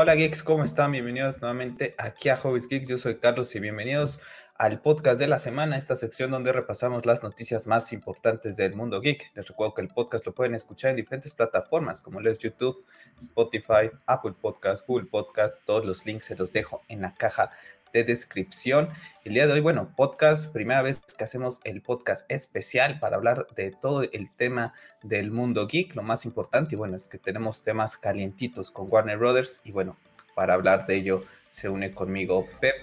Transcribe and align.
Hola 0.00 0.14
geeks, 0.14 0.44
¿cómo 0.44 0.62
están? 0.62 0.92
Bienvenidos 0.92 1.40
nuevamente 1.40 1.96
aquí 1.98 2.28
a 2.28 2.36
Hobbies 2.36 2.68
Geeks. 2.68 2.88
Yo 2.88 2.98
soy 2.98 3.18
Carlos 3.18 3.52
y 3.56 3.58
bienvenidos 3.58 4.20
al 4.54 4.80
podcast 4.80 5.18
de 5.18 5.26
la 5.26 5.40
semana, 5.40 5.76
esta 5.76 5.96
sección 5.96 6.30
donde 6.30 6.52
repasamos 6.52 7.04
las 7.04 7.24
noticias 7.24 7.66
más 7.66 7.92
importantes 7.92 8.56
del 8.56 8.76
mundo 8.76 9.00
geek. 9.00 9.32
Les 9.34 9.48
recuerdo 9.48 9.74
que 9.74 9.82
el 9.82 9.88
podcast 9.88 10.24
lo 10.24 10.36
pueden 10.36 10.54
escuchar 10.54 10.90
en 10.90 10.98
diferentes 10.98 11.34
plataformas 11.34 12.00
como 12.00 12.20
lo 12.20 12.32
YouTube, 12.32 12.84
Spotify, 13.18 13.90
Apple 14.06 14.34
Podcast, 14.40 14.86
Google 14.86 15.08
Podcast. 15.10 15.64
Todos 15.64 15.84
los 15.84 16.06
links 16.06 16.26
se 16.26 16.36
los 16.36 16.52
dejo 16.52 16.80
en 16.86 17.02
la 17.02 17.14
caja 17.14 17.50
de 17.92 18.04
descripción. 18.04 18.88
El 19.24 19.34
día 19.34 19.46
de 19.46 19.52
hoy, 19.52 19.60
bueno, 19.60 19.92
podcast, 19.96 20.52
primera 20.52 20.82
vez 20.82 21.00
que 21.16 21.24
hacemos 21.24 21.60
el 21.64 21.82
podcast 21.82 22.30
especial 22.30 22.98
para 23.00 23.16
hablar 23.16 23.46
de 23.54 23.70
todo 23.70 24.02
el 24.02 24.32
tema 24.32 24.74
del 25.02 25.30
mundo 25.30 25.66
geek, 25.66 25.94
lo 25.94 26.02
más 26.02 26.24
importante, 26.24 26.74
y 26.74 26.78
bueno, 26.78 26.96
es 26.96 27.08
que 27.08 27.18
tenemos 27.18 27.62
temas 27.62 27.96
calientitos 27.96 28.70
con 28.70 28.88
Warner 28.90 29.18
Brothers, 29.18 29.60
y 29.64 29.72
bueno, 29.72 29.96
para 30.34 30.54
hablar 30.54 30.86
de 30.86 30.96
ello 30.96 31.24
se 31.50 31.68
une 31.68 31.92
conmigo 31.92 32.46
Pep. 32.60 32.76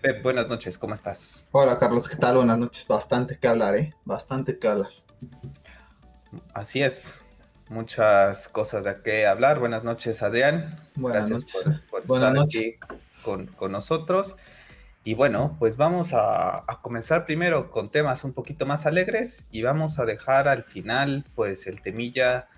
Pep, 0.00 0.22
buenas 0.22 0.48
noches, 0.48 0.78
¿cómo 0.78 0.94
estás? 0.94 1.46
Hola 1.52 1.78
Carlos, 1.78 2.08
¿qué 2.08 2.16
tal? 2.16 2.36
Buenas 2.36 2.58
noches, 2.58 2.86
bastante 2.86 3.38
que 3.38 3.48
hablar, 3.48 3.74
¿eh? 3.74 3.94
Bastante 4.04 4.58
que 4.58 4.68
hablar. 4.68 4.90
Así 6.52 6.82
es, 6.82 7.24
muchas 7.68 8.48
cosas 8.48 8.84
de 8.84 9.00
qué 9.02 9.26
hablar. 9.26 9.58
Buenas 9.58 9.84
noches, 9.84 10.22
Adrián. 10.22 10.78
Buenas 10.94 11.28
Gracias 11.28 11.54
noches. 11.54 11.80
por, 11.90 12.02
estar 12.02 12.34
noches. 12.34 12.76
aquí 12.80 12.98
con, 13.56 13.72
nosotros. 13.72 14.36
Y 15.04 15.14
bueno, 15.14 15.56
pues 15.58 15.76
vamos 15.76 16.12
a, 16.12 16.58
a 16.58 16.80
comenzar 16.82 17.24
primero 17.24 17.70
con 17.70 17.90
temas 17.90 18.24
un 18.24 18.32
poquito 18.32 18.66
más 18.66 18.86
alegres 18.86 19.46
y 19.50 19.62
vamos 19.62 19.98
a 19.98 20.04
dejar 20.04 20.48
al 20.48 20.64
final 20.64 21.24
pues 21.34 21.66
el 21.66 21.80
temilla 21.80 22.48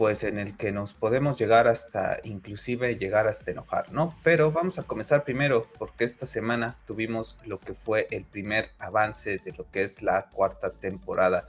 pues 0.00 0.22
en 0.22 0.38
el 0.38 0.56
que 0.56 0.72
nos 0.72 0.94
podemos 0.94 1.38
llegar 1.38 1.68
hasta 1.68 2.20
inclusive 2.24 2.96
llegar 2.96 3.26
hasta 3.26 3.50
enojar, 3.50 3.92
¿no? 3.92 4.16
Pero 4.22 4.50
vamos 4.50 4.78
a 4.78 4.84
comenzar 4.84 5.24
primero 5.24 5.66
porque 5.78 6.04
esta 6.04 6.24
semana 6.24 6.78
tuvimos 6.86 7.36
lo 7.44 7.58
que 7.60 7.74
fue 7.74 8.06
el 8.10 8.24
primer 8.24 8.70
avance 8.78 9.38
de 9.44 9.52
lo 9.52 9.70
que 9.70 9.82
es 9.82 10.02
la 10.02 10.30
cuarta 10.30 10.70
temporada 10.70 11.46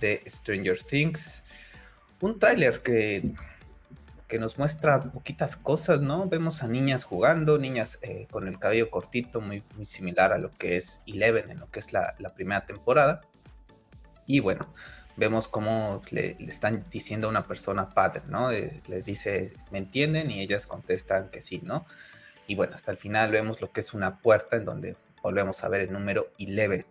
de 0.00 0.20
Stranger 0.26 0.82
Things. 0.82 1.44
Un 2.20 2.38
tráiler 2.40 2.82
que 2.82 3.34
que 4.32 4.38
nos 4.38 4.56
muestra 4.56 4.98
poquitas 4.98 5.56
cosas, 5.56 6.00
¿no? 6.00 6.26
Vemos 6.26 6.62
a 6.62 6.66
niñas 6.66 7.04
jugando, 7.04 7.58
niñas 7.58 7.98
eh, 8.00 8.26
con 8.30 8.48
el 8.48 8.58
cabello 8.58 8.88
cortito, 8.88 9.42
muy, 9.42 9.62
similar 9.84 10.32
a 10.32 10.38
lo 10.38 10.50
que 10.52 10.78
es 10.78 11.02
Eleven 11.06 11.50
en 11.50 11.60
lo 11.60 11.70
que 11.70 11.80
es 11.80 11.92
la, 11.92 12.14
primera 12.34 12.64
temporada. 12.64 13.20
Y 14.26 14.40
bueno, 14.40 14.72
vemos 15.18 15.48
cómo 15.48 16.00
le, 16.08 16.38
están 16.48 16.86
diciendo 16.90 17.26
a 17.26 17.30
una 17.30 17.46
persona 17.46 17.90
padre, 17.90 18.22
¿no? 18.26 18.50
Eh, 18.50 18.80
les 18.86 19.04
dice, 19.04 19.52
¿me 19.70 19.76
entienden? 19.76 20.30
Y 20.30 20.40
ellas 20.40 20.66
contestan 20.66 21.28
que 21.28 21.42
sí, 21.42 21.60
¿no? 21.62 21.84
Y 22.46 22.54
bueno, 22.54 22.74
hasta 22.74 22.90
el 22.90 22.96
final 22.96 23.32
vemos 23.32 23.60
lo 23.60 23.70
que 23.70 23.80
es 23.80 23.92
una 23.92 24.16
puerta 24.16 24.56
en 24.56 24.64
donde 24.64 24.96
volvemos 25.22 25.62
a 25.62 25.68
ver 25.68 25.82
el 25.82 25.92
número 25.92 26.28
11. 26.40 26.86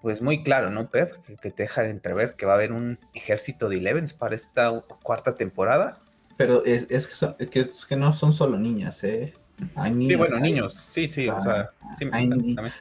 Pues 0.00 0.22
muy 0.22 0.44
claro, 0.44 0.70
¿no, 0.70 0.88
Pep? 0.88 1.16
Que, 1.40 1.50
te 1.50 1.64
deja 1.64 1.84
entrever 1.88 2.36
que 2.36 2.46
va 2.46 2.52
a 2.52 2.54
haber 2.54 2.70
un 2.70 3.00
ejército 3.12 3.68
de 3.68 3.78
Elevens 3.78 4.12
para 4.12 4.36
esta 4.36 4.70
cuarta 5.02 5.34
temporada. 5.34 5.98
Pero 6.36 6.64
es, 6.64 6.86
es, 6.90 7.06
que, 7.06 7.14
son, 7.14 7.36
es, 7.38 7.84
que 7.84 7.96
no 7.96 8.12
son 8.12 8.32
solo 8.32 8.58
niñas, 8.58 9.02
¿eh? 9.04 9.34
Hay 9.76 9.92
niños, 9.92 10.10
sí, 10.10 10.16
bueno, 10.16 10.36
hay, 10.36 10.42
niños, 10.42 10.86
sí, 10.88 11.08
sí, 11.08 11.28
o 11.28 11.40
sea, 11.40 11.70
sí, 11.96 12.06
hay, 12.10 12.28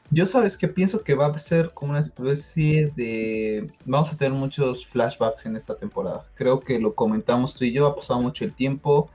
yo 0.10 0.26
sabes 0.26 0.58
que 0.58 0.68
pienso 0.68 1.04
que 1.04 1.14
va 1.14 1.28
a 1.28 1.38
ser 1.38 1.70
como 1.72 1.92
una 1.92 2.00
especie 2.00 2.92
de... 2.96 3.72
Vamos 3.86 4.12
a 4.12 4.18
tener 4.18 4.34
muchos 4.34 4.88
flashbacks 4.88 5.46
en 5.46 5.56
esta 5.56 5.76
temporada. 5.76 6.24
Creo 6.34 6.60
que 6.60 6.80
lo 6.80 6.96
comentamos 6.96 7.56
tú 7.56 7.66
y 7.66 7.74
yo, 7.74 7.86
ha 7.86 7.96
pasado 7.96 8.22
mucho 8.22 8.44
el 8.44 8.54
tiempo. 8.54 9.12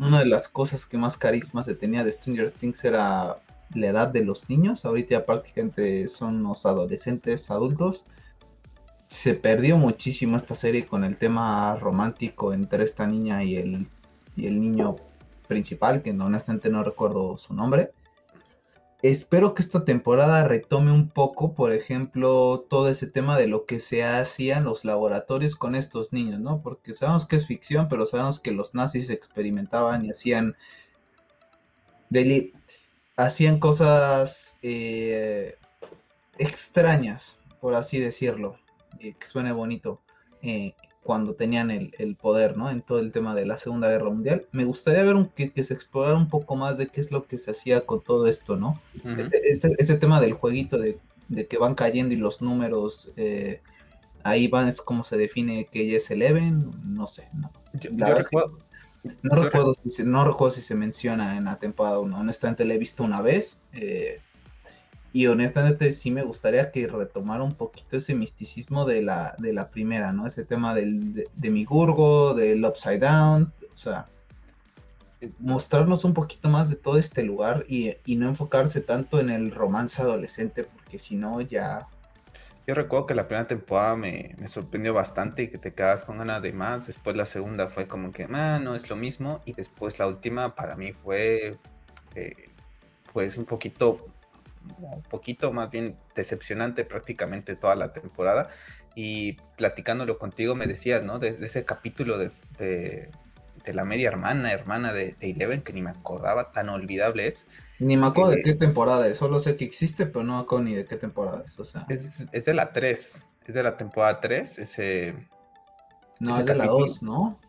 Una 0.00 0.20
de 0.20 0.26
las 0.26 0.48
cosas 0.48 0.86
que 0.86 0.96
más 0.96 1.18
carisma 1.18 1.62
se 1.62 1.74
tenía 1.74 2.04
de 2.04 2.10
Stranger 2.10 2.50
Things 2.50 2.82
era 2.84 3.36
la 3.74 3.86
edad 3.86 4.08
de 4.08 4.24
los 4.24 4.48
niños. 4.48 4.86
Ahorita 4.86 5.10
ya 5.10 5.24
prácticamente 5.24 6.08
son 6.08 6.42
los 6.42 6.64
adolescentes, 6.64 7.50
adultos 7.50 8.04
se 9.14 9.34
perdió 9.34 9.76
muchísimo 9.76 10.36
esta 10.36 10.56
serie 10.56 10.86
con 10.86 11.04
el 11.04 11.16
tema 11.18 11.76
romántico 11.76 12.52
entre 12.52 12.82
esta 12.82 13.06
niña 13.06 13.44
y 13.44 13.56
el, 13.56 13.86
y 14.34 14.48
el 14.48 14.60
niño 14.60 14.96
principal, 15.46 16.02
que 16.02 16.10
honestamente 16.10 16.68
no 16.68 16.82
recuerdo 16.82 17.38
su 17.38 17.54
nombre. 17.54 17.92
Espero 19.02 19.54
que 19.54 19.62
esta 19.62 19.84
temporada 19.84 20.42
retome 20.48 20.90
un 20.90 21.08
poco, 21.10 21.54
por 21.54 21.72
ejemplo, 21.72 22.66
todo 22.68 22.88
ese 22.88 23.06
tema 23.06 23.38
de 23.38 23.46
lo 23.46 23.66
que 23.66 23.78
se 23.78 24.02
hacía 24.02 24.58
en 24.58 24.64
los 24.64 24.84
laboratorios 24.84 25.54
con 25.54 25.76
estos 25.76 26.12
niños, 26.12 26.40
¿no? 26.40 26.60
Porque 26.60 26.92
sabemos 26.92 27.24
que 27.24 27.36
es 27.36 27.46
ficción, 27.46 27.88
pero 27.88 28.06
sabemos 28.06 28.40
que 28.40 28.50
los 28.50 28.74
nazis 28.74 29.10
experimentaban 29.10 30.04
y 30.04 30.10
hacían, 30.10 30.56
deli 32.10 32.52
hacían 33.16 33.60
cosas 33.60 34.56
eh, 34.62 35.56
extrañas, 36.36 37.38
por 37.60 37.76
así 37.76 38.00
decirlo 38.00 38.58
eh, 39.00 39.14
que 39.18 39.26
suene 39.26 39.52
bonito, 39.52 40.00
eh, 40.42 40.74
cuando 41.02 41.34
tenían 41.34 41.70
el, 41.70 41.94
el, 41.98 42.16
poder, 42.16 42.56
¿no? 42.56 42.70
En 42.70 42.80
todo 42.80 42.98
el 42.98 43.12
tema 43.12 43.34
de 43.34 43.44
la 43.44 43.58
Segunda 43.58 43.88
Guerra 43.88 44.08
Mundial. 44.08 44.46
Me 44.52 44.64
gustaría 44.64 45.02
ver 45.02 45.14
un, 45.14 45.28
que, 45.28 45.52
que, 45.52 45.62
se 45.62 45.74
explorara 45.74 46.16
un 46.16 46.28
poco 46.28 46.56
más 46.56 46.78
de 46.78 46.86
qué 46.86 47.00
es 47.00 47.12
lo 47.12 47.24
que 47.24 47.36
se 47.36 47.50
hacía 47.50 47.84
con 47.84 48.00
todo 48.00 48.26
esto, 48.26 48.56
¿no? 48.56 48.80
Uh 49.04 49.08
-huh. 49.08 49.20
este, 49.20 49.50
este, 49.50 49.74
este, 49.78 49.96
tema 49.96 50.20
del 50.20 50.32
jueguito 50.32 50.78
de, 50.78 50.98
de, 51.28 51.46
que 51.46 51.58
van 51.58 51.74
cayendo 51.74 52.14
y 52.14 52.16
los 52.16 52.40
números, 52.40 53.12
eh, 53.16 53.60
ahí 54.22 54.48
van, 54.48 54.66
es 54.66 54.80
como 54.80 55.04
se 55.04 55.18
define 55.18 55.66
que 55.66 55.82
ella 55.82 55.98
es 55.98 56.10
Eleven, 56.10 56.70
no 56.84 57.06
sé, 57.06 57.28
no. 57.34 57.52
Yo, 57.74 57.90
yo 57.92 58.14
recuerdo, 58.14 58.58
no, 59.22 59.36
recuerdo 59.36 59.74
si 59.74 59.90
se, 59.90 60.04
no 60.04 60.24
recuerdo 60.24 60.54
si 60.54 60.62
se 60.62 60.74
menciona 60.74 61.36
en 61.36 61.44
la 61.44 61.58
temporada 61.58 61.98
1, 61.98 62.18
honestamente 62.18 62.64
la 62.64 62.74
he 62.74 62.78
visto 62.78 63.04
una 63.04 63.20
vez. 63.20 63.60
Eh, 63.72 64.20
y 65.14 65.28
honestamente 65.28 65.92
sí 65.92 66.10
me 66.10 66.24
gustaría 66.24 66.72
que 66.72 66.88
retomara 66.88 67.44
un 67.44 67.54
poquito 67.54 67.96
ese 67.96 68.16
misticismo 68.16 68.84
de 68.84 69.00
la, 69.00 69.36
de 69.38 69.52
la 69.52 69.70
primera, 69.70 70.12
¿no? 70.12 70.26
Ese 70.26 70.44
tema 70.44 70.74
del, 70.74 71.14
de, 71.14 71.28
de 71.36 71.50
Migurgo, 71.50 72.34
del 72.34 72.64
Upside 72.64 72.98
Down, 72.98 73.52
o 73.72 73.76
sea, 73.76 74.06
mostrarnos 75.38 76.04
un 76.04 76.14
poquito 76.14 76.48
más 76.48 76.68
de 76.68 76.74
todo 76.74 76.98
este 76.98 77.22
lugar 77.22 77.64
y, 77.68 77.94
y 78.04 78.16
no 78.16 78.28
enfocarse 78.28 78.80
tanto 78.80 79.20
en 79.20 79.30
el 79.30 79.52
romance 79.52 80.02
adolescente, 80.02 80.64
porque 80.64 80.98
si 80.98 81.14
no 81.14 81.40
ya... 81.40 81.86
Yo 82.66 82.74
recuerdo 82.74 83.06
que 83.06 83.14
la 83.14 83.28
primera 83.28 83.46
temporada 83.46 83.94
me, 83.94 84.34
me, 84.38 84.48
sorprendió 84.48 84.94
bastante 84.94 85.44
y 85.44 85.48
que 85.48 85.58
te 85.58 85.74
quedas 85.74 86.02
con 86.02 86.18
ganas 86.18 86.42
de 86.42 86.52
más. 86.52 86.88
Después 86.88 87.14
la 87.14 87.26
segunda 87.26 87.68
fue 87.68 87.86
como 87.86 88.10
que, 88.10 88.26
ah, 88.32 88.58
no 88.60 88.74
es 88.74 88.90
lo 88.90 88.96
mismo. 88.96 89.42
Y 89.44 89.52
después 89.52 90.00
la 90.00 90.08
última 90.08 90.56
para 90.56 90.74
mí 90.74 90.92
fue, 90.92 91.56
eh, 92.16 92.50
pues, 93.12 93.36
un 93.38 93.44
poquito 93.44 94.13
un 94.78 95.02
poquito 95.02 95.52
más 95.52 95.70
bien 95.70 95.96
decepcionante 96.14 96.84
prácticamente 96.84 97.56
toda 97.56 97.74
la 97.74 97.92
temporada. 97.92 98.50
Y 98.94 99.34
platicándolo 99.56 100.18
contigo 100.18 100.54
me 100.54 100.66
decías, 100.66 101.02
¿no? 101.02 101.18
Desde 101.18 101.46
ese 101.46 101.64
capítulo 101.64 102.16
de, 102.16 102.30
de, 102.58 103.10
de, 103.64 103.74
la 103.74 103.84
media 103.84 104.08
hermana, 104.08 104.52
hermana 104.52 104.92
de, 104.92 105.16
de, 105.18 105.30
Eleven, 105.30 105.62
que 105.62 105.72
ni 105.72 105.82
me 105.82 105.90
acordaba, 105.90 106.52
tan 106.52 106.68
olvidable 106.68 107.26
es. 107.26 107.46
Ni 107.80 107.96
me 107.96 108.06
acuerdo 108.06 108.32
eh, 108.32 108.36
de 108.36 108.42
qué 108.42 108.54
temporada 108.54 109.08
es, 109.08 109.18
solo 109.18 109.40
sé 109.40 109.56
que 109.56 109.64
existe, 109.64 110.06
pero 110.06 110.24
no 110.24 110.36
me 110.36 110.42
acuerdo 110.42 110.64
ni 110.64 110.74
de 110.74 110.84
qué 110.84 110.96
temporada 110.96 111.42
es, 111.44 111.58
o 111.58 111.64
sea. 111.64 111.86
Es, 111.88 112.24
es 112.30 112.44
de 112.44 112.54
la 112.54 112.72
3, 112.72 113.30
es 113.46 113.54
de 113.54 113.62
la 113.62 113.76
temporada 113.76 114.20
3, 114.20 114.58
ese... 114.58 115.28
No, 116.20 116.30
ese 116.30 116.40
es 116.42 116.46
de 116.46 116.56
capítulo. 116.56 116.78
la 116.78 116.86
2, 116.86 117.02
¿no? 117.02 117.40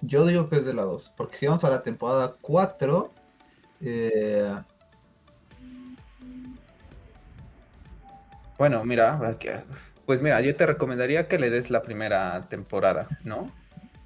Yo 0.00 0.24
digo 0.26 0.48
que 0.48 0.56
es 0.56 0.64
de 0.64 0.74
la 0.74 0.82
2, 0.82 1.14
porque 1.16 1.36
si 1.36 1.46
vamos 1.46 1.64
a 1.64 1.70
la 1.70 1.82
temporada 1.82 2.36
4, 2.40 3.12
eh, 3.80 4.54
Bueno, 8.58 8.84
mira, 8.84 9.20
pues 10.06 10.22
mira, 10.22 10.40
yo 10.40 10.54
te 10.56 10.66
recomendaría 10.66 11.28
que 11.28 11.38
le 11.38 11.50
des 11.50 11.70
la 11.70 11.82
primera 11.82 12.48
temporada, 12.48 13.08
¿no? 13.24 13.52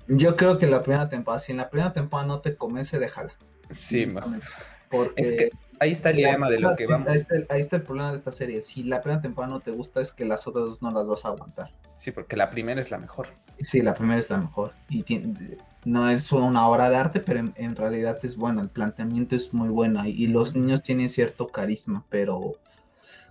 Yo 0.08 0.34
creo 0.34 0.58
que 0.58 0.66
la 0.66 0.82
primera 0.82 1.08
temporada, 1.08 1.38
si 1.38 1.52
en 1.52 1.58
la 1.58 1.70
primera 1.70 1.92
temporada 1.92 2.26
no 2.26 2.40
te 2.40 2.56
convence, 2.56 2.98
déjala. 2.98 3.32
Sí, 3.74 4.06
mejor. 4.06 4.40
Porque 4.88 5.22
es 5.22 5.32
que 5.32 5.50
ahí 5.78 5.92
está 5.92 6.10
el 6.10 6.16
dilema 6.16 6.50
de 6.50 6.58
lo 6.58 6.74
que 6.74 6.86
vamos. 6.86 7.08
Ahí 7.08 7.18
está, 7.18 7.36
el, 7.36 7.46
ahí 7.48 7.60
está, 7.60 7.76
el, 7.76 7.82
problema 7.82 8.10
de 8.10 8.18
esta 8.18 8.32
serie. 8.32 8.60
Si 8.62 8.82
la 8.82 9.02
primera 9.02 9.22
temporada 9.22 9.54
no 9.54 9.60
te 9.60 9.70
gusta, 9.70 10.00
es 10.00 10.10
que 10.10 10.24
las 10.24 10.48
otras 10.48 10.64
dos 10.64 10.82
no 10.82 10.90
las 10.90 11.06
vas 11.06 11.24
a 11.24 11.28
aguantar. 11.28 11.70
Sí, 11.96 12.10
porque 12.10 12.36
la 12.36 12.50
primera 12.50 12.80
es 12.80 12.90
la 12.90 12.98
mejor. 12.98 13.28
Sí, 13.60 13.82
la 13.82 13.94
primera 13.94 14.18
es 14.18 14.28
la 14.30 14.38
mejor. 14.38 14.72
Y 14.88 15.04
tiene, 15.04 15.58
no 15.84 16.08
es 16.08 16.32
una 16.32 16.66
obra 16.66 16.90
de 16.90 16.96
arte, 16.96 17.20
pero 17.20 17.38
en, 17.38 17.52
en, 17.56 17.76
realidad 17.76 18.18
es 18.24 18.36
bueno. 18.36 18.62
El 18.62 18.68
planteamiento 18.68 19.36
es 19.36 19.54
muy 19.54 19.68
bueno. 19.68 20.04
Y 20.04 20.26
los 20.26 20.56
niños 20.56 20.82
tienen 20.82 21.08
cierto 21.08 21.46
carisma, 21.46 22.04
pero 22.08 22.56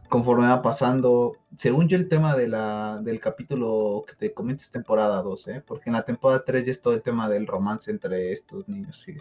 conforme 0.10 0.48
va 0.48 0.62
pasando, 0.62 1.38
según 1.56 1.88
yo 1.88 1.96
el 1.96 2.10
tema 2.10 2.36
de 2.36 2.48
la, 2.48 3.00
del 3.02 3.20
capítulo 3.20 4.04
que 4.08 4.16
te 4.16 4.34
comento 4.34 4.64
es 4.64 4.72
temporada 4.72 5.22
2, 5.22 5.48
¿eh? 5.48 5.64
porque 5.66 5.90
en 5.90 5.94
la 5.94 6.04
temporada 6.04 6.44
3 6.44 6.66
ya 6.66 6.72
es 6.72 6.82
todo 6.82 6.96
el 6.96 7.04
tema 7.04 7.30
del 7.30 7.48
romance 7.48 7.92
entre 7.92 8.34
estos 8.34 8.68
niños, 8.68 8.98
sí. 8.98 9.16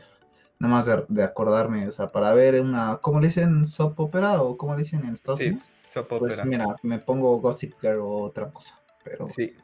Nada 0.59 0.75
más 0.75 0.87
de, 0.87 1.05
de, 1.09 1.23
acordarme, 1.23 1.87
o 1.87 1.93
sea, 1.93 2.09
para 2.09 2.35
ver 2.35 2.61
una, 2.61 2.97
¿cómo 3.01 3.21
le 3.21 3.29
dicen? 3.29 3.65
¿Soap 3.65 4.01
opera 4.01 4.43
o 4.43 4.57
cómo 4.57 4.75
le 4.75 4.81
dicen 4.81 5.05
en 5.05 5.13
Estados 5.13 5.39
sí, 5.39 5.47
Unidos? 5.47 5.71
Soap 5.89 6.09
pues 6.09 6.35
opera. 6.35 6.45
mira, 6.45 6.67
me 6.83 6.99
pongo 6.99 7.39
Gossip 7.41 7.75
Girl 7.81 8.01
o 8.01 8.23
otra 8.23 8.51
cosa, 8.51 8.81
pero... 9.05 9.29
Sí, 9.29 9.55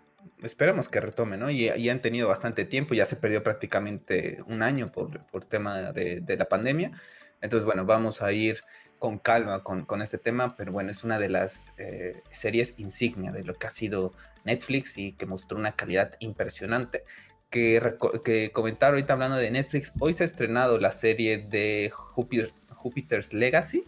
esperemos 0.43 0.88
que 0.88 1.00
retome, 1.00 1.37
¿no? 1.37 1.50
Y, 1.50 1.88
han 1.88 2.03
tenido 2.03 2.29
bastante 2.29 2.65
tiempo, 2.65 2.94
ya 2.94 3.06
se 3.06 3.17
perdió 3.17 3.43
prácticamente 3.43 4.44
un 4.47 4.62
año 4.62 4.93
por, 4.93 5.25
por 5.27 5.44
tema 5.47 5.93
de, 5.93 6.20
de, 6.20 6.37
la 6.37 6.44
pandemia. 6.44 6.93
Entonces, 7.41 7.65
bueno, 7.65 7.85
vamos 7.85 8.23
a 8.23 8.31
ir 8.32 8.61
con 9.05 9.19
calma 9.19 9.62
con, 9.62 9.85
con 9.85 10.01
este 10.01 10.17
tema, 10.17 10.56
pero 10.56 10.73
bueno, 10.73 10.91
es 10.91 11.05
una 11.05 11.19
de 11.19 11.29
las 11.29 11.75
eh, 11.77 12.23
series 12.31 12.73
insignia 12.79 13.33
de 13.33 13.45
lo 13.45 13.53
que 13.53 13.67
ha 13.67 13.71
sido 13.71 14.15
Netflix 14.45 14.97
y 14.97 15.12
que 15.12 15.27
mostró 15.27 15.59
una 15.59 15.73
calidad 15.73 16.15
impresionante. 16.21 17.05
Que, 17.51 17.97
que 18.25 18.51
comentar 18.51 18.95
ahorita 18.95 19.12
hablando 19.12 19.37
de 19.37 19.51
Netflix, 19.51 19.93
hoy 20.01 20.15
se 20.15 20.23
ha 20.23 20.27
estrenado 20.27 20.79
la 20.79 20.91
serie 20.91 21.37
de 21.37 21.93
Jupiter, 21.95 22.51
Jupiter's 22.71 23.35
Legacy. 23.35 23.85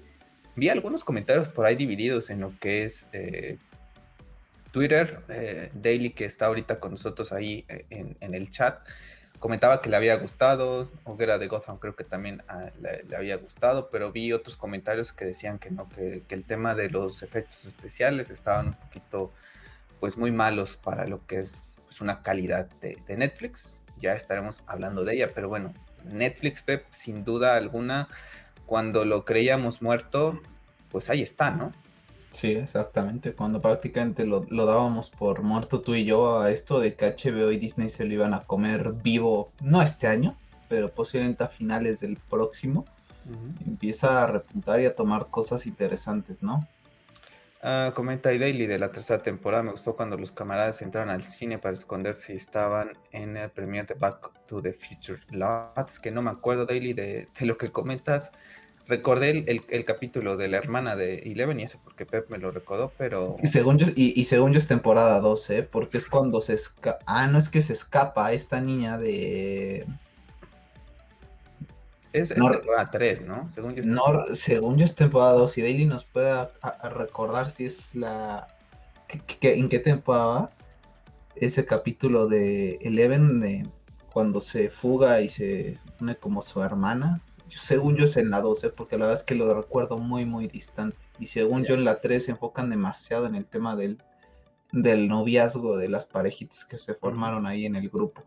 Vi 0.55 0.69
algunos 0.69 1.03
comentarios 1.03 1.49
por 1.49 1.65
ahí 1.65 1.77
divididos 1.77 2.29
en 2.29 2.43
lo 2.43 2.53
que 2.61 2.85
es 2.85 3.07
eh, 3.15 3.57
Twitter, 4.71 5.21
eh, 5.31 5.71
Daily, 5.73 6.11
que 6.11 6.27
está 6.27 6.45
ahorita 6.45 6.79
con 6.79 6.91
nosotros 6.91 7.33
ahí 7.33 7.65
eh, 7.69 7.87
en, 8.21 8.35
el 8.35 8.51
chat, 8.51 8.81
comentaba 9.38 9.81
que 9.81 9.91
le 9.91 9.97
había 9.97 10.17
gustado, 10.17 10.91
Hoguera 11.05 11.38
de 11.38 11.49
Gotham 11.49 11.79
creo 11.79 11.97
que 11.97 12.05
también 12.05 12.43
ah, 12.49 12.71
le, 12.81 13.17
había 13.17 13.37
gustado, 13.37 13.91
pero 13.91 14.12
vi 14.12 14.33
otros 14.33 14.56
comentarios 14.56 15.12
que 15.12 15.25
decían 15.25 15.59
que 15.59 15.71
no, 15.71 15.88
que, 15.88 16.23
el 16.29 16.44
tema 16.44 16.75
de 16.75 16.91
los 16.91 17.23
efectos 17.23 17.65
especiales 17.65 18.31
estaban 18.31 18.69
un 18.69 18.75
poquito, 18.75 19.33
pues 20.00 20.17
muy 20.17 20.33
malos 20.33 20.77
para 20.77 21.06
lo 21.06 21.27
que 21.27 21.38
es 21.41 21.79
pues, 21.85 22.00
una 22.00 22.23
calidad 22.23 22.69
de, 22.81 23.17
Netflix. 23.17 23.83
Ya 23.99 24.12
estaremos 24.12 24.62
hablando 24.67 25.05
de 25.05 25.15
ella, 25.15 25.31
pero 25.35 25.49
bueno, 25.49 25.73
Netflix, 26.05 26.62
Pep, 26.62 26.85
sin 26.93 27.25
duda 27.25 27.56
alguna, 27.56 28.09
cuando 28.67 29.05
lo 29.05 29.25
creíamos 29.25 29.81
muerto, 29.81 30.41
pues 30.91 31.09
ahí 31.11 31.23
está, 31.23 31.50
¿no? 31.50 31.73
Sí, 32.32 32.52
exactamente. 32.52 33.32
Cuando 33.32 33.61
prácticamente 33.61 34.26
lo, 34.26 34.44
dábamos 34.50 35.11
por 35.11 35.43
muerto 35.43 35.81
tú 35.81 35.94
y 35.94 36.05
yo 36.05 36.38
a 36.38 36.50
esto 36.50 36.81
de 36.81 36.94
que 36.94 37.06
HBO 37.06 37.50
y 37.50 37.56
Disney 37.56 37.88
se 37.88 38.05
lo 38.05 38.12
iban 38.12 38.34
a 38.34 38.44
comer 38.44 38.93
vivo, 38.93 39.52
no 39.62 39.81
este 39.81 40.06
año, 40.06 40.37
pero 40.69 40.90
posiblemente 40.90 41.44
a 41.44 41.49
finales 41.49 42.00
del 42.00 42.17
próximo, 42.17 42.84
empieza 43.67 44.23
a 44.23 44.26
repuntar 44.26 44.81
y 44.81 44.84
a 44.84 44.94
tomar 44.94 45.26
cosas 45.26 45.67
interesantes, 45.67 46.43
¿no? 46.43 46.67
Uh, 47.62 47.93
comenta 47.94 48.32
y 48.32 48.38
Daily 48.38 48.67
de 48.67 48.79
la 48.79 48.93
tercera 48.93 49.22
temporada. 49.22 49.62
Me 49.62 49.72
gustó 49.72 49.96
cuando 49.96 50.17
los 50.17 50.31
camaradas 50.31 50.82
entraron 50.82 51.11
al 51.11 51.25
cine 51.25 51.58
para 51.58 51.75
esconderse 51.75 52.34
y 52.34 52.37
estaban 52.37 52.93
en 53.11 53.37
el 53.37 53.50
premier 53.50 53.87
de 53.87 53.94
Back 53.94 54.31
to 54.46 54.62
the 54.62 54.72
Future. 54.72 55.20
Lots, 55.31 55.99
que 55.99 56.12
no 56.12 56.22
me 56.22 56.31
acuerdo, 56.31 56.67
Daily, 56.67 56.93
de, 56.93 57.29
de 57.38 57.46
lo 57.46 57.58
que 57.58 57.72
comentas. 57.72 58.31
Recordé 58.88 59.44
el, 59.69 59.85
capítulo 59.85 60.37
de 60.37 60.47
la 60.47 60.59
hermana 60.59 60.94
de 60.94 61.19
Eleven 61.19 61.59
y 61.59 61.65
eso 61.65 61.79
porque 61.83 62.06
Pep 62.06 62.31
me 62.31 62.38
lo 62.38 62.53
recordó, 62.53 62.93
pero... 62.97 63.37
Y 63.43 63.49
según 63.49 63.79
yo, 63.79 63.88
y, 63.97 64.25
según 64.27 64.53
yo 64.53 64.61
es 64.61 64.69
temporada 64.69 65.19
12, 65.21 65.59
¿eh? 65.59 65.62
porque 65.65 65.99
es 65.99 66.06
cuando 66.06 66.41
se 66.41 66.55
escapa... 66.55 66.99
Ah, 67.05 67.27
no 67.27 67.38
es 67.38 67.49
que 67.49 67.62
se 67.62 67.73
escapa 67.73 68.33
esta 68.33 68.61
niña 68.61 68.97
de... 68.97 69.87
Es, 72.12 72.29
temporada 72.29 72.88
3, 72.93 73.23
¿no? 73.23 73.50
Según 73.53 73.75
yo, 73.75 73.81
es 73.81 73.88
temporada... 73.88 74.37
según 74.37 74.77
yo 74.79 74.85
es 74.85 74.94
temporada 74.94 75.32
2 75.32 75.59
y 75.59 75.62
Daily 75.62 75.85
nos 75.87 76.05
puede 76.05 76.49
recordar 76.85 77.50
si 77.50 77.65
es 77.65 77.93
la... 77.97 78.47
en 79.09 79.69
qué 79.69 79.79
temporada 79.81 80.50
ese 81.35 81.65
capítulo 81.65 82.29
de 82.29 82.79
Eleven 82.82 83.41
de 83.41 83.69
cuando 84.12 84.41
se 84.41 84.71
fuga 84.71 85.21
y 85.23 85.29
se 85.29 85.79
une 86.00 86.15
como 86.17 86.41
su 86.41 86.62
hermana 86.62 87.21
según 87.48 87.96
yo 87.96 88.04
es 88.04 88.16
en 88.16 88.31
la 88.31 88.40
12, 88.40 88.70
porque 88.70 88.96
la 88.96 89.06
verdad 89.06 89.20
es 89.20 89.25
que 89.25 89.34
lo 89.34 89.52
recuerdo 89.54 89.98
muy, 89.98 90.25
muy 90.25 90.48
distante. 90.48 90.96
Y 91.19 91.26
según 91.26 91.64
yo 91.64 91.75
en 91.75 91.84
la 91.84 92.00
3 92.00 92.25
se 92.25 92.31
enfocan 92.32 92.70
demasiado 92.70 93.26
en 93.26 93.34
el 93.34 93.46
tema 93.46 93.76
del, 93.76 93.98
del 94.72 95.08
noviazgo 95.08 95.76
de 95.76 95.88
las 95.88 96.06
parejitas 96.06 96.64
que 96.64 96.78
se 96.78 96.94
formaron 96.94 97.46
ahí 97.46 97.66
en 97.66 97.76
el 97.76 97.88
grupo. 97.88 98.22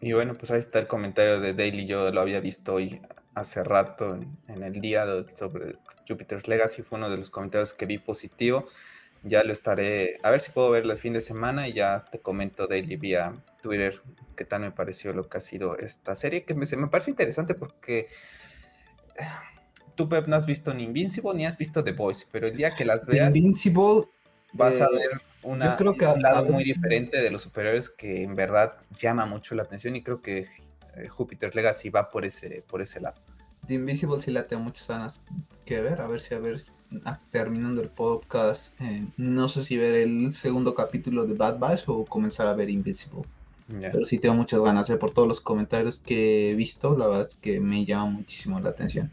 Y 0.00 0.12
bueno, 0.12 0.34
pues 0.34 0.50
ahí 0.50 0.60
está 0.60 0.78
el 0.78 0.86
comentario 0.86 1.40
de 1.40 1.54
Daily, 1.54 1.86
yo 1.86 2.10
lo 2.10 2.20
había 2.20 2.40
visto 2.40 2.74
hoy 2.74 3.00
hace 3.34 3.62
rato 3.64 4.18
en, 4.48 4.62
el 4.62 4.80
día 4.80 5.06
sobre 5.36 5.76
Jupiter's 6.08 6.48
Legacy, 6.48 6.82
fue 6.82 6.98
uno 6.98 7.10
de 7.10 7.16
los 7.16 7.30
comentarios 7.30 7.72
que 7.72 7.86
vi 7.86 7.98
positivo. 7.98 8.66
Ya 9.22 9.42
lo 9.42 9.52
estaré, 9.52 10.18
a 10.22 10.30
ver 10.30 10.40
si 10.40 10.52
puedo 10.52 10.70
verlo 10.70 10.92
el 10.92 10.98
fin 10.98 11.12
de 11.12 11.20
semana 11.20 11.66
y 11.66 11.72
ya 11.72 12.04
te 12.12 12.20
comento 12.20 12.66
Daily 12.66 12.96
vía 12.96 13.34
Twitter 13.60 14.00
qué 14.36 14.44
tal 14.44 14.60
me 14.60 14.70
pareció 14.70 15.12
lo 15.12 15.28
que 15.28 15.38
ha 15.38 15.40
sido 15.40 15.76
esta 15.76 16.14
serie, 16.14 16.44
que 16.44 16.54
me, 16.54 16.66
me 16.76 16.86
parece 16.88 17.10
interesante 17.10 17.54
porque 17.54 18.08
tú, 19.94 20.08
Pep, 20.08 20.26
no 20.28 20.36
has 20.36 20.46
visto 20.46 20.72
ni 20.72 20.84
Invincible 20.84 21.34
ni 21.34 21.46
has 21.46 21.58
visto 21.58 21.82
The 21.82 21.92
Voice, 21.92 22.26
pero 22.30 22.46
el 22.46 22.56
día 22.56 22.74
que 22.74 22.84
las 22.84 23.06
veas. 23.06 23.34
Invincible. 23.34 24.04
Vas 24.52 24.80
a 24.80 24.86
eh, 24.86 24.88
ver 24.92 25.20
una, 25.42 25.76
creo 25.76 25.94
que 25.96 26.06
un 26.06 26.22
lado 26.22 26.46
muy 26.50 26.64
diferente 26.64 27.20
de 27.20 27.30
los 27.30 27.42
superiores 27.42 27.90
que 27.90 28.22
en 28.22 28.34
verdad 28.34 28.74
llama 28.98 29.26
mucho 29.26 29.54
la 29.54 29.64
atención 29.64 29.96
y 29.96 30.02
creo 30.02 30.22
que 30.22 30.46
eh, 30.96 31.08
Jupiter 31.08 31.54
Legacy 31.54 31.90
va 31.90 32.10
por 32.10 32.24
ese, 32.24 32.64
por 32.68 32.80
ese 32.80 33.00
lado. 33.00 33.20
The 33.66 33.74
Invincible 33.74 34.20
sí 34.20 34.30
la 34.30 34.46
tengo 34.46 34.62
muchas 34.62 34.86
ganas 34.88 35.22
que 35.64 35.80
ver, 35.80 36.00
a 36.00 36.06
ver 36.06 36.20
si 36.20 36.34
a 36.34 36.38
ver, 36.38 36.62
ah, 37.04 37.18
terminando 37.32 37.82
el 37.82 37.88
podcast, 37.88 38.80
eh, 38.80 39.04
no 39.16 39.48
sé 39.48 39.64
si 39.64 39.76
ver 39.76 39.94
el 39.94 40.32
segundo 40.32 40.74
capítulo 40.74 41.26
de 41.26 41.34
Bad 41.34 41.58
Batch 41.58 41.84
o 41.88 42.04
comenzar 42.04 42.46
a 42.46 42.54
ver 42.54 42.70
Pero 43.68 44.04
sí 44.04 44.18
tengo 44.18 44.34
muchas 44.34 44.60
ganas, 44.62 44.88
por 44.90 45.12
todos 45.12 45.26
los 45.26 45.40
comentarios 45.40 45.98
que 45.98 46.50
he 46.50 46.54
visto, 46.54 46.96
la 46.96 47.08
verdad 47.08 47.26
es 47.26 47.34
que 47.34 47.60
me 47.60 47.84
llama 47.84 48.06
muchísimo 48.06 48.60
la 48.60 48.70
atención. 48.70 49.10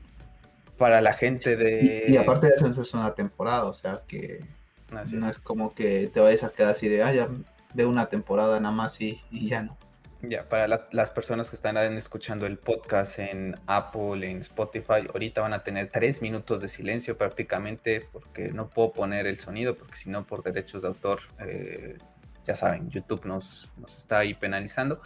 Para 0.78 1.02
la 1.02 1.14
gente 1.14 1.56
de... 1.56 2.06
Y, 2.08 2.18
aparte 2.18 2.48
de 2.48 2.54
eso, 2.54 2.68
es 2.82 2.94
una 2.94 3.14
temporada, 3.16 3.66
o 3.66 3.74
sea 3.74 4.02
que 4.08 4.46
no 4.92 5.30
es. 5.30 5.40
como 5.40 5.74
que 5.74 6.08
te 6.14 6.20
vayas 6.20 6.44
a 6.44 6.50
quedar 6.50 6.72
así 6.72 6.88
de, 6.88 7.02
ah, 7.02 7.14
ya 7.14 7.30
veo 7.74 7.90
una 7.90 8.08
temporada 8.08 8.60
nada 8.60 8.76
más 8.76 9.02
y, 9.02 9.22
y 9.32 9.50
ya 9.50 9.64
no. 9.64 9.78
Ya, 10.26 10.48
para 10.48 10.88
las 10.92 11.12
personas 11.12 11.50
que 11.50 11.58
están 11.58 11.76
escuchando 11.98 12.46
el 12.46 12.58
podcast 12.58 13.20
en 13.20 13.60
Apple, 13.68 14.30
en 14.30 14.40
Spotify, 14.40 15.06
ahorita 15.12 15.42
van 15.42 15.52
a 15.52 15.64
tener 15.66 15.90
tres 15.92 16.22
minutos 16.22 16.62
de 16.62 16.70
silencio 16.70 17.18
prácticamente 17.18 18.08
porque 18.10 18.50
no 18.54 18.70
puedo 18.70 18.94
poner 18.94 19.28
el 19.28 19.38
sonido 19.38 19.76
porque 19.76 19.98
si 19.98 20.10
no 20.10 20.24
por 20.24 20.42
derechos 20.42 20.84
de 20.84 20.88
autor 20.88 21.20
eh, 21.46 21.98
ya 22.46 22.56
saben, 22.56 22.90
YouTube 22.90 23.26
nos, 23.26 23.72
está 23.86 24.20
ahí 24.20 24.34
penalizando. 24.34 25.02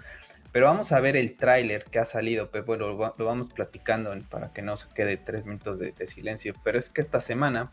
Pero 0.52 0.68
vamos 0.68 0.92
a 0.92 1.00
ver 1.00 1.16
el 1.18 1.36
tráiler 1.36 1.84
que 1.84 2.00
ha 2.00 2.06
salido, 2.06 2.50
Pepe, 2.50 2.78
lo, 2.78 2.98
vamos 2.98 3.50
platicando 3.50 4.18
para 4.30 4.54
que 4.54 4.62
no 4.62 4.78
se 4.78 4.88
quede 4.90 5.18
tres 5.18 5.46
minutos 5.46 5.78
de, 5.78 6.08
silencio. 6.08 6.54
Pero 6.64 6.78
es 6.78 6.90
que 6.90 7.02
esta 7.02 7.22
semana, 7.22 7.70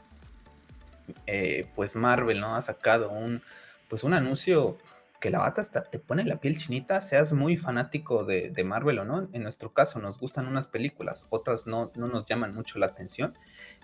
eh, 1.27 1.69
pues 1.75 1.97
Marvel 1.97 2.41
¿no? 2.41 2.57
ha 2.57 2.63
sacado 2.63 3.11
un, 3.11 3.43
pues 3.89 4.05
un 4.05 4.13
anuncio 4.13 4.77
que 5.21 5.31
la 5.31 5.39
bata 5.39 5.63
te 5.85 5.99
pone 5.99 6.25
la 6.25 6.37
piel 6.37 6.59
chinita, 6.59 7.01
seas 7.01 7.33
muy 7.33 7.57
fanático 7.57 8.25
de, 8.25 8.51
de, 8.51 8.65
Marvel 8.65 8.99
o 8.99 9.05
no. 9.07 9.27
En 9.33 9.43
nuestro 9.43 9.73
caso 9.73 9.99
nos 9.99 10.19
gustan 10.19 10.47
unas 10.47 10.67
películas, 10.67 11.25
otras 11.31 11.67
no, 11.67 11.91
no 11.95 12.09
nos 12.09 12.27
llaman 12.27 12.55
mucho 12.55 12.79
la 12.79 12.87
atención, 12.87 13.33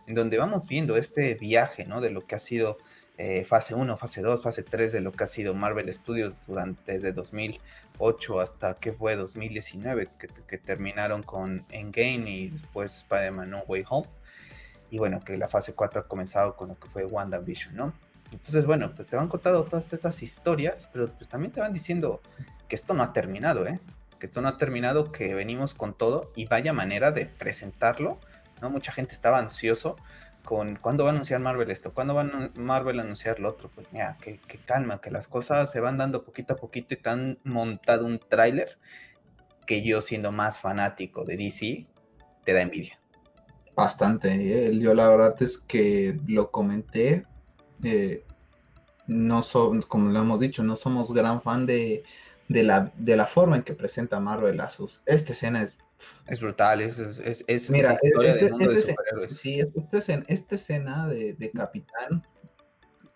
en 0.07 0.15
donde 0.15 0.37
vamos 0.37 0.67
viendo 0.67 0.99
este 0.99 1.33
viaje 1.37 1.87
¿no? 1.87 2.03
de 2.03 2.11
lo 2.11 2.21
que 2.27 2.35
ha 2.35 2.39
sido 2.39 2.77
eh, 3.23 3.45
fase 3.45 3.75
1, 3.75 3.99
fase 3.99 4.23
2, 4.23 4.43
fase 4.43 4.63
3 4.63 4.95
de 4.95 5.03
lo 5.03 5.13
que 5.13 5.25
ha 5.25 5.27
sido 5.27 5.53
Marvel 5.53 5.93
Studios 5.93 6.33
durante 6.47 6.95
desde 6.95 7.13
2008 7.13 8.41
hasta 8.41 8.75
que 8.77 8.95
fue 8.95 9.15
2019, 9.15 10.09
que, 10.49 10.57
terminaron 10.57 11.23
con 11.23 11.67
Endgame 11.69 12.31
y 12.31 12.49
después 12.49 12.97
Spider-Man 12.97 13.51
No 13.51 13.59
Way 13.69 13.85
Home. 13.91 14.09
Y 14.91 14.97
bueno, 14.97 15.21
que 15.21 15.37
la 15.37 15.49
fase 15.49 15.75
4 15.75 16.01
ha 16.01 16.09
comenzado 16.09 16.57
con 16.57 16.69
lo 16.69 16.81
que 16.81 16.89
fue 16.89 17.05
WandaVision, 17.05 17.77
¿no? 17.77 17.93
Entonces, 18.33 18.65
bueno, 18.65 18.95
pues 18.97 19.07
te 19.07 19.17
van 19.17 19.29
contando 19.29 19.65
todas 19.65 19.93
estas 19.93 20.23
historias, 20.23 20.89
pero 20.91 21.09
pues 21.09 21.29
también 21.29 21.53
te 21.53 21.61
van 21.61 21.75
diciendo 21.75 22.23
que 22.69 22.75
esto 22.75 22.95
no 22.95 23.03
ha 23.03 23.13
terminado, 23.13 23.67
¿eh? 23.67 23.81
Que 24.19 24.25
esto 24.25 24.41
no 24.41 24.49
ha 24.49 24.57
terminado, 24.57 25.13
que 25.13 25.35
venimos 25.35 25.75
con 25.75 25.93
todo 25.93 26.33
y 26.35 26.47
vaya 26.47 26.73
manera 26.73 27.13
de 27.13 27.27
presentarlo, 27.27 28.19
¿no? 28.63 28.71
Mucha 28.71 28.93
gente 28.93 29.13
estaba 29.13 29.39
ansioso 29.39 29.97
con 30.51 30.75
cuándo 30.75 31.05
va 31.05 31.11
a 31.11 31.13
anunciar 31.13 31.39
Marvel 31.39 31.71
esto, 31.71 31.95
cuándo 31.95 32.13
va 32.13 32.23
a 32.23 32.51
Marvel 32.57 32.99
a 32.99 33.03
anunciar 33.05 33.39
lo 33.39 33.51
otro. 33.51 33.71
Pues 33.73 33.87
mira, 33.93 34.19
que, 34.21 34.41
calma, 34.67 35.01
que 35.01 35.13
las 35.13 35.29
cosas 35.29 35.71
se 35.71 35.79
van 35.79 35.97
dando 35.97 36.25
poquito 36.25 36.55
a 36.55 36.57
poquito 36.57 36.93
y 36.95 36.97
te 36.97 37.09
han 37.09 37.39
montado 37.45 38.05
un 38.05 38.19
tráiler 38.19 38.77
que 39.65 39.83
yo 39.83 40.03
siendo 40.03 40.33
más 40.33 40.59
fanático 40.59 41.25
de 41.25 41.37
DC, 41.37 41.87
te 42.45 42.53
da 42.53 42.63
envidia. 42.63 42.99
Bastante, 43.77 44.67
¿eh? 44.67 44.77
yo 44.77 44.93
la 44.93 45.09
verdad 45.09 45.41
es 45.41 45.57
que 45.57 46.19
lo 46.27 46.51
comenté, 46.51 47.23
eh, 47.85 48.25
no 49.07 49.43
como 49.87 50.11
lo 50.11 50.19
hemos 50.19 50.41
dicho, 50.41 50.65
no 50.65 50.75
somos 50.75 51.15
gran 51.15 51.43
fan 51.43 51.65
de, 51.65 52.03
de, 52.49 52.65
la, 52.65 52.91
de 52.97 53.17
la 53.17 53.27
forma 53.27 53.55
en 53.55 53.63
que 53.63 53.75
presenta 53.75 54.19
Marvel 54.19 54.59
a 54.59 54.69
sus... 54.69 55.01
Esta 55.07 55.31
escena 55.33 55.63
es 55.63 55.79
es 56.27 56.41
brutal, 56.41 56.81
es, 56.81 56.99
es, 56.99 57.45
es, 57.47 57.71
Mira, 57.71 57.97
historia 58.03 58.33
este, 58.33 58.51
mundo 58.51 58.71
este, 58.71 58.75
de 58.75 58.93
superhéroes. 58.93 59.37
Sí, 59.37 59.61
esta 59.61 59.99
escena, 59.99 60.25
esta 60.29 60.55
escena 60.55 61.09
de, 61.09 61.35
de 61.35 61.51
Capitán, 61.51 62.25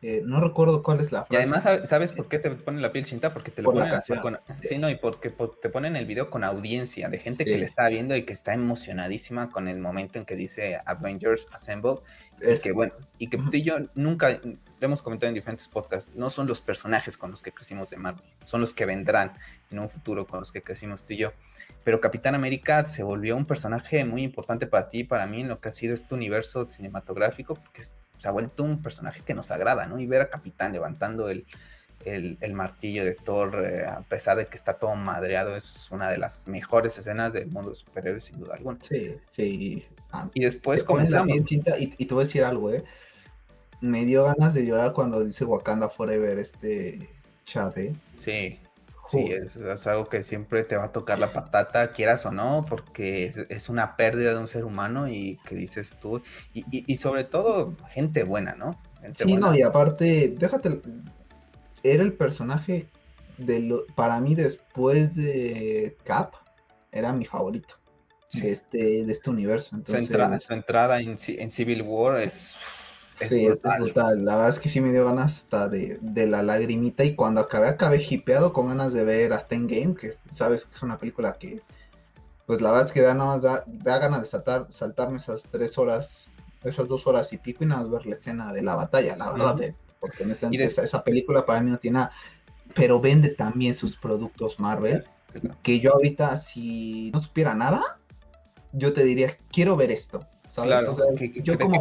eh, 0.07 0.21
no 0.23 0.39
recuerdo 0.39 0.83
cuál 0.83 1.01
es 1.01 1.13
la 1.13 1.25
frase. 1.25 1.33
Y 1.33 1.37
además, 1.37 1.89
¿sabes 1.89 2.13
por 2.13 2.29
qué 2.29 2.39
te 2.39 2.51
ponen 2.51 2.83
la 2.83 2.93
piel 2.93 3.07
chinta? 3.07 3.33
Porque 3.33 3.51
te 3.51 3.63
lo 3.63 3.73
ponen 3.73 3.89
con, 4.21 4.39
sí. 4.63 4.77
no, 4.77 4.91
y 4.91 4.97
porque 4.97 5.33
te 5.63 5.71
ponen 5.71 5.97
el 5.97 6.05
video 6.05 6.29
con 6.29 6.45
audiencia 6.45 7.09
de 7.09 7.19
gente 7.19 7.47
que 7.47 7.57
le 7.57 7.65
está 7.65 7.89
viendo 7.89 8.15
y 8.15 8.25
que 8.25 8.35
está 8.35 8.53
emocionadísima 8.53 9.49
con 9.49 9.67
el 9.67 9.79
momento 9.79 10.19
en 10.19 10.27
que 10.27 10.37
dice 10.37 10.79
Avengers 10.85 11.47
Assemble 11.53 12.01
Es 12.39 12.61
que 12.61 12.73
bueno, 12.73 12.93
y 13.17 13.31
que 13.31 13.39
tú 13.39 13.49
y 13.55 13.63
yo 13.63 13.79
nunca, 13.95 14.39
lo 14.43 14.59
hemos 14.79 15.01
comentado 15.01 15.29
en 15.29 15.37
diferentes 15.37 15.69
podcasts, 15.69 16.11
no 16.15 16.29
son 16.29 16.47
los 16.49 16.61
personajes 16.61 17.17
con 17.17 17.31
los 17.31 17.41
que 17.41 17.53
crecimos 17.53 17.89
de 17.89 17.97
Marvel, 17.97 18.27
son 18.45 18.61
los 18.61 18.75
que 18.75 18.85
vendrán 18.85 19.33
en 19.71 19.79
un 19.79 19.89
futuro 19.89 20.27
con 20.27 20.41
los 20.41 20.53
que 20.53 20.61
crecimos 20.61 21.07
tú 21.07 21.15
y 21.15 21.17
yo. 21.17 21.33
Pero 21.83 22.01
Capitán 22.01 22.35
América 22.35 22.85
se 22.87 23.03
volvió 23.03 23.37
un 23.37 23.45
personaje 23.45 24.05
muy 24.05 24.23
importante 24.23 24.67
para 24.67 24.89
ti 24.89 25.01
y 25.01 25.05
para 25.05 25.27
mí 25.27 25.43
en 25.43 25.49
lo 25.49 25.61
que 25.61 25.69
ha 25.69 25.73
sido 25.73 25.95
este 25.95 26.15
universo 26.15 26.67
cinematográfico, 26.67 27.55
porque 27.55 27.83
se 27.83 28.29
ha 28.29 28.31
vuelto 28.31 28.63
un 28.63 28.81
personaje 28.81 29.23
que 29.23 29.35
nos 29.35 29.51
agrada, 29.51 29.87
¿no? 29.87 29.99
Y 29.99 30.07
ver 30.07 30.23
a 30.23 30.31
Capitán 30.31 30.73
levantando 30.73 31.29
el, 31.29 31.45
el, 32.05 32.53
martillo 32.53 33.05
de 33.05 33.15
Thor, 33.15 33.65
eh, 33.65 33.85
a 33.87 34.03
pesar 34.03 34.37
de 34.37 34.47
que 34.47 34.57
está 34.57 34.75
todo 34.75 34.95
madreado, 34.95 35.57
es 35.57 35.91
una 35.91 36.11
de 36.11 36.19
las 36.19 36.47
mejores 36.47 36.99
escenas 36.99 37.33
del 37.33 37.49
mundo 37.49 37.71
de 37.71 37.77
superhéroes, 37.77 38.25
sin 38.25 38.39
duda 38.39 38.55
alguna. 38.55 38.79
Sí, 38.83 39.17
sí. 39.27 39.85
Ah, 40.13 40.29
y 40.35 40.45
después 40.45 40.83
comenzamos. 40.83 41.37
y, 41.51 41.61
y, 41.99 42.07
te 42.07 42.15
voy 42.15 42.23
a 42.23 42.27
decir 42.27 42.45
algo, 42.45 42.73
¿eh? 42.73 42.85
Me 43.81 44.05
dio 44.05 44.25
ganas 44.25 44.55
de 44.55 44.65
llorar 44.65 44.93
cuando 44.93 45.25
dice 45.25 45.45
Wakanda 45.45 45.89
Forever 45.89 46.39
este 46.39 47.09
chat, 47.45 47.77
¿eh? 47.79 47.93
Sí. 48.17 48.59
Sí, 49.11 49.31
es, 49.31 49.87
algo 49.87 50.09
que 50.09 50.23
siempre 50.23 50.65
te 50.65 50.77
va 50.77 50.85
a 50.85 50.93
tocar 50.93 51.19
la 51.19 51.33
patata, 51.33 51.93
quieras 51.93 52.25
o 52.27 52.33
no, 52.33 52.65
porque 52.69 53.33
es, 53.49 53.69
una 53.69 53.97
pérdida 53.97 54.33
de 54.33 54.39
un 54.39 54.49
ser 54.49 54.65
humano 54.65 55.09
y 55.09 55.39
que 55.47 55.55
dices 55.55 55.97
tú, 56.01 56.23
y, 56.53 56.65
y, 56.71 56.97
sobre 56.97 57.25
todo 57.25 57.77
gente 57.91 58.25
buena, 58.25 58.55
¿no? 58.55 58.81
sí, 59.15 59.37
no, 59.37 59.55
y 59.55 59.63
aparte, 59.63 60.35
déjate, 60.39 60.81
era 61.83 62.03
el 62.03 62.15
personaje 62.15 62.89
de 63.39 63.61
lo, 63.61 63.87
para 63.95 64.21
mí 64.21 64.35
después 64.35 65.15
de 65.17 65.97
Cap, 66.05 66.35
era 66.91 67.13
mi 67.13 67.27
favorito 67.27 67.77
de, 68.33 68.51
este, 68.51 69.05
de 69.05 69.13
este 69.13 69.31
universo. 69.31 69.77
Entonces, 69.77 70.07
su, 70.07 70.53
entrada, 70.53 71.01
en, 71.01 71.51
Civil 71.51 71.83
War 71.83 72.21
es... 72.21 72.57
sí, 73.21 73.49
brutal. 73.79 74.25
La 74.25 74.37
verdad 74.37 74.51
es 74.51 74.59
que 74.59 74.69
sí 74.69 74.81
me 74.81 74.93
dio 74.93 75.05
ganas 75.05 75.37
hasta 75.37 75.69
de, 75.69 75.99
la 76.27 76.43
lagrimita 76.43 77.05
y 77.05 77.15
cuando 77.15 77.41
acabé, 77.41 77.69
acabé 77.69 78.05
hipeado 78.09 78.53
con 78.53 78.69
ganas 78.69 78.93
de 78.93 79.05
ver 79.05 79.33
hasta 79.33 79.55
en 79.55 79.67
Game, 79.67 79.95
que 79.95 80.13
sabes 80.31 80.65
que 80.65 80.75
es 80.75 80.83
una 80.83 80.99
película 80.99 81.35
que, 81.39 81.63
pues 82.47 82.61
la 82.61 82.71
verdad 82.71 82.87
es 82.87 82.93
que 82.93 83.01
da 83.01 83.15
nada 83.15 83.37
más 83.37 83.43
da, 83.43 83.99
ganas 83.99 84.23
de 84.23 84.27
saltar, 84.27 84.67
saltarme 84.71 85.19
esas 85.19 85.45
tres 85.51 85.79
horas, 85.79 86.29
esas 86.63 86.89
dos 86.89 87.07
horas 87.07 87.33
y 87.33 87.39
pico 87.39 87.65
y 87.65 87.67
nada 87.67 87.83
más 87.83 87.91
ver 87.91 88.07
la 88.07 88.17
escena 88.17 88.53
de 88.53 88.63
la 88.63 88.75
batalla, 88.75 89.17
la 89.17 89.33
verdad, 89.33 89.57
de 89.57 89.75
porque 90.01 90.23
en 90.23 90.31
esa, 90.61 91.03
película 91.03 91.47
para 91.47 91.63
mí 91.63 91.71
no 91.71 91.79
tiene 91.79 91.99
nada, 91.99 92.13
pero 92.75 93.01
vende 93.01 93.31
también 93.31 93.75
sus 93.75 93.97
productos 93.97 94.61
Marvel, 94.61 95.05
que 95.63 95.81
yo 95.81 95.95
ahorita 95.95 96.37
si 96.37 97.11
no 97.13 97.21
supiera 97.21 97.55
nada, 97.55 97.97
yo 98.73 98.93
te 98.93 99.03
diría, 99.03 99.35
quiero 99.51 99.77
ver 99.77 99.91
esto, 99.91 100.27
¿sabes? 100.49 100.85
yo 101.43 101.59
como, 101.59 101.81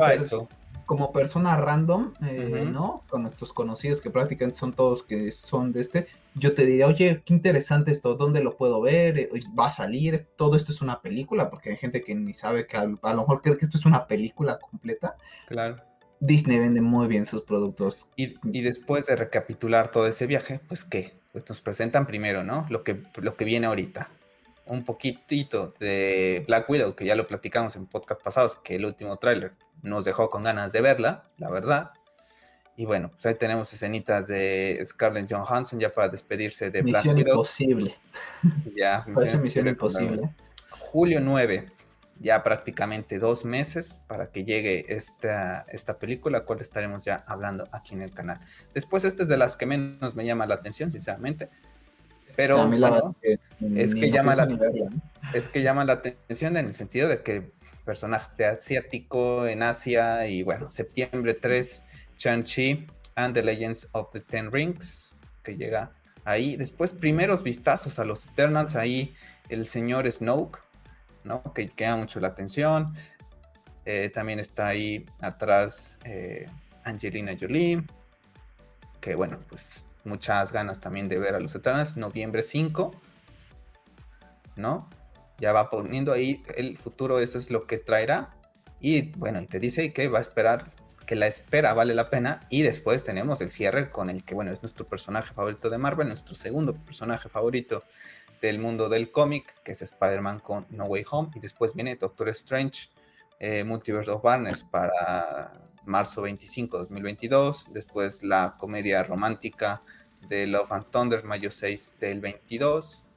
como 0.85 1.11
persona 1.11 1.57
random, 1.57 2.13
eh, 2.25 2.67
¿no? 2.71 3.03
Con 3.09 3.23
nuestros 3.23 3.53
conocidos 3.53 4.01
que 4.01 4.09
prácticamente 4.09 4.59
son 4.59 4.73
todos 4.73 5.03
que 5.03 5.31
son 5.31 5.71
de 5.71 5.81
este, 5.81 6.07
yo 6.35 6.53
te 6.53 6.65
diría, 6.65 6.87
oye, 6.87 7.21
qué 7.25 7.33
interesante 7.33 7.91
esto, 7.91 8.15
¿dónde 8.15 8.43
lo 8.43 8.57
puedo 8.57 8.81
ver? 8.81 9.17
Eh, 9.17 9.29
¿Va 9.57 9.67
a 9.67 9.69
salir? 9.69 10.27
¿Todo 10.35 10.55
esto 10.55 10.71
es 10.71 10.81
una 10.81 11.01
película? 11.01 11.49
Porque 11.49 11.71
hay 11.71 11.77
gente 11.77 12.01
que 12.01 12.15
ni 12.15 12.33
sabe 12.33 12.67
que 12.67 12.77
a, 12.77 12.81
a 12.81 13.13
lo 13.13 13.21
mejor 13.21 13.41
cree 13.41 13.57
que 13.57 13.65
esto 13.65 13.77
es 13.77 13.85
una 13.85 14.07
película 14.07 14.59
completa. 14.59 15.15
Claro 15.47 15.77
Disney 16.23 16.57
vende 16.57 16.81
muy 16.81 17.07
bien 17.07 17.25
sus 17.25 17.41
productos. 17.41 18.07
Y, 18.15 18.61
después 18.61 19.07
de 19.07 19.15
recapitular 19.15 19.91
todo 19.91 20.07
ese 20.07 20.25
viaje, 20.25 20.61
pues 20.67 20.85
qué, 20.85 21.13
pues 21.33 21.43
nos 21.49 21.59
presentan 21.59 22.07
primero, 22.07 22.43
¿no? 22.43 22.65
Lo 22.69 22.83
que, 22.83 23.03
lo 23.17 23.35
que 23.35 23.43
viene 23.43 23.67
ahorita. 23.67 24.09
Un 24.65 24.85
poquitito 24.85 25.73
de 25.79 26.43
Black 26.47 26.69
Widow, 26.69 26.95
que 26.95 27.05
ya 27.05 27.15
lo 27.15 27.27
platicamos 27.27 27.75
en 27.75 27.85
podcast 27.85 28.21
pasados, 28.21 28.55
que 28.57 28.75
el 28.75 28.85
último 28.85 29.17
tráiler 29.17 29.53
nos 29.81 30.05
dejó 30.05 30.29
con 30.29 30.43
ganas 30.43 30.71
de 30.71 30.81
verla, 30.81 31.25
la 31.37 31.49
verdad. 31.49 31.91
Y 32.75 32.85
bueno, 32.85 33.09
pues 33.11 33.25
ahí 33.25 33.35
tenemos 33.35 33.71
escenitas 33.73 34.27
de 34.27 34.81
Scarlett 34.83 35.31
Johansson 35.31 35.79
ya 35.79 35.91
para 35.91 36.09
despedirse 36.09 36.71
de 36.71 36.81
Black 36.81 37.05
Widow. 37.05 37.33
Imposible. 37.33 37.95
Ya, 38.75 39.03
misión, 39.07 39.41
misión 39.41 39.67
imposible. 39.67 40.33
Julio 40.69 41.19
9, 41.19 41.65
ya 42.19 42.43
prácticamente 42.43 43.19
dos 43.19 43.45
meses 43.45 43.99
para 44.07 44.31
que 44.31 44.45
llegue 44.45 44.85
esta, 44.87 45.65
esta 45.69 45.99
película, 45.99 46.45
cual 46.45 46.61
estaremos 46.61 47.03
ya 47.03 47.23
hablando 47.27 47.67
aquí 47.71 47.93
en 47.93 48.01
el 48.01 48.11
canal. 48.11 48.39
Después, 48.73 49.03
esta 49.03 49.23
es 49.23 49.29
de 49.29 49.37
las 49.37 49.55
que 49.55 49.65
menos 49.65 50.15
me 50.15 50.25
llama 50.25 50.45
la 50.45 50.55
atención, 50.55 50.91
sinceramente. 50.91 51.49
Pero 52.35 52.69
es, 53.75 53.93
que 53.95 54.11
llama 54.11 54.35
la, 54.35 54.47
es 55.33 55.49
que 55.49 55.61
llama 55.61 55.85
la 55.85 55.93
atención 55.93 56.57
en 56.57 56.67
el 56.67 56.73
sentido 56.73 57.07
de 57.07 57.21
que 57.21 57.51
personaje 57.85 58.45
asiático 58.45 59.45
en 59.45 59.61
Asia 59.61 60.25
y 60.27 60.41
bueno, 60.41 60.69
septiembre 60.69 61.33
3, 61.33 61.83
Shang-Chi 62.17 62.87
and 63.15 63.33
the 63.33 63.43
Legends 63.43 63.87
of 63.91 64.09
the 64.11 64.19
Ten 64.19 64.51
Rings, 64.51 65.19
que 65.43 65.55
llega 65.55 65.91
ahí. 66.23 66.55
Después, 66.55 66.93
primeros 66.93 67.43
vistazos 67.43 67.99
a 67.99 68.05
los 68.05 68.25
Eternals, 68.25 68.75
ahí 68.75 69.13
el 69.49 69.67
señor 69.67 70.11
Snoke 70.11 70.63
que 71.53 71.69
queda 71.69 71.95
mucho 71.95 72.19
la 72.19 72.29
atención. 72.29 72.95
Eh, 73.85 74.09
también 74.13 74.39
está 74.39 74.67
ahí 74.67 75.05
atrás 75.19 75.99
eh, 76.05 76.47
Angelina 76.83 77.33
Jolie, 77.39 77.83
que 79.01 79.15
bueno, 79.15 79.39
pues 79.49 79.85
muchas 80.03 80.51
ganas 80.51 80.79
también 80.79 81.09
de 81.09 81.19
ver 81.19 81.35
a 81.35 81.39
los 81.39 81.55
Eternals, 81.55 81.97
noviembre 81.97 82.43
5, 82.43 82.91
¿no? 84.55 84.89
Ya 85.39 85.51
va 85.51 85.69
poniendo 85.69 86.13
ahí 86.13 86.43
el 86.55 86.77
futuro, 86.77 87.19
eso 87.19 87.37
es 87.37 87.49
lo 87.49 87.65
que 87.67 87.77
traerá. 87.77 88.35
Y 88.79 89.11
bueno, 89.13 89.41
y 89.41 89.47
te 89.47 89.59
dice 89.59 89.93
que 89.93 90.07
va 90.07 90.19
a 90.19 90.21
esperar, 90.21 90.71
que 91.05 91.15
la 91.15 91.27
espera 91.27 91.73
vale 91.73 91.93
la 91.93 92.09
pena. 92.09 92.41
Y 92.49 92.61
después 92.61 93.03
tenemos 93.03 93.41
el 93.41 93.49
cierre 93.49 93.89
con 93.89 94.09
el 94.09 94.23
que, 94.23 94.35
bueno, 94.35 94.51
es 94.51 94.61
nuestro 94.61 94.85
personaje 94.85 95.33
favorito 95.33 95.69
de 95.69 95.77
Marvel, 95.77 96.07
nuestro 96.07 96.35
segundo 96.35 96.73
personaje 96.73 97.29
favorito 97.29 97.83
del 98.41 98.59
mundo 98.59 98.89
del 98.89 99.11
cómic, 99.11 99.53
que 99.63 99.71
es 99.71 99.81
Spider-Man 99.81 100.39
con 100.39 100.65
No 100.69 100.85
Way 100.85 101.05
Home, 101.09 101.29
y 101.35 101.39
después 101.39 101.73
viene 101.73 101.95
Doctor 101.95 102.29
Strange, 102.29 102.89
eh, 103.39 103.63
Multiverse 103.63 104.11
of 104.11 104.21
Barnes 104.21 104.63
para 104.63 105.53
marzo 105.85 106.21
25, 106.23 106.77
2022, 106.77 107.69
después 107.71 108.23
la 108.23 108.55
comedia 108.59 109.03
romántica 109.03 109.81
de 110.27 110.47
Love 110.47 110.71
and 110.71 110.85
Thunder, 110.91 111.23
mayo 111.23 111.51
6 111.51 111.95
del 111.99 112.21
22, 112.21 113.07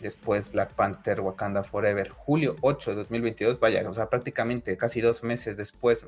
después 0.00 0.50
Black 0.50 0.74
Panther 0.74 1.20
Wakanda 1.20 1.62
Forever, 1.62 2.08
julio 2.10 2.56
8 2.60 2.90
de 2.90 2.96
2022, 2.96 3.60
vaya, 3.60 3.88
o 3.88 3.94
sea, 3.94 4.08
prácticamente 4.08 4.76
casi 4.76 5.00
dos 5.00 5.22
meses 5.22 5.56
después 5.56 6.06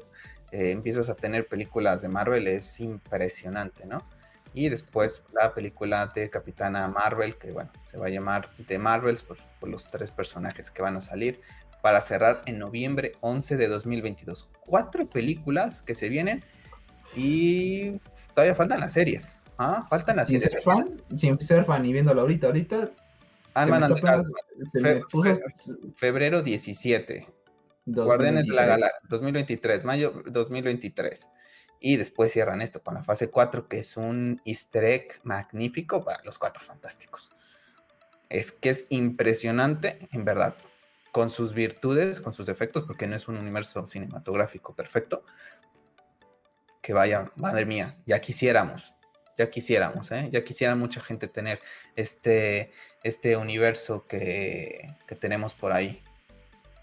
eh, 0.52 0.70
empiezas 0.70 1.08
a 1.08 1.14
tener 1.14 1.46
películas 1.46 2.02
de 2.02 2.08
Marvel, 2.08 2.48
es 2.48 2.80
impresionante, 2.80 3.86
¿no? 3.86 4.04
Y 4.52 4.68
después 4.68 5.22
la 5.32 5.54
película 5.54 6.08
de 6.08 6.28
Capitana 6.28 6.88
Marvel, 6.88 7.36
que 7.36 7.52
bueno, 7.52 7.70
se 7.84 7.98
va 7.98 8.06
a 8.06 8.10
llamar 8.10 8.50
The 8.66 8.78
Marvels 8.78 9.22
por, 9.22 9.38
los 9.68 9.90
tres 9.90 10.10
personajes 10.10 10.70
que 10.70 10.82
van 10.82 10.96
a 10.96 11.00
salir 11.00 11.40
para 11.82 12.00
cerrar 12.00 12.42
en 12.46 12.58
noviembre 12.58 13.12
11 13.20 13.56
de 13.56 13.68
2022. 13.68 14.48
Cuatro 14.60 15.08
películas 15.08 15.82
que 15.82 15.94
se 15.94 16.08
vienen 16.08 16.44
y 17.16 18.00
todavía 18.34 18.54
faltan 18.54 18.80
las 18.80 18.92
series. 18.92 19.36
¿ah? 19.58 19.86
Faltan 19.90 20.16
las 20.16 20.28
sin 20.28 20.40
series. 20.40 20.52
Ser 20.52 20.62
fan, 20.62 21.02
sin 21.16 21.38
ser 21.40 21.64
fan 21.64 21.84
y 21.86 21.92
viéndolo 21.92 22.20
ahorita, 22.22 22.48
ahorita. 22.48 22.90
febrero 25.96 26.42
17. 26.42 27.26
Guardianes 27.86 28.46
de 28.46 28.54
la 28.54 28.66
Gala 28.66 28.92
2023, 29.08 29.84
mayo 29.84 30.22
2023. 30.26 31.28
Y 31.80 31.96
después 31.96 32.32
cierran 32.32 32.60
esto 32.60 32.82
con 32.82 32.94
la 32.94 33.02
fase 33.02 33.30
4, 33.30 33.66
que 33.66 33.78
es 33.78 33.96
un 33.96 34.40
easter 34.44 34.84
egg 34.84 35.20
magnífico 35.22 36.04
para 36.04 36.22
los 36.24 36.38
cuatro 36.38 36.62
fantásticos. 36.62 37.30
Es 38.28 38.52
que 38.52 38.70
es 38.70 38.86
impresionante, 38.90 40.08
en 40.12 40.24
verdad, 40.24 40.54
con 41.12 41.30
sus 41.30 41.54
virtudes, 41.54 42.20
con 42.20 42.32
sus 42.32 42.46
defectos, 42.46 42.84
porque 42.86 43.06
no 43.06 43.16
es 43.16 43.28
un 43.28 43.36
universo 43.36 43.86
cinematográfico 43.86 44.74
perfecto. 44.74 45.24
Que 46.80 46.92
vaya, 46.92 47.30
madre 47.36 47.66
mía, 47.66 47.98
ya 48.06 48.20
quisiéramos, 48.20 48.94
ya 49.36 49.50
quisiéramos, 49.50 50.10
¿eh? 50.12 50.28
ya 50.32 50.44
quisiera 50.44 50.74
mucha 50.74 51.00
gente 51.00 51.28
tener 51.28 51.60
este, 51.94 52.72
este 53.02 53.36
universo 53.36 54.06
que, 54.06 54.96
que 55.06 55.14
tenemos 55.14 55.54
por 55.54 55.72
ahí. 55.72 56.02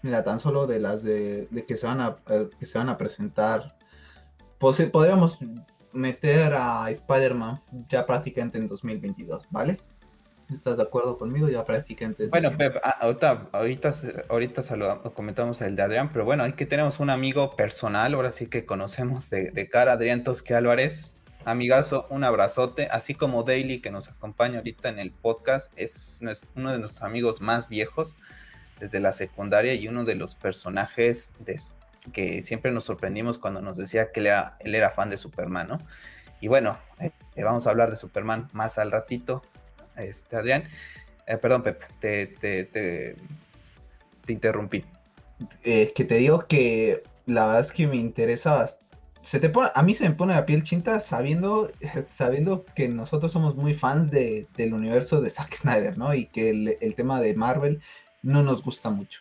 Mira, 0.02 0.22
tan 0.22 0.38
solo 0.38 0.66
de 0.66 0.78
las 0.78 1.02
de, 1.02 1.48
que, 1.66 1.76
se 1.76 1.86
van 1.86 2.00
a, 2.00 2.16
eh, 2.28 2.48
que 2.58 2.66
se 2.66 2.78
van 2.78 2.88
a 2.88 2.96
presentar 2.96 3.76
pues, 4.58 4.80
podríamos 4.90 5.38
meter 5.92 6.52
a 6.54 6.90
Spider-Man 6.90 7.60
ya 7.88 8.04
prácticamente 8.04 8.58
en 8.58 8.66
2022, 8.66 9.46
¿vale? 9.50 9.80
¿Estás 10.52 10.78
de 10.78 10.82
acuerdo 10.82 11.18
conmigo? 11.18 11.48
Ya 11.48 11.64
prácticamente. 11.64 12.28
Bueno, 12.28 12.56
Pep, 12.56 12.76
ah, 12.82 12.96
ahorita, 13.00 13.48
ahorita, 13.52 13.94
ahorita 14.28 14.62
saludamos, 14.62 15.12
comentamos 15.12 15.60
el 15.60 15.76
de 15.76 15.82
Adrián, 15.82 16.10
pero 16.12 16.24
bueno, 16.24 16.44
que 16.56 16.64
tenemos 16.64 17.00
un 17.00 17.10
amigo 17.10 17.54
personal, 17.54 18.14
ahora 18.14 18.32
sí 18.32 18.46
que 18.46 18.64
conocemos 18.64 19.28
de, 19.30 19.68
cara, 19.70 19.92
Adrián 19.92 20.24
Tosque 20.24 20.54
Álvarez. 20.54 21.16
Amigazo, 21.44 22.06
un 22.10 22.24
abrazote, 22.24 22.88
así 22.90 23.14
como 23.14 23.42
Daily 23.42 23.80
que 23.80 23.90
nos 23.90 24.08
acompaña 24.08 24.58
ahorita 24.58 24.88
en 24.90 24.98
el 24.98 25.12
podcast, 25.12 25.72
es 25.76 26.20
uno 26.54 26.72
de 26.72 26.78
nuestros 26.78 27.02
amigos 27.02 27.40
más 27.40 27.68
viejos 27.70 28.14
desde 28.80 29.00
la 29.00 29.12
secundaria 29.12 29.74
y 29.74 29.88
uno 29.88 30.04
de 30.04 30.14
los 30.14 30.34
personajes 30.34 31.32
de 31.38 31.58
que 32.12 32.42
siempre 32.42 32.70
nos 32.70 32.84
sorprendimos 32.84 33.38
cuando 33.38 33.60
nos 33.60 33.76
decía 33.76 34.12
que 34.12 34.20
él 34.20 34.26
era, 34.26 34.56
él 34.60 34.74
era 34.74 34.90
fan 34.90 35.10
de 35.10 35.16
Superman, 35.16 35.68
¿no? 35.68 35.78
Y 36.40 36.48
bueno, 36.48 36.78
eh, 37.00 37.12
vamos 37.36 37.66
a 37.66 37.70
hablar 37.70 37.90
de 37.90 37.96
Superman 37.96 38.48
más 38.52 38.78
al 38.78 38.90
ratito, 38.90 39.42
este, 39.98 40.36
Adrián. 40.36 40.64
Eh, 41.26 41.36
perdón, 41.36 41.62
Pepe, 41.62 41.86
te, 42.00 42.26
te, 42.26 42.64
te, 42.64 43.16
interrumpí. 44.32 44.84
Eh, 45.62 45.92
que 45.94 46.04
te 46.04 46.16
digo 46.16 46.40
que 46.40 47.02
la 47.26 47.46
verdad 47.46 47.60
es 47.60 47.72
que 47.72 47.86
me 47.86 47.96
interesa 47.96 48.54
bastante 48.54 48.88
se 49.28 49.40
te 49.40 49.50
pone, 49.50 49.70
a 49.74 49.82
mí 49.82 49.94
se 49.94 50.08
me 50.08 50.14
pone 50.14 50.34
la 50.34 50.46
piel 50.46 50.62
chinta 50.62 51.00
sabiendo, 51.00 51.70
sabiendo 52.06 52.64
que 52.74 52.88
nosotros 52.88 53.30
somos 53.30 53.54
muy 53.56 53.74
fans 53.74 54.10
de, 54.10 54.46
del 54.56 54.72
universo 54.72 55.20
de 55.20 55.28
Zack 55.28 55.54
Snyder, 55.54 55.98
¿no? 55.98 56.14
Y 56.14 56.24
que 56.26 56.48
el, 56.50 56.94
tema 56.94 57.20
de 57.20 57.34
Marvel 57.34 57.82
no 58.22 58.42
nos 58.42 58.62
gusta 58.62 58.88
mucho. 58.88 59.20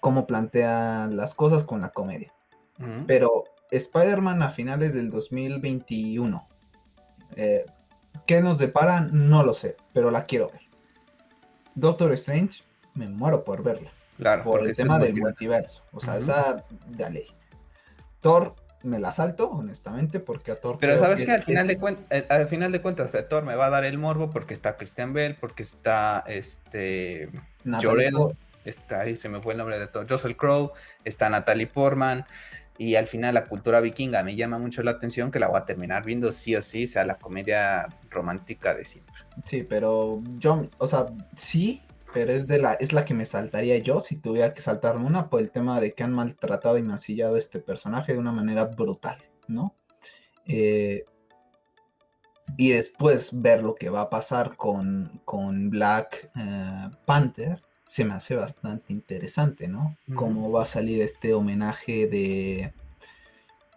Cómo 0.00 0.26
plantean 0.26 1.18
las 1.18 1.34
cosas 1.34 1.64
con 1.64 1.82
la 1.82 1.90
comedia. 1.90 2.32
Pero 3.06 3.44
Spider-Man 3.72 4.40
a 4.42 4.50
finales 4.50 4.94
del 4.94 5.10
2021. 5.10 6.48
Eh, 7.34 7.66
¿Qué 8.26 8.42
nos 8.42 8.58
depara? 8.58 9.00
No 9.00 9.42
lo 9.42 9.54
sé, 9.54 9.76
pero 9.92 10.10
la 10.10 10.26
quiero 10.26 10.50
ver. 10.50 10.62
Doctor 11.74 12.12
Strange, 12.12 12.62
me 12.94 13.08
muero 13.08 13.44
por 13.44 13.62
verla. 13.62 13.90
Claro, 14.18 14.42
por 14.44 14.66
el 14.66 14.76
tema 14.76 14.98
del 14.98 15.16
multiverso. 15.16 15.84
O 15.92 16.00
sea, 16.00 16.18
esa 16.18 16.64
esa, 16.92 17.10
ley. 17.10 17.26
Thor, 18.20 18.56
me 18.82 18.98
la 18.98 19.12
salto, 19.12 19.48
honestamente, 19.48 20.18
porque 20.18 20.50
a 20.50 20.60
Thor. 20.60 20.76
Pero 20.80 20.98
sabes 20.98 21.22
que, 21.22 21.30
al, 21.30 21.42
final 21.42 21.68
de 21.68 21.78
eh, 22.10 22.26
al 22.28 22.48
final 22.48 22.72
de 22.72 22.82
cuentas, 22.82 23.14
a 23.14 23.28
Thor 23.28 23.44
me 23.44 23.54
va 23.54 23.66
a 23.66 23.70
dar 23.70 23.84
el 23.84 23.96
morbo 23.96 24.30
porque 24.30 24.54
está 24.54 24.76
Christian 24.76 25.12
Bell, 25.12 25.36
porque 25.36 25.62
está 25.62 26.24
este. 26.26 27.30
Lloredo, 27.64 28.34
está 28.64 29.00
ahí, 29.00 29.16
se 29.16 29.28
me 29.28 29.40
fue 29.40 29.54
el 29.54 29.58
nombre 29.58 29.78
de 29.78 29.86
Thor, 29.86 30.08
Russell 30.08 30.34
Crowe, 30.34 30.72
está 31.04 31.30
Natalie 31.30 31.68
Portman. 31.68 32.26
Y 32.78 32.94
al 32.94 33.08
final 33.08 33.34
la 33.34 33.44
cultura 33.44 33.80
vikinga 33.80 34.22
me 34.22 34.36
llama 34.36 34.58
mucho 34.58 34.82
la 34.84 34.92
atención 34.92 35.32
que 35.32 35.40
la 35.40 35.48
voy 35.48 35.58
a 35.58 35.64
terminar 35.64 36.04
viendo 36.04 36.30
sí 36.30 36.54
o 36.54 36.62
sí, 36.62 36.86
sea 36.86 37.04
la 37.04 37.18
comedia 37.18 37.88
romántica 38.08 38.74
de 38.74 38.84
siempre. 38.84 39.14
Sí, 39.44 39.64
pero 39.64 40.22
yo, 40.36 40.68
o 40.78 40.86
sea, 40.86 41.06
sí, 41.34 41.82
pero 42.14 42.32
es 42.32 42.46
de 42.46 42.58
la 42.58 42.74
es 42.74 42.92
la 42.92 43.04
que 43.04 43.14
me 43.14 43.26
saltaría 43.26 43.78
yo 43.78 44.00
si 44.00 44.16
tuviera 44.16 44.54
que 44.54 44.62
saltarme 44.62 45.06
una 45.06 45.28
por 45.28 45.40
el 45.40 45.50
tema 45.50 45.80
de 45.80 45.92
que 45.92 46.04
han 46.04 46.12
maltratado 46.12 46.78
y 46.78 46.82
mancillado 46.82 47.34
a 47.34 47.38
este 47.38 47.58
personaje 47.58 48.12
de 48.12 48.18
una 48.18 48.32
manera 48.32 48.64
brutal, 48.64 49.18
¿no? 49.48 49.74
Eh, 50.46 51.04
y 52.56 52.70
después 52.70 53.30
ver 53.32 53.62
lo 53.62 53.74
que 53.74 53.90
va 53.90 54.02
a 54.02 54.10
pasar 54.10 54.56
con, 54.56 55.20
con 55.24 55.68
Black 55.68 56.30
eh, 56.36 56.90
Panther 57.04 57.62
se 57.88 58.04
me 58.04 58.12
hace 58.12 58.34
bastante 58.34 58.92
interesante, 58.92 59.66
¿no? 59.66 59.96
Cómo 60.14 60.52
va 60.52 60.64
a 60.64 60.66
salir 60.66 61.00
este 61.00 61.32
homenaje 61.32 62.06
de 62.06 62.74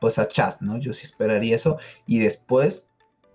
pues 0.01 0.19
a 0.19 0.27
Chad, 0.27 0.59
¿no? 0.59 0.77
Yo 0.77 0.91
sí 0.91 1.05
esperaría 1.05 1.55
eso. 1.55 1.77
Y 2.05 2.19
después 2.19 2.89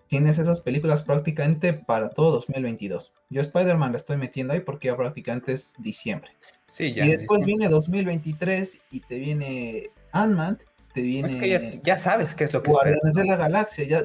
tienes 0.06 0.36
esas 0.36 0.60
películas 0.60 1.02
prácticamente 1.02 1.72
para 1.72 2.10
todo 2.10 2.30
2022. 2.32 3.14
Yo 3.30 3.40
Spider-Man 3.40 3.92
la 3.92 3.96
estoy 3.96 4.18
metiendo 4.18 4.52
ahí 4.52 4.60
porque 4.60 4.88
ya 4.88 4.96
prácticamente 4.98 5.54
es 5.54 5.76
diciembre. 5.78 6.32
Sí, 6.66 6.92
ya. 6.92 7.06
Y 7.06 7.16
después 7.16 7.46
viene 7.46 7.70
2023 7.70 8.78
y 8.90 9.00
te 9.00 9.18
viene 9.18 9.90
Ant-Man, 10.12 10.58
te 10.92 11.00
viene... 11.00 11.26
Es 11.26 11.36
que 11.36 11.80
ya, 11.82 11.96
sabes 11.96 12.34
qué 12.34 12.44
es 12.44 12.52
lo 12.52 12.62
que 12.62 12.70
Guardianes 12.70 13.14
de 13.14 13.24
la 13.24 13.36
Galaxia, 13.36 13.84
ya, 13.84 14.04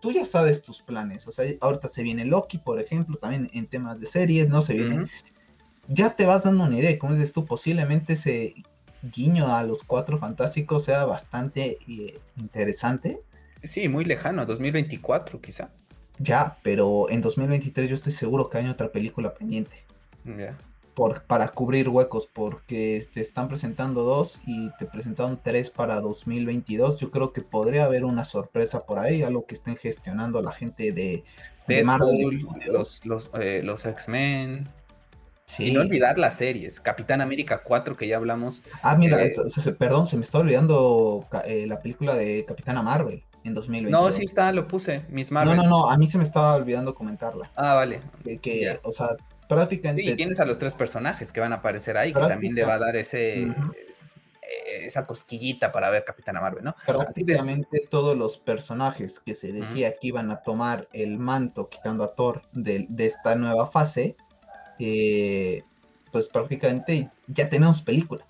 tú 0.00 0.10
ya 0.10 0.24
sabes 0.24 0.62
tus 0.62 0.80
planes. 0.80 1.28
O 1.28 1.32
sea, 1.32 1.44
ahorita 1.60 1.88
se 1.88 2.02
viene 2.02 2.24
Loki, 2.24 2.56
por 2.56 2.80
ejemplo, 2.80 3.18
también 3.18 3.50
en 3.52 3.66
temas 3.66 4.00
de 4.00 4.06
series, 4.06 4.48
¿no? 4.48 4.62
Se 4.62 4.72
viene... 4.72 5.04
Ya 5.88 6.14
te 6.14 6.26
vas 6.26 6.44
dando 6.44 6.64
una 6.64 6.78
idea, 6.78 6.98
como 6.98 7.14
dices 7.14 7.32
tú, 7.32 7.44
posiblemente 7.44 8.12
ese 8.12 8.54
guiño 9.02 9.54
a 9.54 9.62
los 9.62 9.82
cuatro 9.82 10.18
fantásticos 10.18 10.84
sea 10.84 11.04
bastante 11.04 11.78
eh, 11.88 12.18
interesante 12.36 13.20
Sí, 13.64 13.88
muy 13.88 14.04
lejano, 14.04 14.46
2024 14.46 15.40
quizá. 15.40 15.70
Ya, 16.18 16.58
pero 16.62 17.08
en 17.10 17.20
2023 17.20 17.88
yo 17.88 17.94
estoy 17.94 18.12
seguro 18.12 18.48
que 18.48 18.58
hay 18.58 18.68
otra 18.68 18.90
película 18.90 19.34
pendiente. 19.34 19.84
Ya. 20.24 20.56
Por, 20.94 21.22
para 21.22 21.48
cubrir 21.48 21.88
huecos, 21.88 22.28
porque 22.32 23.00
se 23.02 23.20
están 23.20 23.48
presentando 23.48 24.02
dos 24.02 24.40
y 24.46 24.70
te 24.78 24.86
presentaron 24.86 25.38
tres 25.42 25.70
para 25.70 26.00
2022. 26.00 26.98
Yo 26.98 27.10
creo 27.10 27.32
que 27.32 27.40
podría 27.40 27.84
haber 27.84 28.04
una 28.04 28.24
sorpresa 28.24 28.84
por 28.84 28.98
ahí, 28.98 29.22
algo 29.22 29.46
que 29.46 29.54
estén 29.54 29.76
gestionando 29.76 30.42
la 30.42 30.50
gente 30.50 30.92
de, 30.92 31.22
de 31.68 31.84
Marvel. 31.84 32.44
Los, 32.66 33.04
los, 33.06 33.30
eh, 33.40 33.62
los 33.62 33.86
X-Men. 33.86 34.68
Sí. 35.48 35.68
Y 35.68 35.72
no 35.72 35.80
olvidar 35.80 36.18
las 36.18 36.36
series. 36.36 36.78
Capitán 36.78 37.22
América 37.22 37.62
4, 37.64 37.96
que 37.96 38.06
ya 38.06 38.16
hablamos. 38.16 38.62
Ah, 38.82 38.96
mira, 38.96 39.22
eh, 39.24 39.34
perdón, 39.78 40.06
se 40.06 40.18
me 40.18 40.22
está 40.22 40.38
olvidando 40.38 41.26
eh, 41.46 41.66
la 41.66 41.80
película 41.80 42.14
de 42.14 42.44
Capitana 42.46 42.82
Marvel 42.82 43.24
en 43.44 43.54
2020. 43.54 43.90
No, 43.90 44.12
sí 44.12 44.24
está, 44.24 44.52
lo 44.52 44.68
puse, 44.68 45.06
Miss 45.08 45.32
Marvel. 45.32 45.56
No, 45.56 45.62
no, 45.62 45.68
no, 45.68 45.90
a 45.90 45.96
mí 45.96 46.06
se 46.06 46.18
me 46.18 46.24
estaba 46.24 46.54
olvidando 46.54 46.94
comentarla. 46.94 47.50
Ah, 47.56 47.74
vale. 47.74 48.00
que, 48.42 48.78
o 48.82 48.92
sea, 48.92 49.16
prácticamente... 49.48 50.10
Sí, 50.10 50.16
tienes 50.16 50.38
a 50.38 50.44
los 50.44 50.58
tres 50.58 50.74
personajes 50.74 51.32
que 51.32 51.40
van 51.40 51.54
a 51.54 51.56
aparecer 51.56 51.96
ahí, 51.96 52.12
que 52.12 52.20
también 52.20 52.54
le 52.54 52.64
va 52.64 52.74
a 52.74 52.78
dar 52.78 52.96
ese... 52.96 53.44
Eh, 54.48 54.86
esa 54.86 55.06
cosquillita 55.06 55.72
para 55.72 55.90
ver 55.90 56.04
Capitana 56.04 56.40
Marvel, 56.40 56.64
¿no? 56.64 56.74
Prácticamente 56.86 57.86
todos 57.90 58.16
los 58.16 58.38
personajes 58.38 59.20
que 59.20 59.34
se 59.34 59.52
decía 59.52 59.96
que 59.98 60.08
iban 60.08 60.30
a 60.30 60.42
tomar 60.42 60.88
el 60.94 61.18
manto, 61.18 61.68
quitando 61.68 62.02
a 62.02 62.14
Thor 62.14 62.42
de, 62.52 62.86
esta 62.98 63.34
nueva 63.34 63.66
fase, 63.66 64.16
eh, 64.78 65.62
pues 66.12 66.28
prácticamente 66.28 67.10
ya 67.26 67.48
tenemos 67.48 67.80
película. 67.82 68.24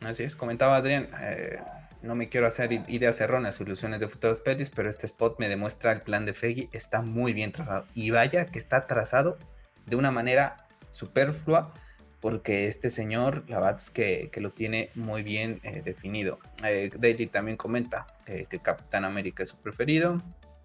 Así 0.00 0.22
es, 0.22 0.36
comentaba 0.36 0.76
Adrián, 0.76 1.08
eh, 1.22 1.58
no 2.04 2.14
me 2.14 2.28
quiero 2.28 2.46
hacer 2.46 2.72
ideas 2.72 3.20
erróneas, 3.20 3.54
soluciones 3.54 3.98
de 4.00 4.08
futuros 4.08 4.40
pelis, 4.40 4.70
pero 4.70 4.88
este 4.88 5.06
spot 5.06 5.38
me 5.38 5.48
demuestra 5.48 5.92
el 5.92 6.00
plan 6.02 6.26
de 6.26 6.34
Feggy 6.34 6.68
está 6.72 7.02
muy 7.02 7.32
bien 7.32 7.52
trazado. 7.52 7.86
Y 7.94 8.10
vaya 8.10 8.46
que 8.46 8.58
está 8.58 8.86
trazado 8.86 9.38
de 9.86 9.96
una 9.96 10.10
manera 10.10 10.66
superflua, 10.90 11.72
porque 12.20 12.68
este 12.68 12.90
señor, 12.90 13.44
la 13.48 13.58
verdad 13.58 13.76
es 13.78 13.90
que, 13.90 14.30
lo 14.36 14.50
tiene 14.50 14.90
muy 14.94 15.22
bien 15.22 15.60
eh, 15.62 15.82
definido. 15.84 16.38
Eh, 16.64 16.90
Daily 16.96 17.26
también 17.26 17.56
comenta 17.56 18.06
eh, 18.26 18.46
que 18.48 18.60
Capitán 18.60 19.04
América 19.04 19.42
es 19.42 19.50
su 19.50 19.56
preferido. 19.56 20.22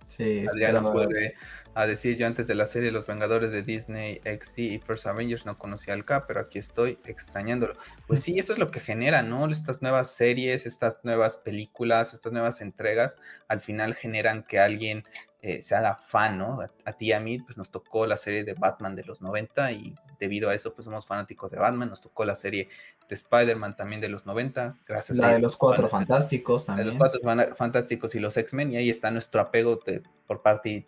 Sí, 0.08 0.46
vuelve 0.82 1.36
a 1.75 1.86
decir 1.86 2.17
yo 2.17 2.27
antes 2.27 2.47
de 2.47 2.55
la 2.55 2.67
serie 2.67 2.91
Los 2.91 3.05
Vengadores 3.05 3.51
de 3.51 3.63
Disney 3.63 4.21
XD 4.25 4.58
y 4.60 4.79
First 4.79 5.08
Avengers 5.08 5.45
no 5.45 5.58
conocía 5.58 5.93
al 5.93 6.05
K, 6.05 6.27
pero 6.27 6.41
aquí 6.41 6.60
estoy 6.60 6.99
extrañándolo. 7.05 7.73
Pues 8.08 8.21
sí, 8.21 8.39
eso 8.39 8.53
es 8.53 8.60
lo 8.60 8.71
que 8.71 8.79
genera, 8.79 9.21
¿no? 9.21 9.49
Estas 9.49 9.82
nuevas 9.82 10.12
series, 10.12 10.65
estas 10.65 10.99
nuevas 11.03 11.38
películas, 11.38 12.13
estas 12.13 12.32
nuevas 12.32 12.62
entregas, 12.62 13.17
al 13.47 13.62
final 13.62 13.95
generan 13.95 14.43
que 14.43 14.60
alguien 14.60 15.03
eh, 15.41 15.62
se 15.62 15.73
haga 15.73 15.95
fan, 15.95 16.38
¿no? 16.38 16.60
A, 16.84 16.93
ti 16.93 17.08
y 17.08 17.12
a 17.13 17.21
mí, 17.21 17.39
pues 17.39 17.58
nos 17.58 17.71
tocó 17.71 18.05
la 18.05 18.17
serie 18.17 18.43
de 18.43 18.55
Batman 18.55 18.95
de 18.95 19.05
los 19.05 19.21
90 19.21 19.71
y 19.71 19.95
debido 20.19 20.49
a 20.49 20.55
eso, 20.55 20.73
pues 20.73 20.84
somos 20.84 21.05
fanáticos 21.05 21.49
de 21.49 21.58
Batman, 21.58 21.89
nos 21.89 22.01
tocó 22.01 22.25
la 22.25 22.36
serie 22.36 22.67
de 23.08 23.15
Spider-Man 23.15 23.77
también 23.77 24.01
de 24.01 24.10
los 24.10 24.25
90, 24.25 24.77
gracias 24.86 25.17
la 25.17 25.29
de 25.29 25.39
los 25.39 25.55
Cuatro 25.55 25.88
Fantásticos 25.88 26.65
también. 26.65 26.88
De 26.88 26.93
los 26.93 26.99
Cuatro 26.99 27.21
Fantásticos 27.55 28.15
y 28.15 28.19
los 28.19 28.36
X-Men, 28.36 28.73
y 28.73 28.77
ahí 28.77 28.89
está 28.89 29.12
nuestro 29.12 29.39
apego 29.39 29.79
por 30.27 30.41
parte 30.41 30.88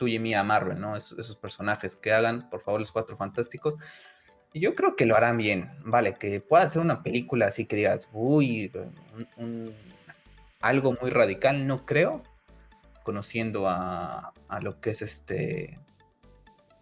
tuya 0.00 0.14
y 0.14 0.18
mía 0.18 0.40
a 0.40 0.44
Marvel, 0.44 0.80
¿no? 0.80 0.96
esos 0.96 1.36
personajes 1.36 1.94
que 1.94 2.10
hagan, 2.10 2.48
por 2.48 2.62
favor, 2.62 2.80
los 2.80 2.90
Cuatro 2.90 3.18
Fantásticos. 3.18 3.74
Yo 4.54 4.74
creo 4.74 4.96
que 4.96 5.04
lo 5.04 5.14
harán 5.14 5.36
bien, 5.36 5.70
vale, 5.84 6.14
que 6.14 6.40
pueda 6.40 6.66
ser 6.70 6.80
una 6.80 7.02
película 7.02 7.48
así 7.48 7.66
que 7.66 7.76
digas, 7.76 8.08
uy, 8.14 8.72
algo 10.62 10.96
muy 11.02 11.10
radical, 11.10 11.66
no 11.66 11.84
creo, 11.84 12.22
conociendo 13.02 13.68
a, 13.68 14.32
lo 14.62 14.80
que 14.80 14.90
es 14.90 15.02
este, 15.02 15.78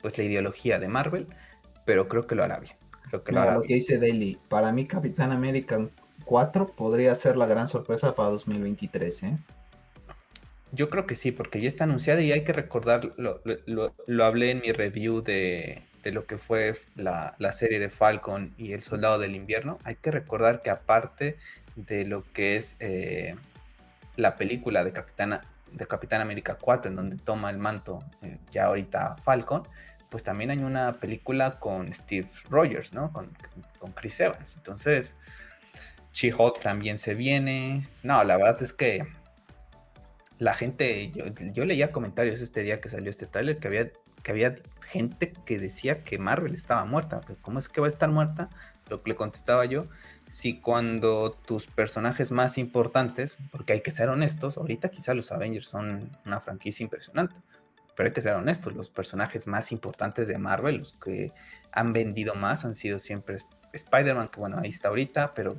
pues 0.00 0.16
la 0.16 0.22
ideología 0.22 0.78
de 0.78 0.86
Marvel, 0.86 1.26
pero 1.84 2.06
creo 2.06 2.28
que 2.28 2.36
lo 2.36 2.44
hará 2.44 2.60
bien. 2.60 2.76
Creo 3.08 3.24
que 3.24 3.32
lo, 3.32 3.62
que 3.62 3.74
dice 3.74 3.98
Daily, 3.98 4.38
para 4.48 4.70
mí 4.70 4.86
Capitán 4.86 5.32
América 5.32 5.88
4 6.24 6.68
podría 6.68 7.16
ser 7.16 7.36
la 7.36 7.46
gran 7.46 7.66
sorpresa 7.66 8.14
para 8.14 8.28
2023, 8.28 9.22
¿eh? 9.24 9.36
Yo 10.72 10.90
creo 10.90 11.06
que 11.06 11.14
sí, 11.14 11.32
porque 11.32 11.60
ya 11.60 11.68
está 11.68 11.84
anunciada 11.84 12.20
y 12.20 12.32
hay 12.32 12.44
que 12.44 12.52
recordar, 12.52 13.10
lo, 13.16 13.40
lo, 13.44 14.24
hablé 14.24 14.50
en 14.50 14.60
mi 14.60 14.72
review 14.72 15.22
de, 15.22 15.82
de 16.02 16.12
lo 16.12 16.26
que 16.26 16.36
fue 16.36 16.78
la, 16.94 17.34
la, 17.38 17.52
serie 17.52 17.78
de 17.78 17.88
Falcon 17.88 18.52
y 18.58 18.72
El 18.72 18.82
Soldado 18.82 19.18
del 19.18 19.34
Invierno. 19.34 19.78
Hay 19.84 19.96
que 19.96 20.10
recordar 20.10 20.60
que 20.60 20.70
aparte 20.70 21.38
de 21.74 22.04
lo 22.04 22.22
que 22.32 22.56
es 22.56 22.76
eh, 22.80 23.34
la 24.16 24.36
película 24.36 24.84
de 24.84 24.92
Capitana, 24.92 25.40
de 25.72 25.86
Capitán 25.86 26.20
América 26.20 26.58
4, 26.60 26.90
en 26.90 26.96
donde 26.96 27.16
toma 27.16 27.50
el 27.50 27.58
manto 27.58 28.04
eh, 28.22 28.38
ya 28.50 28.66
ahorita 28.66 29.16
Falcon, 29.24 29.66
pues 30.10 30.22
también 30.22 30.50
hay 30.50 30.58
una 30.58 30.94
película 30.94 31.58
con 31.58 31.92
Steve 31.94 32.28
Rogers, 32.50 32.92
¿no? 32.92 33.12
Con, 33.12 33.30
con 33.78 33.92
Chris 33.92 34.20
Evans. 34.20 34.56
Entonces, 34.56 35.14
She-Hulk 36.12 36.60
también 36.60 36.98
se 36.98 37.14
viene. 37.14 37.86
No, 38.02 38.24
la 38.24 38.36
verdad 38.36 38.62
es 38.62 38.72
que 38.72 39.06
la 40.38 40.54
gente, 40.54 41.10
yo, 41.10 41.24
yo, 41.52 41.64
leía 41.64 41.92
comentarios 41.92 42.40
este 42.40 42.62
día 42.62 42.80
que 42.80 42.88
salió 42.88 43.10
este 43.10 43.26
tráiler 43.26 43.58
que 43.58 43.68
había, 43.68 43.90
que 44.22 44.30
había 44.30 44.54
gente 44.86 45.32
que 45.44 45.58
decía 45.58 46.04
que 46.04 46.18
Marvel 46.18 46.54
estaba 46.54 46.84
muerta. 46.84 47.20
¿Cómo 47.40 47.58
es 47.58 47.68
que 47.68 47.80
va 47.80 47.86
a 47.86 47.90
estar 47.90 48.10
muerta? 48.10 48.48
Lo 48.88 49.02
que 49.02 49.10
le 49.10 49.16
contestaba 49.16 49.64
yo 49.66 49.86
si 50.28 50.60
cuando 50.60 51.32
tus 51.32 51.66
personajes 51.66 52.30
más 52.30 52.58
importantes, 52.58 53.38
porque 53.50 53.72
hay 53.72 53.80
que 53.80 53.90
ser 53.90 54.10
honestos, 54.10 54.58
ahorita 54.58 54.90
quizá 54.90 55.14
los 55.14 55.32
Avengers 55.32 55.66
son 55.66 56.10
una 56.26 56.40
franquicia 56.40 56.84
impresionante, 56.84 57.34
pero 57.96 58.08
hay 58.08 58.12
que 58.12 58.20
ser 58.20 58.34
honestos, 58.34 58.74
los 58.74 58.90
personajes 58.90 59.46
más 59.46 59.72
importantes 59.72 60.28
de 60.28 60.38
Marvel, 60.38 60.76
los 60.76 60.92
que 60.92 61.32
han 61.72 61.94
vendido 61.94 62.34
más, 62.34 62.64
han 62.66 62.74
sido 62.74 62.98
siempre 62.98 63.38
Spider-Man, 63.72 64.28
que 64.28 64.38
bueno, 64.38 64.58
ahí 64.62 64.68
está 64.68 64.88
ahorita, 64.88 65.32
pero 65.34 65.58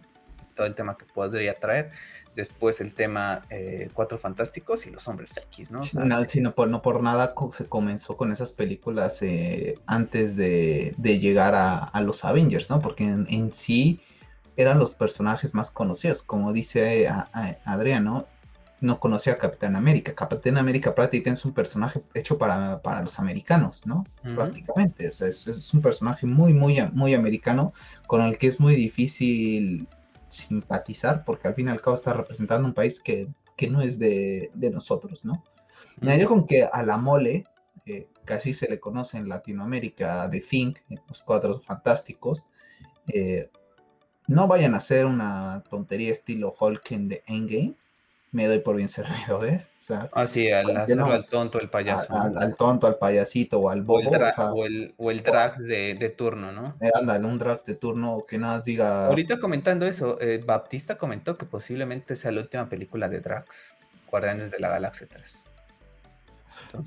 todo 0.56 0.68
el 0.68 0.76
tema 0.76 0.98
que 0.98 1.06
podría 1.06 1.56
traer. 1.56 1.92
Después 2.36 2.80
el 2.80 2.94
tema 2.94 3.46
eh, 3.50 3.90
Cuatro 3.94 4.18
Fantásticos 4.18 4.88
y 4.88 4.92
los 4.92 5.08
Hombres 5.08 5.36
X, 5.38 5.72
¿no? 5.72 5.82
no, 5.94 6.56
por, 6.56 6.70
no 6.70 6.82
por 6.82 7.02
nada 7.04 7.34
se 7.54 7.66
comenzó 7.66 8.16
con 8.16 8.32
esas 8.32 8.52
películas 8.52 9.22
eh, 9.22 9.78
antes 9.86 10.36
de, 10.38 10.94
llegar 10.98 11.54
a, 11.56 12.02
los 12.02 12.24
Avengers, 12.24 12.70
¿no? 12.70 12.80
Porque 12.80 13.04
en, 13.04 13.54
sí 13.54 14.00
eran 14.56 14.80
los 14.80 14.92
personajes 14.92 15.54
más 15.54 15.72
conocidos, 15.72 16.22
como 16.22 16.54
dice 16.54 17.10
Adriano, 17.66 18.26
no 18.82 19.00
conocía 19.00 19.34
a 19.34 19.38
Capitán 19.38 19.76
América. 19.76 20.14
Capitán 20.14 20.58
América 20.58 20.96
prácticamente 20.96 21.40
es 21.40 21.46
un 21.46 21.54
personaje 21.54 22.02
hecho 22.14 22.38
para, 22.38 22.80
los 23.02 23.20
americanos, 23.20 23.86
¿no? 23.86 24.06
Prácticamente. 24.36 25.10
O 25.10 25.12
sea, 25.12 25.28
es, 25.28 25.74
un 25.74 25.82
personaje 25.82 26.26
muy, 26.26 26.54
muy, 26.54 26.82
muy 26.94 27.14
americano 27.14 27.74
con 28.08 28.22
el 28.22 28.38
que 28.38 28.48
es 28.48 28.60
muy 28.60 28.76
difícil 28.76 29.88
simpatizar 30.30 31.26
porque 31.26 31.48
al 31.48 31.56
fin 31.56 31.68
y 31.68 31.72
al 31.72 31.82
cabo 31.82 31.96
está 31.96 32.14
representando 32.14 32.68
un 32.68 32.74
país 32.74 33.00
que, 33.00 33.30
no 33.70 33.82
es 33.82 34.00
de, 34.00 34.52
nosotros, 34.72 35.26
¿no? 35.26 35.44
Me 36.00 36.24
con 36.26 36.46
que 36.46 36.64
a 36.64 36.82
la 36.84 36.98
mole, 36.98 37.44
eh, 37.86 38.08
que 38.26 38.34
así 38.34 38.54
se 38.54 38.70
le 38.70 38.80
conoce 38.80 39.18
en 39.18 39.28
Latinoamérica, 39.28 40.30
de 40.30 40.40
Think, 40.40 40.80
los 41.08 41.22
cuatro 41.24 41.60
fantásticos, 41.60 42.46
eh, 43.08 43.50
no 44.28 44.48
vayan 44.48 44.76
a 44.76 44.78
hacer 44.78 45.06
una 45.06 45.64
tontería 45.70 46.12
estilo 46.12 46.56
Hulk 46.58 46.92
en 46.92 47.10
The 47.10 47.24
Endgame, 47.26 47.76
me 48.32 48.48
doy 48.48 48.60
por 48.60 48.76
bien 48.76 48.90
servido, 48.90 49.44
¿eh? 49.46 49.66
O 49.80 49.82
sea, 49.82 50.10
ah, 50.14 50.28
sí, 50.28 50.52
al 50.52 50.76
hacerlo 50.78 51.06
al 51.12 51.26
tonto, 51.26 51.60
el 51.60 51.70
payaso. 51.70 52.14
Al, 52.14 52.56
tonto, 52.56 52.86
al 52.86 52.98
payasito 52.98 53.60
o 53.60 53.70
al 53.70 53.82
bobo. 53.82 54.10
O 54.54 54.66
el, 54.66 54.94
o 54.98 55.10
el, 55.10 55.24
drags 55.24 55.64
de, 55.64 56.14
turno, 56.16 56.52
¿no? 56.52 56.76
Eh, 56.80 56.92
ándale, 56.94 57.26
un 57.26 57.40
drags 57.40 57.64
de 57.64 57.74
turno 57.74 58.24
que 58.28 58.38
nada 58.38 58.62
diga. 58.62 59.08
Ahorita 59.08 59.40
comentando 59.40 59.88
eso, 59.88 60.20
eh, 60.22 60.44
Baptista 60.46 60.98
comentó 60.98 61.38
que 61.38 61.46
posiblemente 61.46 62.16
sea 62.16 62.32
la 62.32 62.42
última 62.42 62.70
película 62.70 63.10
de 63.10 63.20
Drax, 63.20 63.80
Guardianes 64.12 64.52
de 64.52 64.60
la 64.60 64.70
Galaxia 64.70 65.08
3. 65.10 65.46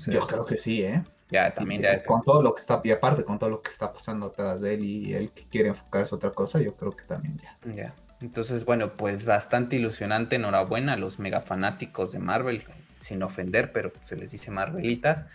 Yo 0.07 0.25
creo 0.25 0.45
que 0.45 0.57
sí, 0.57 0.83
¿eh? 0.83 1.03
Ya, 1.29 1.53
también 1.53 1.81
ya. 1.81 2.03
Con 2.03 2.21
todo 2.21 2.41
lo 2.41 2.53
que 2.53 2.61
está, 2.61 2.79
y 2.83 2.91
aparte 2.91 3.23
con 3.25 3.39
todo 3.39 3.49
lo 3.49 3.61
que 3.61 3.71
está 3.71 3.91
pasando 3.91 4.27
atrás 4.27 4.61
de 4.61 4.75
él 4.75 4.85
y 4.85 5.13
él 5.13 5.31
que 5.31 5.43
quiere 5.47 5.69
enfocarse 5.69 6.13
otra 6.15 6.31
cosa, 6.31 6.61
yo 6.61 6.75
creo 6.75 6.91
que 6.91 7.03
también 7.03 7.37
ya. 7.37 7.57
Ya. 7.73 7.95
Entonces, 8.23 8.63
bueno, 8.63 8.93
pues 8.93 9.25
bastante 9.25 9.75
ilusionante, 9.75 10.37
enhorabuena 10.37 10.93
a 10.93 10.95
los 10.95 11.19
mega 11.19 11.41
fanáticos 11.41 12.13
de 12.13 12.19
Marvel, 12.19 12.63
sin 13.01 13.21
ofender, 13.21 13.73
pero 13.73 13.91
se 14.01 14.15
les 14.15 14.31
dice 14.31 14.49
Marvelitas. 14.49 15.25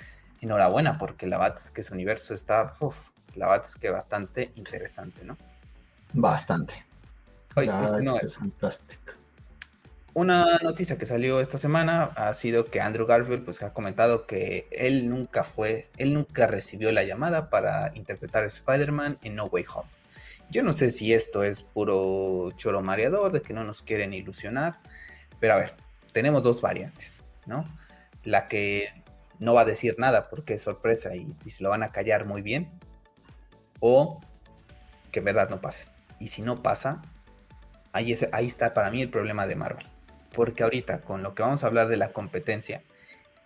Enhorabuena, 0.40 0.96
porque 0.96 1.26
la 1.26 1.36
verdad 1.36 1.58
es 1.60 1.70
que 1.70 1.82
ese 1.82 1.92
universo 1.92 2.32
está, 2.32 2.76
uff, 2.80 3.10
la 3.34 3.46
verdad 3.48 3.66
es 3.68 3.76
que 3.76 3.90
bastante 3.90 4.52
interesante, 4.54 5.22
¿no? 5.22 5.36
Bastante. 6.14 6.82
Oye, 7.56 7.70
es, 8.22 8.36
fantástico. 8.36 9.12
Una 10.14 10.56
noticia 10.62 10.96
que 10.96 11.04
salió 11.04 11.40
esta 11.40 11.58
semana 11.58 12.04
ha 12.16 12.32
sido 12.32 12.70
que 12.70 12.80
Andrew 12.80 13.06
Garfield 13.06 13.44
pues 13.44 13.62
ha 13.62 13.74
comentado 13.74 14.26
que 14.26 14.66
él 14.70 15.10
nunca 15.10 15.44
fue, 15.44 15.90
él 15.98 16.14
nunca 16.14 16.46
recibió 16.46 16.90
la 16.92 17.04
llamada 17.04 17.50
para 17.50 17.92
interpretar 17.94 18.44
a 18.44 18.46
Spider-Man 18.46 19.18
en 19.20 19.36
No 19.36 19.44
Way 19.44 19.66
Home. 19.74 19.97
Yo 20.50 20.62
no 20.62 20.72
sé 20.72 20.90
si 20.90 21.12
esto 21.12 21.42
es 21.44 21.62
puro 21.62 22.50
choro 22.56 22.80
mareador, 22.80 23.32
de 23.32 23.42
que 23.42 23.52
no 23.52 23.64
nos 23.64 23.82
quieren 23.82 24.14
ilusionar, 24.14 24.78
pero 25.40 25.54
a 25.54 25.56
ver, 25.56 25.74
tenemos 26.12 26.42
dos 26.42 26.62
variantes, 26.62 27.28
¿no? 27.46 27.66
La 28.24 28.48
que 28.48 28.88
no 29.38 29.54
va 29.54 29.62
a 29.62 29.66
decir 29.66 29.96
nada 29.98 30.30
porque 30.30 30.54
es 30.54 30.62
sorpresa 30.62 31.14
y, 31.14 31.34
se 31.50 31.62
lo 31.62 31.68
van 31.68 31.82
a 31.82 31.92
callar 31.92 32.24
muy 32.24 32.40
bien, 32.40 32.68
o 33.80 34.20
que 35.12 35.18
en 35.18 35.26
verdad 35.26 35.50
no 35.50 35.60
pase. 35.60 35.84
Y 36.18 36.28
si 36.28 36.42
no 36.42 36.62
pasa, 36.62 37.02
ahí, 37.92 38.16
ahí 38.32 38.46
está 38.46 38.72
para 38.72 38.90
mí 38.90 39.02
el 39.02 39.10
problema 39.10 39.46
de 39.46 39.54
Marvel. 39.54 39.86
Porque 40.34 40.62
ahorita, 40.62 41.02
con 41.02 41.22
lo 41.22 41.34
que 41.34 41.42
vamos 41.42 41.62
a 41.62 41.66
hablar 41.66 41.88
de 41.88 41.96
la 41.98 42.12
competencia, 42.12 42.82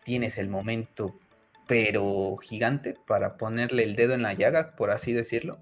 tienes 0.04 0.38
el 0.38 0.48
momento, 0.48 1.18
pero 1.66 2.36
gigante, 2.36 2.94
para 3.06 3.36
ponerle 3.36 3.82
el 3.82 3.96
dedo 3.96 4.14
en 4.14 4.22
la 4.22 4.34
llaga, 4.34 4.76
por 4.76 4.90
así 4.90 5.12
decirlo, 5.12 5.58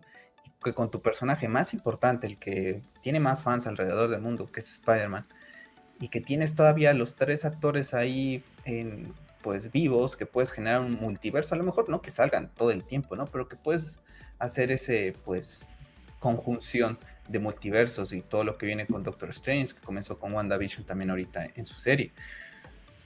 que 0.63 0.73
con 0.73 0.91
tu 0.91 1.01
personaje 1.01 1.49
más 1.49 1.73
importante, 1.75 2.27
el 2.27 2.39
que 2.39 2.83
tiene 3.03 3.21
más 3.21 3.43
fans 3.43 3.67
alrededor 3.67 4.11
del 4.11 4.21
mundo, 4.21 4.51
que 4.51 4.61
es 4.61 4.71
Spider-Man, 4.73 5.27
y 6.01 6.09
que 6.09 6.21
tienes 6.21 6.55
todavía 6.55 6.93
los 6.95 7.17
tres 7.17 7.45
actores 7.45 7.95
ahí 7.95 8.43
en, 8.65 9.13
pues 9.43 9.71
vivos, 9.73 10.17
que 10.17 10.27
puedes 10.27 10.51
generar 10.51 10.81
un 10.81 10.93
multiverso, 10.93 11.55
a 11.55 11.59
lo 11.59 11.65
mejor 11.65 11.89
no 11.89 12.03
que 12.03 12.11
salgan 12.11 12.51
todo 12.55 12.71
el 12.71 12.85
tiempo, 12.85 13.17
¿no? 13.17 13.27
Pero 13.27 13.49
que 13.49 13.57
puedes 13.57 14.01
hacer 14.39 14.71
ese, 14.71 15.15
pues, 15.25 15.67
conjunción 16.19 16.99
de 17.29 17.39
multiversos 17.39 18.13
y 18.13 18.23
todo 18.23 18.45
lo 18.45 18.59
que 18.59 18.67
viene 18.67 18.87
con 18.87 19.03
Doctor 19.03 19.31
Strange, 19.31 19.75
que 19.75 19.81
comenzó 19.81 20.19
con 20.19 20.33
WandaVision 20.33 20.85
también 20.85 21.11
ahorita 21.11 21.49
en 21.55 21.65
su 21.65 21.79
serie. 21.79 22.13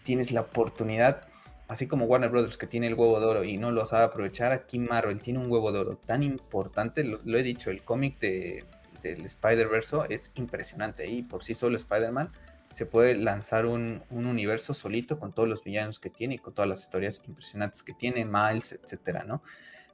Tienes 0.02 0.32
la 0.32 0.42
oportunidad 0.42 1.28
así 1.68 1.86
como 1.86 2.06
Warner 2.06 2.30
Brothers 2.30 2.58
que 2.58 2.66
tiene 2.66 2.86
el 2.86 2.94
huevo 2.94 3.20
de 3.20 3.26
oro 3.26 3.44
y 3.44 3.56
no 3.56 3.70
lo 3.70 3.86
sabe 3.86 4.04
aprovechar, 4.04 4.52
aquí 4.52 4.78
Marvel 4.78 5.20
tiene 5.20 5.38
un 5.38 5.50
huevo 5.50 5.72
de 5.72 5.78
oro 5.78 5.96
tan 5.96 6.22
importante, 6.22 7.04
lo, 7.04 7.38
he 7.38 7.42
dicho, 7.42 7.70
el 7.70 7.82
cómic 7.82 8.18
de, 8.18 8.64
del 9.02 9.24
Spider-Verse 9.24 9.96
es 10.10 10.32
impresionante 10.34 11.06
y 11.06 11.22
por 11.22 11.42
sí 11.42 11.54
solo 11.54 11.76
Spider-Man 11.76 12.30
se 12.72 12.86
puede 12.86 13.14
lanzar 13.14 13.66
un, 13.66 14.02
universo 14.10 14.74
solito 14.74 15.18
con 15.18 15.32
todos 15.32 15.48
los 15.48 15.62
villanos 15.62 16.00
que 16.00 16.10
tiene 16.10 16.34
y 16.34 16.38
con 16.38 16.54
todas 16.54 16.68
las 16.68 16.82
historias 16.82 17.22
impresionantes 17.26 17.82
que 17.82 17.94
tiene, 17.94 18.24
Miles, 18.24 18.72
etcétera, 18.72 19.24
¿no? 19.24 19.42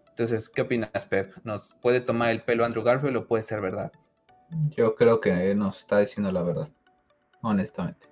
Entonces, 0.09 0.49
¿qué 0.49 0.63
opinas, 0.63 1.07
Pep? 1.07 1.35
¿Nos 1.45 1.75
puede 1.75 2.01
tomar 2.01 2.31
el 2.31 2.43
pelo 2.43 2.65
Andrew 2.65 2.83
Garfield 2.83 3.17
o 3.17 3.27
puede 3.27 3.43
ser 3.43 3.61
verdad? 3.61 3.93
Yo 4.77 4.97
creo 4.97 5.21
que 5.21 5.55
nos 5.55 5.79
está 5.79 6.01
diciendo 6.01 6.33
la 6.33 6.43
verdad, 6.43 6.69
honestamente 7.43 8.10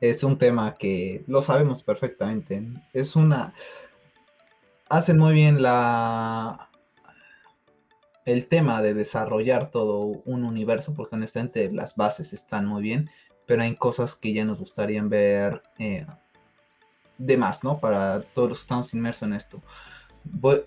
es 0.00 0.24
un 0.24 0.38
tema 0.38 0.74
que 0.74 1.24
lo 1.26 1.42
sabemos 1.42 1.82
perfectamente. 1.82 2.66
Es 2.92 3.16
una... 3.16 3.54
Hacen 4.88 5.18
muy 5.18 5.34
bien 5.34 5.62
la... 5.62 6.68
El 8.24 8.46
tema 8.46 8.82
de 8.82 8.94
desarrollar 8.94 9.70
todo 9.70 10.00
un 10.24 10.44
universo, 10.44 10.94
porque 10.94 11.16
honestamente 11.16 11.70
las 11.72 11.96
bases 11.96 12.32
están 12.32 12.66
muy 12.66 12.82
bien, 12.82 13.10
pero 13.46 13.62
hay 13.62 13.74
cosas 13.76 14.14
que 14.14 14.32
ya 14.32 14.44
nos 14.44 14.58
gustaría 14.58 15.02
ver 15.02 15.62
eh, 15.78 16.06
de 17.18 17.36
más, 17.36 17.64
¿no? 17.64 17.80
Para 17.80 18.22
todos 18.22 18.50
los 18.50 18.58
que 18.58 18.62
estamos 18.62 18.94
inmersos 18.94 19.22
en 19.22 19.32
esto. 19.32 19.62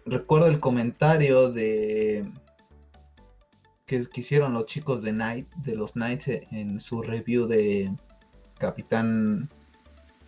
recuerdo 0.05 0.47
el 0.47 0.59
comentario 0.59 1.51
de 1.51 2.29
que, 3.85 4.03
que, 4.07 4.21
hicieron 4.21 4.53
los 4.53 4.65
chicos 4.65 5.01
de 5.03 5.13
Night, 5.13 5.47
de 5.57 5.75
los 5.75 5.93
Knights 5.93 6.27
en 6.51 6.79
su 6.79 7.01
review 7.01 7.47
de, 7.47 7.93
Capitán 8.63 9.49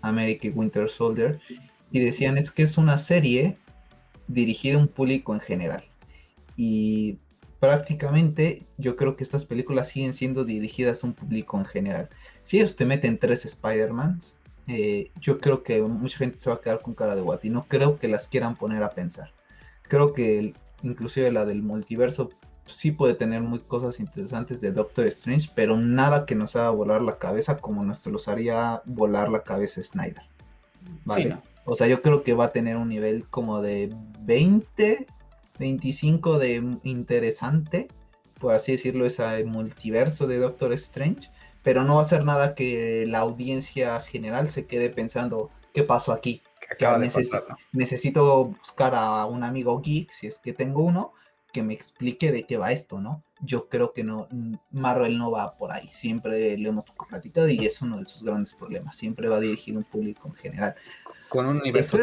América 0.01 0.47
y 0.47 0.51
Winter 0.51 0.89
Soldier, 0.89 1.39
y 1.89 1.99
decían 1.99 2.37
es 2.37 2.51
que 2.51 2.63
es 2.63 2.77
una 2.77 2.97
serie 2.97 3.55
dirigida 4.27 4.75
a 4.75 4.81
un 4.81 4.89
público 4.89 5.33
en 5.33 5.39
general. 5.39 5.85
Y 6.57 7.17
prácticamente 7.61 8.65
yo 8.77 8.97
creo 8.97 9.15
que 9.15 9.23
estas 9.23 9.45
películas 9.45 9.87
siguen 9.87 10.13
siendo 10.13 10.43
dirigidas 10.43 11.01
a 11.01 11.07
un 11.07 11.13
público 11.13 11.57
en 11.57 11.65
general. 11.65 12.09
Si 12.43 12.57
ellos 12.57 12.75
te 12.75 12.85
meten 12.85 13.17
tres 13.17 13.45
Spider-Mans, 13.45 14.35
eh, 14.67 15.11
yo 15.21 15.39
creo 15.39 15.63
que 15.63 15.81
mucha 15.81 16.17
gente 16.17 16.41
se 16.41 16.49
va 16.49 16.57
a 16.57 16.61
quedar 16.61 16.81
con 16.81 16.93
cara 16.93 17.15
de 17.15 17.21
what 17.21 17.41
y 17.43 17.49
no 17.49 17.63
creo 17.63 17.97
que 17.97 18.09
las 18.09 18.27
quieran 18.27 18.57
poner 18.57 18.83
a 18.83 18.89
pensar. 18.89 19.31
Creo 19.83 20.11
que 20.13 20.53
inclusive 20.83 21.31
la 21.31 21.45
del 21.45 21.63
multiverso 21.63 22.31
sí 22.65 22.91
puede 22.91 23.13
tener 23.13 23.41
muy 23.41 23.60
cosas 23.60 23.99
interesantes 23.99 24.62
de 24.62 24.71
Doctor 24.71 25.08
Strange, 25.08 25.49
pero 25.56 25.78
nada 25.78 26.25
que 26.25 26.36
nos 26.36 26.56
haga 26.56 26.69
volar 26.71 27.01
la 27.01 27.17
cabeza 27.17 27.58
como 27.58 27.84
nos 27.84 28.06
los 28.08 28.28
haría 28.28 28.82
volar 28.86 29.30
la 29.30 29.43
cabeza 29.43 29.84
Snyder. 29.84 30.23
¿vale? 31.04 31.38
O 31.65 31.75
sea, 31.75 31.88
yo 31.88 32.01
creo 32.01 32.23
que 32.23 32.34
va 32.34 32.45
a 32.45 32.51
tener 32.51 32.78
un 32.78 32.89
nivel 32.89 33.28
como 33.28 33.62
de 33.62 33.93
20, 34.21 35.08
25 35.58 36.38
de 36.38 36.63
interesante, 36.84 37.88
por 38.39 38.54
así 38.54 38.73
decirlo, 38.73 39.06
ese 39.06 39.43
multiverso 39.45 40.28
de 40.28 40.38
Doctor 40.38 40.73
Strange, 40.73 41.32
pero 41.63 41.84
no 41.84 41.95
va 41.95 42.04
a 42.04 42.06
ser 42.06 42.23
nada 42.23 42.54
que 42.54 43.06
la 43.08 43.19
audiencia 43.19 43.99
general 44.01 44.51
se 44.51 44.67
quede 44.67 44.89
pensando, 44.89 45.49
¿qué 45.73 45.84
pasó 45.84 46.12
aquí? 46.12 46.43
necesito 47.71 48.45
buscar 48.45 48.93
a 48.95 49.25
un 49.25 49.43
amigo 49.43 49.82
geek, 49.82 50.12
si 50.12 50.28
es 50.28 50.39
que 50.39 50.54
tengo 50.54 50.84
uno, 50.84 51.13
que 51.55 51.63
me 51.63 51.73
explique 51.73 52.33
de 52.33 52.43
qué 52.43 52.57
va 52.57 52.73
esto, 52.73 52.99
¿no? 52.99 53.23
Yo 53.39 53.69
creo 53.69 53.93
que 53.93 54.03
no, 54.03 54.27
Marvel 54.71 55.17
no 55.17 55.31
va 55.31 55.55
por 55.55 55.71
ahí, 55.71 55.87
siempre 55.87 56.57
lo 56.57 56.67
hemos 56.67 56.83
platicado 57.09 57.47
y 57.47 57.65
es 57.65 57.81
uno 57.81 57.97
de 57.97 58.05
sus 58.05 58.23
grandes 58.23 58.53
problemas, 58.53 58.97
siempre 58.97 59.29
va 59.29 59.39
dirigido 59.39 59.77
a 59.77 59.79
un 59.79 59.85
público 59.85 60.27
en 60.27 60.33
general. 60.33 60.75
Con 61.29 61.45
un 61.45 61.61
universo 61.61 61.97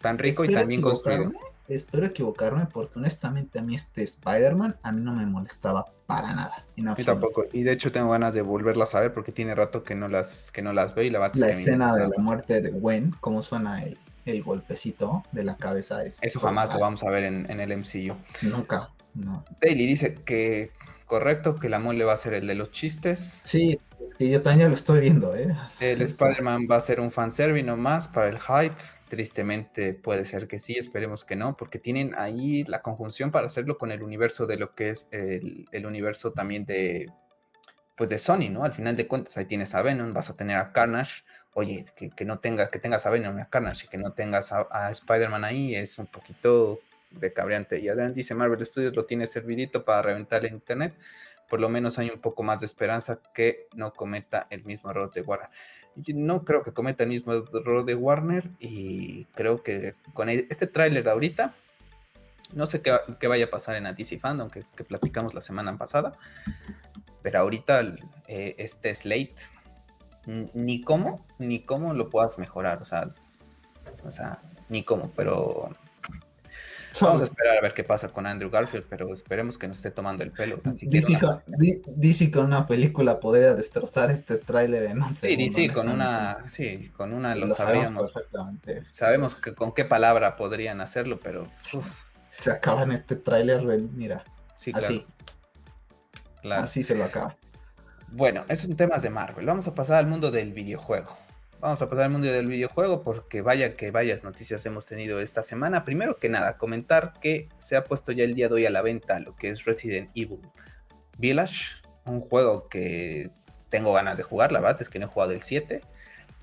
tan, 0.00 0.18
rico 0.18 0.44
y 0.44 0.52
tan 0.52 0.66
bien 0.66 0.80
construido. 0.80 1.30
espero 1.68 2.06
equivocarme 2.06 2.66
porque 2.66 2.98
honestamente 2.98 3.60
a 3.60 3.62
mí 3.62 3.76
este 3.76 4.02
Spider-Man 4.02 4.74
a 4.82 4.90
mí 4.90 5.00
no 5.00 5.12
me 5.12 5.26
molestaba 5.26 5.86
para 6.06 6.34
nada. 6.34 6.64
Y 6.74 7.04
tampoco. 7.04 7.44
Y 7.52 7.62
de 7.62 7.70
hecho 7.70 7.92
tengo 7.92 8.10
ganas 8.10 8.34
de 8.34 8.42
volverlas 8.42 8.96
a 8.96 9.00
ver 9.00 9.14
porque 9.14 9.30
tiene 9.30 9.54
rato 9.54 9.84
que 9.84 9.94
no 9.94 10.08
las, 10.08 10.50
que 10.50 10.60
no 10.60 10.72
las 10.72 10.92
veo 10.96 11.04
y 11.04 11.10
la 11.10 11.30
La 11.34 11.50
escena 11.50 11.94
de 11.94 12.08
la 12.08 12.18
muerte 12.18 12.60
de 12.60 12.70
Gwen, 12.70 13.14
cómo 13.20 13.42
suena 13.42 13.84
el, 13.84 13.96
el 14.24 14.42
golpecito 14.42 15.24
de 15.32 15.44
la 15.44 15.56
cabeza. 15.56 16.04
Es 16.04 16.22
Eso 16.22 16.40
jamás 16.40 16.72
lo 16.72 16.80
vamos 16.80 17.02
a 17.02 17.10
ver 17.10 17.24
en, 17.24 17.50
en 17.50 17.60
el 17.60 17.76
MCU. 17.76 18.16
Nunca. 18.42 18.90
No. 19.14 19.44
Daily 19.60 19.86
dice 19.86 20.14
que 20.14 20.70
correcto, 21.12 21.56
que 21.56 21.68
la 21.68 21.78
mole 21.78 22.04
va 22.04 22.14
a 22.14 22.16
ser 22.16 22.32
el 22.32 22.46
de 22.46 22.54
los 22.54 22.70
chistes. 22.70 23.42
Sí, 23.44 23.78
y 24.18 24.30
yo 24.30 24.40
también 24.40 24.70
lo 24.70 24.74
estoy 24.74 25.00
viendo, 25.00 25.36
¿eh? 25.36 25.54
El 25.80 26.00
Spider-Man 26.00 26.66
va 26.70 26.76
a 26.76 26.80
ser 26.80 27.00
un 27.00 27.10
fanservice 27.10 27.66
nomás 27.66 28.08
para 28.08 28.28
el 28.28 28.38
hype. 28.38 28.74
Tristemente 29.10 29.92
puede 29.92 30.24
ser 30.24 30.48
que 30.48 30.58
sí, 30.58 30.74
esperemos 30.78 31.24
que 31.26 31.36
no, 31.36 31.56
porque 31.56 31.78
tienen 31.78 32.14
ahí 32.16 32.64
la 32.64 32.80
conjunción 32.80 33.30
para 33.30 33.46
hacerlo 33.46 33.76
con 33.76 33.92
el 33.92 34.02
universo 34.02 34.46
de 34.46 34.56
lo 34.56 34.74
que 34.74 34.88
es 34.88 35.08
el, 35.10 35.66
universo 35.84 36.32
también 36.32 36.64
de, 36.64 37.10
pues 37.94 38.08
de 38.08 38.16
Sony, 38.16 38.48
¿no? 38.50 38.64
Al 38.64 38.72
final 38.72 38.96
de 38.96 39.06
cuentas, 39.06 39.36
ahí 39.36 39.44
tienes 39.44 39.74
a 39.74 39.82
Venom, 39.82 40.14
vas 40.14 40.30
a 40.30 40.36
tener 40.36 40.56
a 40.56 40.72
Carnage. 40.72 41.24
Oye, 41.54 41.84
que, 41.94 42.24
no 42.24 42.38
tengas, 42.38 42.70
que 42.70 42.78
tengas 42.78 43.04
a 43.04 43.10
Venom 43.10 43.38
a 43.38 43.44
Carnage 43.44 43.86
que 43.88 43.98
no 43.98 44.12
tengas 44.12 44.52
a, 44.52 44.66
a 44.70 44.90
Spider-Man 44.90 45.44
ahí 45.44 45.74
es 45.74 45.98
un 45.98 46.06
poquito 46.06 46.80
de 47.10 47.32
cabreante. 47.32 47.80
Y 47.80 47.88
además 47.88 48.14
dice 48.14 48.34
Marvel 48.34 48.64
Studios 48.64 48.94
lo 48.94 49.04
tiene 49.04 49.26
servidito 49.26 49.84
para 49.84 50.02
reventar 50.02 50.44
el 50.44 50.52
internet. 50.52 50.94
Por 51.48 51.60
lo 51.60 51.68
menos 51.68 51.98
hay 51.98 52.10
un 52.10 52.20
poco 52.20 52.42
más 52.42 52.60
de 52.60 52.66
esperanza 52.66 53.20
que 53.34 53.66
no 53.74 53.92
cometa 53.92 54.46
el 54.50 54.64
mismo 54.64 54.90
error 54.90 55.12
de 55.12 55.20
Warner. 55.20 55.50
No 56.06 56.44
creo 56.44 56.62
que 56.62 56.72
cometa 56.72 57.04
el 57.04 57.10
mismo 57.10 57.34
error 57.34 57.84
de 57.84 57.94
Warner 57.94 58.48
y 58.58 59.26
creo 59.34 59.62
que 59.62 59.94
con 60.14 60.30
e-, 60.30 60.46
este 60.48 60.66
tráiler 60.66 61.04
de 61.04 61.10
ahorita, 61.10 61.54
no 62.54 62.66
sé 62.66 62.80
qué, 62.80 63.26
vaya 63.26 63.46
a 63.46 63.50
pasar 63.50 63.76
en 63.76 63.94
DC 63.94 64.18
Fandom, 64.18 64.48
platicamos 64.88 65.34
la 65.34 65.42
semana 65.42 65.76
pasada, 65.76 66.14
pero 67.20 67.40
ahorita 67.40 67.82
eh, 68.26 68.54
este 68.56 68.94
Slate, 68.94 69.34
ni 70.26 70.80
cómo, 70.82 71.26
ni 71.38 71.62
cómo 71.62 71.94
lo 71.94 72.10
puedas 72.10 72.38
mejorar, 72.38 72.80
o 72.82 72.84
sea, 72.84 73.12
o 74.04 74.12
sea, 74.12 74.40
ni 74.68 74.84
cómo, 74.84 75.10
pero 75.16 75.70
Vamos 77.00 77.22
a 77.22 77.24
esperar 77.24 77.58
a 77.58 77.60
ver 77.60 77.72
qué 77.72 77.84
pasa 77.84 78.08
con 78.08 78.26
Andrew 78.26 78.50
Garfield, 78.50 78.84
pero 78.88 79.12
esperemos 79.12 79.56
que 79.56 79.66
no 79.66 79.72
esté 79.72 79.90
tomando 79.90 80.24
el 80.24 80.30
pelo. 80.30 80.60
DC, 80.64 82.30
con, 82.30 82.44
una 82.44 82.66
película 82.66 83.20
podría 83.20 83.54
destrozar 83.54 84.10
este 84.10 84.36
tráiler 84.36 84.84
en 84.84 85.02
un 85.02 85.14
Sí, 85.14 85.36
DC 85.36 85.72
con 85.72 85.88
una, 85.88 86.44
sí, 86.48 86.90
con 86.96 87.12
una 87.12 87.34
lo, 87.34 87.54
sabíamos. 87.54 88.12
perfectamente. 88.12 88.82
Sabemos 88.90 89.34
que 89.34 89.54
con 89.54 89.72
qué 89.72 89.84
palabra 89.84 90.36
podrían 90.36 90.80
hacerlo, 90.80 91.18
pero 91.22 91.46
se 92.30 92.50
acaba 92.50 92.82
en 92.82 92.92
este 92.92 93.16
tráiler, 93.16 93.62
mira, 93.62 94.24
sí, 94.60 94.72
así. 94.74 95.06
Así 96.50 96.82
se 96.82 96.94
lo 96.94 97.04
acaba. 97.04 97.36
Bueno, 98.14 98.44
esos 98.50 98.66
son 98.66 98.76
temas 98.76 99.02
de 99.02 99.08
Marvel. 99.08 99.46
Vamos 99.46 99.66
a 99.68 99.74
pasar 99.74 99.96
al 99.96 100.06
mundo 100.06 100.30
del 100.30 100.52
videojuego. 100.52 101.16
Vamos 101.60 101.80
a 101.80 101.88
pasar 101.88 102.04
al 102.04 102.10
mundo 102.10 102.28
del 102.28 102.46
videojuego 102.46 103.02
porque 103.02 103.40
vaya 103.40 103.74
que 103.74 103.90
varias 103.90 104.22
noticias 104.22 104.66
hemos 104.66 104.84
tenido 104.84 105.18
esta 105.18 105.42
semana. 105.42 105.86
Primero 105.86 106.18
que 106.18 106.28
nada, 106.28 106.58
comentar 106.58 107.14
que 107.22 107.48
se 107.56 107.74
ha 107.74 107.84
puesto 107.84 108.12
ya 108.12 108.24
el 108.24 108.34
día 108.34 108.48
de 108.48 108.54
hoy 108.54 108.66
a 108.66 108.70
la 108.70 108.82
venta 108.82 109.18
lo 109.18 109.34
que 109.34 109.48
es 109.48 109.64
Resident 109.64 110.10
Evil 110.14 110.42
Village, 111.16 111.80
un 112.04 112.20
juego 112.20 112.68
que 112.68 113.30
tengo 113.70 113.94
ganas 113.94 114.18
de 114.18 114.24
jugar, 114.24 114.52
la 114.52 114.60
verdad 114.60 114.82
es 114.82 114.90
que 114.90 114.98
no 114.98 115.06
he 115.06 115.08
jugado 115.08 115.32
el 115.32 115.40
7. 115.40 115.80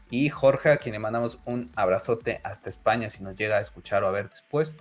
Y 0.10 0.30
Jorge, 0.30 0.72
a 0.72 0.78
quien 0.78 0.94
le 0.94 1.00
mandamos 1.00 1.38
un 1.46 1.72
abrazote 1.76 2.42
hasta 2.44 2.72
España, 2.72 3.10
si 3.10 3.22
nos 3.22 3.38
llega 3.38 3.58
a 3.58 3.62
escuchar 3.62 4.04
o 4.04 4.08
a 4.08 4.12
ver 4.12 4.32
después, 4.32 4.76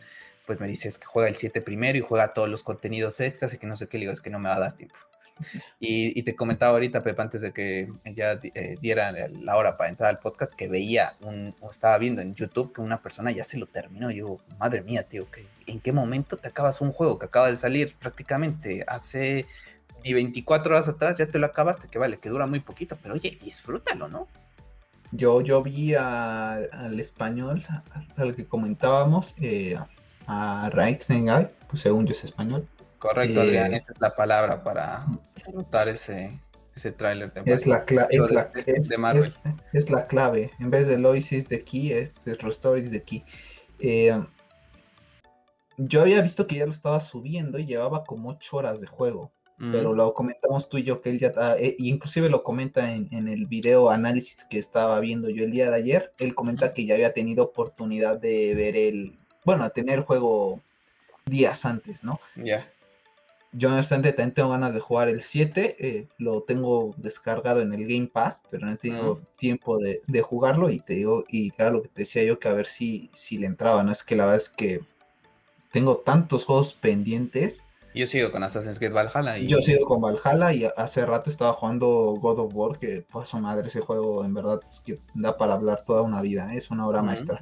pues 0.47 0.59
me 0.59 0.67
dices 0.67 0.97
que 0.97 1.05
juega 1.05 1.29
el 1.29 1.37
7 1.37 1.61
primero 1.61 1.99
y 1.99 2.01
juega 2.01 2.33
todos 2.33 2.49
los 2.49 2.63
contenidos 2.63 3.21
extras 3.21 3.53
y 3.53 3.59
que 3.59 3.67
no 3.67 3.77
sé 3.77 3.89
qué, 3.89 3.99
le 3.99 4.05
digo, 4.05 4.13
es 4.15 4.23
que 4.23 4.31
no 4.31 4.39
me 4.39 4.49
va 4.49 4.57
a 4.57 4.61
dar 4.61 4.73
tiempo. 4.73 4.97
Y, 5.81 6.23
te 6.23 6.35
comentaba 6.35 6.73
ahorita, 6.73 7.03
Pepe, 7.03 7.23
antes 7.23 7.43
de 7.43 7.53
que 7.53 7.91
ya 8.15 8.39
eh, 8.43 8.77
diera 8.81 9.13
la 9.29 9.57
hora 9.57 9.77
para 9.77 9.91
entrar 9.91 10.11
al 10.11 10.19
podcast, 10.19 10.53
que 10.53 10.69
veía, 10.69 11.15
un, 11.21 11.55
o 11.61 11.71
estaba 11.71 11.97
viendo 11.99 12.21
en 12.21 12.35
YouTube 12.35 12.73
que 12.73 12.81
una 12.81 13.01
persona 13.01 13.31
ya 13.31 13.45
se 13.45 13.59
lo 13.59 13.67
terminó. 13.67 14.11
Yo, 14.11 14.39
madre 14.59 14.83
mía, 14.83 15.03
tío, 15.05 15.27
¿en 15.67 15.81
qué 15.81 15.93
momento 15.93 16.37
te 16.37 16.49
acabas 16.49 16.81
un 16.81 16.93
juego 16.93 17.19
que 17.19 17.27
acaba 17.27 17.51
de 17.51 17.57
salir 17.57 17.95
prácticamente 17.99 18.85
hace 18.87 19.47
24 20.03 20.75
horas 20.75 20.89
atrás? 20.89 21.19
Ya 21.19 21.27
te 21.27 21.39
lo 21.39 21.47
acabaste, 21.47 21.89
que 21.89 21.99
vale, 21.99 22.19
que 22.19 22.29
dura 22.29 22.47
muy 22.47 22.61
poquito, 22.61 22.97
pero 23.03 23.15
oye, 23.15 23.39
disfrútalo, 23.43 24.09
¿no? 24.09 24.29
Yo, 25.11 25.41
yo 25.41 25.63
vi 25.63 25.95
al 25.95 27.01
español, 27.01 27.65
al 28.17 28.37
que 28.37 28.45
comentábamos, 28.45 29.35
eh, 29.41 29.79
a 30.27 30.71
Guy, 30.75 30.99
pues 31.69 31.83
según 31.83 32.07
yo 32.07 32.13
es 32.13 32.25
español 32.25 32.69
Correcto, 32.99 33.41
Adrián, 33.43 33.75
esa 33.75 33.93
es 33.93 34.01
la 34.01 34.15
palabra 34.15 34.63
para 34.65 35.07
notar 35.53 35.89
ese, 35.89 36.41
ese 36.75 36.91
tráiler 36.91 37.33
de 37.33 37.41
es 37.53 37.67
la, 37.67 37.85
es, 37.89 38.31
la, 38.31 38.51
es, 38.55 39.39
es, 39.73 39.91
la 39.91 40.07
clave. 40.07 40.51
En 40.59 40.71
vez 40.71 40.89
de 40.89 40.99
Lois 40.99 41.49
de 41.49 41.65
key, 41.65 41.93
es 41.93 42.13
de 42.25 42.35
Restore 42.35 42.81
is 42.81 42.91
the 42.91 43.03
key. 43.03 43.23
Eh, 43.79 44.21
yo 45.77 46.01
había 46.01 46.21
visto 46.23 46.47
que 46.49 46.57
ya 46.57 46.67
lo 46.67 46.73
estaba 46.73 46.99
subiendo 46.99 47.59
y 47.59 47.67
llevaba 47.67 48.03
como 48.03 48.31
8 48.31 48.57
horas 48.57 48.81
de 48.81 48.87
juego. 48.87 49.33
Pero 49.73 49.93
lo 49.93 50.15
comentamos 50.15 50.69
tú 50.69 50.79
y 50.79 50.85
yo 50.85 51.01
que 51.01 51.11
él 51.11 51.19
ya, 51.19 51.33
eh, 51.59 51.75
inclusive 51.81 52.31
lo 52.31 52.45
comenta 52.45 52.93
en, 52.95 53.09
en, 53.11 53.27
el 53.27 53.47
video 53.47 53.91
análisis 53.91 54.45
que 54.45 54.57
estaba 54.57 55.01
viendo 55.01 55.31
yo 55.31 55.43
el 55.43 55.51
día 55.51 55.69
de 55.69 55.77
ayer. 55.77 56.13
Él 56.19 56.37
comenta 56.37 56.73
que 56.73 56.87
ya 56.87 56.95
había 56.95 57.13
tenido 57.13 57.43
oportunidad 57.43 58.21
de 58.21 58.55
ver 58.55 58.77
el, 58.77 59.19
bueno, 59.45 59.65
a 59.65 59.71
tener 59.71 59.99
el 59.99 60.05
juego 60.05 60.63
días 61.27 61.65
antes, 61.65 62.05
¿no? 62.05 62.21
Ya. 62.37 62.69
Yo 63.53 63.71
honestamente 63.71 64.13
también 64.13 64.35
tengo 64.35 64.51
ganas 64.51 64.75
de 64.75 64.81
jugar 64.81 65.09
el 65.09 65.23
7, 65.23 65.77
eh, 65.79 66.07
lo 66.19 66.43
tengo 66.43 66.95
descargado 66.99 67.63
en 67.63 67.73
el 67.73 67.87
Game 67.87 68.09
Pass, 68.09 68.43
pero 68.51 68.67
no 68.67 68.77
tengo 68.77 69.21
tiempo 69.39 69.79
de, 69.79 70.03
jugarlo 70.23 70.69
y 70.69 70.81
te 70.81 70.95
digo, 70.95 71.25
y 71.29 71.51
claro, 71.51 71.77
lo 71.77 71.83
que 71.83 71.89
te 71.89 72.03
decía 72.03 72.23
yo, 72.25 72.39
que 72.39 72.49
a 72.49 72.53
ver 72.53 72.67
si, 72.67 73.11
si 73.15 73.39
le 73.39 73.47
entraba, 73.47 73.83
¿no? 73.83 73.93
Es 73.93 74.03
que 74.03 74.17
la 74.17 74.27
verdad 74.27 74.43
es 74.43 74.51
que 74.51 74.81
tengo 75.73 75.97
tantos 75.97 76.45
juegos 76.45 76.75
pendientes. 76.75 77.63
Yo 77.95 78.07
sigo 78.07 78.31
con 78.31 78.43
Assassin's 78.43 78.79
Creed 78.79 78.93
Valhalla. 78.93 79.39
Y... 79.39 79.47
Yo 79.47 79.63
sigo 79.63 79.87
con 79.87 80.03
Valhalla 80.03 80.53
y 80.53 80.69
hace 80.77 81.07
rato 81.07 81.31
estaba 81.31 81.55
jugando 81.55 81.89
God 82.21 82.39
of 82.41 82.55
War, 82.55 82.79
que 82.79 83.05
pues 83.11 83.31
su 83.31 83.39
madre 83.39 83.69
ese 83.69 83.81
juego 83.81 84.25
en 84.27 84.35
verdad 84.35 84.61
es 84.69 84.81
que 84.81 84.99
da 85.15 85.39
para 85.39 85.55
hablar 85.55 85.85
toda 85.87 86.03
una 86.03 86.21
vida, 86.21 86.53
¿eh? 86.53 86.59
es 86.59 86.71
una 86.71 86.87
obra 86.87 87.03
maestra. 87.03 87.41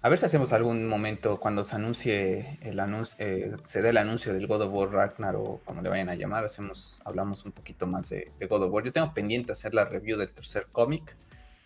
A 0.00 0.08
ver 0.08 0.20
si 0.20 0.26
hacemos 0.26 0.52
algún 0.52 0.86
momento 0.86 1.40
cuando 1.40 1.64
se 1.64 1.74
anuncie 1.74 2.58
el 2.62 2.78
anuncio, 2.78 3.16
eh, 3.18 3.56
se 3.64 3.82
dé 3.82 3.88
el 3.88 3.96
anuncio 3.96 4.32
del 4.32 4.46
God 4.46 4.62
of 4.62 4.72
War 4.72 4.90
Ragnar 4.90 5.34
o 5.34 5.60
como 5.64 5.82
le 5.82 5.88
vayan 5.88 6.08
a 6.08 6.14
llamar, 6.14 6.44
hacemos, 6.44 7.02
hablamos 7.04 7.44
un 7.44 7.50
poquito 7.50 7.84
más 7.88 8.10
de, 8.10 8.30
God 8.48 8.62
of 8.62 8.72
War. 8.72 8.84
Yo 8.84 8.92
tengo 8.92 9.12
pendiente 9.12 9.50
hacer 9.50 9.74
la 9.74 9.86
review 9.86 10.16
del 10.16 10.30
tercer 10.30 10.68
cómic. 10.70 11.16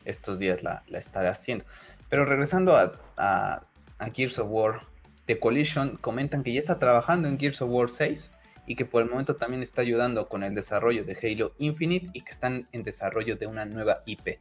Estos 0.06 0.38
días 0.38 0.62
la, 0.62 0.82
estaré 0.92 1.28
haciendo. 1.28 1.66
Pero 2.08 2.24
regresando 2.24 2.74
a, 2.74 2.94
a, 3.18 4.10
Gears 4.14 4.38
of 4.38 4.48
War, 4.50 4.86
The 5.26 5.38
Coalition 5.38 5.98
comentan 5.98 6.42
que 6.42 6.54
ya 6.54 6.58
está 6.58 6.78
trabajando 6.78 7.28
en 7.28 7.38
Gears 7.38 7.60
of 7.60 7.70
War 7.70 7.90
6 7.90 8.32
y 8.66 8.76
que 8.76 8.86
por 8.86 9.02
el 9.02 9.10
momento 9.10 9.36
también 9.36 9.62
está 9.62 9.82
ayudando 9.82 10.28
con 10.28 10.42
el 10.42 10.54
desarrollo 10.54 11.04
de 11.04 11.18
Halo 11.22 11.52
Infinite 11.58 12.08
y 12.14 12.22
que 12.22 12.30
están 12.30 12.66
en 12.72 12.82
desarrollo 12.82 13.36
de 13.36 13.46
una 13.46 13.66
nueva 13.66 14.02
IP. 14.06 14.38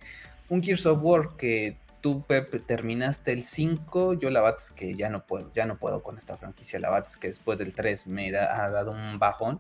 Un 0.48 0.64
Gears 0.64 0.86
of 0.86 1.00
War 1.02 1.36
que 1.38 1.78
tú, 2.02 2.24
Pep, 2.24 2.66
terminaste 2.66 3.32
el 3.32 3.44
5, 3.44 4.14
yo 4.14 4.30
la 4.30 4.42
verdad 4.42 4.60
que 4.76 4.96
ya 4.96 5.10
no 5.10 5.26
puedo, 5.26 5.52
ya 5.54 5.66
no 5.66 5.78
puedo 5.78 6.04
con 6.04 6.18
esta 6.18 6.38
franquicia, 6.38 6.80
la 6.80 6.90
verdad 6.90 7.10
que 7.20 7.30
después 7.30 7.58
del 7.58 7.74
3 7.74 8.08
me 8.08 8.36
ha 8.36 8.70
dado 8.70 8.92
un 8.92 9.20
bajón, 9.20 9.60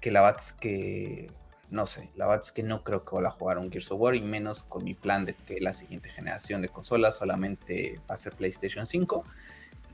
que 0.00 0.10
la 0.10 0.22
verdad 0.22 0.42
que, 0.60 1.30
no 1.70 1.86
sé, 1.86 2.10
la 2.16 2.26
verdad 2.26 2.44
que 2.54 2.62
no 2.62 2.84
creo 2.84 3.02
que 3.02 3.14
vaya 3.14 3.28
a 3.28 3.32
jugar 3.32 3.58
un 3.58 3.70
Gears 3.70 3.90
of 3.90 4.00
War 4.00 4.14
y 4.14 4.20
menos 4.20 4.62
con 4.62 4.84
mi 4.84 4.94
plan 4.94 5.24
de 5.24 5.34
que 5.34 5.60
la 5.60 5.72
siguiente 5.72 6.08
generación 6.08 6.62
de 6.62 6.68
consolas 6.68 7.16
solamente 7.16 8.00
va 8.08 8.14
a 8.14 8.18
ser 8.18 8.34
PlayStation 8.34 8.86
5 8.86 9.24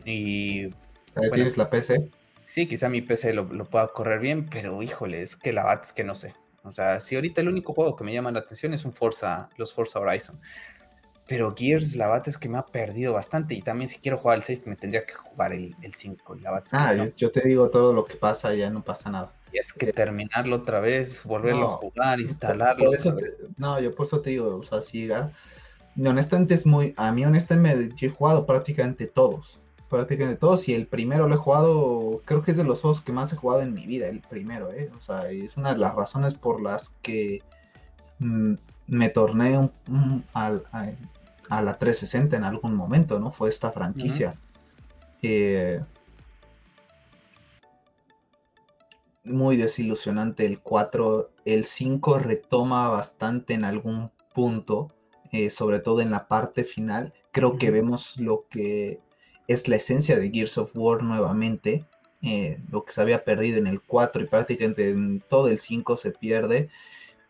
y... 0.04 0.68
¿Tienes 1.32 1.56
la 1.56 1.70
PC? 1.70 2.10
Sí, 2.46 2.66
quizá 2.66 2.88
mi 2.88 3.02
PC 3.02 3.32
lo, 3.32 3.48
pueda 3.64 3.88
correr 3.88 4.20
bien, 4.20 4.46
pero 4.46 4.82
híjole, 4.82 5.22
es 5.22 5.36
que 5.36 5.52
la 5.52 5.64
verdad 5.64 5.86
que 5.94 6.04
no 6.04 6.14
sé. 6.14 6.34
O 6.62 6.72
sea, 6.72 7.00
si 7.00 7.14
ahorita 7.14 7.40
el 7.40 7.48
único 7.48 7.74
juego 7.74 7.96
que 7.96 8.04
me 8.04 8.12
llama 8.12 8.30
la 8.30 8.40
atención 8.40 8.74
es 8.74 8.84
un 8.84 8.92
Forza, 8.92 9.48
los 9.56 9.72
Forza 9.72 9.98
Horizon. 9.98 10.40
Pero 11.28 11.54
Gears, 11.56 11.96
la 11.96 12.06
bata 12.06 12.30
es 12.30 12.38
que 12.38 12.48
me 12.48 12.58
ha 12.58 12.66
perdido 12.66 13.12
bastante. 13.12 13.54
Y 13.54 13.62
también 13.62 13.88
si 13.88 13.98
quiero 13.98 14.18
jugar 14.18 14.38
el 14.38 14.44
6, 14.44 14.66
me 14.66 14.76
tendría 14.76 15.04
que 15.04 15.14
jugar 15.14 15.52
el, 15.52 15.74
5. 15.94 16.36
La 16.36 16.62
ah, 16.72 16.94
yo, 17.16 17.32
te 17.32 17.46
digo 17.46 17.68
todo 17.70 17.92
lo 17.92 18.04
que 18.04 18.14
pasa, 18.14 18.54
ya 18.54 18.70
no 18.70 18.84
pasa 18.84 19.10
nada. 19.10 19.32
Y 19.52 19.58
es 19.58 19.72
que 19.72 19.92
terminarlo 19.92 20.56
otra 20.56 20.80
vez, 20.80 21.24
volverlo 21.24 21.74
a 21.74 21.76
jugar, 21.78 22.20
instalarlo. 22.20 22.92
no, 23.56 23.80
yo 23.80 23.94
por 23.94 24.06
eso 24.06 24.20
te 24.20 24.30
digo, 24.30 24.56
o 24.56 24.62
sea, 24.62 24.80
si 24.80 25.08
honestamente 26.04 26.54
es 26.54 26.66
muy, 26.66 26.94
a 26.96 27.10
mí 27.12 27.24
honestamente 27.24 27.94
yo 27.96 28.08
he 28.08 28.10
jugado 28.10 28.46
prácticamente 28.46 29.06
todos, 29.06 29.58
prácticamente 29.88 30.38
todos 30.38 30.68
y 30.68 30.74
el 30.74 30.86
primero 30.86 31.26
lo 31.26 31.34
he 31.34 31.38
jugado, 31.38 32.20
creo 32.24 32.42
que 32.42 32.50
es 32.50 32.56
de 32.56 32.64
los 32.64 32.82
juegos 32.82 33.00
que 33.00 33.12
más 33.12 33.32
he 33.32 33.36
jugado 33.36 33.62
en 33.62 33.72
mi 33.72 33.86
vida, 33.86 34.08
el 34.08 34.20
primero, 34.20 34.72
¿eh? 34.72 34.90
o 34.96 35.00
sea, 35.00 35.30
es 35.30 35.56
una 35.56 35.72
de 35.72 35.78
las 35.78 35.94
razones 35.94 36.34
por 36.34 36.60
las 36.60 36.90
que 37.02 37.42
mm, 38.18 38.54
me 38.88 39.08
torné 39.08 39.58
un, 39.58 40.24
al, 40.32 40.62
a 41.48 41.62
la 41.62 41.78
360 41.78 42.36
en 42.36 42.44
algún 42.44 42.74
momento, 42.74 43.18
¿no? 43.18 43.30
Fue 43.30 43.48
esta 43.48 43.72
franquicia. 43.72 44.34
Eh, 45.22 45.80
muy 49.24 49.56
desilusionante 49.56 50.46
el 50.46 50.60
4. 50.60 51.30
El 51.44 51.64
5 51.64 52.18
retoma 52.18 52.88
bastante 52.88 53.54
en 53.54 53.64
algún 53.64 54.10
punto, 54.34 54.92
eh, 55.32 55.50
sobre 55.50 55.80
todo 55.80 56.00
en 56.00 56.10
la 56.10 56.28
parte 56.28 56.64
final. 56.64 57.12
Creo 57.32 57.58
que 57.58 57.70
vemos 57.70 58.16
lo 58.18 58.46
que 58.48 59.00
es 59.48 59.68
la 59.68 59.76
esencia 59.76 60.18
de 60.18 60.30
Gears 60.30 60.58
of 60.58 60.72
War 60.74 61.02
nuevamente. 61.02 61.84
Eh, 62.22 62.58
lo 62.70 62.84
que 62.84 62.92
se 62.92 63.00
había 63.00 63.24
perdido 63.24 63.58
en 63.58 63.66
el 63.66 63.82
4 63.82 64.22
y 64.22 64.26
prácticamente 64.26 64.90
en 64.90 65.20
todo 65.28 65.48
el 65.48 65.58
5 65.58 65.96
se 65.96 66.10
pierde. 66.10 66.70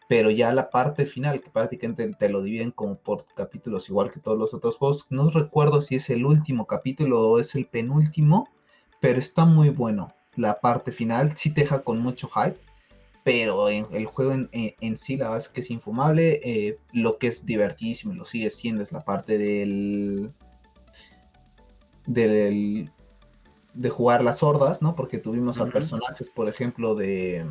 Pero 0.09 0.31
ya 0.31 0.53
la 0.53 0.71
parte 0.71 1.05
final, 1.05 1.41
que 1.41 1.51
prácticamente 1.51 2.09
te 2.15 2.29
lo 2.29 2.43
dividen 2.43 2.71
como 2.71 2.97
por 2.97 3.27
capítulos, 3.35 3.89
igual 3.89 4.13
que 4.13 4.21
todos 4.21 4.39
los 4.39 4.55
otros 4.55 4.77
juegos. 4.77 5.07
No 5.11 5.31
recuerdo 5.31 5.81
si 5.81 5.97
es 5.97 6.11
el 6.11 6.25
último 6.25 6.67
capítulo 6.67 7.29
o 7.29 7.41
es 7.41 7.55
el 7.55 7.67
penúltimo, 7.67 8.49
pero 9.01 9.19
está 9.19 9.45
muy 9.45 9.71
bueno 9.71 10.09
la 10.37 10.61
parte 10.61 10.93
final 10.93 11.37
sí 11.37 11.51
te 11.51 11.63
deja 11.63 11.83
con 11.83 11.99
mucho 11.99 12.29
hype, 12.29 12.59
pero 13.25 13.69
en, 13.69 13.87
el 13.93 14.07
juego 14.07 14.33
en, 14.53 14.97
sí 14.97 15.17
la 15.17 15.27
verdad 15.27 15.45
es 15.45 15.49
que 15.49 15.61
es 15.61 15.71
infumable. 15.71 16.41
Eh, 16.45 16.77
lo 16.93 17.19
que 17.19 17.29
es 17.29 17.45
divertidísimo 17.45 18.13
y 18.13 18.17
lo 18.17 18.25
sigue 18.25 18.51
siendo 18.51 18.83
es 18.83 18.93
la 18.93 19.05
parte 19.05 19.37
del, 19.39 20.33
del 22.07 22.91
de 23.75 23.91
jugar 23.91 24.23
las 24.23 24.43
hordas, 24.43 24.81
¿no? 24.81 24.95
Porque 24.95 25.19
tuvimos 25.19 25.59
a 25.61 25.67
personajes, 25.67 26.29
por 26.29 26.49
ejemplo, 26.49 26.95
de 26.95 27.45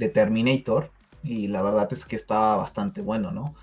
de 0.00 0.08
Terminator 0.08 0.90
y 1.22 1.48
la 1.48 1.62
verdad 1.62 1.92
es 1.92 2.06
que 2.06 2.16
estaba 2.16 2.56
bastante 2.56 3.02
bueno, 3.02 3.30
¿no? 3.30 3.54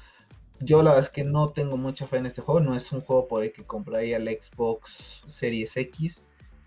Yo 0.59 0.81
la 0.83 0.91
verdad 0.91 1.05
es 1.05 1.11
que 1.11 1.23
no 1.23 1.49
tengo 1.49 1.77
mucha 1.77 2.07
fe 2.07 2.17
en 2.17 2.27
este 2.27 2.41
juego, 2.41 2.61
no 2.61 2.75
es 2.75 2.91
un 2.91 3.01
juego 3.01 3.27
por 3.27 3.43
el 3.43 3.51
que 3.51 3.63
compraría 3.63 4.17
el 4.17 4.27
Xbox 4.27 5.23
Series 5.27 5.75
X, 5.75 6.23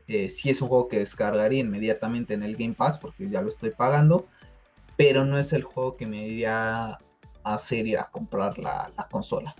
eh, 0.08 0.28
si 0.28 0.50
es 0.50 0.60
un 0.60 0.68
juego 0.68 0.88
que 0.88 0.98
descargaría 0.98 1.60
inmediatamente 1.60 2.34
en 2.34 2.42
el 2.42 2.56
Game 2.56 2.74
Pass 2.74 2.98
porque 2.98 3.28
ya 3.28 3.42
lo 3.42 3.48
estoy 3.48 3.70
pagando, 3.70 4.26
pero 4.96 5.24
no 5.24 5.38
es 5.38 5.52
el 5.52 5.62
juego 5.62 5.96
que 5.96 6.06
me 6.06 6.26
iría 6.26 6.86
a 6.86 6.98
hacer 7.44 7.86
ir 7.86 7.98
a 7.98 8.10
comprar 8.10 8.58
la, 8.58 8.90
consola, 9.10 9.54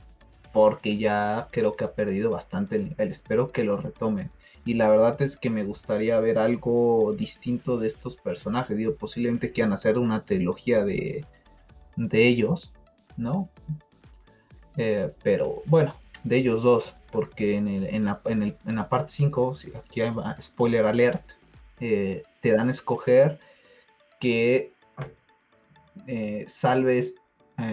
porque 0.52 0.96
ya 0.96 1.48
creo 1.52 1.76
que 1.76 1.84
ha 1.84 1.92
perdido 1.94 2.30
bastante 2.30 2.76
el 2.76 2.88
nivel, 2.88 3.12
espero 3.12 3.52
que 3.52 3.64
lo 3.64 3.76
retomen. 3.76 4.30
Y 4.64 4.74
la 4.74 4.90
verdad 4.90 5.20
es 5.22 5.36
que 5.36 5.50
me 5.50 5.64
gustaría 5.64 6.20
ver 6.20 6.38
algo 6.38 7.14
distinto 7.16 7.78
de 7.78 7.88
estos 7.88 8.16
personajes, 8.16 8.76
digo, 8.76 8.94
posiblemente 8.94 9.52
quieran 9.52 9.72
hacer 9.72 9.98
una 9.98 10.24
trilogía 10.24 10.84
de, 10.84 11.24
de 11.96 12.28
ellos, 12.28 12.72
¿no? 13.16 13.48
Eh, 14.76 15.12
pero 15.22 15.62
bueno, 15.66 15.94
de 16.24 16.36
ellos 16.36 16.62
dos, 16.62 16.96
porque 17.10 17.56
en, 17.56 17.68
el, 17.68 17.86
en, 17.86 18.04
la, 18.04 18.20
en, 18.26 18.42
el, 18.42 18.56
en 18.66 18.76
la 18.76 18.88
parte 18.88 19.12
5, 19.12 19.56
aquí 19.76 20.02
hay 20.02 20.12
spoiler 20.40 20.86
alert, 20.86 21.22
eh, 21.80 22.22
te 22.40 22.52
dan 22.52 22.68
a 22.68 22.72
escoger 22.72 23.40
que 24.20 24.72
eh, 26.06 26.44
salves 26.48 27.16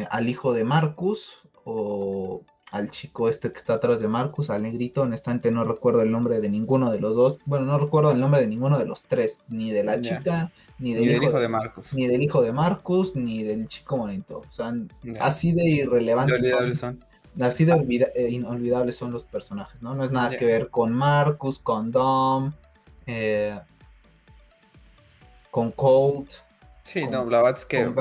al 0.10 0.28
hijo 0.28 0.52
de 0.52 0.66
Marcus 0.66 1.48
o 1.64 2.44
al 2.72 2.92
chico 2.92 3.30
este 3.30 3.52
que 3.52 3.58
está 3.58 3.76
atrás 3.76 4.00
de 4.00 4.08
Marcus, 4.08 4.50
al 4.50 4.64
negrito, 4.64 5.04
honestamente 5.04 5.52
no 5.52 5.64
recuerdo 5.64 6.02
el 6.02 6.12
nombre 6.12 6.42
de 6.42 6.50
ninguno 6.50 6.92
de 6.92 7.00
los 7.00 7.16
dos, 7.16 7.40
bueno, 7.46 7.66
no 7.66 7.80
recuerdo 7.80 8.12
el 8.12 8.20
nombre 8.20 8.42
de 8.42 8.48
ninguno 8.48 8.78
de 8.78 8.86
los 8.86 9.06
tres, 9.06 9.40
ni 9.48 9.72
de 9.72 9.84
la 9.84 10.02
chica, 10.02 10.52
ni 10.78 10.94
del, 10.94 11.24
hijo, 11.24 11.40
de 11.40 11.48
Marcus. 11.48 11.94
Ni 11.94 12.08
del 12.08 12.22
hijo 12.22 12.42
de 12.42 12.52
Marcus, 12.52 13.16
ni 13.16 13.44
del 13.44 13.68
chico 13.68 13.98
bonito. 13.98 14.40
O 14.40 14.52
sea, 14.52 14.74
así 15.20 15.54
de 15.54 15.66
irrelevantes 15.66 16.78
son 16.78 17.00
así 17.40 17.66
de 17.66 18.12
eh, 18.16 18.30
inolvidables 18.30 18.96
son 18.96 19.12
los 19.12 19.24
personajes, 19.24 19.82
¿no? 19.82 19.94
No 19.94 20.04
es 20.04 20.12
nada 20.12 20.36
que 20.36 20.46
ver 20.46 20.70
con 20.70 20.92
Marcus, 20.92 21.60
con 21.60 21.92
Dom, 21.92 22.52
eh, 23.06 23.60
con 25.52 25.72
Colt. 25.72 26.32
Sí, 26.84 27.06
no, 27.06 27.30
la 27.30 27.42
verdad 27.42 27.60
es 27.60 27.66
que 27.66 27.92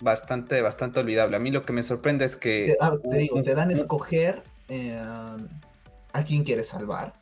bastante, 0.00 0.62
bastante 0.62 1.00
olvidable. 1.00 1.36
A 1.36 1.40
mí 1.40 1.50
lo 1.50 1.62
que 1.62 1.72
me 1.72 1.82
sorprende 1.82 2.24
es 2.24 2.36
que... 2.36 2.76
Te, 2.78 2.84
ah, 2.84 2.96
digo, 3.04 3.42
te 3.42 3.54
dan 3.54 3.70
a 3.70 3.72
escoger 3.72 4.42
eh, 4.68 4.96
a 4.96 6.24
quién 6.24 6.44
quieres 6.44 6.68
salvar. 6.68 7.12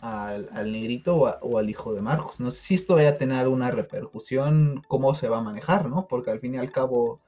Al, 0.00 0.72
negrito 0.72 1.16
o, 1.16 1.58
al 1.58 1.70
hijo 1.70 1.94
de 1.94 2.02
Marcus. 2.02 2.40
No 2.40 2.50
sé 2.50 2.60
si 2.60 2.74
esto 2.74 2.96
vaya 2.96 3.10
a 3.10 3.18
tener 3.18 3.38
alguna 3.38 3.70
repercusión, 3.70 4.82
cómo 4.88 5.14
se 5.14 5.28
va 5.28 5.38
a 5.38 5.42
manejar, 5.42 5.88
¿no? 5.88 6.08
Porque 6.08 6.32
al 6.32 6.40
fin 6.40 6.56
y 6.56 6.58
al 6.58 6.72
cabo 6.72 7.20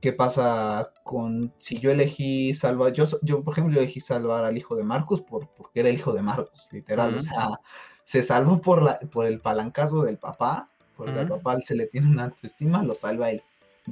qué 0.00 0.12
pasa 0.12 0.92
con 1.04 1.52
si 1.58 1.78
yo 1.78 1.90
elegí 1.90 2.54
salvar, 2.54 2.92
yo, 2.92 3.04
yo 3.22 3.42
por 3.42 3.52
ejemplo 3.52 3.74
yo 3.74 3.80
elegí 3.80 4.00
salvar 4.00 4.44
al 4.44 4.56
hijo 4.56 4.76
de 4.76 4.84
Marcus 4.84 5.20
por, 5.20 5.48
porque 5.48 5.80
era 5.80 5.88
el 5.88 5.96
hijo 5.96 6.12
de 6.12 6.22
Marcus, 6.22 6.68
literal, 6.70 7.16
o 7.16 7.20
sea, 7.20 7.60
se 8.04 8.22
salvó 8.22 8.60
por, 8.62 8.82
la, 8.82 8.98
por 9.00 9.26
el 9.26 9.40
palancazo 9.40 10.02
del 10.02 10.18
papá, 10.18 10.70
porque 10.96 11.18
al 11.18 11.28
papá 11.28 11.60
se 11.60 11.74
le 11.74 11.86
tiene 11.86 12.08
una 12.08 12.26
autoestima, 12.26 12.82
lo 12.82 12.94
salva 12.94 13.30
él. 13.30 13.42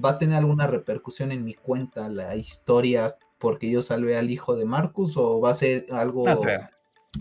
¿Va 0.03 0.11
a 0.11 0.19
tener 0.19 0.39
alguna 0.39 0.67
repercusión 0.67 1.33
en 1.33 1.45
mi 1.45 1.55
cuenta 1.55 2.09
la 2.09 2.37
historia 2.37 3.17
porque 3.39 3.71
yo 3.71 3.83
salvé 3.83 4.17
al 4.17 4.31
hijo 4.31 4.57
de 4.57 4.65
Marcus 4.65 5.17
o 5.17 5.41
va 5.41 5.51
a 5.51 5.55
ser 5.55 5.87
algo... 5.91 6.25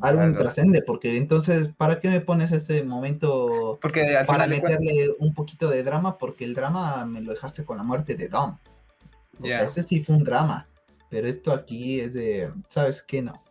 algo 0.02 0.24
intrascende, 0.24 0.82
porque 0.82 1.18
entonces, 1.18 1.70
¿para 1.78 2.00
qué 2.00 2.10
me 2.10 2.20
pones 2.20 2.52
ese 2.52 2.82
momento 2.84 3.78
porque 3.80 4.18
para 4.26 4.48
meterle 4.48 5.14
un 5.20 5.36
poquito 5.36 5.70
de 5.70 5.84
drama? 5.84 6.18
Porque 6.18 6.46
el 6.46 6.56
drama 6.56 7.06
me 7.06 7.22
lo 7.22 7.32
dejaste 7.32 7.64
con 7.64 7.78
la 7.78 7.84
muerte 7.84 8.16
de 8.16 8.28
Dom. 8.28 8.58
O 9.40 9.46
sea, 9.46 9.64
ese 9.64 9.84
sí 9.84 10.00
fue 10.00 10.16
un 10.16 10.24
drama. 10.24 10.68
Pero 11.10 11.28
esto 11.28 11.52
aquí 11.52 12.00
es 12.00 12.14
de, 12.16 12.52
¿sabes 12.70 13.04
qué? 13.04 13.22
No. 13.22 13.44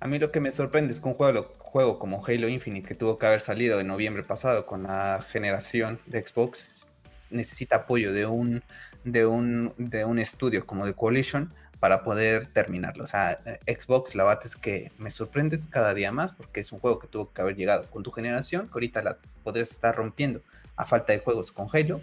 A 0.00 0.06
mí 0.06 0.18
lo 0.18 0.30
que 0.30 0.40
me 0.40 0.50
sorprende 0.50 0.92
es 0.92 1.00
que 1.02 1.08
un 1.08 1.14
juego, 1.14 1.54
juego 1.58 1.98
como 1.98 2.24
Halo 2.24 2.48
Infinite, 2.48 2.88
que 2.88 2.94
tuvo 2.94 3.18
que 3.18 3.26
haber 3.26 3.42
salido 3.42 3.78
en 3.78 3.88
noviembre 3.88 4.22
pasado 4.22 4.64
con 4.64 4.84
la 4.84 5.22
generación 5.28 5.98
de 6.06 6.26
Xbox, 6.26 6.89
necesita 7.30 7.76
apoyo 7.76 8.12
de 8.12 8.26
un, 8.26 8.62
de 9.04 9.26
un, 9.26 9.72
de 9.78 10.04
un 10.04 10.18
estudio 10.18 10.66
como 10.66 10.84
The 10.86 10.94
Coalition 10.94 11.52
para 11.80 12.04
poder 12.04 12.46
terminarlo. 12.46 13.04
O 13.04 13.06
sea, 13.06 13.40
Xbox, 13.66 14.14
la 14.14 14.24
verdad 14.24 14.44
es 14.44 14.56
que 14.56 14.92
me 14.98 15.10
sorprendes 15.10 15.66
cada 15.66 15.94
día 15.94 16.12
más 16.12 16.32
porque 16.32 16.60
es 16.60 16.70
un 16.72 16.78
juego 16.78 16.98
que 16.98 17.08
tuvo 17.08 17.32
que 17.32 17.40
haber 17.40 17.56
llegado 17.56 17.90
con 17.90 18.02
tu 18.02 18.10
generación, 18.10 18.66
que 18.66 18.74
ahorita 18.74 19.02
la 19.02 19.18
podrías 19.42 19.70
estar 19.70 19.96
rompiendo 19.96 20.42
a 20.76 20.84
falta 20.84 21.12
de 21.12 21.20
juegos 21.20 21.52
con 21.52 21.68
Halo 21.72 22.00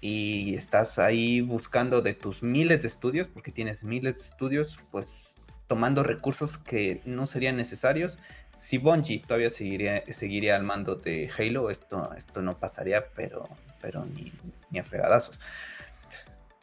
y 0.00 0.54
estás 0.54 0.98
ahí 0.98 1.40
buscando 1.40 2.02
de 2.02 2.12
tus 2.12 2.42
miles 2.42 2.82
de 2.82 2.88
estudios, 2.88 3.26
porque 3.28 3.52
tienes 3.52 3.82
miles 3.82 4.16
de 4.16 4.20
estudios, 4.20 4.78
pues 4.90 5.40
tomando 5.66 6.02
recursos 6.02 6.58
que 6.58 7.00
no 7.06 7.26
serían 7.26 7.56
necesarios. 7.56 8.18
Si 8.58 8.78
Bungie 8.78 9.20
todavía 9.20 9.48
seguiría, 9.48 10.04
seguiría 10.12 10.56
al 10.56 10.62
mando 10.62 10.96
de 10.96 11.30
Halo, 11.38 11.70
esto, 11.70 12.12
esto 12.16 12.42
no 12.42 12.58
pasaría, 12.58 13.06
pero, 13.14 13.48
pero 13.84 14.06
ni, 14.06 14.32
ni 14.70 14.78
a 14.78 14.84
fregadazos. 14.84 15.38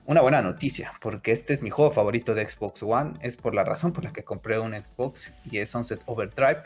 Una 0.05 0.21
buena 0.21 0.41
noticia, 0.41 0.91
porque 0.99 1.31
este 1.31 1.53
es 1.53 1.61
mi 1.61 1.69
juego 1.69 1.91
favorito 1.91 2.33
de 2.33 2.49
Xbox 2.49 2.81
One, 2.81 3.13
es 3.21 3.35
por 3.35 3.53
la 3.53 3.63
razón 3.63 3.93
por 3.93 4.03
la 4.03 4.11
que 4.11 4.23
compré 4.23 4.57
un 4.59 4.73
Xbox 4.73 5.31
y 5.45 5.59
es 5.59 5.69
Sunset 5.69 6.01
Overdrive 6.07 6.63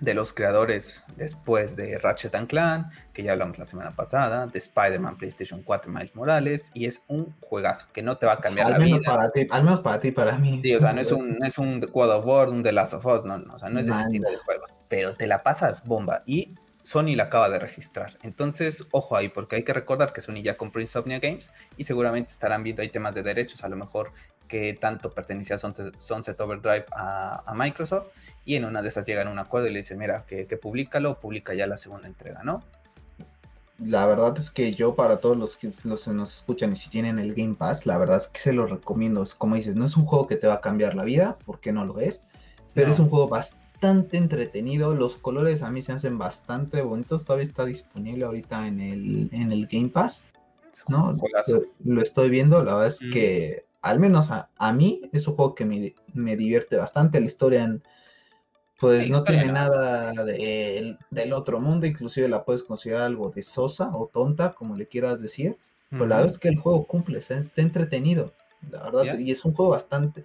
de 0.00 0.14
los 0.14 0.32
creadores 0.32 1.04
después 1.16 1.76
de 1.76 1.98
Ratchet 1.98 2.34
Clan, 2.46 2.90
que 3.12 3.22
ya 3.22 3.32
hablamos 3.32 3.58
la 3.58 3.66
semana 3.66 3.94
pasada, 3.94 4.46
de 4.46 4.58
Spider-Man 4.58 5.18
PlayStation 5.18 5.62
4 5.62 5.92
Miles 5.92 6.14
Morales, 6.14 6.70
y 6.72 6.86
es 6.86 7.02
un 7.06 7.34
juegazo 7.40 7.86
que 7.92 8.02
no 8.02 8.16
te 8.16 8.24
va 8.24 8.32
a 8.32 8.38
cambiar 8.38 8.70
la 8.70 8.78
vida. 8.78 9.00
Para 9.04 9.30
ti, 9.30 9.46
al 9.50 9.62
menos 9.62 9.80
para 9.80 10.00
ti, 10.00 10.10
para 10.10 10.38
mí. 10.38 10.60
Sí, 10.62 10.74
o 10.74 10.80
sea, 10.80 10.94
no 10.94 11.02
es 11.02 11.12
un, 11.12 11.36
no 11.38 11.46
es 11.46 11.58
un 11.58 11.80
God 11.80 12.10
of 12.10 12.24
War, 12.24 12.48
un 12.48 12.62
The 12.62 12.72
Last 12.72 12.94
of 12.94 13.04
Us, 13.04 13.24
no, 13.24 13.38
no, 13.38 13.54
o 13.54 13.58
sea, 13.58 13.68
no 13.68 13.80
es 13.80 13.86
de 13.86 13.92
ese 13.92 14.08
tipo 14.08 14.30
de 14.30 14.38
juegos, 14.38 14.74
pero 14.88 15.14
te 15.14 15.26
la 15.26 15.42
pasas 15.42 15.84
bomba 15.84 16.22
y 16.24 16.54
Sony 16.86 17.16
la 17.16 17.24
acaba 17.24 17.50
de 17.50 17.58
registrar. 17.58 18.16
Entonces, 18.22 18.86
ojo 18.92 19.16
ahí, 19.16 19.28
porque 19.28 19.56
hay 19.56 19.64
que 19.64 19.72
recordar 19.72 20.12
que 20.12 20.20
Sony 20.20 20.42
ya 20.44 20.56
compró 20.56 20.80
Insomnia 20.80 21.18
Games 21.18 21.50
y 21.76 21.82
seguramente 21.82 22.30
estarán 22.30 22.62
viendo 22.62 22.80
ahí 22.80 22.88
temas 22.88 23.12
de 23.12 23.24
derechos, 23.24 23.64
a 23.64 23.68
lo 23.68 23.74
mejor 23.74 24.12
que 24.46 24.72
tanto 24.72 25.12
pertenecía 25.12 25.58
Sunset 25.58 26.40
Overdrive 26.40 26.86
a, 26.92 27.52
Microsoft 27.56 28.06
y 28.44 28.54
en 28.54 28.66
una 28.66 28.82
de 28.82 28.88
esas 28.88 29.04
llegan 29.04 29.26
a 29.26 29.32
un 29.32 29.40
acuerdo 29.40 29.66
y 29.66 29.72
le 29.72 29.80
dicen, 29.80 29.98
mira, 29.98 30.26
que, 30.28 30.46
que 30.46 30.56
públicalo, 30.56 31.18
publica 31.18 31.54
ya 31.54 31.66
la 31.66 31.76
segunda 31.76 32.06
entrega, 32.06 32.44
¿no? 32.44 32.62
La 33.84 34.06
verdad 34.06 34.38
es 34.38 34.52
que 34.52 34.72
yo 34.72 34.94
para 34.94 35.16
todos 35.16 35.36
los 35.36 35.56
que 35.56 35.72
los, 35.82 36.06
nos 36.06 36.34
escuchan 36.36 36.72
y 36.72 36.76
si 36.76 36.88
tienen 36.88 37.18
el 37.18 37.34
Game 37.34 37.56
Pass, 37.56 37.84
la 37.84 37.98
verdad 37.98 38.18
es 38.18 38.28
que 38.28 38.38
se 38.38 38.52
lo 38.52 38.64
recomiendo. 38.64 39.26
como 39.36 39.56
dices, 39.56 39.74
no 39.74 39.86
es 39.86 39.96
un 39.96 40.06
juego 40.06 40.28
que 40.28 40.36
te 40.36 40.46
va 40.46 40.54
a 40.54 40.60
cambiar 40.60 40.94
la 40.94 41.02
vida, 41.02 41.36
porque 41.44 41.72
no 41.72 41.84
lo 41.84 41.98
es, 41.98 42.22
pero 42.74 42.92
es 42.92 43.00
un 43.00 43.10
juego 43.10 43.26
bastante 43.26 43.65
entretenido. 43.82 44.94
Los 44.94 45.16
colores 45.16 45.62
a 45.62 45.70
mí 45.70 45.82
se 45.82 45.92
hacen 45.92 46.18
bastante 46.18 46.82
bonitos. 46.82 47.24
Todavía 47.24 47.46
está 47.46 47.64
disponible 47.64 48.24
ahorita 48.24 48.66
en 48.66 48.80
el, 48.80 49.28
en 49.32 49.52
el 49.52 49.66
Game 49.66 49.88
Pass. 49.88 50.24
¿no? 50.88 51.16
Lo, 51.84 52.02
estoy 52.02 52.30
viendo, 52.30 52.62
la 52.62 52.74
verdad 52.74 52.88
es 52.88 52.98
que 52.98 53.64
al 53.82 54.00
menos 54.00 54.30
a, 54.30 54.72
mí, 54.72 55.02
es 55.12 55.28
un 55.28 55.36
juego 55.36 55.54
que 55.54 55.64
me, 55.64 56.36
divierte 56.36 56.76
bastante. 56.76 57.20
La 57.20 57.26
historia, 57.26 57.78
pues 58.80 59.08
no 59.08 59.22
tiene 59.22 59.46
nada 59.46 60.12
del 60.24 61.32
otro 61.32 61.60
mundo, 61.60 61.86
inclusive 61.86 62.28
la 62.28 62.44
puedes 62.44 62.62
considerar 62.62 63.02
algo 63.02 63.30
de 63.30 63.42
sosa 63.42 63.90
o 63.94 64.08
tonta, 64.12 64.54
como 64.54 64.76
le 64.76 64.86
quieras 64.86 65.22
decir. 65.22 65.56
Pero 65.90 66.06
la 66.06 66.16
verdad 66.16 66.32
es 66.32 66.38
que 66.38 66.48
el 66.48 66.58
juego 66.58 66.84
cumple, 66.84 67.18
está, 67.18 67.40
entretenido, 67.56 68.32
la 68.70 68.90
verdad, 68.90 69.18
y 69.18 69.30
es 69.30 69.44
un 69.44 69.54
juego 69.54 69.70
bastante... 69.70 70.24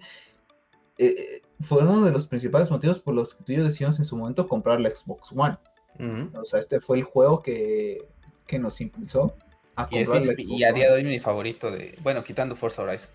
Eh, 0.98 1.40
fue 1.62 1.82
uno 1.82 2.04
de 2.04 2.12
los 2.12 2.26
principales 2.26 2.70
motivos 2.70 2.98
por 2.98 3.14
los 3.14 3.34
que 3.34 3.44
tú 3.44 3.52
y 3.52 3.56
yo 3.56 3.64
decidimos 3.64 3.98
en 3.98 4.04
su 4.04 4.16
momento 4.16 4.48
comprar 4.48 4.80
la 4.80 4.90
Xbox 4.90 5.32
One. 5.34 5.56
O 6.34 6.44
sea, 6.44 6.60
este 6.60 6.80
fue 6.80 6.98
el 6.98 7.04
juego 7.04 7.42
que, 7.42 8.08
que 8.46 8.58
nos 8.58 8.80
impulsó 8.80 9.36
a 9.76 9.88
comprar 9.88 10.22
la 10.22 10.32
Xbox 10.32 10.38
Y 10.38 10.64
a 10.64 10.72
día 10.72 10.88
de 10.88 10.94
hoy 10.94 11.04
mi 11.04 11.20
favorito 11.20 11.70
de, 11.70 11.98
bueno, 12.02 12.24
quitando 12.24 12.56
Forza 12.56 12.82
Horizon. 12.82 13.10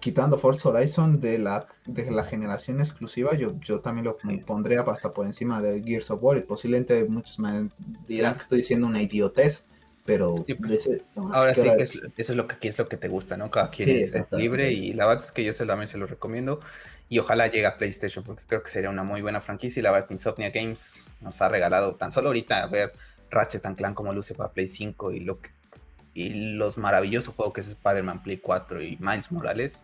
Quitando 0.00 0.38
Forza 0.38 0.68
Horizon 0.68 1.20
de 1.20 1.38
la, 1.38 1.66
de 1.86 2.10
la 2.10 2.24
generación 2.24 2.78
exclusiva, 2.80 3.34
yo, 3.34 3.58
yo 3.60 3.80
también 3.80 4.04
lo 4.04 4.18
pondría 4.44 4.82
hasta 4.82 5.12
por 5.12 5.24
encima 5.24 5.62
de 5.62 5.82
Gears 5.82 6.10
of 6.10 6.22
War. 6.22 6.36
Y 6.36 6.42
posiblemente 6.42 7.04
muchos 7.04 7.38
me 7.38 7.70
dirán 8.06 8.34
que 8.34 8.40
estoy 8.40 8.58
diciendo 8.58 8.86
una 8.86 9.00
idiotez, 9.00 9.64
pero 10.04 10.44
pues, 10.44 11.00
ahora 11.16 11.54
sí 11.54 11.62
que 11.62 11.82
eso 11.82 12.02
es 12.16 12.36
lo 12.36 12.46
que 12.46 12.68
es 12.68 12.78
lo 12.78 12.86
que 12.86 12.98
te 12.98 13.08
gusta, 13.08 13.38
¿no? 13.38 13.50
Cada 13.50 13.70
quien 13.70 13.88
es, 13.88 14.32
libre 14.32 14.70
y 14.72 14.92
la 14.92 15.06
verdad 15.06 15.24
es 15.24 15.32
que 15.32 15.42
yo 15.42 15.54
se, 15.54 15.64
también 15.64 15.88
se 15.88 15.96
lo 15.96 16.06
recomiendo 16.06 16.60
y 17.08 17.18
ojalá 17.18 17.46
llegue 17.48 17.66
a 17.66 17.76
PlayStation 17.76 18.24
porque 18.24 18.44
creo 18.46 18.62
que 18.62 18.70
sería 18.70 18.90
una 18.90 19.02
muy 19.02 19.22
buena 19.22 19.40
franquicia 19.40 19.80
y 19.80 19.82
la 19.82 19.90
verdad 19.90 20.08
Insomnia 20.10 20.50
Games 20.50 21.04
nos 21.20 21.40
ha 21.42 21.48
regalado 21.48 21.94
tan 21.96 22.12
solo 22.12 22.28
ahorita 22.28 22.62
a 22.62 22.66
ver 22.66 22.92
Ratchet 23.30 23.62
Clank 23.76 23.94
como 23.94 24.12
luce 24.12 24.34
para 24.34 24.52
Play 24.52 24.68
5 24.68 25.12
y 25.12 25.20
lo 25.20 25.40
que, 25.40 25.50
y 26.14 26.54
los 26.54 26.78
maravillosos 26.78 27.34
juegos 27.34 27.54
que 27.54 27.60
es 27.60 27.68
Spider-Man 27.68 28.22
Play 28.22 28.38
4 28.38 28.82
y 28.82 28.96
Miles 29.00 29.30
Morales. 29.32 29.82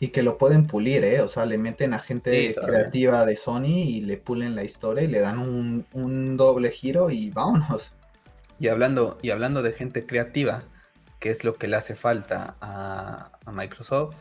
Y 0.00 0.08
que 0.08 0.24
lo 0.24 0.36
pueden 0.36 0.66
pulir, 0.66 1.04
¿eh? 1.04 1.20
O 1.20 1.28
sea, 1.28 1.46
le 1.46 1.58
meten 1.58 1.94
a 1.94 2.00
gente 2.00 2.56
creativa 2.56 3.24
de 3.24 3.36
Sony 3.36 3.84
y 3.84 4.00
le 4.00 4.16
pulen 4.16 4.56
la 4.56 4.64
historia 4.64 5.04
y 5.04 5.06
le 5.06 5.20
dan 5.20 5.38
un, 5.38 5.86
un 5.92 6.36
doble 6.36 6.72
giro 6.72 7.08
y 7.10 7.30
vámonos. 7.30 7.92
Y 8.58 8.66
hablando, 8.66 9.18
y 9.22 9.30
hablando 9.30 9.62
de 9.62 9.72
gente 9.72 10.04
creativa, 10.04 10.64
que 11.22 11.30
es 11.30 11.44
lo 11.44 11.54
que 11.54 11.68
le 11.68 11.76
hace 11.76 11.94
falta 11.94 12.56
a, 12.60 13.30
Microsoft, 13.52 14.16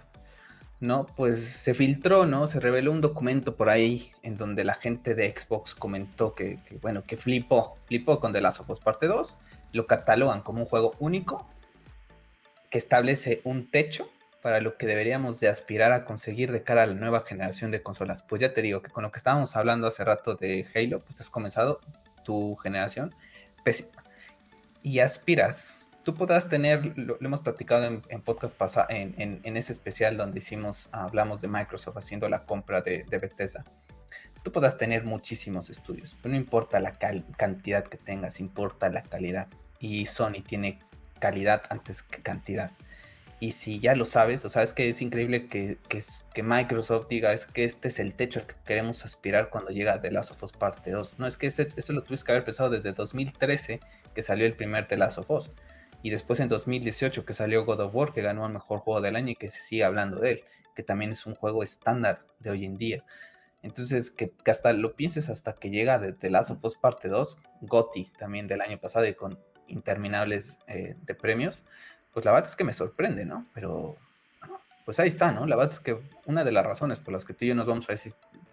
¿no? 0.82 1.06
Pues 1.06 1.42
se 1.44 1.74
filtró, 1.74 2.26
¿no? 2.26 2.48
Se 2.48 2.60
reveló 2.60 2.92
un 2.92 3.00
documento 3.00 3.56
por 3.56 3.70
ahí 3.70 4.12
en 4.24 4.36
donde 4.36 4.66
la 4.66 4.74
gente 4.74 5.16
de 5.16 5.34
Xbox 5.34 5.76
comentó 5.76 6.36
que, 6.36 6.60
bueno, 6.82 7.04
que 7.04 7.16
flipó, 7.16 7.78
flipó 7.86 8.20
con 8.20 8.34
The 8.34 8.42
Last 8.42 8.60
of 8.60 8.70
Us 8.70 8.80
Parte 8.80 9.08
2, 9.08 9.38
lo 9.74 9.88
catalogan 9.88 10.42
como 10.42 10.62
un 10.62 10.66
juego 10.66 10.96
único, 11.00 11.48
que 12.70 12.78
establece 12.78 13.42
un 13.44 13.70
techo 13.70 14.10
para 14.42 14.60
lo 14.60 14.76
que 14.76 14.88
deberíamos 14.88 15.40
de 15.40 15.50
aspirar 15.50 15.92
a 15.92 16.04
conseguir 16.04 16.52
de 16.52 16.64
cara 16.64 16.84
a 16.84 16.88
la 16.88 16.96
nueva 16.96 17.22
generación 17.22 17.70
de 17.70 17.84
consolas. 17.84 18.24
Pues 18.24 18.42
ya 18.42 18.54
te 18.54 18.64
digo 18.64 18.82
que 18.82 18.90
con 18.90 19.04
lo 19.04 19.12
que 19.12 19.18
estábamos 19.18 19.56
hablando 19.56 19.88
hace 19.88 20.04
rato 20.04 20.36
de 20.36 20.66
Halo, 20.74 21.02
pues 21.02 21.22
has 21.22 21.30
comenzado 21.30 21.80
tu 22.24 22.56
generación 22.56 23.14
pésima 23.64 24.04
y 24.82 25.00
aspiras, 25.00 25.81
tú 26.04 26.14
podrás 26.14 26.50
tener, 26.50 26.98
lo, 26.98 27.18
hemos 27.22 27.42
platicado 27.42 27.86
en, 27.86 28.22
podcast 28.22 28.56
pasado, 28.56 28.88
en, 28.90 29.58
ese 29.58 29.72
especial 29.72 30.18
donde 30.18 30.40
hicimos, 30.40 30.90
hablamos 30.92 31.42
de 31.42 31.48
Microsoft 31.48 31.98
haciendo 31.98 32.28
la 32.30 32.46
compra 32.46 32.82
de, 32.82 33.06
Bethesda. 33.10 33.64
Tú 34.44 34.52
podrás 34.52 34.78
tener 34.78 35.04
muchísimos 35.04 35.70
estudios, 35.70 36.18
pero 36.22 36.34
no 36.34 36.38
importa 36.40 36.80
la 36.80 36.94
cantidad 36.94 37.84
que 37.84 37.98
tengas, 37.98 38.40
importa 38.40 38.90
la 38.90 39.04
calidad. 39.04 39.48
Y 39.80 40.08
Sony 40.08 40.42
tiene 40.46 40.80
calidad 41.20 41.64
antes 41.70 42.02
que 42.02 42.22
cantidad. 42.22 42.72
Y 43.40 43.54
si 43.54 43.80
ya 43.80 43.96
lo 43.96 44.06
sabes, 44.06 44.46
o 44.46 44.50
sabes 44.50 44.74
que 44.74 44.88
es 44.90 45.02
increíble 45.02 45.48
que, 45.48 45.80
que, 45.90 46.44
Microsoft 46.44 47.08
diga 47.08 47.34
es 47.34 47.48
que 47.48 47.66
este 47.66 47.88
es 47.88 48.00
el 48.00 48.14
techo 48.14 48.40
al 48.40 48.46
que 48.46 48.54
queremos 48.66 49.04
aspirar 49.04 49.50
cuando 49.50 49.72
llega 49.72 50.00
The 50.00 50.12
Last 50.12 50.32
of 50.32 50.44
Us 50.44 50.52
Parte 50.52 50.92
2. 50.92 51.18
No, 51.18 51.26
es 51.26 51.38
que 51.38 51.48
ese, 51.48 51.70
eso 51.76 51.94
lo 51.94 52.04
tuviste 52.04 52.28
que 52.28 52.32
haber 52.34 52.46
pensado 52.46 52.70
desde 52.70 52.94
2013 52.94 53.80
que 54.14 54.24
salió 54.24 54.46
el 54.46 54.54
primer 54.54 54.88
The 54.88 54.98
Last 54.98 55.18
of 55.18 55.32
Us. 55.32 55.52
Y 56.04 56.10
después 56.10 56.40
en 56.40 56.50
2018 56.50 57.26
que 57.26 57.34
salió 57.34 57.66
God 57.66 57.82
of 57.82 57.96
War, 57.96 58.14
que 58.14 58.22
ganó 58.22 58.46
el 58.46 58.54
mejor 58.54 58.80
juego 58.80 59.02
del 59.02 59.16
año 59.16 59.30
y 59.32 59.36
que 59.36 59.50
se 59.50 59.62
sigue 59.62 59.84
hablando 59.84 60.20
de 60.20 60.32
él, 60.32 60.44
que 60.76 60.84
también 60.84 61.12
es 61.12 61.26
un 61.26 61.36
juego 61.36 61.64
estándar 61.64 62.26
de 62.40 62.50
hoy 62.50 62.66
en 62.66 62.78
día. 62.78 63.04
Entonces, 63.62 64.10
que, 64.10 64.34
hasta 64.46 64.74
lo 64.74 64.96
pienses 64.96 65.30
hasta 65.30 65.54
que 65.54 65.70
llega 65.70 66.00
de 66.00 66.14
The 66.14 66.30
Last 66.30 66.52
of 66.52 66.64
Us 66.64 66.76
Parte 66.76 67.08
2, 67.08 67.38
GOTY 67.62 68.12
también 68.18 68.48
del 68.48 68.62
año 68.62 68.80
pasado 68.80 69.06
y 69.06 69.14
con 69.14 69.40
interminables 69.68 70.58
eh, 70.68 70.96
de 71.02 71.16
premios, 71.16 71.64
pues 72.14 72.26
la 72.26 72.32
verdad 72.32 72.50
es 72.50 72.56
que 72.56 72.64
me 72.64 72.74
sorprende, 72.74 73.26
¿no? 73.26 73.48
Pero, 73.54 73.98
pues 74.86 75.00
ahí 75.00 75.10
está, 75.10 75.32
¿no? 75.32 75.46
La 75.46 75.56
verdad 75.56 75.74
es 75.74 75.80
que 75.80 75.98
una 76.26 76.44
de 76.44 76.52
las 76.52 76.66
razones 76.66 77.00
por 77.00 77.14
las 77.14 77.24
que 77.24 77.34
tú 77.34 77.46
y 77.46 77.50
yo 77.50 77.56
nos 77.56 77.68
vamos 77.68 77.88
a 77.90 77.94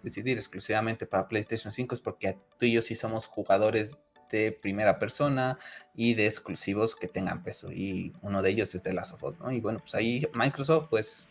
decidir 0.03 0.37
exclusivamente 0.37 1.07
para 1.07 1.27
PlayStation 1.27 1.71
5 1.71 1.95
es 1.95 2.01
porque 2.01 2.37
tú 2.57 2.65
y 2.65 2.73
yo 2.73 2.81
sí 2.81 2.95
somos 2.95 3.25
jugadores 3.25 3.99
de 4.29 4.51
primera 4.51 4.99
persona 4.99 5.57
y 5.95 6.13
de 6.13 6.25
exclusivos 6.25 6.95
que 6.95 7.07
tengan 7.07 7.43
peso. 7.43 7.71
Y 7.71 8.13
uno 8.21 8.41
de 8.41 8.51
ellos 8.51 8.73
es 8.75 8.83
de 8.83 8.93
Last 8.93 9.13
of 9.13 9.23
Us, 9.23 9.39
¿no? 9.39 9.51
Y 9.51 9.59
bueno, 9.59 9.79
pues 9.79 9.95
ahí 9.95 10.27
Microsoft, 10.33 10.87
pues, 10.89 11.27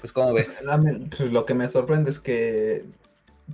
pues 0.00 0.12
¿cómo 0.12 0.32
ves? 0.32 0.62
Pues, 0.64 1.32
lo 1.32 1.44
que 1.44 1.54
me 1.54 1.68
sorprende 1.68 2.10
es 2.10 2.18
que 2.18 2.84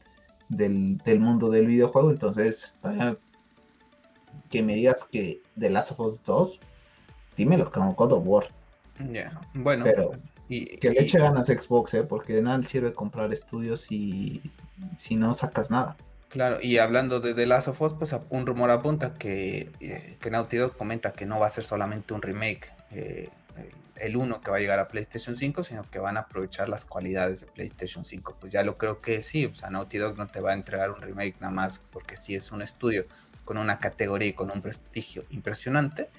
del, 0.49 0.97
del 0.99 1.19
mundo 1.19 1.49
del 1.49 1.67
videojuego. 1.67 2.11
Entonces, 2.11 2.77
que 4.49 4.61
me 4.61 4.75
digas 4.75 5.03
que 5.03 5.41
The 5.59 5.69
Last 5.69 5.91
of 5.91 5.99
Us 6.01 6.23
2 6.23 6.59
dímelo 7.35 7.71
como 7.71 7.93
God 7.93 8.13
of 8.13 8.23
War. 8.25 8.47
Ya, 9.11 9.39
bueno. 9.53 9.83
Pero 9.85 10.13
y, 10.47 10.77
que 10.77 10.91
le 10.91 11.01
eche 11.01 11.19
ganas 11.19 11.47
Xbox, 11.47 11.93
¿eh? 11.95 12.03
porque 12.03 12.33
de 12.33 12.41
nada 12.41 12.61
sirve 12.63 12.93
comprar 12.93 13.33
estudios 13.33 13.91
y 13.91 14.41
si 14.97 15.15
no 15.15 15.33
sacas 15.33 15.71
nada. 15.71 15.95
Claro, 16.29 16.59
y 16.61 16.77
hablando 16.77 17.19
de 17.19 17.33
The 17.33 17.45
Last 17.45 17.69
of 17.69 17.81
Us, 17.81 17.93
pues 17.93 18.13
un 18.29 18.45
rumor 18.45 18.69
apunta 18.69 19.13
que, 19.13 19.71
eh, 19.79 20.17
que 20.19 20.29
Naughty 20.29 20.57
Dog 20.57 20.75
comenta 20.75 21.13
que 21.13 21.25
no 21.25 21.39
va 21.39 21.47
a 21.47 21.49
ser 21.49 21.63
solamente 21.63 22.13
un 22.13 22.21
remake, 22.21 22.69
eh, 22.91 23.29
el 23.95 24.17
1 24.17 24.41
que 24.41 24.51
va 24.51 24.57
a 24.57 24.59
llegar 24.59 24.79
a 24.79 24.89
PlayStation 24.89 25.37
5, 25.37 25.63
sino 25.63 25.89
que 25.89 25.99
van 25.99 26.17
a 26.17 26.21
aprovechar 26.21 26.67
las 26.67 26.83
cualidades 26.83 27.41
de 27.41 27.47
PlayStation 27.47 28.03
5. 28.03 28.35
Pues 28.41 28.51
ya 28.51 28.63
lo 28.63 28.77
creo 28.77 28.99
que 28.99 29.23
sí, 29.23 29.45
o 29.45 29.55
sea, 29.55 29.69
Naughty 29.69 29.97
Dog 29.97 30.17
no 30.17 30.27
te 30.27 30.41
va 30.41 30.51
a 30.51 30.53
entregar 30.53 30.91
un 30.91 30.99
remake 30.99 31.37
nada 31.39 31.53
más, 31.53 31.79
porque 31.91 32.17
sí 32.17 32.35
es 32.35 32.51
un 32.51 32.61
estudio 32.61 33.05
con 33.45 33.57
una 33.57 33.79
categoría 33.79 34.27
y 34.27 34.33
con 34.33 34.51
un 34.51 34.61
prestigio 34.61 35.23
impresionante 35.29 36.09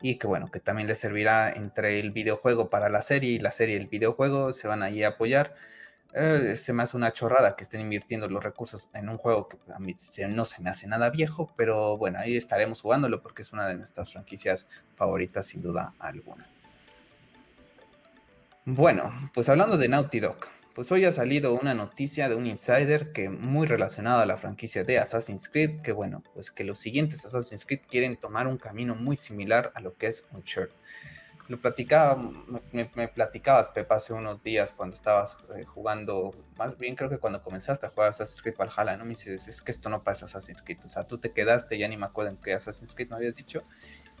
y 0.00 0.16
que 0.16 0.26
bueno, 0.26 0.50
que 0.50 0.60
también 0.60 0.88
le 0.88 0.96
servirá 0.96 1.52
entre 1.52 2.00
el 2.00 2.10
videojuego 2.10 2.70
para 2.70 2.88
la 2.88 3.02
serie 3.02 3.30
y 3.30 3.38
la 3.38 3.52
serie 3.52 3.76
y 3.76 3.80
el 3.80 3.88
videojuego, 3.88 4.52
se 4.52 4.68
van 4.68 4.82
allí 4.82 5.04
a 5.04 5.08
apoyar. 5.08 5.54
Eh, 6.12 6.56
se 6.56 6.72
me 6.72 6.82
hace 6.82 6.96
una 6.96 7.12
chorrada 7.12 7.54
que 7.54 7.62
estén 7.62 7.80
invirtiendo 7.80 8.28
los 8.28 8.42
recursos 8.42 8.88
en 8.94 9.08
un 9.08 9.16
juego 9.16 9.48
que 9.48 9.58
a 9.72 9.78
mí 9.78 9.94
no 10.28 10.44
se 10.44 10.60
me 10.60 10.70
hace 10.70 10.88
nada 10.88 11.10
viejo, 11.10 11.52
pero 11.56 11.96
bueno, 11.96 12.18
ahí 12.18 12.36
estaremos 12.36 12.80
jugándolo 12.80 13.22
porque 13.22 13.42
es 13.42 13.52
una 13.52 13.68
de 13.68 13.76
nuestras 13.76 14.12
franquicias 14.12 14.66
favoritas 14.96 15.46
sin 15.46 15.62
duda 15.62 15.94
alguna. 16.00 16.48
Bueno, 18.64 19.30
pues 19.34 19.48
hablando 19.48 19.78
de 19.78 19.88
Naughty 19.88 20.20
Dog, 20.20 20.46
pues 20.80 20.92
hoy 20.92 21.04
ha 21.04 21.12
salido 21.12 21.52
una 21.52 21.74
noticia 21.74 22.30
de 22.30 22.36
un 22.36 22.46
insider 22.46 23.12
que 23.12 23.28
muy 23.28 23.66
relacionado 23.66 24.22
a 24.22 24.24
la 24.24 24.38
franquicia 24.38 24.82
de 24.82 24.98
Assassin's 24.98 25.46
Creed, 25.46 25.82
que 25.82 25.92
bueno, 25.92 26.22
pues 26.32 26.50
que 26.50 26.64
los 26.64 26.78
siguientes 26.78 27.22
Assassin's 27.22 27.66
Creed 27.66 27.82
quieren 27.86 28.16
tomar 28.16 28.46
un 28.46 28.56
camino 28.56 28.94
muy 28.94 29.18
similar 29.18 29.72
a 29.74 29.82
lo 29.82 29.98
que 29.98 30.06
es 30.06 30.26
Uncharted. 30.32 30.74
Lo 31.48 31.60
platicaba, 31.60 32.16
me, 32.72 33.08
platicabas, 33.08 33.68
Pepa, 33.68 33.96
hace 33.96 34.14
unos 34.14 34.42
días 34.42 34.72
cuando 34.72 34.96
estabas 34.96 35.36
eh, 35.54 35.64
jugando, 35.64 36.34
más 36.56 36.78
bien 36.78 36.96
creo 36.96 37.10
que 37.10 37.18
cuando 37.18 37.42
comenzaste 37.42 37.84
a 37.84 37.90
jugar 37.90 38.08
Assassin's 38.08 38.40
Creed 38.40 38.56
Valhalla, 38.56 38.96
¿no? 38.96 39.04
Me 39.04 39.10
dices, 39.10 39.48
es 39.48 39.60
que 39.60 39.72
esto 39.72 39.90
no 39.90 40.02
pasa 40.02 40.24
Assassin's 40.24 40.62
Creed, 40.62 40.78
o 40.86 40.88
sea, 40.88 41.04
tú 41.04 41.18
te 41.18 41.30
quedaste, 41.32 41.76
ya 41.76 41.88
ni 41.88 41.98
me 41.98 42.06
acuerdo 42.06 42.30
en 42.30 42.38
qué 42.38 42.54
Assassin's 42.54 42.94
Creed 42.94 43.10
me 43.10 43.16
habías 43.16 43.34
dicho, 43.34 43.64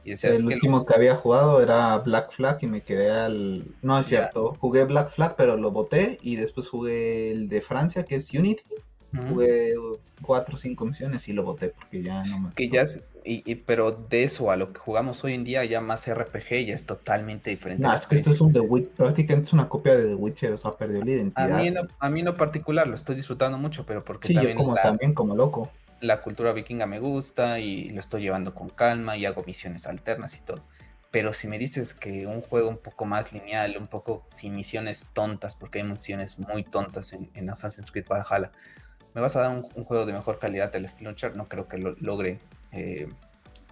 el 0.04 0.46
último 0.46 0.84
que 0.84 0.94
había 0.94 1.16
jugado 1.16 1.62
era 1.62 1.98
Black 1.98 2.32
Flag 2.32 2.58
y 2.62 2.66
me 2.66 2.82
quedé 2.82 3.10
al... 3.10 3.64
No 3.82 3.98
es 3.98 4.06
cierto, 4.06 4.56
jugué 4.60 4.84
Black 4.84 5.10
Flag 5.10 5.34
pero 5.36 5.56
lo 5.56 5.70
boté 5.70 6.18
y 6.22 6.36
después 6.36 6.68
jugué 6.68 7.30
el 7.30 7.48
de 7.48 7.62
Francia 7.62 8.04
que 8.04 8.16
es 8.16 8.32
Unity. 8.32 8.62
Jugué 9.28 9.74
cuatro 10.22 10.54
o 10.54 10.58
cinco 10.58 10.84
misiones 10.84 11.26
y 11.28 11.32
lo 11.32 11.42
boté 11.42 11.70
porque 11.70 12.02
ya 12.02 12.24
no 12.24 12.38
me... 12.38 12.52
Que 12.52 12.68
ya 12.68 12.84
y, 13.24 13.54
pero 13.56 13.92
de 13.92 14.24
eso 14.24 14.50
a 14.50 14.56
lo 14.56 14.72
que 14.72 14.78
jugamos 14.78 15.22
hoy 15.24 15.34
en 15.34 15.44
día 15.44 15.64
ya 15.64 15.80
más 15.80 16.08
RPG 16.08 16.66
ya 16.66 16.74
es 16.74 16.84
totalmente 16.84 17.50
diferente. 17.50 17.82
No, 17.82 17.94
es 17.94 18.06
que 18.06 18.16
esto 18.16 18.30
es 18.30 18.40
un 18.40 18.52
The 18.52 18.60
Witcher, 18.60 18.92
prácticamente 18.92 19.48
es 19.48 19.52
una 19.52 19.68
copia 19.68 19.94
de 19.94 20.08
The 20.08 20.14
Witcher, 20.14 20.52
o 20.52 20.58
sea, 20.58 20.72
perdió 20.72 21.04
la 21.04 21.10
identidad. 21.10 21.58
A 21.58 21.62
mí, 21.62 21.70
no, 21.70 21.82
a 21.98 22.10
mí 22.10 22.22
no 22.22 22.36
particular, 22.36 22.86
lo 22.86 22.94
estoy 22.94 23.16
disfrutando 23.16 23.58
mucho, 23.58 23.84
pero 23.84 24.04
porque 24.04 24.28
sí, 24.28 24.34
también... 24.34 24.56
yo 24.56 24.64
como, 24.64 24.74
también 24.76 25.14
como 25.14 25.36
loco 25.36 25.70
la 26.00 26.22
cultura 26.22 26.52
vikinga 26.52 26.86
me 26.86 26.98
gusta 26.98 27.58
y 27.58 27.90
lo 27.90 28.00
estoy 28.00 28.22
llevando 28.22 28.54
con 28.54 28.70
calma 28.70 29.16
y 29.16 29.26
hago 29.26 29.42
misiones 29.44 29.86
alternas 29.86 30.36
y 30.36 30.40
todo. 30.40 30.64
Pero 31.10 31.34
si 31.34 31.48
me 31.48 31.58
dices 31.58 31.92
que 31.92 32.26
un 32.26 32.40
juego 32.40 32.68
un 32.68 32.78
poco 32.78 33.04
más 33.04 33.32
lineal, 33.32 33.76
un 33.78 33.88
poco 33.88 34.26
sin 34.30 34.54
misiones 34.54 35.08
tontas, 35.12 35.56
porque 35.56 35.80
hay 35.80 35.84
misiones 35.84 36.38
muy 36.38 36.62
tontas 36.62 37.12
en, 37.12 37.50
Assassin's 37.50 37.90
Creed 37.90 38.06
Valhalla, 38.08 38.52
me 39.14 39.20
vas 39.20 39.34
a 39.34 39.40
dar 39.40 39.50
un, 39.50 39.84
juego 39.84 40.06
de 40.06 40.12
mejor 40.12 40.38
calidad 40.38 40.72
del 40.72 40.88
Steel 40.88 41.06
Launcher, 41.06 41.36
no 41.36 41.46
creo 41.46 41.66
que 41.66 41.78
lo 41.78 41.96
logre 41.98 42.38
eh, 42.70 43.08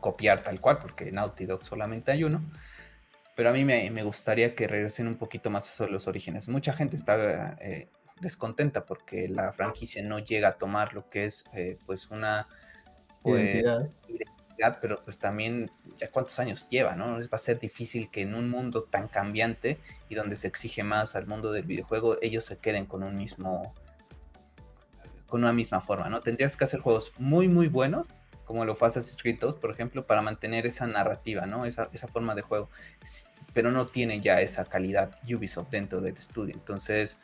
copiar 0.01 0.43
tal 0.43 0.61
cual, 0.61 0.79
porque 0.79 1.09
en 1.09 1.15
Naughty 1.15 1.47
Dog 1.47 1.65
solamente 1.65 2.11
hay 2.11 2.25
uno. 2.25 2.41
Pero 3.37 3.51
a 3.51 3.53
mí 3.53 3.65
me, 3.65 4.03
gustaría 4.03 4.57
que 4.57 4.67
regresen 4.67 5.07
un 5.07 5.15
poquito 5.15 5.49
más 5.49 5.81
a 5.81 5.87
los 5.87 6.09
orígenes. 6.09 6.49
Mucha 6.49 6.73
gente 6.73 6.97
está 6.97 7.57
eh, 7.61 7.89
descontenta 8.21 8.85
porque 8.85 9.29
la 9.29 9.53
franquicia 9.53 10.03
no 10.03 10.19
llega 10.19 10.49
a 10.49 10.59
tomar 10.59 10.95
lo 10.95 11.09
que 11.09 11.25
es 11.27 11.45
eh, 11.53 11.79
pues 11.87 12.11
una 12.11 12.49
pues, 13.23 13.55
identidad. 13.55 14.79
pero 14.81 15.03
pues 15.05 15.19
también 15.19 15.71
ya 15.97 16.11
cuántos 16.11 16.39
años 16.39 16.69
lleva, 16.69 16.97
¿no? 16.97 17.19
Va 17.21 17.29
a 17.33 17.39
ser 17.39 17.59
difícil 17.59 18.11
que 18.11 18.23
en 18.23 18.35
un 18.35 18.49
mundo 18.49 18.85
tan 18.85 19.09
cambiante 19.09 19.79
y 20.09 20.15
donde 20.15 20.37
se 20.37 20.49
exige 20.49 20.83
más 20.83 21.17
al 21.17 21.27
mundo 21.27 21.53
del 21.53 21.65
videojuego, 21.65 22.17
ellos 22.23 22.45
se 22.45 22.59
queden 22.59 22.87
con 22.87 23.03
un 23.03 23.17
mismo 23.17 23.75
con 25.27 25.43
una 25.43 25.53
misma 25.53 25.83
forma, 25.83 26.09
¿no? 26.09 26.21
Tendrías 26.21 26.57
que 26.57 26.65
hacer 26.65 26.81
juegos 26.81 27.13
muy 27.19 27.49
muy 27.49 27.69
buenos, 27.69 28.09
como 28.49 28.65
lo 28.65 28.75
fue 28.75 28.89
Assassin's 28.89 29.19
por 29.61 29.71
ejemplo, 29.71 30.07
para 30.07 30.23
mantener 30.23 30.67
esa 30.67 30.87
narrativa, 30.87 31.45
¿no? 31.45 31.67
Esa, 31.67 31.91
esa 31.93 32.09
forma 32.09 32.35
de 32.35 32.41
juego. 32.41 32.71
Pero 33.53 33.71
no 33.71 33.87
tiene 33.87 34.23
ya 34.23 34.41
esa 34.41 34.65
calidad 34.65 35.15
Ubisoft 35.25 35.69
dentro 35.69 36.01
del 36.01 36.17
estudio. 36.17 36.55
Entonces, 36.55 37.19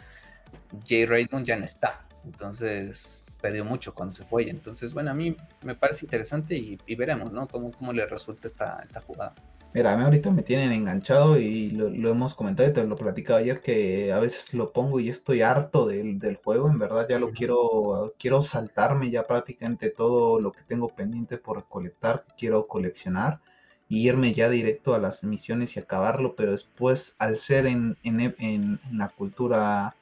Jay 0.86 1.06
Raymond 1.06 1.46
ya 1.46 1.56
no 1.56 1.64
está. 1.64 2.06
Entonces 2.24 3.24
perdió 3.40 3.64
mucho 3.64 3.94
cuando 3.94 4.14
se 4.14 4.24
fue. 4.24 4.48
Entonces, 4.48 4.94
bueno, 4.94 5.10
a 5.10 5.14
mí 5.14 5.36
me 5.62 5.74
parece 5.74 6.06
interesante 6.06 6.56
y, 6.56 6.94
veremos, 6.94 7.30
¿no? 7.30 7.46
Cómo, 7.46 7.70
cómo 7.72 7.92
le 7.92 8.06
resulta 8.06 8.48
esta, 8.48 8.80
esta 8.82 9.02
jugada. 9.02 9.34
Mira, 9.74 9.92
a 9.92 9.96
mí 9.96 10.04
ahorita 10.04 10.30
me 10.30 10.42
tienen 10.42 10.70
enganchado 10.70 11.36
y 11.36 11.72
lo, 11.72 12.08
hemos 12.08 12.34
comentado 12.34 12.70
y 12.70 12.72
te 12.72 12.84
lo 12.84 12.94
platicado 12.94 13.40
ayer 13.40 13.60
que 13.60 14.12
a 14.12 14.20
veces 14.20 14.54
lo 14.54 14.72
pongo 14.72 15.00
y 15.00 15.10
estoy 15.10 15.42
harto 15.42 15.84
del, 15.84 16.20
del 16.20 16.36
juego, 16.36 16.70
en 16.70 16.78
verdad 16.78 17.08
ya 17.08 17.18
lo 17.18 17.32
quiero, 17.32 18.14
quiero 18.16 18.40
saltarme 18.40 19.10
ya 19.10 19.26
prácticamente 19.26 19.90
todo 19.90 20.40
lo 20.40 20.52
que 20.52 20.62
tengo 20.62 20.88
pendiente 20.88 21.38
por 21.38 21.56
recolectar, 21.56 22.24
quiero 22.38 22.68
coleccionar 22.68 23.40
y 23.88 24.08
irme 24.08 24.32
ya 24.32 24.48
directo 24.48 24.94
a 24.94 25.00
las 25.00 25.24
misiones 25.24 25.76
y 25.76 25.80
acabarlo, 25.80 26.36
pero 26.36 26.52
después 26.52 27.16
al 27.18 27.36
ser 27.36 27.66
en, 27.66 27.98
en, 28.04 28.34
en 28.38 28.80
la 28.92 29.08
cultura 29.08 29.96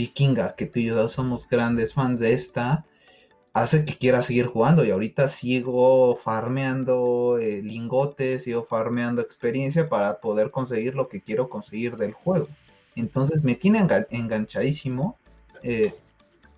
vikinga, 0.00 0.54
que 0.56 0.64
tú 0.64 0.80
y 0.80 0.86
yo 0.86 1.08
somos 1.10 1.46
grandes 1.46 1.92
fans 1.92 2.20
de 2.20 2.32
esta, 2.32 2.86
hace 3.52 3.84
que 3.84 3.98
quiera 3.98 4.22
seguir 4.22 4.46
jugando. 4.46 4.82
Y 4.82 4.90
ahorita 4.90 5.28
sigo 5.28 6.16
farmeando 6.16 7.36
eh, 7.38 7.60
lingotes, 7.62 8.44
sigo 8.44 8.64
farmeando 8.64 9.20
experiencia 9.20 9.90
para 9.90 10.20
poder 10.20 10.50
conseguir 10.50 10.94
lo 10.94 11.08
que 11.08 11.20
quiero 11.20 11.50
conseguir 11.50 11.98
del 11.98 12.14
juego. 12.14 12.48
Entonces 12.96 13.44
me 13.44 13.54
tiene 13.54 13.86
enganchadísimo. 14.10 15.18
Eh, 15.62 15.94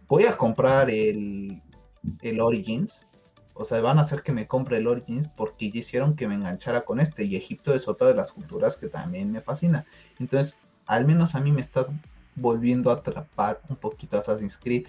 voy 0.06 0.24
a 0.26 0.36
comprar 0.36 0.88
el, 0.88 1.60
el 2.22 2.40
Origins. 2.40 3.00
O 3.54 3.64
sea, 3.64 3.80
van 3.80 3.98
a 3.98 4.02
hacer 4.02 4.22
que 4.22 4.32
me 4.32 4.46
compre 4.46 4.76
el 4.76 4.86
Origins 4.86 5.26
porque 5.26 5.68
ya 5.72 5.80
hicieron 5.80 6.14
que 6.14 6.28
me 6.28 6.36
enganchara 6.36 6.82
con 6.82 7.00
este. 7.00 7.24
Y 7.24 7.34
Egipto 7.34 7.74
es 7.74 7.88
otra 7.88 8.06
de 8.06 8.14
las 8.14 8.30
culturas 8.30 8.76
que 8.76 8.86
también 8.86 9.32
me 9.32 9.40
fascina. 9.40 9.84
Entonces, 10.20 10.58
al 10.86 11.06
menos 11.06 11.34
a 11.34 11.40
mí 11.40 11.50
me 11.50 11.60
está 11.60 11.86
volviendo 12.34 12.90
a 12.90 12.94
atrapar 12.94 13.60
un 13.68 13.76
poquito 13.76 14.16
a 14.16 14.20
Assassin's 14.20 14.56
Creed, 14.56 14.86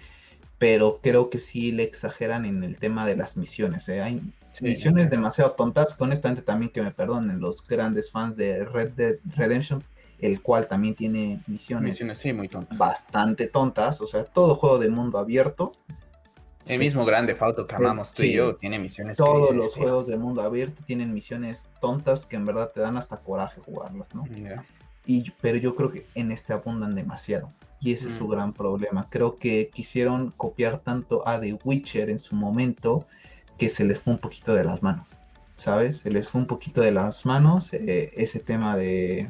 pero 0.58 1.00
creo 1.02 1.30
que 1.30 1.39
sí 1.39 1.72
le 1.72 1.84
exageran 1.84 2.46
en 2.46 2.64
el 2.64 2.78
tema 2.78 3.06
de 3.06 3.18
las 3.18 3.36
misiones. 3.36 3.89
¿eh? 3.89 4.02
Hay 4.02 4.22
misiones 4.62 5.10
demasiado 5.10 5.52
tontas, 5.52 5.96
honestamente 6.00 6.41
también 6.41 6.72
que 6.72 6.82
me 6.82 6.91
perdonen 6.91 7.39
los 7.39 7.68
grandes 7.68 8.12
fans 8.12 8.38
de 8.38 8.64
Red 8.66 8.91
Dead 8.91 9.16
Redemption, 9.36 9.84
el 10.20 10.41
cual 10.41 10.68
también 10.68 10.96
tiene 10.96 11.41
misiones, 11.48 12.02
muy 12.34 12.50
bastante 12.78 13.48
tontas, 13.48 14.00
o 14.00 14.08
sea, 14.08 14.24
todo 14.24 14.56
juego 14.56 14.80
de 14.80 14.89
mundo 14.89 15.18
abierto. 15.18 15.74
El 16.66 16.80
mismo 16.80 17.04
grande 17.04 17.36
Fauto 17.36 17.68
que 17.68 17.76
amamos 17.76 18.14
tú 18.14 18.24
y 18.24 18.32
yo 18.32 18.56
tiene 18.56 18.80
misiones. 18.80 19.18
Todos 19.18 19.54
los 19.54 19.76
juegos 19.76 20.08
de 20.08 20.18
mundo 20.18 20.41
abierto 20.41 20.82
tienen 20.86 21.14
misiones 21.14 21.68
tontas 21.82 22.26
que 22.26 22.38
en 22.38 22.46
verdad 22.46 22.72
te 22.74 22.80
dan 22.80 22.96
hasta 22.96 23.18
coraje 23.18 23.60
jugarlas, 23.60 24.16
¿no? 24.16 24.24
Pero 25.41 25.58
yo 25.58 25.76
creo 25.76 25.91
que 25.91 26.06
en 26.16 26.32
este 26.32 26.54
abundan 26.54 26.95
demasiado. 26.95 27.49
Y 27.80 27.91
ese 27.91 28.08
es 28.08 28.14
su 28.16 28.28
mm. 28.28 28.32
gran 28.32 28.54
problema. 28.54 29.08
Creo 29.10 29.36
que 29.36 29.70
quisieron 29.74 30.32
copiar 30.32 30.80
tanto 30.80 31.28
a 31.28 31.39
The 31.39 31.58
Witcher 31.64 32.10
en 32.10 32.20
su 32.20 32.36
momento 32.36 33.06
que 33.58 33.70
se 33.70 33.84
les 33.84 33.99
fue 33.99 34.14
un 34.14 34.20
poquito 34.20 34.54
de 34.54 34.64
las 34.64 34.82
manos. 34.82 35.16
¿Sabes? 35.56 35.97
Se 35.97 36.12
les 36.12 36.28
fue 36.28 36.41
un 36.41 36.47
poquito 36.47 36.82
de 36.82 36.91
las 36.91 37.26
manos 37.26 37.74
eh, 37.74 38.12
ese 38.16 38.39
tema 38.39 38.78
de 38.78 39.30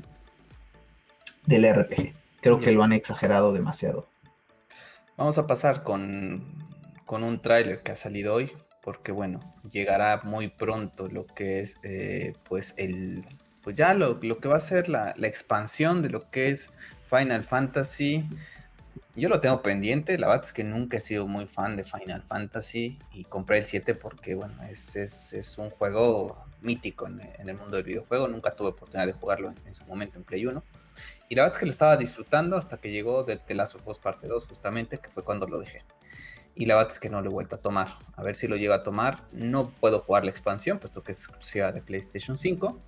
del 1.46 1.66
RPG. 1.74 2.14
Creo 2.42 2.60
que 2.60 2.72
lo 2.72 2.84
han 2.84 2.94
exagerado 2.94 3.54
demasiado. 3.54 4.08
Vamos 5.18 5.38
a 5.38 5.48
pasar 5.48 5.84
con, 5.84 6.44
con 7.06 7.24
un 7.24 7.42
tráiler 7.42 7.82
que 7.82 7.92
ha 7.92 7.96
salido 7.96 8.34
hoy, 8.34 8.52
porque 8.82 9.12
bueno, 9.12 9.40
llegará 9.72 10.22
muy 10.24 10.50
pronto 10.50 11.08
lo 11.08 11.26
que 11.26 11.62
es 11.62 11.76
eh, 11.84 12.34
pues 12.48 12.74
el 12.78 13.24
pues 13.64 13.78
ya 13.78 13.94
lo, 13.94 14.20
que 14.20 14.48
va 14.48 14.58
a 14.58 14.60
ser 14.60 14.90
la, 14.90 15.16
expansión 15.22 16.02
de 16.02 16.10
lo 16.10 16.30
que 16.30 16.50
es 16.50 16.70
Final 17.10 17.44
Fantasy. 17.44 18.26
Yo 19.16 19.30
lo 19.30 19.40
tengo 19.40 19.62
pendiente, 19.62 20.18
la 20.18 20.28
verdad 20.28 20.46
es 20.46 20.54
que 20.54 20.64
nunca 20.64 20.98
he 20.98 21.00
sido 21.00 21.28
muy 21.28 21.46
fan 21.46 21.78
de 21.78 21.84
Final 21.84 22.24
Fantasy 22.24 23.00
y 23.14 23.24
compré 23.24 23.60
el 23.60 23.66
7 23.66 23.96
porque, 23.96 24.36
bueno, 24.36 24.56
es, 24.64 24.96
es, 24.96 25.58
un 25.58 25.70
juego 25.70 26.44
mítico 26.62 27.08
en, 27.08 27.22
el 27.48 27.56
mundo 27.56 27.78
del 27.78 27.86
videojuego, 27.86 28.28
nunca 28.28 28.54
tuve 28.54 28.70
oportunidad 28.70 29.08
de 29.08 29.14
jugarlo 29.14 29.54
en, 29.66 29.74
su 29.74 29.86
momento 29.86 30.18
en 30.18 30.24
Play 30.24 30.46
1. 30.46 30.62
Y 31.30 31.36
la 31.36 31.44
verdad 31.44 31.56
es 31.56 31.60
que 31.60 31.66
lo 31.66 31.72
estaba 31.72 31.96
disfrutando 31.96 32.58
hasta 32.58 32.78
que 32.78 32.92
llegó 32.92 33.24
de 33.24 33.38
The 33.38 33.56
Last 33.56 33.76
of 33.76 33.88
Us 33.88 34.00
Parte 34.00 34.28
2 34.28 34.46
justamente, 34.46 34.98
que 34.98 35.10
fue 35.10 35.24
cuando 35.24 35.48
lo 35.48 35.60
dejé. 35.60 35.84
Y 36.56 36.66
la 36.66 36.76
verdad 36.76 36.92
es 36.92 37.00
que 37.00 37.10
no 37.10 37.22
lo 37.22 37.30
he 37.30 37.34
vuelto 37.34 37.56
a 37.56 37.60
tomar. 37.60 37.88
A 38.16 38.24
ver 38.24 38.36
si 38.36 38.48
lo 38.48 38.56
llego 38.56 38.74
a 38.74 38.84
tomar. 38.84 39.24
No 39.32 39.70
puedo 39.70 40.02
jugar 40.02 40.24
la 40.24 40.32
expansión, 40.32 40.78
puesto 40.78 41.02
que 41.02 41.14
es 41.14 41.20
exclusiva 41.20 41.72
de 41.72 41.82
PlayStation 41.82 42.38
5 42.38 42.80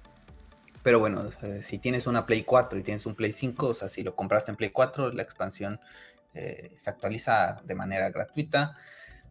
pero 0.86 1.00
bueno, 1.00 1.32
si 1.62 1.80
tienes 1.80 2.06
una 2.06 2.28
Play 2.28 2.44
4 2.44 2.78
y 2.78 2.84
tienes 2.84 3.08
un 3.08 3.16
Play 3.16 3.32
5, 3.32 3.70
o 3.70 3.74
sea, 3.74 3.90
si 3.90 4.04
lo 4.04 4.16
compraste 4.16 4.52
en 4.52 4.56
Play 4.56 4.70
4, 4.70 5.14
la 5.14 5.24
expansión 5.24 5.80
eh, 6.36 6.74
se 6.78 6.92
actualiza 6.92 7.60
de 7.66 7.74
manera 7.74 8.12
gratuita. 8.12 8.78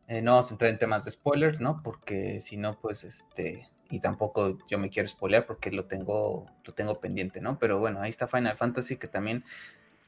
Eh, 0.09 0.21
no 0.21 0.33
vamos 0.33 0.51
a 0.51 0.55
entrar 0.55 0.73
en 0.73 0.81
temas 0.81 1.05
de 1.05 1.13
spoilers, 1.13 1.61
¿no? 1.61 1.81
Porque 1.85 2.41
si 2.41 2.57
no, 2.57 2.81
pues 2.81 3.05
este, 3.05 3.69
y 3.89 4.01
tampoco 4.01 4.59
yo 4.69 4.79
me 4.79 4.91
quiero 4.91 5.09
spoiler 5.09 5.47
porque 5.47 5.71
lo 5.71 5.85
tengo, 5.85 6.45
lo 6.65 6.75
tengo 6.75 6.99
pendiente, 6.99 7.41
¿no? 7.41 7.57
Pero 7.61 7.79
bueno, 7.79 8.03
ahí 8.03 8.11
está 8.11 8.27
Final 8.27 8.57
Fantasy 8.57 8.97
que 8.97 9.07
también, 9.07 9.45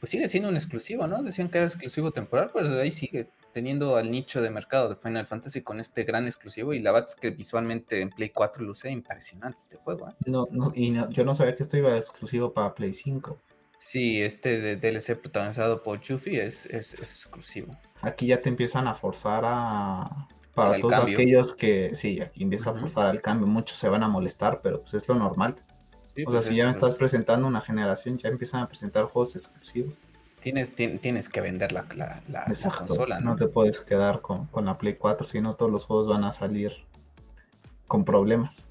pues 0.01 0.11
sigue 0.11 0.28
siendo 0.28 0.49
un 0.49 0.57
exclusivo, 0.57 1.07
¿no? 1.07 1.22
Decían 1.22 1.49
que 1.49 1.59
era 1.59 1.68
exclusivo 1.68 2.11
temporal, 2.11 2.51
pero 2.53 2.80
ahí 2.80 2.90
sigue 2.90 3.28
teniendo 3.57 3.96
al 3.96 4.11
nicho 4.11 4.42
de 4.42 4.50
mercado 4.50 4.90
de 4.90 4.96
Final 4.96 5.24
Fantasy 5.24 5.62
con 5.62 5.80
este 5.80 6.04
gran 6.04 6.26
exclusivo 6.26 6.74
y 6.74 6.80
la 6.80 6.92
verdad 6.92 7.09
es 7.09 7.16
que 7.16 7.30
visualmente 7.30 8.02
en 8.02 8.11
Play 8.11 8.28
4 8.28 8.62
luce 8.62 8.90
impresionante 8.90 9.57
este 9.62 9.76
juego. 9.76 10.11
¿eh? 10.11 10.12
No, 10.26 10.46
no, 10.50 10.72
y 10.74 10.92
yo 11.09 11.24
no 11.24 11.34
sabía 11.34 11.57
que 11.57 11.62
esto 11.62 11.78
iba 11.78 11.96
exclusivo 11.96 12.52
para 12.52 12.74
Play 12.74 12.92
5. 12.92 13.40
Sí, 13.78 14.20
este 14.20 14.61
de 14.61 14.76
DLC 14.76 15.18
protagonizado 15.18 15.82
por 15.82 16.02
Chuffy 16.02 16.36
es, 16.36 16.66
es, 16.66 16.92
exclusivo. 16.92 17.74
Aquí 18.02 18.26
ya 18.26 18.42
te 18.42 18.50
empiezan 18.50 18.86
a 18.88 18.94
forzar 18.94 19.44
a... 19.46 20.28
Para, 20.54 20.78
todos 20.78 20.92
aquellos 20.92 21.54
que, 21.54 21.94
sí, 21.94 22.20
aquí 22.20 22.42
empieza 22.42 22.72
a 22.72 22.74
forzar 22.74 23.14
el 23.14 23.22
cambio, 23.22 23.46
muchos 23.46 23.78
se 23.78 23.88
van 23.88 24.02
a 24.02 24.09
molestar, 24.09 24.61
pero 24.62 24.82
pues 24.82 24.92
es 24.92 25.09
lo 25.09 25.14
normal. 25.14 25.57
o 25.57 26.14
sea, 26.14 26.24
pues 26.26 26.44
si 26.44 26.57
ya 26.57 26.66
me 26.66 26.72
estás 26.72 26.94
presentando 26.94 27.48
una 27.48 27.62
generación, 27.62 28.18
ya 28.18 28.28
empiezan 28.28 28.61
a 28.61 28.68
presentar 28.68 29.04
juegos 29.04 29.34
exclusivos 29.34 29.94
tienes, 30.47 30.76
tienes 30.76 31.28
que 31.28 31.40
vender 31.40 31.72
la, 31.72 31.86
la, 31.97 32.22
consola, 32.78 33.18
¿no? 33.18 33.34
te 33.34 33.49
puedes 33.49 33.80
quedar 33.80 34.20
con, 34.20 34.49
la 34.64 34.78
Play 34.78 34.94
4, 34.94 35.26
si 35.26 35.40
no 35.40 35.55
todos 35.55 35.72
los 35.72 35.84
juegos 35.84 36.07
van 36.07 36.22
a 36.22 36.32
salir 36.32 36.72
con 37.88 38.05
problemas. 38.05 38.64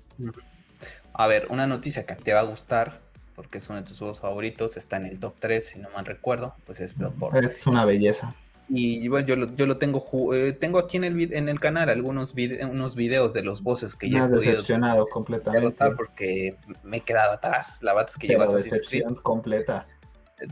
A 1.12 1.28
ver, 1.28 1.48
una 1.50 1.68
noticia 1.68 2.06
que 2.06 2.16
te 2.16 2.32
va 2.32 2.40
a 2.40 2.44
gustar, 2.44 3.02
porque 3.36 3.58
es 3.58 3.68
uno 3.68 3.82
de 3.82 3.86
tus 3.86 3.98
juegos 3.98 4.22
favoritos, 4.22 4.78
está 4.78 4.96
en 4.96 5.06
el 5.06 5.20
top 5.20 5.34
3, 5.38 5.66
si 5.66 5.80
no 5.80 5.90
mal 5.90 6.06
recuerdo, 6.06 6.56
pues 6.66 6.80
es 6.80 6.96
Bloodborne. 6.96 7.46
Es 7.52 7.68
una 7.68 7.84
belleza. 7.84 8.34
Y 8.70 9.10
bueno, 9.10 9.28
yo 9.28 9.36
lo, 9.36 9.54
yo 9.54 9.68
lo 9.68 9.78
tengo, 9.78 10.34
eh, 10.34 10.54
tengo 10.54 10.80
aquí 10.80 10.96
en 10.96 11.04
el, 11.04 11.34
en 11.34 11.50
el 11.50 11.60
canal 11.60 11.90
algunos 11.90 12.34
unos 12.72 12.96
videos 12.96 13.34
de 13.34 13.44
los 13.44 13.62
bosses 13.62 13.94
que 13.96 14.10
ya 14.10 14.26
he 14.26 14.30
decepcionado 14.30 15.08
completamente. 15.08 15.92
Porque 15.92 16.56
me 16.84 16.98
he 16.98 17.02
quedado 17.02 17.34
atrás. 17.34 17.80
La 17.82 17.94
verdad 17.94 18.10
es 18.10 18.18
que 18.18 18.28
llevas 18.28 18.54
decepción 18.54 19.16
completa. 19.16 19.86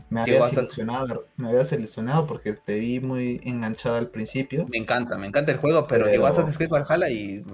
Me 0.08 0.22
había 0.22 0.48
seleccionado, 0.48 1.26
me 1.36 1.48
había 1.48 1.64
seleccionado 1.64 2.26
porque 2.26 2.54
te 2.54 2.78
vi 2.78 3.00
muy 3.00 3.40
enganchada 3.44 3.98
al 3.98 4.08
principio. 4.08 4.66
Me 4.68 4.78
encanta, 4.78 5.18
me 5.18 5.26
encanta 5.26 5.52
el 5.52 5.58
juego, 5.58 5.86
pero, 5.86 6.06
a 6.06 6.28
Assassin's 6.28 6.56
Creed 6.56 6.70
Valhalla 6.70 7.10
y 7.10 7.44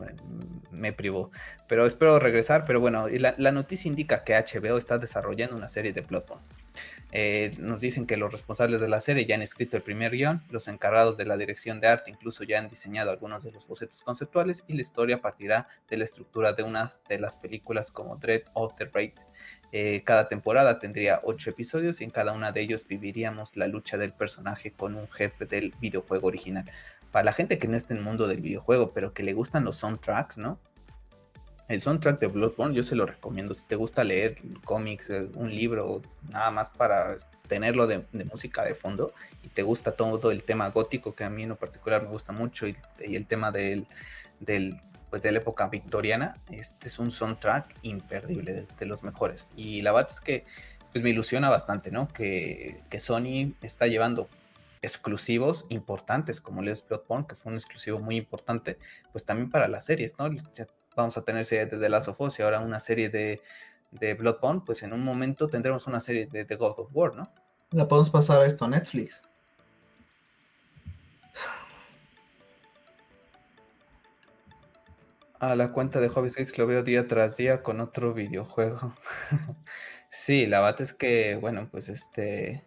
me 0.70 0.92
privó. 0.92 1.30
Pero 1.66 1.86
espero 1.86 2.18
regresar. 2.18 2.64
Pero 2.66 2.80
bueno, 2.80 3.08
la, 3.08 3.34
la 3.36 3.52
noticia 3.52 3.88
indica 3.88 4.24
que 4.24 4.34
HBO 4.34 4.78
está 4.78 4.98
desarrollando 4.98 5.56
una 5.56 5.68
serie 5.68 5.92
de 5.92 6.02
Bloodborne. 6.02 6.44
Eh, 7.12 7.52
nos 7.58 7.80
dicen 7.80 8.06
que 8.06 8.16
los 8.16 8.30
responsables 8.30 8.80
de 8.80 8.88
la 8.88 9.00
serie 9.00 9.26
ya 9.26 9.34
han 9.34 9.42
escrito 9.42 9.76
el 9.76 9.82
primer 9.82 10.12
guion, 10.12 10.44
los 10.50 10.68
encargados 10.68 11.16
de 11.16 11.26
la 11.26 11.36
dirección 11.36 11.80
de 11.80 11.88
arte 11.88 12.10
incluso 12.10 12.44
ya 12.44 12.60
han 12.60 12.68
diseñado 12.68 13.10
algunos 13.10 13.42
de 13.42 13.50
los 13.50 13.66
bocetos 13.66 14.02
conceptuales 14.04 14.64
y 14.68 14.74
la 14.74 14.82
historia 14.82 15.20
partirá 15.20 15.66
de 15.88 15.96
la 15.96 16.04
estructura 16.04 16.52
de 16.52 16.62
una 16.62 16.90
de 17.08 17.18
las 17.18 17.34
películas 17.34 17.90
como 17.90 18.16
Dread 18.16 18.42
of 18.52 18.76
the 18.76 18.84
Raid. 18.84 19.14
Eh, 19.72 20.02
cada 20.04 20.28
temporada 20.28 20.78
tendría 20.78 21.20
ocho 21.22 21.50
episodios 21.50 22.00
y 22.00 22.04
en 22.04 22.10
cada 22.10 22.32
una 22.32 22.52
de 22.52 22.60
ellos 22.60 22.86
viviríamos 22.86 23.56
la 23.56 23.68
lucha 23.68 23.96
del 23.98 24.12
personaje 24.12 24.72
con 24.72 24.96
un 24.96 25.08
jefe 25.08 25.46
del 25.46 25.74
videojuego 25.80 26.26
original. 26.26 26.64
Para 27.12 27.24
la 27.24 27.32
gente 27.32 27.58
que 27.58 27.68
no 27.68 27.76
está 27.76 27.94
en 27.94 27.98
el 27.98 28.04
mundo 28.04 28.26
del 28.26 28.40
videojuego, 28.40 28.90
pero 28.90 29.12
que 29.12 29.22
le 29.22 29.32
gustan 29.32 29.64
los 29.64 29.76
soundtracks, 29.76 30.38
¿no? 30.38 30.58
El 31.68 31.80
soundtrack 31.80 32.18
de 32.18 32.26
Bloodborne 32.26 32.74
yo 32.74 32.82
se 32.82 32.96
lo 32.96 33.06
recomiendo. 33.06 33.54
Si 33.54 33.64
te 33.64 33.76
gusta 33.76 34.02
leer 34.02 34.38
cómics, 34.64 35.10
eh, 35.10 35.28
un 35.34 35.54
libro, 35.54 36.02
nada 36.28 36.50
más 36.50 36.70
para 36.70 37.18
tenerlo 37.46 37.86
de, 37.86 38.04
música 38.32 38.64
de 38.64 38.74
fondo 38.74 39.12
y 39.42 39.48
te 39.48 39.62
gusta 39.62 39.92
todo 39.92 40.30
el 40.30 40.42
tema 40.44 40.70
gótico 40.70 41.14
que 41.14 41.24
a 41.24 41.30
mí 41.30 41.42
en 41.42 41.50
lo 41.50 41.56
particular 41.56 42.02
me 42.02 42.08
gusta 42.08 42.32
mucho 42.32 42.66
y, 42.66 42.76
el 43.00 43.26
tema 43.26 43.50
del, 43.50 43.86
del, 44.38 44.80
pues 45.10 45.22
de 45.22 45.32
la 45.32 45.38
época 45.38 45.66
victoriana, 45.68 46.36
este 46.50 46.88
es 46.88 46.98
un 46.98 47.10
soundtrack 47.10 47.74
imperdible, 47.82 48.66
de, 48.78 48.86
los 48.86 49.02
mejores. 49.02 49.46
Y 49.56 49.82
la 49.82 49.92
verdad 49.92 50.10
es 50.12 50.20
que 50.20 50.44
pues 50.92 51.04
me 51.04 51.10
ilusiona 51.10 51.48
bastante, 51.48 51.90
¿no? 51.90 52.08
Que, 52.08 52.80
Sony 52.98 53.54
está 53.60 53.86
llevando 53.86 54.28
exclusivos 54.82 55.66
importantes 55.68 56.40
como 56.40 56.62
Les 56.62 56.86
Bloodborne, 56.86 57.26
que 57.26 57.34
fue 57.34 57.50
un 57.50 57.58
exclusivo 57.58 57.98
muy 57.98 58.16
importante, 58.16 58.78
pues 59.12 59.24
también 59.24 59.50
para 59.50 59.68
las 59.68 59.84
series, 59.84 60.14
¿no? 60.18 60.30
vamos 60.96 61.16
a 61.16 61.22
tener 61.22 61.44
serie 61.44 61.66
de 61.66 61.78
The 61.78 61.88
Last 61.88 62.08
of 62.08 62.20
Us 62.20 62.38
y 62.38 62.42
ahora 62.42 62.60
una 62.60 62.80
serie 62.80 63.10
de, 63.10 63.40
de 63.90 64.14
Bloodborne, 64.14 64.62
pues 64.64 64.82
en 64.82 64.92
un 64.92 65.04
momento 65.04 65.48
tendremos 65.48 65.86
una 65.86 66.00
serie 66.00 66.26
de 66.26 66.44
The 66.44 66.56
God 66.56 66.74
of 66.78 66.88
War, 66.92 67.14
¿no? 67.14 67.32
La 67.70 67.86
podemos 67.86 68.10
pasar 68.10 68.40
a 68.40 68.46
esto 68.46 68.64
a 68.64 68.68
Netflix. 68.68 69.22
A 75.40 75.56
la 75.56 75.72
cuenta 75.72 76.00
de 76.00 76.08
Hobby 76.08 76.30
Six 76.30 76.56
lo 76.58 76.66
veo 76.66 76.82
día 76.82 77.08
tras 77.08 77.36
día 77.36 77.62
con 77.62 77.80
otro 77.80 78.14
videojuego. 78.14 78.94
sí, 80.10 80.46
la 80.46 80.60
bata 80.60 80.82
es 80.82 80.94
que, 80.94 81.36
bueno, 81.36 81.68
pues 81.70 81.88
este. 81.88 82.64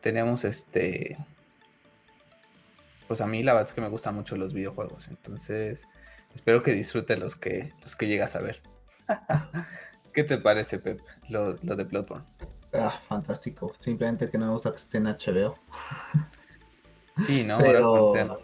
Tenemos 0.00 0.44
este. 0.44 1.18
Pues 3.08 3.20
a 3.20 3.26
mí 3.26 3.42
la 3.42 3.52
verdad 3.54 3.68
es 3.68 3.74
que 3.74 3.80
me 3.80 3.88
gustan 3.88 4.14
mucho 4.14 4.36
los 4.36 4.52
videojuegos. 4.52 5.08
Entonces, 5.08 5.86
Espero 6.34 6.62
que 6.62 6.72
disfrute 6.72 7.16
los 7.16 7.36
que, 7.36 7.72
los 7.82 7.94
que 7.94 8.06
llegas 8.06 8.36
a 8.36 8.40
ver. 8.40 8.62
¿Qué 10.12 10.24
te 10.24 10.38
parece, 10.38 10.78
Pep, 10.78 11.00
lo, 11.28 11.54
de 11.54 11.84
Bloodborne? 11.84 12.24
Ah, 12.74 13.00
fantástico. 13.08 13.72
Simplemente 13.78 14.30
que 14.30 14.38
no 14.38 14.46
me 14.46 14.52
gusta 14.52 14.70
que 14.70 14.76
esté 14.76 14.98
en 14.98 15.04
HBO. 15.04 15.54
Sí, 17.26 17.44
¿no? 17.44 17.58
Pero, 18.12 18.38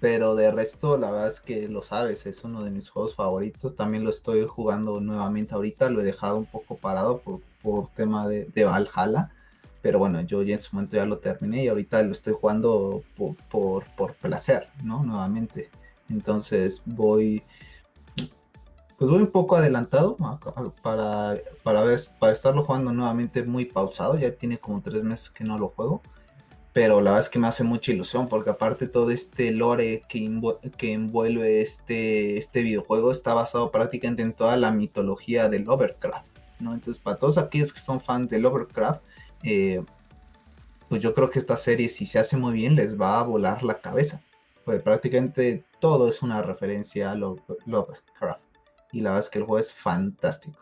pero 0.00 0.34
de 0.34 0.50
resto, 0.50 0.98
la 0.98 1.10
verdad 1.10 1.28
es 1.28 1.40
que 1.40 1.68
lo 1.68 1.82
sabes, 1.82 2.26
es 2.26 2.44
uno 2.44 2.62
de 2.62 2.70
mis 2.70 2.90
juegos 2.90 3.14
favoritos. 3.14 3.74
También 3.74 4.04
lo 4.04 4.10
estoy 4.10 4.44
jugando 4.46 5.00
nuevamente 5.00 5.54
ahorita. 5.54 5.88
Lo 5.88 6.00
he 6.00 6.04
dejado 6.04 6.36
un 6.36 6.46
poco 6.46 6.76
parado 6.76 7.18
por, 7.18 7.40
por 7.62 7.88
tema 7.94 8.28
de, 8.28 8.44
de 8.46 8.64
Valhalla. 8.64 9.30
Pero 9.80 9.98
bueno, 9.98 10.20
yo 10.20 10.42
ya 10.42 10.54
en 10.54 10.60
su 10.60 10.74
momento 10.74 10.96
ya 10.96 11.06
lo 11.06 11.18
terminé 11.18 11.64
y 11.64 11.68
ahorita 11.68 12.02
lo 12.02 12.12
estoy 12.12 12.34
jugando 12.38 13.02
por, 13.16 13.36
por, 13.48 13.84
por 13.96 14.14
placer, 14.14 14.68
¿no? 14.82 15.02
Nuevamente. 15.02 15.70
Entonces 16.10 16.82
voy, 16.84 17.42
pues 18.98 19.10
voy 19.10 19.20
un 19.20 19.30
poco 19.30 19.56
adelantado 19.56 20.16
para, 20.82 21.40
para, 21.62 21.84
ver, 21.84 22.00
para 22.18 22.32
estarlo 22.32 22.64
jugando 22.64 22.92
nuevamente 22.92 23.42
muy 23.44 23.64
pausado. 23.64 24.18
Ya 24.18 24.32
tiene 24.32 24.58
como 24.58 24.82
tres 24.82 25.04
meses 25.04 25.30
que 25.30 25.44
no 25.44 25.58
lo 25.58 25.68
juego. 25.68 26.02
Pero 26.76 27.00
la 27.00 27.12
verdad 27.12 27.20
es 27.20 27.30
que 27.30 27.38
me 27.38 27.46
hace 27.46 27.64
mucha 27.64 27.90
ilusión 27.90 28.28
porque 28.28 28.50
aparte 28.50 28.86
todo 28.86 29.10
este 29.10 29.50
lore 29.50 30.02
que, 30.10 30.30
que 30.76 30.92
envuelve 30.92 31.62
este, 31.62 32.36
este 32.36 32.60
videojuego 32.60 33.10
está 33.10 33.32
basado 33.32 33.70
prácticamente 33.70 34.20
en 34.22 34.34
toda 34.34 34.58
la 34.58 34.70
mitología 34.72 35.48
del 35.48 35.64
Lovecraft. 35.64 36.28
¿no? 36.60 36.74
Entonces 36.74 37.02
para 37.02 37.16
todos 37.16 37.38
aquellos 37.38 37.72
que 37.72 37.80
son 37.80 37.98
fans 37.98 38.28
de 38.28 38.40
Lovecraft, 38.40 39.02
eh, 39.42 39.82
pues 40.90 41.00
yo 41.00 41.14
creo 41.14 41.30
que 41.30 41.38
esta 41.38 41.56
serie 41.56 41.88
si 41.88 42.04
se 42.04 42.18
hace 42.18 42.36
muy 42.36 42.52
bien 42.52 42.76
les 42.76 43.00
va 43.00 43.20
a 43.20 43.22
volar 43.22 43.62
la 43.62 43.80
cabeza. 43.80 44.20
Pues 44.66 44.82
prácticamente 44.82 45.64
todo 45.80 46.10
es 46.10 46.20
una 46.20 46.42
referencia 46.42 47.10
a 47.10 47.14
Lovecraft. 47.14 48.42
Y 48.92 49.00
la 49.00 49.12
verdad 49.12 49.24
es 49.24 49.30
que 49.30 49.38
el 49.38 49.46
juego 49.46 49.60
es 49.60 49.72
fantástico. 49.72 50.58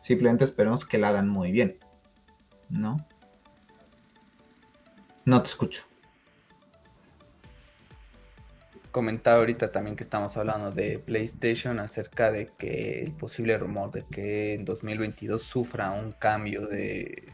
Simplemente 0.00 0.44
esperemos 0.44 0.84
que 0.84 0.98
la 0.98 1.08
hagan 1.08 1.28
muy 1.28 1.50
bien. 1.50 1.76
¿No? 2.68 3.04
No 5.24 5.42
te 5.42 5.48
escucho. 5.48 5.82
Comentaba 8.90 9.38
ahorita 9.38 9.72
también 9.72 9.96
que 9.96 10.04
estamos 10.04 10.36
hablando 10.36 10.70
de 10.70 11.00
PlayStation 11.00 11.80
acerca 11.80 12.30
de 12.30 12.50
que 12.56 13.02
el 13.02 13.12
posible 13.12 13.58
rumor 13.58 13.90
de 13.90 14.04
que 14.04 14.54
en 14.54 14.64
2022 14.64 15.42
sufra 15.42 15.90
un 15.90 16.12
cambio 16.12 16.66
de, 16.68 17.24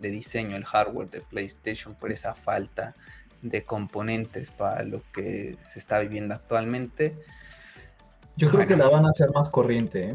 de 0.00 0.10
diseño 0.10 0.56
el 0.56 0.64
hardware 0.64 1.08
de 1.10 1.20
PlayStation 1.20 1.94
por 1.94 2.10
esa 2.10 2.34
falta 2.34 2.94
de 3.42 3.64
componentes 3.64 4.50
para 4.50 4.82
lo 4.82 5.02
que 5.12 5.56
se 5.68 5.78
está 5.78 6.00
viviendo 6.00 6.34
actualmente. 6.34 7.14
Yo 8.36 8.50
creo 8.50 8.66
que 8.66 8.76
la 8.76 8.88
van 8.88 9.06
a 9.06 9.10
hacer 9.10 9.30
más 9.32 9.48
corriente. 9.48 10.10
¿eh? 10.10 10.14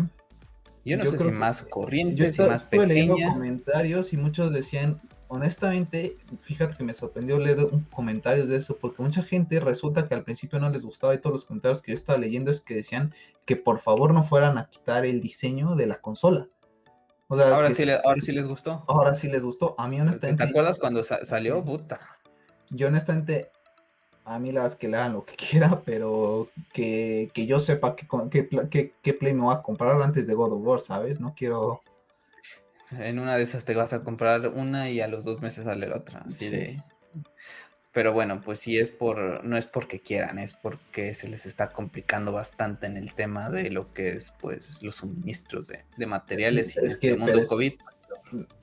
Yo 0.85 0.97
no 0.97 1.05
sé 1.05 1.17
si 1.17 1.31
más 1.31 1.61
corriente, 1.61 2.31
si 2.31 2.41
más 2.41 2.65
pequeña. 2.65 3.29
comentarios 3.33 4.11
y 4.13 4.17
muchos 4.17 4.53
decían, 4.53 4.99
honestamente, 5.33 6.17
fíjate 6.43 6.75
que 6.75 6.83
me 6.83 6.93
sorprendió 6.93 7.39
leer 7.39 7.67
comentarios 7.91 8.47
de 8.47 8.57
eso, 8.57 8.77
porque 8.77 9.01
mucha 9.01 9.23
gente 9.23 9.59
resulta 9.59 10.07
que 10.07 10.13
al 10.13 10.23
principio 10.23 10.59
no 10.59 10.69
les 10.69 10.83
gustaba 10.83 11.15
y 11.15 11.17
todos 11.17 11.33
los 11.33 11.45
comentarios 11.45 11.81
que 11.81 11.91
yo 11.91 11.95
estaba 11.95 12.19
leyendo 12.19 12.51
es 12.51 12.61
que 12.61 12.75
decían 12.75 13.13
que 13.45 13.55
por 13.55 13.79
favor 13.79 14.13
no 14.13 14.23
fueran 14.23 14.57
a 14.57 14.69
quitar 14.69 15.05
el 15.05 15.21
diseño 15.21 15.75
de 15.75 15.87
la 15.87 16.01
consola. 16.01 16.47
ahora, 17.29 17.71
sí 17.71 17.83
ahora 18.03 18.21
sí 18.21 18.31
les 18.31 18.47
gustó. 18.47 18.83
Ahora 18.87 19.13
sí 19.13 19.27
les 19.27 19.41
gustó. 19.41 19.75
A 19.77 19.87
mí 19.87 19.99
honestamente... 19.99 20.43
¿Te 20.43 20.49
acuerdas 20.49 20.77
cuando 20.77 21.03
salió? 21.03 21.63
Puta 21.63 22.13
yo 22.73 22.87
honestamente, 22.87 23.49
a 24.25 24.39
mí 24.39 24.51
las 24.51 24.75
que 24.75 24.87
le 24.87 24.97
hagan 24.97 25.13
lo 25.13 25.25
que 25.25 25.35
quiera, 25.49 25.81
pero 25.85 26.49
que, 26.73 27.29
yo 27.35 27.59
sepa 27.59 27.95
qué, 27.95 28.03
play 29.13 29.33
me 29.33 29.41
voy 29.41 29.55
a 29.55 29.61
comprar 29.61 30.01
antes 30.01 30.27
de 30.27 30.33
God 30.33 30.53
of 30.53 30.61
War, 30.65 30.81
¿sabes? 30.81 31.19
No 31.19 31.33
quiero... 31.35 31.81
En 32.99 33.19
una 33.19 33.35
de 33.37 33.43
esas 33.43 33.65
te 33.65 33.73
vas 33.73 33.93
a 33.93 34.03
comprar 34.03 34.47
una 34.49 34.89
y 34.89 35.01
a 35.01 35.07
los 35.07 35.23
dos 35.23 35.41
meses 35.41 35.65
sale 35.65 35.87
la 35.87 35.97
otra, 35.97 36.23
así 36.27 36.49
de... 36.49 36.83
Pero 37.93 38.11
bueno, 38.11 38.41
pues 38.41 38.59
sí 38.59 38.79
es 38.79 38.89
por, 38.89 39.45
no 39.45 39.55
es 39.55 39.67
porque 39.67 39.99
quieran, 39.99 40.39
es 40.39 40.55
porque 40.55 41.13
se 41.13 41.27
les 41.27 41.45
está 41.45 41.69
complicando 41.69 42.31
bastante 42.31 42.87
en 42.87 42.97
el 42.97 43.13
tema 43.13 43.51
de 43.51 43.69
lo 43.69 43.93
que 43.93 44.09
es 44.09 44.33
pues 44.41 44.81
los 44.81 44.95
suministros 44.95 45.67
de, 45.67 46.07
materiales 46.07 46.75
y 46.75 46.79
en 46.79 46.85
este 46.87 47.15
mundo 47.15 47.43
COVID. 47.47 47.73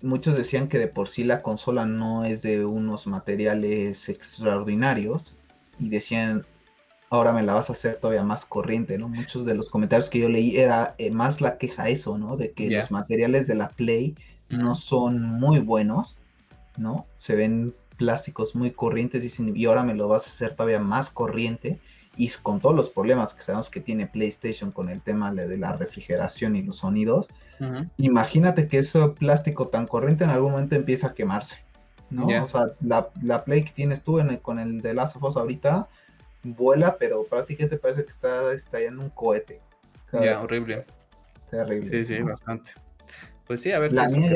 Muchos 0.02 0.36
decían 0.36 0.66
que 0.66 0.80
de 0.80 0.88
por 0.88 1.08
sí 1.08 1.22
la 1.22 1.42
consola 1.42 1.86
no 1.86 2.24
es 2.24 2.42
de 2.42 2.64
unos 2.64 3.06
materiales 3.06 4.08
extraordinarios 4.08 5.36
y 5.78 5.90
decían, 5.90 6.44
ahora 7.11 7.32
me 7.32 7.42
la 7.42 7.54
vas 7.54 7.68
a 7.68 7.72
hacer 7.72 7.96
todavía 7.96 8.22
más 8.22 8.44
corriente, 8.44 8.96
¿no? 8.96 9.08
Muchos 9.08 9.44
de 9.44 9.54
los 9.54 9.68
comentarios 9.68 10.08
que 10.08 10.20
yo 10.20 10.28
leí 10.28 10.56
era 10.56 10.94
eh, 10.98 11.11
más 11.11 11.40
la 11.40 11.58
queja 11.58 11.88
eso, 11.88 12.16
¿no? 12.16 12.36
De 12.36 12.52
que 12.52 12.70
los 12.70 12.90
materiales 12.90 13.46
de 13.46 13.56
la 13.56 13.68
Play 13.68 14.14
no 14.48 14.74
son 14.74 15.22
muy 15.22 15.58
buenos, 15.58 16.18
¿no? 16.76 17.06
Se 17.16 17.34
ven 17.34 17.74
plásticos 17.96 18.54
muy 18.54 18.70
corrientes 18.70 19.22
dicen, 19.22 19.54
y 19.54 19.66
ahora 19.66 19.82
me 19.82 19.94
lo 19.94 20.08
vas 20.08 20.26
a 20.26 20.30
hacer 20.30 20.54
todavía 20.54 20.80
más 20.80 21.11
corriente 21.11 21.78
y 22.16 22.28
con 22.28 22.61
todos 22.61 22.74
los 22.74 22.88
problemas 22.88 23.34
que 23.34 23.42
sabemos 23.42 23.68
que 23.68 23.80
tiene 23.80 24.06
PlayStation 24.06 24.70
con 24.70 24.88
el 24.88 25.02
tema 25.02 25.32
de 25.32 25.58
la 25.58 25.74
refrigeración 25.74 26.56
y 26.56 26.62
los 26.62 26.76
sonidos, 26.76 27.28
Imagínate 27.98 28.68
que 28.68 28.78
ese 28.78 29.06
plástico 29.08 29.68
tan 29.68 29.86
corriente 29.86 30.24
en 30.24 30.30
algún 30.30 30.52
momento 30.52 30.76
empieza 30.76 31.08
a 31.08 31.14
quemarse, 31.14 31.56
¿no? 32.08 32.26
O 32.42 32.48
sea, 32.48 32.68
la, 32.80 33.44
Play 33.44 33.64
que 33.64 33.72
tienes 33.72 34.02
tú 34.02 34.18
con 34.40 34.58
el 34.58 34.80
de 34.80 34.94
Last 34.94 35.16
of 35.16 35.24
Us 35.24 35.36
ahorita 35.36 35.86
vuela, 36.43 36.97
pero 36.99 37.24
prácticamente 37.24 37.76
parece 37.76 38.05
que 38.05 38.11
está 38.11 38.53
estallando 38.53 39.03
un 39.03 39.11
cohete. 39.11 39.61
Ya, 40.12 40.41
horrible. 40.41 40.84
Terrible. 41.51 41.91
Sí, 41.91 42.16
sí, 42.16 42.22
bastante. 42.22 42.72
Pues 43.51 43.62
sí, 43.62 43.72
a 43.72 43.80
ver. 43.80 43.93
La, 43.93 44.09
mía, 44.09 44.30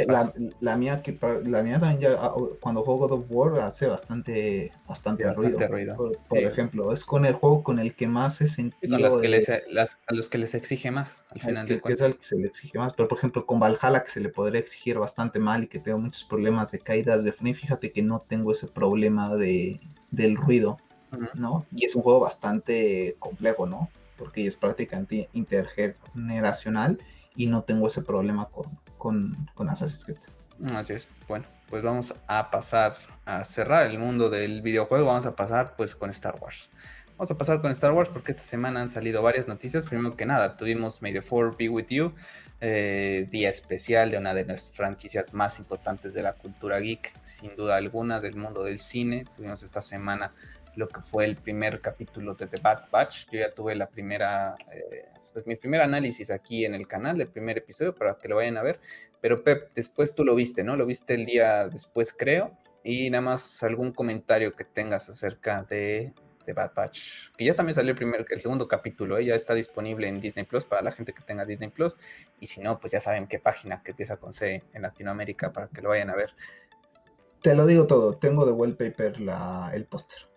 la, 0.58 0.76
mía, 0.76 1.00
que, 1.00 1.16
la 1.44 1.62
mía 1.62 1.78
también 1.78 2.00
ya, 2.00 2.16
ah, 2.18 2.34
cuando 2.60 2.82
juego 2.82 3.06
God 3.06 3.12
of 3.12 3.26
War 3.28 3.60
hace 3.60 3.86
bastante, 3.86 4.72
bastante, 4.88 5.32
ruido. 5.32 5.96
Por, 6.28 6.38
ejemplo, 6.38 6.92
es 6.92 7.04
con 7.04 7.24
el 7.24 7.34
juego 7.34 7.62
con 7.62 7.78
el 7.78 7.94
que 7.94 8.08
más 8.08 8.40
he 8.40 8.48
sentido. 8.48 8.98
Las 8.98 9.16
que 9.18 9.28
les, 9.28 9.48
las, 9.70 9.98
a 10.08 10.14
los 10.14 10.28
que 10.28 10.38
les 10.38 10.56
exige 10.56 10.90
más, 10.90 11.22
al 11.30 11.40
final 11.40 11.68
de 11.68 11.80
cuentas. 11.80 12.00
Que 12.00 12.08
es 12.08 12.14
el 12.14 12.18
que 12.18 12.26
se 12.26 12.36
le 12.38 12.46
exige 12.48 12.76
más. 12.76 12.92
Pero 12.94 13.08
por 13.08 13.16
ejemplo, 13.16 13.46
con 13.46 13.60
Valhalla, 13.60 14.02
que 14.02 14.10
se 14.10 14.18
le 14.18 14.30
podría 14.30 14.60
exigir 14.60 14.98
bastante 14.98 15.38
mal 15.38 15.62
y 15.62 15.68
que 15.68 15.78
tengo 15.78 15.98
muchos 15.98 16.24
problemas 16.24 16.72
de 16.72 16.80
caídas 16.80 17.22
de 17.22 17.30
frame, 17.30 17.54
fíjate 17.54 17.92
que 17.92 18.02
no 18.02 18.18
tengo 18.18 18.50
ese 18.50 18.66
problema 18.66 19.36
de, 19.36 19.80
del 20.10 20.34
ruido, 20.34 20.78
¿no? 21.34 21.66
Y 21.74 21.84
es 21.84 21.94
un 21.94 22.02
juego 22.02 22.20
bastante 22.20 23.16
complejo, 23.18 23.66
¿no? 23.66 23.88
Porque 24.18 24.46
es 24.46 24.56
prácticamente 24.56 25.28
intergeneracional 25.32 26.98
y 27.36 27.46
no 27.46 27.62
tengo 27.62 27.86
ese 27.86 28.02
problema 28.02 28.46
con, 28.46 28.66
con, 28.98 29.36
con 29.54 29.68
Assassin's 29.68 30.04
Creed. 30.04 30.18
Así 30.74 30.92
es. 30.94 31.08
Bueno, 31.28 31.46
pues 31.68 31.82
vamos 31.82 32.14
a 32.26 32.50
pasar 32.50 32.96
a 33.24 33.44
cerrar 33.44 33.90
el 33.90 33.98
mundo 33.98 34.30
del 34.30 34.62
videojuego. 34.62 35.06
Vamos 35.06 35.26
a 35.26 35.34
pasar 35.34 35.74
pues 35.76 35.94
con 35.96 36.10
Star 36.10 36.36
Wars. 36.40 36.70
Vamos 37.16 37.30
a 37.30 37.38
pasar 37.38 37.60
con 37.60 37.70
Star 37.70 37.92
Wars 37.92 38.10
porque 38.12 38.32
esta 38.32 38.42
semana 38.42 38.80
han 38.80 38.88
salido 38.88 39.22
varias 39.22 39.46
noticias. 39.46 39.86
Primero 39.86 40.16
que 40.16 40.26
nada, 40.26 40.56
tuvimos 40.56 41.00
May 41.00 41.12
the 41.12 41.22
4 41.22 41.54
Be 41.56 41.68
With 41.68 41.86
You, 41.88 42.12
eh, 42.60 43.28
día 43.30 43.50
especial 43.50 44.10
de 44.10 44.18
una 44.18 44.34
de 44.34 44.44
las 44.44 44.70
franquicias 44.70 45.32
más 45.32 45.58
importantes 45.60 46.12
de 46.12 46.22
la 46.22 46.32
cultura 46.32 46.80
geek, 46.80 47.12
sin 47.22 47.54
duda 47.54 47.76
alguna, 47.76 48.20
del 48.20 48.34
mundo 48.34 48.64
del 48.64 48.80
cine. 48.80 49.26
Tuvimos 49.36 49.62
esta 49.62 49.80
semana 49.80 50.32
lo 50.76 50.88
que 50.88 51.00
fue 51.00 51.24
el 51.24 51.36
primer 51.36 51.80
capítulo 51.80 52.34
de 52.34 52.46
The 52.46 52.60
Bad 52.60 52.90
Batch. 52.90 53.26
Yo 53.30 53.40
ya 53.40 53.54
tuve 53.54 53.74
la 53.74 53.88
primera 53.88 54.56
eh, 54.72 55.08
pues 55.34 55.46
mi 55.46 55.56
primer 55.56 55.82
análisis 55.82 56.30
aquí 56.30 56.64
en 56.64 56.74
el 56.74 56.86
canal 56.86 57.18
del 57.18 57.28
primer 57.28 57.58
episodio 57.58 57.94
para 57.94 58.16
que 58.16 58.28
lo 58.28 58.36
vayan 58.36 58.56
a 58.56 58.62
ver. 58.62 58.80
Pero 59.20 59.42
Pep, 59.42 59.72
después 59.74 60.14
tú 60.14 60.24
lo 60.24 60.34
viste, 60.34 60.62
¿no? 60.62 60.76
Lo 60.76 60.86
viste 60.86 61.14
el 61.14 61.26
día 61.26 61.68
después, 61.68 62.14
creo. 62.16 62.56
Y 62.84 63.10
nada 63.10 63.22
más 63.22 63.62
algún 63.62 63.92
comentario 63.92 64.54
que 64.54 64.64
tengas 64.64 65.08
acerca 65.08 65.64
de, 65.64 66.12
de 66.46 66.52
Bad 66.52 66.72
Batch, 66.74 67.30
que 67.36 67.44
ya 67.44 67.54
también 67.54 67.74
salió 67.74 67.92
el 67.92 67.96
primer, 67.96 68.26
el 68.28 68.40
segundo 68.40 68.68
capítulo, 68.68 69.18
¿eh? 69.18 69.24
ya 69.24 69.34
está 69.34 69.54
disponible 69.54 70.06
en 70.06 70.20
Disney 70.20 70.44
Plus 70.44 70.64
para 70.64 70.82
la 70.82 70.92
gente 70.92 71.12
que 71.12 71.22
tenga 71.22 71.44
Disney 71.44 71.70
Plus. 71.70 71.96
Y 72.38 72.46
si 72.46 72.60
no, 72.60 72.78
pues 72.78 72.92
ya 72.92 73.00
saben 73.00 73.26
qué 73.26 73.38
página 73.38 73.82
que 73.82 73.90
empieza 73.92 74.18
con 74.18 74.32
C 74.32 74.62
en 74.72 74.82
Latinoamérica 74.82 75.52
para 75.52 75.68
que 75.68 75.80
lo 75.80 75.88
vayan 75.88 76.10
a 76.10 76.16
ver. 76.16 76.34
Te 77.42 77.54
lo 77.54 77.66
digo 77.66 77.86
todo, 77.86 78.16
tengo 78.18 78.46
de 78.46 78.52
wallpaper 78.52 79.20
la, 79.20 79.72
el 79.74 79.86
póster. 79.86 80.28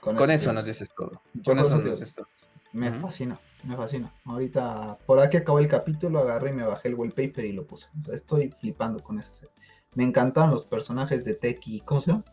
Con, 0.00 0.30
eso, 0.30 0.52
nos 0.52 0.66
dices 0.66 0.90
todo. 0.96 1.22
Con 1.44 1.58
eso 1.58 1.70
nos 1.70 1.84
dices 1.84 2.14
todo. 2.14 2.28
Me 2.72 2.92
fascina 2.92 3.38
me 3.64 3.76
fascina. 3.76 4.12
Ahorita, 4.24 4.98
por 5.06 5.20
aquí 5.20 5.36
acabó 5.36 5.58
el 5.58 5.68
capítulo, 5.68 6.20
agarré 6.20 6.50
y 6.50 6.54
me 6.54 6.64
bajé 6.64 6.88
el 6.88 6.94
wallpaper 6.94 7.44
y 7.44 7.52
lo 7.52 7.66
puse. 7.66 7.88
estoy 8.12 8.50
flipando 8.60 9.02
con 9.02 9.18
esa 9.18 9.34
serie. 9.34 9.54
Me 9.94 10.04
encantaron 10.04 10.50
los 10.50 10.64
personajes 10.64 11.24
de 11.24 11.34
Teki. 11.34 11.80
¿Cómo 11.80 12.00
se 12.00 12.12
llama? 12.12 12.24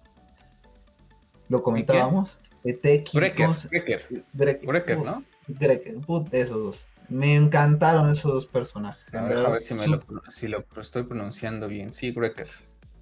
Lo 1.49 1.63
comentábamos. 1.63 2.38
De 2.63 2.74
Teki. 2.74 3.18
Breaker, 3.18 3.49
Breaker. 4.34 4.97
¿no? 4.99 5.24
Breaker, 5.47 5.95
esos 6.32 6.63
dos. 6.63 6.88
Me 7.07 7.36
encantaron 7.36 8.09
esos 8.09 8.34
dos 8.34 8.45
personajes. 8.45 9.13
A 9.13 9.22
ver, 9.49 9.61
si, 9.61 9.74
me 9.76 9.88
lo, 9.88 10.01
si 10.30 10.47
lo 10.47 10.66
estoy 10.82 11.03
pronunciando 11.03 11.68
bien. 11.68 11.93
Sí, 11.93 12.11
Breaker 12.11 12.49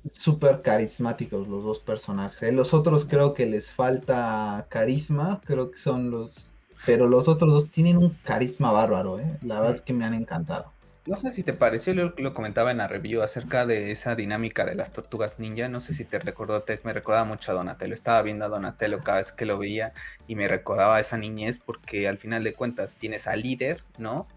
súper 0.09 0.61
carismáticos 0.61 1.47
los 1.47 1.63
dos 1.63 1.79
personajes. 1.79 2.53
Los 2.53 2.73
otros 2.73 3.05
creo 3.05 3.33
que 3.33 3.45
les 3.45 3.71
falta 3.71 4.65
carisma, 4.69 5.41
creo 5.45 5.71
que 5.71 5.77
son 5.77 6.11
los 6.11 6.49
pero 6.85 7.07
los 7.07 7.27
otros 7.27 7.51
dos 7.51 7.71
tienen 7.71 7.97
un 7.97 8.09
carisma 8.23 8.71
bárbaro, 8.71 9.19
¿eh? 9.19 9.37
La 9.41 9.59
verdad 9.59 9.75
es 9.75 9.81
que 9.81 9.93
me 9.93 10.03
han 10.03 10.13
encantado. 10.13 10.71
No 11.05 11.17
sé 11.17 11.31
si 11.31 11.43
te 11.43 11.53
pareció, 11.53 11.93
lo, 11.93 12.13
lo 12.17 12.33
comentaba 12.33 12.71
en 12.71 12.77
la 12.77 12.87
review 12.87 13.21
acerca 13.21 13.65
de 13.65 13.91
esa 13.91 14.15
dinámica 14.15 14.65
de 14.65 14.75
las 14.75 14.93
tortugas 14.93 15.37
ninja. 15.37 15.67
No 15.67 15.81
sé 15.81 15.93
si 15.93 16.05
te 16.05 16.19
recordó, 16.19 16.63
te, 16.63 16.79
me 16.83 16.93
recordaba 16.93 17.25
mucho 17.25 17.51
a 17.51 17.55
Donatello. 17.55 17.93
Estaba 17.93 18.21
viendo 18.21 18.45
a 18.45 18.49
Donatello 18.49 18.99
cada 18.99 19.17
vez 19.17 19.31
que 19.33 19.45
lo 19.45 19.57
veía 19.57 19.93
y 20.27 20.35
me 20.35 20.47
recordaba 20.47 20.97
a 20.97 20.99
esa 21.01 21.17
niñez 21.17 21.59
porque 21.59 22.07
al 22.07 22.17
final 22.17 22.43
de 22.43 22.53
cuentas 22.53 22.95
tienes 22.95 23.27
al 23.27 23.41
líder, 23.41 23.83
¿no? 23.97 24.27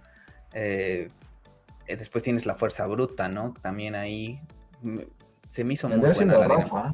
Eh, 0.54 1.08
eh, 1.86 1.96
después 1.96 2.24
tienes 2.24 2.46
la 2.46 2.56
fuerza 2.56 2.86
bruta, 2.86 3.28
¿no? 3.28 3.54
También 3.62 3.94
ahí 3.94 4.40
se 5.56 5.64
me 5.64 5.72
hizo 5.72 5.88
muy 5.88 5.98
buena 5.98 6.36
la 6.36 6.48
Rafa. 6.48 6.92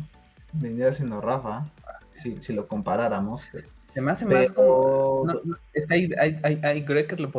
Vendría 0.52 0.94
siendo 0.94 1.20
Rafa, 1.20 1.66
si, 2.12 2.40
si 2.40 2.52
lo 2.52 2.68
comparáramos. 2.68 3.44
Pero... 3.50 3.66
Se 3.92 4.00
me 4.00 4.12
hace 4.12 4.24
más 4.24 4.52
como. 4.52 5.26
es 5.72 5.88
que 5.88 5.94
hay, 5.94 6.10
hay, 6.16 6.40
hay, 6.44 6.60
hay 6.62 6.84
creo 6.84 7.08
que 7.08 7.16
lo, 7.16 7.32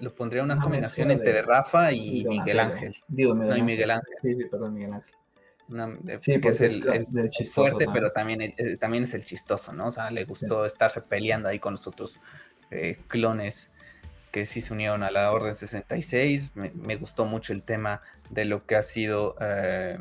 lo, 0.00 0.14
pondría 0.14 0.42
una 0.42 0.58
combinación 0.58 1.10
entre 1.10 1.42
Rafa 1.42 1.92
y, 1.92 2.24
Miguel 2.24 2.58
Ángel. 2.58 2.96
Digo, 3.06 3.34
Miguel, 3.34 3.48
no, 3.48 3.52
Ángel. 3.52 3.66
Miguel 3.66 3.90
Ángel. 3.90 4.14
Sí, 4.22 4.34
sí, 4.34 4.44
perdón, 4.46 4.72
Miguel 4.72 4.94
Ángel. 4.94 6.20
sí, 6.22 6.40
que 6.40 6.48
es 6.48 6.60
el, 6.62 6.88
el, 6.88 7.30
fuerte, 7.52 7.86
pero 7.92 8.10
también, 8.12 8.40
eh, 8.40 8.78
también 8.80 9.04
es 9.04 9.12
el 9.12 9.26
chistoso, 9.26 9.74
¿no? 9.74 9.88
O 9.88 9.92
sea, 9.92 10.10
le 10.10 10.24
gustó 10.24 10.64
estarse 10.64 11.02
peleando 11.02 11.50
ahí 11.50 11.58
con 11.58 11.74
los 11.74 11.86
otros 11.86 12.18
eh, 12.70 12.98
clones 13.08 13.70
que 14.30 14.46
sí 14.46 14.62
se 14.62 14.72
unieron 14.72 15.02
a 15.02 15.10
la 15.10 15.30
Orden 15.32 15.54
66. 15.54 16.52
Me, 16.54 16.70
me 16.70 16.96
gustó 16.96 17.26
mucho 17.26 17.52
el 17.52 17.62
tema 17.62 18.00
de 18.30 18.46
lo 18.46 18.64
que 18.64 18.76
ha 18.76 18.82
sido. 18.82 19.36
Eh, 19.38 19.98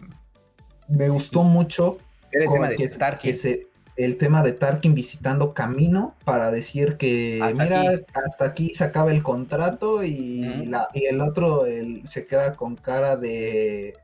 me 0.91 1.09
gustó 1.09 1.43
mucho 1.43 1.97
el 2.31 2.49
tema 2.49 2.69
de 2.69 2.75
que, 2.75 3.33
se, 3.33 3.67
el 3.97 4.17
tema 4.17 4.43
de 4.43 4.53
Tarkin 4.53 4.93
visitando 4.93 5.53
Camino 5.53 6.15
para 6.23 6.51
decir 6.51 6.97
que 6.97 7.39
mira, 7.57 7.83
hasta 8.25 8.45
aquí 8.45 8.73
se 8.73 8.83
acaba 8.83 9.11
el 9.11 9.23
contrato 9.23 10.03
y, 10.03 10.65
la, 10.65 10.87
y 10.93 11.05
el 11.05 11.21
otro 11.21 11.63
se 12.05 12.23
queda 12.23 12.55
con 12.55 12.75
cara 12.75 13.17
de, 13.17 13.95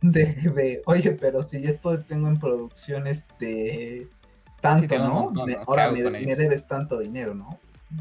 de, 0.00 0.82
oye, 0.86 1.12
pero 1.12 1.42
si 1.42 1.60
yo 1.62 1.70
esto 1.70 1.98
tengo 2.00 2.28
en 2.28 2.38
producción 2.38 3.06
este 3.06 4.08
tanto, 4.60 4.98
¿no? 4.98 5.32
ahora 5.66 5.90
me, 5.90 6.02
debes 6.02 6.66
tanto 6.66 6.98
dinero, 6.98 7.34
¿no? 7.34 7.58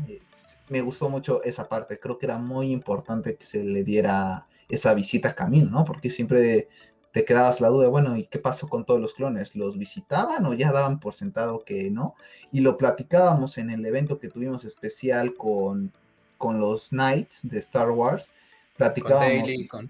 Eh, 0.08 0.22
me 0.70 0.82
gustó 0.82 1.10
mucho 1.10 1.43
esa 1.43 1.68
parte, 1.68 1.99
creo 1.99 2.18
que 2.18 2.26
era 2.26 2.38
muy 2.38 2.72
importante 2.72 3.36
que 3.36 3.43
se 3.45 3.64
le 3.64 3.84
diera 3.84 4.47
esa 4.70 4.93
visita 4.93 5.30
a 5.30 5.36
Camino, 5.36 5.70
¿no? 5.70 5.84
Porque 5.84 6.10
siempre 6.10 6.70
te 7.14 7.26
quedabas 7.26 7.61
la 7.61 7.68
duda, 7.68 7.89
bueno, 7.89 8.18
¿y 8.18 8.26
qué 8.26 8.39
pasó 8.39 8.68
con 8.68 8.86
todos 8.86 8.99
los 8.99 9.14
clones? 9.14 9.55
¿Los 9.55 9.78
visitaban 9.78 10.47
o 10.47 10.55
ya 10.55 10.72
daban 10.72 10.99
por 10.99 11.14
sentado 11.14 11.64
que 11.64 11.91
no? 11.91 12.16
Y 12.51 12.61
lo 12.61 12.76
platicábamos 12.76 13.59
en 13.59 13.70
el 13.70 13.86
evento 13.86 14.18
que 14.18 14.30
tuvimos 14.30 14.66
especial 14.66 15.36
con, 15.36 15.93
con 16.39 16.59
los 16.59 16.89
Knights 16.89 17.47
de 17.47 17.59
Star 17.59 17.91
Wars. 17.91 18.32
Platicábamos 18.78 19.47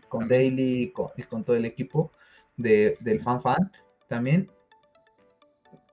con 0.09 0.28
Daily, 0.28 0.91
con, 0.91 1.11
y 1.15 1.24
con 1.24 1.45
todo 1.45 1.55
el 1.55 1.63
equipo 1.63 2.11
de, 2.57 2.97
del 2.99 3.21
fan 3.21 3.41
fan 3.41 3.71
también. 4.09 4.51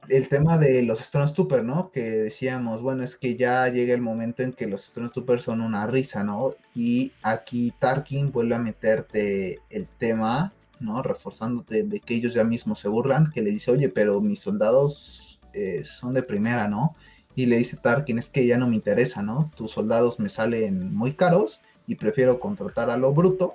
El 0.09 0.29
tema 0.29 0.59
de 0.59 0.83
los 0.83 0.99
Stormtroopers, 0.99 1.63
¿no? 1.63 1.93
Que 1.93 2.03
decíamos, 2.11 2.83
bueno, 2.83 3.05
es 3.05 3.15
que 3.15 3.37
ya 3.37 3.69
llega 3.69 3.95
el 3.95 4.01
momento 4.01 4.43
en 4.43 4.53
que 4.53 4.67
los 4.67 4.83
Stormtroopers 4.87 5.45
son 5.45 5.61
una 5.61 5.87
risa, 5.87 6.25
¿no? 6.25 6.57
Y 6.75 7.13
aquí 7.23 7.73
Tarkin 7.79 8.33
vuelve 8.33 8.57
a 8.57 8.59
meterte 8.59 9.61
el 9.71 9.87
tema 9.87 10.53
¿no? 10.81 11.03
Reforzándote 11.03 11.85
de 11.85 12.01
que 12.01 12.15
ellos 12.15 12.35
ya 12.35 12.45
mismos 12.45 12.81
se 12.81 12.89
burlan, 12.89 13.31
que 13.31 13.43
le 13.43 13.51
dice, 13.51 13.71
oye, 13.71 13.89
pero 13.89 14.21
mis 14.21 14.41
soldados 14.41 15.41
eh, 15.53 15.85
son 15.85 16.15
de 16.15 16.23
primera, 16.23 16.69
¿no? 16.69 16.95
Y 17.35 17.47
le 17.47 17.59
dice 17.59 17.77
Tarkin, 17.77 18.19
es 18.19 18.29
que 18.29 18.47
ya 18.47 18.59
no 18.59 18.67
me 18.67 18.77
interesa, 18.77 19.23
¿no? 19.23 19.51
Tus 19.57 19.73
soldados 19.73 20.19
me 20.19 20.29
salen 20.29 20.95
muy 20.95 21.15
caros 21.15 21.61
y 21.87 21.95
prefiero 21.95 22.41
contratar 22.41 22.91
a 22.91 22.97
lo 22.97 23.13
bruto 23.13 23.55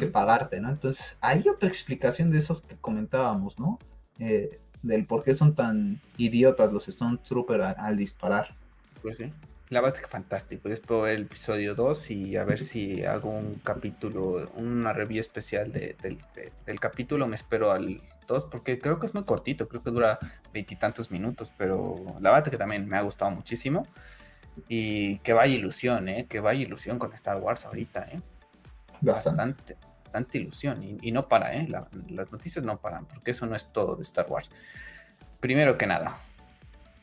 que 0.00 0.06
pagarte, 0.06 0.60
¿no? 0.60 0.68
Entonces, 0.68 1.16
hay 1.20 1.48
otra 1.48 1.68
explicación 1.68 2.32
de 2.32 2.38
esos 2.38 2.60
que 2.60 2.74
comentábamos, 2.74 3.56
¿no? 3.60 3.78
Eh, 4.18 4.58
del 4.82 5.06
por 5.06 5.22
qué 5.22 5.34
son 5.34 5.54
tan 5.54 6.00
idiotas 6.16 6.72
los 6.72 6.86
Stormtroopers 6.86 7.62
al, 7.62 7.76
al 7.78 7.96
disparar. 7.96 8.56
Pues 9.02 9.18
sí. 9.18 9.30
La 9.68 9.80
verdad 9.80 9.96
es 9.96 10.02
que 10.04 10.10
fantástico. 10.10 10.68
Yo 10.68 10.74
espero 10.74 11.00
ver 11.02 11.16
el 11.16 11.22
episodio 11.22 11.74
2 11.74 12.10
y 12.12 12.36
a 12.36 12.44
ver 12.44 12.60
si 12.60 13.04
hago 13.04 13.30
un 13.30 13.56
capítulo, 13.56 14.48
una 14.54 14.92
review 14.92 15.20
especial 15.20 15.72
del 15.72 16.80
capítulo. 16.80 17.26
Me 17.26 17.34
espero 17.34 17.72
al 17.72 18.00
2 18.28 18.44
porque 18.44 18.78
creo 18.78 19.00
que 19.00 19.06
es 19.06 19.14
muy 19.14 19.24
cortito, 19.24 19.68
creo 19.68 19.82
que 19.82 19.90
dura 19.90 20.20
veintitantos 20.52 21.10
minutos, 21.10 21.52
pero 21.58 21.96
la 22.20 22.30
verdad 22.30 22.46
es 22.46 22.50
que 22.52 22.58
también 22.58 22.88
me 22.88 22.96
ha 22.96 23.00
gustado 23.00 23.32
muchísimo. 23.32 23.84
Y 24.68 25.18
que 25.18 25.32
vaya 25.32 25.54
ilusión, 25.54 26.08
¿eh? 26.08 26.26
Que 26.28 26.38
vaya 26.38 26.62
ilusión 26.62 26.98
con 26.98 27.12
Star 27.12 27.38
Wars 27.38 27.66
ahorita, 27.66 28.08
¿eh? 28.12 28.20
Bastante, 29.00 29.76
bastante 30.04 30.38
ilusión. 30.38 30.82
Y, 31.02 31.10
no 31.10 31.26
para, 31.26 31.54
¿eh? 31.54 31.68
las 31.68 32.32
noticias 32.32 32.64
no 32.64 32.76
paran, 32.76 33.04
porque 33.06 33.32
eso 33.32 33.46
no 33.46 33.56
es 33.56 33.66
todo 33.72 33.96
de 33.96 34.02
Star 34.04 34.26
Wars. 34.28 34.50
Primero 35.40 35.76
que 35.76 35.86
nada, 35.86 36.20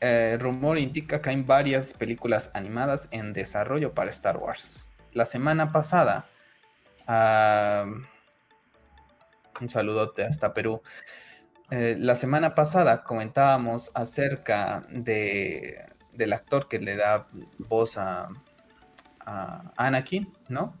eh, 0.06 0.36
rumor 0.38 0.78
indica 0.78 1.22
que 1.22 1.30
hay 1.30 1.40
varias 1.40 1.94
películas 1.94 2.50
animadas 2.52 3.08
en 3.10 3.32
desarrollo 3.32 3.94
para 3.94 4.10
Star 4.10 4.36
Wars. 4.36 4.86
La 5.14 5.24
semana 5.24 5.72
pasada, 5.72 6.26
un 9.58 9.70
saludote 9.70 10.24
hasta 10.24 10.52
Perú. 10.52 10.82
Eh, 11.70 11.96
la 11.98 12.16
semana 12.16 12.54
pasada 12.54 13.02
comentábamos 13.02 13.90
acerca 13.94 14.84
de, 14.90 15.82
del 16.12 16.34
actor 16.34 16.68
que 16.68 16.80
le 16.80 16.96
da 16.96 17.26
voz 17.56 17.96
a, 17.96 18.28
a 19.20 19.72
Anakin, 19.78 20.30
¿no? 20.50 20.74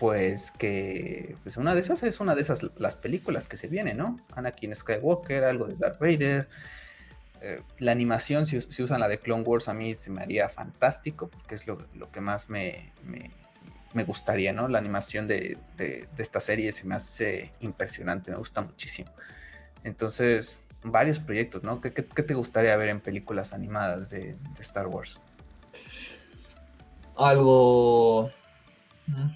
pues 0.00 0.50
que 0.50 1.36
pues 1.44 1.56
una 1.56 1.76
de 1.76 1.80
esas 1.80 2.02
es 2.02 2.18
una 2.18 2.34
de 2.34 2.42
esas 2.42 2.62
las 2.76 2.96
películas 2.96 3.46
que 3.46 3.56
se 3.56 3.68
vienen, 3.68 3.98
¿no? 3.98 4.18
Anakin 4.34 4.74
Skywalker, 4.74 5.44
algo 5.44 5.68
de 5.68 5.76
Darth 5.76 6.00
Vader. 6.00 6.48
Eh, 7.44 7.60
la 7.78 7.90
animación, 7.90 8.46
si, 8.46 8.58
usan 8.58 9.00
la 9.00 9.08
de 9.08 9.18
Clone 9.18 9.42
Wars, 9.42 9.66
a 9.68 9.74
mí 9.74 9.96
se 9.96 10.10
me 10.10 10.22
haría 10.22 10.48
fantástico, 10.48 11.28
porque 11.28 11.56
es 11.56 11.66
lo, 11.66 11.76
que 12.12 12.20
más 12.20 12.48
me, 12.48 12.92
me, 13.02 14.04
gustaría, 14.04 14.52
¿no? 14.52 14.68
La 14.68 14.78
animación 14.78 15.26
de, 15.26 15.58
esta 16.18 16.38
serie 16.38 16.72
se 16.72 16.84
me 16.84 16.94
hace 16.94 17.50
impresionante, 17.58 18.30
me 18.30 18.36
gusta 18.36 18.60
muchísimo. 18.60 19.10
Entonces, 19.82 20.60
varios 20.84 21.18
proyectos, 21.18 21.64
¿no? 21.64 21.80
¿Qué, 21.80 21.90
te 21.90 22.34
gustaría 22.34 22.76
ver 22.76 22.90
en 22.90 23.00
películas 23.00 23.52
animadas 23.52 24.10
de, 24.10 24.36
de 24.36 24.60
Star 24.60 24.86
Wars? 24.86 25.20
Algo... 27.16 28.30
Mm, 29.08 29.32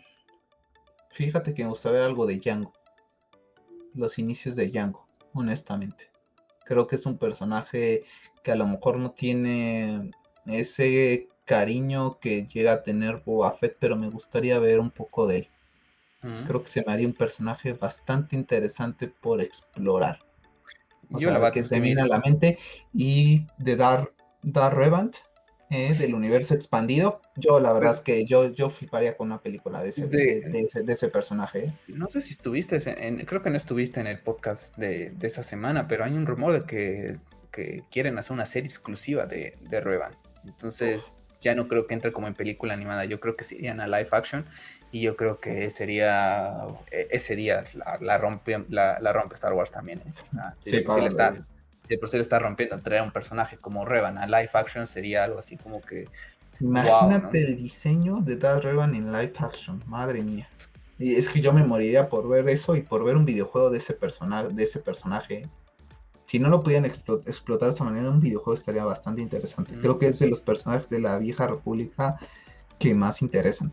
Fíjate 1.10 1.54
que 1.54 1.64
me 1.64 1.70
gusta 1.70 1.90
ver 1.90 2.02
algo 2.02 2.24
de 2.24 2.38
Django. 2.38 2.72
Los 3.94 4.18
inicios 4.18 4.54
de 4.54 4.68
Django, 4.68 5.08
honestamente. 5.32 6.10
Creo 6.66 6.86
que 6.86 6.96
es 6.96 7.06
un 7.06 7.16
personaje 7.16 8.04
que 8.42 8.52
a 8.52 8.56
lo 8.56 8.66
mejor 8.66 8.98
no 8.98 9.12
tiene 9.12 10.10
ese 10.44 11.28
cariño 11.44 12.18
que 12.18 12.46
llega 12.46 12.72
a 12.72 12.82
tener 12.82 13.22
Boba 13.24 13.52
Fett, 13.52 13.76
pero 13.78 13.96
me 13.96 14.10
gustaría 14.10 14.58
ver 14.58 14.80
un 14.80 14.90
poco 14.90 15.26
de 15.26 15.36
él. 15.36 15.48
Mm. 16.22 16.44
Creo 16.44 16.62
que 16.62 16.68
se 16.68 16.84
me 16.84 16.92
haría 16.92 17.06
un 17.06 17.14
personaje 17.14 17.72
bastante 17.72 18.36
interesante 18.36 19.08
por 19.08 19.40
explorar. 19.40 20.18
Yo 21.10 21.30
la 21.30 21.52
que 21.52 21.62
se 21.62 21.76
me 21.76 21.82
viene 21.82 22.02
a 22.02 22.06
la 22.06 22.18
mente 22.18 22.58
y 22.92 23.46
de 23.58 23.76
dar 23.76 24.10
Dar 24.46 24.76
Revant 24.76 25.16
eh, 25.70 25.94
del 25.94 26.14
universo 26.14 26.54
expandido, 26.54 27.20
yo 27.34 27.58
la 27.58 27.72
verdad 27.72 27.92
es 27.94 28.00
que 28.00 28.24
yo, 28.24 28.52
yo 28.52 28.70
fliparía 28.70 29.16
con 29.16 29.26
una 29.28 29.40
película 29.40 29.82
de 29.82 29.88
ese, 29.88 30.06
de, 30.06 30.68
ese, 30.86 31.08
personaje. 31.08 31.58
¿eh? 31.58 31.72
No 31.88 32.08
sé 32.08 32.20
si 32.20 32.32
estuviste, 32.32 32.78
en, 33.04 33.24
creo 33.24 33.42
que 33.42 33.50
no 33.50 33.56
estuviste 33.56 33.98
en 33.98 34.06
el 34.06 34.20
podcast 34.20 34.76
de, 34.76 35.12
esa 35.22 35.42
semana, 35.42 35.88
pero 35.88 36.04
hay 36.04 36.12
un 36.12 36.26
rumor 36.26 36.52
de 36.52 36.66
que, 36.66 37.18
quieren 37.90 38.18
hacer 38.18 38.32
una 38.34 38.44
serie 38.44 38.68
exclusiva 38.68 39.24
de, 39.24 39.56
de 39.62 39.80
Revan. 39.80 40.14
Entonces 40.44 41.16
ya 41.40 41.54
no 41.54 41.68
creo 41.68 41.86
que 41.86 41.94
entre 41.94 42.12
como 42.12 42.26
en 42.26 42.34
película 42.34 42.74
animada, 42.74 43.06
yo 43.06 43.18
creo 43.18 43.34
que 43.34 43.44
serían 43.44 43.80
a 43.80 43.86
live 43.86 44.08
action 44.12 44.44
y 44.92 45.00
yo 45.00 45.16
creo 45.16 45.40
que 45.40 45.70
sería 45.70 46.66
e, 46.90 47.08
ese 47.10 47.34
día 47.34 47.64
la, 48.00 48.18
rompe, 48.18 48.64
la, 48.68 49.12
rompe 49.12 49.34
Star 49.34 49.54
Wars 49.54 49.70
también. 49.70 50.00
¿eh? 50.00 50.12
Ah, 50.38 50.54
sí, 50.62 50.70
le 50.70 51.06
está 51.06 51.44
rompiendo 52.38 52.78
traer 52.78 53.02
un 53.02 53.10
personaje 53.10 53.56
como 53.56 53.84
Revan 53.84 54.18
a 54.18 54.26
live 54.26 54.50
action 54.52 54.86
sería 54.86 55.24
algo 55.24 55.38
así 55.38 55.56
como 55.56 55.80
que 55.80 56.08
imagínate 56.60 57.42
el 57.42 57.56
diseño 57.56 58.20
de 58.20 58.36
Darth 58.36 58.64
Revan 58.64 58.94
en 58.94 59.12
live 59.12 59.32
action 59.38 59.82
madre 59.86 60.22
mía. 60.22 60.48
Y 60.98 61.14
es 61.16 61.28
que 61.28 61.40
yo 61.40 61.52
me 61.52 61.62
moriría 61.62 62.08
por 62.08 62.26
ver 62.28 62.48
eso 62.48 62.74
y 62.74 62.82
por 62.82 63.04
ver 63.04 63.16
un 63.16 63.26
videojuego 63.26 63.70
de 63.70 63.78
ese 63.78 63.92
personaje 63.92 64.48
de 64.48 64.64
ese 64.64 64.80
personaje. 64.80 65.48
Si 66.24 66.38
no 66.38 66.48
lo 66.48 66.62
pudieran 66.62 66.86
explotar 66.86 67.68
de 67.68 67.74
esa 67.74 67.84
manera 67.84 68.10
un 68.10 68.20
videojuego 68.20 68.54
estaría 68.54 68.84
bastante 68.84 69.22
interesante. 69.22 69.74
Creo 69.74 69.98
que 69.98 70.08
es 70.08 70.18
de 70.18 70.28
los 70.28 70.40
personajes 70.40 70.88
de 70.88 70.98
la 70.98 71.18
vieja 71.18 71.46
república 71.46 72.18
que 72.78 72.94
más 72.94 73.22
interesan 73.22 73.72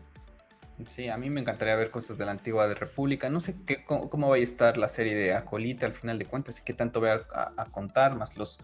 Sí, 0.88 1.08
a 1.08 1.16
mí 1.16 1.30
me 1.30 1.40
encantaría 1.40 1.76
ver 1.76 1.90
cosas 1.90 2.18
de 2.18 2.24
la 2.24 2.32
antigua 2.32 2.66
de 2.66 2.74
República. 2.74 3.30
No 3.30 3.38
sé 3.38 3.54
qué, 3.64 3.84
cómo, 3.84 4.28
va 4.28 4.36
a 4.36 4.38
estar 4.38 4.76
la 4.76 4.88
serie 4.88 5.14
de 5.14 5.32
Acolita 5.32 5.86
al 5.86 5.92
final 5.92 6.18
de 6.18 6.26
cuentas 6.26 6.58
y 6.58 6.62
qué 6.62 6.74
tanto 6.74 7.00
voy 7.00 7.10
a, 7.10 7.64
contar, 7.70 8.16
más 8.16 8.36
los, 8.36 8.58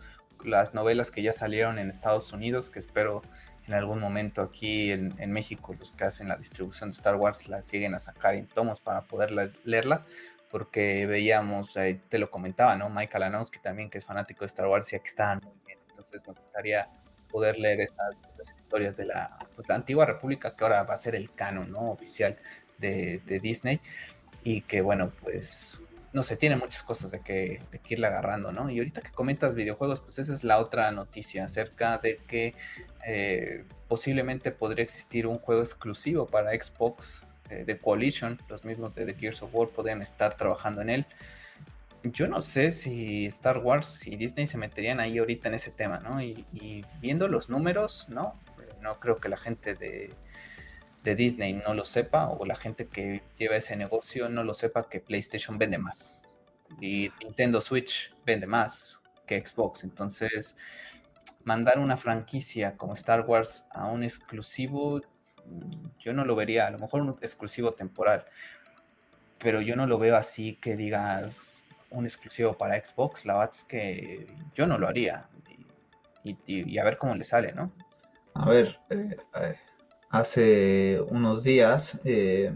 las 0.44 0.74
novelas 0.74 1.12
que 1.12 1.22
ya 1.22 1.32
salieron 1.32 1.78
en 1.78 1.88
Estados 1.88 2.32
Unidos, 2.32 2.68
que 2.68 2.80
espero 2.80 3.22
en 3.68 3.74
algún 3.74 4.00
momento 4.00 4.42
aquí 4.42 4.90
en, 4.90 5.32
México 5.32 5.74
los 5.78 5.92
que 5.92 6.04
hacen 6.04 6.26
la 6.26 6.36
distribución 6.36 6.90
de 6.90 6.96
Star 6.96 7.14
Wars 7.14 7.48
las 7.48 7.70
lleguen 7.70 7.94
a 7.94 8.00
sacar 8.00 8.34
en 8.34 8.48
tomos 8.48 8.80
para 8.80 9.02
poder 9.02 9.54
leerlas, 9.64 10.04
porque 10.50 11.06
veíamos, 11.06 11.74
te 11.74 12.18
lo 12.18 12.28
comentaba, 12.28 12.74
¿no? 12.74 12.90
Michael 12.90 13.24
Anowski 13.24 13.60
también, 13.60 13.88
que 13.88 13.98
es 13.98 14.04
fanático 14.04 14.40
de 14.40 14.46
Star 14.46 14.66
Wars, 14.66 14.92
y 14.92 14.96
aquí 14.96 15.06
estaban 15.06 15.40
muy 15.44 15.54
bien. 15.64 15.78
Entonces 15.88 16.26
me 16.26 16.32
gustaría 16.32 16.88
poder 17.30 17.58
leer 17.58 17.80
estas, 17.80 18.22
historias 18.56 18.96
de 18.96 19.06
pues, 19.54 19.68
la, 19.68 19.74
antigua 19.74 20.06
república 20.06 20.54
que 20.54 20.64
ahora 20.64 20.82
va 20.82 20.94
a 20.94 20.98
ser 20.98 21.14
el 21.14 21.32
canon 21.32 21.70
¿no? 21.70 21.90
oficial 21.90 22.36
de, 22.78 23.20
Disney 23.42 23.80
y 24.42 24.62
que 24.62 24.80
bueno 24.80 25.12
pues 25.22 25.80
no 26.12 26.24
sé, 26.24 26.36
tiene 26.36 26.56
muchas 26.56 26.82
cosas 26.82 27.12
de 27.12 27.20
que, 27.20 27.62
de 27.70 27.80
irle 27.88 28.08
agarrando, 28.08 28.50
¿no? 28.50 28.68
Y 28.68 28.78
ahorita 28.78 29.00
que 29.00 29.12
comentas 29.12 29.54
videojuegos, 29.54 30.00
pues 30.00 30.18
esa 30.18 30.34
es 30.34 30.42
la 30.42 30.58
otra 30.58 30.90
noticia 30.90 31.44
acerca 31.44 31.98
de 31.98 32.16
que 32.16 32.54
eh, 33.06 33.64
posiblemente 33.86 34.50
podría 34.50 34.82
existir 34.82 35.28
un 35.28 35.38
juego 35.38 35.62
exclusivo 35.62 36.26
para 36.26 36.50
Xbox 36.50 37.28
eh, 37.48 37.64
de 37.64 37.78
Coalition, 37.78 38.40
los 38.48 38.64
mismos 38.64 38.96
de 38.96 39.06
The 39.06 39.14
Gears 39.14 39.42
of 39.42 39.54
War 39.54 39.68
podrían 39.68 40.02
estar 40.02 40.36
trabajando 40.36 40.82
en 40.82 40.90
él 40.90 41.06
yo 42.02 42.26
no 42.28 42.40
sé 42.42 42.72
si 42.72 43.26
Star 43.26 43.58
Wars 43.58 44.06
y 44.06 44.16
Disney 44.16 44.46
se 44.46 44.58
meterían 44.58 45.00
ahí 45.00 45.18
ahorita 45.18 45.48
en 45.48 45.54
ese 45.54 45.70
tema, 45.70 45.98
¿no? 45.98 46.22
Y, 46.22 46.84
viendo 47.00 47.28
los 47.28 47.50
números, 47.50 48.08
¿no? 48.08 48.40
No 48.80 48.98
creo 49.00 49.16
que 49.16 49.28
la 49.28 49.36
gente 49.36 49.74
de, 49.74 50.14
Disney 51.02 51.54
no 51.54 51.74
lo 51.74 51.84
sepa 51.84 52.28
o 52.28 52.44
la 52.44 52.56
gente 52.56 52.86
que 52.86 53.22
lleva 53.36 53.56
ese 53.56 53.74
negocio 53.74 54.28
no 54.28 54.44
lo 54.44 54.54
sepa 54.54 54.88
que 54.88 55.00
PlayStation 55.00 55.58
vende 55.58 55.78
más 55.78 56.20
y 56.78 57.10
Nintendo 57.24 57.60
Switch 57.60 58.12
vende 58.24 58.46
más 58.46 59.00
que 59.26 59.44
Xbox. 59.44 59.84
Entonces, 59.84 60.56
mandar 61.44 61.78
una 61.78 61.96
franquicia 61.96 62.76
como 62.76 62.94
Star 62.94 63.22
Wars 63.22 63.66
a 63.70 63.86
un 63.86 64.02
exclusivo, 64.02 65.00
yo 65.98 66.12
no 66.12 66.24
lo 66.24 66.36
vería, 66.36 66.66
a 66.66 66.70
lo 66.70 66.78
mejor 66.78 67.02
un 67.02 67.18
exclusivo 67.22 67.72
temporal, 67.72 68.26
pero 69.38 69.60
yo 69.60 69.74
no 69.74 69.86
lo 69.86 69.98
veo 69.98 70.16
así 70.16 70.56
que 70.56 70.76
digas, 70.76 71.59
un 71.90 72.04
exclusivo 72.04 72.56
para 72.56 72.82
Xbox, 72.82 73.24
la 73.26 73.34
verdad 73.34 73.54
es 73.54 73.64
que 73.64 74.26
yo 74.54 74.66
no 74.66 74.78
lo 74.78 74.88
haría. 74.88 75.28
Y, 76.22 76.78
a 76.78 76.84
ver 76.84 76.98
cómo 76.98 77.14
le 77.14 77.24
sale, 77.24 77.52
¿no? 77.52 77.72
A 78.34 78.48
ver, 78.48 78.78
eh, 78.90 79.16
eh, 79.40 79.56
hace 80.10 81.00
unos 81.08 81.42
días, 81.42 81.98
eh, 82.04 82.52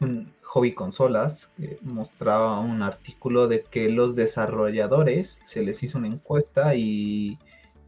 un 0.00 0.32
Hobby 0.42 0.74
Consolas 0.74 1.50
mostraba 1.82 2.60
un 2.60 2.82
artículo 2.82 3.46
de 3.46 3.62
que 3.62 3.90
los 3.90 4.16
desarrolladores 4.16 5.40
se 5.44 5.62
les 5.62 5.82
hizo 5.82 5.98
una 5.98 6.08
encuesta 6.08 6.74
y 6.74 7.38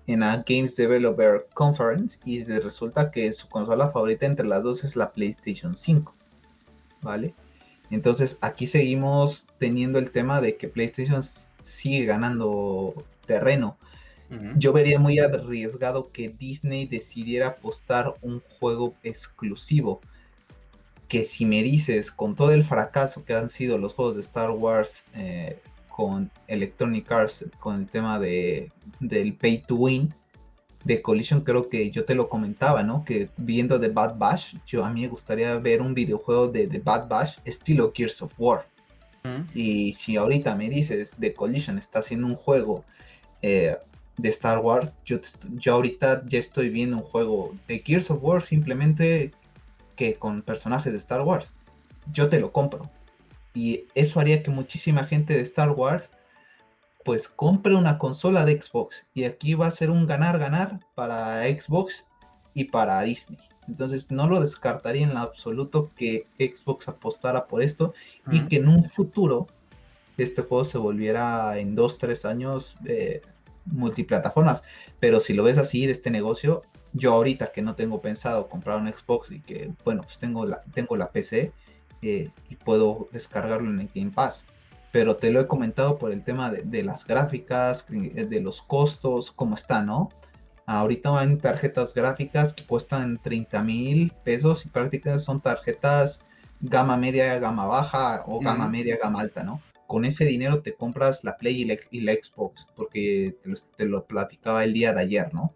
en 0.07 0.20
la 0.20 0.45
Games 0.47 0.76
Developer 0.76 1.47
Conference 1.55 2.18
y 2.24 2.45
resulta 2.45 3.11
que 3.11 3.32
su 3.32 3.49
consola 3.49 3.91
favorita 3.91 4.26
entre 4.26 4.47
las 4.47 4.62
dos 4.62 4.84
es 4.84 4.97
la 4.97 5.12
PlayStation 5.12 5.76
5, 5.76 6.14
¿vale? 7.03 7.34
Entonces 7.91 8.39
aquí 8.41 8.66
seguimos 8.66 9.47
teniendo 9.59 9.99
el 9.99 10.11
tema 10.11 10.41
de 10.41 10.57
que 10.57 10.68
PlayStation 10.68 11.22
sigue 11.22 12.05
ganando 12.05 13.05
terreno. 13.26 13.76
Yo 14.57 14.74
vería 14.74 14.99
muy 14.99 15.18
arriesgado 15.18 16.12
que 16.12 16.28
Disney 16.28 16.86
decidiera 16.86 17.47
apostar 17.47 18.14
un 18.20 18.43
juego 18.59 18.95
exclusivo. 19.03 20.03
Que 21.09 21.24
si 21.24 21.47
me 21.47 21.62
dices, 21.62 22.11
con 22.11 22.36
todo 22.36 22.53
el 22.53 22.62
fracaso 22.62 23.24
que 23.24 23.32
han 23.32 23.49
sido 23.49 23.78
los 23.78 23.95
juegos 23.95 24.16
de 24.16 24.20
Star 24.20 24.51
Wars 24.51 25.03
eh, 25.14 25.59
con 25.89 26.30
Electronic 26.47 27.11
Arts, 27.11 27.47
con 27.59 27.76
el 27.76 27.86
tema 27.86 28.20
de, 28.20 28.70
del 29.01 29.32
pay 29.32 29.62
to 29.66 29.76
win, 29.76 30.14
de 30.84 31.02
Collision 31.02 31.42
creo 31.42 31.68
que 31.68 31.90
yo 31.90 32.04
te 32.04 32.14
lo 32.14 32.28
comentaba, 32.28 32.82
¿no? 32.82 33.04
Que 33.04 33.28
viendo 33.36 33.80
The 33.80 33.88
Bad 33.88 34.16
Bash, 34.18 34.56
yo 34.66 34.84
a 34.84 34.90
mí 34.90 35.02
me 35.02 35.08
gustaría 35.08 35.54
ver 35.56 35.82
un 35.82 35.94
videojuego 35.94 36.48
de 36.48 36.66
The 36.66 36.78
Bad 36.78 37.08
Bash 37.08 37.38
estilo 37.44 37.92
Gears 37.94 38.22
of 38.22 38.32
War. 38.38 38.64
Y 39.54 39.92
si 39.92 40.16
ahorita 40.16 40.54
me 40.54 40.70
dices 40.70 41.14
The 41.20 41.34
Collision 41.34 41.76
está 41.76 41.98
haciendo 41.98 42.26
un 42.26 42.34
juego 42.34 42.82
eh, 43.42 43.76
de 44.16 44.28
Star 44.30 44.60
Wars, 44.60 44.96
yo, 45.04 45.18
yo 45.56 45.74
ahorita 45.74 46.24
ya 46.26 46.38
estoy 46.38 46.70
viendo 46.70 46.96
un 46.96 47.02
juego 47.02 47.54
de 47.66 47.80
Gears 47.80 48.10
of 48.10 48.20
War 48.22 48.42
simplemente 48.42 49.32
que 49.96 50.14
con 50.14 50.40
personajes 50.40 50.92
de 50.92 50.98
Star 50.98 51.20
Wars. 51.20 51.52
Yo 52.10 52.30
te 52.30 52.40
lo 52.40 52.52
compro. 52.52 52.90
Y 53.52 53.84
eso 53.94 54.18
haría 54.18 54.42
que 54.42 54.50
muchísima 54.50 55.04
gente 55.04 55.34
de 55.34 55.40
Star 55.40 55.72
Wars 55.72 56.10
pues 57.09 57.26
compre 57.26 57.74
una 57.74 57.96
consola 57.96 58.44
de 58.44 58.61
Xbox. 58.61 59.06
Y 59.14 59.24
aquí 59.24 59.54
va 59.54 59.66
a 59.66 59.70
ser 59.70 59.90
un 59.90 60.06
ganar-ganar 60.06 60.80
para 60.94 61.42
Xbox 61.44 62.06
y 62.52 62.64
para 62.64 63.00
Disney. 63.00 63.38
Entonces 63.66 64.11
no 64.11 64.28
lo 64.28 64.42
descartaría 64.42 65.04
en 65.04 65.14
lo 65.14 65.20
absoluto 65.20 65.90
que 65.96 66.26
Xbox 66.38 66.86
apostara 66.86 67.46
por 67.46 67.62
esto 67.62 67.94
y 68.30 68.40
que 68.40 68.56
en 68.56 68.68
un 68.68 68.84
futuro 68.84 69.46
este 70.18 70.42
juego 70.42 70.66
se 70.66 70.76
volviera 70.76 71.56
en 71.56 71.74
2-3 71.74 72.28
años 72.28 72.76
eh, 72.84 73.22
multiplataformas. 73.64 74.62
Pero 75.00 75.18
si 75.18 75.32
lo 75.32 75.44
ves 75.44 75.56
así 75.56 75.86
de 75.86 75.92
este 75.92 76.11
negocio, 76.11 76.61
yo 76.92 77.14
ahorita 77.14 77.52
que 77.52 77.62
no 77.62 77.74
tengo 77.74 78.02
pensado 78.02 78.50
comprar 78.50 78.82
un 78.82 78.92
Xbox 78.92 79.30
y 79.30 79.40
que, 79.40 79.72
bueno, 79.82 80.02
pues 80.02 80.18
tengo 80.18 80.44
la, 80.44 80.61
tengo 80.74 80.94
la 80.94 81.11
PC 81.11 81.54
eh, 82.02 82.28
y 82.50 82.56
puedo 82.56 83.09
descargarlo 83.12 83.70
en 83.70 83.80
el 83.80 83.88
Game 83.94 84.11
Pass 84.11 84.44
pero 84.93 85.16
te 85.16 85.30
lo 85.30 85.41
he 85.41 85.47
comentado 85.47 85.99
por 85.99 86.12
el 86.12 86.24
tema 86.24 86.51
de, 86.51 86.82
las 86.82 87.07
gráficas, 87.07 87.86
eh, 87.91 88.24
de 88.24 88.41
los 88.41 88.62
costos, 88.62 89.30
cómo 89.30 89.55
está, 89.55 89.82
¿no? 89.82 90.11
Ahorita 90.66 91.18
hay 91.18 91.36
tarjetas 91.36 91.95
gráficas 91.95 92.53
que 92.53 92.64
cuestan 92.64 93.18
30 93.22 93.62
mil 93.62 94.12
pesos 94.24 94.66
y 94.66 94.68
prácticamente 94.68 95.24
son 95.24 95.41
tarjetas 95.41 96.20
gama 96.61 96.97
media, 96.97 97.39
gama 97.39 97.66
baja 97.66 98.24
o 98.26 98.41
gama 98.41 98.68
media, 98.68 98.99
gama 99.03 99.20
alta, 99.20 99.43
¿no? 99.43 99.62
Con 99.86 100.05
ese 100.05 100.26
dinero 100.26 100.61
te 100.61 100.74
compras 100.74 101.24
la 101.24 101.36
Play 101.39 101.62
y 101.91 102.01
la, 102.01 102.12
Xbox, 102.12 102.66
porque 102.76 103.36
te 103.76 103.86
lo, 103.86 104.05
platicaba 104.05 104.64
el 104.64 104.74
día 104.74 104.93
de 104.93 105.01
ayer, 105.01 105.32
¿no? 105.32 105.55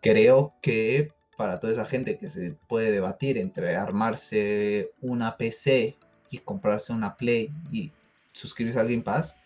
Creo 0.00 0.54
que 0.60 1.10
para 1.36 1.58
toda 1.58 1.72
esa 1.72 1.86
gente 1.86 2.16
que 2.18 2.28
se 2.28 2.52
puede 2.68 2.92
debatir 2.92 3.38
entre 3.38 3.74
armarse 3.74 4.92
una 5.00 5.36
PC 5.36 5.96
y 6.32 6.38
comprarse 6.38 6.92
una 6.92 7.16
Play 7.16 7.52
y 7.70 7.92
suscribirse 8.32 8.80
a 8.80 8.84
Game 8.84 9.02
Pass, 9.02 9.36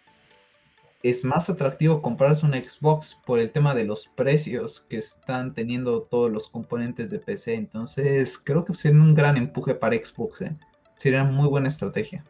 es 1.02 1.24
más 1.24 1.50
atractivo 1.50 2.00
comprarse 2.00 2.46
una 2.46 2.56
Xbox 2.58 3.16
por 3.26 3.38
el 3.38 3.50
tema 3.50 3.74
de 3.74 3.84
los 3.84 4.08
precios 4.08 4.84
que 4.88 4.98
están 4.98 5.52
teniendo 5.52 6.02
todos 6.02 6.30
los 6.30 6.48
componentes 6.48 7.10
de 7.10 7.18
PC. 7.18 7.54
Entonces, 7.54 8.38
creo 8.38 8.64
que 8.64 8.74
sería 8.74 9.00
un 9.00 9.14
gran 9.14 9.36
empuje 9.36 9.74
para 9.74 9.96
Xbox. 9.96 10.42
¿eh? 10.42 10.56
Sería 10.96 11.22
una 11.22 11.32
muy 11.32 11.48
buena 11.48 11.68
estrategia. 11.68 12.24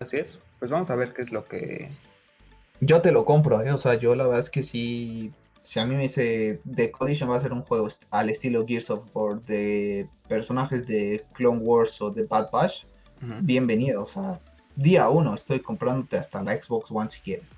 Así 0.00 0.16
es. 0.16 0.38
Pues 0.58 0.70
vamos 0.70 0.90
a 0.90 0.96
ver 0.96 1.12
qué 1.14 1.22
es 1.22 1.32
lo 1.32 1.44
que. 1.44 1.90
Yo 2.80 3.00
te 3.02 3.12
lo 3.12 3.24
compro, 3.24 3.62
¿eh? 3.62 3.72
O 3.72 3.78
sea, 3.78 3.94
yo 3.94 4.14
la 4.14 4.24
verdad 4.24 4.40
es 4.40 4.50
que 4.50 4.62
si, 4.62 5.32
si 5.58 5.78
a 5.80 5.86
mí 5.86 5.94
me 5.94 6.02
dice 6.02 6.60
The 6.74 6.90
Condition 6.90 7.30
va 7.30 7.36
a 7.36 7.40
ser 7.40 7.52
un 7.52 7.62
juego 7.62 7.88
al 8.10 8.30
estilo 8.30 8.66
Gears 8.66 8.90
of 8.90 9.04
War 9.14 9.40
de 9.42 10.08
personajes 10.28 10.86
de 10.86 11.24
Clone 11.34 11.60
Wars 11.60 12.00
o 12.00 12.10
de 12.10 12.24
Bad 12.24 12.50
Batch, 12.50 12.84
bienvenido. 13.20 14.04
O 14.04 14.06
sea, 14.06 14.40
día 14.76 15.08
uno 15.08 15.34
estoy 15.34 15.60
comprándote 15.60 16.16
hasta 16.16 16.42
la 16.42 16.60
Xbox 16.60 16.90
One 16.90 17.10
si 17.10 17.20
quieres. 17.20 17.48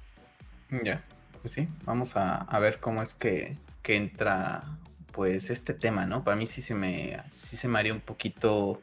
Ya, 0.85 1.03
pues 1.41 1.53
sí, 1.53 1.69
vamos 1.85 2.17
a, 2.17 2.59
ver 2.59 2.81
cómo 2.81 3.03
es 3.03 3.15
que, 3.15 3.57
entra 3.85 4.65
pues 5.13 5.51
este 5.51 5.75
tema, 5.75 6.07
¿no? 6.07 6.25
Para 6.25 6.37
mí 6.37 6.47
sí 6.47 6.63
se 6.63 6.75
me, 6.75 7.21
sí 7.29 7.57
se 7.57 7.69
me 7.69 7.79
haría 7.79 7.93
un 7.93 8.01
poquito 8.01 8.81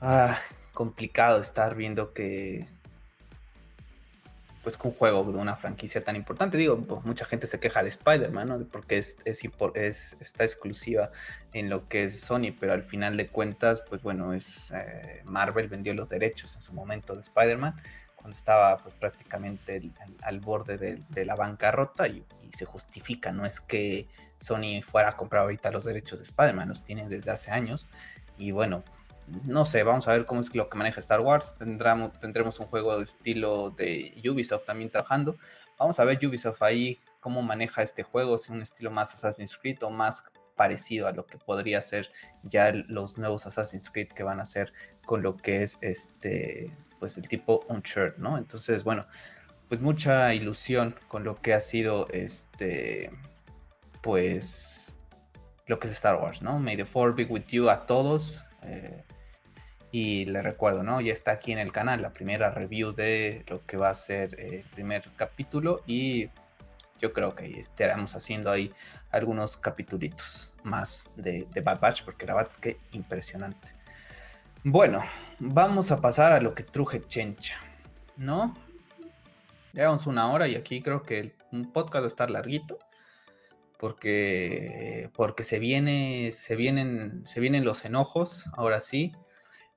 ah, 0.00 0.36
complicado 0.72 1.40
estar 1.40 1.76
viendo 1.76 2.12
que 2.12 2.66
pues 4.68 4.76
con 4.76 4.90
un 4.90 4.96
juego 4.98 5.24
de 5.32 5.38
una 5.38 5.56
franquicia 5.56 6.04
tan 6.04 6.16
importante, 6.16 6.58
digo, 6.58 6.78
pues, 6.78 7.04
mucha 7.04 7.24
gente 7.24 7.46
se 7.46 7.58
queja 7.58 7.82
de 7.82 7.88
Spider-Man, 7.88 8.48
¿no? 8.48 8.58
Porque 8.70 8.98
es, 8.98 9.16
es, 9.24 10.16
está 10.20 10.44
exclusiva 10.44 11.10
en 11.52 11.70
lo 11.70 11.88
que 11.88 12.04
es 12.04 12.20
Sony, 12.20 12.52
pero 12.58 12.72
al 12.72 12.82
final 12.82 13.16
de 13.16 13.28
cuentas, 13.28 13.82
pues 13.88 14.02
bueno, 14.02 14.32
es 14.32 14.70
eh, 14.70 15.22
Marvel 15.24 15.68
vendió 15.68 15.94
los 15.94 16.08
derechos 16.08 16.54
en 16.56 16.62
su 16.62 16.72
momento 16.72 17.14
de 17.14 17.20
Spider-Man 17.20 17.74
cuando 18.16 18.36
estaba 18.36 18.76
pues 18.78 18.94
prácticamente 18.94 19.80
al 20.22 20.40
borde 20.40 20.76
de, 20.76 21.24
la 21.24 21.36
bancarrota 21.36 22.08
y, 22.08 22.24
se 22.56 22.64
justifica, 22.64 23.30
no 23.30 23.44
es 23.44 23.60
que 23.60 24.08
Sony 24.40 24.82
fuera 24.82 25.10
a 25.10 25.16
comprar 25.16 25.42
ahorita 25.42 25.70
los 25.70 25.84
derechos 25.84 26.18
de 26.18 26.24
Spider-Man, 26.24 26.68
los 26.68 26.82
tiene 26.82 27.06
desde 27.08 27.30
hace 27.30 27.50
años. 27.50 27.86
Y 28.38 28.52
bueno, 28.52 28.82
no 29.44 29.66
sé, 29.66 29.82
vamos 29.82 30.08
a 30.08 30.12
ver 30.12 30.24
cómo 30.24 30.40
es 30.40 30.52
lo 30.54 30.68
que 30.68 30.78
maneja 30.78 30.98
Star 30.98 31.20
Wars, 31.20 31.54
tendremos, 31.58 32.18
tendremos 32.18 32.58
un 32.58 32.66
juego 32.66 32.96
de 32.96 33.04
estilo 33.04 33.70
de 33.70 34.20
Ubisoft 34.28 34.64
también 34.64 34.90
trabajando, 34.90 35.36
vamos 35.78 36.00
a 36.00 36.04
ver 36.04 36.18
Ubisoft 36.26 36.62
ahí 36.62 36.98
cómo 37.20 37.42
maneja 37.42 37.82
este 37.82 38.02
juego, 38.02 38.38
si 38.38 38.50
un 38.52 38.62
estilo 38.62 38.90
más 38.90 39.14
Assassin's 39.14 39.56
Creed 39.56 39.82
o 39.82 39.90
más 39.90 40.24
parecido 40.58 41.06
a 41.06 41.12
lo 41.12 41.24
que 41.24 41.38
podría 41.38 41.80
ser 41.80 42.10
ya 42.42 42.72
los 42.72 43.16
nuevos 43.16 43.46
Assassin's 43.46 43.88
Creed 43.88 44.08
que 44.08 44.22
van 44.22 44.40
a 44.40 44.42
hacer 44.42 44.74
con 45.06 45.22
lo 45.22 45.38
que 45.38 45.62
es 45.62 45.78
este 45.80 46.70
pues 46.98 47.16
el 47.16 47.28
tipo 47.28 47.64
Unshirt, 47.68 48.18
¿no? 48.18 48.36
Entonces, 48.38 48.84
bueno, 48.84 49.06
pues 49.68 49.80
mucha 49.80 50.34
ilusión 50.34 50.94
con 51.08 51.24
lo 51.24 51.36
que 51.36 51.54
ha 51.54 51.60
sido 51.60 52.08
este, 52.08 53.10
pues 54.02 54.96
lo 55.66 55.78
que 55.78 55.86
es 55.86 55.94
Star 55.94 56.16
Wars, 56.16 56.42
¿no? 56.42 56.58
May 56.58 56.76
the 56.76 56.84
Four 56.84 57.14
be 57.14 57.24
with 57.24 57.46
you 57.48 57.68
a 57.68 57.86
todos. 57.86 58.44
Eh, 58.62 59.04
y 59.90 60.26
le 60.26 60.42
recuerdo, 60.42 60.82
¿no? 60.82 61.00
Ya 61.00 61.12
está 61.12 61.32
aquí 61.32 61.52
en 61.52 61.58
el 61.58 61.72
canal 61.72 62.02
la 62.02 62.12
primera 62.12 62.50
review 62.50 62.92
de 62.92 63.44
lo 63.48 63.64
que 63.64 63.76
va 63.76 63.88
a 63.88 63.94
ser 63.94 64.38
el 64.38 64.62
primer 64.74 65.04
capítulo 65.16 65.82
y 65.86 66.28
yo 67.00 67.12
creo 67.12 67.34
que 67.34 67.58
estaremos 67.58 68.14
haciendo 68.14 68.50
ahí 68.50 68.72
algunos 69.10 69.56
capitulitos 69.56 70.54
más 70.62 71.10
de, 71.16 71.46
Bad 71.62 71.80
Batch 71.80 72.04
porque 72.04 72.26
la 72.26 72.34
verdad 72.34 72.52
es 72.52 72.58
que 72.58 72.78
impresionante. 72.92 73.68
Bueno, 74.64 75.02
vamos 75.38 75.90
a 75.92 76.00
pasar 76.00 76.32
a 76.32 76.40
lo 76.40 76.54
que 76.54 76.62
truje 76.62 77.02
Chencha, 77.06 77.56
¿no? 78.16 78.54
Llevamos 79.72 80.06
una 80.06 80.30
hora 80.30 80.48
y 80.48 80.56
aquí 80.56 80.82
creo 80.82 81.02
que 81.02 81.34
un 81.52 81.72
podcast 81.72 82.02
va 82.02 82.06
a 82.06 82.08
estar 82.08 82.30
larguito 82.30 82.78
porque 83.78 85.08
porque 85.14 85.44
se 85.44 85.58
viene 85.60 86.32
se 86.32 86.56
vienen 86.56 87.22
se 87.26 87.38
vienen 87.38 87.64
los 87.64 87.84
enojos 87.84 88.46
ahora 88.54 88.80
sí 88.80 89.12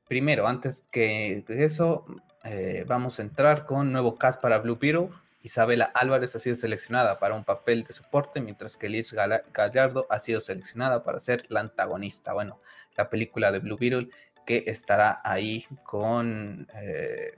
primero 0.08 0.48
antes 0.48 0.88
que 0.92 1.46
eso 1.48 2.06
eh, 2.44 2.84
vamos 2.88 3.20
a 3.20 3.22
entrar 3.22 3.66
con 3.66 3.92
nuevo 3.92 4.16
cast 4.16 4.42
para 4.42 4.58
Blue 4.58 4.78
Beetle 4.80 5.10
Isabela 5.44 5.86
Álvarez 5.94 6.36
ha 6.36 6.40
sido 6.40 6.56
seleccionada 6.56 7.20
para 7.20 7.36
un 7.36 7.44
papel 7.44 7.84
de 7.84 7.94
soporte 7.94 8.42
mientras 8.42 8.78
que 8.78 8.90
Liz 8.90 9.14
Gallardo 9.14 10.06
ha 10.10 10.20
sido 10.20 10.40
seleccionada 10.42 11.04
para 11.04 11.20
ser 11.20 11.46
la 11.50 11.62
antagonista 11.62 12.34
bueno 12.34 12.60
la 12.98 13.10
película 13.10 13.52
de 13.52 13.60
Blue 13.60 13.78
Beetle 13.78 14.10
que 14.46 14.64
estará 14.68 15.22
ahí 15.24 15.66
con, 15.84 16.68
eh, 16.76 17.36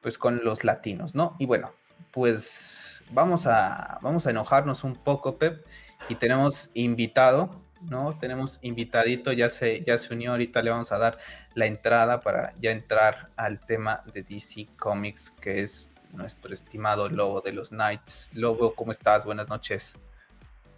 pues 0.00 0.18
con 0.18 0.44
los 0.44 0.64
latinos, 0.64 1.14
¿no? 1.14 1.36
Y 1.38 1.46
bueno, 1.46 1.72
pues 2.10 3.02
vamos 3.10 3.46
a, 3.46 3.98
vamos 4.02 4.26
a 4.26 4.30
enojarnos 4.30 4.84
un 4.84 4.96
poco, 4.96 5.38
Pep, 5.38 5.64
y 6.08 6.16
tenemos 6.16 6.70
invitado, 6.74 7.60
¿no? 7.82 8.18
Tenemos 8.18 8.58
invitadito, 8.62 9.32
ya 9.32 9.48
se, 9.48 9.82
ya 9.84 9.98
se 9.98 10.12
unió, 10.12 10.32
ahorita 10.32 10.62
le 10.62 10.70
vamos 10.70 10.92
a 10.92 10.98
dar 10.98 11.18
la 11.54 11.66
entrada 11.66 12.20
para 12.20 12.54
ya 12.60 12.72
entrar 12.72 13.30
al 13.36 13.60
tema 13.60 14.02
de 14.12 14.22
DC 14.22 14.66
Comics, 14.76 15.30
que 15.30 15.62
es 15.62 15.91
nuestro 16.12 16.52
estimado 16.52 17.08
Lobo 17.08 17.40
de 17.40 17.52
los 17.52 17.70
Knights. 17.70 18.30
Lobo, 18.34 18.74
¿cómo 18.74 18.92
estás? 18.92 19.24
Buenas 19.24 19.48
noches. 19.48 19.98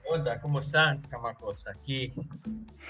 Hola, 0.07 0.41
¿cómo 0.41 0.61
están, 0.61 1.01
camacos? 1.03 1.67
Aquí, 1.67 2.13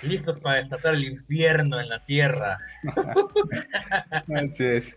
listos 0.03 0.39
para 0.41 0.59
desatar 0.59 0.95
el 0.95 1.05
infierno 1.05 1.81
en 1.81 1.89
la 1.89 2.05
tierra. 2.05 2.59
Así 4.37 4.65
es. 4.65 4.97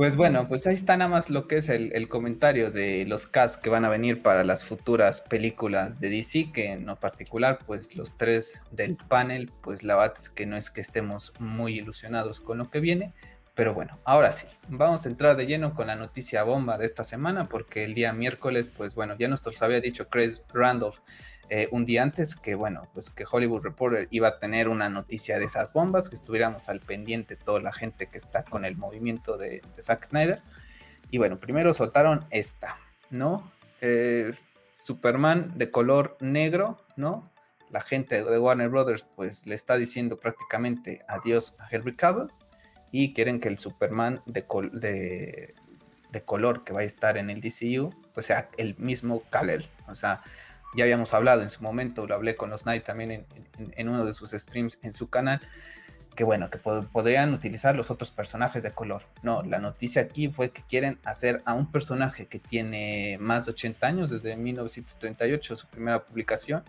Pues 0.00 0.16
bueno, 0.16 0.48
pues 0.48 0.66
ahí 0.66 0.72
está 0.72 0.96
nada 0.96 1.10
más 1.10 1.28
lo 1.28 1.46
que 1.46 1.56
es 1.56 1.68
el, 1.68 2.08
comentario 2.08 2.70
de 2.70 3.04
los 3.04 3.26
cast 3.26 3.62
que 3.62 3.68
van 3.68 3.84
a 3.84 3.90
venir 3.90 4.22
para 4.22 4.44
las 4.44 4.64
futuras 4.64 5.20
películas 5.20 6.00
de 6.00 6.08
DC, 6.08 6.52
que 6.52 6.72
en 6.72 6.86
lo 6.86 6.96
particular, 6.96 7.58
pues 7.66 7.94
los 7.96 8.16
tres 8.16 8.62
del 8.70 8.96
panel, 8.96 9.52
pues 9.62 9.82
la 9.82 9.96
verdad 9.96 10.16
es 10.16 10.30
que 10.30 10.46
no 10.46 10.56
es 10.56 10.70
que 10.70 10.80
estemos 10.80 11.34
muy 11.38 11.78
ilusionados 11.78 12.40
con 12.40 12.56
lo 12.56 12.70
que 12.70 12.80
viene, 12.80 13.12
pero 13.60 13.74
bueno, 13.74 13.98
ahora 14.04 14.32
sí, 14.32 14.46
vamos 14.68 15.04
a 15.04 15.10
entrar 15.10 15.36
de 15.36 15.44
lleno 15.44 15.74
con 15.74 15.88
la 15.88 15.94
noticia 15.94 16.44
bomba 16.44 16.78
de 16.78 16.86
esta 16.86 17.04
semana, 17.04 17.46
porque 17.46 17.84
el 17.84 17.92
día 17.92 18.10
miércoles, 18.14 18.70
pues 18.74 18.94
bueno, 18.94 19.16
ya 19.18 19.28
nos 19.28 19.42
había 19.60 19.82
dicho 19.82 20.08
Chris 20.08 20.42
Randolph 20.54 20.96
eh, 21.50 21.68
un 21.70 21.84
día 21.84 22.02
antes 22.02 22.36
que, 22.36 22.54
bueno, 22.54 22.88
pues 22.94 23.10
que 23.10 23.26
Hollywood 23.30 23.60
Reporter 23.60 24.08
iba 24.10 24.28
a 24.28 24.38
tener 24.38 24.66
una 24.70 24.88
noticia 24.88 25.38
de 25.38 25.44
esas 25.44 25.74
bombas, 25.74 26.08
que 26.08 26.14
estuviéramos 26.14 26.70
al 26.70 26.80
pendiente 26.80 27.36
toda 27.36 27.60
la 27.60 27.70
gente 27.70 28.06
que 28.06 28.16
está 28.16 28.44
con 28.44 28.64
el 28.64 28.78
movimiento 28.78 29.36
de, 29.36 29.60
Zack 29.78 30.06
Snyder. 30.06 30.40
Y 31.10 31.18
bueno, 31.18 31.36
primero 31.36 31.74
soltaron 31.74 32.24
esta, 32.30 32.78
¿no? 33.10 33.52
Eh, 33.82 34.32
Superman 34.72 35.58
de 35.58 35.70
color 35.70 36.16
negro, 36.20 36.78
¿no? 36.96 37.30
La 37.68 37.82
gente 37.82 38.24
de 38.24 38.38
Warner 38.38 38.70
Brothers 38.70 39.04
pues 39.16 39.44
le 39.46 39.54
está 39.54 39.76
diciendo 39.76 40.18
prácticamente 40.18 41.04
adiós 41.08 41.56
a 41.58 41.68
Henry 41.70 41.94
Cavill 41.94 42.30
y 42.92 43.12
quieren 43.12 43.40
que 43.40 43.48
el 43.48 43.58
Superman 43.58 44.22
de, 44.26 44.44
de, 44.72 45.54
de 46.10 46.22
color 46.22 46.64
que 46.64 46.72
va 46.72 46.80
a 46.80 46.84
estar 46.84 47.16
en 47.16 47.30
el 47.30 47.40
DCU 47.40 47.94
pues 48.14 48.26
sea 48.26 48.48
el 48.56 48.76
mismo 48.78 49.22
Kal-El, 49.30 49.66
o 49.88 49.94
sea, 49.94 50.22
ya 50.74 50.84
habíamos 50.84 51.14
hablado 51.14 51.42
en 51.42 51.48
su 51.48 51.62
momento, 51.62 52.06
lo 52.06 52.14
hablé 52.14 52.36
con 52.36 52.50
los 52.50 52.62
Knight 52.62 52.84
también 52.84 53.26
en, 53.76 53.88
uno 53.88 54.04
de 54.04 54.14
sus 54.14 54.30
streams 54.30 54.78
en 54.82 54.92
su 54.92 55.08
canal, 55.08 55.40
que 56.14 56.24
bueno, 56.24 56.50
que 56.50 56.58
podrían 56.58 57.32
utilizar 57.32 57.74
los 57.74 57.90
otros 57.90 58.10
personajes 58.10 58.62
de 58.62 58.72
color. 58.72 59.02
No, 59.22 59.42
la 59.42 59.58
noticia 59.58 60.02
aquí 60.02 60.28
fue 60.28 60.50
que 60.50 60.62
quieren 60.62 60.98
hacer 61.04 61.42
a 61.44 61.54
un 61.54 61.70
personaje 61.70 62.26
que 62.26 62.38
tiene 62.38 63.16
más 63.20 63.46
de 63.46 63.52
80 63.52 63.86
años, 63.86 64.10
desde 64.10 64.36
1938, 64.36 65.56
su 65.56 65.66
primera 65.68 66.04
publicación, 66.04 66.62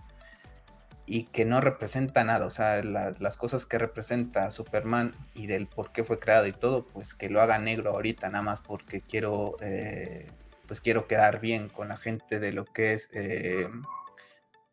y 1.14 1.26
que 1.26 1.44
no 1.44 1.60
representa 1.60 2.24
nada, 2.24 2.46
o 2.46 2.50
sea, 2.50 2.82
las 2.82 3.36
cosas 3.36 3.66
que 3.66 3.78
representa 3.78 4.50
Superman 4.50 5.14
y 5.34 5.48
del 5.48 5.68
por 5.68 5.92
qué 5.92 6.06
fue 6.06 6.20
creado 6.20 6.48
y 6.48 6.54
todo, 6.54 6.88
pues 6.88 7.14
que 7.14 7.30
lo 7.30 7.42
haga 7.42 7.58
negro 7.58 7.92
ahorita, 7.92 8.30
nada 8.30 8.42
más 8.44 8.62
porque 8.62 9.02
quiero... 9.02 9.58
Eh, 9.60 10.32
pues 10.68 10.80
quiero 10.80 11.08
quedar 11.08 11.42
bien 11.42 11.68
con 11.68 11.90
la 11.90 11.98
gente 11.98 12.40
de 12.40 12.54
lo 12.54 12.64
que 12.64 12.94
es, 12.94 13.10
eh, 13.12 13.68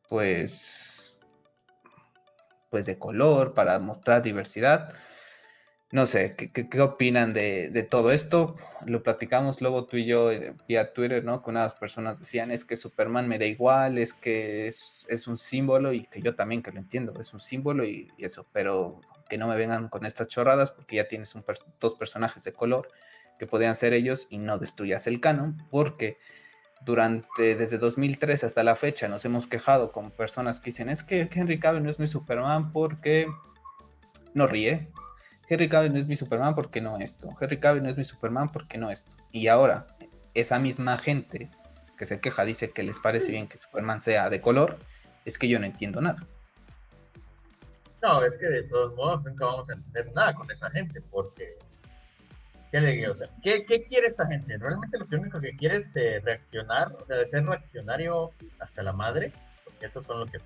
pues, 0.08 1.18
pues 2.70 2.86
de 2.86 3.00
color, 3.00 3.52
para 3.52 3.80
mostrar 3.80 4.22
diversidad. 4.22 4.94
No 5.90 6.04
sé, 6.04 6.34
¿qué, 6.36 6.80
opinan 6.82 7.32
de, 7.32 7.86
todo 7.88 8.12
esto? 8.12 8.56
Lo 8.84 9.02
platicamos 9.02 9.62
luego 9.62 9.86
tú 9.86 9.96
y 9.96 10.04
yo 10.04 10.30
eh, 10.30 10.54
vía 10.68 10.92
Twitter, 10.92 11.24
¿no? 11.24 11.42
Que 11.42 11.48
unas 11.48 11.72
personas 11.74 12.18
decían, 12.18 12.50
es 12.50 12.66
que 12.66 12.76
Superman 12.76 13.26
me 13.26 13.38
da 13.38 13.46
igual, 13.46 13.96
es 13.96 14.12
que 14.12 14.66
es, 14.66 15.06
un 15.26 15.38
símbolo 15.38 15.94
y 15.94 16.04
que 16.04 16.20
yo 16.20 16.34
también 16.34 16.62
que 16.62 16.72
lo 16.72 16.78
entiendo, 16.78 17.18
es 17.18 17.32
un 17.32 17.40
símbolo 17.40 17.86
y, 17.86 18.12
eso, 18.18 18.46
pero 18.52 19.00
que 19.30 19.38
no 19.38 19.48
me 19.48 19.56
vengan 19.56 19.88
con 19.88 20.04
estas 20.04 20.28
chorradas 20.28 20.72
porque 20.72 20.96
ya 20.96 21.08
tienes 21.08 21.34
dos 21.80 21.94
personajes 21.94 22.44
de 22.44 22.52
color 22.52 22.90
que 23.38 23.46
podían 23.46 23.74
ser 23.74 23.94
ellos 23.94 24.26
y 24.28 24.38
no 24.38 24.58
destruyas 24.58 25.06
el 25.06 25.20
canon, 25.20 25.56
porque 25.70 26.18
durante 26.84 27.56
desde 27.56 27.78
2003 27.78 28.44
hasta 28.44 28.62
la 28.62 28.76
fecha 28.76 29.08
nos 29.08 29.24
hemos 29.24 29.46
quejado 29.46 29.90
con 29.92 30.10
personas 30.10 30.60
que 30.60 30.66
dicen 30.66 30.90
es 30.90 31.02
que 31.02 31.28
Henry 31.32 31.58
Cavill 31.58 31.82
no 31.82 31.90
es 31.90 31.98
mi 31.98 32.08
Superman 32.08 32.72
porque 32.72 33.26
no 34.34 34.46
ríe. 34.46 34.88
Henry 35.48 35.68
Cavill 35.68 35.92
no 35.92 35.98
es 35.98 36.06
mi 36.06 36.16
Superman 36.16 36.54
porque 36.54 36.80
no 36.80 36.98
esto. 36.98 37.28
Henry 37.40 37.58
Cavill 37.58 37.82
no 37.82 37.88
es 37.88 37.96
mi 37.96 38.04
Superman 38.04 38.50
porque 38.50 38.78
no 38.78 38.90
esto. 38.90 39.16
Y 39.32 39.48
ahora 39.48 39.86
esa 40.34 40.58
misma 40.58 40.98
gente 40.98 41.50
que 41.96 42.06
se 42.06 42.20
queja 42.20 42.44
dice 42.44 42.70
que 42.70 42.82
les 42.82 42.98
parece 42.98 43.30
bien 43.30 43.48
que 43.48 43.58
Superman 43.58 44.00
sea 44.00 44.30
de 44.30 44.40
color, 44.40 44.78
es 45.24 45.38
que 45.38 45.48
yo 45.48 45.58
no 45.58 45.66
entiendo 45.66 46.00
nada. 46.00 46.24
No, 48.02 48.24
es 48.24 48.36
que 48.36 48.46
de 48.46 48.62
todos 48.64 48.94
modos 48.94 49.24
nunca 49.24 49.46
vamos 49.46 49.68
a 49.70 49.72
entender 49.72 50.12
nada 50.14 50.34
con 50.34 50.48
esa 50.50 50.70
gente 50.70 51.00
porque 51.10 51.58
¿Qué 52.70 52.80
le 52.80 52.92
digo? 52.92 53.14
¿qué, 53.42 53.64
¿qué, 53.64 53.82
quiere 53.82 54.08
esta 54.08 54.26
gente? 54.26 54.58
Realmente 54.58 54.98
lo 54.98 55.06
único 55.18 55.40
que 55.40 55.56
quiere 55.56 55.78
es 55.78 55.96
eh, 55.96 56.20
reaccionar, 56.22 56.94
o 57.00 57.06
sea, 57.06 57.24
ser 57.24 57.46
reaccionario 57.46 58.30
hasta 58.58 58.82
la 58.82 58.92
madre, 58.92 59.32
porque 59.64 59.86
eso 59.86 60.02
son 60.02 60.20
lo 60.20 60.26
que, 60.26 60.38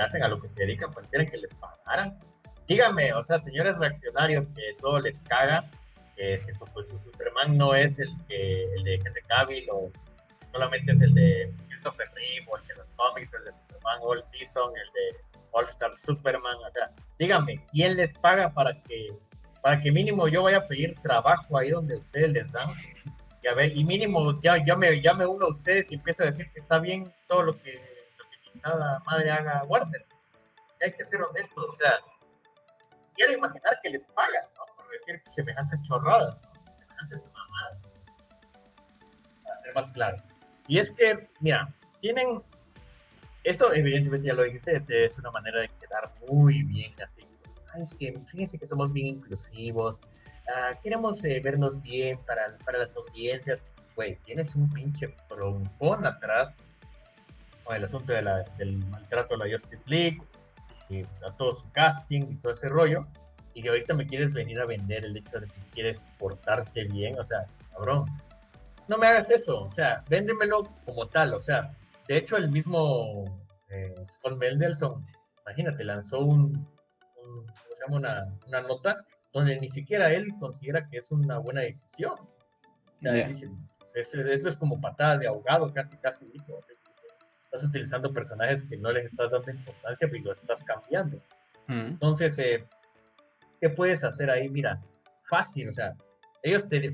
hacen, 0.00 0.22
a 0.22 0.28
lo 0.28 0.40
que 0.40 0.48
se 0.48 0.60
dedican, 0.60 0.92
pues 0.92 1.08
quieren 1.08 1.28
que 1.28 1.38
les 1.38 1.52
pagaran. 1.54 2.16
Dígame, 2.70 3.12
o 3.14 3.24
sea, 3.24 3.40
señores 3.40 3.76
reaccionarios 3.78 4.48
que 4.50 4.62
todo 4.80 5.00
les 5.00 5.20
caga, 5.24 5.68
que 6.14 6.38
si 6.38 6.54
su, 6.54 6.64
pues, 6.66 6.86
su 6.86 7.00
Superman 7.00 7.58
no 7.58 7.74
es 7.74 7.98
el, 7.98 8.08
que, 8.28 8.62
el 8.62 8.84
de 8.84 8.94
Henry 8.94 9.22
Cavill 9.26 9.66
o 9.72 9.90
solamente 10.52 10.92
es 10.92 11.00
el 11.00 11.12
de 11.12 11.52
Christopher 11.68 12.06
Reeve 12.14 12.46
o 12.48 12.56
el 12.56 12.66
de 12.68 12.74
los 12.76 12.88
cómics, 12.92 13.34
el 13.34 13.44
de 13.46 13.58
Superman 13.58 13.98
All 14.02 14.22
Season, 14.22 14.70
el 14.76 14.92
de 14.92 15.40
All 15.50 15.64
Star 15.64 15.96
Superman, 15.96 16.58
o 16.64 16.70
sea, 16.70 16.92
dígame, 17.18 17.60
¿quién 17.72 17.96
les 17.96 18.14
paga 18.18 18.54
para 18.54 18.72
que 18.84 19.08
para 19.62 19.80
que 19.80 19.90
mínimo 19.90 20.28
yo 20.28 20.44
vaya 20.44 20.58
a 20.58 20.68
pedir 20.68 20.94
trabajo 21.02 21.58
ahí 21.58 21.70
donde 21.70 21.96
ustedes 21.96 22.30
les 22.30 22.52
dan. 22.52 22.70
Y 23.42 23.48
a 23.48 23.54
ver, 23.54 23.76
y 23.76 23.84
mínimo 23.84 24.40
ya, 24.42 24.64
ya, 24.64 24.76
me, 24.76 25.02
ya 25.02 25.12
me 25.12 25.26
uno 25.26 25.46
a 25.46 25.50
ustedes 25.50 25.90
y 25.90 25.96
empiezo 25.96 26.22
a 26.22 26.26
decir 26.26 26.48
que 26.52 26.60
está 26.60 26.78
bien 26.78 27.12
todo 27.26 27.42
lo 27.42 27.60
que, 27.60 27.80
lo 28.62 29.00
madre 29.06 29.32
haga 29.32 29.64
Warner. 29.64 30.06
Hay 30.80 30.92
que 30.92 31.04
ser 31.04 31.20
honestos, 31.20 31.66
o 31.68 31.76
sea, 31.76 31.98
quiero 33.14 33.32
imaginar 33.32 33.78
que 33.82 33.90
les 33.90 34.08
pagan, 34.08 34.44
¿no? 34.56 34.74
Por 34.76 34.90
decir 34.90 35.22
semejantes 35.32 35.82
chorradas, 35.82 36.36
semejantes 36.78 37.26
mamadas. 37.32 37.78
Para 39.44 39.62
ser 39.62 39.74
más 39.74 39.90
claro. 39.92 40.22
Y 40.66 40.78
es 40.78 40.90
que, 40.92 41.28
mira, 41.40 41.72
tienen. 42.00 42.42
Esto, 43.42 43.72
evidentemente, 43.72 44.26
ya 44.28 44.34
lo 44.34 44.42
dijiste, 44.42 44.76
es 44.76 45.18
una 45.18 45.30
manera 45.30 45.60
de 45.60 45.68
quedar 45.68 46.12
muy 46.28 46.62
bien 46.62 46.92
así 47.02 47.30
es 47.78 47.94
que 47.94 48.18
fíjense 48.26 48.58
que 48.58 48.66
somos 48.66 48.92
bien 48.92 49.06
inclusivos, 49.06 50.00
ah, 50.54 50.74
queremos 50.82 51.24
eh, 51.24 51.40
vernos 51.42 51.80
bien 51.82 52.18
para, 52.26 52.58
para 52.64 52.78
las 52.78 52.96
audiencias. 52.96 53.64
Güey, 53.94 54.16
tienes 54.24 54.54
un 54.54 54.70
pinche 54.70 55.14
broncón 55.28 56.06
atrás 56.06 56.56
con 57.64 57.76
el 57.76 57.84
asunto 57.84 58.12
de 58.12 58.22
la, 58.22 58.42
del 58.56 58.78
maltrato 58.86 59.34
a 59.34 59.38
la 59.38 59.50
Justice 59.50 59.82
League, 59.86 60.22
a 61.26 61.36
todo 61.36 61.54
su 61.54 61.70
casting 61.72 62.22
y 62.30 62.36
todo 62.36 62.52
ese 62.52 62.68
rollo, 62.68 63.06
y 63.54 63.62
que 63.62 63.68
ahorita 63.68 63.94
me 63.94 64.06
quieres 64.06 64.32
venir 64.32 64.60
a 64.60 64.66
vender 64.66 65.04
el 65.04 65.16
hecho 65.16 65.40
de 65.40 65.46
que 65.46 65.60
quieres 65.72 66.06
portarte 66.18 66.84
bien, 66.84 67.18
o 67.18 67.24
sea, 67.24 67.46
cabrón, 67.72 68.06
no 68.88 68.98
me 68.98 69.06
hagas 69.06 69.30
eso, 69.30 69.64
o 69.64 69.72
sea, 69.72 70.04
véndemelo 70.08 70.64
como 70.84 71.06
tal, 71.08 71.34
o 71.34 71.42
sea, 71.42 71.68
de 72.08 72.16
hecho 72.16 72.36
el 72.36 72.50
mismo 72.50 73.24
eh, 73.68 73.94
Scott 74.08 74.36
Mendelson, 74.38 75.06
imagínate, 75.46 75.84
lanzó 75.84 76.20
un, 76.20 76.52
se 77.80 77.84
llama? 77.84 77.96
Una, 77.96 78.38
una, 78.46 78.60
nota 78.62 79.04
donde 79.32 79.58
ni 79.60 79.70
siquiera 79.70 80.12
él 80.12 80.28
considera 80.38 80.88
que 80.88 80.98
es 80.98 81.10
una 81.10 81.38
buena 81.38 81.60
decisión. 81.62 82.14
eso, 83.94 84.48
es 84.48 84.56
como 84.56 84.80
patada 84.80 85.18
de 85.18 85.28
ahogado, 85.28 85.72
casi, 85.72 85.96
casi. 85.98 86.26
Estás 87.50 87.64
utilizando 87.64 88.12
personajes 88.12 88.62
que 88.62 88.76
no 88.76 88.92
les 88.92 89.06
estás 89.06 89.32
dando 89.32 89.50
importancia, 89.50 90.08
pero 90.08 90.24
los 90.24 90.40
estás 90.40 90.62
cambiando. 90.62 91.20
Entonces, 91.66 92.36
eh, 92.38 92.64
¿qué 93.60 93.70
puedes 93.70 94.02
hacer 94.02 94.30
ahí? 94.30 94.48
Mira, 94.48 94.80
fácil, 95.28 95.68
o 95.68 95.72
sea, 95.72 95.94
ellos 96.42 96.68
te... 96.68 96.92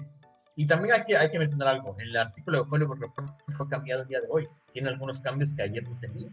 Y 0.55 0.67
también 0.67 0.95
hay 0.95 1.05
que, 1.05 1.17
hay 1.17 1.31
que 1.31 1.39
mencionar 1.39 1.69
algo, 1.69 1.95
el 1.99 2.17
artículo 2.17 2.65
de 2.65 2.71
Hollywood 2.71 3.01
Report 3.01 3.31
fue 3.57 3.69
cambiado 3.69 4.03
el 4.03 4.09
día 4.09 4.21
de 4.21 4.27
hoy, 4.31 4.49
tiene 4.73 4.89
algunos 4.89 5.21
cambios 5.21 5.53
que 5.53 5.63
ayer 5.63 5.83
no 5.87 5.99
tenía. 5.99 6.31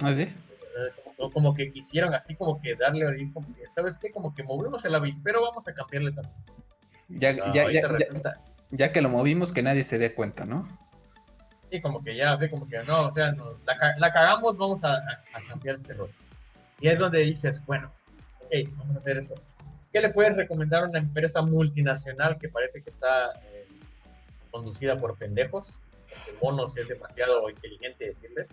¿Ah, 0.00 0.14
sí? 0.14 0.32
como, 1.16 1.32
como, 1.32 1.54
que 1.54 1.70
quisieron 1.70 2.14
así 2.14 2.34
como 2.34 2.60
que 2.60 2.74
darle 2.74 3.06
ahí 3.06 3.30
como 3.32 3.52
que, 3.54 3.66
¿sabes 3.74 3.98
qué? 3.98 4.10
Como 4.10 4.34
que 4.34 4.44
movimos 4.44 4.84
el 4.84 4.94
avispero, 4.94 5.42
vamos 5.42 5.66
a 5.66 5.74
cambiarle 5.74 6.12
tanto. 6.12 6.36
Ya, 7.08 7.32
ya, 7.52 7.70
ya, 7.70 7.82
ya, 8.70 8.92
que 8.92 9.00
lo 9.00 9.08
movimos, 9.08 9.52
que 9.52 9.62
nadie 9.62 9.82
se 9.82 9.98
dé 9.98 10.14
cuenta, 10.14 10.44
¿no? 10.44 10.68
Sí, 11.70 11.80
como 11.80 12.02
que 12.02 12.16
ya, 12.16 12.36
ve, 12.36 12.50
como 12.50 12.66
que 12.66 12.82
no, 12.84 13.08
o 13.08 13.12
sea, 13.12 13.34
la, 13.66 13.94
la, 13.98 14.12
cagamos, 14.12 14.56
vamos 14.56 14.84
a, 14.84 14.94
a, 14.94 15.40
cambiar 15.48 15.76
este 15.76 15.92
rol. 15.92 16.10
Y 16.80 16.88
es 16.88 16.98
donde 16.98 17.18
dices, 17.20 17.64
bueno, 17.66 17.92
ok, 18.40 18.70
vamos 18.76 18.96
a 18.96 18.98
hacer 19.00 19.18
eso. 19.18 19.34
¿Qué 19.92 20.00
le 20.00 20.10
puedes 20.10 20.36
recomendar 20.36 20.84
a 20.84 20.88
una 20.88 20.98
empresa 20.98 21.42
multinacional 21.42 22.38
que 22.38 22.48
parece 22.48 22.82
que 22.82 22.90
está 22.90 23.32
eh, 23.44 23.66
conducida 24.50 24.96
por 24.96 25.16
pendejos? 25.18 25.78
Porque 26.08 26.38
Bonos 26.40 26.76
es 26.76 26.88
demasiado 26.88 27.48
inteligente 27.50 28.06
decirle. 28.06 28.46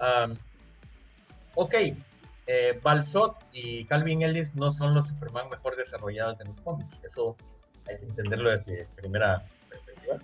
Um, 0.00 0.36
ok, 1.54 1.74
eh, 2.46 2.80
Balsot 2.82 3.36
y 3.52 3.84
Calvin 3.84 4.22
Ellis 4.22 4.54
no 4.54 4.72
son 4.72 4.94
los 4.94 5.08
Superman 5.08 5.48
mejor 5.48 5.76
desarrollados 5.76 6.40
en 6.40 6.48
los 6.48 6.60
cómics. 6.60 6.98
Eso 7.04 7.36
hay 7.86 7.98
que 7.98 8.06
entenderlo 8.06 8.50
desde 8.50 8.86
primera 8.96 9.44
perspectiva. 9.68 10.18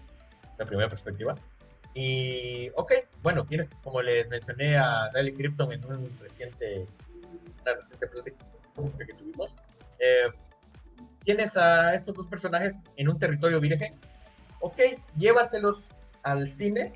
La 0.59 0.64
primera 0.66 0.89
perspectiva. 0.89 1.37
Y, 1.99 2.68
ok, 2.76 2.92
bueno, 3.22 3.47
tienes, 3.47 3.70
como 3.82 4.03
les 4.03 4.28
mencioné 4.28 4.76
a 4.76 5.11
Riley 5.14 5.32
Krypton 5.32 5.72
en 5.72 5.82
un 5.86 6.18
reciente, 6.20 6.84
una 7.62 7.72
reciente 7.72 8.07
plática 8.07 8.36
que 8.99 9.14
tuvimos, 9.14 9.57
eh, 9.99 10.28
tienes 11.24 11.57
a 11.57 11.94
estos 11.94 12.14
dos 12.14 12.26
personajes 12.26 12.78
en 12.97 13.09
un 13.09 13.18
territorio 13.18 13.61
virgen. 13.61 13.99
Ok, 14.61 14.78
llévatelos 15.16 15.88
al 16.22 16.49
cine, 16.49 16.92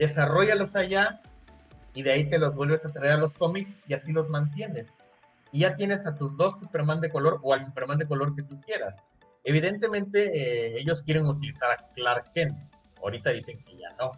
desarrollalos 0.00 0.74
allá 0.74 1.20
y 1.94 2.02
de 2.02 2.10
ahí 2.10 2.24
te 2.28 2.38
los 2.38 2.56
vuelves 2.56 2.84
a 2.84 2.88
traer 2.88 3.12
a 3.12 3.18
los 3.18 3.34
cómics 3.34 3.78
y 3.86 3.94
así 3.94 4.10
los 4.10 4.28
mantienes. 4.28 4.88
Y 5.52 5.60
ya 5.60 5.76
tienes 5.76 6.04
a 6.06 6.16
tus 6.16 6.36
dos 6.36 6.58
Superman 6.58 7.00
de 7.00 7.08
color 7.08 7.38
o 7.44 7.54
al 7.54 7.64
Superman 7.64 7.98
de 7.98 8.08
color 8.08 8.34
que 8.34 8.42
tú 8.42 8.60
quieras. 8.62 8.96
Evidentemente 9.44 10.24
eh, 10.34 10.80
ellos 10.80 11.04
quieren 11.04 11.26
utilizar 11.26 11.70
a 11.70 11.76
Clark 11.94 12.32
Kent. 12.32 12.71
Ahorita 13.02 13.30
dicen 13.30 13.62
que 13.64 13.76
ya 13.76 13.88
no. 13.98 14.12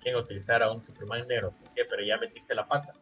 Quieren 0.00 0.20
utilizar 0.20 0.62
a 0.62 0.72
un 0.72 0.82
Superman 0.82 1.26
negro. 1.28 1.52
¿Por 1.52 1.74
qué? 1.74 1.84
Pero 1.84 2.02
ya 2.02 2.16
metiste 2.18 2.54
la 2.54 2.66
pata. 2.66 2.92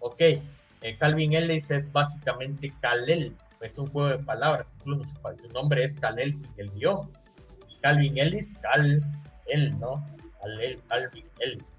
Ok. 0.00 0.20
Eh, 0.20 0.96
Calvin 0.98 1.34
Ellis 1.34 1.70
es 1.70 1.90
básicamente 1.92 2.72
Kal-El. 2.80 3.34
Es 3.60 3.78
un 3.78 3.88
juego 3.90 4.08
de 4.08 4.18
palabras. 4.18 4.74
Incluso 4.78 5.04
su, 5.06 5.48
nombre 5.52 5.84
es 5.84 5.96
Kal-El 5.96 6.32
sin 6.32 6.52
el 6.56 6.70
guion. 6.72 7.10
Calvin 7.80 8.18
Ellis, 8.18 8.54
Kal-El, 8.60 9.78
¿no? 9.78 10.04
Calvin 10.88 11.26
Ellis. 11.38 11.78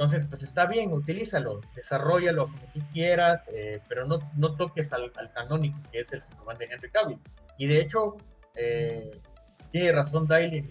Entonces, 0.00 0.24
pues 0.24 0.42
está 0.42 0.64
bien, 0.64 0.94
utilízalo, 0.94 1.60
desarrollalo 1.74 2.46
como 2.46 2.62
tú 2.72 2.80
quieras, 2.90 3.46
eh, 3.52 3.82
pero 3.86 4.06
no, 4.06 4.18
no 4.34 4.56
toques 4.56 4.94
al, 4.94 5.12
canónico, 5.34 5.78
que 5.92 6.00
es 6.00 6.10
el 6.14 6.22
Superman 6.22 6.56
de 6.56 6.64
Henry 6.70 6.90
Cavill. 6.90 7.18
Y 7.58 7.66
de 7.66 7.82
hecho, 7.82 8.16
eh, 8.54 9.10
tiene 9.72 9.92
razón 9.92 10.26
Daily 10.26 10.62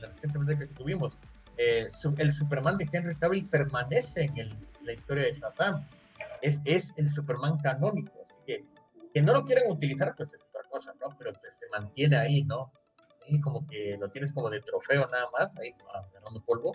la 0.00 0.08
reciente 0.08 0.58
que 0.58 0.66
tuvimos. 0.68 1.18
Eh, 1.56 1.88
el 2.18 2.32
Superman 2.32 2.76
de 2.78 2.88
Henry 2.90 3.14
Cavill 3.16 3.48
permanece 3.48 4.30
en, 4.36 4.50
la 4.82 4.92
historia 4.92 5.24
de 5.24 5.34
Shazam. 5.34 5.86
Es, 6.40 6.60
es 6.64 6.92
el 6.96 7.08
Superman 7.08 7.58
canónico, 7.58 8.12
así 8.22 8.38
que 8.46 8.64
que 9.14 9.20
no 9.20 9.34
lo 9.34 9.44
quieren 9.44 9.70
utilizar, 9.70 10.14
pues 10.16 10.32
es 10.32 10.42
otra 10.46 10.62
cosa, 10.70 10.94
¿no? 10.98 11.14
Pero 11.18 11.32
pues, 11.34 11.54
se 11.54 11.68
mantiene 11.68 12.16
ahí, 12.16 12.44
¿no? 12.44 12.72
Y 13.26 13.38
como 13.42 13.66
que 13.66 13.98
lo 14.00 14.08
tienes 14.08 14.32
como 14.32 14.48
de 14.48 14.60
trofeo 14.62 15.06
nada 15.08 15.28
más, 15.38 15.54
ahí 15.58 15.74
agarrando 15.92 16.42
polvo 16.42 16.72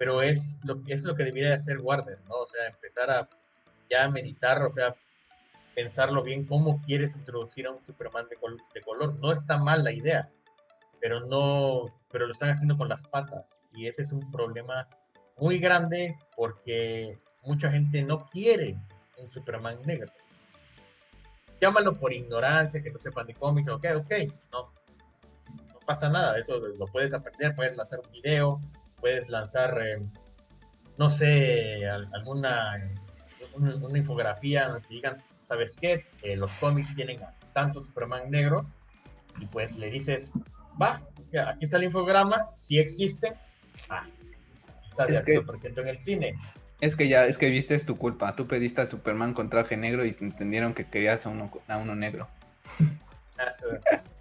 pero 0.00 0.22
es 0.22 0.58
lo, 0.64 0.80
es 0.86 1.04
lo 1.04 1.14
que 1.14 1.24
debería 1.24 1.54
hacer 1.54 1.76
Warner, 1.78 2.18
¿no? 2.22 2.36
O 2.36 2.46
sea, 2.46 2.68
empezar 2.68 3.10
a 3.10 3.28
ya 3.90 4.08
meditar, 4.08 4.62
o 4.62 4.72
sea, 4.72 4.94
pensarlo 5.74 6.22
bien 6.22 6.46
cómo 6.46 6.80
quieres 6.80 7.14
introducir 7.14 7.66
a 7.66 7.72
un 7.72 7.84
Superman 7.84 8.26
de, 8.30 8.38
de 8.72 8.80
color. 8.80 9.16
No 9.20 9.30
está 9.30 9.58
mal 9.58 9.84
la 9.84 9.92
idea, 9.92 10.30
pero 11.00 11.20
no, 11.20 11.86
pero 12.10 12.26
lo 12.26 12.32
están 12.32 12.50
haciendo 12.50 12.76
con 12.76 12.88
las 12.88 13.06
patas 13.06 13.60
y 13.72 13.86
ese 13.86 14.02
es 14.02 14.12
un 14.12 14.30
problema 14.30 14.88
muy 15.38 15.58
grande 15.58 16.16
porque 16.36 17.18
mucha 17.42 17.70
gente 17.70 18.02
no 18.02 18.26
quiere 18.26 18.76
un 19.16 19.30
Superman 19.30 19.80
negro. 19.84 20.10
Llámalo 21.60 21.94
por 21.94 22.12
ignorancia, 22.12 22.82
que 22.82 22.90
no 22.90 22.98
sepan 22.98 23.26
de 23.26 23.34
cómics, 23.34 23.68
ok, 23.68 23.86
ok, 23.96 24.12
no, 24.52 24.72
no 25.72 25.80
pasa 25.86 26.08
nada, 26.08 26.38
eso 26.38 26.58
lo 26.58 26.86
puedes 26.86 27.12
aprender, 27.12 27.54
puedes 27.54 27.78
hacer 27.78 28.00
un 28.00 28.10
video, 28.12 28.60
puedes 28.98 29.28
lanzar, 29.28 29.78
eh, 29.86 30.00
no 30.96 31.10
sé, 31.10 31.86
alguna 31.86 32.80
una, 33.54 33.98
infografía 33.98 34.68
donde 34.68 34.88
digan 34.88 35.16
¿sabes 35.42 35.76
qué? 35.76 36.06
Eh, 36.22 36.36
los 36.36 36.50
cómics 36.52 36.94
tienen 36.94 37.20
tanto 37.52 37.82
Superman 37.82 38.30
negro 38.30 38.66
y 39.40 39.46
pues 39.46 39.76
le 39.76 39.90
dices, 39.90 40.30
va, 40.80 41.02
aquí 41.46 41.64
está 41.64 41.76
el 41.76 41.84
infograma, 41.84 42.50
si 42.56 42.78
existe, 42.78 43.34
ah, 43.88 44.04
está 44.90 45.06
de 45.06 45.22
que, 45.24 45.80
en 45.80 45.88
el 45.88 45.98
cine. 45.98 46.34
Es 46.80 46.96
que 46.96 47.08
ya, 47.08 47.26
es 47.26 47.36
que 47.36 47.50
viste, 47.50 47.74
es 47.74 47.84
tu 47.84 47.98
culpa. 47.98 48.34
Tú 48.36 48.46
pediste 48.46 48.80
al 48.80 48.88
Superman 48.88 49.34
con 49.34 49.50
traje 49.50 49.76
negro 49.76 50.06
y 50.06 50.12
te 50.12 50.24
entendieron 50.24 50.72
que 50.72 50.86
querías 50.86 51.26
a 51.26 51.28
uno, 51.28 51.50
a 51.68 51.76
uno 51.76 51.94
negro. 51.94 52.28
Ah, 53.38 53.50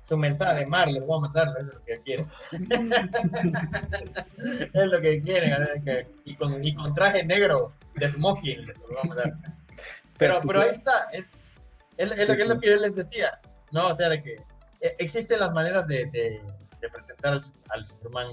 su, 0.01 0.17
mentada 0.17 0.55
de 0.55 0.65
mar, 0.65 0.87
les 0.87 1.05
voy 1.05 1.17
a 1.17 1.21
mandar, 1.21 1.53
es 1.59 1.65
lo 1.65 1.85
que 1.85 2.01
quieren. 2.01 2.27
es 4.73 4.85
lo 4.85 5.01
que 5.01 5.21
quieren, 5.21 5.53
y, 6.25 6.35
con, 6.35 6.63
y 6.63 6.73
con 6.73 6.93
traje 6.93 7.23
negro 7.23 7.73
de 7.95 8.11
smoking 8.11 8.65
les 8.65 8.77
voy 8.79 8.95
a 9.01 9.07
mandar. 9.07 9.33
Pero, 10.17 10.39
pero 10.41 10.61
ahí 10.61 10.69
está, 10.69 11.07
es, 11.13 11.25
es, 11.97 12.09
lo, 12.09 12.15
que, 12.15 12.41
es 12.41 12.47
lo 12.47 12.59
que 12.59 12.69
yo 12.69 12.75
les 12.77 12.95
decía, 12.95 13.39
¿no? 13.71 13.87
O 13.87 13.95
sea, 13.95 14.09
de 14.09 14.21
que 14.21 14.37
existen 14.81 15.39
las 15.39 15.51
maneras 15.53 15.87
de, 15.87 16.05
de, 16.05 16.41
presentar 16.89 17.39
al, 17.69 17.85
Superman, 17.85 18.27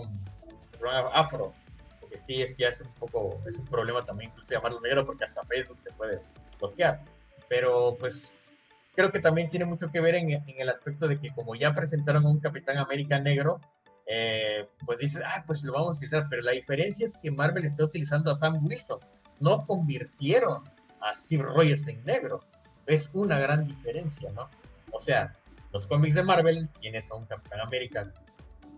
afro, 1.12 1.52
porque 2.00 2.18
sí, 2.22 2.42
es, 2.42 2.56
ya 2.56 2.68
es 2.68 2.80
un 2.80 2.92
poco, 2.94 3.40
es 3.48 3.58
un 3.58 3.66
problema 3.66 4.02
también 4.02 4.30
incluso 4.30 4.52
llamarlo 4.52 4.80
negro, 4.80 5.04
porque 5.04 5.24
hasta 5.24 5.42
Facebook 5.44 5.80
te 5.82 5.92
puede 5.92 6.20
bloquear. 6.58 7.00
Pero 7.48 7.96
pues 7.98 8.32
creo 8.94 9.10
que 9.12 9.20
también 9.20 9.50
tiene 9.50 9.64
mucho 9.64 9.90
que 9.90 10.00
ver 10.00 10.14
en, 10.14 10.30
en 10.30 10.54
el 10.56 10.68
aspecto 10.68 11.08
de 11.08 11.18
que 11.20 11.30
como 11.34 11.54
ya 11.54 11.74
presentaron 11.74 12.24
a 12.24 12.28
un 12.28 12.40
Capitán 12.40 12.78
América 12.78 13.18
negro, 13.18 13.60
eh, 14.06 14.68
pues 14.84 14.98
dices, 14.98 15.22
ah, 15.24 15.42
pues 15.46 15.64
lo 15.64 15.72
vamos 15.72 15.88
a 15.88 15.92
utilizar, 15.98 16.26
pero 16.30 16.42
la 16.42 16.52
diferencia 16.52 17.06
es 17.06 17.16
que 17.16 17.30
Marvel 17.30 17.64
está 17.64 17.84
utilizando 17.84 18.30
a 18.30 18.36
Sam 18.36 18.64
Wilson, 18.64 19.00
no 19.40 19.66
convirtieron 19.66 20.62
a 21.00 21.14
Steve 21.14 21.42
Rogers 21.42 21.86
en 21.88 22.04
negro. 22.04 22.40
Es 22.86 23.10
una 23.12 23.38
gran 23.40 23.66
diferencia, 23.66 24.30
¿no? 24.30 24.48
O 24.92 25.00
sea, 25.00 25.32
los 25.76 25.86
cómics 25.86 26.14
de 26.14 26.22
Marvel 26.22 26.70
tienes 26.80 27.10
a 27.10 27.16
un 27.16 27.26
Capitán 27.26 27.60
América 27.60 28.10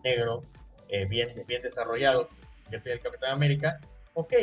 negro, 0.03 0.43
eh, 0.89 1.07
bien, 1.07 1.29
bien 1.47 1.63
desarrollado, 1.63 2.29
yo 2.73 2.81
soy 2.81 2.93
el 2.93 3.01
Capitán 3.01 3.31
América, 3.31 3.79
ok. 4.15 4.35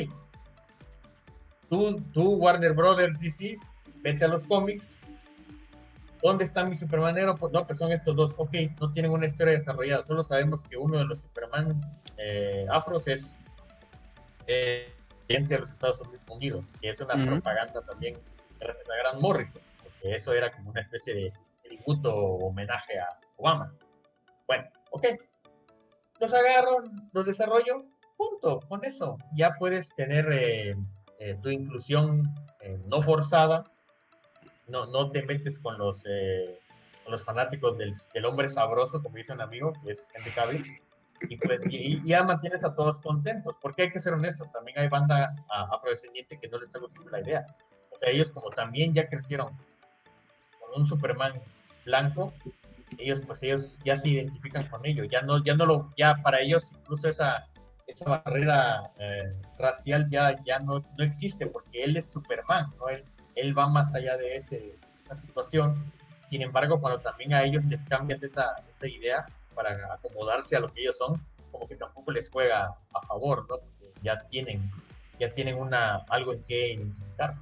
Tú, 1.69 2.01
tú, 2.13 2.35
Warner 2.35 2.71
Brothers, 2.71 3.19
DC, 3.19 3.57
vete 4.01 4.23
a 4.23 4.29
los 4.29 4.45
cómics. 4.45 4.97
¿Dónde 6.23 6.45
está 6.45 6.63
mi 6.63 6.77
Superman 6.77 7.15
negro? 7.15 7.35
Pues 7.35 7.51
no, 7.51 7.67
pues 7.67 7.77
son 7.77 7.91
estos 7.91 8.15
dos. 8.15 8.33
Ok, 8.37 8.53
no 8.79 8.91
tienen 8.93 9.11
una 9.11 9.25
historia 9.25 9.53
desarrollada. 9.53 10.03
Solo 10.03 10.23
sabemos 10.23 10.63
que 10.63 10.77
uno 10.77 10.97
de 10.97 11.05
los 11.05 11.21
Superman 11.21 11.81
eh, 12.17 12.65
afros 12.71 13.07
es 13.09 13.35
eh, 14.47 14.93
de 15.27 15.59
los 15.59 15.71
Estados 15.71 16.01
Unidos, 16.29 16.67
que 16.79 16.89
es 16.89 17.01
una 17.01 17.15
propaganda 17.15 17.81
también 17.81 18.17
gracias 18.59 18.89
a 18.89 18.95
Gran 18.95 19.21
Morrison, 19.21 19.61
porque 19.83 20.15
eso 20.15 20.33
era 20.33 20.51
como 20.51 20.69
una 20.69 20.81
especie 20.81 21.13
de 21.13 21.33
tributo 21.75 22.15
o 22.15 22.47
homenaje 22.47 22.99
a 22.99 23.07
Obama. 23.37 23.73
Bueno, 24.47 24.65
ok. 24.91 25.05
Los 26.19 26.33
agarro, 26.33 26.83
los 27.11 27.25
desarrollo, 27.25 27.85
punto, 28.17 28.61
con 28.67 28.85
eso. 28.85 29.17
Ya 29.35 29.55
puedes 29.59 29.93
tener 29.95 30.31
eh, 30.31 30.75
eh, 31.19 31.37
tu 31.41 31.49
inclusión 31.49 32.23
eh, 32.61 32.79
no 32.85 33.01
forzada, 33.01 33.65
no, 34.67 34.85
no 34.87 35.11
te 35.11 35.23
metes 35.23 35.59
con 35.59 35.77
los, 35.77 36.03
con 37.03 37.11
los 37.11 37.23
fanáticos 37.23 37.77
del, 37.77 37.93
del, 38.13 38.25
hombre 38.25 38.49
sabroso, 38.49 39.03
como 39.03 39.17
dice 39.17 39.33
un 39.33 39.41
amigo, 39.41 39.73
que 39.83 39.91
es 39.91 40.09
Henry 40.15 40.31
Cavill 40.31 40.63
y, 41.29 41.37
pues, 41.37 41.61
y, 41.69 42.03
ya 42.07 42.23
mantienes 42.23 42.63
a 42.63 42.73
todos 42.73 42.99
contentos, 42.99 43.57
porque 43.61 43.83
hay 43.83 43.91
que 43.91 43.99
ser 43.99 44.13
honestos, 44.13 44.51
también 44.51 44.79
hay 44.79 44.87
banda 44.87 45.35
afrodescendiente 45.49 46.39
que 46.39 46.47
no 46.47 46.57
les 46.57 46.69
está 46.69 46.79
gustando 46.79 47.09
la 47.11 47.21
idea. 47.21 47.45
O 47.91 47.97
sea, 47.97 48.09
ellos 48.09 48.31
como 48.31 48.49
también 48.49 48.93
ya 48.93 49.07
crecieron 49.07 49.49
con 50.59 50.81
un 50.81 50.87
Superman 50.87 51.41
blanco, 51.85 52.33
ellos 52.97 53.21
pues 53.25 53.43
ellos 53.43 53.77
ya 53.83 53.97
se 53.97 54.09
identifican 54.09 54.65
con 54.67 54.85
ello, 54.85 55.03
ya 55.05 55.21
no, 55.21 55.43
ya 55.43 55.53
no 55.55 55.65
lo, 55.65 55.89
ya 55.97 56.15
para 56.23 56.39
ellos 56.41 56.71
incluso 56.73 57.09
esa, 57.09 57.47
esa 57.87 58.05
barrera 58.05 58.91
eh, 58.99 59.33
racial 59.57 60.09
ya, 60.09 60.35
ya 60.43 60.59
no, 60.59 60.79
no 60.97 61.03
existe 61.03 61.47
porque 61.47 61.83
él 61.83 61.97
es 61.97 62.09
Superman, 62.09 62.67
¿no? 62.77 62.89
Él, 62.89 63.03
él 63.35 63.57
va 63.57 63.67
más 63.67 63.93
allá 63.93 64.17
de 64.17 64.35
ese, 64.35 64.75
esa 65.03 65.15
situación. 65.15 65.85
Sin 66.25 66.41
embargo, 66.41 66.79
cuando 66.79 66.99
también 66.99 67.33
a 67.33 67.43
ellos 67.43 67.65
les 67.65 67.83
cambias 67.83 68.23
esa, 68.23 68.55
esa 68.67 68.87
idea, 68.87 69.25
para 69.55 69.93
acomodarse 69.93 70.55
a 70.55 70.59
lo 70.59 70.71
que 70.71 70.81
ellos 70.81 70.97
son, 70.97 71.21
como 71.51 71.67
que 71.67 71.75
tampoco 71.75 72.11
les 72.11 72.29
juega 72.29 72.75
a 72.93 73.01
favor, 73.07 73.47
¿no? 73.49 73.57
Porque 73.57 73.93
ya 74.03 74.17
tienen, 74.27 74.69
ya 75.19 75.29
tienen 75.29 75.57
una, 75.57 75.97
algo 76.09 76.33
en 76.33 76.43
que 76.43 76.73
identificarse. 76.73 77.39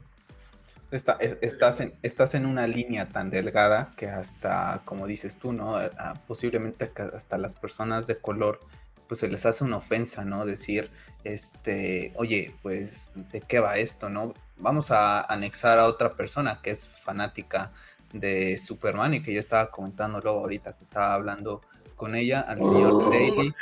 Está, 0.94 1.18
estás, 1.41 1.80
en, 1.80 1.95
estás 2.03 2.36
en 2.36 2.45
una 2.45 2.68
línea 2.68 3.10
tan 3.10 3.32
delgada 3.32 3.91
que 3.98 4.07
hasta, 4.07 4.84
como 4.86 5.07
dices 5.07 5.38
tú, 5.38 5.52
¿no? 5.52 5.80
posiblemente 6.28 6.91
hasta 7.14 7.40
las 7.40 7.56
personas 7.56 8.06
de 8.06 8.18
color, 8.20 8.60
pues 9.07 9.20
se 9.20 9.28
les 9.28 9.45
hace 9.45 9.64
una 9.64 9.78
ofensa, 9.78 10.24
¿no? 10.24 10.45
Decir, 10.45 10.91
este, 11.24 12.14
oye, 12.15 12.56
pues, 12.61 13.11
¿de 13.15 13.41
qué 13.41 13.60
va 13.60 13.78
esto, 13.78 14.10
no? 14.10 14.34
Vamos 14.57 14.91
a 14.91 15.22
anexar 15.22 15.80
a 15.80 15.86
otra 15.86 16.11
persona 16.11 16.60
que 16.61 16.72
es 16.72 16.90
fanática 16.90 17.72
de 18.14 18.60
Superman 18.60 19.15
y 19.15 19.24
que 19.24 19.34
yo 19.34 19.40
estaba 19.40 19.72
comentando 19.72 20.20
luego 20.20 20.41
ahorita 20.41 20.74
que 20.74 20.84
estaba 20.84 21.15
hablando 21.15 21.61
con 21.95 22.15
ella, 22.15 22.41
al 22.41 22.60
señor 22.60 23.10
Lady. 23.10 23.53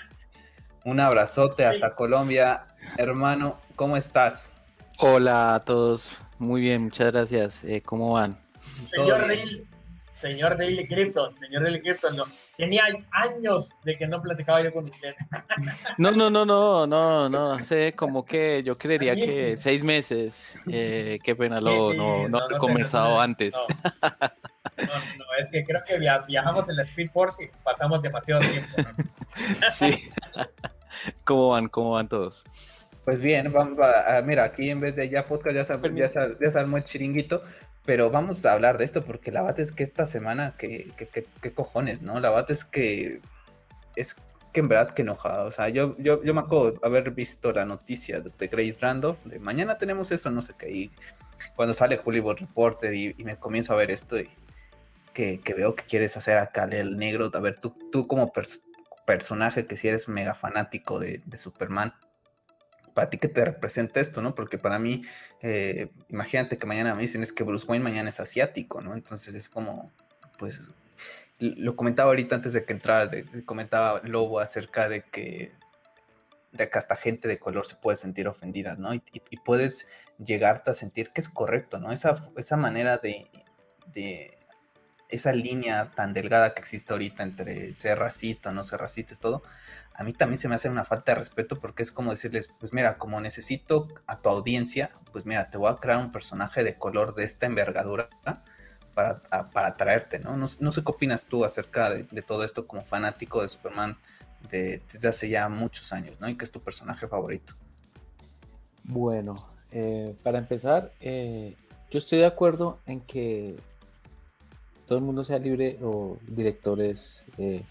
Un 0.84 1.00
abrazote 1.00 1.66
hasta 1.66 1.96
Colombia. 1.96 2.66
Hermano, 2.98 3.58
¿cómo 3.76 3.96
estás? 3.96 4.54
Hola 5.00 5.56
a 5.56 5.60
todos. 5.62 6.12
Muy 6.42 6.62
bien, 6.62 6.86
muchas 6.86 7.12
gracias. 7.12 7.64
Eh, 7.64 7.84
¿Cómo 7.86 8.14
van? 8.14 8.36
Señor 8.88 9.28
Daily, 9.28 9.64
señor 10.12 10.58
Daily 10.58 10.88
Crypto, 10.88 11.32
señor 11.38 11.62
Daily 11.62 11.80
Crypto, 11.82 12.10
no. 12.14 12.24
Tenía 12.58 12.84
años 13.12 13.76
de 13.84 13.96
que 13.96 14.08
no 14.08 14.20
platicaba 14.24 14.64
yo 14.64 14.74
con 14.74 14.86
usted. 14.86 15.14
No, 16.00 16.10
no, 16.10 16.32
no, 16.32 16.44
no, 16.44 16.88
no, 16.88 17.30
no. 17.30 17.64
Sé 17.64 17.94
como 17.94 18.26
que 18.26 18.64
yo 18.64 18.76
creería 18.76 19.14
que 19.14 19.56
seis 19.56 19.84
meses. 19.84 20.60
Eh, 20.68 21.20
qué 21.24 21.36
pena, 21.36 21.62
lo, 21.62 21.94
no, 21.94 22.28
no, 22.28 22.40
he 22.50 22.58
conversado 22.58 23.22
antes. 23.22 23.54
No, 23.54 25.26
es 25.40 25.48
que 25.52 25.64
creo 25.64 25.84
que 25.86 26.00
viajamos 26.00 26.68
en 26.70 26.76
la 26.76 26.84
Speed 26.84 27.12
Force 27.12 27.44
y 27.44 27.50
pasamos 27.64 28.02
demasiado 28.02 28.42
tiempo. 28.42 28.78
Sí. 29.72 30.10
¿Cómo 31.24 31.50
van? 31.50 31.70
¿Cómo 31.70 31.92
van 31.92 32.10
todos? 32.10 32.44
Pues 33.06 33.20
bien, 33.20 33.52
vamos 33.52 33.80
a, 33.80 34.22
mira, 34.22 34.44
aquí 34.44 34.70
en 34.70 34.80
vez 34.80 34.96
de 34.96 35.10
ya 35.10 35.26
podcast 35.26 35.56
ya 35.56 35.66
se, 35.66 35.80
ya 35.96 36.10
se, 36.10 36.38
ya 36.40 36.62
el 36.62 36.84
chiringuito, 36.84 37.42
pero 37.86 38.10
vamos 38.12 38.46
a 38.46 38.54
hablar 38.54 38.78
de 38.78 38.86
esto 38.86 39.04
porque 39.04 39.32
la 39.32 39.42
bate 39.42 39.62
es 39.62 39.72
que 39.72 39.84
esta 39.84 40.06
semana, 40.06 40.56
que, 40.58 40.92
que, 41.42 41.52
cojones, 41.54 42.02
¿no? 42.02 42.20
La 42.20 42.30
bate 42.30 42.54
es 42.54 42.64
que 42.64 43.22
es 43.96 44.16
que 44.54 44.60
en 44.60 44.68
verdad 44.68 44.92
que 44.92 45.02
enojado. 45.02 45.48
O 45.48 45.52
sea, 45.52 45.70
yo, 45.70 45.96
yo, 45.98 46.24
yo 46.24 46.34
me 46.34 46.42
acuerdo 46.42 46.80
haber 46.84 47.12
visto 47.12 47.52
la 47.52 47.66
noticia 47.66 48.22
de 48.22 48.48
Grace 48.48 48.78
Randolph, 48.80 49.24
de 49.26 49.40
mañana 49.40 49.78
tenemos 49.78 50.12
eso, 50.12 50.30
no 50.30 50.42
sé 50.42 50.54
qué, 50.58 50.72
y 50.72 50.92
cuando 51.56 51.74
sale 51.74 52.00
Hollywood 52.04 52.38
Reporter 52.40 52.94
y, 52.94 53.16
y 53.18 53.24
me 53.24 53.38
comienzo 53.38 53.74
a 53.74 53.78
ver 53.78 53.90
esto 53.90 54.20
y 54.20 54.30
que, 55.14 55.54
veo 55.56 55.76
que 55.76 55.84
quieres 55.84 56.18
hacer 56.18 56.38
acá 56.38 56.64
el 56.64 56.98
negro. 56.98 57.30
A 57.34 57.40
ver, 57.40 57.56
tú, 57.58 57.76
tú 57.92 58.08
como 58.08 58.32
personaje 59.06 59.66
que 59.66 59.78
si 59.78 59.88
eres 59.88 60.08
mega 60.08 60.34
fanático 60.34 61.00
de, 61.00 61.22
Superman, 61.36 61.94
para 62.94 63.10
ti 63.10 63.18
que 63.18 63.28
te 63.28 63.44
representa 63.46 64.00
esto, 64.00 64.22
¿no? 64.22 64.36
Porque 64.36 64.58
para 64.58 64.80
mí, 64.80 65.04
eh, 65.42 65.90
imagínate 66.10 66.58
que 66.58 66.68
mañana 66.68 66.96
me 66.96 67.02
dicen 67.02 67.24
es 67.24 67.34
que 67.34 67.44
Bruce 67.44 67.66
Wayne 67.68 67.84
mañana 67.84 68.10
es 68.10 68.20
asiático, 68.20 68.82
¿no? 68.82 68.94
Entonces 68.94 69.34
es 69.36 69.50
como, 69.50 69.92
pues, 70.38 70.62
lo 71.40 71.76
comentaba 71.76 72.10
ahorita 72.10 72.36
antes 72.36 72.54
de 72.54 72.66
que 72.66 72.74
entraras, 72.74 73.12
comentaba 73.46 74.02
Lobo 74.04 74.40
acerca 74.40 74.88
de 74.88 75.04
que 75.04 75.52
de 76.52 76.70
que 76.70 76.78
hasta 76.78 76.96
gente 76.96 77.28
de 77.28 77.40
color 77.40 77.66
se 77.66 77.76
puede 77.76 77.98
sentir 77.98 78.28
ofendida, 78.28 78.76
¿no? 78.76 78.94
Y, 78.94 79.02
puedes 79.46 79.88
llegarte 80.24 80.72
a 80.72 80.74
sentir 80.74 81.12
que 81.12 81.22
es 81.22 81.30
correcto, 81.30 81.80
¿no? 81.80 81.92
Esa, 81.92 82.16
esa 82.38 82.58
manera 82.58 82.98
de, 82.98 83.28
esa 85.10 85.34
línea 85.34 85.92
tan 85.96 86.14
delgada 86.14 86.54
que 86.54 86.62
existe 86.62 86.94
ahorita 86.94 87.24
entre 87.24 87.76
ser 87.76 88.00
racista 88.00 88.50
o 88.50 88.54
no 88.54 88.64
ser 88.64 88.80
racista 88.80 89.14
y 89.14 89.18
todo, 89.18 89.44
a 89.94 90.04
mí 90.04 90.14
también 90.14 90.38
se 90.38 90.48
me 90.48 90.56
hace 90.56 90.70
una 90.70 90.86
falta 90.86 91.12
de 91.14 91.20
respeto 91.20 91.60
porque 91.60 91.84
es 91.84 91.92
como 91.92 92.12
decirles, 92.12 92.50
pues 92.60 92.74
mira, 92.74 92.98
como 92.98 93.20
necesito 93.22 93.88
a 94.08 94.20
tu 94.20 94.30
audiencia, 94.30 94.90
pues 95.12 95.26
mira, 95.26 95.50
te 95.50 95.58
voy 95.58 95.72
a 95.72 95.76
crear 95.76 96.00
un 96.00 96.12
personaje 96.12 96.64
de 96.64 96.76
color 96.76 97.14
de 97.16 97.26
esta 97.26 97.46
envergadura 97.46 98.10
para, 98.94 99.22
para 99.22 99.68
atraerte, 99.68 100.20
¿no? 100.20 100.38
¿no? 100.38 100.48
sé 100.48 100.84
qué 100.84 100.92
opinas 100.92 101.24
tú 101.24 101.46
acerca 101.46 101.90
de, 101.90 102.22
todo 102.22 102.44
esto 102.44 102.68
como 102.68 102.84
fanático 102.84 103.42
de 103.42 103.50
Superman 103.50 103.98
desde 104.50 105.08
hace 105.08 105.30
ya 105.30 105.48
muchos 105.50 105.94
años, 105.94 106.20
¿no? 106.20 106.28
Y 106.28 106.36
que 106.36 106.46
es 106.46 106.52
tu 106.52 106.62
personaje 106.62 107.08
favorito. 107.08 107.54
Bueno, 108.84 109.36
eh, 109.72 110.16
para 110.24 110.40
empezar, 110.40 110.92
eh, 111.00 111.56
yo 111.92 112.00
estoy 112.00 112.20
de 112.20 112.26
acuerdo 112.26 112.80
en 112.86 113.02
que 113.02 113.56
todo 114.88 114.98
el 114.98 115.06
mundo 115.06 115.24
sea 115.24 115.40
libre 115.40 115.78
o 115.82 116.18
directores, 116.28 117.24
eh, 117.38 117.64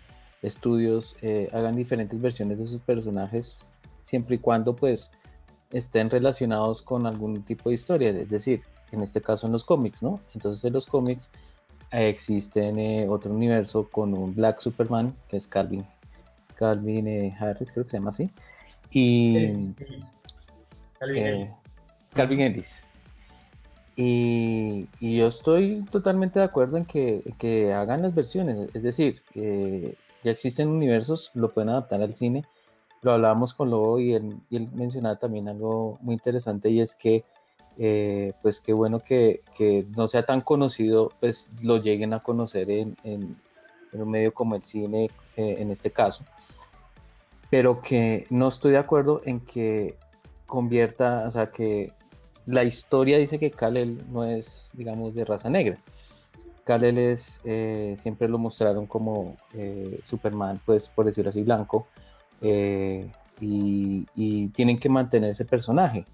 estudios 0.43 1.17
eh, 1.23 1.49
hagan 1.53 1.77
diferentes 1.77 2.21
versiones 2.21 2.59
de 2.59 2.67
sus 2.67 2.81
personajes 2.81 3.65
siempre 4.03 4.37
y 4.37 4.39
cuando 4.39 4.75
pues 4.75 5.13
estén 5.71 6.11
relacionados 6.11 6.83
con 6.83 7.07
algún 7.07 7.43
tipo 7.43 7.69
de 7.69 7.75
historia. 7.75 8.11
Es 8.11 8.29
decir, 8.29 8.63
en 8.93 9.03
este 9.03 9.21
caso 9.21 9.47
en 9.47 9.53
los 9.53 9.65
cómics, 9.65 10.03
¿no? 10.03 10.21
Entonces 10.35 10.65
en 10.65 10.73
los 10.73 10.87
cómics 10.87 11.31
existe 11.93 12.69
existen 12.69 13.09
otro 13.09 13.33
universo 13.33 13.89
con 13.91 14.15
un 14.15 14.35
Black 14.35 14.61
Superman, 14.61 15.15
que 15.29 15.37
es 15.37 15.47
Calvin, 15.47 15.85
Calvin 16.57 17.35
Harris, 17.39 17.73
creo 17.73 17.85
que 17.85 17.91
se 17.91 17.97
llama 17.97 18.11
así, 18.11 18.31
y 18.91 19.75
Calvin, 22.13 22.41
Ellis. 22.41 22.85
Y, 23.97 24.89
yo 25.01 25.29
estoy 25.29 25.85
totalmente 25.91 26.39
de 26.39 26.45
acuerdo 26.45 26.77
en 26.77 26.85
que, 26.85 27.73
hagan 27.75 28.03
las 28.03 28.15
versiones, 28.15 28.69
es 28.75 28.83
decir, 28.83 29.23
ya 30.23 30.31
existen 30.31 30.69
universos, 30.69 31.31
lo 31.35 31.51
pueden 31.51 31.71
adaptar 31.71 32.03
al 32.03 32.15
cine. 32.15 32.45
Lo 33.03 33.13
hablábamos 33.13 33.55
con 33.55 33.71
Lobo 33.71 33.99
y 33.99 34.13
él, 34.15 34.41
mencionaba 34.75 35.17
también 35.17 35.49
algo 35.49 35.99
muy 36.03 36.15
interesante 36.15 36.69
y 36.71 36.81
es 36.81 36.95
que, 36.95 37.25
eh, 37.79 38.35
pues 38.43 38.61
qué 38.61 38.75
bueno 38.75 39.01
que, 39.01 39.43
no 39.97 40.07
sea 40.09 40.25
tan 40.25 40.43
conocido, 40.43 41.11
pues 41.21 41.51
lo 41.63 41.79
lleguen 41.79 42.13
a 42.13 42.21
conocer 42.21 42.71
en, 42.71 42.97
un 43.93 44.11
medio 44.11 44.33
como 44.35 44.55
el 44.55 44.65
cine, 44.65 45.11
eh, 45.37 45.57
en 45.59 45.71
este 45.71 45.91
caso. 45.91 46.25
Pero 47.49 47.81
que 47.81 48.27
no 48.31 48.49
estoy 48.49 48.73
de 48.73 48.79
acuerdo 48.79 49.23
en 49.25 49.41
que 49.41 49.97
convierta, 50.47 51.25
o 51.27 51.31
sea, 51.31 51.51
que 51.51 51.93
la 52.47 52.65
historia 52.65 53.19
dice 53.19 53.39
que 53.39 53.51
Kal-El 53.51 54.05
no 54.13 54.25
es, 54.25 54.71
digamos, 54.75 55.15
de 55.15 55.25
raza 55.25 55.49
negra. 55.49 55.79
Kal-El 56.71 56.99
es, 56.99 57.41
eh, 57.43 57.95
siempre 57.97 58.29
lo 58.29 58.39
mostraron 58.39 58.87
como 58.87 59.35
eh, 59.55 59.99
Superman, 60.05 60.61
pues 60.65 60.89
por 60.89 61.05
decirlo 61.05 61.31
así, 61.31 61.43
blanco, 61.43 61.89
eh, 62.41 63.11
y, 63.41 64.07
tienen 64.51 64.79
que 64.79 64.89
mantener 64.89 65.31
ese 65.31 65.45
personaje 65.45 66.05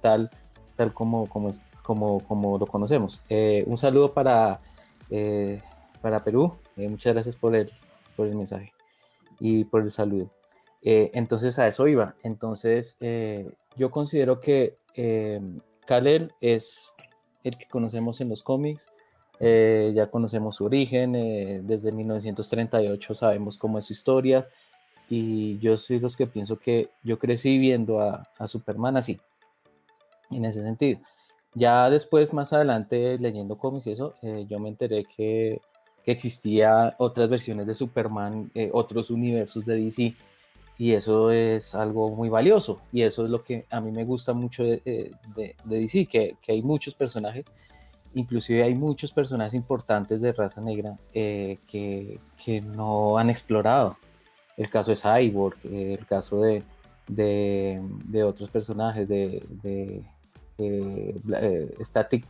tal, 0.00 0.30
tal 0.76 0.94
como, 0.94 1.28
como, 1.28 1.50
como, 1.82 2.20
como 2.20 2.56
lo 2.56 2.66
conocemos. 2.68 3.24
un 3.66 3.76
saludo 3.76 4.12
para, 4.12 4.60
para 6.00 6.22
Perú, 6.22 6.54
muchas 6.76 7.14
gracias 7.14 7.34
por 7.34 7.56
el, 7.56 7.72
por 8.14 8.28
el 8.28 8.36
mensaje 8.36 8.72
y 9.40 9.64
por 9.64 9.82
el 9.82 9.90
saludo. 9.90 10.30
entonces 10.82 11.58
a 11.58 11.66
eso 11.66 11.88
iba. 11.88 12.14
Entonces 12.22 12.96
yo 13.76 13.90
considero 13.90 14.38
que 14.38 14.78
eh, 14.94 15.40
Kal-El 15.84 16.32
es 16.40 16.94
el 17.42 17.58
que 17.58 17.66
conocemos 17.66 18.20
en 18.20 18.28
los 18.28 18.42
cómics, 18.44 18.86
eh, 19.40 19.92
ya 19.94 20.10
conocemos 20.10 20.56
su 20.56 20.66
origen, 20.66 21.14
eh, 21.14 21.60
desde 21.64 21.92
1938 21.92 23.14
sabemos 23.14 23.56
cómo 23.56 23.78
es 23.78 23.86
su 23.86 23.94
historia 23.94 24.46
y 25.08 25.58
yo 25.60 25.78
soy 25.78 25.98
los 25.98 26.14
que 26.14 26.26
pienso 26.26 26.58
que 26.58 26.90
yo 27.02 27.18
crecí 27.18 27.58
viendo 27.58 28.00
a, 28.00 28.28
Superman 28.46 28.98
así, 28.98 29.18
en 30.30 30.44
ese 30.44 30.62
sentido. 30.62 31.00
Ya 31.54 31.88
después, 31.90 32.32
más 32.34 32.52
adelante, 32.52 33.18
leyendo 33.18 33.56
cómics 33.56 33.86
y 33.86 33.92
eso, 33.92 34.14
eh, 34.22 34.44
yo 34.48 34.58
me 34.60 34.68
enteré 34.68 35.04
que, 35.04 35.60
que 36.04 36.12
existía 36.12 36.94
otras 36.98 37.30
versiones 37.30 37.66
de 37.66 37.74
Superman, 37.74 38.52
otros 38.72 39.10
universos 39.10 39.64
de 39.64 39.82
DC 39.82 40.14
y 40.76 40.92
eso 40.92 41.30
es 41.30 41.74
algo 41.74 42.10
muy 42.10 42.28
valioso 42.28 42.80
y 42.92 43.02
eso 43.02 43.24
es 43.24 43.30
lo 43.30 43.42
que 43.42 43.66
a 43.70 43.80
mí 43.80 43.90
me 43.90 44.04
gusta 44.04 44.32
mucho 44.32 44.64
de, 44.64 45.12
de, 45.34 45.54
DC, 45.64 46.06
que, 46.06 46.36
que, 46.40 46.52
hay 46.52 46.62
muchos 46.62 46.94
personajes, 46.94 47.44
inclusive 48.14 48.62
hay 48.62 48.74
muchos 48.74 49.12
personajes 49.12 49.54
importantes 49.54 50.20
de 50.20 50.32
raza 50.32 50.60
negra 50.60 50.96
eh, 51.12 51.58
que, 51.66 52.18
que, 52.42 52.60
no 52.60 53.18
han 53.18 53.30
explorado. 53.30 53.96
El 54.56 54.68
caso 54.68 54.92
es 54.92 55.02
Cyborg, 55.02 55.56
eh, 55.64 55.96
el 55.98 56.06
caso 56.06 56.42
de, 56.42 56.62
de, 57.08 58.24
otros 58.24 58.50
personajes, 58.50 59.08
de, 59.08 59.42
de 59.62 60.02
eh, 60.58 61.74
Static, 61.80 62.26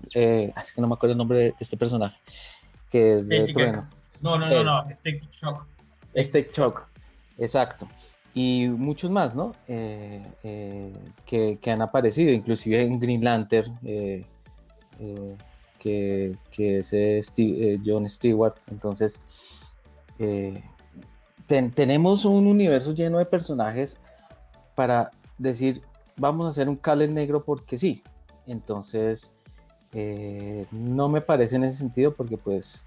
así 0.54 0.74
que 0.74 0.80
no 0.80 0.86
me 0.86 0.94
acuerdo 0.94 1.12
el 1.12 1.18
nombre 1.18 1.38
de 1.38 1.54
este 1.58 1.76
personaje, 1.76 2.16
que 2.90 3.16
es 3.16 3.28
de 3.28 3.52
Trueno. 3.52 3.82
No, 4.20 4.38
no, 4.38 4.48
no, 4.48 4.62
no, 4.62 4.90
Static 4.94 5.30
Shock. 5.30 5.66
Static 6.14 6.52
Shock, 6.52 6.86
exacto 7.38 7.88
y 8.34 8.68
muchos 8.68 9.10
más, 9.10 9.34
¿no? 9.34 9.54
Eh, 9.66 10.22
eh, 10.44 10.92
que, 11.26 11.58
que, 11.60 11.70
han 11.70 11.82
aparecido, 11.82 12.32
inclusive 12.32 12.82
en 12.82 12.98
Green 13.00 13.24
Lantern, 13.24 13.78
eh, 13.84 14.24
que, 15.80 16.36
que, 16.50 16.78
es 16.78 17.32
John 17.84 18.08
Stewart. 18.08 18.54
Entonces, 18.70 19.20
tenemos 21.46 22.24
un 22.24 22.46
universo 22.46 22.92
lleno 22.92 23.18
de 23.18 23.24
personajes 23.24 23.98
para 24.74 25.10
decir, 25.38 25.82
vamos 26.16 26.46
a 26.46 26.50
hacer 26.50 26.68
un 26.68 26.76
Cale 26.76 27.08
negro 27.08 27.42
porque 27.42 27.78
sí. 27.78 28.02
Entonces, 28.46 29.32
no 30.70 31.08
me 31.08 31.20
parece 31.20 31.56
en 31.56 31.64
ese 31.64 31.78
sentido 31.78 32.12
porque 32.14 32.36
pues 32.36 32.86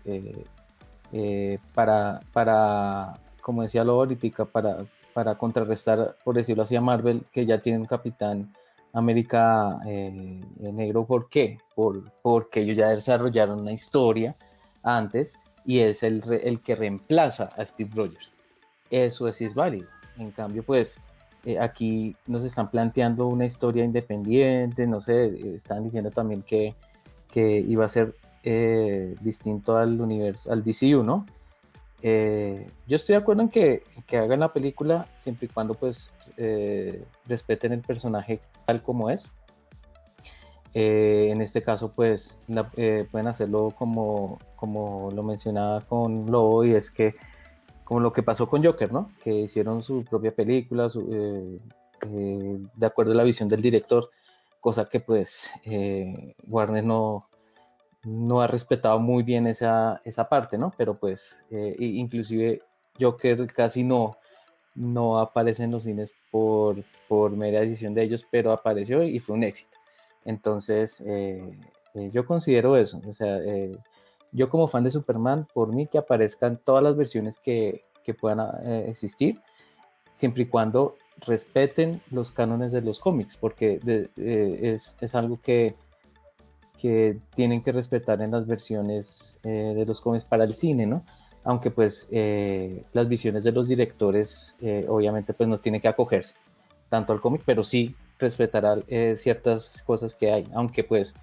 para, 1.73 2.21
para, 2.31 3.19
como 3.41 3.63
decía 3.63 3.83
lo 3.83 3.93
ahorita, 3.93 4.45
para, 4.45 4.85
para 5.13 5.35
contrarrestar, 5.35 6.15
por 6.23 6.35
decirlo 6.35 6.63
así, 6.63 6.75
a 6.75 6.81
Marvel, 6.81 7.25
que 7.31 7.45
ya 7.45 7.59
tiene 7.59 7.79
un 7.79 7.85
Capitán 7.85 8.53
América 8.93 9.79
eh, 9.85 10.41
negro. 10.59 11.05
¿Por 11.05 11.29
qué? 11.29 11.57
Por, 11.75 12.11
porque 12.21 12.61
ellos 12.61 12.77
ya 12.77 12.89
desarrollaron 12.89 13.61
una 13.61 13.73
historia 13.73 14.35
antes 14.83 15.37
y 15.65 15.79
es 15.79 16.03
el, 16.03 16.21
el 16.43 16.61
que 16.61 16.75
reemplaza 16.75 17.49
a 17.57 17.65
Steve 17.65 17.89
Rogers. 17.93 18.33
Eso 18.89 19.31
sí 19.31 19.45
es 19.45 19.55
válido. 19.55 19.87
En 20.17 20.31
cambio, 20.31 20.63
pues 20.63 20.99
eh, 21.45 21.59
aquí 21.59 22.15
nos 22.27 22.45
están 22.45 22.69
planteando 22.69 23.27
una 23.27 23.45
historia 23.45 23.83
independiente, 23.83 24.85
no 24.85 25.01
sé, 25.01 25.55
están 25.55 25.83
diciendo 25.83 26.11
también 26.11 26.43
que, 26.43 26.75
que 27.31 27.59
iba 27.59 27.85
a 27.85 27.89
ser 27.89 28.13
eh, 28.43 29.15
distinto 29.21 29.77
al 29.77 29.99
universo, 29.99 30.51
al 30.51 30.63
DCU, 30.63 31.01
¿no? 31.01 31.25
Eh, 32.01 32.67
yo 32.85 32.97
estoy 32.97 33.13
de 33.13 33.21
acuerdo 33.21 33.43
en 33.43 33.49
que, 33.49 33.83
que, 34.05 34.17
hagan 34.17 34.41
la 34.41 34.51
película 34.51 35.07
siempre 35.15 35.45
y 35.45 35.49
cuando 35.49 35.73
pues 35.73 36.11
eh, 36.35 37.01
respeten 37.25 37.71
el 37.71 37.79
personaje 37.79 38.41
tal 38.65 38.81
como 38.81 39.09
es. 39.09 39.31
Eh, 40.73 41.27
en 41.29 41.41
este 41.41 41.61
caso 41.61 41.93
pues 41.93 42.39
pueden 43.11 43.27
hacerlo 43.27 43.75
como, 43.77 44.39
como 44.55 45.11
lo 45.11 45.21
mencionaba 45.21 45.81
con 45.81 46.31
Lobo 46.31 46.65
y 46.65 46.73
es 46.73 46.89
que 46.89 47.13
como 47.83 47.99
lo 47.99 48.11
que 48.11 48.23
pasó 48.23 48.47
con 48.49 48.63
Joker, 48.63 48.91
¿no? 48.91 49.11
Que 49.23 49.31
hicieron 49.31 49.83
su 49.83 50.03
propia 50.03 50.33
película 50.35 50.87
de 52.07 52.85
acuerdo 52.85 53.11
a 53.11 53.15
la 53.15 53.23
visión 53.23 53.47
del 53.49 53.61
director, 53.61 54.09
cosa 54.59 54.89
que 54.89 54.99
pues 54.99 55.51
Warner 56.47 56.83
no, 56.83 57.27
no 58.03 58.41
ha 58.41 58.47
respetado 58.47 58.99
muy 58.99 59.23
bien 59.23 59.47
esa, 59.47 60.01
esa 60.03 60.27
parte, 60.27 60.57
¿no? 60.57 60.73
Pero 60.77 60.95
pues, 60.95 61.45
eh, 61.51 61.75
inclusive 61.79 62.61
Joker 62.99 63.47
casi 63.47 63.83
no, 63.83 64.17
no 64.75 65.19
aparece 65.19 65.63
en 65.63 65.71
los 65.71 65.83
cines 65.83 66.13
por, 66.31 66.83
por 67.07 67.31
mera 67.31 67.61
decisión 67.61 67.93
de 67.93 68.03
ellos, 68.03 68.25
pero 68.29 68.51
apareció 68.51 69.03
y 69.03 69.19
fue 69.19 69.35
un 69.35 69.43
éxito. 69.43 69.77
Entonces, 70.25 71.01
eh, 71.01 71.57
eh, 71.95 72.09
yo 72.13 72.25
considero 72.25 72.77
eso, 72.77 73.01
o 73.07 73.13
sea, 73.13 73.39
yo 74.31 74.49
como 74.49 74.67
fan 74.67 74.83
de 74.83 74.91
Superman, 74.91 75.47
por 75.53 75.73
mí 75.73 75.87
que 75.87 75.97
aparezcan 75.97 76.59
todas 76.63 76.83
las 76.83 76.95
versiones 76.95 77.37
que, 77.37 77.85
que 78.03 78.13
puedan 78.13 78.39
existir, 78.87 79.39
siempre 80.11 80.43
y 80.43 80.47
cuando 80.47 80.95
respeten 81.25 82.01
los 82.09 82.31
cánones 82.31 82.71
de 82.71 82.81
los 82.81 82.99
cómics, 82.99 83.37
porque 83.37 83.79
es, 84.17 84.97
es 84.99 85.15
algo 85.15 85.39
que 85.41 85.75
que 86.83 87.17
tienen 87.33 87.63
que 87.63 87.71
respetar 87.71 88.21
en 88.21 88.31
las 88.31 88.45
versiones 88.45 89.37
eh, 89.43 89.73
de 89.73 89.85
los 89.85 90.01
cómics 90.01 90.25
para 90.25 90.43
el 90.43 90.53
cine, 90.53 90.85
¿no? 90.85 91.05
Aunque 91.43 91.71
pues 91.71 92.07
eh, 92.11 92.83
las 92.93 93.07
visiones 93.07 93.43
de 93.43 93.51
los 93.51 93.67
directores 93.67 94.55
eh, 94.61 94.85
obviamente 94.87 95.33
pues 95.33 95.49
no 95.49 95.59
tienen 95.59 95.81
que 95.81 95.87
acogerse 95.87 96.35
tanto 96.89 97.11
al 97.11 97.21
cómic, 97.21 97.41
pero 97.45 97.63
sí 97.63 97.95
respetará 98.19 98.77
ciertas 99.15 99.81
cosas 99.85 100.13
que 100.13 100.31
hay, 100.31 100.47
aunque 100.53 100.83
pues 100.83 101.15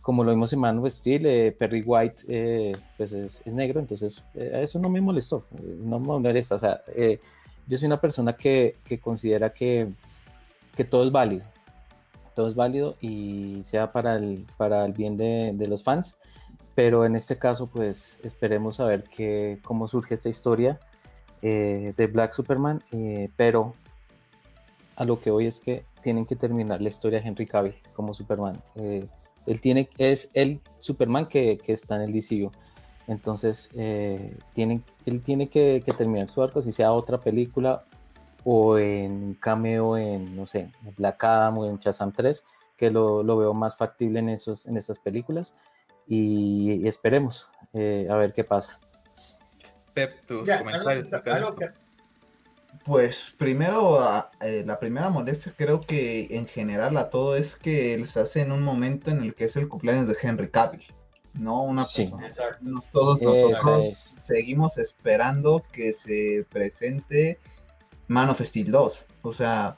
como 0.00 0.22
lo 0.22 0.30
vimos 0.30 0.52
en 0.52 0.60
Man 0.60 0.78
of 0.78 0.88
Steel, 0.90 1.52
Perry 1.54 1.82
White 1.82 2.78
pues 2.96 3.12
es, 3.12 3.44
negro, 3.44 3.80
entonces 3.80 4.22
eso 4.34 4.78
no 4.78 4.88
me 4.88 5.00
molestó, 5.00 5.42
no 5.80 5.98
me 5.98 6.06
molesta, 6.06 6.54
o 6.54 6.58
sea, 6.60 6.80
yo 7.66 7.76
soy 7.76 7.86
una 7.86 8.00
persona 8.00 8.34
que, 8.34 8.76
que 8.84 9.00
considera 9.00 9.52
que, 9.52 9.88
que 10.76 10.84
todo 10.84 11.04
es 11.04 11.10
válido, 11.10 11.44
todo 12.34 12.46
es 12.48 12.54
válido 12.54 12.96
y 13.00 13.60
sea 13.64 13.90
para 13.90 14.16
el, 14.16 14.46
para 14.56 14.84
el 14.84 14.92
bien 14.92 15.16
de, 15.16 15.52
de 15.54 15.66
los 15.66 15.82
fans. 15.82 16.16
Pero 16.76 17.06
en 17.06 17.16
este 17.16 17.38
caso, 17.38 17.66
pues 17.66 18.20
esperemos 18.22 18.80
a 18.80 18.84
ver 18.84 19.04
que, 19.04 19.58
cómo 19.64 19.88
surge 19.88 20.12
esta 20.12 20.28
historia 20.28 20.78
eh, 21.40 21.94
de 21.96 22.06
Black 22.06 22.34
Superman. 22.34 22.82
Eh, 22.92 23.30
pero 23.34 23.72
a 24.96 25.06
lo 25.06 25.18
que 25.18 25.30
hoy 25.30 25.46
es 25.46 25.58
que 25.58 25.86
tienen 26.02 26.26
que 26.26 26.36
terminar 26.36 26.82
la 26.82 26.90
historia 26.90 27.18
de 27.18 27.26
Henry 27.26 27.46
Cavill 27.46 27.74
como 27.94 28.12
Superman. 28.12 28.62
Eh, 28.74 29.06
él 29.46 29.60
tiene, 29.62 29.88
es 29.96 30.28
el 30.34 30.60
Superman 30.78 31.24
que, 31.24 31.56
que 31.56 31.72
está 31.72 31.96
en 31.96 32.02
el 32.02 32.12
DCU. 32.12 32.52
Entonces, 33.08 33.70
tienen, 34.52 34.82
él 35.06 35.22
tiene 35.22 35.48
que, 35.48 35.82
que, 35.86 35.92
terminar 35.92 36.28
su 36.28 36.42
arco, 36.42 36.60
si 36.60 36.72
sea 36.72 36.92
otra 36.92 37.18
película 37.18 37.84
o 38.44 38.76
en 38.78 39.34
cameo 39.34 39.96
en, 39.96 40.34
no 40.34 40.46
sé, 40.46 40.72
Black 40.98 41.22
Adam 41.22 41.58
o 41.58 41.66
en 41.66 41.78
Shazam 41.78 42.12
3, 42.12 42.44
que 42.76 42.90
lo, 42.90 43.22
lo, 43.22 43.36
veo 43.36 43.54
más 43.54 43.76
factible 43.76 44.18
en, 44.18 44.28
esos, 44.28 44.66
en 44.66 44.76
estas 44.76 44.98
películas 44.98 45.54
y, 46.06 46.86
esperemos 46.86 47.48
eh, 47.72 48.06
a 48.10 48.16
ver 48.16 48.32
qué 48.32 48.44
pasa. 48.44 48.78
Pep, 49.94 50.24
tus 50.26 50.48
comentarios. 50.48 51.10
Pues 52.84 53.34
primero, 53.36 53.98
eh, 54.40 54.62
la 54.64 54.78
primera 54.78 55.10
molestia 55.10 55.52
creo 55.56 55.80
que 55.80 56.28
en 56.30 56.46
general 56.46 56.96
a 56.96 57.10
todo 57.10 57.36
es 57.36 57.56
que 57.56 58.04
se 58.06 58.20
hace 58.20 58.42
en 58.42 58.52
un 58.52 58.62
momento 58.62 59.10
en 59.10 59.22
el 59.22 59.34
que 59.34 59.46
es 59.46 59.56
el 59.56 59.68
cumpleaños 59.68 60.06
de 60.06 60.16
Henry 60.22 60.50
Cavill, 60.50 60.86
¿no? 61.34 61.62
Una 61.64 61.82
sí. 61.82 62.12
todos 62.92 63.20
nosotros 63.20 64.14
seguimos 64.18 64.78
esperando 64.78 65.64
que 65.72 65.92
se 65.92 66.46
presente 66.48 67.40
Man 68.06 68.30
of 68.30 68.40
Steel 68.40 68.70
2. 68.70 69.06
O 69.22 69.32
sea, 69.32 69.76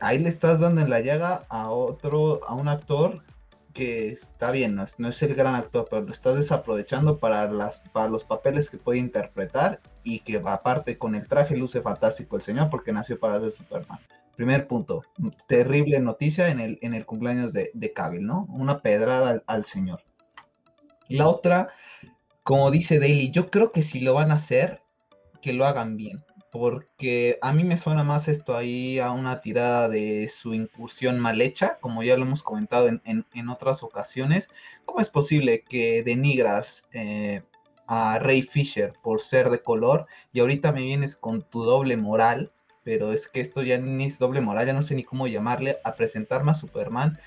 ahí 0.00 0.18
le 0.18 0.28
estás 0.28 0.60
dando 0.60 0.82
en 0.82 0.90
la 0.90 1.00
llaga 1.00 1.46
a 1.48 1.70
otro, 1.70 2.40
a 2.46 2.54
un 2.54 2.68
actor 2.68 3.22
que 3.76 4.08
está 4.08 4.52
bien, 4.52 4.74
no 4.74 4.84
es, 4.84 4.98
no 4.98 5.08
es 5.08 5.20
el 5.22 5.34
gran 5.34 5.54
actor, 5.54 5.86
pero 5.90 6.00
lo 6.00 6.10
estás 6.10 6.36
desaprovechando 6.36 7.18
para, 7.18 7.50
las, 7.50 7.80
para 7.90 8.08
los 8.08 8.24
papeles 8.24 8.70
que 8.70 8.78
puede 8.78 8.98
interpretar 8.98 9.80
y 10.02 10.20
que 10.20 10.40
aparte 10.46 10.96
con 10.96 11.14
el 11.14 11.28
traje 11.28 11.58
luce 11.58 11.82
fantástico 11.82 12.36
el 12.36 12.42
señor 12.42 12.70
porque 12.70 12.94
nació 12.94 13.20
para 13.20 13.38
ser 13.38 13.52
Superman. 13.52 13.98
Primer 14.34 14.66
punto, 14.66 15.02
terrible 15.46 16.00
noticia 16.00 16.48
en 16.48 16.60
el, 16.60 16.78
en 16.80 16.94
el 16.94 17.04
cumpleaños 17.04 17.52
de, 17.52 17.70
de 17.74 17.92
¿no? 18.20 18.46
Una 18.48 18.78
pedrada 18.78 19.42
al, 19.46 19.64
señor. 19.66 20.02
La 21.08 21.28
otra, 21.28 21.68
como 22.44 22.70
dice 22.70 22.98
Daily, 22.98 23.30
yo 23.30 23.50
creo 23.50 23.72
que 23.72 23.82
si 23.82 24.00
lo 24.00 24.14
van 24.14 24.30
a 24.30 24.36
hacer, 24.36 24.80
que 25.42 25.52
lo 25.52 25.66
hagan 25.66 25.98
bien 25.98 26.24
porque 26.58 27.38
a 27.42 27.52
mí 27.52 27.64
me 27.64 27.76
suena 27.76 28.04
más 28.04 28.28
esto 28.28 28.56
ahí 28.56 28.98
a 28.98 29.10
una 29.10 29.40
tirada 29.40 29.88
de 29.88 30.28
su 30.28 30.54
incursión 30.54 31.18
mal 31.20 31.40
hecha, 31.40 31.78
como 31.80 32.02
ya 32.02 32.16
lo 32.16 32.24
hemos 32.24 32.42
comentado 32.42 32.88
en, 32.88 33.48
otras 33.48 33.82
ocasiones. 33.82 34.48
¿Cómo 34.84 35.00
es 35.00 35.08
posible 35.08 35.62
que 35.62 36.02
denigras 36.02 36.86
eh, 36.92 37.42
a 37.86 38.18
Ray 38.18 38.42
Fisher 38.42 38.92
por 39.02 39.20
ser 39.20 39.50
de 39.50 39.62
color 39.62 40.06
y 40.32 40.40
ahorita 40.40 40.72
me 40.72 40.82
vienes 40.82 41.16
con 41.16 41.42
tu 41.42 41.62
doble 41.64 41.96
moral? 41.96 42.52
Pero 42.84 43.12
es 43.12 43.28
que 43.28 43.40
esto 43.40 43.62
ya 43.62 43.78
ni 43.78 44.04
es 44.04 44.18
doble 44.18 44.40
moral, 44.40 44.66
ya 44.66 44.72
no 44.72 44.82
sé 44.82 44.94
ni 44.94 45.04
cómo 45.04 45.26
llamarle, 45.26 45.78
a 45.84 45.94
presentarme 45.96 46.52
a 46.52 46.54
Superman 46.54 47.18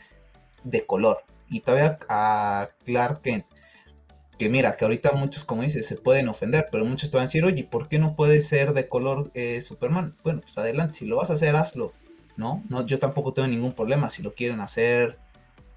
de 0.63 0.85
color. 0.85 1.23
Y 1.49 1.61
todavía 1.61 1.99
a 2.09 2.69
Clark 2.85 3.21
Kent 3.21 3.45
que 4.39 4.49
mira, 4.49 4.77
que 4.77 4.85
ahorita 4.85 5.11
muchos, 5.11 5.43
como 5.43 5.63
dices, 5.63 5.85
se 5.85 5.97
pueden 5.97 6.29
ofender, 6.29 6.69
pero 6.71 6.85
muchos 6.85 7.11
te 7.11 7.17
van 7.17 7.25
a 7.25 7.27
decir, 7.27 7.43
oye, 7.43 7.65
¿por 7.65 7.89
qué 7.89 7.99
no 7.99 8.15
puede 8.15 8.39
ser 8.39 8.73
de 8.73 8.87
color 8.87 9.29
eh, 9.33 9.61
Superman? 9.61 10.15
Bueno, 10.23 10.39
pues 10.41 10.57
adelante, 10.57 10.99
si 10.99 11.05
lo 11.05 11.17
vas 11.17 11.29
a 11.29 11.33
hacer, 11.33 11.57
hazlo, 11.57 11.91
¿no? 12.37 12.63
no 12.69 12.85
yo 12.85 12.99
tampoco 12.99 13.33
tengo 13.33 13.49
ningún 13.49 13.73
problema, 13.73 14.09
si 14.09 14.23
lo 14.23 14.33
quieren 14.33 14.61
hacer, 14.61 15.19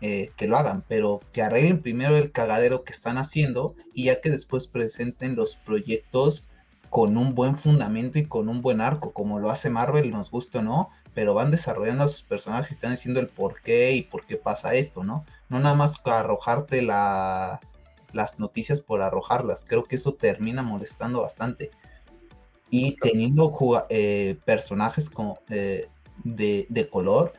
eh, 0.00 0.30
que 0.36 0.46
lo 0.46 0.56
hagan, 0.56 0.84
pero 0.86 1.20
que 1.32 1.42
arreglen 1.42 1.82
primero 1.82 2.16
el 2.16 2.30
cagadero 2.30 2.84
que 2.84 2.92
están 2.92 3.18
haciendo 3.18 3.74
y 3.94 4.04
ya 4.04 4.20
que 4.20 4.30
después 4.30 4.68
presenten 4.68 5.34
los 5.34 5.56
proyectos 5.56 6.48
con 6.88 7.16
un 7.16 7.34
buen 7.34 7.58
fundamento 7.58 8.20
y 8.20 8.26
con 8.26 8.48
un 8.48 8.62
buen 8.62 8.80
arco, 8.80 9.12
como 9.12 9.40
lo 9.40 9.50
hace 9.50 9.70
Marvel, 9.70 10.12
nos 10.12 10.30
gusta 10.30 10.60
o 10.60 10.62
no, 10.62 10.90
pero 11.14 11.34
van 11.34 11.50
desarrollando 11.50 12.04
a 12.04 12.08
sus 12.08 12.22
personajes 12.22 12.70
y 12.70 12.74
están 12.74 12.92
diciendo 12.92 13.18
el 13.18 13.26
por 13.26 13.60
qué 13.60 13.92
y 13.92 14.02
por 14.02 14.24
qué 14.24 14.36
pasa 14.36 14.74
esto, 14.74 15.02
¿no? 15.02 15.24
No 15.48 15.58
nada 15.58 15.74
más 15.74 16.00
arrojarte 16.04 16.82
la 16.82 17.60
las 18.12 18.38
noticias 18.38 18.80
por 18.80 19.02
arrojarlas. 19.02 19.64
Creo 19.64 19.84
que 19.84 19.96
eso 19.96 20.14
termina 20.14 20.62
molestando 20.62 21.22
bastante. 21.22 21.70
Y 22.70 22.96
teniendo 22.96 23.52
eh, 23.90 24.36
personajes 24.44 25.10
eh, 25.50 25.88
de, 26.24 26.88
color 26.90 27.34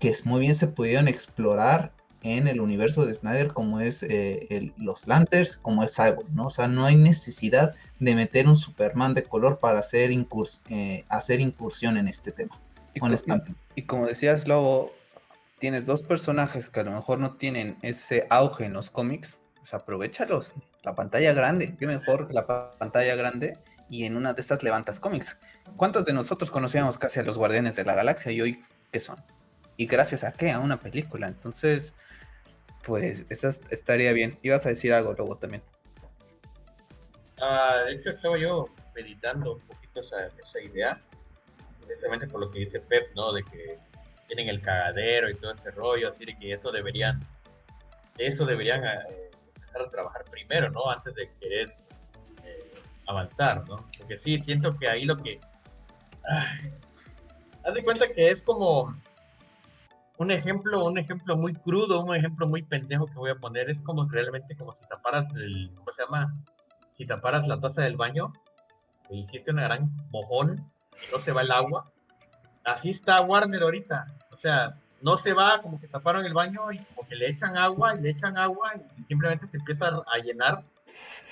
que 0.00 0.14
muy 0.24 0.40
bien 0.40 0.54
se 0.54 0.66
pudieron 0.66 1.08
explorar 1.08 1.92
en 2.22 2.48
el 2.48 2.60
universo 2.60 3.06
de 3.06 3.14
Snyder 3.14 3.48
como 3.48 3.80
es 3.80 4.02
eh, 4.02 4.72
los 4.76 5.06
Lanterns, 5.06 5.56
como 5.56 5.84
es 5.84 5.94
Cyborg, 5.94 6.28
¿no? 6.30 6.46
O 6.46 6.50
sea, 6.50 6.66
no 6.66 6.84
hay 6.84 6.96
necesidad 6.96 7.74
de 8.00 8.14
meter 8.16 8.48
un 8.48 8.56
Superman 8.56 9.14
de 9.14 9.22
color 9.22 9.58
para 9.58 9.78
hacer, 9.78 10.10
hacer 11.08 11.40
incursión 11.40 11.96
en 11.96 12.08
este 12.08 12.32
tema. 12.32 12.58
Y, 12.94 13.00
y, 13.80 13.82
como 13.82 14.06
decías, 14.06 14.48
Lobo, 14.48 14.92
tienes 15.58 15.86
dos 15.86 16.02
personajes 16.02 16.68
que 16.68 16.80
a 16.80 16.84
lo 16.84 16.92
mejor 16.92 17.18
no 17.18 17.34
tienen 17.34 17.76
ese 17.82 18.26
auge 18.30 18.64
en 18.64 18.72
los 18.72 18.90
cómics, 18.90 19.38
pues 19.66 19.82
aprovechalos. 19.82 20.54
La 20.84 20.94
pantalla 20.94 21.32
grande, 21.32 21.74
qué 21.76 21.88
mejor 21.88 22.32
la 22.32 22.46
pantalla 22.78 23.16
grande 23.16 23.58
y 23.90 24.04
en 24.04 24.16
una 24.16 24.32
de 24.32 24.40
estas 24.40 24.62
levantas 24.62 25.00
cómics. 25.00 25.40
¿Cuántos 25.76 26.06
de 26.06 26.12
nosotros 26.12 26.52
conocíamos 26.52 26.98
casi 26.98 27.18
a 27.18 27.24
los 27.24 27.36
Guardianes 27.36 27.74
de 27.74 27.84
la 27.84 27.96
Galaxia 27.96 28.30
y 28.30 28.40
hoy 28.40 28.64
qué 28.92 29.00
son? 29.00 29.16
Y 29.76 29.86
gracias 29.86 30.22
a 30.22 30.30
qué? 30.30 30.52
A 30.52 30.60
una 30.60 30.78
película. 30.78 31.26
Entonces, 31.26 31.96
pues 32.84 33.26
esa 33.28 33.48
estaría 33.70 34.12
bien. 34.12 34.38
Ibas 34.42 34.66
a 34.66 34.68
decir 34.68 34.92
algo 34.92 35.14
luego 35.14 35.34
también. 35.36 35.64
Ah, 37.40 37.82
de 37.86 37.94
hecho, 37.94 38.10
estaba 38.10 38.38
yo 38.38 38.66
meditando 38.94 39.54
un 39.54 39.60
poquito 39.62 40.00
esa, 40.00 40.60
idea, 40.60 41.00
precisamente 41.84 42.28
por 42.28 42.40
lo 42.40 42.52
que 42.52 42.60
dice 42.60 42.78
Pep, 42.78 43.12
¿no? 43.16 43.32
De 43.32 43.42
que 43.42 43.80
tienen 44.28 44.48
el 44.48 44.62
cagadero 44.62 45.28
y 45.28 45.34
todo 45.34 45.52
ese 45.52 45.72
rollo, 45.72 46.10
así 46.10 46.24
de 46.24 46.38
que 46.38 46.52
eso 46.52 46.70
deberían, 46.70 47.20
eso 48.16 48.46
deberían 48.46 48.84
eh, 48.84 49.25
a 49.82 49.90
trabajar 49.90 50.24
primero, 50.30 50.70
¿no? 50.70 50.90
Antes 50.90 51.14
de 51.14 51.28
querer 51.40 51.74
eh, 52.44 52.70
avanzar, 53.06 53.68
¿no? 53.68 53.86
Porque 53.98 54.16
sí, 54.16 54.38
siento 54.40 54.76
que 54.78 54.88
ahí 54.88 55.04
lo 55.04 55.16
que... 55.16 55.40
haz 57.64 57.74
de 57.74 57.84
cuenta 57.84 58.08
que 58.12 58.30
es 58.30 58.42
como 58.42 58.94
un 60.18 60.30
ejemplo, 60.30 60.84
un 60.84 60.98
ejemplo 60.98 61.36
muy 61.36 61.52
crudo, 61.52 62.02
un 62.02 62.14
ejemplo 62.14 62.46
muy 62.46 62.62
pendejo 62.62 63.06
que 63.06 63.14
voy 63.14 63.30
a 63.30 63.36
poner, 63.36 63.68
es 63.70 63.82
como 63.82 64.08
realmente 64.08 64.56
como 64.56 64.74
si 64.74 64.86
taparas 64.86 65.26
el, 65.34 65.70
¿cómo 65.76 65.92
se 65.92 66.02
llama? 66.02 66.34
Si 66.96 67.06
taparas 67.06 67.46
la 67.46 67.60
taza 67.60 67.82
del 67.82 67.96
baño 67.96 68.32
y 69.10 69.20
hiciste 69.20 69.50
una 69.50 69.64
gran 69.64 69.90
mojón 70.10 70.70
no 71.12 71.18
se 71.20 71.32
va 71.32 71.42
el 71.42 71.50
agua. 71.50 71.90
Así 72.64 72.90
está 72.90 73.20
Warner 73.20 73.62
ahorita. 73.62 74.06
O 74.32 74.36
sea, 74.36 74.78
no 75.00 75.16
se 75.16 75.32
va, 75.32 75.60
como 75.62 75.80
que 75.80 75.88
taparon 75.88 76.24
el 76.24 76.34
baño 76.34 76.72
y 76.72 76.78
como 76.78 77.06
que 77.08 77.16
le 77.16 77.28
echan 77.28 77.56
agua 77.56 77.94
y 77.94 78.00
le 78.00 78.10
echan 78.10 78.36
agua 78.38 78.72
y 78.98 79.02
simplemente 79.02 79.46
se 79.46 79.58
empieza 79.58 79.86
a 79.88 80.18
llenar. 80.18 80.62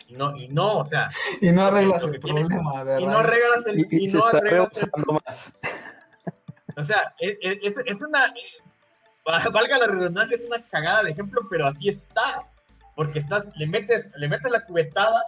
Y 0.06 0.14
no, 0.14 0.36
y 0.36 0.48
no, 0.48 0.78
o 0.78 0.86
sea. 0.86 1.08
Y 1.40 1.50
no 1.50 1.64
arreglas 1.64 2.02
el 2.02 2.20
problema, 2.20 2.84
¿verdad? 2.84 2.98
Y 3.00 3.06
no 3.06 3.18
arreglas 3.18 3.66
el. 3.66 3.86
Y, 3.90 4.08
no 4.08 4.26
arreglas 4.26 4.76
el, 4.76 4.90
O 6.76 6.84
sea, 6.84 7.14
es, 7.18 7.38
e, 7.40 7.60
es, 7.62 7.78
es, 7.78 8.02
una. 8.02 8.32
Valga 9.24 9.78
la 9.78 9.86
redundancia, 9.86 10.36
es 10.36 10.44
una 10.44 10.62
cagada 10.68 11.02
de 11.04 11.12
ejemplo, 11.12 11.40
pero 11.48 11.66
así 11.66 11.88
está. 11.88 12.46
Porque 12.94 13.18
estás, 13.20 13.48
le 13.56 13.66
metes, 13.66 14.10
le 14.16 14.28
metes 14.28 14.50
la 14.52 14.60
cubetada, 14.60 15.24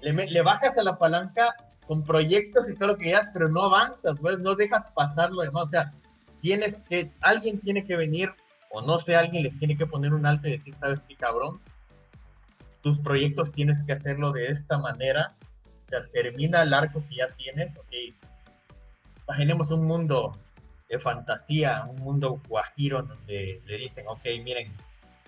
le, 0.00 0.12
le 0.12 0.42
bajas 0.42 0.78
a 0.78 0.82
la 0.82 0.96
palanca 0.96 1.54
con 1.86 2.04
proyectos 2.04 2.70
y 2.70 2.76
todo 2.76 2.90
lo 2.90 2.96
que 2.96 3.04
quieras, 3.04 3.28
pero 3.32 3.48
no 3.48 3.64
avanzas, 3.64 4.16
pues 4.20 4.38
no 4.38 4.54
dejas 4.54 4.84
pasar 4.92 5.32
lo 5.32 5.42
demás. 5.42 5.64
O 5.64 5.70
sea, 5.70 5.90
tienes 6.40 6.76
que, 6.88 7.10
alguien 7.20 7.60
tiene 7.60 7.84
que 7.84 7.96
venir, 7.96 8.30
o 8.70 8.82
no 8.82 8.98
sé, 8.98 9.16
alguien 9.16 9.42
les 9.42 9.58
tiene 9.58 9.76
que 9.76 9.86
poner 9.86 10.12
un 10.12 10.26
alto 10.26 10.48
y 10.48 10.52
decir, 10.52 10.74
¿sabes 10.76 11.00
qué, 11.06 11.16
cabrón? 11.16 11.60
Tus 12.82 12.98
proyectos 12.98 13.52
tienes 13.52 13.82
que 13.84 13.92
hacerlo 13.92 14.32
de 14.32 14.48
esta 14.48 14.78
manera. 14.78 15.34
O 15.86 15.90
sea, 15.90 16.06
termina 16.12 16.62
el 16.62 16.72
arco 16.72 17.02
que 17.08 17.16
ya 17.16 17.28
tienes, 17.28 17.76
ok. 17.76 17.92
Imaginemos 19.28 19.70
un 19.70 19.86
mundo 19.86 20.38
de 20.88 20.98
fantasía, 20.98 21.84
un 21.88 21.96
mundo 21.96 22.40
guajiro 22.48 23.02
donde 23.02 23.60
le 23.64 23.76
dicen, 23.76 24.04
ok, 24.08 24.24
miren, 24.42 24.72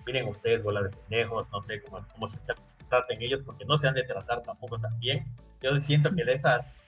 miren 0.05 0.27
ustedes, 0.27 0.63
bola 0.63 0.83
de 0.83 0.89
pendejos, 0.89 1.47
no 1.51 1.63
sé 1.63 1.81
cómo, 1.81 2.05
cómo 2.11 2.27
se 2.27 2.37
traten 2.89 3.21
ellos, 3.21 3.43
porque 3.43 3.65
no 3.65 3.77
se 3.77 3.87
han 3.87 3.93
de 3.93 4.03
tratar 4.03 4.41
tampoco 4.43 4.79
tan 4.79 4.97
bien. 4.99 5.25
Yo 5.61 5.79
siento 5.79 6.13
que 6.13 6.25
de 6.25 6.33
esas 6.33 6.82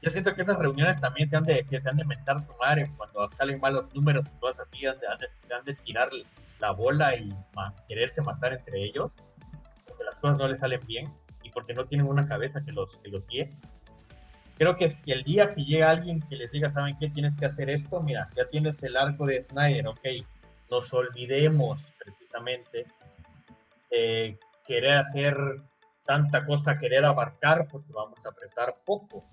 yo 0.00 0.10
siento 0.10 0.34
que 0.34 0.42
esas 0.42 0.58
reuniones 0.58 1.00
también 1.00 1.28
se 1.28 1.36
han 1.36 1.44
de, 1.44 1.64
se 1.64 1.88
han 1.88 1.96
de 1.96 2.04
mentar 2.04 2.40
su 2.40 2.52
madre 2.56 2.90
cuando 2.96 3.28
salen 3.30 3.60
malos 3.60 3.92
números 3.94 4.26
y 4.28 4.38
cosas 4.38 4.68
así, 4.68 4.84
se 5.40 5.54
han 5.54 5.64
de 5.64 5.74
tirar 5.74 6.10
la 6.60 6.70
bola 6.70 7.16
y 7.16 7.32
quererse 7.88 8.22
matar 8.22 8.52
entre 8.52 8.82
ellos, 8.82 9.18
porque 9.86 10.04
las 10.04 10.14
cosas 10.16 10.38
no 10.38 10.48
les 10.48 10.60
salen 10.60 10.80
bien 10.86 11.12
y 11.42 11.50
porque 11.50 11.74
no 11.74 11.84
tienen 11.84 12.06
una 12.06 12.28
cabeza 12.28 12.64
que 12.64 12.72
los, 12.72 12.98
que 13.00 13.08
los 13.08 13.26
guíe. 13.26 13.50
Creo 14.56 14.76
que, 14.76 14.92
que 15.04 15.12
el 15.12 15.22
día 15.24 15.54
que 15.54 15.64
llega 15.64 15.90
alguien 15.90 16.20
que 16.20 16.36
les 16.36 16.50
diga, 16.50 16.70
¿saben 16.70 16.96
qué? 16.98 17.08
Tienes 17.10 17.36
que 17.36 17.46
hacer 17.46 17.70
esto, 17.70 18.00
mira, 18.00 18.28
ya 18.36 18.48
tienes 18.48 18.82
el 18.82 18.96
arco 18.96 19.26
de 19.26 19.42
Snyder, 19.42 19.86
ok, 19.86 20.00
nos 20.70 20.92
olvidemos 20.92 21.92
precisamente 21.98 22.86
querer 24.66 24.98
hacer 24.98 25.36
tanta 26.04 26.44
cosa, 26.44 26.78
querer 26.78 27.04
abarcar, 27.04 27.66
porque 27.68 27.92
vamos 27.92 28.24
a 28.24 28.30
apretar 28.30 28.76
poco 28.84 29.24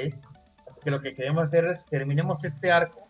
Así 0.00 0.80
que 0.82 0.90
lo 0.90 1.00
que 1.00 1.14
queremos 1.14 1.44
hacer 1.44 1.64
es 1.64 1.84
terminemos 1.86 2.44
este 2.44 2.72
arco 2.72 3.08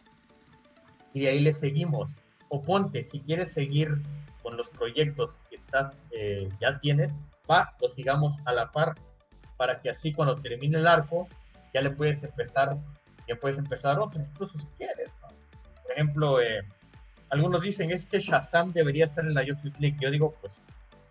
y 1.14 1.22
de 1.22 1.28
ahí 1.28 1.40
le 1.40 1.52
seguimos. 1.52 2.22
O 2.48 2.62
ponte, 2.62 3.04
si 3.04 3.20
quieres 3.20 3.52
seguir 3.52 4.02
con 4.42 4.56
los 4.56 4.68
proyectos 4.70 5.38
que 5.48 5.56
estás, 5.56 5.92
eh, 6.10 6.48
ya 6.60 6.78
tienes, 6.78 7.12
va, 7.50 7.74
lo 7.80 7.88
sigamos 7.88 8.36
a 8.44 8.52
la 8.52 8.70
par 8.70 8.94
para 9.56 9.80
que 9.80 9.90
así 9.90 10.12
cuando 10.12 10.36
termine 10.36 10.78
el 10.78 10.86
arco 10.86 11.28
ya 11.72 11.80
le 11.80 11.90
puedes 11.90 12.22
empezar, 12.22 12.76
ya 13.28 13.36
puedes 13.36 13.58
empezar 13.58 13.98
otro, 13.98 14.20
incluso 14.20 14.58
si 14.58 14.66
quieres. 14.76 15.10
Por 15.82 15.92
ejemplo, 15.92 16.40
eh, 16.40 16.62
algunos 17.30 17.62
dicen 17.62 17.90
es 17.90 18.04
que 18.04 18.20
Shazam 18.20 18.72
debería 18.72 19.06
estar 19.06 19.24
en 19.24 19.34
la 19.34 19.44
Justice 19.44 19.76
League. 19.78 19.96
Yo 20.00 20.10
digo, 20.10 20.34
pues 20.40 20.60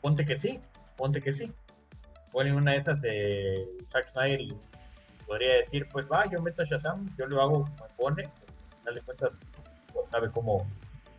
ponte 0.02 0.26
que 0.26 0.38
sí, 0.38 0.60
ponte 0.96 1.22
que 1.22 1.34
sí. 1.34 1.52
Ponen 2.32 2.56
una 2.56 2.72
de 2.72 2.78
esas 2.78 3.02
de 3.02 3.66
Zack 3.90 4.08
Snyder 4.08 4.40
y 4.40 4.56
podría 5.32 5.54
decir, 5.60 5.88
pues 5.90 6.06
va, 6.12 6.30
yo 6.30 6.42
meto 6.42 6.62
a 6.62 6.66
Shazam, 6.66 7.10
yo 7.18 7.26
lo 7.26 7.42
hago 7.42 7.64
como 7.64 7.88
pone, 7.96 8.30
dale 8.84 9.00
cuentas, 9.00 9.32
pues, 9.94 10.10
sabe 10.10 10.30
cómo 10.30 10.68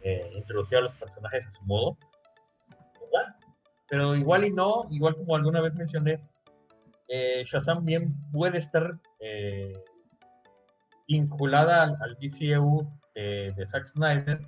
eh, 0.03 0.31
introducir 0.35 0.77
a 0.77 0.81
los 0.83 0.95
personajes 0.95 1.47
a 1.47 1.51
su 1.51 1.65
modo. 1.65 1.97
Pero 3.89 4.15
igual 4.15 4.45
y 4.45 4.51
no, 4.51 4.87
igual 4.91 5.17
como 5.17 5.35
alguna 5.35 5.63
vez 5.63 5.73
mencioné, 5.75 6.23
eh, 7.09 7.43
Shazam 7.47 7.87
bien 7.87 8.15
puede 8.33 8.59
estar 8.59 8.99
eh, 9.19 9.83
vinculada 11.09 11.97
al, 11.99 12.15
DCU 12.21 12.87
de, 13.15 13.55
de, 13.57 13.67
Zack 13.67 13.89
Snyder 13.89 14.41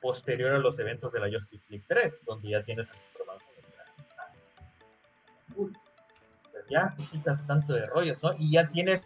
posterior 0.00 0.52
a 0.52 0.58
los 0.58 0.78
eventos 0.78 1.12
de 1.12 1.18
la 1.18 1.28
Justice 1.28 1.66
League 1.68 1.84
3, 1.88 2.24
donde 2.24 2.50
ya 2.50 2.62
tienes 2.62 2.88
a 2.88 2.94
Superman 2.94 3.38
azul. 5.48 5.72
Ya 6.70 6.94
te 6.96 7.02
quitas 7.04 7.46
tanto 7.46 7.74
de 7.74 7.86
rollos, 7.86 8.18
¿no? 8.22 8.32
Y 8.38 8.52
ya 8.52 8.68
tienes 8.70 9.02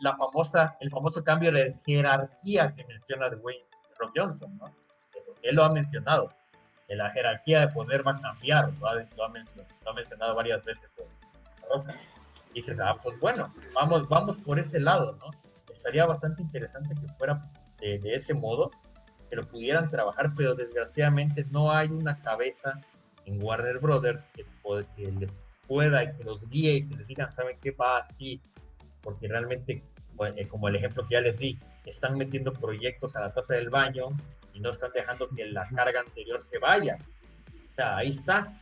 la 0.00 0.16
famosa, 0.16 0.76
el 0.80 0.90
famoso 0.90 1.22
cambio 1.24 1.52
de 1.52 1.74
jerarquía 1.84 2.72
que 2.74 2.84
menciona 2.84 3.28
Dwayne 3.28 3.64
Rock 3.98 4.12
Johnson, 4.16 4.56
¿no? 4.56 4.74
Él 5.42 5.56
lo 5.56 5.64
ha 5.64 5.72
mencionado. 5.72 6.28
Que 6.86 6.96
la 6.96 7.10
jerarquía 7.10 7.60
de 7.60 7.68
poder 7.68 8.06
va 8.06 8.12
a 8.12 8.20
cambiar, 8.20 8.72
lo 8.78 8.88
ha, 8.88 8.94
lo 8.94 9.24
ha, 9.24 9.28
mencionado, 9.28 9.74
lo 9.84 9.90
ha 9.90 9.94
mencionado, 9.94 10.34
varias 10.34 10.64
veces. 10.64 10.90
Y 12.50 12.54
dices, 12.54 12.80
ah, 12.80 12.96
pues 13.02 13.20
bueno, 13.20 13.52
vamos, 13.74 14.08
vamos 14.08 14.38
por 14.38 14.58
ese 14.58 14.80
lado, 14.80 15.16
¿no? 15.16 15.26
Estaría 15.72 16.06
bastante 16.06 16.40
interesante 16.40 16.94
que 16.94 17.12
fuera 17.14 17.42
de, 17.78 17.98
de 17.98 18.14
ese 18.14 18.32
modo, 18.32 18.70
que 19.28 19.36
lo 19.36 19.46
pudieran 19.46 19.90
trabajar, 19.90 20.32
pero 20.34 20.54
desgraciadamente 20.54 21.44
no 21.50 21.70
hay 21.70 21.88
una 21.88 22.16
cabeza 22.22 22.80
en 23.26 23.42
Warner 23.42 23.78
Brothers 23.78 24.28
que, 24.28 24.46
que 24.96 25.12
les 25.12 25.42
pueda 25.68 26.02
y 26.02 26.16
que 26.16 26.24
los 26.24 26.48
guíe 26.48 26.74
y 26.74 26.88
que 26.88 26.96
les 26.96 27.06
digan, 27.06 27.30
¿saben 27.30 27.58
qué 27.60 27.70
va 27.70 27.98
así? 27.98 28.40
Porque 29.02 29.28
realmente, 29.28 29.82
eh, 30.34 30.48
como 30.48 30.68
el 30.68 30.76
ejemplo 30.76 31.04
que 31.04 31.14
ya 31.14 31.20
les 31.20 31.38
di, 31.38 31.58
están 31.84 32.16
metiendo 32.16 32.52
proyectos 32.52 33.14
a 33.14 33.20
la 33.20 33.32
taza 33.32 33.54
del 33.54 33.70
baño 33.70 34.08
y 34.54 34.60
no 34.60 34.70
están 34.70 34.90
dejando 34.92 35.28
que 35.28 35.46
la 35.46 35.68
carga 35.68 36.00
anterior 36.00 36.42
se 36.42 36.58
vaya. 36.58 36.98
O 37.70 37.74
sea, 37.74 37.98
ahí 37.98 38.10
está. 38.10 38.52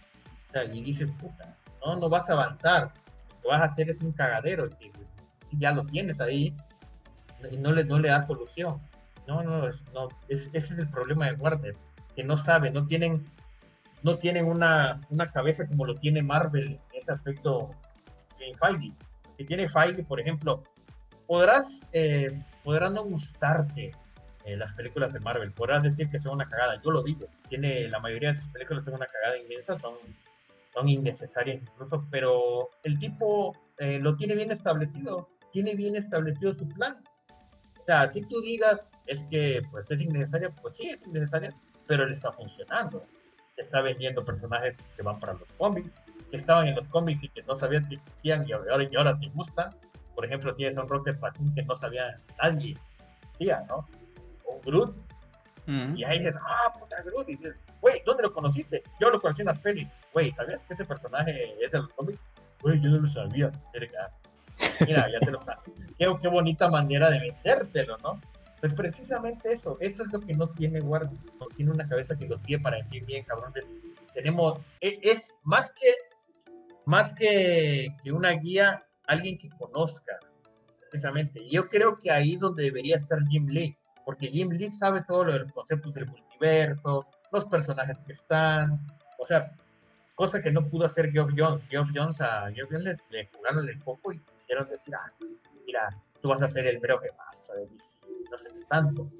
O 0.48 0.52
sea, 0.52 0.64
y 0.64 0.82
dices, 0.82 1.08
puta, 1.20 1.54
no, 1.84 1.96
no 1.96 2.08
vas 2.08 2.28
a 2.28 2.34
avanzar. 2.34 2.92
Lo 3.30 3.40
que 3.40 3.48
vas 3.48 3.62
a 3.62 3.64
hacer 3.64 3.88
es 3.88 4.02
un 4.02 4.12
cagadero. 4.12 4.66
Y, 4.80 4.90
si 5.50 5.58
ya 5.58 5.72
lo 5.72 5.84
tienes 5.84 6.20
ahí 6.20 6.54
y 7.50 7.56
no 7.56 7.72
le, 7.72 7.84
no 7.84 7.98
le 7.98 8.08
das 8.08 8.26
solución. 8.26 8.80
No, 9.26 9.42
no, 9.42 9.68
no 9.92 10.08
ese 10.28 10.56
es 10.56 10.70
el 10.72 10.88
problema 10.88 11.26
de 11.26 11.34
Warner, 11.34 11.76
que 12.14 12.22
no 12.22 12.36
sabe, 12.36 12.70
no 12.70 12.86
tienen, 12.86 13.24
no 14.02 14.18
tienen 14.18 14.46
una, 14.46 15.00
una 15.10 15.30
cabeza 15.30 15.66
como 15.66 15.84
lo 15.84 15.96
tiene 15.96 16.22
Marvel 16.22 16.78
ese 17.06 17.12
aspecto 17.12 17.70
en 18.40 18.56
Feige. 18.58 18.92
Que 19.36 19.44
tiene 19.44 19.68
Feige, 19.68 20.02
por 20.02 20.20
ejemplo, 20.20 20.62
podrás, 21.26 21.80
eh, 21.92 22.42
podrás 22.64 22.92
no 22.92 23.04
gustarte 23.04 23.92
eh, 24.44 24.56
las 24.56 24.72
películas 24.74 25.12
de 25.12 25.20
Marvel, 25.20 25.52
podrás 25.52 25.82
decir 25.82 26.08
que 26.08 26.18
son 26.18 26.34
una 26.34 26.48
cagada, 26.48 26.80
yo 26.82 26.90
lo 26.90 27.02
digo, 27.02 27.26
tiene 27.48 27.88
la 27.88 28.00
mayoría 28.00 28.30
de 28.30 28.36
sus 28.36 28.48
películas 28.48 28.84
son 28.84 28.94
una 28.94 29.06
cagada 29.06 29.38
inmensa, 29.38 29.78
son, 29.78 29.94
son 30.72 30.88
innecesarias 30.88 31.62
incluso, 31.62 32.06
pero 32.10 32.70
el 32.82 32.98
tipo 32.98 33.56
eh, 33.78 33.98
lo 34.00 34.16
tiene 34.16 34.34
bien 34.34 34.50
establecido, 34.50 35.28
tiene 35.52 35.74
bien 35.74 35.96
establecido 35.96 36.52
su 36.52 36.68
plan. 36.68 37.02
O 37.80 37.84
sea, 37.84 38.08
si 38.08 38.22
tú 38.22 38.40
digas, 38.40 38.90
es 39.06 39.24
que 39.24 39.62
pues 39.70 39.90
es 39.90 40.00
innecesaria, 40.00 40.50
pues 40.50 40.76
sí 40.76 40.88
es 40.90 41.06
innecesaria, 41.06 41.50
pero 41.86 42.04
le 42.06 42.12
está 42.12 42.32
funcionando. 42.32 43.04
Está 43.56 43.80
vendiendo 43.80 44.24
personajes 44.24 44.84
que 44.96 45.02
van 45.02 45.18
para 45.18 45.32
los 45.32 45.52
cómics, 45.54 45.94
que 46.30 46.36
estaban 46.36 46.66
en 46.66 46.74
los 46.74 46.88
cómics 46.88 47.22
y 47.22 47.28
que 47.28 47.42
no 47.42 47.56
sabías 47.56 47.86
que 47.86 47.94
existían 47.94 48.46
y 48.48 48.52
ahora, 48.52 48.84
y 48.90 48.96
ahora 48.96 49.18
te 49.18 49.28
gustan. 49.28 49.70
Por 50.14 50.24
ejemplo, 50.24 50.54
tienes 50.54 50.76
a 50.78 50.82
un 50.82 50.88
Rocket 50.88 51.20
Raccoon 51.20 51.54
que 51.54 51.62
no 51.62 51.76
sabía 51.76 52.16
nadie 52.42 52.76
existía, 53.20 53.64
¿no? 53.68 53.86
O 54.46 54.54
un 54.54 54.60
Groot. 54.62 54.96
Mm. 55.66 55.96
Y 55.96 56.04
ahí 56.04 56.18
dices, 56.18 56.36
ah, 56.40 56.72
puta 56.78 57.02
Groot. 57.02 57.28
Y 57.28 57.36
dices, 57.36 57.56
güey, 57.80 58.02
¿dónde 58.04 58.22
lo 58.22 58.32
conociste? 58.32 58.82
Yo 59.00 59.10
lo 59.10 59.20
conocí 59.20 59.42
en 59.42 59.48
las 59.48 59.58
pelis. 59.58 59.90
Güey, 60.12 60.32
¿sabías 60.32 60.64
que 60.64 60.74
ese 60.74 60.84
personaje 60.84 61.52
es 61.62 61.70
de 61.70 61.78
los 61.78 61.92
cómics? 61.92 62.20
Güey, 62.62 62.80
yo 62.80 62.90
no 62.90 62.98
lo 62.98 63.08
sabía. 63.08 63.52
Mira, 64.86 65.10
ya 65.10 65.20
te 65.20 65.30
lo 65.30 65.38
está. 65.38 65.58
Qué, 65.98 66.14
qué 66.20 66.28
bonita 66.28 66.68
manera 66.68 67.10
de 67.10 67.20
metértelo, 67.20 67.96
¿no? 67.98 68.20
Pues 68.60 68.72
precisamente 68.72 69.52
eso, 69.52 69.76
eso 69.80 70.04
es 70.04 70.12
lo 70.12 70.20
que 70.20 70.34
no 70.34 70.48
tiene 70.48 70.80
Warner, 70.80 71.12
no 71.38 71.46
tiene 71.54 71.72
una 71.72 71.86
cabeza 71.86 72.16
que 72.16 72.26
los 72.26 72.42
guíe 72.42 72.58
para 72.58 72.78
decir 72.78 73.04
bien, 73.04 73.22
cabrones, 73.24 73.72
tenemos, 74.14 74.58
e, 74.80 74.98
es, 75.02 75.34
más 75.42 75.70
que, 75.72 75.92
más 76.86 77.12
que, 77.12 77.88
que, 78.02 78.12
una 78.12 78.30
guía, 78.30 78.84
alguien 79.06 79.36
que 79.36 79.50
conozca, 79.50 80.18
precisamente. 80.80 81.46
Yo 81.48 81.68
creo 81.68 81.98
que 81.98 82.10
ahí 82.10 82.34
es 82.34 82.40
donde 82.40 82.64
debería 82.64 82.96
estar 82.96 83.18
Jim 83.28 83.46
Lee, 83.48 83.76
porque 84.04 84.28
Jim 84.28 84.50
Lee 84.50 84.70
sabe 84.70 85.02
todo 85.06 85.24
lo 85.24 85.32
de 85.32 85.40
los 85.40 85.52
conceptos 85.52 85.92
del 85.94 86.06
multiverso, 86.06 87.06
los 87.32 87.44
personajes 87.46 88.00
que 88.02 88.12
están, 88.12 88.80
o 89.18 89.26
sea, 89.26 89.52
cosa 90.14 90.40
que 90.40 90.50
no 90.50 90.68
pudo 90.68 90.86
hacer 90.86 91.10
Geoff 91.10 91.30
Jones. 91.36 91.62
Geoff 91.68 91.90
Jones 91.94 92.20
a 92.20 92.50
Geoff 92.52 92.70
Jones 92.70 92.98
le 93.10 93.26
jugaron 93.26 93.68
el 93.68 93.78
coco 93.82 94.12
y 94.12 94.18
quisieron 94.18 94.68
decir, 94.68 94.94
ah, 94.94 95.12
pues, 95.18 95.36
mira, 95.66 95.88
tú 96.20 96.28
vas 96.28 96.42
a 96.42 96.48
ser 96.48 96.66
el 96.66 96.78
breo 96.78 97.00
que 97.00 97.10
pasa 97.12 97.54
de 97.54 97.66
DC, 97.66 98.00
no 98.30 98.38
sé 98.38 98.50
qué 98.50 98.64
tanto. 98.68 99.10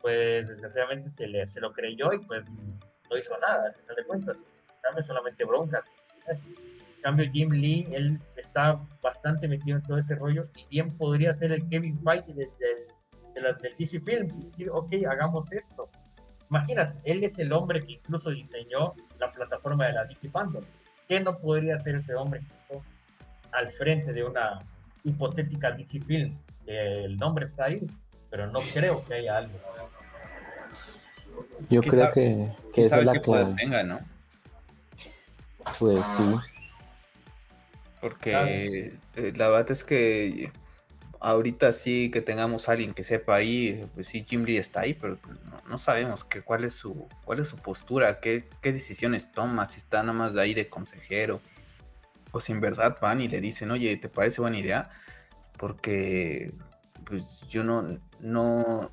Pues 0.00 0.48
desgraciadamente 0.48 1.10
se, 1.10 1.26
le, 1.26 1.46
se 1.46 1.60
lo 1.60 1.72
creyó 1.72 2.12
y 2.12 2.18
pues 2.20 2.52
no 3.10 3.16
hizo 3.16 3.38
nada, 3.38 3.66
al 3.66 3.74
final 3.74 3.96
de 3.96 4.04
cuentas. 4.04 4.36
En 4.36 4.80
cambio, 4.82 5.02
solamente 5.02 5.44
bronca. 5.44 5.84
En 7.06 7.12
cambio, 7.12 7.30
Jim 7.30 7.50
Lee, 7.52 7.86
él 7.92 8.18
está 8.36 8.80
bastante 9.00 9.46
metido 9.46 9.76
en 9.76 9.82
todo 9.84 9.96
ese 9.96 10.16
rollo 10.16 10.48
y 10.56 10.66
bien 10.66 10.90
podría 10.96 11.32
ser 11.34 11.52
el 11.52 11.68
Kevin 11.68 11.96
Feige 12.02 12.34
de, 12.34 12.46
de, 12.58 13.40
del 13.40 13.76
DC 13.78 14.00
Films 14.00 14.36
y 14.36 14.46
decir, 14.46 14.70
ok, 14.72 14.92
hagamos 15.08 15.52
esto. 15.52 15.88
Imagínate, 16.50 16.98
él 17.04 17.22
es 17.22 17.38
el 17.38 17.52
hombre 17.52 17.86
que 17.86 17.92
incluso 17.92 18.30
diseñó 18.30 18.92
la 19.20 19.30
plataforma 19.30 19.86
de 19.86 19.92
la 19.92 20.04
DC 20.04 20.28
Fandom. 20.30 20.64
¿Qué 21.06 21.20
no 21.20 21.38
podría 21.38 21.78
ser 21.78 21.94
ese 21.94 22.12
hombre 22.16 22.40
incluso 22.40 22.84
al 23.52 23.70
frente 23.70 24.12
de 24.12 24.24
una 24.24 24.58
hipotética 25.04 25.70
DC 25.70 26.00
Films? 26.00 26.42
el 26.66 27.16
nombre 27.18 27.44
está 27.44 27.66
ahí, 27.66 27.86
pero 28.30 28.48
no 28.50 28.58
creo 28.74 29.04
que 29.04 29.14
haya 29.14 29.36
algo. 29.36 29.56
Yo 31.70 31.80
creo 31.82 32.10
que, 32.10 32.52
que 32.74 32.82
esa 32.82 32.98
es 32.98 33.04
la 33.04 33.20
clave. 33.20 33.54
Tenga, 33.54 33.84
¿no? 33.84 34.00
Pues 35.78 36.04
sí. 36.04 36.24
Porque 38.08 38.98
eh, 39.16 39.32
la 39.36 39.48
verdad 39.48 39.70
es 39.70 39.84
que 39.84 40.50
ahorita 41.20 41.72
sí 41.72 42.10
que 42.12 42.20
tengamos 42.20 42.68
a 42.68 42.72
alguien 42.72 42.94
que 42.94 43.04
sepa 43.04 43.36
ahí, 43.36 43.84
pues 43.94 44.08
sí, 44.08 44.24
Jim 44.28 44.44
Lee 44.44 44.58
está 44.58 44.80
ahí, 44.80 44.94
pero 44.94 45.18
no, 45.68 45.78
sabemos 45.78 46.24
que, 46.24 46.42
cuál, 46.42 46.64
es 46.64 46.74
su, 46.74 47.08
cuál 47.24 47.40
es 47.40 47.48
su 47.48 47.56
postura, 47.56 48.20
qué, 48.20 48.48
qué 48.60 48.72
decisiones 48.72 49.32
toma, 49.32 49.68
si 49.68 49.78
está 49.78 50.02
nada 50.02 50.12
más 50.12 50.34
de 50.34 50.42
ahí 50.42 50.54
de 50.54 50.68
consejero, 50.68 51.40
o 52.32 52.40
si 52.40 52.52
en 52.52 52.60
verdad 52.60 52.98
van 53.00 53.20
y 53.20 53.28
le 53.28 53.40
dicen, 53.40 53.70
oye, 53.70 53.96
¿te 53.96 54.08
parece 54.08 54.40
buena 54.40 54.58
idea? 54.58 54.90
porque 55.56 56.52
pues 57.04 57.40
yo 57.48 57.64
no, 57.64 57.98
no, 58.20 58.90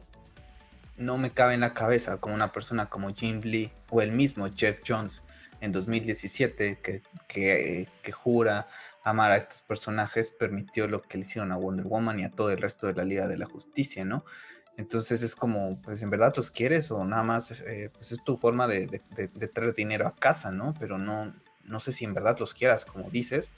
no 0.97 1.17
me 1.17 1.31
cabe 1.31 1.53
en 1.53 1.61
la 1.61 1.73
cabeza 1.73 2.17
como 2.17 2.35
una 2.35 2.51
persona 2.51 2.87
como 2.87 3.13
Jim 3.13 3.41
Lee 3.43 3.71
o 3.89 4.01
el 4.01 4.11
mismo 4.11 4.47
Jeff 4.53 4.81
Jones 4.87 5.23
en 5.61 5.71
2017 5.71 6.79
que, 6.81 7.01
que, 7.27 7.87
que, 8.01 8.11
jura 8.11 8.67
amar 9.03 9.31
a 9.31 9.37
estos 9.37 9.61
personajes 9.61 10.31
permitió 10.31 10.87
lo 10.87 11.01
que 11.01 11.17
le 11.17 11.23
hicieron 11.23 11.51
a 11.51 11.57
Wonder 11.57 11.85
Woman 11.85 12.19
y 12.19 12.23
a 12.23 12.31
todo 12.31 12.51
el 12.51 12.57
resto 12.57 12.87
de 12.87 12.93
la 12.93 13.03
Liga 13.03 13.27
de 13.27 13.37
la 13.37 13.45
Justicia, 13.45 14.05
¿no? 14.05 14.23
Entonces 14.77 15.21
es 15.21 15.35
como, 15.35 15.79
pues 15.81 16.01
en 16.01 16.09
verdad 16.09 16.33
los 16.35 16.49
quieres 16.49 16.89
o 16.89 17.03
nada 17.05 17.23
más, 17.23 17.51
eh, 17.51 17.91
pues 17.93 18.11
es 18.11 18.23
tu 18.23 18.37
forma 18.37 18.67
de, 18.67 18.87
traer 19.53 19.73
dinero 19.73 20.07
a 20.07 20.15
casa, 20.15 20.51
¿no? 20.51 20.73
Pero 20.79 20.97
no, 20.97 21.33
no 21.63 21.79
sé 21.79 21.91
si 21.91 22.05
en 22.05 22.13
verdad 22.13 22.37
los 22.39 22.53
quieras, 22.53 22.85
como 22.85 23.09
dices, 23.09 23.51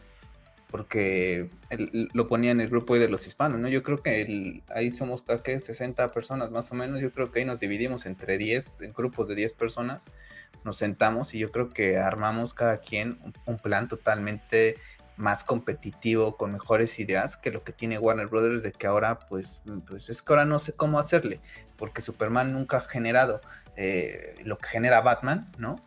porque 0.69 1.49
lo 2.13 2.27
ponía 2.27 2.51
en 2.51 2.59
el 2.59 2.67
grupo 2.67 2.99
de 2.99 3.07
los 3.07 3.27
hispanos, 3.27 3.59
¿no? 3.59 3.69
Yo 3.69 3.81
creo 3.81 4.01
que 4.01 4.61
ahí 4.75 4.89
somos 4.89 5.23
que 5.43 5.59
60 5.59 6.11
personas 6.11 6.51
más 6.51 6.69
o 6.71 6.75
menos, 6.75 6.99
yo 6.99 7.11
creo 7.11 7.31
que 7.31 7.39
ahí 7.39 7.45
nos 7.45 7.61
dividimos 7.61 8.05
entre 8.05 8.37
10, 8.37 8.75
en 8.81 8.91
grupos 8.91 9.29
de 9.29 9.35
10 9.35 9.53
personas, 9.53 10.03
nos 10.65 10.75
sentamos 10.75 11.33
y 11.33 11.39
yo 11.39 11.51
creo 11.51 11.69
que 11.69 11.97
armamos 11.97 12.53
cada 12.53 12.79
quien 12.79 13.19
un, 13.45 13.57
plan 13.57 13.87
totalmente 13.87 14.77
más 15.17 15.43
competitivo, 15.43 16.35
con 16.37 16.51
mejores 16.51 16.99
ideas 16.99 17.37
que 17.37 17.51
lo 17.51 17.63
que 17.63 17.71
tiene 17.71 17.99
Warner 17.99 18.27
Brothers 18.27 18.63
de 18.63 18.71
que 18.71 18.87
ahora 18.87 19.19
pues, 19.19 19.61
pues 19.87 20.09
es 20.09 20.21
que 20.21 20.33
ahora 20.33 20.45
no 20.45 20.59
sé 20.59 20.73
cómo 20.73 20.99
hacerle, 20.99 21.39
porque 21.77 22.01
Superman 22.01 22.53
nunca 22.53 22.77
ha 22.77 22.81
generado 22.81 23.41
eh, 23.75 24.35
lo 24.43 24.57
que 24.57 24.67
genera 24.67 25.01
Batman, 25.01 25.51
¿no? 25.57 25.77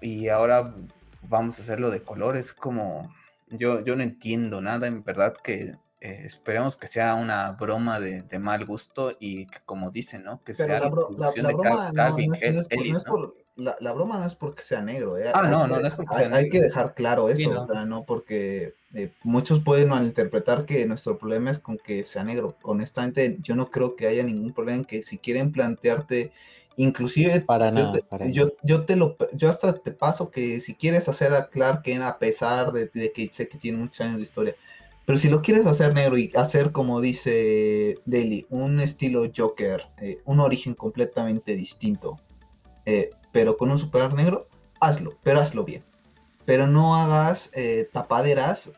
Y 0.00 0.28
ahora 0.28 0.74
vamos 1.22 1.58
a 1.58 1.62
hacerlo 1.62 1.90
de 1.90 2.02
colores 2.02 2.52
como 2.52 3.12
yo, 3.50 3.84
yo 3.84 3.96
no 3.96 4.02
entiendo 4.02 4.60
nada, 4.60 4.86
en 4.86 5.02
verdad, 5.02 5.34
que 5.42 5.76
eh, 6.00 6.22
esperemos 6.24 6.76
que 6.76 6.88
sea 6.88 7.14
una 7.14 7.52
broma 7.52 8.00
de, 8.00 8.24
mal 8.38 8.64
gusto 8.64 9.16
y 9.18 9.46
que, 9.46 9.58
como 9.66 9.90
dicen, 9.90 10.24
¿no? 10.24 10.42
Que 10.42 10.54
sea 10.54 10.80
la, 10.80 10.88
broma 10.88 11.92
no, 11.92 12.16
es, 12.40 13.04
por, 13.04 13.34
la, 13.60 13.92
broma 13.92 14.18
no 14.18 14.26
es 14.26 14.34
porque 14.34 14.62
sea 14.62 14.82
negro, 14.82 15.18
¿eh? 15.18 15.30
Ah, 15.34 15.42
no, 15.42 15.66
no, 15.66 15.80
no 15.80 15.86
es 15.86 15.94
porque 15.94 16.14
sea 16.14 16.24
negro. 16.28 16.38
Hay 16.38 16.48
que 16.48 16.60
dejar 16.60 16.94
claro 16.94 17.28
eso, 17.28 17.60
o 17.60 17.64
sea, 17.64 17.84
no 17.84 18.04
porque 18.04 18.74
eh, 18.94 19.10
muchos 19.22 19.60
pueden 19.60 19.88
malinterpretar 19.88 20.64
que 20.64 20.86
nuestro 20.86 21.18
problema 21.18 21.50
es 21.50 21.58
con 21.58 21.78
que 21.78 22.04
sea 22.04 22.24
negro. 22.24 22.56
Honestamente, 22.62 23.38
yo 23.42 23.54
no 23.54 23.70
creo 23.70 23.96
que 23.96 24.06
haya 24.06 24.22
ningún 24.22 24.52
problema 24.52 24.78
en 24.78 24.84
que 24.84 25.02
si 25.02 25.18
quieren 25.18 25.52
plantearte 25.52 26.32
Inclusive, 26.76 27.40
para 27.40 27.70
nada, 27.70 27.92
yo, 28.30 28.52
yo, 28.62 28.86
te 28.86 28.96
lo, 28.96 29.16
yo 29.34 29.50
hasta 29.50 29.74
te 29.74 29.90
paso 29.90 30.30
que 30.30 30.60
si 30.60 30.74
quieres 30.74 31.08
hacer 31.10 31.34
a 31.34 31.48
Clark 31.48 31.82
Kent 31.82 32.02
a 32.02 32.18
pesar 32.18 32.72
de, 32.72 32.88
que 33.12 33.28
sé 33.32 33.48
que 33.48 33.58
tiene 33.58 33.76
muchos 33.76 34.00
años 34.00 34.16
de 34.16 34.22
historia, 34.22 34.54
pero 35.04 35.18
si 35.18 35.28
lo 35.28 35.42
quieres 35.42 35.66
hacer 35.66 35.92
negro 35.92 36.16
y 36.16 36.32
hacer 36.34 36.72
como 36.72 37.02
dice 37.02 37.98
Daly, 38.06 38.46
un 38.48 38.80
estilo 38.80 39.30
Joker, 39.36 39.82
eh, 40.00 40.20
un 40.24 40.40
origen 40.40 40.72
completamente 40.72 41.54
distinto, 41.54 42.18
eh, 42.86 43.10
pero 43.32 43.56
con 43.56 43.70
un 43.70 43.78
superar 43.78 44.14
negro, 44.14 44.46
hazlo, 44.80 45.14
pero 45.22 45.40
hazlo 45.40 45.64
bien. 45.64 45.84
Pero 46.44 46.66
no 46.66 46.96
hagas 46.96 47.50
eh, 47.54 47.88
tapaderas 47.92 48.70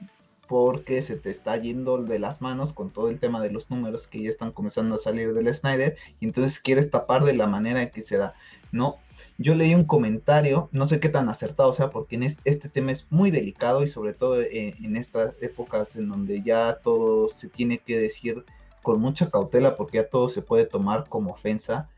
porque 0.48 1.00
se 1.00 1.16
te 1.16 1.30
está 1.30 1.56
yendo 1.56 1.96
de 1.96 2.18
las 2.18 2.42
manos 2.42 2.72
con 2.72 2.90
todo 2.90 3.08
el 3.08 3.20
tema 3.20 3.40
de 3.40 3.50
los 3.50 3.70
números 3.70 4.06
que 4.06 4.22
ya 4.22 4.28
están 4.28 4.52
comenzando 4.52 4.96
a 4.96 4.98
salir 4.98 5.32
del 5.32 5.54
Snyder 5.54 5.96
y 6.20 6.26
entonces 6.26 6.58
quieres 6.58 6.90
tapar 6.90 7.24
de 7.24 7.32
la 7.32 7.46
manera 7.46 7.82
en 7.82 7.90
que 7.90 8.02
se 8.02 8.18
da. 8.18 8.34
No, 8.70 8.96
yo 9.38 9.54
leí 9.54 9.74
un 9.74 9.84
comentario, 9.84 10.68
no 10.72 10.86
sé 10.86 11.00
qué 11.00 11.08
tan 11.08 11.28
acertado 11.28 11.72
sea, 11.72 11.90
porque 11.90 12.16
en 12.16 12.24
este, 12.24 12.68
tema 12.68 12.92
es 12.92 13.06
muy 13.10 13.30
delicado 13.30 13.82
y 13.82 13.86
sobre 13.86 14.12
todo 14.12 14.42
en, 14.42 14.96
estas 14.96 15.34
épocas 15.40 15.96
en 15.96 16.08
donde 16.08 16.42
ya 16.42 16.78
todo 16.82 17.28
se 17.28 17.48
tiene 17.48 17.78
que 17.78 17.98
decir 17.98 18.44
con 18.82 19.00
mucha 19.00 19.30
cautela 19.30 19.76
porque 19.76 19.98
ya 19.98 20.08
todo 20.08 20.28
se 20.28 20.42
puede 20.42 20.66
tomar 20.66 21.08
como 21.08 21.32
ofensa, 21.32 21.88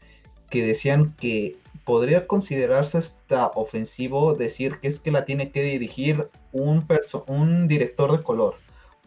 que 0.50 0.64
decían 0.64 1.14
que 1.18 1.56
podría 1.84 2.26
considerarse 2.26 2.98
hasta 2.98 3.48
ofensivo 3.48 4.34
decir 4.34 4.78
que 4.80 4.88
es 4.88 4.98
que 4.98 5.12
la 5.12 5.24
tiene 5.24 5.50
que 5.50 5.62
dirigir 5.62 6.30
un, 6.52 6.86
un 7.26 7.68
director 7.68 8.16
de 8.16 8.22
color. 8.22 8.56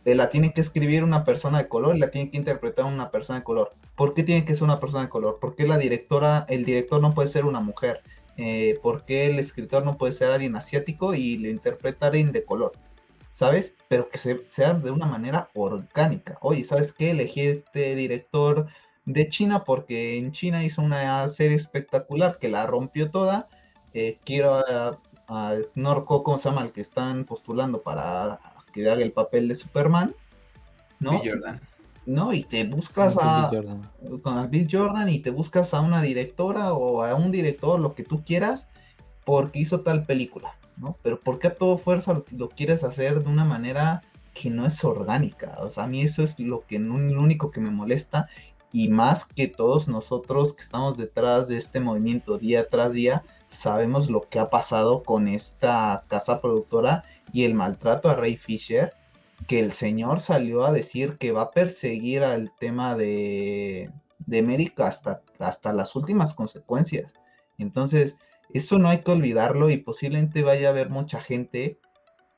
Eh, 0.06 0.16
la 0.16 0.30
tiene 0.30 0.54
que 0.54 0.62
escribir 0.62 1.04
una 1.04 1.26
persona 1.26 1.58
de 1.58 1.68
color 1.68 1.96
y 1.96 2.00
la 2.00 2.12
tiene 2.12 2.30
que 2.30 2.38
interpretar 2.38 2.86
una 2.86 3.12
persona 3.12 3.40
de 3.40 3.44
color. 3.44 3.72
¿Por 3.96 4.14
qué 4.14 4.24
tiene 4.24 4.46
que 4.46 4.54
ser 4.54 4.64
una 4.64 4.80
persona 4.80 5.04
de 5.04 5.10
color? 5.10 5.40
¿Por 5.40 5.56
qué 5.56 5.68
la 5.68 5.78
directora, 5.78 6.46
el 6.48 6.64
director 6.64 7.02
no 7.02 7.14
puede 7.14 7.28
ser 7.28 7.46
una 7.46 7.60
mujer? 7.60 8.02
Eh, 8.38 8.80
¿Por 8.82 9.04
qué 9.04 9.28
el 9.28 9.40
escritor 9.40 9.84
no 9.84 9.98
puede 9.98 10.14
ser 10.14 10.32
alguien 10.32 10.56
asiático 10.56 11.14
y 11.14 11.38
lo 11.38 11.50
interpreta 11.50 12.08
alguien 12.08 12.32
de 12.32 12.46
color? 12.46 12.72
¿Sabes? 13.34 13.74
Pero 13.90 14.08
que 14.10 14.18
sea 14.48 14.74
de 14.74 14.92
una 14.92 15.08
manera 15.08 15.50
orgánica. 15.54 16.38
Oye, 16.42 16.64
¿sabes 16.64 16.94
qué? 16.94 17.12
Elegí 17.12 17.42
este 17.42 17.96
director 17.96 18.68
de 19.08 19.30
China 19.30 19.64
porque 19.64 20.18
en 20.18 20.34
China 20.34 20.64
hizo 20.66 20.82
una 20.82 21.28
serie 21.30 21.56
espectacular 21.56 22.38
que 22.40 22.50
la 22.50 22.68
rompió 22.68 23.10
toda. 23.10 23.48
Eh, 23.94 24.20
quiero 24.24 24.56
a, 24.56 25.00
Norco, 25.76 26.24
¿cómo 26.24 26.38
se 26.38 26.50
llama? 26.50 26.64
El 26.64 26.72
que 26.72 26.82
están 26.82 27.24
postulando 27.24 27.82
para 27.82 28.40
que 28.74 28.90
haga 28.90 29.02
el 29.02 29.14
papel 29.14 29.48
de 29.48 29.56
Superman. 29.56 30.14
¿No? 31.00 31.22
Bill 31.22 31.32
Jordan. 31.32 31.62
No, 32.06 32.34
y 32.34 32.44
te 32.44 32.66
buscas 32.66 33.16
a 33.20 33.50
con 34.22 34.50
Bill 34.50 34.68
Jordan 34.70 35.10
y 35.10 35.20
te 35.20 35.32
buscas 35.32 35.74
a 35.74 35.82
una 35.82 36.02
directora 36.02 36.74
o 36.74 37.02
a 37.02 37.16
un 37.16 37.32
director, 37.32 37.80
lo 37.80 37.94
que 37.94 38.04
tú 38.04 38.24
quieras, 38.24 38.70
porque 39.26 39.60
hizo 39.60 39.82
tal 39.82 40.06
película, 40.06 40.56
¿no? 40.78 40.98
Pero 41.02 41.20
¿por 41.20 41.40
qué 41.40 41.48
a 41.48 41.56
todo 41.56 41.78
fuerza 41.78 42.14
lo, 42.14 42.26
lo 42.32 42.50
quieres 42.50 42.84
hacer 42.84 43.24
de 43.24 43.30
una 43.30 43.44
manera 43.44 44.02
que 44.34 44.50
no 44.50 44.66
es 44.66 44.84
orgánica? 44.84 45.58
O 45.60 45.70
sea, 45.70 45.84
a 45.84 45.88
mí 45.88 46.02
eso 46.02 46.24
es 46.24 46.40
lo 46.40 46.66
que 46.66 46.80
lo 46.80 46.94
único 46.94 47.52
que 47.52 47.60
me 47.60 47.72
molesta 47.72 48.30
y 48.72 48.90
más 48.90 49.26
que 49.26 49.48
todos 49.48 49.88
nosotros 49.88 50.54
que 50.54 50.64
estamos 50.64 50.98
detrás 50.98 51.48
de 51.48 51.58
este 51.58 51.80
movimiento 51.80 52.38
día 52.38 52.68
tras 52.70 52.94
día, 52.94 53.24
sabemos 53.48 54.10
lo 54.10 54.22
que 54.22 54.40
ha 54.40 54.50
pasado 54.50 55.04
con 55.04 55.28
esta 55.28 56.04
casa 56.08 56.42
productora 56.42 57.04
y 57.32 57.44
el 57.44 57.54
maltrato 57.54 58.10
a 58.10 58.16
Ray 58.16 58.38
Fisher, 58.38 58.94
que 59.48 59.60
el 59.60 59.72
señor 59.72 60.20
salió 60.20 60.66
a 60.66 60.72
decir 60.72 61.18
que 61.18 61.32
va 61.32 61.44
a 61.44 61.52
perseguir 61.52 62.24
al 62.24 62.52
tema 62.60 62.96
de, 62.96 63.90
de 64.20 64.40
América 64.40 64.88
hasta, 64.88 65.22
hasta 65.40 65.74
las 65.74 65.96
últimas 65.96 66.34
consecuencias. 66.34 67.14
Entonces, 67.58 68.18
eso 68.54 68.78
no 68.78 68.90
hay 68.90 69.00
que 69.00 69.12
olvidarlo 69.12 69.70
y 69.70 69.78
posiblemente 69.78 70.42
vaya 70.42 70.68
a 70.68 70.72
haber 70.72 70.90
mucha 70.90 71.22
gente 71.22 71.80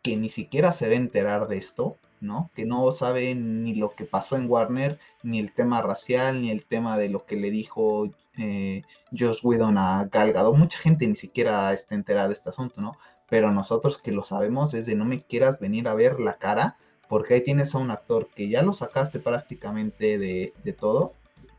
que 0.02 0.16
ni 0.16 0.30
siquiera 0.30 0.74
se 0.74 0.88
va 0.88 0.94
a 0.94 0.98
enterar 0.98 1.48
de 1.48 1.58
esto 1.58 1.98
¿no? 2.22 2.52
Que 2.56 2.66
no 2.66 2.92
sabe 2.92 3.36
ni 3.36 3.76
lo 3.76 3.96
que 3.96 4.06
pasó 4.06 4.36
en 4.36 4.50
Warner, 4.50 5.00
ni 5.24 5.40
el 5.40 5.54
tema 5.54 5.82
racial, 5.82 6.42
ni 6.42 6.52
el 6.52 6.66
tema 6.66 6.98
de 6.98 7.10
lo 7.10 7.26
que 7.26 7.36
le 7.36 7.52
dijo 7.52 8.10
eh, 8.38 8.84
Josh 9.18 9.40
Whedon 9.44 9.78
a 9.78 10.06
Galgado. 10.12 10.54
Mucha 10.54 10.80
gente 10.80 11.08
ni 11.08 11.16
siquiera 11.16 11.74
está 11.74 11.96
enterada 11.96 12.28
de 12.28 12.34
este 12.34 12.50
asunto, 12.50 12.82
¿no? 12.82 12.94
Pero 13.30 13.52
nosotros 13.52 13.98
que 13.98 14.12
lo 14.12 14.24
sabemos 14.24 14.74
es 14.74 14.86
de 14.86 14.96
no 14.96 15.06
me 15.06 15.24
quieras 15.24 15.60
venir 15.60 15.88
a 15.88 15.94
ver 15.94 16.20
la 16.20 16.38
cara, 16.38 16.78
porque 17.08 17.36
ahí 17.36 17.42
tienes 17.42 17.74
a 17.74 17.80
un 17.80 17.92
actor 17.92 18.30
que 18.36 18.50
ya 18.50 18.62
lo 18.62 18.74
sacaste 18.74 19.20
prácticamente 19.20 20.18
de, 20.18 20.54
de 20.64 20.74
todo, 20.74 21.14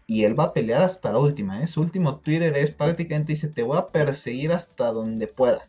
y 0.06 0.24
él 0.24 0.38
va 0.38 0.44
a 0.44 0.52
pelear 0.52 0.82
hasta 0.82 1.12
la 1.12 1.20
última, 1.20 1.62
¿eh? 1.62 1.68
Su 1.68 1.80
último 1.80 2.16
Twitter 2.16 2.56
es 2.56 2.72
prácticamente 2.72 3.34
dice, 3.34 3.46
te 3.46 3.62
voy 3.62 3.78
a 3.78 3.86
perseguir 3.88 4.50
hasta 4.50 4.90
donde 4.90 5.28
pueda. 5.28 5.68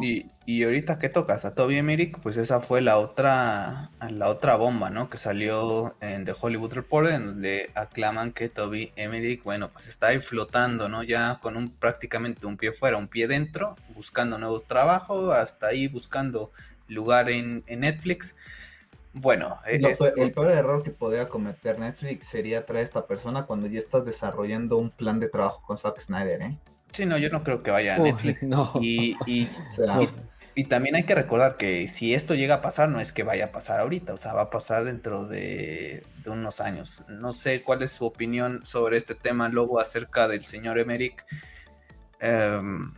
Y, 0.00 0.30
y, 0.46 0.62
ahorita 0.62 1.00
que 1.00 1.08
tocas 1.08 1.44
a 1.44 1.56
Toby 1.56 1.78
Emmerich, 1.78 2.16
pues 2.20 2.36
esa 2.36 2.60
fue 2.60 2.80
la 2.80 2.98
otra, 2.98 3.90
la 4.10 4.28
otra 4.28 4.54
bomba, 4.56 4.90
¿no? 4.90 5.10
Que 5.10 5.18
salió 5.18 5.96
en 6.00 6.24
The 6.24 6.34
Hollywood 6.40 6.72
Report, 6.72 7.10
en 7.10 7.26
donde 7.26 7.70
aclaman 7.74 8.32
que 8.32 8.48
Toby 8.48 8.92
Emmerich, 8.94 9.42
bueno, 9.42 9.70
pues 9.72 9.88
está 9.88 10.08
ahí 10.08 10.20
flotando, 10.20 10.88
¿no? 10.88 11.02
Ya 11.02 11.40
con 11.42 11.56
un 11.56 11.70
prácticamente 11.70 12.46
un 12.46 12.56
pie 12.56 12.70
fuera, 12.70 12.96
un 12.96 13.08
pie 13.08 13.26
dentro, 13.26 13.74
buscando 13.94 14.38
nuevos 14.38 14.64
trabajos, 14.66 15.34
hasta 15.34 15.68
ahí 15.68 15.88
buscando 15.88 16.52
lugar 16.86 17.28
en, 17.28 17.64
Netflix. 17.66 18.36
Bueno, 19.12 19.58
el 19.66 20.32
peor 20.32 20.52
error 20.52 20.82
que 20.82 20.90
podría 20.90 21.28
cometer 21.28 21.78
Netflix 21.78 22.28
sería 22.28 22.64
traer 22.64 22.82
a 22.82 22.84
esta 22.84 23.06
persona 23.06 23.46
cuando 23.46 23.66
ya 23.66 23.80
estás 23.80 24.06
desarrollando 24.06 24.78
un 24.78 24.90
plan 24.90 25.18
de 25.18 25.28
trabajo 25.28 25.60
con 25.66 25.76
Zack 25.76 25.98
Snyder, 25.98 26.40
¿eh? 26.40 26.58
Sí, 26.92 27.06
no, 27.06 27.16
yo 27.18 27.30
no 27.30 27.42
creo 27.42 27.62
que 27.62 27.70
vaya 27.70 27.96
a 27.96 27.98
Netflix. 27.98 28.46
Y, 28.80 29.16
y, 30.54 30.64
también 30.64 30.94
hay 30.94 31.04
que 31.04 31.14
recordar 31.14 31.56
que 31.56 31.88
si 31.88 32.14
esto 32.14 32.34
llega 32.34 32.56
a 32.56 32.62
pasar, 32.62 32.88
no 32.90 33.00
es 33.00 33.12
que 33.12 33.22
vaya 33.22 33.46
a 33.46 33.52
pasar 33.52 33.80
ahorita, 33.80 34.12
o 34.12 34.18
sea, 34.18 34.34
va 34.34 34.42
a 34.42 34.50
pasar 34.50 34.84
dentro 34.84 35.26
de, 35.26 36.04
unos 36.26 36.60
años. 36.60 37.02
No 37.08 37.32
sé 37.32 37.62
cuál 37.62 37.82
es 37.82 37.92
su 37.92 38.04
opinión 38.04 38.64
sobre 38.64 38.98
este 38.98 39.14
tema, 39.14 39.48
Lobo, 39.48 39.80
acerca 39.80 40.28
del 40.28 40.44
señor 40.44 40.78
Emerick. 40.78 41.24
Em, 42.20 42.92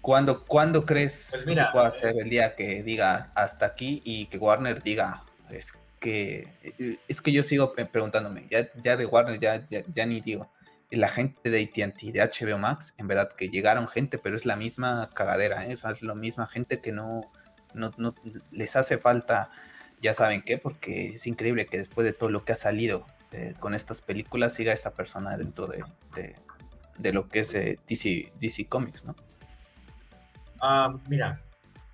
¿cuándo, 0.00 0.44
crees 0.86 1.28
pues 1.30 1.44
que 1.44 1.64
pueda 1.72 1.90
ser 1.90 2.16
el 2.18 2.30
día 2.30 2.56
que 2.56 2.82
diga 2.82 3.30
hasta 3.34 3.66
aquí 3.66 4.00
y 4.04 4.26
que 4.26 4.38
Warner 4.38 4.82
diga, 4.82 5.24
es 5.50 5.74
que, 6.00 6.48
es 7.06 7.20
que 7.20 7.32
yo 7.32 7.42
sigo 7.42 7.74
preguntándome, 7.74 8.46
ya, 8.50 8.68
ya 8.80 8.96
de 8.96 9.04
Warner 9.04 9.38
ya, 9.38 9.66
ya 9.68 10.06
ni 10.06 10.20
digo 10.20 10.48
la 10.90 11.08
gente 11.08 11.50
de 11.50 11.62
ATT, 11.62 12.00
de 12.12 12.20
HBO 12.20 12.58
Max, 12.58 12.94
en 12.96 13.08
verdad 13.08 13.32
que 13.32 13.48
llegaron 13.48 13.88
gente, 13.88 14.18
pero 14.18 14.36
es 14.36 14.46
la 14.46 14.56
misma 14.56 15.10
cagadera, 15.14 15.66
¿eh? 15.66 15.72
es 15.72 16.02
la 16.02 16.14
misma 16.14 16.46
gente 16.46 16.80
que 16.80 16.92
no, 16.92 17.22
no, 17.74 18.14
les 18.52 18.76
hace 18.76 18.98
falta, 18.98 19.50
ya 20.00 20.14
saben 20.14 20.42
qué, 20.42 20.58
porque 20.58 21.08
es 21.14 21.26
increíble 21.26 21.66
que 21.66 21.78
después 21.78 22.04
de 22.04 22.12
todo 22.12 22.30
lo 22.30 22.44
que 22.44 22.52
ha 22.52 22.56
salido 22.56 23.04
eh, 23.32 23.54
con 23.58 23.74
estas 23.74 24.00
películas 24.00 24.54
siga 24.54 24.72
esta 24.72 24.92
persona 24.92 25.36
dentro 25.36 25.66
de, 25.66 25.84
de, 26.98 27.12
lo 27.12 27.28
que 27.28 27.40
es 27.40 27.54
eh, 27.54 27.78
DC, 27.88 28.32
DC 28.40 28.66
Comics, 28.66 29.04
¿no? 29.04 29.16
Ah, 30.60 30.96
mira, 31.08 31.40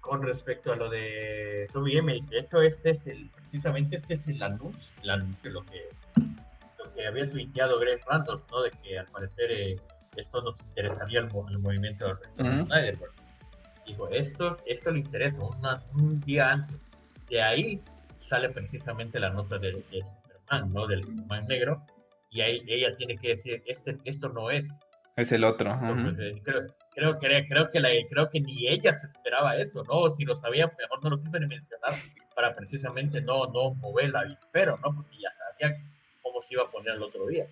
con 0.01 0.23
respecto 0.23 0.73
a 0.73 0.77
lo 0.77 0.91
de 0.91 1.69
Toby 1.73 1.97
Emmerich, 1.97 2.29
de 2.29 2.41
hecho 2.41 2.61
este 2.61 2.91
es 2.91 3.07
el, 3.07 3.31
precisamente 3.31 3.97
este 3.97 4.15
es 4.15 4.29
el 4.29 4.43
anuncio, 4.43 4.93
el 5.03 5.11
anuncio, 5.11 5.51
lo 5.51 5.65
que 5.65 5.89
que 6.95 7.07
había 7.07 7.29
tuiteado 7.29 7.79
Greg 7.79 8.01
Randolph, 8.07 8.43
¿no? 8.51 8.63
De 8.63 8.71
que 8.71 8.99
al 8.99 9.07
parecer 9.07 9.51
eh, 9.51 9.77
esto 10.17 10.43
nos 10.43 10.61
interesaría 10.61 11.21
el, 11.21 11.59
movimiento 11.59 12.07
de 12.07 12.43
uh 12.43 12.67
Dijo, 13.87 14.09
esto, 14.11 14.57
esto 14.67 14.93
le 14.93 15.01
interesa, 15.01 15.39
un 15.95 16.21
día 16.21 16.53
antes. 16.53 16.77
De 17.29 17.43
ahí 17.43 17.83
sale 18.21 18.49
precisamente 18.51 19.19
la 19.19 19.31
nota 19.31 19.59
de, 19.59 19.73
de 19.73 20.03
Superman, 20.03 20.73
¿no? 20.73 20.87
Del 20.87 21.05
Superman 21.05 21.47
negro. 21.47 21.85
Y 22.31 22.41
ahí 22.41 22.63
ella 22.69 22.95
tiene 22.95 23.17
que 23.17 23.29
decir, 23.31 23.63
este, 23.67 23.99
esto 24.05 24.29
no 24.29 24.51
es. 24.51 24.69
Es 25.17 25.33
el 25.33 25.45
otro. 25.45 25.73
Eh, 26.19 26.41
creo, 26.45 26.67
creo, 27.19 27.19
creo, 27.19 27.71
que 27.71 27.81
la, 27.81 27.89
creo 28.09 28.31
que 28.31 28.41
ni 28.41 28.69
ella 28.69 28.95
se 28.95 29.09
esperaba 29.09 29.57
eso, 29.57 29.83
¿no? 29.85 30.11
Si 30.11 30.25
lo 30.25 30.35
sabía, 30.37 30.73
mejor 30.79 31.03
no 31.03 31.11
lo 31.11 31.23
quiso 31.23 31.39
ni 31.41 31.47
mencionar 31.47 31.93
para 32.35 32.55
precisamente 32.55 33.21
no, 33.21 33.47
no 33.47 33.75
mover 33.75 34.11
la 34.11 34.21
avispero, 34.21 34.79
¿no? 34.79 34.95
Porque 34.95 35.17
ya 35.19 35.31
sabía 35.37 35.77
cómo 36.33 36.43
se 36.43 36.55
iba 36.55 36.65
a 36.65 36.71
poner 36.71 36.95
el 36.95 37.03
otro 37.03 37.27
día. 37.27 37.47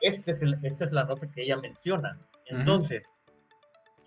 Este 0.00 0.32
es 0.32 0.42
el, 0.42 0.58
esta 0.62 0.84
es 0.84 0.92
la 0.92 1.04
nota 1.04 1.30
que 1.30 1.42
ella 1.42 1.56
menciona. 1.56 2.18
Entonces, 2.46 3.12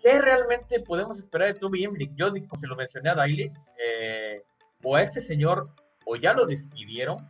¿qué 0.00 0.20
realmente 0.20 0.80
podemos 0.80 1.18
esperar 1.18 1.52
de 1.52 1.58
Toby 1.58 1.84
Emmerich? 1.84 2.12
Yo, 2.14 2.30
como 2.30 2.60
se 2.60 2.66
lo 2.66 2.76
mencioné 2.76 3.10
a 3.10 3.14
Daily, 3.14 3.52
eh, 3.78 4.42
o 4.82 4.96
a 4.96 5.02
este 5.02 5.20
señor, 5.20 5.70
o 6.04 6.16
ya 6.16 6.32
lo 6.32 6.46
despidieron, 6.46 7.28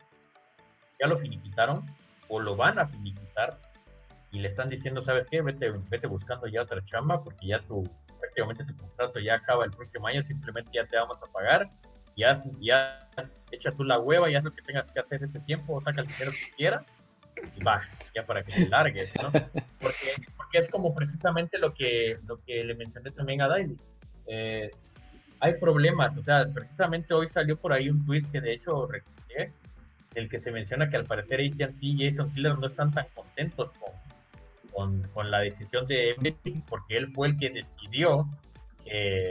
ya 1.01 1.07
lo 1.07 1.17
finiquitaron 1.17 1.85
o 2.29 2.39
lo 2.39 2.55
van 2.55 2.79
a 2.79 2.87
finiquitar 2.87 3.59
y 4.31 4.39
le 4.39 4.49
están 4.49 4.69
diciendo, 4.69 5.03
¿sabes 5.03 5.27
qué? 5.31 5.43
Vete, 5.43 5.71
vete 5.89 6.07
buscando 6.07 6.47
ya 6.47 6.63
otra 6.63 6.85
chamba 6.85 7.23
porque 7.23 7.49
ya 7.49 7.61
tu, 7.61 7.83
prácticamente 8.21 8.65
tu 8.65 8.77
contrato 8.77 9.19
ya 9.19 9.35
acaba 9.35 9.65
el 9.65 9.73
próximo 9.73 10.07
año, 10.07 10.23
simplemente 10.23 10.71
ya 10.73 10.87
te 10.87 10.97
vamos 10.97 11.21
a 11.23 11.33
pagar, 11.33 11.69
ya, 12.17 12.43
ya 12.61 13.09
echa 13.51 13.73
tú 13.73 13.85
la 13.85 13.99
hueva, 13.99 14.31
ya 14.31 14.39
haz 14.39 14.45
lo 14.45 14.53
que 14.53 14.63
tengas 14.63 14.91
que 14.91 15.01
hacer 15.01 15.23
ese 15.23 15.41
tiempo, 15.41 15.81
saca 15.81 16.03
el 16.03 16.07
dinero 16.09 16.33
que 16.33 16.57
quieras 16.57 16.83
y 17.57 17.63
va, 17.63 17.83
ya 18.15 18.25
para 18.25 18.43
que 18.43 18.53
te 18.53 18.69
largues, 18.69 19.13
¿no? 19.23 19.31
Porque, 19.81 20.15
porque 20.37 20.59
es 20.59 20.69
como 20.69 20.95
precisamente 20.95 21.59
lo 21.59 21.73
que, 21.73 22.19
lo 22.27 22.37
que 22.45 22.65
le 22.65 22.75
mencioné 22.75 23.11
también 23.11 23.41
a 23.43 23.49
Daily. 23.49 23.77
Eh, 24.27 24.71
hay 25.41 25.55
problemas, 25.55 26.17
o 26.17 26.23
sea, 26.23 26.47
precisamente 26.53 27.15
hoy 27.15 27.29
salió 27.29 27.57
por 27.57 27.73
ahí 27.73 27.89
un 27.89 28.05
tweet 28.05 28.25
que 28.31 28.41
de 28.41 28.53
hecho 28.53 28.87
recordé, 28.87 29.53
el 30.15 30.29
que 30.29 30.39
se 30.39 30.51
menciona 30.51 30.91
que 30.91 30.97
al 30.97 31.07
parecer 31.07 31.41
AT&T 31.41 31.77
y 31.81 32.11
Jason 32.11 32.31
Killer 32.33 32.59
no 32.59 32.67
están 32.67 32.93
tan 32.93 33.07
contentos 33.15 33.73
con, 33.73 33.93
con, 34.73 35.09
con, 35.15 35.31
la 35.31 35.39
decisión 35.39 35.87
de 35.87 36.11
Epic 36.11 36.63
porque 36.69 36.97
él 36.97 37.09
fue 37.09 37.29
el 37.29 37.39
que 37.39 37.49
decidió 37.51 38.29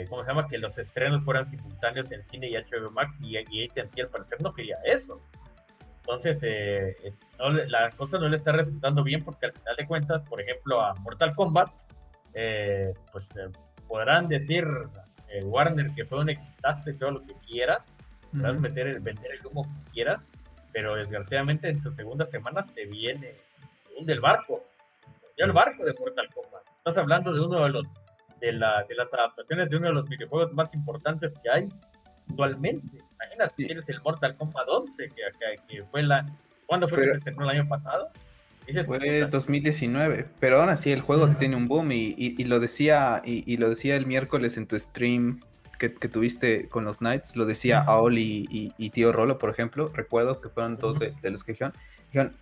¿cómo 0.10 0.24
se 0.24 0.30
llama? 0.30 0.48
Que 0.48 0.58
los 0.58 0.78
estrenos 0.78 1.24
fueran 1.24 1.46
simultáneos 1.46 2.12
en 2.12 2.24
cine 2.24 2.48
y 2.48 2.56
HBO 2.56 2.92
Max 2.92 3.20
y, 3.22 3.38
y 3.38 3.68
AT&T 3.68 4.02
al 4.02 4.10
parecer 4.10 4.42
no 4.42 4.54
quería 4.54 4.78
eso. 4.86 5.20
Entonces, 6.10 6.42
eh, 6.42 6.96
eh 7.04 7.14
la 7.68 7.92
cosa 7.92 8.18
no 8.18 8.28
le 8.28 8.36
está 8.36 8.52
resultando 8.52 9.04
bien 9.04 9.24
porque 9.24 9.46
al 9.46 9.54
final 9.54 9.76
de 9.78 9.86
cuentas, 9.86 10.28
por 10.28 10.42
ejemplo, 10.42 10.82
a 10.82 10.96
Mortal 10.96 11.36
Kombat, 11.36 11.70
eh, 12.34 12.94
pues 13.12 13.30
eh, 13.36 13.50
podrán 13.88 14.28
decir 14.28 14.66
Warner 15.44 15.92
que 15.94 16.06
fue 16.06 16.20
un 16.20 16.30
exitazo 16.30 16.90
y 16.90 16.98
todo 16.98 17.12
lo 17.12 17.22
que 17.22 17.36
quieras, 17.36 17.86
podrás 18.32 18.60
meter 18.60 18.88
el, 18.88 19.00
vender 19.00 19.34
el 19.34 19.46
humo 19.46 19.64
que 19.64 19.92
quieras, 19.92 20.28
pero 20.74 20.96
desgraciadamente 20.96 21.70
en 21.70 21.80
su 21.80 21.92
segunda 21.92 22.26
semana 22.26 22.64
se 22.64 22.86
viene 22.86 23.36
un 24.00 24.10
el 24.10 24.20
barco, 24.20 24.64
ya 25.38 25.46
el 25.46 25.52
barco 25.52 25.86
de 25.86 25.94
Mortal 25.94 26.28
Kombat. 26.34 26.64
Estás 26.78 26.98
hablando 26.98 27.32
de 27.32 27.42
uno 27.42 27.64
de 27.64 27.70
los 27.70 28.00
de, 28.40 28.54
la, 28.54 28.84
de 28.88 28.96
las 28.96 29.14
adaptaciones 29.14 29.70
de 29.70 29.78
uno 29.78 29.88
de 29.88 29.94
los 29.94 30.08
videojuegos 30.08 30.54
más 30.54 30.74
importantes 30.74 31.34
que 31.44 31.50
hay 31.50 31.70
actualmente. 32.30 32.98
Imagínate, 33.16 33.54
tienes 33.56 33.90
el 33.90 34.02
Mortal 34.02 34.36
Kombat 34.36 34.68
11, 34.68 35.10
que, 35.10 35.22
que, 35.68 35.84
fue 35.84 36.04
la... 36.04 36.26
¿Cuándo 36.66 36.88
fue 36.88 37.04
que 37.04 37.12
se 37.12 37.18
estrenó 37.18 37.44
el 37.44 37.58
año 37.58 37.68
pasado? 37.68 38.12
fue 38.86 39.26
2019, 39.26 40.28
pero 40.40 40.62
aún 40.62 40.70
así 40.70 40.92
el 40.92 41.02
juego 41.02 41.28
tiene 41.30 41.56
un 41.56 41.68
boom 41.68 41.92
y, 41.92 42.14
y, 42.18 42.44
lo 42.46 42.60
decía 42.60 43.22
y, 43.26 43.58
lo 43.58 43.70
decía 43.70 43.96
el 43.96 44.06
miércoles 44.06 44.58
en 44.58 44.68
tu 44.68 44.78
stream 44.80 45.40
que, 45.78 45.94
que 45.94 46.08
tuviste 46.08 46.68
con 46.68 46.86
los 46.86 47.00
Knights, 47.00 47.36
lo 47.36 47.46
decía 47.46 47.80
Aol 47.80 48.18
y, 48.18 48.90
Tío 48.94 49.12
Rolo, 49.12 49.38
por 49.38 49.50
ejemplo, 49.50 49.92
recuerdo 49.94 50.42
que 50.42 50.50
fueron 50.50 50.78
dos 50.78 51.00
de, 51.00 51.14
los 51.32 51.44
que 51.44 51.54
dijeron, 51.54 51.74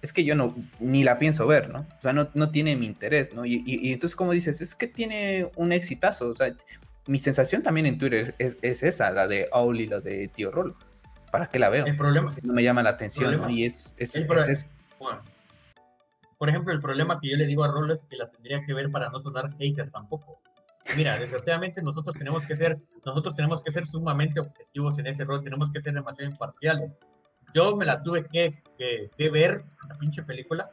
es 0.02 0.14
que 0.14 0.24
yo 0.24 0.36
no, 0.36 0.56
ni 0.80 1.04
la 1.04 1.20
pienso 1.20 1.46
ver, 1.48 1.70
¿no? 1.70 1.80
O 1.80 2.02
sea, 2.02 2.14
no, 2.14 2.30
no 2.34 2.50
tiene 2.52 2.76
mi 2.76 2.86
interés, 2.86 3.34
¿no? 3.34 3.46
Y, 3.46 3.92
entonces 3.92 4.16
como 4.16 4.32
dices, 4.32 4.62
es 4.62 4.76
que 4.76 4.88
tiene 4.88 5.50
un 5.56 5.72
exitazo, 5.72 6.30
o 6.30 6.36
sea, 6.36 6.54
mi 7.08 7.20
sensación 7.20 7.64
también 7.64 7.86
en 7.86 7.98
Twitter 7.98 8.36
es, 8.38 8.58
es, 8.62 8.84
esa, 8.84 9.12
la 9.12 9.28
de 9.28 9.48
Aul 9.52 9.80
y 9.80 9.88
la 9.88 10.00
de 10.00 10.28
Tío 10.28 10.52
Rolo. 10.52 10.76
¿Para 11.32 11.48
qué 11.48 11.60
la 11.60 11.70
veo? 11.70 11.86
El 11.86 11.98
problema. 11.98 12.34
No 12.42 12.54
me 12.54 12.64
llama 12.64 12.84
la 12.84 12.92
atención, 12.92 13.50
Y 13.50 13.66
es, 13.66 13.94
es, 13.98 14.14
por 16.38 16.50
ejemplo, 16.50 16.72
el 16.72 16.80
problema 16.80 17.20
que 17.20 17.30
yo 17.30 17.38
le 17.38 17.48
digo 17.48 17.64
a 17.64 17.68
Rolo 17.68 17.94
es 17.94 18.04
que 18.10 18.16
la 18.16 18.30
tendría 18.30 18.64
que 18.64 18.74
ver 18.74 18.92
para 18.92 19.10
no 19.10 19.20
sonar 19.20 19.56
hater 19.58 19.90
tampoco. 19.90 20.40
Mira, 20.96 21.18
desgraciadamente 21.18 21.82
nosotros 21.82 22.16
tenemos 22.16 22.46
que 22.46 22.56
ser, 22.56 22.78
nosotros 23.06 23.36
tenemos 23.36 23.62
que 23.62 23.72
ser 23.72 23.88
sumamente 23.88 24.40
objetivos 24.40 24.98
en 25.00 25.08
ese 25.08 25.26
rol, 25.26 25.44
tenemos 25.44 25.72
que 25.72 25.82
ser 25.82 25.94
demasiado 25.94 26.30
imparciales. 26.32 26.92
Yo 27.54 27.76
me 27.76 27.86
la 27.86 28.02
tuve 28.04 28.26
que, 28.26 28.62
que, 28.78 29.10
que 29.18 29.30
ver, 29.30 29.64
la 29.88 29.98
pinche 29.98 30.24
película, 30.24 30.70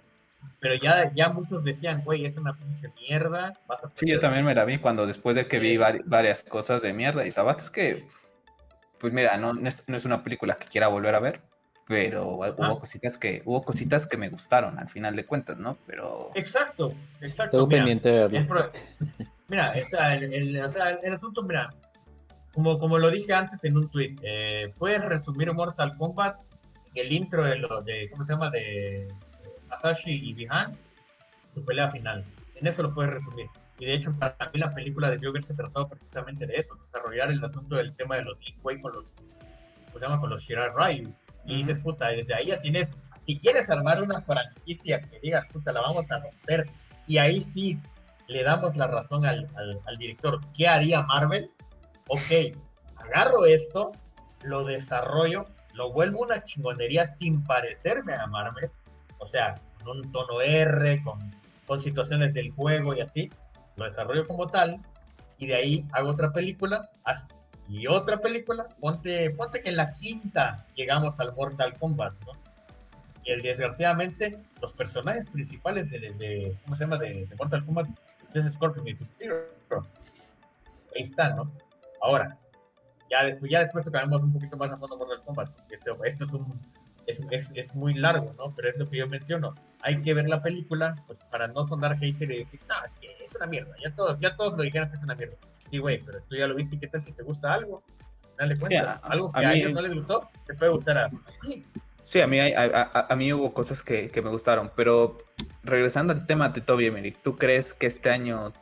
pero 0.60 0.76
ya, 0.76 1.12
ya 1.14 1.28
muchos 1.28 1.62
decían, 1.62 2.02
güey, 2.04 2.24
es 2.24 2.36
una 2.36 2.56
pinche 2.56 2.88
mierda. 3.00 3.52
sí, 3.92 4.10
yo 4.10 4.18
también 4.18 4.44
me 4.44 4.54
la 4.54 4.64
vi 4.64 4.78
cuando 4.78 5.06
después 5.06 5.36
de 5.36 5.46
que 5.46 5.58
vi 5.58 5.76
varias 5.76 6.42
cosas 6.42 6.82
de 6.82 6.92
mierda 6.92 7.26
y 7.26 7.32
tabaco, 7.32 7.60
es 7.60 7.70
que, 7.70 8.06
pues 8.98 9.12
mira, 9.12 9.36
no, 9.36 9.52
no, 9.52 9.68
es, 9.68 9.84
no, 9.86 9.96
es, 9.96 10.04
una 10.04 10.22
película 10.24 10.56
que 10.56 10.66
quiera 10.66 10.88
volver 10.88 11.14
a 11.14 11.20
ver, 11.20 11.42
pero 11.86 12.28
hubo 12.28 12.78
cositas 12.78 13.18
que 13.18 13.42
hubo 13.44 13.62
cositas 13.62 14.06
que 14.06 14.16
me 14.16 14.30
gustaron 14.30 14.78
al 14.78 14.88
final 14.88 15.14
de 15.16 15.26
cuentas, 15.26 15.58
¿no? 15.58 15.76
Pero 15.86 16.30
exacto, 16.34 16.94
exacto. 17.20 17.58
Tengo 17.58 17.68
pendiente 17.68 18.08
de 18.08 18.28
verlo. 18.28 18.72
mira, 19.48 19.72
el, 19.72 20.32
el, 20.32 20.56
el, 20.56 21.12
asunto, 21.12 21.42
mira, 21.42 21.74
como, 22.54 22.78
como 22.78 22.98
lo 22.98 23.10
dije 23.10 23.34
antes 23.34 23.62
en 23.64 23.76
un 23.76 23.90
tweet, 23.90 24.16
eh, 24.22 24.72
puedes 24.78 25.04
resumir 25.04 25.52
Mortal 25.52 25.94
Kombat 25.98 26.38
el 26.94 27.12
intro 27.12 27.44
de 27.44 27.56
lo 27.56 27.82
de 27.82 28.08
cómo 28.10 28.24
se 28.24 28.32
llama 28.32 28.50
de 28.50 29.08
Masashi 29.68 30.12
y 30.12 30.32
Bihan, 30.34 30.76
su 31.54 31.64
pelea 31.64 31.90
final. 31.90 32.24
En 32.56 32.66
eso 32.66 32.82
lo 32.82 32.94
puedes 32.94 33.12
resumir. 33.14 33.46
Y 33.78 33.86
de 33.86 33.94
hecho, 33.94 34.12
para 34.18 34.50
mí 34.52 34.60
la 34.60 34.70
película 34.70 35.10
de 35.10 35.24
Joker 35.24 35.42
se 35.42 35.54
trataba 35.54 35.88
precisamente 35.88 36.46
de 36.46 36.56
eso, 36.56 36.74
desarrollar 36.76 37.30
el 37.30 37.42
asunto 37.42 37.76
del 37.76 37.94
tema 37.94 38.16
de 38.16 38.22
los 38.22 38.38
Lin 38.40 38.80
con 38.80 38.92
los, 38.92 39.04
¿cómo 39.86 39.98
se 39.98 40.00
llama? 40.00 40.20
Con 40.20 40.30
los 40.30 40.42
Shirai 40.42 40.70
Ryu. 40.70 41.12
Y 41.44 41.56
dices, 41.58 41.78
puta, 41.80 42.08
desde 42.08 42.34
ahí 42.34 42.46
ya 42.46 42.60
tienes, 42.60 42.90
si 43.26 43.38
quieres 43.38 43.68
armar 43.68 44.00
una 44.00 44.20
franquicia 44.22 45.00
que 45.00 45.18
digas, 45.20 45.46
puta, 45.48 45.72
la 45.72 45.80
vamos 45.80 46.10
a 46.10 46.20
romper, 46.20 46.66
y 47.06 47.18
ahí 47.18 47.40
sí 47.40 47.78
le 48.28 48.42
damos 48.42 48.76
la 48.76 48.86
razón 48.86 49.26
al, 49.26 49.48
al, 49.86 49.98
director, 49.98 50.40
¿qué 50.56 50.68
haría 50.68 51.02
Marvel? 51.02 51.50
Ok, 52.08 52.56
agarro 52.96 53.44
esto, 53.44 53.92
lo 54.42 54.64
desarrollo, 54.64 55.46
lo 55.74 55.92
vuelvo 55.92 56.22
una 56.22 56.42
chingonería 56.44 57.06
sin 57.06 57.44
parecerme 57.44 58.14
a 58.14 58.26
Marvel, 58.26 58.70
o 59.18 59.28
sea, 59.28 59.60
con 59.82 59.98
un 59.98 60.12
tono 60.12 60.40
R, 60.40 61.02
con, 61.02 61.18
con 61.66 61.80
situaciones 61.80 62.32
del 62.32 62.50
juego 62.52 62.94
y 62.94 63.00
así, 63.00 63.30
lo 63.76 63.84
desarrollo 63.84 64.26
como 64.26 64.46
tal, 64.46 64.80
y 65.38 65.46
de 65.46 65.54
ahí 65.56 65.86
hago 65.92 66.10
otra 66.10 66.32
película, 66.32 66.88
y 67.68 67.86
otra 67.86 68.18
película, 68.18 68.68
ponte, 68.80 69.30
ponte 69.30 69.60
que 69.60 69.70
en 69.70 69.76
la 69.76 69.92
quinta 69.92 70.66
llegamos 70.74 71.18
al 71.18 71.34
Mortal 71.34 71.76
Kombat, 71.78 72.12
¿no? 72.24 72.32
Y 73.24 73.40
desgraciadamente, 73.40 74.38
los 74.60 74.74
personajes 74.74 75.28
principales 75.30 75.90
de, 75.90 76.56
¿cómo 76.64 76.76
se 76.76 76.84
llama? 76.84 76.98
De, 76.98 77.26
Mortal 77.38 77.64
Kombat 77.64 77.86
es 78.34 78.52
Scorpion 78.52 78.86
y 78.86 78.96
Ahí 80.94 81.02
están, 81.02 81.36
¿no? 81.36 81.50
Ahora, 82.02 82.38
ya 83.14 83.24
después, 83.24 83.50
ya 83.50 83.60
después 83.60 83.84
tocaremos 83.84 84.22
un 84.22 84.32
poquito 84.32 84.56
más 84.56 84.70
a 84.70 84.76
fondo 84.76 84.96
Mortal 84.98 85.22
Kombat, 85.24 85.48
esto, 85.70 86.04
esto 86.04 86.24
es 86.24 86.32
un 86.32 86.60
es, 87.06 87.20
es, 87.30 87.50
es, 87.54 87.74
muy 87.74 87.94
largo, 87.94 88.34
¿no? 88.38 88.54
Pero 88.54 88.70
es 88.70 88.78
lo 88.78 88.88
que 88.88 88.98
yo 88.98 89.06
menciono. 89.06 89.54
Hay 89.82 90.00
que 90.02 90.14
ver 90.14 90.28
la 90.28 90.42
película, 90.42 90.96
pues 91.06 91.20
para 91.30 91.48
no 91.48 91.66
sonar 91.66 91.98
hater 91.98 92.30
y 92.30 92.38
decir, 92.38 92.60
no, 92.68 92.74
es 92.84 92.92
que 92.94 93.14
es 93.22 93.34
una 93.34 93.46
mierda. 93.46 93.74
Ya 93.82 93.94
todos, 93.94 94.18
ya 94.20 94.36
todos 94.36 94.56
lo 94.56 94.62
dijeron 94.62 94.90
que 94.90 94.96
es 94.96 95.02
una 95.02 95.14
mierda. 95.14 95.36
Sí, 95.70 95.78
güey, 95.78 96.00
pero 96.04 96.20
tú 96.22 96.36
ya 96.36 96.46
lo 96.46 96.54
viste 96.54 96.76
y 96.76 96.78
qué 96.78 96.88
tal 96.88 97.02
si 97.02 97.12
te 97.12 97.22
gusta 97.22 97.52
algo. 97.52 97.82
Dale 98.38 98.56
cuenta. 98.56 98.94
algo 99.04 99.30
que 99.32 99.44
a, 99.44 99.52
ellos 99.52 99.72
no 99.72 99.82
les 99.82 99.94
gustó, 99.94 100.28
te 100.46 100.54
puede 100.54 100.72
gustar 100.72 100.98
a 100.98 101.10
ti. 101.42 101.64
Sí, 102.02 102.20
a 102.20 102.26
mí, 102.26 102.38
a, 102.38 103.06
a, 103.08 103.16
mí 103.16 103.32
hubo 103.32 103.54
cosas 103.54 103.80
que, 103.80 104.10
que, 104.10 104.20
me 104.20 104.28
gustaron, 104.28 104.70
pero 104.76 105.16
regresando 105.62 106.12
al 106.12 106.26
tema 106.26 106.50
de 106.50 106.60
Toby 106.60 106.86
Emmerich, 106.86 107.16
¿tú 107.22 107.36
crees 107.36 107.72
que 107.72 107.86
este 107.86 108.10
año 108.10 108.52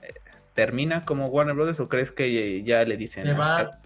eh, 0.00 0.14
termina 0.54 1.04
como 1.04 1.26
Warner 1.26 1.54
Brothers 1.54 1.80
o 1.80 1.88
crees 1.88 2.12
que 2.12 2.62
ya 2.62 2.84
le 2.84 2.96
dicen? 2.96 3.24
Se 3.24 3.32
va, 3.34 3.78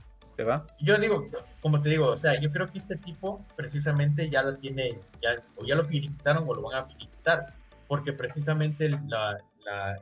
Yo 0.81 0.99
digo, 0.99 1.27
como 1.61 1.81
te 1.83 1.91
digo, 1.91 2.09
o 2.09 2.17
sea, 2.17 2.41
yo 2.41 2.51
creo 2.51 2.67
que 2.67 2.79
este 2.79 2.97
tipo 2.97 3.45
precisamente 3.57 4.29
ya 4.31 4.43
lo 4.43 4.57
tiene, 4.57 4.99
ya, 5.21 5.43
o 5.57 5.65
ya 5.65 5.75
lo 5.75 5.85
finiquitaron 5.85 6.45
o 6.49 6.55
lo 6.55 6.63
van 6.63 6.85
a 6.85 6.87
finiquitar, 6.87 7.55
porque 7.87 8.13
precisamente 8.13 8.89
la, 8.89 9.39
la, 9.65 10.01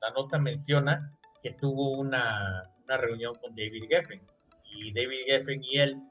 la 0.00 0.10
nota 0.14 0.38
menciona 0.38 1.12
que 1.42 1.52
tuvo 1.52 1.90
una, 1.90 2.62
una, 2.84 2.96
reunión 2.96 3.34
con 3.36 3.54
David 3.56 3.84
Geffen, 3.88 4.22
y 4.64 4.92
David 4.92 5.24
Geffen 5.26 5.62
y 5.64 5.78
él 5.78 6.02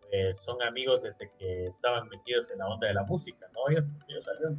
pues, 0.00 0.38
son 0.40 0.60
amigos 0.62 1.02
desde 1.02 1.30
que 1.38 1.66
estaban 1.66 2.08
metidos 2.08 2.50
en 2.50 2.58
la 2.58 2.66
onda 2.66 2.88
de 2.88 2.94
la 2.94 3.04
música, 3.04 3.46
¿no? 3.54 3.70
Ellos, 3.70 3.84
ellos 4.08 4.24
salieron 4.24 4.58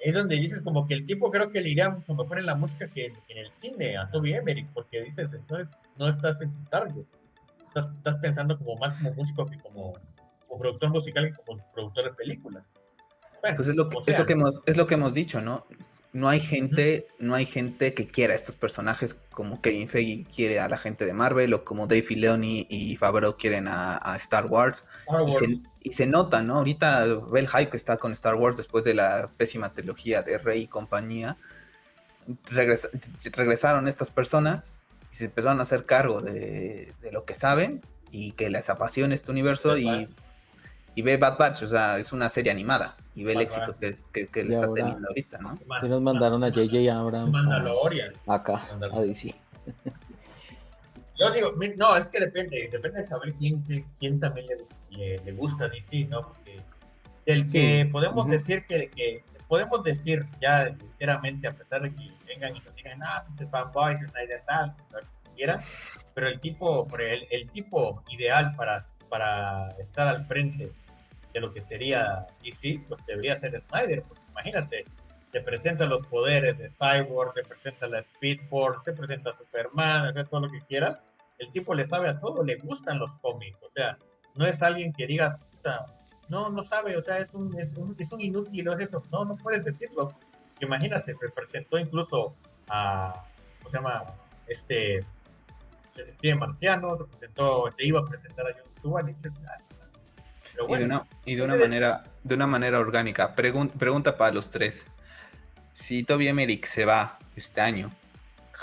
es 0.00 0.14
donde 0.14 0.36
dices 0.36 0.62
como 0.62 0.86
que 0.86 0.94
el 0.94 1.04
tipo 1.04 1.30
creo 1.30 1.50
que 1.50 1.60
le 1.60 1.70
iría 1.70 1.90
mucho 1.90 2.14
mejor 2.14 2.38
en 2.38 2.46
la 2.46 2.54
música 2.54 2.88
que 2.88 3.06
en, 3.06 3.38
el 3.38 3.52
cine 3.52 3.96
a 3.96 4.10
Toby 4.10 4.32
Emmerich, 4.32 4.66
porque 4.72 5.02
dices, 5.02 5.32
entonces 5.32 5.76
no 5.96 6.08
estás 6.08 6.40
en 6.40 6.52
tu 6.52 6.64
target. 6.70 7.04
Estás, 7.68 7.90
estás 7.96 8.18
pensando 8.18 8.58
como 8.58 8.76
más 8.76 8.94
como 8.94 9.12
músico 9.14 9.46
que 9.46 9.58
como, 9.58 9.94
como 10.48 10.60
productor 10.60 10.90
musical 10.90 11.30
que 11.30 11.42
como 11.44 11.62
productor 11.72 12.04
de 12.04 12.12
películas. 12.12 12.72
Bueno, 13.42 13.56
pues 13.56 13.68
es 13.68 13.76
lo, 13.76 13.88
que, 13.88 13.98
es, 14.06 14.18
lo 14.18 14.26
que 14.26 14.32
hemos, 14.32 14.62
es 14.66 14.76
lo 14.76 14.86
que 14.86 14.94
hemos 14.94 15.14
dicho, 15.14 15.40
¿no? 15.40 15.66
No 16.12 16.28
hay 16.28 16.40
gente, 16.40 17.06
no 17.18 17.34
hay 17.34 17.46
gente 17.46 17.94
que 17.94 18.06
quiera 18.06 18.34
estos 18.34 18.56
personajes 18.56 19.14
como 19.30 19.60
Kevin 19.62 19.88
Feige 19.88 20.24
quiere 20.24 20.58
a 20.58 20.68
la 20.68 20.76
gente 20.76 21.06
de 21.06 21.12
Marvel 21.12 21.54
o 21.54 21.64
como 21.64 21.86
Dave 21.86 22.02
Filoni 22.02 22.66
y 22.68 22.96
Favreau 22.96 23.36
quieren 23.36 23.68
a, 23.68 24.16
Star 24.16 24.46
Wars. 24.46 24.84
Y, 25.26 25.32
se, 25.32 25.60
nota, 26.06 26.42
¿no? 26.42 26.56
Ahorita 26.58 27.04
ve 27.30 27.40
el 27.40 27.48
hype 27.48 27.70
que 27.70 27.76
está 27.76 27.96
con 27.96 28.12
Star 28.12 28.34
Wars 28.34 28.56
después 28.56 28.84
de 28.84 28.94
la 28.94 29.28
pésima 29.36 29.72
trilogía 29.72 30.22
de 30.22 30.38
Rey 30.38 30.62
y 30.62 30.66
compañía. 30.66 31.36
regresaron 33.34 33.88
estas 33.88 34.10
personas 34.10 34.86
y 35.12 35.16
se 35.16 35.24
empezaron 35.26 35.58
a 35.58 35.62
hacer 35.62 35.84
cargo 35.84 36.20
de, 36.20 36.92
lo 37.12 37.24
que 37.24 37.34
saben 37.34 37.82
y 38.12 38.32
que 38.32 38.50
les 38.50 38.68
apasiona 38.70 39.14
este 39.14 39.30
universo 39.30 39.76
y, 39.78 40.08
y 40.94 41.02
ve 41.02 41.16
Bad 41.16 41.38
Batch, 41.38 41.62
o 41.62 41.66
sea, 41.66 41.98
es 41.98 42.12
una 42.12 42.28
serie 42.28 42.50
animada, 42.52 42.96
y 43.14 43.24
ve 43.24 43.32
el 43.32 43.36
Bad 43.38 43.42
éxito 43.44 43.66
Batch. 43.68 43.78
que, 43.78 43.88
es, 43.88 44.08
que, 44.12 44.26
que 44.26 44.42
le 44.44 44.50
Y 44.50 44.52
está 44.52 44.66
ahora- 44.66 44.82
teniendo 44.84 45.08
ahorita, 45.08 45.38
¿no? 45.38 45.58
Que 45.80 45.88
nos 45.88 46.02
mandaron 46.02 46.44
a 46.44 46.48
J.J. 46.50 46.92
Abrams 46.92 47.28
a- 47.28 47.30
Mandalorian. 47.30 48.12
acá, 48.26 48.62
Mandalorian. 48.70 49.02
a 49.02 49.06
DC. 49.06 49.34
Yo 51.20 51.30
digo, 51.30 51.52
no, 51.76 51.96
es 51.96 52.08
que 52.08 52.18
depende, 52.18 52.68
depende 52.72 53.00
de 53.00 53.06
saber 53.06 53.34
quién, 53.34 53.62
quién 53.98 54.18
también 54.18 54.46
le, 54.46 54.56
le, 54.96 55.18
le 55.22 55.32
gusta 55.32 55.68
DC, 55.68 56.06
¿no? 56.06 56.22
Porque 56.22 56.62
del 57.26 57.44
que 57.44 57.84
Sí, 57.84 57.90
podemos 57.92 58.24
ujú. 58.24 58.32
decir 58.32 58.64
que, 58.66 58.88
que 58.88 59.22
podemos 59.46 59.84
decir 59.84 60.24
ya 60.40 60.62
enteramente, 60.68 61.46
a 61.46 61.52
pesar 61.52 61.82
de 61.82 61.94
que 61.94 62.10
vengan 62.26 62.56
y 62.56 62.60
nos 62.60 62.74
digan, 62.74 63.02
ah, 63.02 63.22
tú 63.26 63.36
te 63.36 63.46
fanboy, 63.46 63.96
Snyder 63.96 64.40
tal, 64.46 64.72
lo 64.92 65.00
que 65.00 65.34
quieran, 65.36 65.60
pero 66.14 66.28
el 66.28 66.40
tipo, 66.40 66.88
el, 66.98 67.26
el 67.30 67.50
tipo 67.50 68.02
ideal 68.08 68.54
para, 68.56 68.82
para 69.10 69.68
estar 69.78 70.08
al 70.08 70.24
frente 70.24 70.72
de 71.34 71.40
lo 71.40 71.52
que 71.52 71.62
sería 71.62 72.26
DC, 72.42 72.82
pues 72.88 73.04
debería 73.04 73.36
ser 73.36 73.60
Snyder, 73.60 74.02
porque 74.04 74.22
imagínate, 74.30 74.84
te 75.32 75.40
presenta 75.40 75.84
los 75.84 76.06
poderes 76.06 76.58
de 76.58 76.70
Cyborg, 76.70 77.34
te 77.34 77.42
presenta 77.44 77.86
la 77.86 78.00
Speed 78.00 78.40
Force, 78.48 78.90
te 78.90 78.96
presenta 78.96 79.32
Superman, 79.32 80.08
o 80.08 80.12
sea, 80.12 80.24
todo 80.24 80.40
lo 80.40 80.50
que 80.50 80.60
quieras. 80.62 80.98
El 81.40 81.50
tipo 81.52 81.74
le 81.74 81.84
sabe 81.86 82.08
a 82.08 82.20
todo, 82.20 82.44
le 82.44 82.54
gustan 82.56 82.98
los 83.00 83.16
cómics, 83.18 83.58
o 83.62 83.70
sea, 83.74 83.98
no 84.36 84.46
es 84.46 84.62
alguien 84.62 84.92
que 84.92 85.06
digas, 85.06 85.38
"Puta, 85.50 85.86
no, 86.28 86.48
no 86.50 86.62
sabe, 86.62 86.96
o 86.96 87.02
sea, 87.02 87.18
es 87.18 87.34
un, 87.34 87.58
es 87.58 87.74
un, 87.74 87.96
es 87.98 88.12
un 88.12 88.20
inútil, 88.20 88.68
o 88.68 88.72
es 88.74 88.86
eso. 88.86 89.02
No, 89.10 89.24
no 89.24 89.36
puedes 89.36 89.64
decirlo. 89.64 90.14
Imagínate, 90.60 91.14
te 91.14 91.28
presentó 91.30 91.76
incluso 91.78 92.36
a, 92.68 93.24
¿cómo 93.58 93.70
se 93.70 93.76
llama? 93.78 94.04
Este, 94.46 95.04
Detective 95.96 96.34
Marciano, 96.36 96.96
te 96.96 97.04
presentó, 97.04 97.68
te 97.76 97.84
iba 97.84 97.98
a 98.00 98.04
presentar 98.04 98.46
a 98.46 98.50
John 98.54 98.70
Stewart, 98.70 99.06
"Ah". 99.48 99.56
pero 100.52 100.54
Y 100.54 100.56
de 100.56 100.62
bueno, 100.68 100.84
una, 100.84 101.06
y 101.24 101.34
de 101.34 101.42
una 101.42 101.56
manera, 101.56 102.04
de 102.22 102.34
una 102.34 102.46
manera 102.46 102.78
orgánica. 102.78 103.34
Pregun- 103.34 103.70
pregunta 103.70 104.16
para 104.16 104.32
los 104.32 104.50
tres. 104.52 104.86
Si 105.72 106.04
Toby 106.04 106.28
Emmerich 106.28 106.66
se 106.66 106.84
va 106.84 107.18
este 107.34 107.60
año, 107.60 107.90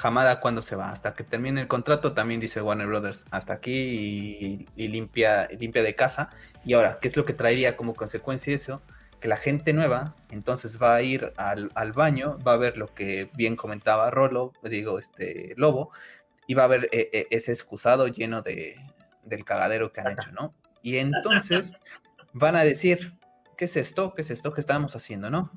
Hamada 0.01 0.39
cuándo 0.39 0.61
se 0.61 0.75
va? 0.75 0.91
Hasta 0.91 1.13
que 1.13 1.23
termine 1.23 1.61
el 1.61 1.67
contrato, 1.67 2.13
también 2.13 2.39
dice 2.39 2.61
Warner 2.61 2.87
Brothers, 2.87 3.25
hasta 3.31 3.53
aquí 3.53 3.71
y, 3.71 4.67
y 4.75 4.87
limpia, 4.89 5.47
limpia 5.59 5.83
de 5.83 5.95
casa. 5.95 6.29
Y 6.63 6.73
ahora, 6.73 6.99
¿qué 7.01 7.07
es 7.07 7.17
lo 7.17 7.25
que 7.25 7.33
traería 7.33 7.75
como 7.75 7.95
consecuencia 7.95 8.53
eso? 8.53 8.81
Que 9.19 9.27
la 9.27 9.37
gente 9.37 9.73
nueva 9.73 10.15
entonces 10.29 10.81
va 10.81 10.95
a 10.95 11.01
ir 11.01 11.33
al, 11.37 11.71
al 11.73 11.93
baño, 11.93 12.37
va 12.45 12.53
a 12.53 12.57
ver 12.57 12.77
lo 12.77 12.93
que 12.93 13.29
bien 13.35 13.55
comentaba 13.55 14.11
Rolo, 14.11 14.53
digo, 14.63 14.99
este 14.99 15.53
Lobo, 15.57 15.91
y 16.47 16.53
va 16.53 16.65
a 16.65 16.67
ver 16.67 16.89
eh, 16.91 17.09
eh, 17.11 17.27
ese 17.29 17.51
excusado 17.51 18.07
lleno 18.07 18.41
de, 18.41 18.75
del 19.23 19.45
cagadero 19.45 19.91
que 19.91 20.01
han 20.01 20.13
hecho, 20.13 20.31
¿no? 20.31 20.53
Y 20.81 20.97
entonces 20.97 21.73
van 22.33 22.55
a 22.55 22.63
decir, 22.63 23.17
¿qué 23.57 23.65
es 23.65 23.75
esto? 23.77 24.13
¿Qué 24.13 24.21
es 24.21 24.31
esto 24.31 24.53
que 24.53 24.61
estamos 24.61 24.95
haciendo, 24.95 25.29
no? 25.29 25.51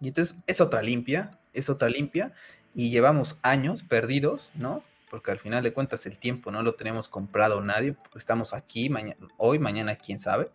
Y 0.00 0.08
entonces 0.08 0.36
es 0.46 0.60
otra 0.60 0.82
limpia, 0.82 1.30
es 1.52 1.70
otra 1.70 1.88
limpia, 1.88 2.32
y 2.74 2.90
llevamos 2.90 3.36
años 3.42 3.82
perdidos, 3.82 4.50
¿no? 4.54 4.82
Porque 5.10 5.30
al 5.30 5.38
final 5.38 5.62
de 5.62 5.72
cuentas 5.72 6.06
el 6.06 6.18
tiempo 6.18 6.50
no 6.50 6.62
lo 6.62 6.74
tenemos 6.74 7.08
comprado 7.08 7.60
nadie, 7.60 7.96
estamos 8.16 8.54
aquí 8.54 8.88
mañana, 8.88 9.16
hoy, 9.36 9.58
mañana, 9.58 9.96
quién 9.96 10.18
sabe. 10.18 10.50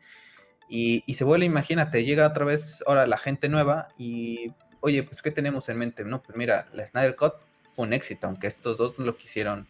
Y, 0.69 1.03
y 1.05 1.13
se 1.13 1.23
vuelve, 1.23 1.45
imagínate, 1.45 2.03
llega 2.03 2.27
otra 2.27 2.43
vez 2.43 2.83
ahora 2.87 3.07
la 3.07 3.17
gente 3.17 3.49
nueva 3.49 3.89
y, 3.97 4.53
oye, 4.81 5.03
pues, 5.03 5.21
¿qué 5.21 5.31
tenemos 5.31 5.69
en 5.69 5.77
mente? 5.77 6.03
No, 6.03 6.21
pues 6.21 6.37
mira, 6.37 6.67
la 6.73 6.85
Snyder 6.85 7.15
Cut 7.15 7.35
fue 7.73 7.85
un 7.85 7.93
éxito, 7.93 8.27
aunque 8.27 8.47
estos 8.47 8.77
dos 8.77 8.97
no 8.97 9.05
lo 9.05 9.15
quisieron. 9.15 9.67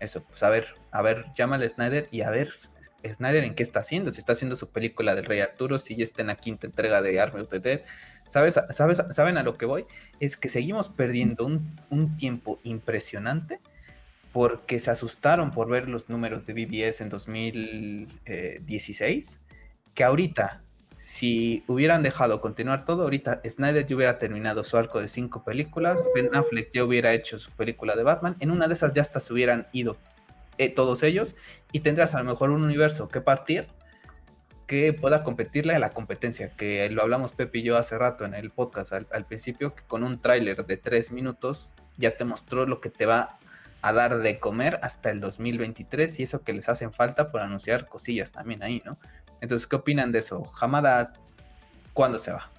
Eso, 0.00 0.22
pues 0.24 0.42
a 0.42 0.48
ver, 0.48 0.74
a 0.90 1.02
ver, 1.02 1.26
llámale 1.36 1.66
a 1.66 1.68
Snyder 1.68 2.08
y 2.10 2.22
a 2.22 2.30
ver, 2.30 2.54
Snyder 3.04 3.44
en 3.44 3.54
qué 3.54 3.62
está 3.62 3.80
haciendo, 3.80 4.10
si 4.10 4.18
está 4.18 4.32
haciendo 4.32 4.56
su 4.56 4.68
película 4.68 5.14
del 5.14 5.24
Rey 5.24 5.40
Arturo, 5.40 5.78
si 5.78 5.96
ya 5.96 6.04
está 6.04 6.22
en 6.22 6.28
la 6.28 6.36
quinta 6.36 6.66
entrega 6.66 7.02
de 7.02 7.20
Army 7.20 7.40
of 7.40 7.48
the 7.48 7.60
Dead. 7.60 7.80
¿Sabes, 8.28 8.58
sabes, 8.70 9.02
¿Saben 9.10 9.38
a 9.38 9.42
lo 9.42 9.58
que 9.58 9.66
voy? 9.66 9.86
Es 10.20 10.36
que 10.36 10.48
seguimos 10.48 10.88
perdiendo 10.88 11.44
un, 11.44 11.76
un 11.90 12.16
tiempo 12.16 12.60
impresionante 12.62 13.58
porque 14.32 14.80
se 14.80 14.90
asustaron 14.90 15.50
por 15.50 15.68
ver 15.68 15.86
los 15.88 16.08
números 16.08 16.46
de 16.46 16.54
BBS 16.54 17.02
en 17.02 17.10
2016, 17.10 19.38
que 19.94 20.04
ahorita, 20.04 20.62
si 20.96 21.62
hubieran 21.66 22.02
dejado 22.02 22.40
continuar 22.40 22.84
todo, 22.84 23.02
ahorita 23.02 23.42
Snyder 23.48 23.86
ya 23.86 23.96
hubiera 23.96 24.18
terminado 24.18 24.62
su 24.62 24.76
arco 24.76 25.00
de 25.00 25.08
cinco 25.08 25.42
películas, 25.42 26.04
Ben 26.14 26.28
Affleck 26.32 26.70
ya 26.72 26.84
hubiera 26.84 27.12
hecho 27.12 27.40
su 27.40 27.50
película 27.50 27.96
de 27.96 28.04
Batman, 28.04 28.36
en 28.40 28.52
una 28.52 28.68
de 28.68 28.74
esas 28.74 28.92
ya 28.92 29.02
hasta 29.02 29.18
se 29.18 29.32
hubieran 29.32 29.66
ido 29.72 29.96
eh, 30.60 30.68
todos 30.68 31.02
ellos 31.02 31.36
y 31.72 31.80
tendrás 31.80 32.14
a 32.14 32.18
lo 32.18 32.24
mejor 32.24 32.50
un 32.50 32.62
universo 32.62 33.08
que 33.08 33.22
partir 33.22 33.66
que 34.66 34.92
pueda 34.92 35.22
competirle 35.22 35.74
a 35.74 35.78
la 35.78 35.88
competencia, 35.88 36.50
que 36.50 36.88
lo 36.90 37.00
hablamos 37.00 37.32
Pepe 37.32 37.60
y 37.60 37.62
yo 37.62 37.78
hace 37.78 37.96
rato 37.96 38.26
en 38.26 38.34
el 38.34 38.50
podcast 38.50 38.92
al, 38.92 39.06
al 39.10 39.24
principio, 39.24 39.74
que 39.74 39.82
con 39.84 40.04
un 40.04 40.20
tráiler 40.20 40.66
de 40.66 40.76
tres 40.76 41.12
minutos 41.12 41.72
ya 41.96 42.16
te 42.16 42.26
mostró 42.26 42.66
lo 42.66 42.82
que 42.82 42.90
te 42.90 43.06
va 43.06 43.38
a 43.80 43.92
dar 43.94 44.18
de 44.18 44.38
comer 44.38 44.78
hasta 44.82 45.10
el 45.10 45.20
2023 45.20 46.20
y 46.20 46.24
eso 46.24 46.42
que 46.42 46.52
les 46.52 46.68
hacen 46.68 46.92
falta 46.92 47.30
por 47.30 47.40
anunciar 47.40 47.86
cosillas 47.86 48.32
también 48.32 48.62
ahí, 48.62 48.82
¿no? 48.84 48.98
Entonces, 49.40 49.66
¿qué 49.66 49.76
opinan 49.76 50.12
de 50.12 50.18
eso? 50.18 50.42
Hamada, 50.60 51.14
¿cuándo 51.94 52.18
se 52.18 52.32
va? 52.32 52.50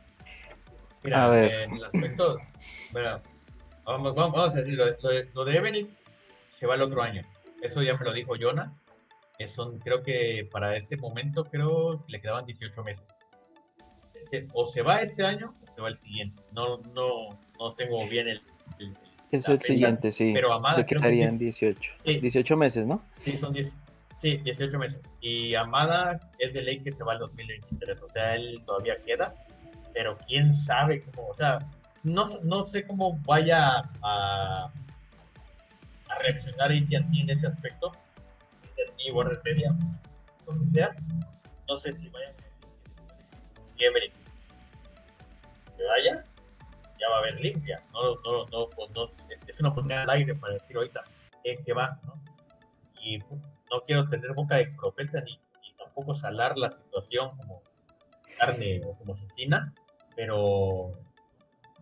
Mira, 1.04 1.26
A 1.26 1.30
ver. 1.30 1.52
en 1.52 1.76
el 1.76 1.86
aspecto, 1.86 2.40
bueno, 2.94 3.22
vamos, 3.86 4.16
vamos, 4.16 4.34
vamos 4.34 4.56
a 4.56 4.58
decir, 4.58 4.74
lo, 4.74 4.86
lo 4.86 5.10
de, 5.10 5.30
lo 5.36 5.46
de 5.46 5.56
Evelyn 5.56 5.98
se 6.58 6.66
va 6.66 6.74
el 6.74 6.82
otro 6.82 7.04
año. 7.04 7.24
Eso 7.62 7.82
ya 7.82 7.96
me 7.96 8.06
lo 8.06 8.14
dijo 8.14 8.34
Jonah. 8.40 8.74
que 9.38 9.48
son, 9.48 9.80
creo 9.80 10.04
que 10.04 10.48
para 10.52 10.76
ese 10.78 10.98
momento, 10.98 11.44
creo 11.46 12.04
que 12.06 12.12
le 12.12 12.22
quedaban 12.22 12.46
18 12.46 12.84
meses. 12.84 13.04
Eh, 14.32 14.48
O 14.54 14.66
se 14.68 14.82
va 14.82 15.02
este 15.02 15.26
año 15.26 15.56
o 15.64 15.68
se 15.68 15.82
va 15.82 15.88
el 15.90 15.98
siguiente. 15.98 16.40
No, 16.52 16.78
no, 16.94 17.40
no 17.60 17.74
tengo 17.74 18.06
bien 18.08 18.28
el. 18.28 18.42
el- 18.80 18.94
Es 19.32 19.48
el 19.48 19.56
fecha, 19.58 19.68
siguiente, 19.74 20.12
sí. 20.12 20.32
Pero 20.34 20.54
Amada 20.54 20.78
Le 20.80 20.86
que 20.86 20.96
quedarían 20.96 21.32
sí. 21.40 21.46
18. 21.46 21.92
Sí. 22.06 22.20
18 22.20 22.58
meses, 22.58 22.86
¿no? 22.86 23.02
Sí, 23.16 23.38
son 23.38 23.54
10, 23.54 23.72
sí, 24.18 24.38
18 24.38 24.78
meses. 24.78 25.00
Y 25.22 25.56
Amada 25.56 26.20
es 26.38 26.54
de 26.54 26.62
ley 26.62 26.80
que 26.80 26.92
se 26.92 27.04
va 27.04 27.14
al 27.14 27.20
2023. 27.20 28.02
O 28.02 28.10
sea, 28.10 28.36
él 28.36 28.62
todavía 28.66 28.96
queda. 29.06 29.34
Pero 29.94 30.18
quién 30.28 30.54
sabe 30.54 31.02
cómo. 31.02 31.30
O 31.30 31.34
sea, 31.34 31.60
no, 32.04 32.26
no 32.44 32.64
sé 32.64 32.86
cómo 32.86 33.18
vaya 33.26 33.82
a, 34.04 34.70
a 36.12 36.20
reaccionar 36.20 36.72
AT&T 36.72 36.96
en 36.96 37.30
ese 37.30 37.48
aspecto. 37.48 37.92
AT&T, 37.92 39.42
Media, 39.44 39.76
como 40.46 40.70
sea. 40.72 40.96
No 41.68 41.78
sé 41.80 41.94
si 41.94 42.10
vayan 42.10 42.32
a. 42.32 42.42
Que 43.78 43.90
vaya, 45.88 46.26
ya 47.00 47.10
va 47.10 47.16
a 47.16 47.20
haber 47.20 47.40
limpia. 47.40 47.84
No, 47.94 48.16
no, 48.22 48.46
no, 48.48 48.70
pues 48.70 49.26
es, 49.30 49.48
es 49.48 49.60
una 49.60 49.70
oportunidad 49.70 50.04
al 50.04 50.10
aire 50.12 50.36
para 50.36 50.54
decir 50.54 50.78
ahorita 50.78 51.04
en 51.44 51.64
qué 51.64 51.74
va, 51.74 52.00
¿no? 52.04 52.22
Y 53.02 53.18
no 53.18 53.82
quiero 53.86 54.08
tener 54.08 54.34
boca 54.34 54.58
de 54.58 54.68
profeta 54.68 55.22
ni, 55.22 55.40
ni 55.64 55.74
tampoco 55.78 56.14
salar 56.14 56.58
la 56.58 56.72
situación 56.72 57.36
como 57.38 57.64
carne 58.38 58.82
o 58.86 58.96
como 58.98 59.16
asesina, 59.16 59.74
pero 60.16 60.92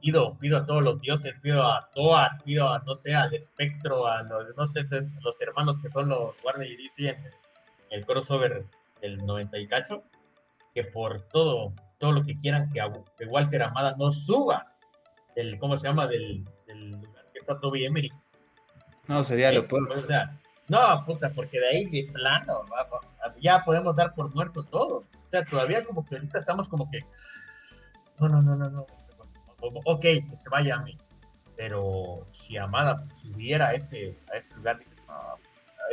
pido, 0.01 0.37
pido 0.37 0.57
a 0.57 0.65
todos 0.65 0.81
los 0.83 0.99
dioses, 1.01 1.33
pido 1.41 1.63
a 1.65 1.89
Toa, 1.93 2.39
pido 2.43 2.69
a, 2.69 2.79
no 2.79 2.95
sé, 2.95 3.13
al 3.15 3.33
espectro, 3.33 4.07
a 4.07 4.23
los, 4.23 4.55
no 4.55 4.67
sé, 4.67 4.85
los 5.21 5.39
hermanos 5.41 5.79
que 5.81 5.89
son 5.89 6.09
los 6.09 6.35
Warner 6.43 6.67
y 6.69 6.77
DC 6.77 7.09
en 7.09 7.23
el, 7.91 8.05
crossover 8.05 8.65
del 9.01 9.17
90 9.25 9.57
y 9.57 9.67
cacho, 9.67 10.03
que 10.73 10.83
por 10.83 11.21
todo, 11.29 11.73
todo 11.99 12.11
lo 12.11 12.23
que 12.23 12.35
quieran 12.37 12.69
que, 12.71 12.81
a- 12.81 12.91
que 13.17 13.25
Walter 13.25 13.63
Amada 13.63 13.95
no 13.97 14.11
suba 14.11 14.73
del, 15.35 15.57
¿cómo 15.59 15.77
se 15.77 15.87
llama? 15.87 16.07
Del, 16.07 16.43
del 16.67 16.91
lugar 16.91 17.25
que 17.33 17.39
está 17.39 17.59
Toby 17.59 17.85
Emery. 17.85 18.11
No, 19.07 19.23
sería 19.23 19.51
lo 19.51 19.67
peor. 19.67 19.91
O 19.97 20.05
sea, 20.05 20.37
no, 20.67 21.03
puta, 21.05 21.31
porque 21.31 21.59
de 21.59 21.67
ahí 21.67 21.85
de 21.85 22.11
plano, 22.11 22.63
ya 23.41 23.63
podemos 23.65 23.95
dar 23.95 24.13
por 24.13 24.33
muerto 24.35 24.63
todo. 24.63 24.97
O 24.97 25.29
sea, 25.31 25.43
todavía 25.45 25.83
como 25.83 26.05
que 26.05 26.15
ahorita 26.15 26.39
estamos 26.39 26.67
como 26.69 26.89
que, 26.91 26.99
no, 28.19 28.29
no, 28.29 28.41
no, 28.41 28.55
no, 28.55 28.69
no. 28.69 28.85
Ok, 29.61 30.01
que 30.01 30.23
se 30.35 30.49
vaya 30.49 30.75
a 30.75 30.79
mí. 30.79 30.97
Pero 31.55 32.25
si 32.31 32.57
Amada 32.57 33.05
subiera 33.21 33.69
a 33.69 33.73
ese, 33.73 34.17
a 34.33 34.37
ese 34.37 34.55
lugar, 34.55 34.79
no, 35.07 35.15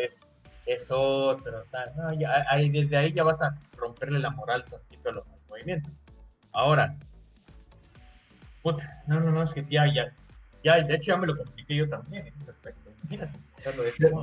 es, 0.01 0.21
es 0.67 0.87
otro, 0.91 1.61
o 1.61 1.67
sea, 1.67 1.87
no, 1.97 2.13
ya, 2.15 2.45
ahí, 2.49 2.71
desde 2.71 2.97
ahí 2.97 3.13
ya 3.13 3.25
vas 3.25 3.41
a 3.43 3.57
romperle 3.77 4.21
la 4.21 4.31
moral 4.31 4.65
tantito 4.65 5.09
a 5.09 5.13
los 5.13 5.25
movimientos. 5.49 5.93
Ahora, 6.53 6.97
puta, 8.63 9.03
no, 9.07 9.21
no, 9.21 9.31
no, 9.33 9.43
es 9.43 9.53
que 9.53 9.65
ya, 9.65 9.87
ya, 9.93 10.13
ya, 10.63 10.83
de 10.85 10.95
hecho 10.95 11.13
ya 11.13 11.17
me 11.17 11.27
lo 11.27 11.37
compliqué 11.37 11.75
yo 11.75 11.89
también 11.89 12.27
en 12.27 12.35
ese 12.41 12.51
aspecto. 12.51 12.91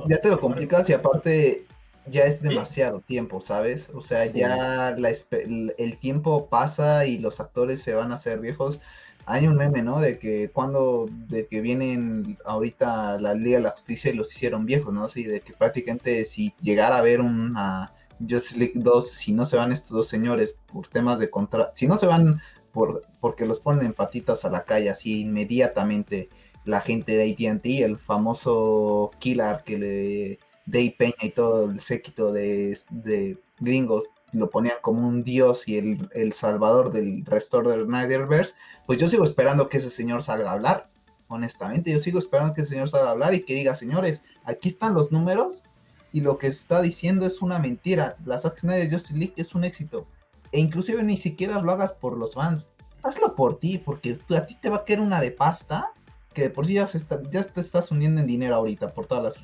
Ya, 0.08 0.18
te 0.18 0.28
lo 0.28 0.40
complicas 0.40 0.88
y 0.88 0.92
aparte 0.92 1.66
ya 2.06 2.24
es 2.24 2.42
demasiado 2.42 3.00
tiempo, 3.00 3.40
¿sabes? 3.40 3.88
O 3.94 4.02
sea, 4.02 4.26
Sí. 4.26 4.40
ya 4.40 4.94
la 4.96 5.10
espe- 5.10 5.44
el, 5.44 5.74
el 5.78 5.98
tiempo 5.98 6.48
pasa 6.48 7.06
y 7.06 7.18
los 7.18 7.40
actores 7.40 7.82
se 7.82 7.94
van 7.94 8.12
a 8.12 8.16
hacer 8.16 8.40
viejos. 8.40 8.80
Hay 9.26 9.46
un 9.46 9.56
meme, 9.56 9.82
¿no? 9.82 10.00
De 10.00 10.18
que 10.18 10.50
cuando, 10.50 11.08
de 11.28 11.46
que 11.46 11.60
vienen 11.60 12.36
ahorita 12.44 13.18
la 13.18 13.34
Liga 13.34 13.58
de 13.58 13.64
la 13.64 13.70
Justicia 13.70 14.10
y 14.10 14.16
los 14.16 14.32
hicieron 14.34 14.66
viejos, 14.66 14.92
¿no? 14.92 15.04
Así 15.04 15.24
de 15.24 15.40
que 15.40 15.52
prácticamente 15.54 16.24
si 16.24 16.52
llegara 16.60 16.96
a 16.96 16.98
haber 16.98 17.20
una 17.20 17.92
Justice 18.20 18.58
League 18.58 18.74
2, 18.76 19.10
si 19.10 19.32
no 19.32 19.44
se 19.44 19.56
van 19.56 19.72
estos 19.72 19.90
dos 19.90 20.08
señores 20.08 20.56
por 20.70 20.88
temas 20.88 21.18
de 21.18 21.30
contra, 21.30 21.70
si 21.74 21.86
no 21.86 21.96
se 21.96 22.06
van 22.06 22.40
por 22.72 23.02
porque 23.20 23.46
los 23.46 23.60
ponen 23.60 23.86
en 23.86 23.92
patitas 23.94 24.44
a 24.44 24.50
la 24.50 24.64
calle 24.64 24.90
así 24.90 25.20
inmediatamente 25.20 26.28
la 26.64 26.80
gente 26.80 27.12
de 27.12 27.30
AT&T, 27.32 27.84
el 27.84 27.98
famoso 27.98 29.10
killer 29.18 29.62
que 29.64 29.78
le 29.78 30.38
Dave 30.66 30.94
Peña 30.98 31.14
y 31.22 31.30
todo 31.30 31.70
el 31.70 31.80
séquito 31.80 32.32
de 32.32 33.38
gringos 33.60 34.08
lo 34.34 34.50
ponían 34.50 34.76
como 34.82 35.06
un 35.06 35.24
dios 35.24 35.66
y 35.68 35.78
el, 35.78 36.08
el 36.12 36.32
salvador 36.32 36.92
del 36.92 37.24
restore 37.24 37.70
del 37.70 37.86
Snyderverse, 37.86 38.54
pues 38.86 38.98
yo 39.00 39.08
sigo 39.08 39.24
esperando 39.24 39.68
que 39.68 39.78
ese 39.78 39.90
señor 39.90 40.22
salga 40.22 40.50
a 40.50 40.54
hablar, 40.54 40.90
honestamente, 41.28 41.90
yo 41.90 41.98
sigo 41.98 42.18
esperando 42.18 42.54
que 42.54 42.62
ese 42.62 42.70
señor 42.70 42.88
salga 42.88 43.08
a 43.08 43.12
hablar 43.12 43.34
y 43.34 43.44
que 43.44 43.54
diga, 43.54 43.74
señores, 43.74 44.22
aquí 44.44 44.70
están 44.70 44.94
los 44.94 45.12
números 45.12 45.64
y 46.12 46.20
lo 46.20 46.38
que 46.38 46.48
está 46.48 46.82
diciendo 46.82 47.26
es 47.26 47.42
una 47.42 47.58
mentira, 47.58 48.16
la 48.24 48.38
Zack 48.38 48.58
Snyder 48.58 48.90
Justice 48.90 49.18
League 49.18 49.34
es 49.36 49.54
un 49.54 49.64
éxito, 49.64 50.06
e 50.52 50.60
inclusive 50.60 51.02
ni 51.02 51.16
siquiera 51.16 51.60
lo 51.60 51.72
hagas 51.72 51.92
por 51.92 52.16
los 52.16 52.34
fans, 52.34 52.68
hazlo 53.02 53.34
por 53.34 53.58
ti, 53.58 53.78
porque 53.78 54.18
a 54.30 54.46
ti 54.46 54.56
te 54.60 54.70
va 54.70 54.78
a 54.78 54.84
quedar 54.84 55.00
una 55.00 55.20
de 55.20 55.30
pasta 55.30 55.90
que 56.32 56.50
por 56.50 56.66
sí 56.66 56.74
ya, 56.74 56.86
se 56.86 56.98
está, 56.98 57.22
ya 57.30 57.42
te 57.42 57.60
estás 57.60 57.90
hundiendo 57.90 58.20
en 58.20 58.26
dinero 58.26 58.56
ahorita 58.56 58.92
por 58.92 59.06
todas 59.06 59.24
las 59.24 59.38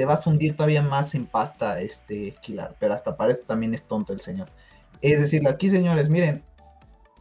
te 0.00 0.06
vas 0.06 0.26
a 0.26 0.30
hundir 0.30 0.56
todavía 0.56 0.80
más 0.80 1.14
en 1.14 1.26
pasta, 1.26 1.78
este, 1.78 2.34
Kilar, 2.40 2.74
pero 2.78 2.94
hasta 2.94 3.18
parece 3.18 3.42
también 3.42 3.74
es 3.74 3.84
tonto 3.84 4.14
el 4.14 4.22
señor. 4.22 4.48
Es 5.02 5.20
decir, 5.20 5.46
aquí, 5.46 5.68
señores, 5.68 6.08
miren, 6.08 6.42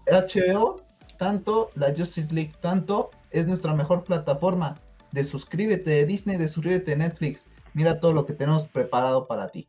HBO, 0.10 0.82
tanto, 1.18 1.72
la 1.76 1.94
Justice 1.94 2.34
League, 2.34 2.54
tanto, 2.62 3.12
es 3.32 3.48
nuestra 3.48 3.74
mejor 3.74 4.06
plataforma. 4.06 4.80
De 5.12 5.26
suscríbete 5.26 5.92
de 5.92 6.06
Disney, 6.06 6.38
de 6.38 6.48
suscríbete 6.48 6.92
de 6.92 6.98
Netflix. 7.00 7.48
Mira 7.74 8.00
todo 8.00 8.14
lo 8.14 8.26
que 8.26 8.32
tenemos 8.32 8.64
preparado 8.64 9.28
para 9.28 9.50
ti. 9.50 9.68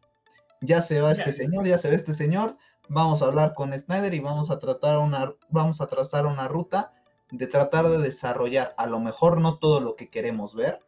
Ya 0.61 0.81
se 0.81 1.01
va 1.01 1.11
este 1.11 1.33
señor, 1.33 1.67
ya 1.67 1.79
se 1.79 1.89
va 1.89 1.97
este 1.97 2.15
señor. 2.15 2.55
Vamos 2.89 3.23
a 3.23 3.25
hablar 3.25 3.55
con 3.55 3.77
Snyder 3.77 4.15
y 4.15 4.21
vamos 4.21 4.53
a 4.53 4.61
tratar 4.61 4.99
una, 4.99 5.35
vamos 5.49 5.81
a 5.81 5.89
trazar 5.89 6.27
una 6.27 6.47
ruta 6.47 6.93
de 7.33 7.49
tratar 7.49 7.89
de 7.89 7.99
desarrollar 7.99 8.73
a 8.77 8.87
lo 8.87 9.01
mejor 9.01 9.41
no 9.41 9.59
todo 9.59 9.81
lo 9.81 9.97
que 9.97 10.11
queremos 10.11 10.55
ver, 10.55 10.81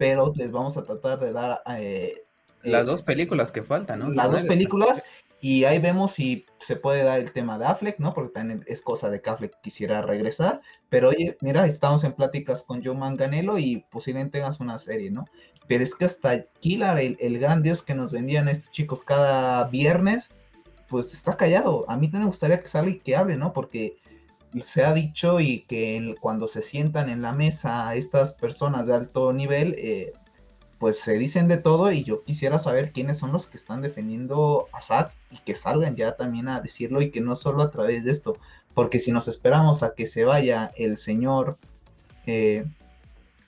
pero 0.00 0.32
les 0.34 0.50
vamos 0.50 0.78
a 0.78 0.82
tratar 0.82 1.20
de 1.20 1.30
dar... 1.30 1.62
Eh, 1.76 2.24
las 2.62 2.82
eh, 2.82 2.84
dos 2.84 3.02
películas 3.02 3.52
que 3.52 3.62
faltan, 3.62 3.98
¿no? 3.98 4.08
Las 4.08 4.30
dos 4.30 4.44
películas 4.44 5.04
y 5.42 5.64
ahí 5.64 5.78
vemos 5.78 6.12
si 6.12 6.46
se 6.58 6.76
puede 6.76 7.04
dar 7.04 7.20
el 7.20 7.32
tema 7.32 7.58
de 7.58 7.66
Affleck, 7.66 7.98
¿no? 7.98 8.14
Porque 8.14 8.32
también 8.32 8.64
es 8.66 8.80
cosa 8.80 9.10
de 9.10 9.20
que 9.20 9.28
Affleck 9.28 9.60
quisiera 9.60 10.00
regresar. 10.00 10.62
Pero 10.88 11.10
oye, 11.10 11.36
mira, 11.42 11.66
estamos 11.66 12.02
en 12.04 12.14
pláticas 12.14 12.62
con 12.62 12.82
Joe 12.82 12.94
Manganello 12.94 13.58
y 13.58 13.84
posiblemente 13.90 14.38
tengas 14.38 14.58
una 14.58 14.78
serie, 14.78 15.10
¿no? 15.10 15.26
Pero 15.68 15.84
es 15.84 15.94
que 15.94 16.06
hasta 16.06 16.44
Killer, 16.60 16.96
el, 16.96 17.18
el 17.20 17.38
gran 17.38 17.62
dios 17.62 17.82
que 17.82 17.94
nos 17.94 18.10
vendían 18.10 18.48
estos 18.48 18.72
chicos 18.72 19.02
cada 19.02 19.68
viernes, 19.68 20.30
pues 20.88 21.12
está 21.12 21.36
callado. 21.36 21.84
A 21.90 21.98
mí 21.98 22.06
también 22.06 22.22
me 22.22 22.28
gustaría 22.28 22.58
que 22.58 22.68
salga 22.68 22.90
y 22.90 23.00
que 23.00 23.16
hable, 23.16 23.36
¿no? 23.36 23.52
Porque 23.52 23.98
se 24.62 24.84
ha 24.84 24.92
dicho 24.92 25.40
y 25.40 25.62
que 25.62 26.14
cuando 26.20 26.48
se 26.48 26.62
sientan 26.62 27.08
en 27.08 27.22
la 27.22 27.32
mesa 27.32 27.94
estas 27.94 28.32
personas 28.32 28.86
de 28.86 28.94
alto 28.94 29.32
nivel, 29.32 29.74
eh, 29.78 30.12
pues 30.78 30.98
se 30.98 31.18
dicen 31.18 31.46
de 31.46 31.58
todo 31.58 31.92
y 31.92 32.04
yo 32.04 32.24
quisiera 32.24 32.58
saber 32.58 32.92
quiénes 32.92 33.18
son 33.18 33.32
los 33.32 33.46
que 33.46 33.56
están 33.56 33.82
defendiendo 33.82 34.68
a 34.72 34.80
Sad 34.80 35.10
y 35.30 35.36
que 35.38 35.54
salgan 35.54 35.94
ya 35.94 36.16
también 36.16 36.48
a 36.48 36.60
decirlo 36.60 37.02
y 37.02 37.10
que 37.10 37.20
no 37.20 37.36
solo 37.36 37.62
a 37.62 37.70
través 37.70 38.04
de 38.04 38.10
esto, 38.10 38.38
porque 38.74 38.98
si 38.98 39.12
nos 39.12 39.28
esperamos 39.28 39.82
a 39.82 39.94
que 39.94 40.06
se 40.06 40.24
vaya 40.24 40.72
el 40.76 40.96
señor 40.96 41.58
eh, 42.26 42.64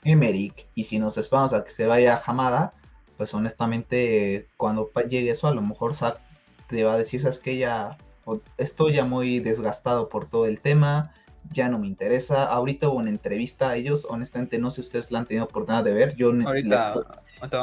Emerick 0.05 0.67
y 0.75 0.85
si 0.85 0.99
nos 0.99 1.17
esperamos 1.17 1.53
a 1.55 1.65
que 1.65 1.71
se 1.71 1.87
vaya 1.87 2.23
Hamada, 2.25 2.73
pues 3.17 3.33
honestamente 3.35 4.47
cuando 4.57 4.91
llegue 5.09 5.31
eso 5.31 5.49
a 5.49 5.55
lo 5.55 5.63
mejor 5.63 5.95
Sad 5.95 6.17
te 6.69 6.85
va 6.85 6.95
a 6.95 6.99
decir, 6.99 7.23
sabes 7.23 7.39
que 7.39 7.57
ya 7.57 7.97
estoy 8.59 8.95
ya 8.95 9.05
muy 9.05 9.41
desgastado 9.41 10.09
por 10.09 10.29
todo 10.29 10.47
el 10.47 10.61
tema, 10.61 11.13
ya 11.51 11.69
no 11.69 11.79
me 11.79 11.87
interesa. 11.87 12.45
Ahorita 12.45 12.89
hubo 12.89 12.99
una 12.99 13.11
entrevista 13.11 13.71
a 13.71 13.77
ellos, 13.77 14.07
honestamente 14.09 14.59
no 14.59 14.71
sé 14.71 14.77
si 14.77 14.89
ustedes 14.89 15.11
la 15.11 15.21
han 15.21 15.27
tenido 15.27 15.45
oportunidad 15.45 15.85
de 15.85 15.93
ver, 15.93 16.17
yo 16.17 16.29
ahorita, 16.29 17.03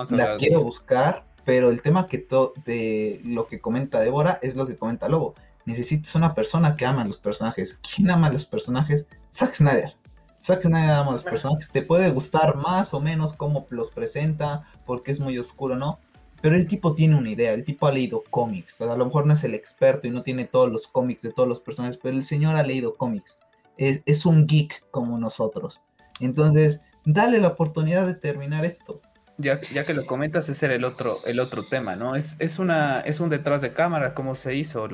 la 0.10 0.38
quiero 0.38 0.62
buscar, 0.62 1.26
pero 1.46 1.70
el 1.70 1.82
tema 1.82 2.08
que 2.08 2.28
de 2.66 3.22
lo 3.26 3.48
que 3.48 3.60
comenta 3.60 4.00
Débora 4.00 4.40
es 4.42 4.56
lo 4.56 4.68
que 4.68 4.76
comenta 4.76 5.10
Lobo. 5.10 5.36
Necesitas 5.66 6.16
una 6.16 6.34
persona 6.34 6.76
que 6.76 6.86
ama 6.86 7.04
a 7.04 7.06
los 7.06 7.18
personajes. 7.18 7.80
¿Quién 7.96 8.10
ama 8.10 8.28
a 8.28 8.32
los 8.32 8.46
personajes? 8.46 9.08
Zack 9.32 9.54
Snyder. 9.54 9.96
Zack 10.42 10.62
Snyder 10.62 10.92
ama 10.92 11.10
a 11.10 11.14
los 11.14 11.24
personajes. 11.24 11.70
Te 11.70 11.82
puede 11.82 12.10
gustar 12.12 12.56
más 12.56 12.94
o 12.94 13.00
menos 13.00 13.34
cómo 13.34 13.66
los 13.70 13.92
presenta, 13.92 14.64
porque 14.86 15.12
es 15.12 15.20
muy 15.20 15.38
oscuro, 15.38 15.76
¿no? 15.76 16.00
Pero 16.42 16.56
el 16.56 16.68
tipo 16.68 16.96
tiene 16.96 17.16
una 17.16 17.30
idea, 17.30 17.54
el 17.54 17.64
tipo 17.64 17.88
ha 17.88 17.92
leído 17.92 18.24
cómics. 18.30 18.82
a 18.82 18.96
lo 18.96 19.06
mejor 19.06 19.26
no 19.26 19.34
es 19.34 19.44
el 19.44 19.54
experto 19.54 20.08
y 20.08 20.12
no 20.12 20.24
tiene 20.24 20.46
todos 20.46 20.72
los 20.72 20.88
cómics 20.88 21.22
de 21.22 21.32
todos 21.32 21.50
los 21.50 21.60
personajes, 21.60 21.98
pero 22.02 22.16
el 22.16 22.24
señor 22.24 22.56
ha 22.56 22.64
leído 22.64 22.96
cómics. 22.96 23.40
Es, 23.78 24.04
es 24.06 24.26
un 24.26 24.48
geek 24.48 24.84
como 24.92 25.18
nosotros. 25.18 25.82
Entonces, 26.20 26.82
dale 27.06 27.40
la 27.40 27.50
oportunidad 27.50 28.08
de 28.08 28.16
terminar 28.16 28.66
esto. 28.66 29.02
Ya, 29.42 29.62
ya, 29.74 29.86
que 29.86 29.94
lo 29.94 30.06
comentas, 30.06 30.50
ese 30.50 30.66
era 30.66 30.76
el 30.76 30.84
otro, 30.84 31.16
el 31.26 31.40
otro 31.40 31.66
tema, 31.66 31.96
¿no? 31.96 32.18
Es, 32.18 32.36
es, 32.40 32.60
una, 32.60 33.00
es 33.00 33.22
un 33.22 33.30
detrás 33.30 33.62
de 33.62 33.72
cámara, 33.72 34.14
cómo 34.14 34.36
se 34.36 34.54
hizo 34.54 34.90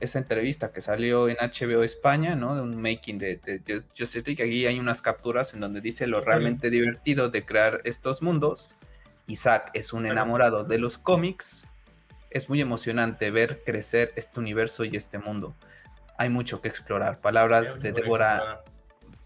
esa 0.00 0.18
entrevista 0.18 0.72
que 0.72 0.80
salió 0.80 1.28
en 1.28 1.36
HBO 1.36 1.84
España, 1.84 2.34
¿no? 2.34 2.56
De 2.56 2.62
un 2.62 2.82
making 2.82 3.18
de, 3.18 3.36
de, 3.36 3.82
Justice 3.96 4.24
League. 4.26 4.42
Aquí 4.42 4.66
hay 4.66 4.80
unas 4.80 5.00
capturas 5.00 5.54
en 5.54 5.60
donde 5.60 5.80
dice 5.80 6.08
lo 6.08 6.20
realmente 6.20 6.70
divertido 6.70 7.28
de 7.28 7.46
crear 7.46 7.82
estos 7.84 8.20
mundos 8.20 8.74
Isaac 9.26 9.70
es 9.74 9.92
un 9.92 10.06
enamorado 10.06 10.64
de 10.64 10.78
los 10.78 10.98
cómics. 10.98 11.66
Es 12.30 12.48
muy 12.48 12.60
emocionante 12.60 13.30
ver 13.30 13.62
crecer 13.64 14.12
este 14.16 14.40
universo 14.40 14.84
y 14.84 14.96
este 14.96 15.18
mundo. 15.18 15.54
Hay 16.16 16.28
mucho 16.28 16.60
que 16.60 16.68
explorar. 16.68 17.20
Palabras 17.20 17.80
de 17.80 17.92
Débora. 17.92 18.62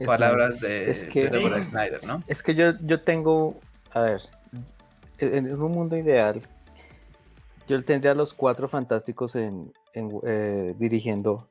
Palabras 0.05 0.61
de, 0.61 0.95
Deborah 1.13 1.63
Snyder, 1.63 2.05
¿no? 2.05 2.23
Es 2.29 2.43
que 2.43 2.55
yo, 2.55 2.73
yo 2.81 3.01
tengo. 3.01 3.59
A 3.93 4.03
ver. 4.03 4.23
En, 5.19 5.53
un 5.61 5.73
mundo 5.73 5.97
ideal, 5.97 6.41
yo 7.67 7.85
tendría 7.85 8.15
los 8.15 8.33
cuatro 8.33 8.69
fantásticos 8.69 9.35
en, 9.35 9.73
eh, 9.95 10.75
dirigiendo 10.79 11.49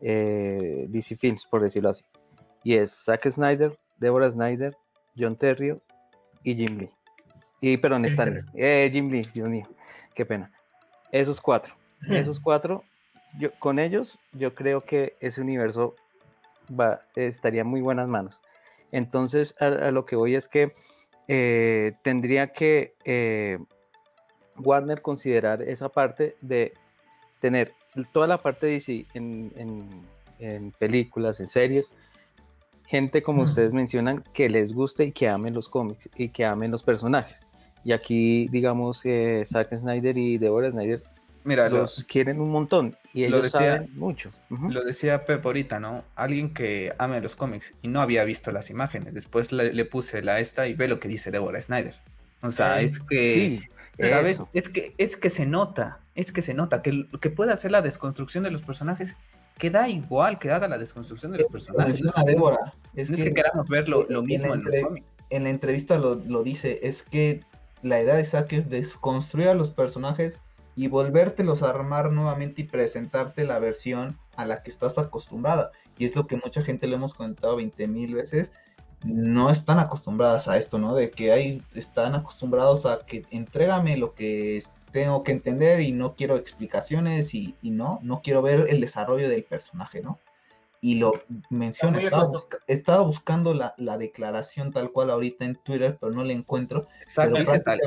eh, 0.00 0.86
DC 0.88 1.16
Films, 1.16 1.44
por 1.44 1.60
decirlo 1.60 1.90
así. 1.90 2.02
Y 2.64 2.76
es 2.76 2.92
Zack 3.04 3.28
Snyder, 3.28 3.78
Deborah 3.98 4.32
Snyder, 4.32 4.74
John 5.18 5.36
Terrio 5.36 5.82
y 6.42 6.54
Jim 6.54 6.78
Lee. 6.78 6.90
Y, 7.62 7.76
perdón, 7.78 8.04
Stanley. 8.04 8.42
Eh, 8.54 8.90
Jim 8.92 9.08
Lee, 9.08 9.26
Dios 9.32 9.48
mío, 9.48 9.66
qué 10.14 10.26
pena. 10.26 10.50
Esos 11.10 11.40
cuatro. 11.40 11.74
Esos 12.08 12.40
cuatro, 12.40 12.82
yo, 13.38 13.52
con 13.60 13.78
ellos, 13.78 14.18
yo 14.32 14.54
creo 14.56 14.80
que 14.80 15.14
ese 15.20 15.40
universo 15.40 15.94
va, 16.68 17.02
estaría 17.14 17.60
en 17.60 17.68
muy 17.68 17.80
buenas 17.80 18.08
manos. 18.08 18.40
Entonces, 18.90 19.54
a, 19.60 19.92
lo 19.92 20.04
que 20.04 20.16
voy 20.16 20.34
es 20.34 20.48
que 20.48 20.72
eh, 21.28 21.92
tendría 22.02 22.48
que 22.48 22.94
eh, 23.04 23.58
Warner 24.56 25.00
considerar 25.00 25.62
esa 25.62 25.88
parte 25.88 26.34
de 26.40 26.72
tener 27.38 27.72
toda 28.12 28.26
la 28.26 28.38
parte 28.38 28.66
de 28.66 28.72
DC 28.72 29.06
en, 29.14 29.52
en 30.40 30.72
películas, 30.72 31.38
en 31.38 31.46
series, 31.46 31.92
gente 32.86 33.22
como 33.22 33.44
ustedes 33.44 33.72
mencionan 33.72 34.24
que 34.34 34.48
les 34.48 34.74
guste 34.74 35.04
y 35.04 35.12
que 35.12 35.28
amen 35.28 35.54
los 35.54 35.68
cómics 35.68 36.10
y 36.16 36.30
que 36.30 36.44
amen 36.44 36.72
los 36.72 36.82
personajes. 36.82 37.46
Y 37.84 37.92
aquí, 37.92 38.48
digamos, 38.48 39.04
eh, 39.04 39.44
Zack 39.46 39.76
Snyder 39.76 40.16
y 40.16 40.38
Deborah 40.38 40.70
Snyder 40.70 41.02
Mira, 41.44 41.68
los 41.68 42.04
quieren 42.04 42.40
un 42.40 42.50
montón 42.50 42.96
y 43.12 43.24
ellos 43.24 43.42
lo 43.42 43.50
saben 43.50 43.90
mucho. 43.94 44.30
Lo 44.68 44.84
decía 44.84 45.24
Pep 45.24 45.44
ahorita, 45.44 45.80
¿no? 45.80 46.04
Alguien 46.14 46.54
que 46.54 46.94
ame 46.98 47.20
los 47.20 47.34
cómics 47.34 47.72
y 47.82 47.88
no 47.88 48.00
había 48.00 48.24
visto 48.24 48.52
las 48.52 48.70
imágenes. 48.70 49.12
Después 49.12 49.50
le, 49.50 49.84
puse 49.84 50.22
la 50.22 50.38
esta 50.40 50.68
y 50.68 50.74
ve 50.74 50.86
lo 50.86 51.00
que 51.00 51.08
dice 51.08 51.30
Deborah 51.30 51.60
Snyder. 51.60 51.94
O 52.42 52.50
sea, 52.52 52.80
es 52.80 53.00
que, 53.00 53.68
¿sabes? 53.98 54.44
Es 54.52 54.68
que, 54.68 54.94
es 54.98 55.16
que 55.16 55.30
se 55.30 55.46
nota, 55.46 55.98
es 56.14 56.32
que 56.32 56.42
se 56.42 56.54
nota 56.54 56.82
que, 56.82 57.06
que 57.20 57.30
puede 57.30 57.52
hacer 57.52 57.70
la 57.70 57.82
desconstrucción 57.82 58.44
de 58.44 58.50
los 58.50 58.62
personajes 58.62 59.16
que 59.58 59.70
da 59.70 59.88
igual 59.88 60.38
que 60.38 60.50
haga 60.50 60.66
la 60.66 60.78
desconstrucción 60.78 61.32
de 61.32 61.38
los 61.38 61.50
personajes. 61.50 62.00
Es, 62.00 62.24
Débora. 62.24 62.72
Es, 62.94 63.10
que, 63.10 63.34
queramos 63.34 63.68
ver 63.68 63.88
lo, 63.88 64.06
mismo 64.22 64.54
en, 64.54 64.64
los 64.64 64.74
cómics. 64.82 65.06
En 65.30 65.44
la 65.44 65.50
entrevista 65.50 65.98
lo, 65.98 66.16
lo 66.16 66.42
dice, 66.42 66.80
es 66.82 67.02
que 67.02 67.42
la 67.82 68.00
idea 68.00 68.14
de 68.14 68.24
Zack 68.24 68.52
es 68.52 68.70
desconstruir 68.70 69.48
a 69.48 69.54
los 69.54 69.70
personajes 69.70 70.38
y 70.76 70.88
volvértelos 70.88 71.62
a 71.62 71.70
armar 71.70 72.12
nuevamente 72.12 72.62
y 72.62 72.64
presentarte 72.64 73.44
la 73.44 73.58
versión 73.58 74.18
a 74.36 74.46
la 74.46 74.62
que 74.62 74.70
estás 74.70 74.98
acostumbrada. 74.98 75.72
Y 75.98 76.04
es 76.04 76.16
lo 76.16 76.26
que 76.26 76.36
mucha 76.36 76.62
gente 76.62 76.86
le 76.86 76.94
hemos 76.94 77.14
comentado 77.14 77.56
20 77.56 77.88
mil 77.88 78.14
veces. 78.14 78.52
No 79.04 79.50
están 79.50 79.80
acostumbradas 79.80 80.48
a 80.48 80.56
esto, 80.56 80.78
¿no? 80.78 80.94
De 80.94 81.10
que 81.10 81.32
hay, 81.32 81.62
están 81.74 82.14
acostumbrados 82.14 82.86
a 82.86 83.04
que 83.04 83.26
entrégame 83.30 83.96
lo 83.96 84.14
que 84.14 84.62
tengo 84.92 85.22
que 85.22 85.32
entender 85.32 85.80
y 85.80 85.92
no 85.92 86.14
quiero 86.14 86.36
explicaciones 86.36 87.34
y, 87.34 87.56
y 87.62 87.70
no, 87.70 87.98
no 88.02 88.22
quiero 88.22 88.42
ver 88.42 88.66
el 88.68 88.80
desarrollo 88.80 89.28
del 89.28 89.44
personaje, 89.44 90.02
¿no? 90.02 90.18
Y 90.84 90.96
lo 90.96 91.12
menciona, 91.48 92.00
estaba, 92.66 93.02
buscando 93.04 93.54
la, 93.54 93.98
declaración 93.98 94.72
tal 94.72 94.90
cual 94.90 95.10
ahorita 95.10 95.44
en 95.44 95.54
Twitter, 95.54 95.96
pero 95.98 96.12
no 96.12 96.24
la 96.24 96.32
encuentro. 96.32 96.88
Exacto, 97.00 97.38
dice, 97.38 97.60
tal. 97.60 97.80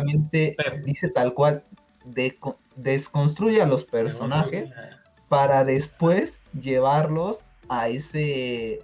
dice 0.85 1.09
tal 1.09 1.33
cual, 1.33 1.65
desconstruye 2.75 3.61
a 3.61 3.65
los 3.65 3.83
personajes 3.83 4.71
para 5.27 5.65
después 5.65 6.39
llevarlos 6.59 7.43
a 7.67 7.89
ese 7.89 8.79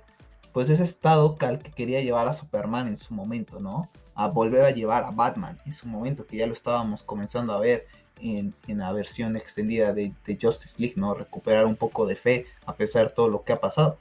pues 0.51 0.69
ese 0.69 0.83
estado 0.83 1.37
que 1.37 1.59
que 1.59 1.71
quería 1.71 2.01
llevar 2.01 2.27
a 2.27 2.33
Superman 2.33 2.87
en 2.89 2.97
su 2.97 3.13
momento, 3.13 3.61
¿no? 3.61 3.89
A 4.15 4.27
volver 4.27 4.65
a 4.65 4.71
llevar 4.71 5.05
a 5.05 5.11
Batman 5.11 5.57
en 5.65 5.73
su 5.73 5.87
momento, 5.87 6.27
que 6.27 6.35
ya 6.35 6.47
lo 6.47 6.53
estábamos 6.53 7.01
comenzando 7.03 7.53
a 7.53 7.59
ver 7.61 7.87
en, 8.21 8.53
la 8.67 8.91
versión 8.93 9.35
extendida 9.35 9.93
de, 9.93 10.13
de, 10.25 10.37
Justice 10.41 10.75
League, 10.77 10.95
¿no? 10.97 11.13
Recuperar 11.13 11.65
un 11.65 11.75
poco 11.75 12.05
de 12.05 12.15
fe 12.15 12.45
a 12.65 12.73
pesar 12.73 13.09
de 13.09 13.13
todo 13.13 13.29
lo 13.29 13.43
que 13.43 13.53
ha 13.53 13.59
pasado. 13.59 13.97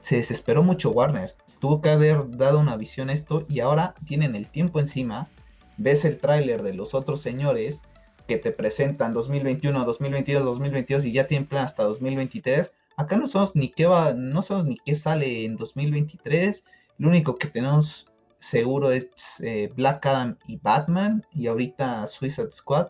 Se 0.00 0.16
desesperó 0.16 0.62
mucho 0.62 0.90
Warner, 0.90 1.34
tuvo 1.58 1.80
que 1.80 1.90
haber 1.90 2.36
dado 2.36 2.58
una 2.58 2.76
visión 2.76 3.10
a 3.10 3.12
esto 3.12 3.44
y 3.48 3.60
ahora 3.60 3.94
tienen 4.06 4.34
el 4.34 4.46
tiempo 4.48 4.80
encima, 4.80 5.28
ves 5.76 6.04
el 6.04 6.18
tráiler 6.18 6.62
de 6.62 6.74
los 6.74 6.94
otros 6.94 7.20
señores 7.20 7.82
que 8.26 8.38
te 8.38 8.50
presentan 8.50 9.12
2021, 9.12 9.84
2022, 9.84 10.44
2022 10.44 11.04
y 11.04 11.12
ya 11.12 11.26
tienen 11.26 11.46
plan 11.46 11.64
hasta 11.64 11.82
2023 11.84 12.72
Acá 13.00 13.16
no 13.16 13.26
sabemos 13.26 13.56
ni 13.56 13.70
qué 13.70 13.86
va, 13.86 14.12
no 14.12 14.42
sabemos 14.42 14.68
ni 14.68 14.76
qué 14.84 14.94
sale 14.94 15.46
en 15.46 15.56
2023. 15.56 16.64
Lo 16.98 17.08
único 17.08 17.36
que 17.36 17.48
tenemos 17.48 18.06
seguro 18.40 18.92
es 18.92 19.08
eh, 19.40 19.72
Black 19.74 20.04
Adam 20.04 20.36
y 20.46 20.58
Batman 20.58 21.24
y 21.32 21.46
ahorita 21.46 22.06
Suicide 22.06 22.50
Squad, 22.50 22.88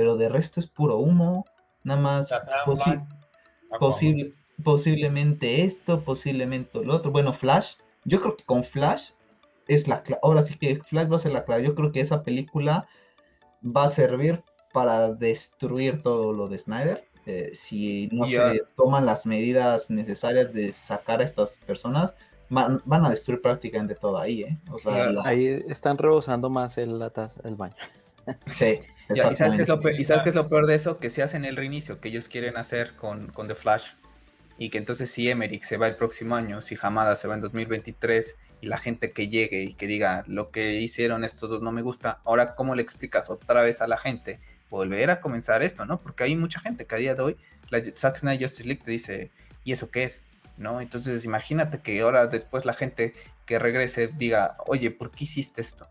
pero 0.00 0.16
de 0.16 0.30
resto 0.30 0.60
es 0.60 0.66
puro 0.66 0.96
humo. 0.96 1.44
Nada 1.84 2.00
más 2.00 2.30
posible, 3.78 4.32
posiblemente 4.64 5.62
esto, 5.62 6.00
posiblemente 6.00 6.82
lo 6.82 6.96
otro. 6.96 7.10
Bueno, 7.10 7.34
Flash, 7.34 7.74
yo 8.06 8.18
creo 8.18 8.34
que 8.34 8.44
con 8.44 8.64
Flash 8.64 9.10
es 9.68 9.88
la 9.88 10.02
Ahora 10.22 10.40
sí 10.40 10.54
que 10.56 10.76
Flash 10.76 11.12
va 11.12 11.16
a 11.16 11.18
ser 11.18 11.32
la 11.32 11.44
clave. 11.44 11.64
Yo 11.64 11.74
creo 11.74 11.92
que 11.92 12.00
esa 12.00 12.22
película 12.22 12.88
va 13.62 13.84
a 13.84 13.88
servir 13.90 14.42
para 14.72 15.12
destruir 15.12 16.00
todo 16.00 16.32
lo 16.32 16.48
de 16.48 16.58
Snyder 16.58 17.04
eh, 17.26 17.50
si 17.52 18.08
no 18.10 18.26
se 18.26 18.62
toman 18.74 19.04
las 19.04 19.26
medidas 19.26 19.90
necesarias 19.90 20.54
de 20.54 20.72
sacar 20.72 21.20
a 21.20 21.24
estas 21.24 21.58
personas, 21.58 22.14
van, 22.48 22.80
a 22.86 23.10
destruir 23.10 23.42
prácticamente 23.42 23.94
todo 23.96 24.16
ahí, 24.16 24.44
¿eh? 24.44 24.58
Ahí 25.24 25.62
están 25.68 25.98
rebosando 25.98 26.48
más 26.48 26.78
el, 26.78 26.98
la 26.98 27.12
el 27.44 27.54
baño. 27.54 27.76
Sí. 28.46 28.80
¿y, 29.14 29.34
sabes 29.34 29.54
qué 29.56 29.62
es 30.30 30.34
lo 30.34 30.48
peor, 30.48 30.66
de 30.66 30.74
eso? 30.74 30.98
Que 30.98 31.10
se 31.10 31.22
hacen 31.22 31.44
el 31.44 31.56
reinicio 31.56 32.00
que 32.00 32.08
ellos 32.08 32.28
quieren 32.28 32.56
hacer 32.56 32.94
con, 32.96 33.28
con 33.28 33.48
The 33.48 33.54
Flash. 33.54 33.92
Y 34.58 34.68
que 34.68 34.78
entonces 34.78 35.10
si 35.10 35.28
Emmerich 35.28 35.62
se 35.64 35.78
va 35.78 35.86
el 35.86 35.96
próximo 35.96 36.36
año, 36.36 36.60
si 36.60 36.76
Hamada 36.80 37.16
se 37.16 37.26
va 37.26 37.34
en 37.34 37.40
2023 37.40 38.36
y 38.60 38.66
la 38.66 38.76
gente 38.76 39.12
que 39.12 39.28
llegue 39.28 39.62
y 39.62 39.72
que 39.72 39.86
diga 39.86 40.22
lo 40.26 40.50
que 40.50 40.74
hicieron 40.74 41.24
estos 41.24 41.48
dos 41.48 41.62
no 41.62 41.72
me 41.72 41.80
gusta, 41.80 42.20
ahora 42.24 42.54
cómo 42.54 42.74
le 42.74 42.82
explicas 42.82 43.30
otra 43.30 43.62
vez 43.62 43.80
a 43.80 43.88
la 43.88 43.96
gente 43.96 44.38
volver 44.68 45.10
a 45.10 45.20
comenzar 45.20 45.62
esto, 45.62 45.84
¿no? 45.86 45.98
Porque 45.98 46.24
hay 46.24 46.36
mucha 46.36 46.60
gente 46.60 46.86
que 46.86 46.94
a 46.94 46.98
día 46.98 47.14
de 47.14 47.22
hoy, 47.22 47.36
la 47.70 47.82
Zack 47.96 48.18
Snyder 48.18 48.48
Justice 48.48 48.68
League 48.68 48.82
te 48.84 48.90
dice, 48.90 49.30
¿y 49.64 49.72
eso 49.72 49.90
qué 49.90 50.04
es? 50.04 50.24
¿No? 50.56 50.80
Entonces 50.80 51.24
imagínate 51.24 51.80
que 51.80 52.00
ahora 52.00 52.26
después 52.26 52.64
la 52.64 52.74
gente 52.74 53.14
que 53.46 53.58
regrese 53.58 54.08
diga, 54.08 54.56
oye, 54.66 54.90
¿por 54.90 55.10
qué 55.10 55.24
hiciste 55.24 55.60
esto? 55.60 55.88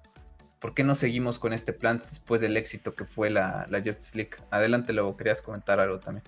¿Por 0.60 0.74
qué 0.74 0.84
no 0.84 0.94
seguimos 0.96 1.40
con 1.40 1.54
este 1.54 1.72
plan 1.72 2.02
después 2.10 2.42
del 2.42 2.58
éxito 2.58 2.94
que 2.94 3.06
fue 3.06 3.30
la, 3.30 3.68
Justice 3.72 4.18
League? 4.18 4.32
Adelante, 4.52 4.92
luego 4.92 5.16
querías 5.16 5.42
comentar 5.42 5.80
algo 5.80 6.00
también. 6.00 6.24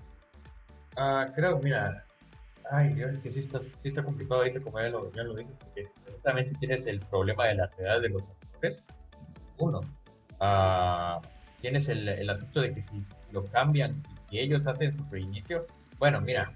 Ah, 0.96 1.26
creo, 1.34 1.58
mira, 1.58 2.04
ay, 2.70 2.94
Dios, 2.94 3.16
que 3.18 3.30
sí 3.30 3.40
está, 3.40 3.60
sí 3.60 3.88
está 3.88 4.02
complicado 4.02 4.40
ahí, 4.40 4.52
como 4.54 4.80
ya 4.80 4.88
lo, 4.88 5.12
ya 5.12 5.24
dije, 5.24 5.52
porque 5.58 5.88
justamente 6.10 6.54
tienes 6.58 6.86
el 6.86 7.00
problema 7.00 7.46
de 7.46 7.56
la 7.56 7.70
edad 7.78 8.00
de 8.00 8.08
los 8.08 8.30
actores. 8.30 8.82
Uno, 9.58 9.80
ah, 10.40 11.20
tienes 11.60 11.88
el, 11.88 12.28
asunto 12.28 12.62
de 12.62 12.74
que 12.74 12.82
si 12.82 13.04
lo 13.32 13.44
cambian, 13.44 14.02
si 14.30 14.38
ellos 14.38 14.66
hacen 14.66 14.96
su 14.96 15.04
reinicio, 15.10 15.66
bueno, 15.98 16.20
mira. 16.20 16.52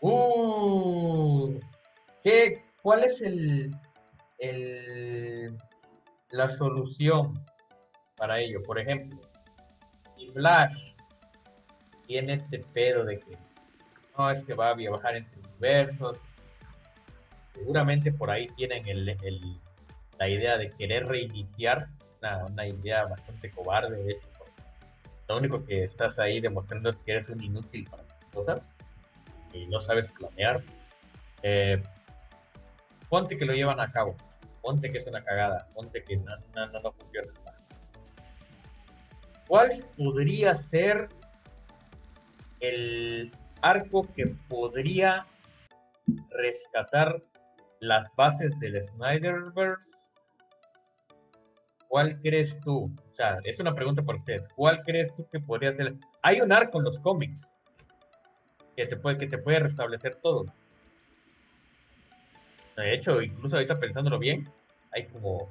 Uh, 0.00 1.58
¿qué, 2.22 2.62
¿Cuál 2.82 3.04
es 3.04 3.22
el, 3.22 3.74
el, 4.38 5.56
la 6.30 6.48
solución 6.48 7.44
para 8.16 8.40
ello? 8.40 8.62
Por 8.62 8.78
ejemplo, 8.78 9.20
si 10.16 10.28
Flash 10.28 10.94
tiene 12.06 12.34
este 12.34 12.60
pedo 12.60 13.04
de 13.04 13.18
que 13.18 13.36
no 14.16 14.30
es 14.30 14.42
que 14.44 14.54
va 14.54 14.70
a 14.70 14.74
viajar 14.74 15.16
entre 15.16 15.40
universos, 15.40 16.18
seguramente 17.54 18.12
por 18.12 18.30
ahí 18.30 18.46
tienen 18.56 18.86
el, 18.88 19.58
la 20.18 20.28
idea 20.28 20.56
de 20.56 20.70
querer 20.70 21.06
reiniciar 21.06 21.88
una, 22.50 22.66
idea 22.66 23.04
bastante 23.04 23.50
cobarde, 23.50 24.02
de 24.02 24.12
hecho. 24.12 24.28
Lo 25.28 25.38
único 25.38 25.64
que 25.64 25.84
estás 25.84 26.18
ahí 26.18 26.40
demostrando 26.40 26.90
es 26.90 27.00
que 27.00 27.12
eres 27.12 27.28
un 27.28 27.42
inútil 27.42 27.88
para 27.90 28.04
cosas 28.32 28.68
y 29.52 29.66
no 29.66 29.80
sabes 29.80 30.10
planear. 30.12 30.62
Eh, 31.42 31.82
ponte 33.08 33.36
que 33.36 33.44
lo 33.44 33.52
llevan 33.52 33.80
a 33.80 33.90
cabo, 33.90 34.16
ponte 34.66 34.90
que 34.90 34.98
es 34.98 35.06
una 35.06 35.22
cagada, 35.22 35.68
ponte 35.72 36.02
que 36.02 36.16
no, 36.16 36.36
no, 36.56 36.66
no, 36.66 36.80
no 36.80 36.92
funciona. 36.92 37.30
¿Cuál 39.46 39.70
podría 39.96 40.56
ser 40.56 41.08
el 42.58 43.30
arco 43.62 44.12
que 44.12 44.26
podría 44.48 45.24
rescatar 46.30 47.22
las 47.78 48.12
bases 48.16 48.58
del 48.58 48.82
Snyderverse 48.82 50.08
¿cuál 51.86 52.20
crees 52.20 52.60
tú? 52.62 52.92
O 53.12 53.14
sea, 53.14 53.38
es 53.44 53.60
una 53.60 53.72
pregunta 53.72 54.02
para 54.02 54.18
ustedes. 54.18 54.48
¿Cuál 54.56 54.82
crees 54.82 55.14
tú 55.14 55.28
que 55.30 55.38
podría 55.38 55.72
ser? 55.74 55.94
Hay 56.22 56.40
un 56.40 56.50
arco 56.50 56.78
en 56.78 56.84
los 56.84 56.98
cómics 56.98 57.56
que 58.76 58.86
te 58.86 58.96
puede, 58.96 59.16
que 59.16 59.28
te 59.28 59.38
puede 59.38 59.60
restablecer 59.60 60.16
todo. 60.16 60.52
De 62.76 62.94
hecho, 62.94 63.22
incluso 63.22 63.56
ahorita 63.56 63.78
pensándolo 63.78 64.18
bien, 64.18 64.50
hay 64.96 65.04
como, 65.06 65.50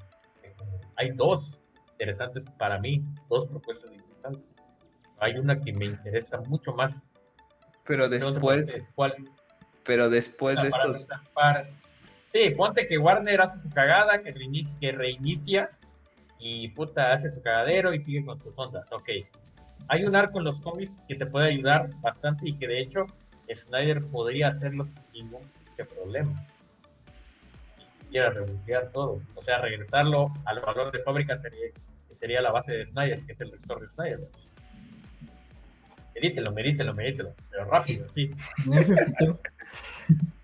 hay 0.96 1.12
dos 1.12 1.62
interesantes 1.92 2.46
para 2.58 2.80
mí, 2.80 3.04
dos 3.30 3.46
propuestas 3.46 3.92
interesantes. 3.94 4.44
Hay 5.20 5.38
una 5.38 5.60
que 5.60 5.72
me 5.74 5.86
interesa 5.86 6.42
mucho 6.42 6.74
más. 6.74 7.06
Pero 7.86 8.10
después, 8.10 8.84
¿cuál? 8.96 9.16
Pero 9.84 10.10
después 10.10 10.62
de 10.62 10.70
estos. 10.70 11.08
sí, 12.34 12.50
ponte 12.58 12.88
que 12.88 12.98
Warner 12.98 13.42
hace 13.42 13.60
su 13.60 13.70
cagada, 13.70 14.22
que 14.22 14.32
reinicia, 14.32 14.76
que 14.80 14.92
reinicia 14.92 15.70
y 16.40 16.70
puta, 16.70 17.14
hace 17.14 17.30
su 17.30 17.42
cagadero 17.42 17.94
y 17.94 18.00
sigue 18.00 18.26
con 18.26 18.40
sus 18.40 18.58
ondas. 18.58 18.92
Ok. 18.92 19.10
Hay 19.88 20.04
un 20.04 20.16
arco 20.16 20.40
en 20.40 20.46
los 20.46 20.60
cómics 20.62 20.98
que 21.08 21.16
te 21.16 21.28
puede 21.28 21.50
ayudar 21.50 21.90
bastante 22.02 22.50
y 22.50 22.54
que 22.54 22.68
de 22.68 22.82
hecho 22.82 23.06
Snyder 23.54 24.04
podría 24.08 24.48
hacerlo 24.48 24.84
sin 24.86 25.04
ningún 25.14 25.42
problema. 25.84 26.48
Quiera 28.10 28.30
rebuquear 28.30 28.92
todo. 28.92 29.22
O 29.36 29.44
sea, 29.44 29.60
regresarlo 29.60 30.34
al 30.46 30.60
valor 30.62 30.92
de 30.92 31.00
fábrica 31.00 31.38
sería, 31.38 31.68
sería 32.20 32.42
la 32.42 32.52
base 32.52 32.74
de 32.74 32.86
Snyder, 32.86 33.22
que 33.26 33.34
es 33.34 33.42
el 33.42 33.52
restore 33.52 33.88
de 33.88 33.94
Snyder. 33.94 34.20
Medítelo, 36.16 36.52
medítelo, 36.54 36.94
medítelo. 36.94 37.34
Pero 37.52 37.66
rápido, 37.66 38.08
sí. 38.14 38.32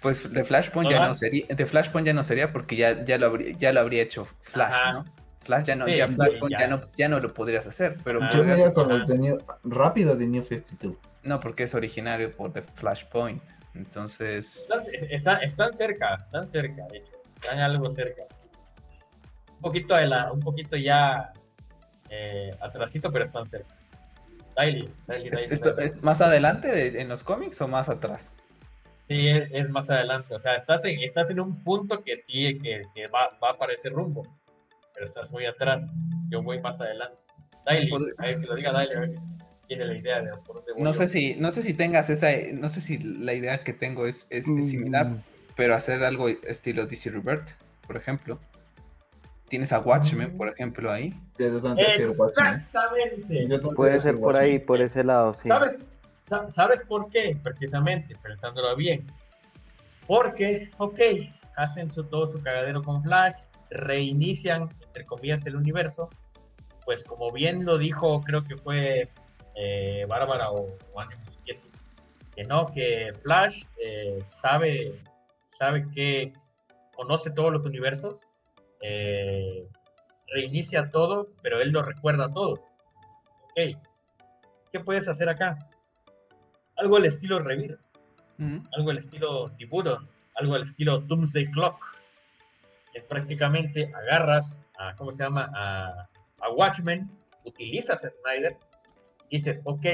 Pues 0.00 0.32
de 0.32 0.44
Flashpoint 0.44 0.90
ya 0.90 1.06
no 1.06 1.14
sería, 1.14 1.44
de 1.46 1.66
Flashpoint 1.66 2.06
ya 2.06 2.14
no 2.14 2.24
sería 2.24 2.52
porque 2.52 2.74
ya, 2.74 3.04
ya, 3.04 3.18
lo, 3.18 3.26
habría, 3.26 3.54
ya 3.56 3.72
lo 3.72 3.80
habría 3.80 4.02
hecho 4.02 4.24
Flash, 4.24 4.74
¿no? 4.94 5.04
Flash 5.40 5.66
ya 5.66 5.76
no, 5.76 5.86
ya 5.88 6.08
Flashpoint 6.08 6.58
ya. 6.58 6.68
no, 6.68 6.80
ya 6.96 7.08
no 7.08 7.20
lo 7.20 7.34
podrías 7.34 7.66
hacer. 7.66 7.98
Pero 8.02 8.20
Yo 8.32 8.42
me 8.42 8.54
iría 8.54 8.72
con 8.72 8.88
los 8.88 9.06
de 9.06 9.18
New, 9.18 9.38
rápido 9.62 10.16
de 10.16 10.26
New 10.26 10.42
52. 10.42 10.96
No, 11.22 11.38
porque 11.40 11.64
es 11.64 11.74
originario 11.74 12.34
por 12.34 12.52
The 12.52 12.62
Flashpoint. 12.62 13.42
Entonces. 13.74 14.66
Están, 15.10 15.42
están, 15.42 15.74
cerca, 15.74 16.16
están 16.16 16.48
cerca, 16.48 16.86
de 16.88 16.98
hecho. 16.98 17.12
Están 17.36 17.58
algo 17.60 17.90
cerca. 17.90 18.24
Un 19.54 19.60
poquito 19.60 19.94
de 19.94 20.06
la, 20.06 20.32
un 20.32 20.40
poquito 20.40 20.76
ya 20.76 21.32
eh, 22.08 22.54
atrasito, 22.60 23.12
pero 23.12 23.24
están 23.24 23.48
cerca. 23.48 23.74
Daily, 24.56 24.92
¿Es 25.78 26.02
más 26.02 26.20
adelante 26.20 27.00
en 27.00 27.08
los 27.08 27.22
cómics 27.22 27.60
o 27.60 27.68
más 27.68 27.88
atrás? 27.88 28.34
Sí, 29.08 29.28
es, 29.28 29.68
más 29.70 29.88
adelante. 29.88 30.34
O 30.34 30.38
sea, 30.38 30.56
estás 30.56 30.84
en, 30.84 31.00
estás 31.00 31.30
en 31.30 31.40
un 31.40 31.62
punto 31.62 32.02
que 32.02 32.18
sí, 32.18 32.58
que, 32.58 32.82
que 32.94 33.06
va, 33.06 33.30
va, 33.42 33.56
para 33.56 33.72
ese 33.72 33.88
rumbo. 33.88 34.26
Pero 34.94 35.06
estás 35.06 35.30
muy 35.30 35.46
atrás. 35.46 35.82
Yo 36.28 36.42
voy 36.42 36.60
más 36.60 36.80
adelante. 36.80 37.16
Daily, 37.64 37.90
a 38.18 38.22
ver, 38.22 38.40
que 38.40 38.46
lo 38.46 38.54
diga 38.54 38.72
Daily, 38.72 38.94
a 38.94 39.00
ver 39.00 39.14
tiene 39.70 39.84
la 39.84 39.94
idea 39.94 40.20
de 40.20 40.32
por 40.44 40.56
dónde 40.56 40.72
voy 40.72 40.82
No 40.82 40.92
sé 40.92 41.06
si, 41.06 41.36
no 41.36 41.52
sé 41.52 41.62
si 41.62 41.74
tengas 41.74 42.10
esa, 42.10 42.26
no 42.54 42.68
sé 42.68 42.80
si 42.80 42.98
la 42.98 43.34
idea 43.34 43.62
que 43.62 43.72
tengo 43.72 44.04
es, 44.04 44.26
es, 44.28 44.46
similar, 44.46 45.06
mm. 45.06 45.22
pero 45.54 45.76
hacer 45.76 46.02
algo 46.02 46.28
estilo 46.28 46.86
DC 46.86 47.10
Revert, 47.10 47.50
por 47.86 47.96
ejemplo. 47.96 48.40
Tienes 49.48 49.72
a 49.72 49.78
Watchmen, 49.78 50.36
por 50.36 50.48
ejemplo, 50.48 50.90
ahí. 50.90 51.14
Exactamente. 51.38 53.60
Puede 53.76 54.00
ser 54.00 54.18
por 54.18 54.36
ahí, 54.36 54.58
por 54.58 54.82
ese 54.82 55.04
lado, 55.04 55.34
sí. 55.34 55.48
¿Sabes? 55.48 55.78
¿Sabes 56.48 56.82
por 56.82 57.08
qué? 57.08 57.36
Precisamente, 57.40 58.16
pensándolo 58.20 58.74
bien. 58.74 59.06
Porque, 60.08 60.68
ok, 60.78 60.98
hacen 61.56 61.92
su, 61.92 62.02
todo 62.02 62.32
su 62.32 62.42
cagadero 62.42 62.82
con 62.82 63.04
Flash, 63.04 63.36
reinician, 63.70 64.68
entre 64.84 65.04
comillas, 65.04 65.46
el 65.46 65.54
universo, 65.54 66.10
pues 66.84 67.04
como 67.04 67.30
bien 67.30 67.64
lo 67.64 67.78
dijo, 67.78 68.20
creo 68.22 68.42
que 68.42 68.56
fue 68.56 69.08
eh, 69.62 70.06
Bárbara 70.08 70.50
o, 70.50 70.66
Juan 70.92 71.08
que 72.34 72.44
no, 72.44 72.72
que 72.72 73.12
Flash 73.20 73.64
eh, 73.78 74.20
sabe, 74.24 75.02
sabe 75.48 75.86
que 75.90 76.32
conoce 76.94 77.30
todos 77.30 77.52
los 77.52 77.66
universos, 77.66 78.26
eh, 78.80 79.68
reinicia 80.28 80.90
todo, 80.90 81.28
pero 81.42 81.60
él 81.60 81.70
lo 81.70 81.82
recuerda 81.82 82.32
todo. 82.32 82.64
Ok, 83.44 83.76
¿qué 84.72 84.80
puedes 84.80 85.06
hacer 85.08 85.28
acá? 85.28 85.58
Algo 86.76 86.96
al 86.96 87.04
estilo 87.04 87.40
Revir, 87.40 87.78
algo 88.72 88.90
al 88.90 88.98
estilo 88.98 89.50
Tiburon, 89.58 90.08
algo 90.36 90.54
al 90.54 90.62
estilo 90.62 91.00
Doomsday 91.00 91.50
Clock, 91.50 91.98
que 92.94 93.02
prácticamente 93.02 93.92
agarras 93.94 94.60
a, 94.78 94.96
¿cómo 94.96 95.12
se 95.12 95.24
llama? 95.24 95.50
A, 95.54 96.08
a 96.40 96.50
Watchmen, 96.52 97.10
utilizas 97.44 98.02
a 98.02 98.10
Snyder, 98.10 98.56
dices, 99.30 99.60
ok, 99.64 99.86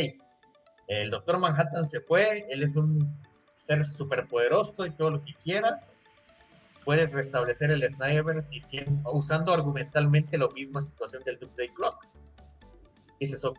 el 0.88 1.10
Doctor 1.10 1.38
Manhattan 1.38 1.86
se 1.86 2.00
fue, 2.00 2.46
él 2.48 2.62
es 2.62 2.76
un 2.76 3.16
ser 3.58 3.84
superpoderoso 3.84 4.86
y 4.86 4.90
todo 4.90 5.10
lo 5.10 5.24
que 5.24 5.34
quieras. 5.34 5.80
Puedes 6.84 7.12
restablecer 7.12 7.70
el 7.72 7.82
Snyderverse 7.92 8.48
usando 9.04 9.52
argumentalmente 9.52 10.38
la 10.38 10.48
misma 10.48 10.80
situación 10.80 11.22
del 11.24 11.38
Doomsday 11.38 11.68
Clock. 11.70 12.06
Dices, 13.18 13.44
ok, 13.44 13.58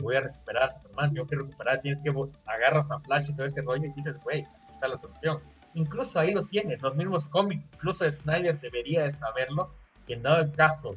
voy 0.00 0.16
a 0.16 0.20
recuperar 0.20 0.64
a 0.64 0.70
Superman, 0.70 1.14
yo 1.14 1.26
quiero 1.26 1.44
recuperar, 1.44 1.80
tienes 1.80 2.00
que 2.02 2.12
agarras 2.44 2.90
a 2.90 3.00
Flash 3.00 3.30
y 3.30 3.34
todo 3.34 3.46
ese 3.46 3.62
rollo 3.62 3.86
y 3.86 3.92
dices, 3.92 4.16
güey, 4.22 4.44
está 4.74 4.88
la 4.88 4.98
solución. 4.98 5.40
Incluso 5.74 6.18
ahí 6.18 6.32
lo 6.32 6.44
tienes, 6.46 6.82
los 6.82 6.96
mismos 6.96 7.24
cómics, 7.26 7.66
incluso 7.72 8.10
Snyder 8.10 8.58
debería 8.60 9.04
de 9.04 9.12
saberlo, 9.12 9.72
que 10.06 10.14
en 10.14 10.22
dado 10.22 10.42
el 10.42 10.52
caso 10.52 10.96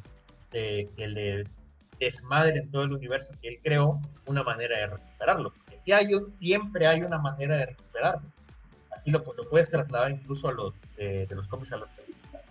de 0.50 0.90
que 0.96 1.08
le 1.08 1.44
desmadre 1.98 2.58
en 2.58 2.70
todo 2.70 2.82
el 2.82 2.92
universo 2.92 3.32
que 3.40 3.48
él 3.48 3.60
creó, 3.62 4.00
una 4.26 4.42
manera 4.42 4.78
de 4.78 4.86
recuperarlo. 4.88 5.52
Porque 5.52 5.80
si 5.80 5.92
hay 5.92 6.14
un, 6.14 6.28
siempre 6.28 6.86
hay 6.86 7.02
una 7.02 7.18
manera 7.18 7.56
de 7.56 7.66
recuperarlo. 7.66 8.28
Así 8.96 9.10
lo, 9.10 9.18
lo 9.36 9.48
puedes 9.48 9.68
trasladar 9.68 10.12
incluso 10.12 10.48
a 10.48 10.52
los 10.52 10.74
de 10.96 11.28
los 11.30 11.48
cómics 11.48 11.72
a 11.72 11.76
los 11.76 11.88
películas. 11.90 12.42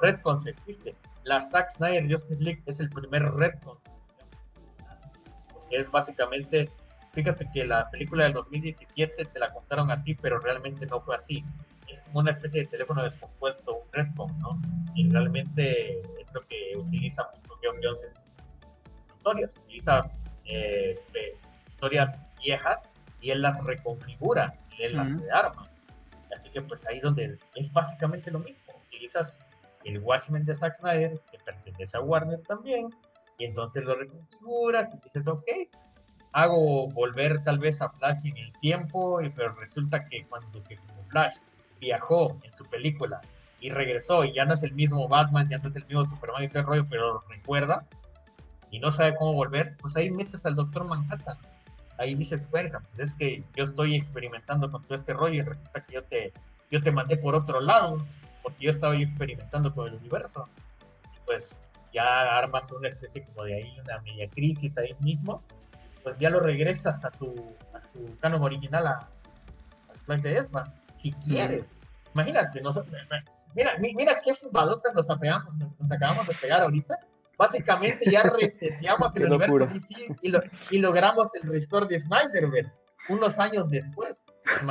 Redcons 0.00 0.46
existe. 0.46 0.94
La 1.24 1.40
Zack 1.48 1.70
Snyder 1.70 2.10
Justice 2.10 2.42
League 2.42 2.62
es 2.66 2.80
el 2.80 2.90
primer 2.90 3.22
Redcon. 3.22 3.78
Es 5.70 5.90
básicamente, 5.90 6.70
fíjate 7.12 7.46
que 7.52 7.64
la 7.64 7.88
película 7.90 8.24
del 8.24 8.32
2017 8.32 9.24
te 9.24 9.38
la 9.38 9.52
contaron 9.52 9.90
así, 9.90 10.14
pero 10.14 10.40
realmente 10.40 10.86
no 10.86 11.00
fue 11.00 11.16
así. 11.16 11.44
Es 11.88 12.00
como 12.00 12.20
una 12.20 12.32
especie 12.32 12.62
de 12.62 12.66
teléfono 12.68 13.02
descompuesto, 13.02 13.76
un 13.76 13.92
Redcon, 13.92 14.38
¿no? 14.38 14.60
Y 14.94 15.08
realmente 15.10 16.00
es 16.00 16.32
lo 16.32 16.40
que 16.42 16.76
utiliza 16.76 17.28
John 17.62 17.76
Johnson 17.82 18.08
historias, 19.38 19.56
utiliza 19.56 20.10
eh, 20.44 20.98
historias 21.68 22.28
viejas 22.42 22.88
y 23.20 23.30
él 23.30 23.42
las 23.42 23.62
reconfigura, 23.64 24.54
y 24.78 24.82
él 24.82 24.96
las 24.96 25.20
rearma. 25.20 25.68
Así 26.36 26.50
que 26.50 26.62
pues 26.62 26.86
ahí 26.86 27.00
donde 27.00 27.38
es 27.54 27.72
básicamente 27.72 28.30
lo 28.30 28.38
mismo, 28.38 28.72
utilizas 28.86 29.36
el 29.84 29.98
Watchmen 29.98 30.44
de 30.44 30.54
Zack 30.54 30.76
Snyder, 30.76 31.20
que 31.30 31.38
pertenece 31.38 31.96
a 31.96 32.00
Warner 32.00 32.40
también, 32.42 32.88
y 33.38 33.44
entonces 33.44 33.84
lo 33.84 33.94
reconfiguras 33.94 34.90
y 34.94 35.00
dices, 35.04 35.26
ok, 35.26 35.44
hago 36.32 36.88
volver 36.88 37.42
tal 37.42 37.58
vez 37.58 37.80
a 37.82 37.88
Flash 37.88 38.26
en 38.26 38.36
el 38.36 38.52
tiempo, 38.60 39.20
pero 39.34 39.54
resulta 39.54 40.04
que 40.06 40.24
cuando 40.26 40.62
que 40.64 40.78
Flash 41.08 41.36
viajó 41.80 42.38
en 42.42 42.56
su 42.56 42.64
película 42.66 43.20
y 43.60 43.70
regresó 43.70 44.24
y 44.24 44.34
ya 44.34 44.44
no 44.44 44.54
es 44.54 44.62
el 44.62 44.72
mismo 44.72 45.08
Batman, 45.08 45.48
ya 45.48 45.58
no 45.58 45.68
es 45.68 45.76
el 45.76 45.86
mismo 45.86 46.04
Superman 46.04 46.44
y 46.44 46.48
todo 46.48 46.60
el 46.60 46.66
rollo, 46.66 46.84
pero 46.88 47.20
recuerda, 47.28 47.86
y 48.70 48.78
no 48.78 48.92
sabe 48.92 49.16
cómo 49.16 49.32
volver, 49.34 49.76
pues 49.80 49.96
ahí 49.96 50.10
metes 50.10 50.46
al 50.46 50.56
Doctor 50.56 50.84
Manhattan. 50.84 51.36
Ahí 51.98 52.14
dices, 52.14 52.50
verga, 52.50 52.80
pues 52.80 53.10
es 53.10 53.14
que 53.14 53.44
yo 53.56 53.64
estoy 53.64 53.96
experimentando 53.96 54.70
con 54.70 54.82
todo 54.82 54.94
este 54.94 55.12
rollo 55.12 55.34
y 55.34 55.42
resulta 55.42 55.84
que 55.84 55.94
yo 55.94 56.04
te, 56.04 56.32
yo 56.70 56.80
te 56.82 56.92
mandé 56.92 57.16
por 57.16 57.34
otro 57.34 57.60
lado, 57.60 57.98
porque 58.42 58.64
yo 58.64 58.70
estaba 58.70 58.94
ahí 58.94 59.02
experimentando 59.02 59.74
con 59.74 59.88
el 59.88 59.94
universo. 59.94 60.48
Pues 61.26 61.54
ya 61.92 62.38
armas 62.38 62.70
una 62.72 62.88
especie 62.88 63.24
como 63.24 63.44
de 63.44 63.56
ahí, 63.56 63.78
una 63.84 64.00
media 64.00 64.28
crisis 64.28 64.78
ahí 64.78 64.94
mismo, 65.00 65.42
pues 66.02 66.16
ya 66.18 66.30
lo 66.30 66.40
regresas 66.40 67.04
a 67.04 67.10
su, 67.10 67.56
a 67.74 67.80
su 67.80 68.16
canon 68.20 68.42
original, 68.42 68.86
a, 68.86 69.08
al 69.88 69.98
plan 70.06 70.22
de 70.22 70.38
Esma, 70.38 70.72
si 70.98 71.12
quieres. 71.12 71.76
Imagínate, 72.14 72.62
mira, 73.54 73.76
mira 73.78 74.20
qué 74.24 74.34
fumadota 74.34 74.92
nos, 74.92 75.06
nos 75.06 75.92
acabamos 75.92 76.26
de 76.26 76.34
pegar 76.34 76.62
ahorita 76.62 76.98
básicamente 77.40 78.10
ya 78.10 78.22
reseteamos 78.22 79.16
el 79.16 79.24
universo 79.24 79.66
DC 79.66 80.16
y, 80.70 80.78
logramos 80.78 81.30
el 81.42 81.50
restore 81.50 81.86
de 81.86 81.98
Snyderverse 81.98 82.82
unos 83.08 83.38
años 83.38 83.70
después. 83.70 84.22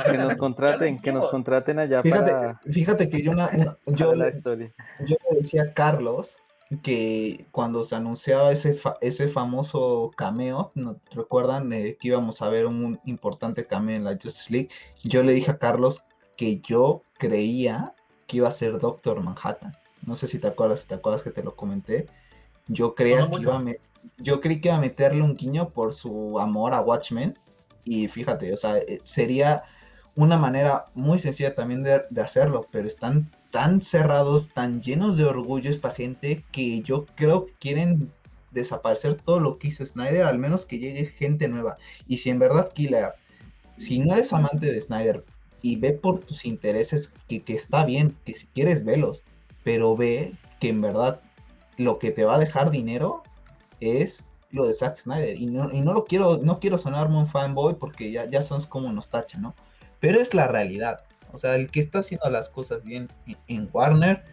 que 0.06 0.16
nos 0.16 0.36
contraten, 0.36 1.02
que 1.02 1.12
nos 1.12 1.26
contraten 1.26 1.80
allá 1.80 2.00
fíjate, 2.02 2.30
para. 2.30 2.60
Fíjate 2.70 3.10
que 3.10 3.22
yo, 3.22 3.32
yo, 3.86 4.14
le, 4.14 4.32
yo 4.40 5.16
le 5.30 5.40
decía 5.40 5.64
a 5.64 5.74
Carlos 5.74 6.36
que 6.84 7.44
cuando 7.50 7.82
se 7.82 7.96
anunciaba 7.96 8.52
ese, 8.52 8.78
ese 9.00 9.26
famoso 9.26 10.12
cameo, 10.16 10.70
¿no? 10.76 11.00
¿recuerdan 11.10 11.70
que 11.70 11.98
íbamos 12.02 12.40
a 12.40 12.48
ver 12.48 12.66
un 12.66 13.00
importante 13.04 13.66
cameo 13.66 13.96
en 13.96 14.04
la 14.04 14.12
Justice 14.12 14.52
League? 14.52 14.68
Yo 15.02 15.24
le 15.24 15.32
dije 15.32 15.50
a 15.50 15.58
Carlos 15.58 16.02
que 16.36 16.60
yo 16.60 17.02
creía 17.18 17.94
que 18.28 18.36
iba 18.36 18.48
a 18.48 18.52
ser 18.52 18.78
Doctor 18.78 19.20
Manhattan. 19.20 19.76
No 20.06 20.14
sé 20.14 20.28
si 20.28 20.38
te 20.38 20.46
acuerdas, 20.46 20.82
si 20.82 20.86
te 20.86 20.94
acuerdas 20.94 21.22
que 21.24 21.32
te 21.32 21.42
lo 21.42 21.56
comenté. 21.56 22.06
Yo 22.70 22.94
creía 22.94 23.28
que 23.28 23.42
iba 23.42 23.56
a 23.56 23.64
yo 24.18 24.40
creí 24.40 24.60
que 24.60 24.68
iba 24.68 24.76
a 24.76 24.80
meterle 24.80 25.22
un 25.22 25.36
guiño 25.36 25.70
por 25.70 25.92
su 25.92 26.38
amor 26.38 26.72
a 26.72 26.80
Watchmen. 26.80 27.38
Y 27.84 28.08
fíjate, 28.08 28.52
o 28.52 28.56
sea, 28.56 28.78
eh, 28.78 29.00
sería 29.04 29.64
una 30.14 30.36
manera 30.36 30.86
muy 30.94 31.18
sencilla 31.18 31.54
también 31.54 31.82
de, 31.82 32.02
hacerlo, 32.20 32.66
pero 32.70 32.86
están 32.86 33.30
tan 33.50 33.82
cerrados, 33.82 34.50
tan 34.50 34.80
llenos 34.80 35.16
de 35.16 35.24
orgullo 35.24 35.70
esta 35.70 35.90
gente 35.90 36.44
que 36.52 36.82
yo 36.82 37.06
creo 37.16 37.46
que 37.46 37.54
quieren 37.54 38.10
desaparecer 38.52 39.14
todo 39.14 39.40
lo 39.40 39.58
que 39.58 39.68
hizo 39.68 39.84
Snyder, 39.84 40.24
al 40.26 40.38
menos 40.38 40.66
que 40.66 40.78
llegue 40.78 41.06
gente 41.06 41.48
nueva. 41.48 41.76
Y 42.06 42.18
si 42.18 42.30
en 42.30 42.38
verdad, 42.38 42.70
Killer, 42.72 43.14
si 43.76 43.98
no 43.98 44.14
eres 44.14 44.32
amante 44.32 44.70
de 44.70 44.80
Snyder 44.80 45.24
y 45.62 45.76
ve 45.76 45.92
por 45.92 46.20
tus 46.20 46.44
intereses 46.44 47.10
que, 47.28 47.42
que 47.42 47.54
está 47.54 47.84
bien, 47.84 48.16
que 48.24 48.34
si 48.34 48.46
quieres 48.48 48.84
velos, 48.84 49.22
pero 49.64 49.96
ve 49.96 50.34
que 50.60 50.68
en 50.68 50.80
verdad 50.80 51.20
lo 51.80 51.98
que 51.98 52.10
te 52.10 52.24
va 52.24 52.34
a 52.34 52.38
dejar 52.38 52.70
dinero 52.70 53.22
es 53.80 54.26
lo 54.50 54.66
de 54.66 54.74
Zack 54.74 54.98
Snyder. 54.98 55.40
Y 55.40 55.46
no, 55.46 55.72
y 55.72 55.80
no 55.80 55.94
lo 55.94 56.04
quiero, 56.04 56.38
no 56.42 56.60
quiero 56.60 56.76
sonarme 56.76 57.16
un 57.16 57.26
fanboy 57.26 57.74
porque 57.74 58.10
ya, 58.10 58.28
ya 58.28 58.42
son 58.42 58.62
como 58.64 58.92
nos 58.92 59.08
tachan, 59.08 59.40
¿no? 59.40 59.54
Pero 59.98 60.20
es 60.20 60.34
la 60.34 60.46
realidad. 60.46 61.00
O 61.32 61.38
sea, 61.38 61.54
el 61.54 61.70
que 61.70 61.80
está 61.80 62.00
haciendo 62.00 62.28
las 62.28 62.50
cosas 62.50 62.84
bien 62.84 63.08
en, 63.48 63.68
Warner, 63.72 64.24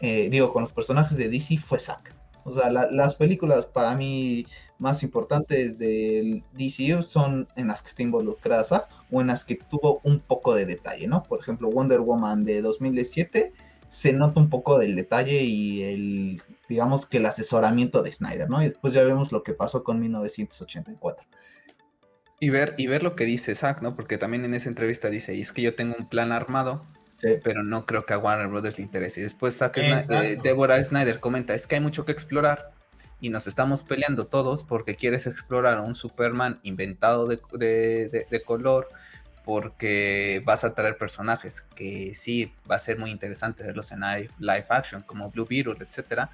eh, 0.00 0.28
digo, 0.30 0.52
con 0.52 0.62
los 0.62 0.72
personajes 0.72 1.16
de 1.16 1.28
DC 1.28 1.58
fue 1.58 1.78
Zack. 1.78 2.12
O 2.44 2.54
sea, 2.54 2.70
las 2.70 3.14
películas 3.14 3.66
para 3.66 3.94
mí 3.94 4.46
más 4.78 5.02
importantes 5.02 5.78
del 5.78 6.42
DCU 6.52 7.02
son 7.02 7.46
en 7.56 7.68
las 7.68 7.82
que 7.82 7.88
está 7.88 8.02
involucrada 8.02 8.64
Zack 8.64 8.88
o 9.12 9.20
en 9.20 9.28
las 9.28 9.44
que 9.44 9.56
tuvo 9.56 10.00
un 10.02 10.18
poco 10.18 10.54
de 10.54 10.66
detalle, 10.66 11.06
¿no? 11.06 11.22
Por 11.22 11.38
ejemplo, 11.38 11.70
Wonder 11.70 12.00
Woman 12.00 12.44
de 12.44 12.62
2017 12.62 13.52
se 13.88 14.12
nota 14.12 14.40
un 14.40 14.48
poco 14.48 14.78
del 14.78 14.96
detalle 14.96 15.42
y 15.42 15.82
el, 15.82 16.42
digamos 16.68 17.06
que 17.06 17.18
el 17.18 17.26
asesoramiento 17.26 18.02
de 18.02 18.12
Snyder, 18.12 18.48
¿no? 18.48 18.62
Y 18.62 18.66
después 18.66 18.92
ya 18.94 19.04
vemos 19.04 19.32
lo 19.32 19.42
que 19.42 19.52
pasó 19.52 19.84
con 19.84 20.00
1984. 20.00 21.26
Y 22.38 22.50
ver, 22.50 22.74
y 22.76 22.86
ver 22.86 23.02
lo 23.02 23.16
que 23.16 23.24
dice 23.24 23.54
Zack, 23.54 23.80
¿no? 23.80 23.96
Porque 23.96 24.18
también 24.18 24.44
en 24.44 24.54
esa 24.54 24.68
entrevista 24.68 25.08
dice, 25.08 25.34
y 25.34 25.40
es 25.40 25.52
que 25.52 25.62
yo 25.62 25.74
tengo 25.74 25.96
un 25.98 26.08
plan 26.08 26.32
armado, 26.32 26.84
pero 27.42 27.62
no 27.62 27.86
creo 27.86 28.04
que 28.04 28.12
a 28.12 28.18
Warner 28.18 28.48
Brothers 28.48 28.78
le 28.78 28.84
interese. 28.84 29.20
Y 29.20 29.22
después 29.22 29.56
Zack 29.56 29.78
eh, 29.78 30.38
Deborah 30.42 30.82
Snyder 30.84 31.20
comenta, 31.20 31.54
es 31.54 31.66
que 31.66 31.76
hay 31.76 31.80
mucho 31.80 32.04
que 32.04 32.12
explorar 32.12 32.72
y 33.20 33.30
nos 33.30 33.46
estamos 33.46 33.82
peleando 33.82 34.26
todos 34.26 34.62
porque 34.62 34.96
quieres 34.96 35.26
explorar 35.26 35.80
un 35.80 35.94
Superman 35.94 36.60
inventado 36.62 37.26
de, 37.26 37.40
de, 37.52 38.26
de 38.30 38.42
color, 38.42 38.88
porque 39.46 40.42
vas 40.44 40.64
a 40.64 40.74
traer 40.74 40.98
personajes 40.98 41.62
que 41.76 42.16
sí 42.16 42.52
va 42.68 42.74
a 42.74 42.80
ser 42.80 42.98
muy 42.98 43.12
interesante 43.12 43.62
verlos 43.62 43.92
en 43.92 44.00
live, 44.00 44.66
action, 44.68 45.02
como 45.02 45.30
Blue 45.30 45.46
Beetle, 45.48 45.76
etcétera. 45.78 46.30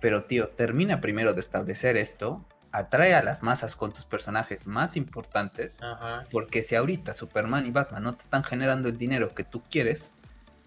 Pero 0.00 0.24
tío, 0.24 0.48
termina 0.48 1.00
primero 1.00 1.34
de 1.34 1.40
establecer 1.40 1.96
esto, 1.96 2.46
atrae 2.72 3.14
a 3.14 3.22
las 3.22 3.42
masas 3.42 3.76
con 3.76 3.92
tus 3.92 4.04
personajes 4.04 4.66
más 4.66 4.96
importantes, 4.96 5.78
porque 6.30 6.62
si 6.62 6.76
ahorita 6.76 7.14
Superman 7.14 7.66
y 7.66 7.70
Batman 7.70 8.02
no 8.02 8.14
te 8.14 8.22
están 8.22 8.44
generando 8.44 8.88
el 8.88 8.98
dinero 8.98 9.34
que 9.34 9.44
tú 9.44 9.62
quieres, 9.70 10.12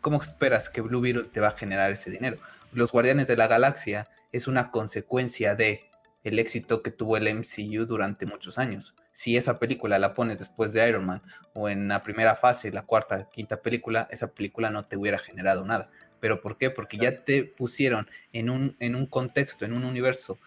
¿cómo 0.01 0.21
esperas 0.21 0.69
que 0.69 0.81
Blue 0.81 1.01
Beetle 1.01 1.25
te 1.25 1.39
va 1.39 1.49
a 1.49 1.57
generar 1.57 1.91
ese 1.91 2.11
dinero? 2.11 2.37
Los 2.73 2.91
Guardianes 2.91 3.27
de 3.27 3.37
la 3.37 3.47
Galaxia 3.47 4.07
es 4.31 4.47
una 4.47 4.71
consecuencia 4.71 5.55
de 5.55 5.89
el 6.23 6.39
éxito 6.39 6.83
que 6.83 6.91
tuvo 6.91 7.17
el 7.17 7.33
MCU 7.33 7.85
durante 7.85 8.25
muchos 8.25 8.57
años 8.57 8.95
si 9.11 9.37
esa 9.37 9.59
película 9.59 9.99
la 9.99 10.13
pones 10.13 10.39
después 10.39 10.73
de 10.73 10.87
Iron 10.87 11.05
Man 11.05 11.21
o 11.53 11.69
en 11.69 11.87
la 11.87 12.03
primera 12.03 12.35
fase, 12.35 12.71
la 12.71 12.83
cuarta, 12.83 13.29
quinta 13.29 13.61
película, 13.61 14.07
esa 14.11 14.27
película 14.27 14.69
no 14.69 14.85
te 14.85 14.97
hubiera 14.97 15.17
generado 15.17 15.65
nada. 15.65 15.89
¿Pero 16.21 16.39
por 16.39 16.57
qué? 16.57 16.69
Porque 16.69 16.97
ya 16.97 17.25
te 17.25 17.43
pusieron 17.43 18.07
en 18.31 18.49
un, 18.49 18.77
en 18.79 18.95
un 18.95 19.07
contexto, 19.07 19.65
en 19.65 19.73
un 19.73 19.83
universo 19.83 20.39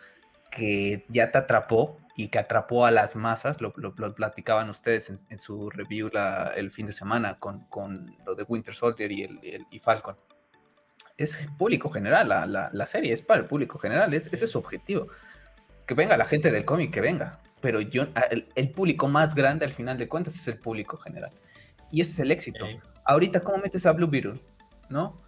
que 0.51 1.05
ya 1.09 1.31
te 1.33 1.39
atrapó 1.39 1.99
y 2.17 2.29
que 2.29 2.39
atrapó 2.39 2.87
a 2.87 2.93
las 2.93 3.17
masas, 3.17 3.61
lo, 3.61 3.75
lo, 3.77 4.15
platicaban 4.15 4.71
ustedes 4.71 5.11
en, 5.11 5.39
su 5.39 5.69
review 5.69 6.11
el 6.55 6.71
fin 6.71 6.87
de 6.87 6.93
semana 6.93 7.41
con, 7.41 7.65
con, 7.65 8.17
lo 8.25 8.37
de 8.37 8.45
Winter 8.45 8.73
Soldier 8.73 9.11
y, 9.11 9.25
el, 9.25 9.67
y 9.69 9.81
Falcon. 9.81 10.17
Es 11.17 11.37
público 11.59 11.91
general, 11.91 12.29
la, 12.29 12.47
la, 12.47 12.71
la, 12.73 12.87
serie 12.87 13.13
es 13.13 13.21
para 13.21 13.41
el 13.41 13.47
público 13.47 13.79
general, 13.79 14.15
es, 14.15 14.29
ese 14.33 14.45
es 14.45 14.51
su 14.53 14.59
objetivo. 14.59 15.09
Que 15.87 15.95
venga 15.95 16.17
la 16.17 16.25
gente 16.25 16.53
del 16.53 16.65
cómic, 16.65 16.93
que 16.93 17.01
venga. 17.01 17.41
Pero 17.61 17.81
yo, 17.81 18.07
el, 18.31 18.49
el, 18.55 18.71
público 18.71 19.09
más 19.09 19.35
grande 19.35 19.65
al 19.65 19.73
final 19.73 19.99
de 19.99 20.09
cuentas 20.09 20.37
es 20.37 20.47
el 20.47 20.59
público 20.59 20.97
general. 20.99 21.33
Y 21.91 22.01
ese 22.01 22.13
es 22.13 22.19
el 22.21 22.31
éxito. 22.31 22.67
Ahorita, 23.05 23.41
¿cómo 23.41 23.59
metes 23.59 23.87
a 23.87 23.93
Blue 23.93 24.09
Beetle? 24.09 24.41
¿No? 24.89 25.24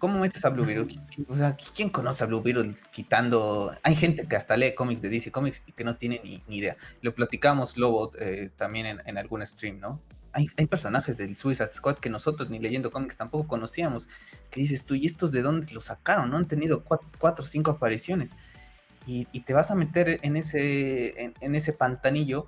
¿Cómo 0.00 0.18
metes 0.18 0.42
a 0.46 0.48
Blue 0.48 0.64
Beetle? 0.64 0.98
O 1.28 1.36
sea, 1.36 1.54
¿quién 1.76 1.90
conoce 1.90 2.24
a 2.24 2.26
Blue 2.26 2.40
Beetle 2.40 2.72
quitando? 2.90 3.76
Hay 3.82 3.94
gente 3.94 4.26
que 4.26 4.34
hasta 4.34 4.56
lee 4.56 4.74
cómics 4.74 5.02
de 5.02 5.10
DC 5.10 5.30
Comics 5.30 5.62
y 5.66 5.72
que 5.72 5.84
no 5.84 5.94
tiene 5.94 6.22
ni, 6.24 6.56
idea. 6.56 6.78
Lo 7.02 7.14
platicamos, 7.14 7.76
Lobo, 7.76 8.10
eh, 8.18 8.48
también 8.56 8.98
en, 9.04 9.18
algún 9.18 9.46
stream, 9.46 9.78
¿no? 9.78 10.00
Hay, 10.32 10.48
personajes 10.68 11.18
del 11.18 11.36
Suicide 11.36 11.72
Squad 11.72 11.98
que 11.98 12.08
nosotros 12.08 12.48
ni 12.48 12.58
leyendo 12.58 12.90
cómics 12.90 13.18
tampoco 13.18 13.46
conocíamos. 13.46 14.08
Que 14.50 14.62
dices 14.62 14.86
tú, 14.86 14.94
¿y 14.94 15.04
estos 15.04 15.32
de 15.32 15.42
dónde 15.42 15.70
los 15.74 15.84
sacaron? 15.84 16.30
¿No? 16.30 16.38
Han 16.38 16.48
tenido 16.48 16.82
cuatro 16.82 17.44
o 17.44 17.46
cinco 17.46 17.72
apariciones. 17.72 18.30
Y, 19.06 19.26
te 19.26 19.52
vas 19.52 19.70
a 19.70 19.74
meter 19.74 20.18
en 20.22 20.36
ese, 20.36 21.34
en 21.40 21.54
ese 21.54 21.74
pantanillo 21.74 22.46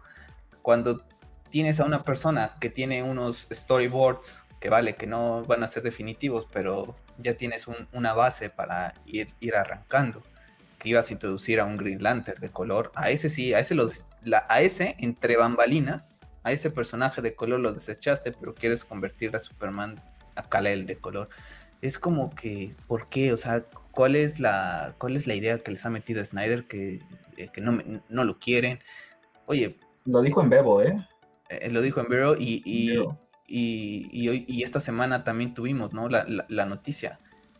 cuando 0.62 1.04
tienes 1.50 1.80
a 1.80 1.84
una 1.84 2.02
persona 2.02 2.52
que 2.60 2.70
tiene 2.70 3.02
unos 3.02 3.46
storyboards 3.52 4.42
que 4.62 4.70
vale, 4.70 4.94
que 4.94 5.08
no 5.08 5.44
van 5.44 5.64
a 5.64 5.68
ser 5.68 5.82
definitivos, 5.82 6.46
pero 6.50 6.94
ya 7.22 7.34
tienes 7.34 7.66
una 7.92 8.12
base 8.12 8.50
para 8.50 8.94
ir, 9.06 9.28
ir 9.40 9.56
arrancando. 9.56 10.22
Que 10.78 10.88
ibas 10.88 11.10
a 11.10 11.12
introducir 11.12 11.60
a 11.60 11.64
un 11.64 11.76
Green 11.76 12.02
Lantern 12.02 12.40
de 12.40 12.50
color. 12.50 12.90
A 12.94 13.10
ese 13.10 13.30
sí, 13.30 13.54
a 13.54 13.60
ese, 13.60 13.74
lo, 13.74 13.90
a 14.48 14.60
ese 14.60 14.96
entre 14.98 15.36
bambalinas, 15.36 16.20
a 16.42 16.52
ese 16.52 16.70
personaje 16.70 17.22
de 17.22 17.34
color 17.34 17.60
lo 17.60 17.72
desechaste, 17.72 18.32
pero 18.32 18.54
quieres 18.54 18.84
convertir 18.84 19.34
a 19.36 19.40
Superman 19.40 20.00
a 20.34 20.42
Kal-El 20.48 20.86
de 20.86 20.96
color. 20.96 21.28
Es 21.80 21.98
como 21.98 22.30
que, 22.30 22.74
¿por 22.86 23.08
qué? 23.08 23.32
O 23.32 23.36
sea, 23.36 23.64
¿cuál 23.90 24.16
es 24.16 24.40
la, 24.40 24.94
cuál 24.98 25.16
es 25.16 25.26
la 25.26 25.34
idea 25.34 25.58
que 25.58 25.72
les 25.72 25.84
ha 25.84 25.90
metido 25.90 26.24
Snyder 26.24 26.66
que, 26.66 27.00
eh, 27.36 27.48
que 27.52 27.60
no, 27.60 27.78
no, 28.08 28.24
lo 28.24 28.38
quieren? 28.38 28.80
Oye. 29.46 29.78
Lo 30.04 30.22
dijo 30.22 30.42
en 30.42 30.50
Bebo, 30.50 30.82
¿eh? 30.82 30.96
eh 31.48 31.70
lo 31.70 31.80
dijo 31.80 32.00
en 32.00 32.08
Bebo 32.08 32.34
y, 32.36 32.62
y, 32.64 32.98
y, 33.54 34.28
hoy, 34.28 34.46
y 34.48 34.62
esta 34.62 34.80
semana 34.80 35.24
también 35.24 35.52
tuvimos 35.52 35.92
¿no? 35.92 36.08
la, 36.08 36.24
la, 36.26 36.66
noticia. 36.66 37.18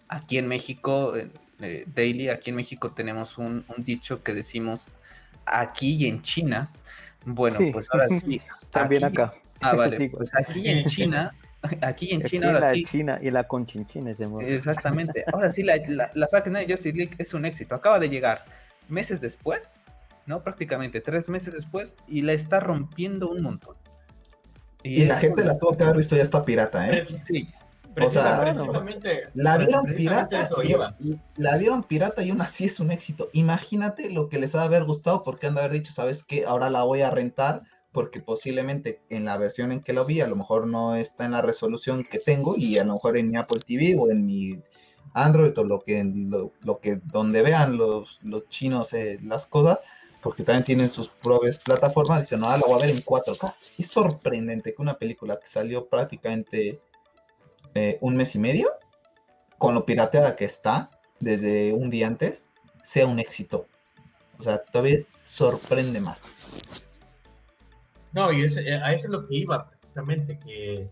Aquí 0.08 0.38
en 0.38 0.48
México, 0.48 1.14
eh, 1.60 1.84
Daily, 1.94 2.30
aquí 2.30 2.48
en 2.48 2.56
México 2.56 2.92
tenemos 2.92 3.36
un, 3.36 3.66
un, 3.68 3.84
dicho 3.84 4.22
que 4.22 4.32
decimos 4.32 4.88
aquí 5.44 5.96
y 5.96 6.06
en 6.06 6.22
China. 6.22 6.70
Bueno, 7.26 7.58
pues 7.72 7.88
ahora 7.92 8.08
sí. 8.08 8.40
también 8.70 9.04
acá. 9.04 9.34
Ah, 9.60 9.74
vale. 9.74 10.10
Pues 10.16 10.34
aquí 10.34 10.68
en 10.68 10.84
China, 10.84 11.30
aquí 11.82 12.12
en 12.12 12.22
China, 12.22 12.48
ahora 12.48 12.72
sí. 12.72 12.84
China 12.84 13.18
y 13.20 13.30
la 13.30 13.44
conchinchina 13.46 14.12
Exactamente. 14.40 15.24
Ahora 15.30 15.50
sí, 15.50 15.62
la, 15.62 15.76
la, 15.88 16.10
la 16.14 16.26
Zack 16.26 16.46
Justice 16.46 16.92
League 16.92 17.14
es 17.18 17.34
un 17.34 17.44
éxito. 17.44 17.74
Acaba 17.74 17.98
de 17.98 18.08
llegar 18.08 18.46
meses 18.88 19.20
después, 19.20 19.82
¿no? 20.24 20.42
Prácticamente 20.42 21.02
tres 21.02 21.28
meses 21.28 21.52
después, 21.52 21.96
y 22.08 22.22
la 22.22 22.32
está 22.32 22.60
rompiendo 22.60 23.28
un 23.28 23.42
montón. 23.42 23.76
Y, 24.82 25.04
la 25.04 25.16
gente 25.16 25.44
la 25.44 25.58
tuvo 25.58 25.76
que 25.76 25.84
haber 25.84 25.96
visto 25.96 26.16
ya 26.16 26.22
está 26.22 26.44
pirata, 26.44 26.90
¿eh? 26.90 27.04
Sí. 27.24 27.48
O 28.00 28.10
sea, 28.10 28.54
la 29.34 29.58
vieron 29.58 29.94
pirata 29.94 30.48
y, 30.98 31.20
la 31.36 31.56
vieron 31.58 31.82
pirata 31.82 32.22
y 32.22 32.30
aún 32.30 32.40
así 32.40 32.64
es 32.64 32.80
un 32.80 32.90
éxito. 32.90 33.28
Imagínate 33.32 34.10
lo 34.10 34.28
que 34.28 34.38
les 34.38 34.54
ha 34.54 34.60
de 34.60 34.64
haber 34.64 34.84
gustado 34.84 35.20
porque 35.22 35.46
han 35.46 35.54
de 35.54 35.60
haber 35.60 35.72
dicho, 35.72 35.92
¿sabes 35.92 36.24
qué? 36.24 36.46
Ahora 36.46 36.70
la 36.70 36.84
voy 36.84 37.02
a 37.02 37.10
rentar 37.10 37.62
porque 37.92 38.20
posiblemente 38.20 39.02
en 39.10 39.26
la 39.26 39.36
versión 39.36 39.70
en 39.70 39.82
que 39.82 39.92
lo 39.92 40.06
vi 40.06 40.22
a 40.22 40.26
lo 40.26 40.36
mejor 40.36 40.66
no 40.66 40.96
está 40.96 41.26
en 41.26 41.32
la 41.32 41.42
resolución 41.42 42.04
que 42.10 42.18
tengo 42.18 42.54
y 42.56 42.78
a 42.78 42.84
lo 42.84 42.94
mejor 42.94 43.18
en 43.18 43.30
mi 43.30 43.36
Apple 43.36 43.60
TV 43.66 43.94
o 43.98 44.10
en 44.10 44.24
mi 44.24 44.58
Android 45.12 45.56
o 45.58 45.64
lo 45.64 45.80
que, 45.80 46.02
lo, 46.02 46.80
que 46.80 46.96
donde 47.04 47.42
vean 47.42 47.76
los, 47.76 48.18
los 48.22 48.48
chinos 48.48 48.94
eh, 48.94 49.18
las 49.22 49.46
cosas, 49.46 49.78
porque 50.22 50.44
también 50.44 50.64
tienen 50.64 50.88
sus 50.88 51.08
propias 51.08 51.58
plataformas, 51.58 52.20
dicen, 52.20 52.40
no, 52.40 52.48
la 52.48 52.62
voy 52.64 52.78
a 52.80 52.86
ver 52.86 52.90
en 52.90 53.02
4K. 53.02 53.54
Es 53.76 53.88
sorprendente 53.88 54.72
que 54.72 54.80
una 54.80 54.96
película 54.96 55.38
que 55.38 55.48
salió 55.48 55.88
prácticamente 55.88 56.80
eh, 57.74 57.98
un 58.00 58.14
mes 58.14 58.34
y 58.36 58.38
medio, 58.38 58.70
con 59.58 59.74
lo 59.74 59.84
pirateada 59.84 60.36
que 60.36 60.44
está 60.44 60.90
desde 61.18 61.72
un 61.72 61.90
día 61.90 62.06
antes, 62.06 62.44
sea 62.84 63.06
un 63.06 63.18
éxito. 63.18 63.66
O 64.38 64.44
sea, 64.44 64.62
todavía 64.62 65.00
sorprende 65.24 66.00
más. 66.00 66.22
No, 68.12 68.32
y 68.32 68.44
eh, 68.44 68.80
a 68.80 68.92
eso 68.92 69.06
es 69.06 69.10
lo 69.10 69.26
que 69.26 69.36
iba 69.36 69.68
precisamente, 69.70 70.38
que, 70.38 70.88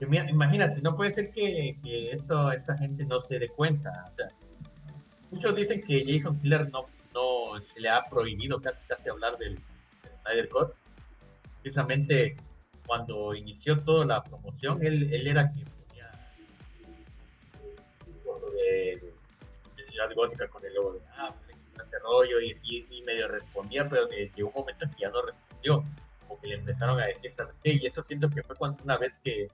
imagínate, 0.00 0.80
no 0.80 0.96
puede 0.96 1.12
ser 1.12 1.32
que, 1.32 1.76
esto 2.12 2.50
esta 2.52 2.78
gente 2.78 3.04
no 3.04 3.20
se 3.20 3.38
dé 3.38 3.48
cuenta. 3.48 4.10
O 4.10 4.14
sea, 4.14 4.28
muchos 5.30 5.54
dicen 5.54 5.82
que 5.82 6.02
Jason 6.06 6.38
Killer 6.38 6.70
no 6.70 6.86
no 7.18 7.60
se 7.60 7.80
le 7.80 7.88
ha 7.88 8.02
prohibido 8.04 8.60
casi 8.60 8.84
casi 8.86 9.08
hablar 9.08 9.36
del, 9.38 9.58
Snyder 10.22 10.48
Cut. 10.48 10.74
Precisamente 11.62 12.36
cuando 12.86 13.34
inició 13.34 13.80
toda 13.80 14.04
la 14.04 14.22
promoción, 14.24 14.82
él, 14.82 15.12
él 15.12 15.26
era 15.26 15.50
quien 15.50 15.66
ponía 15.66 16.10
de, 18.54 19.14
de, 19.76 19.86
Ciudad 19.90 20.08
Gótica 20.14 20.48
con 20.48 20.64
el 20.64 20.74
logo 20.74 20.94
de 20.94 21.00
ah, 21.16 21.34
ese 21.84 21.98
rollo 21.98 22.40
y, 22.40 22.56
y, 22.90 23.02
medio 23.02 23.28
respondía, 23.28 23.88
pero 23.88 24.08
llegó 24.08 24.48
un 24.48 24.54
momento 24.54 24.84
en 24.84 24.90
que 24.92 25.00
ya 25.00 25.10
no 25.10 25.22
respondió, 25.22 25.84
porque 26.26 26.48
le 26.48 26.54
empezaron 26.54 27.00
a 27.00 27.06
decir, 27.06 27.32
¿sabes 27.34 27.60
qué? 27.62 27.74
Y 27.74 27.86
eso 27.86 28.02
siento 28.02 28.28
que 28.30 28.42
fue 28.42 28.56
cuando 28.56 28.82
una 28.84 28.96
vez 28.96 29.18
que, 29.18 29.48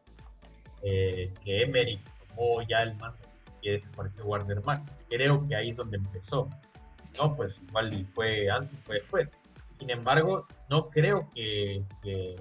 eh, 0.83 1.33
que 1.45 1.63
Emery 1.63 2.01
tomó 2.29 2.63
ya 2.63 2.83
el 2.83 2.95
mando 2.97 3.19
y 3.63 3.71
desapareció 3.71 4.25
Warner 4.25 4.63
Max. 4.63 4.97
Creo 5.09 5.47
que 5.49 5.57
ahí 5.57 5.71
es 5.71 5.77
donde 5.77 5.97
empezó 5.97 6.49
no, 7.19 7.37
pues 7.37 7.61
igual 7.69 8.07
fue 8.07 8.51
antes, 8.51 8.79
fue 8.81 8.97
después. 8.97 9.31
Sin 9.79 9.91
embargo, 9.91 10.47
no 10.69 10.89
creo 10.91 11.29
que, 11.35 11.85
que, 12.03 12.37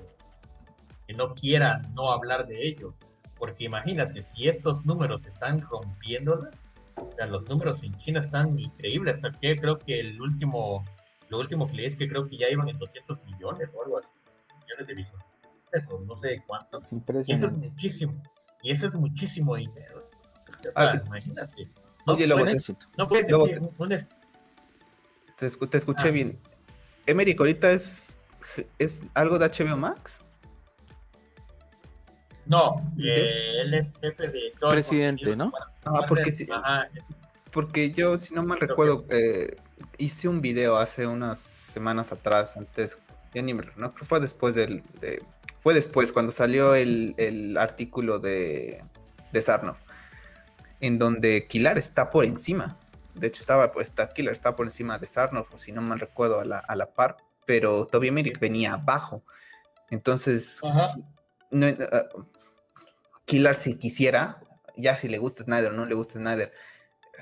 no 1.15 1.35
quiera 1.35 1.81
no 1.93 2.11
hablar 2.11 2.47
de 2.47 2.67
ello, 2.67 2.93
porque 3.37 3.65
imagínate, 3.65 4.23
si 4.23 4.47
estos 4.47 4.85
números 4.85 5.25
están 5.25 5.61
rompiéndola, 5.61 6.49
o 6.95 7.11
sea, 7.15 7.27
los 7.27 7.47
números 7.47 7.83
en 7.83 7.95
China 7.99 8.19
están 8.19 8.57
increíbles, 8.57 9.15
hasta 9.15 9.31
que 9.31 9.55
creo 9.55 9.77
que 9.77 9.99
el 9.99 10.19
último, 10.19 10.83
lo 11.29 11.39
último 11.39 11.67
que 11.67 11.73
leí 11.73 11.85
es 11.85 11.97
que 11.97 12.07
creo 12.07 12.27
que 12.27 12.37
ya 12.37 12.49
iban 12.49 12.69
en 12.69 12.79
200 12.79 13.23
millones 13.25 13.69
o 13.75 13.83
algo 13.83 13.99
así, 13.99 14.07
millones 14.61 14.87
de 14.87 14.93
visuales. 14.95 15.27
Eso, 15.71 15.99
no 16.05 16.15
sé 16.15 16.41
cuánto. 16.47 16.79
y 17.27 17.33
eso 17.33 17.47
es 17.47 17.55
muchísimo. 17.55 18.13
Y 18.61 18.71
eso 18.71 18.87
es 18.87 18.95
muchísimo 18.95 19.55
dinero. 19.55 20.09
Ah, 20.75 20.91
imagínate. 21.05 21.69
No, 22.05 22.13
Oye, 22.13 22.27
puede, 22.27 22.55
no 22.97 23.07
puedes 23.07 23.27
decir 23.27 23.61
un, 23.77 23.91
te, 25.49 25.77
escuché 25.77 26.07
ah. 26.09 26.11
bien. 26.11 26.39
Emerick, 27.05 27.39
ahorita 27.39 27.71
es, 27.71 28.17
es 28.79 29.01
algo 29.13 29.39
de 29.39 29.47
HBO 29.47 29.77
Max. 29.77 30.21
No, 32.45 32.81
eh, 32.97 33.61
él 33.61 33.73
es 33.73 33.97
jefe 33.99 34.27
de 34.27 34.51
todo 34.59 34.71
Presidente, 34.71 35.35
¿no? 35.35 35.51
Ah, 35.85 36.05
porque, 36.07 36.31
si, 36.31 36.45
porque 37.51 37.91
yo, 37.91 38.19
si 38.19 38.33
no 38.33 38.43
mal 38.43 38.59
recuerdo, 38.59 39.05
eh, 39.09 39.55
hice 39.97 40.27
un 40.27 40.41
video 40.41 40.77
hace 40.77 41.07
unas 41.07 41.39
semanas 41.39 42.11
atrás, 42.11 42.57
antes, 42.57 42.99
ya 43.33 43.41
ni 43.41 43.53
me 43.53 43.63
no, 43.77 43.91
fue 43.91 44.19
después 44.19 44.55
del, 44.55 44.83
de, 44.99 45.23
fue 45.61 45.73
después, 45.73 46.11
cuando 46.11 46.33
salió 46.33 46.75
el, 46.75 47.15
el 47.17 47.57
artículo 47.57 48.19
de, 48.19 48.83
de 49.31 49.41
Sarnoff, 49.41 49.77
en 50.81 50.99
donde 50.99 51.47
Kilar 51.47 51.77
está 51.77 52.11
por 52.11 52.25
encima 52.25 52.77
de 53.15 53.27
hecho, 53.27 53.41
estaba, 53.41 53.71
pues, 53.71 53.89
está 53.89 54.09
Killer 54.09 54.33
estaba 54.33 54.55
por 54.55 54.65
encima 54.65 54.97
de 54.97 55.07
Sarnoff, 55.07 55.53
o 55.53 55.57
si 55.57 55.71
no 55.71 55.81
mal 55.81 55.99
recuerdo, 55.99 56.39
a 56.39 56.45
la, 56.45 56.59
a 56.59 56.75
la 56.75 56.93
par, 56.93 57.17
pero 57.45 57.85
Toby 57.85 58.11
Merrick 58.11 58.39
venía 58.39 58.73
abajo. 58.73 59.23
Entonces, 59.89 60.61
no, 61.51 61.67
uh, 61.67 62.25
Killer, 63.25 63.55
si 63.55 63.75
quisiera, 63.77 64.41
ya 64.75 64.97
si 64.97 65.07
le 65.07 65.17
gusta 65.17 65.43
Snyder 65.43 65.71
o 65.71 65.75
no 65.75 65.85
le 65.85 65.95
gusta 65.95 66.15
Snyder, 66.15 66.51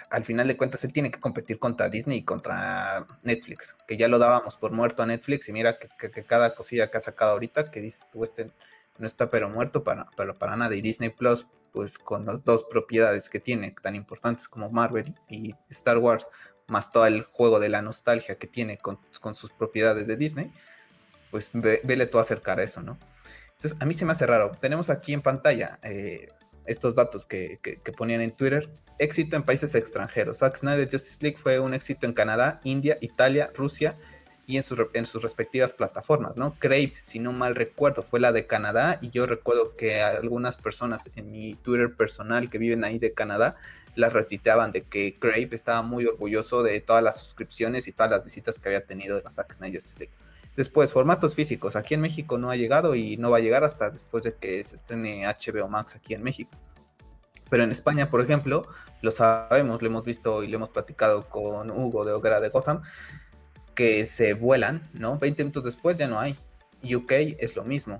al 0.10 0.26
final 0.26 0.48
de 0.48 0.58
cuentas 0.58 0.84
él 0.84 0.94
tiene 0.94 1.12
que 1.12 1.20
competir 1.20 1.60
contra 1.60 1.90
Disney 1.90 2.20
y 2.20 2.26
contra 2.26 3.06
Netflix, 3.24 3.76
que 3.88 3.98
ya 3.98 4.08
lo 4.08 4.20
dábamos 4.20 4.58
por 4.58 4.72
muerto 4.72 5.04
a 5.04 5.06
Netflix 5.06 5.50
y 5.50 5.54
mira 5.54 5.78
que, 5.78 5.90
cada 6.24 6.56
cosilla 6.56 6.90
que 6.90 6.98
ha 6.98 7.02
sacado 7.02 7.32
ahorita 7.32 7.72
que 7.72 7.82
dices 7.82 8.10
tú 8.12 8.24
este 8.24 8.52
no 8.98 9.08
está 9.08 9.30
pero 9.30 9.50
muerto 9.50 9.84
para, 9.84 10.08
pero 10.16 10.38
para 10.38 10.56
nada 10.56 10.76
y 10.76 10.82
Disney 10.82 11.10
Plus 11.10 11.48
pues 11.72 11.98
con 11.98 12.26
las 12.26 12.44
dos 12.44 12.64
propiedades 12.64 13.30
que 13.30 13.40
tiene 13.40 13.74
tan 13.82 13.96
importantes 13.96 14.48
como 14.48 14.70
Marvel 14.70 15.16
y 15.30 15.56
Star 15.70 15.98
Wars, 15.98 16.28
más 16.68 16.92
todo 16.92 17.06
el 17.06 17.24
juego 17.24 17.60
de 17.60 17.70
la 17.70 17.82
nostalgia 17.82 18.36
que 18.36 18.48
tiene 18.48 18.78
con, 18.78 19.00
sus 19.36 19.52
propiedades 19.52 20.08
de 20.08 20.16
Disney, 20.16 20.52
pues 21.30 21.52
vele 21.54 22.06
tú 22.08 22.20
acercar 22.20 22.60
a 22.60 22.64
eso, 22.64 22.82
¿no? 22.82 22.98
Entonces, 23.56 23.80
a 23.80 23.86
mí 23.86 23.94
se 23.94 24.06
me 24.06 24.12
hace 24.12 24.26
raro. 24.26 24.52
Tenemos 24.60 24.90
aquí 24.90 25.14
en 25.14 25.22
pantalla, 25.22 25.80
eh, 25.84 26.30
estos 26.66 26.96
datos 26.96 27.26
que, 27.26 27.60
ponían 27.98 28.22
en 28.22 28.32
Twitter. 28.32 28.70
Éxito 28.98 29.36
en 29.36 29.44
países 29.44 29.76
extranjeros. 29.76 30.40
Zack 30.40 30.58
Snyder 30.58 30.90
Justice 30.92 31.20
League 31.22 31.38
fue 31.38 31.60
un 31.60 31.74
éxito 31.74 32.06
en 32.06 32.14
Canadá, 32.14 32.60
India, 32.64 32.98
Italia, 33.02 33.52
Rusia 33.54 33.98
y 34.48 34.58
en, 34.58 34.64
en 34.94 35.06
sus 35.06 35.22
respectivas 35.22 35.74
plataformas, 35.74 36.36
¿no? 36.36 36.56
Crave, 36.60 36.94
si 37.02 37.20
no 37.20 37.32
mal 37.32 37.56
recuerdo, 37.56 38.04
fue 38.04 38.20
la 38.20 38.32
de 38.32 38.48
Canadá 38.48 39.00
y 39.02 39.12
yo 39.12 39.26
recuerdo 39.26 39.76
que 39.76 40.02
algunas 40.02 40.58
personas 40.58 41.10
en 41.16 41.32
mi 41.32 41.56
Twitter 41.56 41.94
personal 41.96 42.50
que 42.50 42.58
viven 42.58 42.84
ahí 42.84 43.00
de 43.00 43.14
Canadá 43.14 43.56
las 43.96 44.14
retiteaban 44.14 44.72
de 44.72 44.84
que 44.84 45.16
Crave 45.20 45.50
estaba 45.52 45.82
muy 45.82 46.06
orgulloso 46.06 46.64
de 46.64 46.80
todas 46.82 47.04
las 47.04 47.20
suscripciones 47.20 47.88
y 47.88 47.92
todas 47.92 48.12
las 48.12 48.24
visitas 48.24 48.60
que 48.60 48.70
había 48.70 48.86
tenido 48.86 49.18
de 49.18 49.24
la 49.24 49.30
Zack 49.30 49.54
Snyder. 49.54 49.82
Después, 50.56 50.92
formatos 50.92 51.36
físicos. 51.36 51.76
Aquí 51.76 51.94
en 51.94 52.02
México 52.02 52.38
no 52.38 52.52
ha 52.52 52.56
llegado 52.56 52.96
y 52.96 53.18
no 53.18 53.32
va 53.32 53.38
a 53.38 53.42
llegar 53.42 53.64
hasta 53.64 53.90
después 53.90 54.24
de 54.24 54.36
que 54.36 54.64
se 54.64 54.76
estrene 54.76 55.26
HBO 55.26 55.68
Max 55.68 55.96
aquí 55.96 56.14
en 56.14 56.24
México. 56.24 56.52
Pero 57.50 57.64
en 57.64 57.72
España, 57.72 58.10
por 58.10 58.22
ejemplo, 58.22 58.66
lo 59.02 59.12
sabemos, 59.12 59.82
lo 59.82 59.88
hemos 59.88 60.06
visto 60.06 60.44
y 60.44 60.48
lo 60.48 60.56
hemos 60.56 60.70
platicado 60.70 61.28
con 61.28 61.70
Hugo 61.70 62.06
de 62.06 62.14
Hoguera 62.14 62.40
de 62.40 62.50
Gotham, 62.50 62.82
que 63.82 64.06
se 64.06 64.36
vuelan, 64.36 64.84
¿no? 64.94 65.18
20 65.18 65.44
minutos 65.44 65.64
después 65.64 65.98
ya 65.98 66.08
no 66.08 66.20
hay. 66.20 66.36
UK 66.84 67.12
es 67.40 67.56
lo 67.56 67.64
mismo. 67.64 68.00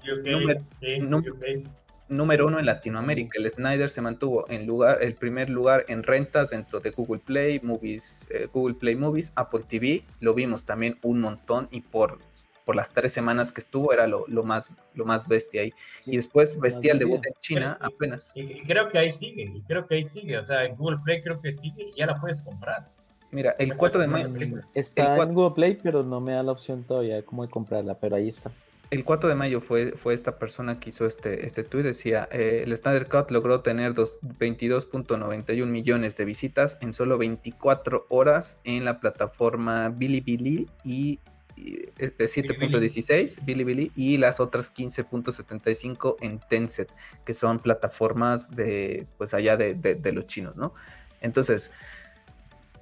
número, 2.08 2.46
uno 2.46 2.60
en 2.60 2.68
Latinoamérica. 2.68 3.40
El 3.40 3.50
Snyder 3.50 3.90
se 3.90 4.02
mantuvo 4.02 4.46
en 4.48 4.68
lugar, 4.68 5.00
el 5.02 5.16
primer 5.16 5.50
lugar 5.50 5.86
en 5.88 6.04
rentas 6.04 6.52
dentro 6.52 6.82
de 6.82 6.92
Google 6.92 7.20
Play, 7.26 7.62
Movies, 7.64 8.28
eh, 8.30 8.48
Google 8.54 8.76
Play 8.76 8.96
Movies, 8.96 9.34
Apple 9.36 9.62
TV. 9.68 10.04
Lo 10.20 10.36
vimos 10.36 10.66
también 10.66 11.00
un 11.02 11.20
montón 11.20 11.68
y 11.72 11.82
por 11.82 12.20
por 12.64 12.76
las 12.76 12.94
tres 12.94 13.12
semanas 13.12 13.52
que 13.52 13.60
estuvo, 13.60 13.92
era 13.92 14.06
lo, 14.06 14.28
más, 14.44 14.72
lo 14.94 15.04
más 15.04 15.28
bestia 15.28 15.64
ahí. 15.64 15.74
y 16.06 16.16
después 16.16 16.60
vestía 16.60 16.94
el 16.94 17.00
debut 17.00 17.26
en 17.26 17.34
China 17.40 17.76
apenas. 17.82 18.32
Y, 18.36 18.62
creo 18.62 18.88
que 18.88 19.00
ahí 19.00 19.12
sigue, 19.12 19.52
y 19.56 19.62
creo 19.64 19.88
que 19.88 19.96
ahí 19.96 20.06
sigue. 20.06 20.38
O 20.38 20.46
sea, 20.46 20.64
en 20.64 20.76
Google 20.76 21.00
Play 21.04 21.24
creo 21.24 21.42
que 21.42 21.52
sigue 21.54 21.86
y 21.88 21.98
ya 21.98 22.06
la 22.06 22.22
puedes 22.22 22.40
comprar. 22.44 22.88
Mira, 23.32 23.56
el 23.60 23.76
4 23.76 24.02
de 24.02 24.08
mayo. 24.08 24.30
Está 24.74 25.18
en 25.18 25.34
Google 25.34 25.56
Play, 25.56 25.80
pero 25.82 26.04
no 26.04 26.20
me 26.20 26.34
da 26.34 26.44
la 26.44 26.52
opción 26.52 26.84
todavía 26.84 27.16
de 27.16 27.24
cómo 27.24 27.44
de 27.46 27.50
comprarla, 27.50 27.96
pero 27.96 28.16
ahí 28.16 28.30
está. 28.30 28.52
El 28.90 29.06
4 29.06 29.30
de 29.30 29.36
mayo 29.36 29.62
fue, 29.62 29.94
fue 29.94 30.14
esta 30.14 30.38
persona 30.38 30.82
que 30.82 30.90
hizo 30.90 31.06
este, 31.06 31.46
este 31.46 31.64
tweet, 31.64 31.84
decía, 31.84 32.28
eh, 32.30 32.64
el 32.66 32.76
Snyder 32.76 33.08
Cut 33.08 33.32
logró 33.32 33.62
tener 33.62 33.94
22.91 33.94 35.66
millones 35.66 36.18
de 36.18 36.26
visitas 36.26 36.78
en 36.82 36.92
solo 36.92 37.18
24 37.18 38.06
horas 38.10 38.60
en 38.66 38.84
la 38.84 39.00
plataforma 39.00 39.88
Bilibili 39.90 40.68
y 40.84 41.20
de 41.56 42.26
7.16 42.26 43.44
Bilibili 43.46 43.92
y 43.96 44.18
las 44.18 44.40
otras 44.40 44.74
15.75 44.74 46.16
en 46.22 46.40
Tencent, 46.40 46.90
que 47.26 47.34
son 47.34 47.60
plataformas 47.60 48.52
de 48.52 49.08
pues 49.18 49.34
allá 49.34 49.58
de, 49.58 50.12
los 50.12 50.28
chinos, 50.28 50.56
¿no? 50.56 50.74
Entonces, 51.22 51.72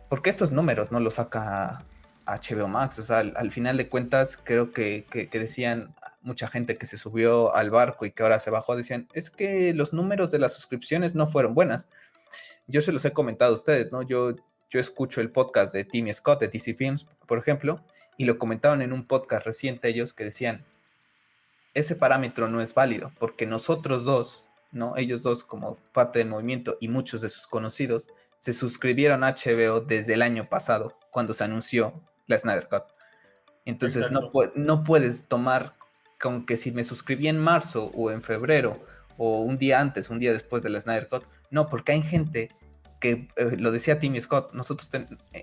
¿por 0.09 0.21
qué 0.21 0.29
estos 0.29 0.51
números 0.51 0.91
no 0.91 0.99
los 0.99 1.15
saca 1.15 1.85
HBO 2.25 2.67
Max? 2.67 2.99
O 2.99 3.03
sea, 3.03 3.19
al, 3.19 3.51
final 3.51 3.77
de 3.77 3.87
cuentas, 3.87 4.37
creo 4.43 4.73
que, 4.73 5.05
decían 5.31 5.95
mucha 6.21 6.47
gente 6.47 6.77
que 6.77 6.85
se 6.85 6.97
subió 6.97 7.55
al 7.55 7.69
barco 7.69 8.05
y 8.05 8.11
que 8.11 8.23
ahora 8.23 8.39
se 8.39 8.49
bajó, 8.49 8.75
decían, 8.75 9.07
es 9.13 9.29
que 9.29 9.73
los 9.73 9.93
números 9.93 10.31
de 10.31 10.39
las 10.39 10.53
suscripciones 10.53 11.15
no 11.15 11.27
fueron 11.27 11.53
buenas. 11.53 11.87
Yo 12.67 12.81
se 12.81 12.91
los 12.91 13.05
he 13.05 13.13
comentado 13.13 13.53
a 13.53 13.55
ustedes, 13.55 13.91
¿no? 13.91 14.01
Yo, 14.01 14.35
yo 14.69 14.79
escucho 14.79 15.21
el 15.21 15.31
podcast 15.31 15.73
de 15.73 15.85
Timmy 15.85 16.13
Scott 16.13 16.41
de 16.41 16.49
DC 16.49 16.73
Films, 16.73 17.05
por 17.25 17.37
ejemplo, 17.37 17.79
y 18.17 18.25
lo 18.25 18.37
comentaron 18.37 18.81
en 18.81 18.91
un 18.91 19.05
podcast 19.05 19.45
reciente 19.45 19.87
ellos 19.87 20.13
que 20.13 20.25
decían, 20.25 20.65
ese 21.73 21.95
parámetro 21.95 22.49
no 22.49 22.61
es 22.61 22.73
válido 22.73 23.11
porque 23.19 23.45
nosotros 23.45 24.03
dos, 24.03 24.43
¿no? 24.71 24.97
Ellos 24.97 25.23
dos 25.23 25.43
como 25.43 25.75
parte 25.93 26.19
del 26.19 26.27
movimiento 26.27 26.77
y 26.81 26.89
muchos 26.89 27.21
de 27.21 27.29
sus 27.29 27.47
conocidos 27.47 28.09
se 28.39 28.53
suscribieron 28.53 29.23
a 29.23 29.35
HBO 29.35 29.81
desde 29.81 30.15
el 30.15 30.23
año 30.23 30.49
pasado 30.49 30.97
cuando 31.11 31.33
se 31.33 31.43
anunció 31.43 32.01
la 32.25 32.37
Snyder 32.37 32.67
Cut. 32.67 32.83
Entonces 33.65 34.09
no, 34.09 34.31
no 34.55 34.83
puedes 34.83 35.27
tomar 35.27 35.75
como 36.19 36.45
que 36.45 36.57
si 36.57 36.71
me 36.71 36.83
suscribí 36.83 37.27
en 37.27 37.37
marzo 37.37 37.91
o 37.93 38.11
en 38.11 38.23
febrero 38.23 38.83
o 39.17 39.41
un 39.41 39.57
día 39.57 39.79
antes, 39.79 40.09
un 40.09 40.19
día 40.19 40.33
después 40.33 40.63
de 40.63 40.69
la 40.69 40.81
Snyder 40.81 41.07
Cut. 41.07 41.23
No, 41.51 41.67
porque 41.67 41.91
hay 41.91 42.01
gente 42.01 42.49
que, 42.99 43.27
eh, 43.35 43.55
lo 43.57 43.71
decía 43.71 43.99
Timmy 43.99 44.19
Scott, 44.19 44.53
nosotros, 44.53 44.89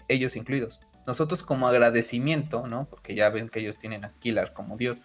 ellos 0.09 0.37
incluidos, 0.37 0.81
nosotros 1.07 1.43
como 1.43 1.69
agradecimiento, 1.69 2.67
¿no? 2.67 2.87
Porque 2.89 3.15
ya 3.15 3.29
ven 3.31 3.49
que 3.49 3.61
ellos 3.61 3.79
tienen 3.79 4.05
a 4.05 4.11
Killer 4.19 4.53
como 4.53 4.77
Dios, 4.77 4.99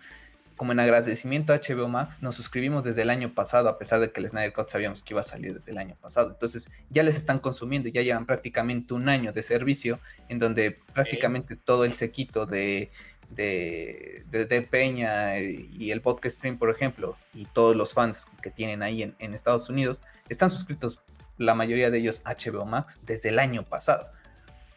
como 0.61 0.73
en 0.73 0.79
agradecimiento 0.79 1.53
a 1.53 1.55
HBO 1.55 1.87
Max, 1.87 2.21
nos 2.21 2.35
suscribimos 2.35 2.83
desde 2.83 3.01
el 3.01 3.09
año 3.09 3.33
pasado, 3.33 3.67
a 3.67 3.79
pesar 3.79 3.99
de 3.99 4.11
que 4.11 4.21
el 4.21 4.29
Snyder 4.29 4.53
Cut 4.53 4.69
sabíamos 4.69 5.01
que 5.01 5.15
iba 5.15 5.21
a 5.21 5.23
salir 5.23 5.55
desde 5.55 5.71
el 5.71 5.79
año 5.79 5.95
pasado. 5.99 6.29
Entonces 6.29 6.69
ya 6.91 7.01
les 7.01 7.15
están 7.15 7.39
consumiendo, 7.39 7.89
ya 7.89 8.03
llevan 8.03 8.27
prácticamente 8.27 8.93
un 8.93 9.09
año 9.09 9.33
de 9.33 9.41
servicio, 9.41 9.99
en 10.29 10.37
donde 10.37 10.77
prácticamente 10.93 11.55
todo 11.55 11.83
el 11.83 11.93
sequito 11.93 12.45
de, 12.45 12.91
de, 13.31 14.23
de, 14.29 14.61
Peña 14.61 15.39
y 15.39 15.89
el 15.89 16.01
podcast 16.01 16.37
stream, 16.37 16.59
por 16.59 16.69
ejemplo, 16.69 17.17
y 17.33 17.45
todos 17.45 17.75
los 17.75 17.93
fans 17.93 18.27
que 18.43 18.51
tienen 18.51 18.83
ahí 18.83 19.01
en, 19.01 19.15
en 19.17 19.33
Estados 19.33 19.67
Unidos, 19.67 20.03
están 20.29 20.51
suscritos, 20.51 20.99
la 21.39 21.55
mayoría 21.55 21.89
de 21.89 21.97
ellos, 21.97 22.21
a 22.23 22.35
HBO 22.35 22.65
Max 22.65 22.99
desde 23.01 23.29
el 23.29 23.39
año 23.39 23.63
pasado. 23.63 24.11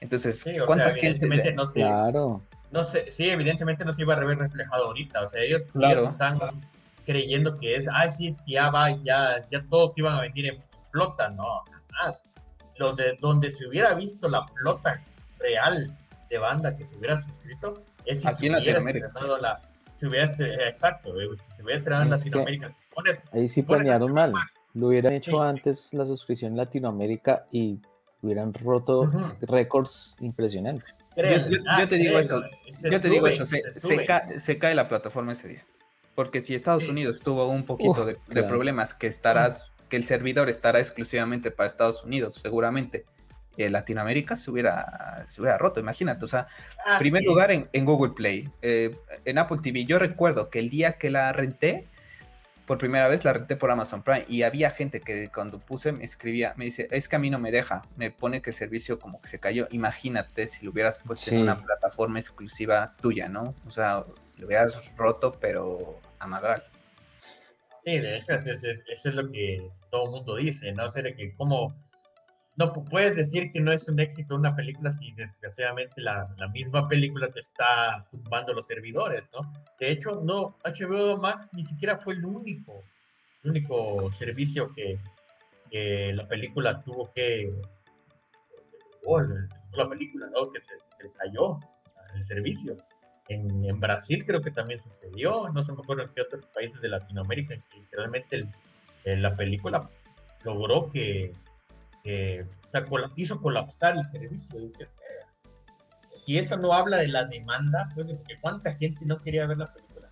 Entonces, 0.00 0.46
¿cuánta 0.64 0.94
gente? 0.94 1.52
No 1.52 1.70
claro. 1.70 2.42
No 2.74 2.84
sé, 2.84 3.08
sí, 3.12 3.28
evidentemente 3.28 3.84
no 3.84 3.92
se 3.92 4.02
iba 4.02 4.14
a 4.14 4.24
ver 4.24 4.36
reflejado 4.36 4.86
ahorita. 4.86 5.22
O 5.22 5.28
sea, 5.28 5.40
ellos, 5.40 5.62
están 5.62 6.40
creyendo 7.06 7.56
que 7.56 7.76
es, 7.76 7.86
ah, 7.88 8.10
sí, 8.10 8.26
es 8.26 8.40
que 8.42 8.54
ya 8.54 8.68
va, 8.70 8.90
ya, 9.04 9.48
ya 9.48 9.64
todos 9.70 9.96
iban 9.96 10.16
a 10.16 10.22
venir 10.22 10.46
en 10.46 10.58
flota. 10.90 11.28
No, 11.28 11.62
más. 11.92 12.24
Lo 12.78 12.92
de 12.92 13.16
donde 13.20 13.52
se 13.52 13.68
hubiera 13.68 13.94
visto 13.94 14.28
la 14.28 14.44
flota 14.48 15.00
real 15.38 15.96
de 16.28 16.38
banda 16.38 16.76
que 16.76 16.84
se 16.84 16.96
hubiera 16.96 17.16
suscrito 17.22 17.80
es 18.06 18.22
si 18.22 18.26
Aquí 18.26 18.48
se 18.48 18.58
hubiera 18.58 18.80
estrenado 18.80 19.38
la. 19.38 19.60
Si 19.94 20.06
hubiera 20.06 20.26
exacto, 20.66 21.14
si 21.14 21.54
se 21.54 21.62
hubiera 21.62 21.78
estrenado 21.78 22.02
en 22.02 22.10
Latinoamérica. 22.10 22.74
ahí 23.30 23.48
sí 23.48 23.62
planearon 23.62 24.12
mal. 24.12 24.32
Lo 24.72 24.88
hubieran 24.88 25.12
hecho 25.12 25.40
antes 25.40 25.94
la 25.94 26.04
suscripción 26.04 26.54
en 26.54 26.58
Latinoamérica 26.58 27.46
y 27.52 27.80
hubieran 28.20 28.52
roto 28.52 29.08
récords 29.42 30.16
impresionantes. 30.18 31.03
Yo, 31.16 31.58
ah, 31.68 31.86
te 31.86 31.96
digo 31.96 32.18
esto, 32.18 32.42
yo 32.82 33.00
te 33.00 33.08
digo 33.08 33.26
esto, 33.26 33.44
se, 33.46 34.58
cae 34.58 34.74
la 34.74 34.88
plataforma 34.88 35.32
ese 35.32 35.48
día. 35.48 35.64
Porque 36.14 36.42
si 36.42 36.54
Estados 36.54 36.88
Unidos 36.88 37.20
tuvo 37.20 37.46
un 37.46 37.64
poquito 37.64 38.04
de, 38.04 38.42
problemas 38.44 38.94
que 38.94 39.06
estarás, 39.06 39.72
que 39.88 39.96
el 39.96 40.04
servidor 40.04 40.48
estará 40.48 40.78
exclusivamente 40.78 41.50
para 41.50 41.66
Estados 41.68 42.04
Unidos, 42.04 42.34
seguramente. 42.34 43.04
Eh, 43.56 43.70
Latinoamérica 43.70 44.34
se 44.34 44.50
hubiera, 44.50 45.24
se 45.28 45.40
hubiera 45.40 45.56
roto, 45.56 45.78
imagínate, 45.78 46.24
o 46.24 46.28
sea, 46.28 46.48
en 46.90 46.98
primer 46.98 47.22
lugar 47.22 47.52
en, 47.52 47.84
Google 47.84 48.12
Play, 48.12 48.50
eh, 48.62 48.96
en 49.24 49.38
Apple 49.38 49.58
TV, 49.62 49.84
yo 49.84 50.00
recuerdo 50.00 50.50
que 50.50 50.58
el 50.58 50.70
día 50.70 50.94
que 50.94 51.08
la 51.08 51.32
renté, 51.32 51.86
por 52.66 52.78
primera 52.78 53.08
vez 53.08 53.24
la 53.24 53.32
renté 53.32 53.56
por 53.56 53.70
Amazon 53.70 54.02
Prime 54.02 54.24
y 54.28 54.42
había 54.42 54.70
gente 54.70 55.00
que 55.00 55.28
cuando 55.28 55.58
puse 55.58 55.92
me 55.92 56.04
escribía, 56.04 56.54
me 56.56 56.64
dice, 56.64 56.88
es 56.90 57.08
que 57.08 57.16
a 57.16 57.18
mí 57.18 57.30
no 57.30 57.38
me 57.38 57.50
deja, 57.50 57.82
me 57.96 58.10
pone 58.10 58.40
que 58.40 58.50
el 58.50 58.56
servicio 58.56 58.98
como 58.98 59.20
que 59.20 59.28
se 59.28 59.38
cayó. 59.38 59.68
Imagínate 59.70 60.46
si 60.46 60.64
lo 60.64 60.72
hubieras 60.72 60.98
puesto 60.98 61.30
en 61.30 61.42
una 61.42 61.58
plataforma 61.58 62.18
exclusiva 62.18 62.94
tuya, 63.00 63.28
¿no? 63.28 63.54
O 63.66 63.70
sea, 63.70 64.04
lo 64.38 64.46
hubieras 64.46 64.94
roto, 64.96 65.36
pero 65.40 66.00
a 66.18 66.26
madral. 66.26 66.64
Sí, 67.84 67.98
de 67.98 68.16
hecho, 68.16 68.32
eso, 68.32 68.50
es 68.50 69.14
lo 69.14 69.30
que 69.30 69.70
todo 69.90 70.04
el 70.06 70.10
mundo 70.10 70.36
dice, 70.36 70.72
¿no? 70.72 70.86
O 70.86 70.90
sea, 70.90 71.02
que 71.02 71.34
como 71.34 71.74
no 72.56 72.72
puedes 72.72 73.16
decir 73.16 73.50
que 73.52 73.60
no 73.60 73.72
es 73.72 73.88
un 73.88 73.98
éxito 73.98 74.36
una 74.36 74.54
película 74.54 74.92
si 74.92 75.12
desgraciadamente 75.12 76.00
la, 76.00 76.32
la, 76.38 76.48
misma 76.48 76.86
película 76.86 77.28
te 77.30 77.40
está 77.40 78.06
tumbando 78.10 78.52
los 78.52 78.66
servidores, 78.66 79.28
¿no? 79.32 79.52
De 79.78 79.90
hecho, 79.90 80.20
no, 80.22 80.56
HBO 80.64 81.16
Max 81.16 81.48
ni 81.52 81.64
siquiera 81.64 81.98
fue 81.98 82.14
el 82.14 82.24
único, 82.24 82.84
el 83.42 83.50
único 83.50 84.12
servicio 84.12 84.72
que, 84.74 84.98
la 86.12 86.28
película 86.28 86.80
tuvo 86.84 87.12
que, 87.12 87.52
oh, 89.04 89.20
la 89.20 89.88
película, 89.88 90.28
¿no? 90.32 90.52
Que 90.52 90.60
se, 90.60 90.74
cayó 91.18 91.58
el 92.14 92.24
servicio. 92.24 92.76
En, 93.28 93.64
en, 93.64 93.80
Brasil 93.80 94.24
creo 94.24 94.40
que 94.40 94.52
también 94.52 94.80
sucedió, 94.80 95.48
no 95.48 95.64
se 95.64 95.72
me 95.72 95.80
acuerdo 95.80 96.04
en 96.04 96.10
qué 96.10 96.20
otros 96.20 96.46
países 96.54 96.80
de 96.80 96.90
Latinoamérica, 96.90 97.56
que 97.56 97.96
realmente 97.96 98.46
la 99.04 99.34
película 99.34 99.90
logró 100.44 100.92
que 100.92 101.32
eh, 102.04 102.46
hizo 103.16 103.40
colapsar 103.40 103.96
el 103.96 104.04
servicio. 104.04 104.60
Y 106.26 106.38
eso 106.38 106.56
no 106.56 106.72
habla 106.72 106.98
de 106.98 107.08
la 107.08 107.24
demanda, 107.24 107.88
pues, 107.94 108.06
porque 108.06 108.38
cuánta 108.40 108.74
gente 108.74 109.04
no 109.04 109.18
quería 109.18 109.46
ver 109.46 109.58
la 109.58 109.72
película. 109.72 110.08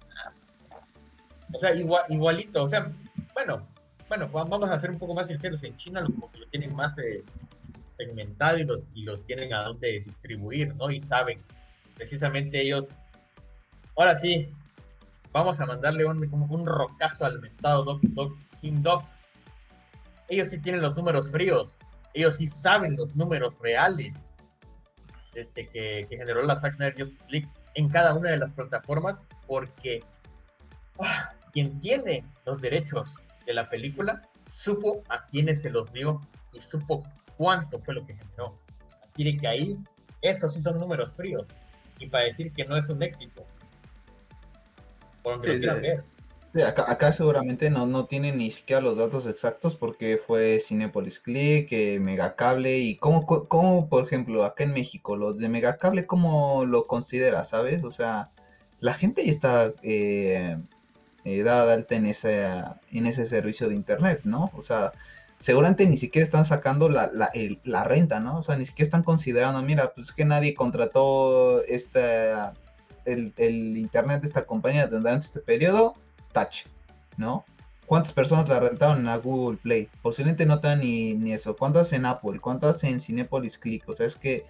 O 1.54 1.58
sea, 1.58 1.74
igual, 1.74 2.04
igualito, 2.08 2.64
o 2.64 2.68
sea, 2.68 2.90
bueno, 3.34 3.66
bueno, 4.08 4.28
vamos 4.28 4.70
a 4.70 4.78
ser 4.80 4.90
un 4.90 4.98
poco 4.98 5.14
más 5.14 5.26
sinceros. 5.26 5.62
En 5.64 5.76
China 5.76 6.00
lo, 6.00 6.08
tienen 6.50 6.74
más 6.74 6.98
eh, 6.98 7.22
segmentado 7.96 8.58
y 8.58 8.64
los, 9.04 9.26
tienen 9.26 9.52
a 9.54 9.64
dónde 9.64 10.00
distribuir, 10.00 10.74
¿no? 10.76 10.90
Y 10.90 11.00
saben, 11.00 11.38
precisamente 11.94 12.60
ellos, 12.60 12.86
ahora 13.96 14.18
sí, 14.18 14.50
vamos 15.32 15.60
a 15.60 15.66
mandarle 15.66 16.04
un, 16.04 16.28
un 16.30 16.66
rocazo 16.66 17.24
al 17.24 17.40
mentado 17.40 17.84
Doc, 17.84 18.36
King 18.60 18.82
Dog 18.82 19.04
ellos 20.28 20.50
sí 20.50 20.58
tienen 20.58 20.82
los 20.82 20.96
números 20.96 21.30
fríos, 21.30 21.80
ellos 22.14 22.36
sí 22.36 22.46
saben 22.46 22.96
los 22.96 23.16
números 23.16 23.58
reales 23.60 24.14
desde 25.34 25.68
que, 25.68 26.06
generó 26.08 26.42
la 26.42 26.60
Zack 26.60 26.74
Snyder 26.74 26.98
Justice 26.98 27.30
League 27.30 27.48
en 27.74 27.88
cada 27.88 28.14
una 28.14 28.30
de 28.30 28.36
las 28.36 28.52
plataformas, 28.52 29.16
porque 29.46 30.04
ah, 30.98 31.32
quien 31.52 31.78
tiene 31.78 32.24
los 32.44 32.60
derechos 32.60 33.16
de 33.46 33.54
la 33.54 33.68
película 33.68 34.22
supo 34.48 35.02
a 35.08 35.24
quiénes 35.24 35.62
se 35.62 35.70
los 35.70 35.92
dio 35.92 36.20
y 36.52 36.60
supo 36.60 37.02
cuánto 37.36 37.78
fue 37.80 37.94
lo 37.94 38.06
que 38.06 38.14
generó. 38.14 38.54
Así 39.02 39.24
de 39.24 39.36
que 39.38 39.48
ahí, 39.48 39.78
estos 40.20 40.54
sí 40.54 40.60
son 40.60 40.78
números 40.78 41.14
fríos. 41.14 41.48
Y 41.98 42.08
para 42.08 42.24
decir 42.24 42.52
que 42.52 42.64
no 42.64 42.76
es 42.76 42.88
un 42.88 43.02
éxito, 43.02 43.46
por 45.22 45.34
donde 45.34 45.54
lo 45.54 45.58
quieran 45.58 45.82
ver 45.82 46.11
acá, 46.60 47.12
seguramente 47.12 47.70
no, 47.70 47.86
no 47.86 48.06
tienen 48.06 48.36
ni 48.36 48.50
siquiera 48.50 48.82
los 48.82 48.98
datos 48.98 49.26
exactos 49.26 49.74
porque 49.74 50.20
fue 50.24 50.60
Cinepolis 50.60 51.18
Click, 51.18 51.72
eh, 51.72 51.98
Megacable 51.98 52.78
y 52.78 52.96
cómo, 52.96 53.24
cómo, 53.24 53.88
por 53.88 54.04
ejemplo, 54.04 54.44
acá 54.44 54.64
en 54.64 54.74
México, 54.74 55.16
los 55.16 55.38
de 55.38 55.48
Megacable, 55.48 56.06
¿cómo 56.06 56.66
lo 56.66 56.86
considera, 56.86 57.44
sabes? 57.44 57.84
O 57.84 57.90
sea, 57.90 58.30
la 58.80 58.94
gente 58.94 59.24
ya 59.24 59.30
está 59.30 59.72
eh, 59.82 60.58
eh, 61.24 61.42
dada 61.42 61.72
alta 61.72 61.94
en 61.94 62.06
ese, 62.06 62.46
en 62.90 63.06
ese 63.06 63.24
servicio 63.24 63.68
de 63.68 63.74
internet, 63.74 64.20
¿no? 64.24 64.50
O 64.54 64.62
sea, 64.62 64.92
seguramente 65.38 65.86
ni 65.86 65.96
siquiera 65.96 66.24
están 66.24 66.44
sacando 66.44 66.90
la, 66.90 67.10
la, 67.12 67.84
renta, 67.84 68.20
¿no? 68.20 68.38
O 68.38 68.44
sea, 68.44 68.56
ni 68.56 68.66
siquiera 68.66 68.86
están 68.86 69.04
considerando, 69.04 69.62
mira, 69.62 69.92
pues 69.94 70.12
que 70.12 70.26
nadie 70.26 70.54
contrató 70.54 71.64
esta, 71.64 72.52
el, 73.06 73.32
el 73.38 73.78
internet 73.78 74.20
de 74.20 74.26
esta 74.26 74.44
compañía 74.44 74.86
durante 74.86 75.26
este 75.26 75.40
periodo 75.40 75.94
Touch, 76.32 76.66
¿no? 77.16 77.44
¿Cuántas 77.86 78.12
personas 78.12 78.48
la 78.48 78.60
rentaron 78.60 79.06
en 79.06 79.20
Google 79.20 79.58
Play? 79.58 79.88
Posiblemente 80.00 80.46
no 80.46 80.60
te 80.60 80.74
ni, 80.76 81.14
ni 81.14 81.32
eso. 81.32 81.56
¿Cuántas 81.56 81.92
en 81.92 82.06
Apple? 82.06 82.40
¿Cuántas 82.40 82.82
en 82.84 83.00
Cinepolis 83.00 83.58
Click? 83.58 83.86
O 83.88 83.92
sea, 83.92 84.06
es 84.06 84.16
que 84.16 84.46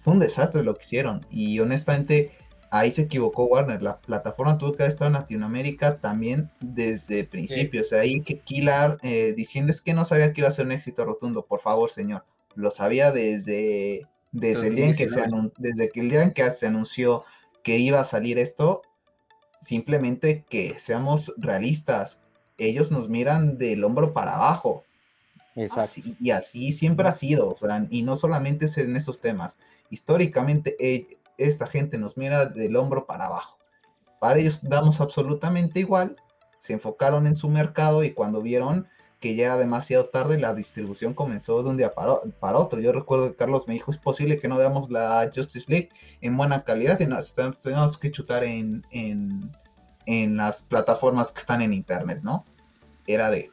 fue 0.00 0.14
un 0.14 0.20
desastre 0.20 0.62
lo 0.62 0.74
que 0.74 0.84
hicieron. 0.84 1.26
Y 1.30 1.60
honestamente, 1.60 2.32
ahí 2.70 2.92
se 2.92 3.02
equivocó 3.02 3.44
Warner. 3.44 3.82
La 3.82 3.98
plataforma 3.98 4.58
tuvo 4.58 4.72
que 4.72 4.84
haber 4.84 4.92
estado 4.92 5.08
en 5.08 5.14
Latinoamérica 5.14 5.98
también 5.98 6.50
desde 6.60 7.20
el 7.20 7.26
principio. 7.26 7.82
O 7.82 7.84
sea, 7.84 8.00
ahí 8.00 8.22
que 8.22 8.38
Kilar 8.38 8.98
eh, 9.02 9.34
diciendo 9.36 9.70
es 9.70 9.82
que 9.82 9.94
no 9.94 10.04
sabía 10.04 10.32
que 10.32 10.40
iba 10.40 10.48
a 10.48 10.52
ser 10.52 10.66
un 10.66 10.72
éxito 10.72 11.04
rotundo. 11.04 11.44
Por 11.44 11.60
favor, 11.60 11.90
señor. 11.90 12.24
Lo 12.54 12.70
sabía 12.70 13.12
desde, 13.12 14.06
desde 14.32 14.68
el 14.68 14.76
día 14.76 14.86
en 14.86 14.96
que 14.96 15.08
se 15.08 15.22
desde 15.58 15.90
que 15.90 16.00
el 16.00 16.10
día 16.10 16.22
en 16.22 16.32
que 16.32 16.50
se 16.52 16.66
anunció 16.66 17.24
que 17.62 17.78
iba 17.78 18.00
a 18.00 18.04
salir 18.04 18.38
esto, 18.38 18.82
simplemente 19.60 20.44
que 20.48 20.78
seamos 20.78 21.32
realistas. 21.36 22.20
Ellos 22.58 22.90
nos 22.90 23.08
miran 23.08 23.58
del 23.58 23.84
hombro 23.84 24.12
para 24.12 24.36
abajo. 24.36 24.84
Exacto. 25.54 26.00
y 26.20 26.30
así 26.30 26.72
siempre 26.72 27.08
ha 27.08 27.12
sido, 27.12 27.50
o 27.50 27.56
sea, 27.56 27.84
y 27.90 28.02
no 28.02 28.16
solamente 28.16 28.66
es 28.66 28.78
en 28.78 28.94
estos 28.94 29.20
temas. 29.20 29.58
Históricamente, 29.90 30.76
eh, 30.78 31.18
esta 31.36 31.66
gente 31.66 31.98
nos 31.98 32.16
mira 32.16 32.46
del 32.46 32.76
hombro 32.76 33.06
para 33.06 33.26
abajo. 33.26 33.58
Para 34.20 34.38
ellos 34.38 34.60
damos 34.62 35.00
absolutamente 35.00 35.80
igual. 35.80 36.16
Se 36.58 36.74
enfocaron 36.74 37.26
en 37.26 37.34
su 37.34 37.48
mercado 37.48 38.04
y 38.04 38.12
cuando 38.12 38.40
vieron 38.42 38.86
que 39.20 39.34
ya 39.34 39.46
era 39.46 39.56
demasiado 39.56 40.06
tarde, 40.06 40.38
la 40.38 40.54
distribución 40.54 41.14
comenzó 41.14 41.62
de 41.62 41.70
un 41.70 41.76
día 41.76 41.94
para, 41.94 42.20
para, 42.38 42.58
otro. 42.58 42.80
Yo 42.80 42.92
recuerdo 42.92 43.30
que 43.30 43.36
Carlos 43.36 43.66
me 43.66 43.74
dijo, 43.74 43.90
es 43.90 43.98
posible 43.98 44.38
que 44.38 44.48
no 44.48 44.56
veamos 44.56 44.90
la 44.90 45.30
Justice 45.34 45.66
League 45.68 45.88
en 46.20 46.36
buena 46.36 46.62
calidad 46.62 47.00
y 47.00 47.06
nos 47.06 47.34
tenemos 47.34 47.98
que 47.98 48.12
chutar 48.12 48.44
en, 48.44 48.86
en, 48.90 49.50
en, 50.06 50.36
las 50.36 50.62
plataformas 50.62 51.32
que 51.32 51.40
están 51.40 51.62
en 51.62 51.72
internet, 51.72 52.20
¿no? 52.22 52.44
Era 53.06 53.30
de, 53.30 53.50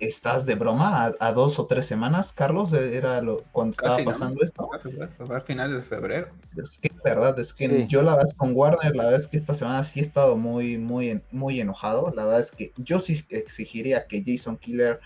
¿estás 0.00 0.46
de 0.46 0.54
broma? 0.54 1.12
¿A, 1.18 1.32
dos 1.32 1.58
o 1.58 1.66
tres 1.66 1.86
semanas, 1.86 2.32
Carlos? 2.32 2.72
Era 2.72 3.20
lo, 3.20 3.42
cuando 3.52 3.72
estaba 3.72 3.98
pasando 4.04 4.42
esto. 4.42 4.68
A 4.72 5.40
finales 5.40 5.76
de 5.76 5.82
febrero. 5.82 6.28
Es 6.56 6.78
que, 6.78 6.90
verdad, 7.04 7.38
es 7.38 7.52
que 7.52 7.86
yo 7.86 8.02
la 8.02 8.12
verdad 8.12 8.28
es 8.28 8.34
con 8.34 8.52
Warner, 8.54 8.94
la 8.96 9.04
verdad 9.04 9.20
es 9.20 9.26
que 9.26 9.36
esta 9.36 9.54
semana 9.54 9.84
sí 9.84 10.00
he 10.00 10.02
estado 10.02 10.36
muy, 10.36 10.78
muy, 10.78 11.20
muy 11.30 11.60
enojado. 11.60 12.12
La 12.14 12.24
verdad 12.24 12.40
es 12.40 12.50
que 12.50 12.72
yo 12.76 13.00
sí 13.00 13.24
exigiría 13.30 14.06
que 14.06 14.24
Jason 14.26 14.56
Killer 14.56 15.00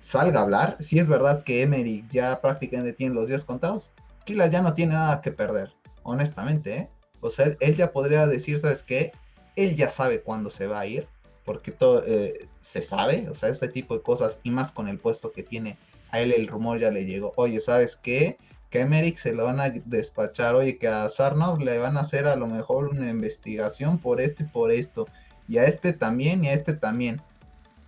salga 0.00 0.40
a 0.40 0.42
hablar. 0.42 0.76
Si 0.80 0.98
es 0.98 1.08
verdad 1.08 1.44
que 1.44 1.62
Emery 1.62 2.04
ya 2.10 2.40
prácticamente 2.40 2.92
tiene 2.92 3.14
los 3.14 3.28
días 3.28 3.44
contados, 3.44 3.90
Killer 4.24 4.50
ya 4.50 4.62
no 4.62 4.74
tiene 4.74 4.94
nada 4.94 5.20
que 5.22 5.32
perder, 5.32 5.72
honestamente, 6.02 6.74
¿eh? 6.76 6.88
O 7.20 7.30
sea, 7.30 7.50
él, 7.60 7.76
ya 7.76 7.92
podría 7.92 8.26
decir, 8.26 8.60
¿sabes 8.60 8.82
qué? 8.82 9.12
Él 9.56 9.74
ya 9.74 9.88
sabe 9.88 10.20
cuándo 10.20 10.50
se 10.50 10.66
va 10.66 10.80
a 10.80 10.86
ir, 10.86 11.08
porque 11.48 11.72
todo 11.72 12.04
eh, 12.06 12.46
se 12.60 12.82
sabe, 12.82 13.26
o 13.30 13.34
sea, 13.34 13.48
este 13.48 13.68
tipo 13.68 13.94
de 13.94 14.02
cosas, 14.02 14.36
y 14.42 14.50
más 14.50 14.70
con 14.70 14.86
el 14.86 14.98
puesto 14.98 15.32
que 15.32 15.42
tiene, 15.42 15.78
a 16.10 16.20
él 16.20 16.30
el 16.30 16.46
rumor 16.46 16.78
ya 16.78 16.90
le 16.90 17.06
llegó, 17.06 17.32
oye, 17.36 17.58
¿sabes 17.58 17.96
qué? 17.96 18.36
Que 18.68 18.80
a 18.80 18.82
Emerick 18.82 19.16
se 19.16 19.32
lo 19.32 19.46
van 19.46 19.58
a 19.58 19.70
despachar, 19.70 20.54
oye, 20.54 20.76
que 20.76 20.88
a 20.88 21.08
Sarnov 21.08 21.60
le 21.60 21.78
van 21.78 21.96
a 21.96 22.00
hacer 22.00 22.26
a 22.26 22.36
lo 22.36 22.48
mejor 22.48 22.88
una 22.88 23.08
investigación 23.08 23.96
por 23.96 24.20
esto 24.20 24.42
y 24.42 24.46
por 24.46 24.70
esto, 24.70 25.08
y 25.48 25.56
a 25.56 25.64
este 25.64 25.94
también, 25.94 26.44
y 26.44 26.48
a 26.48 26.52
este 26.52 26.74
también 26.74 27.22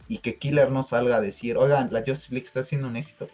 y 0.09 0.19
que 0.19 0.37
Killer 0.37 0.71
no 0.71 0.83
salga 0.83 1.17
a 1.17 1.21
decir, 1.21 1.59
oigan, 1.59 1.93
la 1.93 2.01
Justice 2.01 2.33
League 2.33 2.47
está 2.47 2.61
haciendo 2.61 2.89
un 2.89 2.97
éxito. 2.97 3.29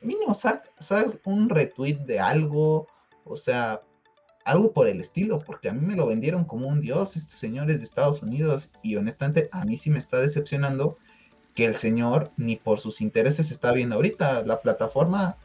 Mínimo, 0.00 0.34
sal, 0.34 0.62
sal 0.78 1.20
un 1.26 1.50
retweet 1.50 1.98
de 2.06 2.20
algo, 2.20 2.86
o 3.24 3.36
sea, 3.36 3.82
algo 4.48 4.72
por 4.72 4.88
el 4.88 5.00
estilo, 5.00 5.38
porque 5.40 5.68
a 5.68 5.72
mí 5.72 5.84
me 5.84 5.96
lo 5.96 6.06
vendieron 6.06 6.44
como 6.44 6.68
un 6.68 6.80
dios 6.80 7.16
estos 7.16 7.38
señores 7.38 7.78
de 7.78 7.84
Estados 7.84 8.22
Unidos 8.22 8.70
y 8.82 8.96
honestamente 8.96 9.48
a 9.52 9.64
mí 9.64 9.76
sí 9.76 9.90
me 9.90 9.98
está 9.98 10.18
decepcionando 10.18 10.96
que 11.54 11.64
el 11.64 11.76
señor 11.76 12.30
ni 12.36 12.56
por 12.56 12.80
sus 12.80 13.00
intereses 13.00 13.50
está 13.50 13.72
viendo 13.72 13.96
ahorita 13.96 14.42
la 14.42 14.60
plataforma. 14.60 15.36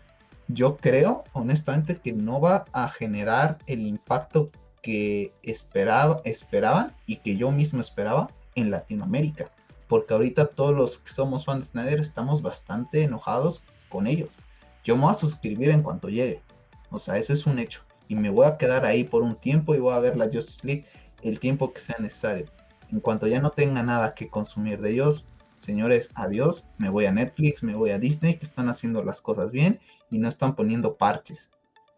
Yo 0.47 0.77
creo 0.77 1.23
honestamente 1.33 1.97
que 1.97 2.13
no 2.13 2.39
va 2.39 2.65
a 2.71 2.89
generar 2.89 3.57
el 3.67 3.87
impacto 3.87 4.51
que 4.81 5.33
esperaba, 5.43 6.21
esperaban 6.23 6.93
y 7.05 7.17
que 7.17 7.37
yo 7.37 7.51
mismo 7.51 7.81
esperaba 7.81 8.29
en 8.55 8.71
Latinoamérica 8.71 9.49
porque 9.93 10.11
ahorita 10.11 10.47
todos 10.47 10.75
los 10.75 10.97
que 10.97 11.11
somos 11.11 11.45
fans 11.45 11.71
de 11.71 11.71
Snyder 11.71 11.99
estamos 11.99 12.41
bastante 12.41 13.03
enojados 13.03 13.63
con 13.89 14.07
ellos. 14.07 14.37
Yo 14.83 14.95
me 14.95 15.03
voy 15.03 15.11
a 15.11 15.13
suscribir 15.13 15.69
en 15.69 15.83
cuanto 15.83 16.09
llegue. 16.09 16.41
O 16.89 16.97
sea, 16.97 17.17
eso 17.17 17.31
es 17.31 17.45
un 17.45 17.59
hecho. 17.59 17.81
Y 18.13 18.15
me 18.15 18.29
voy 18.29 18.45
a 18.45 18.59
quedar 18.59 18.85
ahí 18.85 19.03
por 19.03 19.23
un 19.23 19.35
tiempo 19.35 19.73
y 19.73 19.79
voy 19.79 19.91
a 19.95 19.99
ver 19.99 20.15
la 20.15 20.25
Justice 20.25 20.67
League 20.67 20.85
el 21.23 21.39
tiempo 21.39 21.73
que 21.73 21.81
sea 21.81 21.95
necesario. 21.97 22.45
En 22.91 22.99
cuanto 22.99 23.25
ya 23.25 23.41
no 23.41 23.49
tenga 23.49 23.81
nada 23.81 24.13
que 24.13 24.29
consumir 24.29 24.79
de 24.81 24.91
ellos, 24.91 25.25
señores, 25.65 26.11
adiós. 26.13 26.67
Me 26.77 26.89
voy 26.89 27.07
a 27.07 27.11
Netflix, 27.11 27.63
me 27.63 27.73
voy 27.73 27.89
a 27.89 27.97
Disney, 27.97 28.35
que 28.35 28.45
están 28.45 28.69
haciendo 28.69 29.03
las 29.03 29.19
cosas 29.19 29.49
bien 29.49 29.79
y 30.11 30.19
no 30.19 30.29
están 30.29 30.55
poniendo 30.55 30.95
parches. 30.95 31.49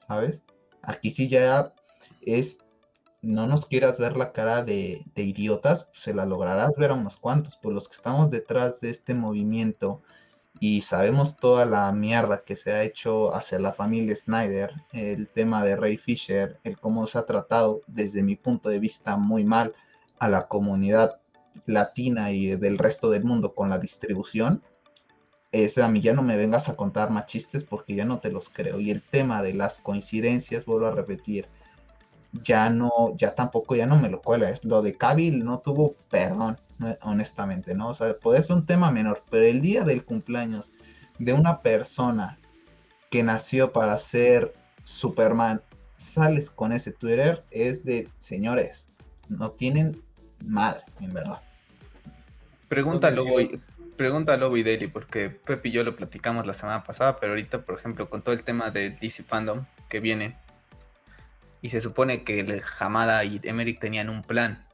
¿Sabes? 0.07 0.41
Aquí 0.83 1.11
sí 1.11 1.27
ya 1.27 1.73
es 2.21 2.59
no 3.21 3.45
nos 3.45 3.65
quieras 3.65 3.97
ver 3.97 4.15
la 4.15 4.31
cara 4.31 4.63
de, 4.63 5.03
idiotas, 5.15 5.85
pues 5.85 5.99
se 5.99 6.13
la 6.13 6.25
lograrás 6.25 6.77
ver 6.77 6.91
a 6.91 6.93
unos 6.93 7.17
cuantos, 7.17 7.57
por 7.57 7.73
los 7.73 7.89
que 7.89 7.95
estamos 7.95 8.29
detrás 8.29 8.79
de 8.79 8.91
este 8.91 9.15
movimiento 9.15 10.01
y 10.59 10.81
sabemos 10.81 11.37
toda 11.37 11.65
la 11.65 11.91
mierda 11.91 12.43
que 12.45 12.55
se 12.55 12.71
ha 12.71 12.83
hecho 12.83 13.33
hacia 13.35 13.59
la 13.59 13.73
familia 13.73 14.15
Snyder, 14.15 14.71
el 14.93 15.27
tema 15.27 15.63
de 15.63 15.75
Ray 15.75 15.97
Fisher, 15.97 16.59
el 16.63 16.77
cómo 16.77 17.07
se 17.07 17.17
ha 17.17 17.25
tratado 17.25 17.81
desde 17.87 18.23
mi 18.23 18.35
punto 18.35 18.69
de 18.69 18.79
vista 18.79 19.17
muy 19.17 19.43
mal 19.43 19.73
a 20.19 20.29
la 20.29 20.47
comunidad 20.47 21.19
latina 21.65 22.31
y 22.31 22.55
del 22.55 22.77
resto 22.77 23.09
del 23.09 23.23
mundo 23.23 23.53
con 23.53 23.69
la 23.69 23.79
distribución, 23.79 24.61
ese 25.51 25.83
a 25.83 25.87
mí 25.87 26.01
ya 26.01 26.13
no 26.13 26.21
me 26.21 26.37
vengas 26.37 26.69
a 26.69 26.75
contar 26.75 27.09
más 27.09 27.27
chistes 27.27 27.63
porque 27.63 27.95
ya 27.95 28.05
no 28.05 28.19
te 28.19 28.31
los 28.31 28.49
creo. 28.49 28.79
Y 28.79 28.91
el 28.91 29.01
tema 29.01 29.41
de 29.41 29.53
las 29.53 29.79
coincidencias, 29.79 30.65
vuelvo 30.65 30.87
a 30.87 30.91
repetir, 30.91 31.47
ya 32.43 32.69
no, 32.69 32.91
ya 33.15 33.35
tampoco, 33.35 33.75
ya 33.75 33.85
no 33.85 33.97
me 33.97 34.09
lo 34.09 34.21
cuela. 34.21 34.53
Lo 34.63 34.81
de 34.81 34.95
Cavill 34.97 35.43
no 35.43 35.59
tuvo 35.59 35.95
perdón, 36.09 36.59
honestamente, 37.01 37.73
¿no? 37.75 37.89
O 37.89 37.93
sea, 37.93 38.17
puede 38.17 38.43
ser 38.43 38.57
un 38.57 38.65
tema 38.65 38.91
menor, 38.91 39.23
pero 39.29 39.45
el 39.45 39.61
día 39.61 39.83
del 39.83 40.03
cumpleaños 40.03 40.71
de 41.19 41.33
una 41.33 41.61
persona 41.61 42.37
que 43.09 43.23
nació 43.23 43.71
para 43.71 43.97
ser 43.97 44.53
Superman, 44.83 45.61
sales 45.95 46.49
con 46.49 46.71
ese 46.71 46.91
Twitter, 46.91 47.43
es 47.51 47.85
de 47.85 48.09
señores, 48.17 48.89
no 49.29 49.51
tienen 49.51 50.01
madre, 50.45 50.83
en 50.99 51.13
verdad. 51.13 51.41
Pregúntalo, 52.67 53.25
pregúntalo, 53.95 54.51
Videli, 54.51 54.87
porque 54.87 55.29
Pepe 55.29 55.69
y 55.69 55.71
yo 55.71 55.83
lo 55.83 55.95
platicamos 55.95 56.45
la 56.45 56.53
semana 56.53 56.83
pasada, 56.83 57.17
pero 57.19 57.33
ahorita, 57.33 57.61
por 57.63 57.77
ejemplo, 57.77 58.09
con 58.09 58.21
todo 58.21 58.33
el 58.35 58.43
tema 58.43 58.71
de 58.71 58.89
DC 58.89 59.23
Fandom 59.23 59.65
que 59.87 59.99
viene, 59.99 60.35
y 61.61 61.69
se 61.69 61.81
supone 61.81 62.23
que 62.23 62.61
Hamada 62.79 63.23
y 63.23 63.39
Emmerich 63.43 63.79
tenían 63.79 64.09
un 64.09 64.21
plan. 64.21 64.64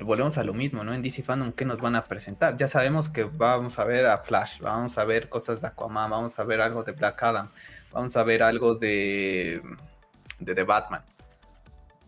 Volvemos 0.00 0.38
a 0.38 0.44
lo 0.44 0.54
mismo, 0.54 0.84
¿no? 0.84 0.94
En 0.94 1.02
DC 1.02 1.22
Fandom, 1.22 1.52
¿qué 1.52 1.64
nos 1.64 1.80
van 1.80 1.96
a 1.96 2.04
presentar? 2.04 2.56
Ya 2.56 2.68
sabemos 2.68 3.08
que 3.08 3.24
vamos 3.24 3.78
a 3.78 3.84
ver 3.84 4.06
a 4.06 4.18
Flash, 4.18 4.60
vamos 4.60 4.96
a 4.96 5.04
ver 5.04 5.28
cosas 5.28 5.60
de 5.60 5.66
Aquaman, 5.66 6.10
vamos 6.10 6.38
a 6.38 6.44
ver 6.44 6.60
algo 6.60 6.82
de 6.82 6.92
Black 6.92 7.22
Adam, 7.22 7.50
vamos 7.92 8.16
a 8.16 8.22
ver 8.22 8.42
algo 8.42 8.74
de, 8.74 9.60
de 10.38 10.62
Batman. 10.62 11.02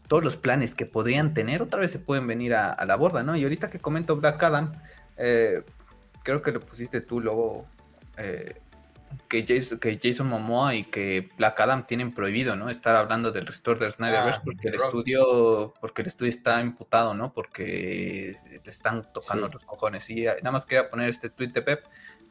Todos 0.09 0.25
los 0.25 0.37
planes 0.37 0.75
que 0.75 0.87
podrían 0.87 1.35
tener 1.35 1.63
otra 1.63 1.81
vez 1.81 1.91
se 1.91 1.99
pueden 1.99 2.27
venir 2.27 2.55
a, 2.55 2.83
la 2.87 2.97
borda, 2.97 3.23
¿no? 3.23 3.37
Y 3.37 3.43
ahorita 3.43 3.69
que 3.69 3.79
comento 3.79 4.17
Black 4.17 4.43
Adam, 4.43 4.73
eh, 5.17 5.63
creo 6.23 6.41
que 6.43 6.53
lo 6.53 6.61
pusiste 6.61 7.01
tú, 7.01 7.21
luego 7.21 7.67
eh, 8.17 8.61
que, 9.29 9.45
Jason, 9.47 9.79
que 9.79 9.99
Jason 10.03 10.27
Momoa 10.29 10.75
y 10.75 10.85
que 10.85 11.29
Black 11.37 11.61
Adam 11.61 11.87
tienen 11.87 12.13
prohibido, 12.15 12.57
¿no? 12.57 12.71
Estar 12.71 12.97
hablando 12.97 13.33
del 13.33 13.47
restore 13.47 13.81
de 13.85 13.91
Snyderverse 13.91 14.41
Ah, 14.41 14.45
porque 14.45 14.69
el 14.69 14.75
Rock. 14.75 14.85
estudio, 14.87 15.75
porque 15.81 16.03
el 16.03 16.09
estudio 16.09 16.29
está 16.31 16.61
imputado, 16.61 17.15
¿no? 17.15 17.33
Porque 17.33 18.39
te 18.63 18.71
están 18.71 19.11
tocando 19.13 19.47
Sí. 19.47 19.53
los 19.55 19.65
cojones. 19.65 20.09
Y 20.11 20.27
eh, 20.27 20.37
nada 20.43 20.53
más 20.53 20.67
quería 20.67 20.91
poner 20.91 21.09
este 21.09 21.31
tweet 21.31 21.49
de 21.53 21.63
Pep. 21.63 21.85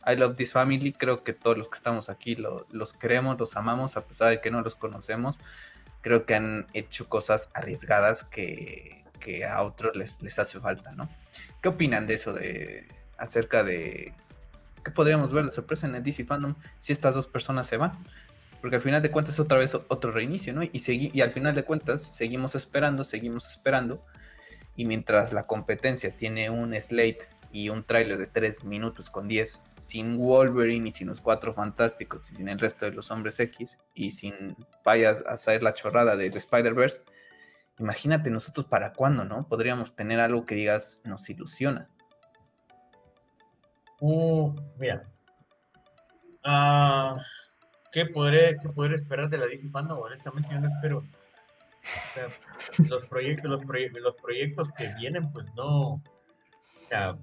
I 0.05 0.15
love 0.15 0.35
this 0.35 0.51
family. 0.51 0.91
Creo 0.93 1.23
que 1.23 1.33
todos 1.33 1.57
los 1.57 1.69
que 1.69 1.77
estamos 1.77 2.09
aquí 2.09 2.35
lo- 2.35 2.65
los 2.71 2.93
queremos, 2.93 3.39
los 3.39 3.55
amamos, 3.55 3.95
a 3.97 4.05
pesar 4.05 4.29
de 4.29 4.41
que 4.41 4.51
no 4.51 4.61
los 4.61 4.75
conocemos. 4.75 5.39
Creo 6.01 6.25
que 6.25 6.35
han 6.35 6.67
hecho 6.73 7.07
cosas 7.07 7.49
arriesgadas 7.53 8.23
que, 8.25 9.03
que 9.21 9.45
a 9.45 9.61
otros 9.63 9.95
les, 9.95 10.21
les 10.21 10.37
hace 10.39 10.59
falta, 10.59 10.91
¿no? 10.91 11.09
¿Qué 11.61 11.69
opinan 11.69 12.07
de 12.07 12.15
eso? 12.15 12.33
De, 12.33 12.87
acerca 13.17 13.63
de 13.63 14.13
qué 14.83 14.91
podríamos 14.91 15.31
ver 15.31 15.45
de 15.45 15.51
sorpresa 15.51 15.87
en 15.87 15.95
el 15.95 16.03
DC 16.03 16.25
Fandom 16.25 16.55
si 16.79 16.93
estas 16.93 17.15
dos 17.15 17.27
personas 17.27 17.67
se 17.67 17.77
van? 17.77 17.91
Porque 18.61 18.77
al 18.77 18.81
final 18.81 19.01
de 19.01 19.11
cuentas 19.11 19.39
otra 19.39 19.57
vez 19.57 19.75
otro 19.75 20.11
reinicio, 20.11 20.53
¿no? 20.53 20.63
Y, 20.63 20.71
y 21.13 21.21
al 21.21 21.31
final 21.31 21.55
de 21.55 21.63
cuentas 21.63 22.01
seguimos 22.01 22.55
esperando, 22.55 23.03
seguimos 23.03 23.49
esperando. 23.49 24.01
Y 24.75 24.85
mientras 24.85 25.33
la 25.33 25.43
competencia 25.43 26.15
tiene 26.15 26.49
un 26.49 26.73
slate 26.79 27.27
y 27.53 27.69
un 27.69 27.83
tráiler 27.83 28.17
de 28.17 28.25
3 28.25 28.63
minutos 28.63 29.11
con 29.11 29.27
10, 29.27 29.61
sin 29.77 30.17
Wolverine 30.17 30.89
y 30.89 30.91
sin 30.91 31.07
los 31.07 31.21
cuatro 31.21 31.53
fantásticos 31.53 32.31
y 32.31 32.35
sin 32.37 32.49
el 32.49 32.59
resto 32.59 32.85
de 32.85 32.91
los 32.91 33.11
hombres 33.11 33.39
X 33.39 33.77
y 33.93 34.11
sin 34.11 34.57
vaya 34.83 35.17
a 35.27 35.37
saber 35.37 35.61
la 35.61 35.75
chorrada 35.75 36.15
del 36.15 36.35
Spider-Verse, 36.35 37.03
imagínate 37.77 38.31
nosotros 38.31 38.65
para 38.65 38.93
cuándo, 38.93 39.23
¿no? 39.23 39.47
Podríamos 39.47 39.95
tener 39.95 40.19
algo 40.19 40.47
que 40.47 40.55
digas 40.55 41.01
nos 41.05 41.29
ilusiona. 41.29 41.89
Uh, 44.05 44.53
mira. 44.77 45.01
Ah, 46.43 47.15
¿qué, 47.93 48.05
podré, 48.05 48.57
¿Qué 48.61 48.67
podré 48.67 48.95
esperar 48.95 49.29
de 49.29 49.37
la 49.37 49.45
DC 49.45 49.69
Fandom? 49.69 49.97
Honestamente, 49.97 50.49
yo 50.51 50.59
no 50.59 50.67
espero. 50.67 51.03
Los 52.89 53.05
proyectos, 53.05 53.49
los, 53.49 53.61
proye- 53.61 53.97
los 53.97 54.17
proyectos 54.17 54.69
que 54.73 54.93
vienen, 54.95 55.31
pues 55.31 55.45
no. 55.55 56.01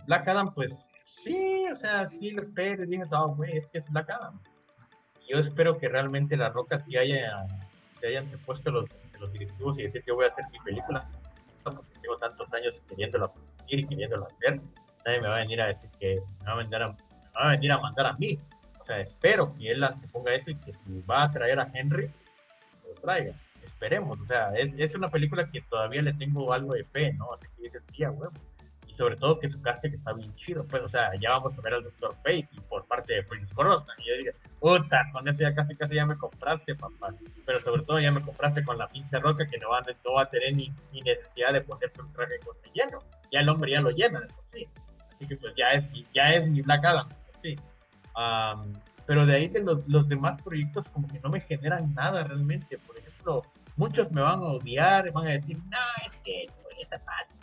Black 0.07 0.27
Adam, 0.27 0.55
pues 0.55 0.89
sí, 1.23 1.67
o 1.71 1.77
sea, 1.77 2.09
sí 2.09 2.31
lo 2.31 2.41
espero. 2.41 2.85
Y 2.85 2.87
dije, 2.87 3.05
ah, 3.13 3.27
güey, 3.27 3.59
es 3.59 3.69
que 3.69 3.77
es 3.77 3.91
Black 3.91 4.09
Adam. 4.09 4.41
Yo 5.29 5.39
espero 5.39 5.77
que 5.77 5.87
realmente 5.87 6.35
la 6.35 6.49
roca 6.49 6.81
sí 6.81 6.97
haya, 6.97 7.47
se 8.01 8.07
hayan 8.07 8.27
puesto 8.47 8.71
los, 8.71 8.89
directivos 9.35 9.79
y 9.79 9.83
decir 9.83 10.03
que 10.03 10.13
voy 10.13 10.25
a 10.25 10.29
hacer 10.29 10.47
mi 10.51 10.59
película. 10.61 11.07
Porque 11.63 11.93
tengo 12.01 12.17
tantos 12.17 12.55
años 12.55 12.81
queriéndola 12.89 13.31
producir 13.31 13.81
y 13.81 13.87
queriéndola 13.87 14.29
hacer 14.29 14.63
me 15.19 15.29
va 15.29 15.37
a 15.37 15.39
venir 15.39 15.61
a 15.61 15.67
decir 15.67 15.91
que 15.99 16.21
me 16.41 16.47
va 16.47 16.53
a, 16.53 16.57
mandar 16.57 16.83
a, 17.35 17.49
venir 17.49 17.73
a 17.73 17.79
mandar 17.79 18.07
a 18.07 18.13
mí. 18.15 18.39
O 18.81 18.85
sea, 18.85 19.01
espero 19.01 19.55
que 19.55 19.71
él 19.71 19.85
ponga 20.13 20.35
eso 20.35 20.51
y 20.51 20.57
que 20.57 20.73
si 20.73 21.01
va 21.03 21.25
a 21.25 21.31
traer 21.31 21.59
a 21.59 21.67
Henry, 21.73 22.11
lo 22.87 22.95
traiga. 23.01 23.35
Esperemos. 23.65 24.21
O 24.21 24.27
sea, 24.27 24.49
es, 24.57 24.75
es 24.79 24.95
una 24.95 25.09
película 25.09 25.51
que 25.51 25.61
todavía 25.63 26.03
le 26.03 26.13
tengo 26.15 26.53
algo 26.53 26.75
de 26.75 26.85
fe, 26.85 27.13
¿no? 27.15 27.33
Así 27.33 27.47
que 27.57 27.63
dices, 27.63 27.83
tía, 27.87 28.11
huevo. 28.11 28.33
Y 28.87 28.95
sobre 28.95 29.17
todo 29.17 29.39
que 29.39 29.49
su 29.49 29.61
casting 29.63 29.91
está 29.91 30.13
bien 30.13 30.35
chido. 30.35 30.67
Pues, 30.67 30.83
o 30.83 30.89
sea, 30.89 31.13
ya 31.21 31.31
vamos 31.31 31.57
a 31.57 31.61
ver 31.61 31.75
al 31.75 31.85
Dr. 31.85 32.15
Fate 32.17 32.49
y 32.53 32.61
por 32.69 32.87
parte 32.87 33.15
de 33.15 33.23
Prince 33.23 33.55
Brosnan. 33.55 33.97
Y 34.01 34.09
yo 34.09 34.17
digo, 34.17 34.33
puta, 34.59 35.09
con 35.13 35.27
eso 35.29 35.41
ya 35.41 35.55
casi 35.55 35.75
casi 35.77 35.95
ya 35.95 36.07
me 36.07 36.17
compraste, 36.17 36.75
papá. 36.75 37.15
Pero 37.47 37.61
sobre 37.61 37.83
todo 37.83 38.01
ya 38.01 38.11
me 38.13 38.23
compraste 38.23 38.65
con 38.65 38.77
la 38.79 38.89
pinche 38.89 39.19
roca 39.19 39.47
que 39.47 39.59
no 39.59 39.71
va, 39.71 39.81
no 39.81 40.13
va 40.15 40.23
a 40.23 40.31
tener 40.31 40.55
ni, 40.55 40.73
ni 40.93 41.01
necesidad 41.03 41.53
de 41.53 41.61
ponerse 41.61 42.03
un 42.03 42.13
traje 42.13 42.39
con 42.41 42.57
relleno. 42.65 42.99
Ya 43.31 43.41
el 43.41 43.49
hombre 43.49 43.71
ya 43.71 43.81
lo 43.81 43.91
llena 43.91 44.21
de 44.21 44.27
por 44.27 44.45
sí. 44.47 44.69
Así 45.21 45.29
que 45.29 45.37
pues 45.37 45.53
ya 45.55 45.73
es, 45.73 45.91
mi- 45.91 46.07
ya 46.15 46.31
es 46.33 46.49
mi 46.49 46.63
Black 46.63 46.83
Adam, 46.83 47.07
sí. 47.43 47.55
Am, 48.15 48.73
pero 49.07 49.27
de 49.27 49.35
ahí 49.37 49.49
de 49.49 49.63
los, 49.63 49.87
los 49.87 50.09
demás 50.09 50.41
proyectos 50.41 50.89
como 50.89 51.07
que 51.09 51.21
no 51.21 51.29
me 51.29 51.41
generan 51.43 51.93
nada 51.95 52.25
realmente. 52.25 52.79
Por 52.79 52.97
ejemplo, 52.97 53.43
muchos 53.77 54.11
me 54.13 54.23
van 54.23 54.39
a 54.39 54.45
odiar, 54.45 55.13
van 55.13 55.27
a 55.27 55.31
decir, 55.33 55.59
no, 55.69 55.79
es 56.07 56.19
que 56.25 56.47
no, 56.49 56.69
esa 56.81 56.99
parte, 57.05 57.35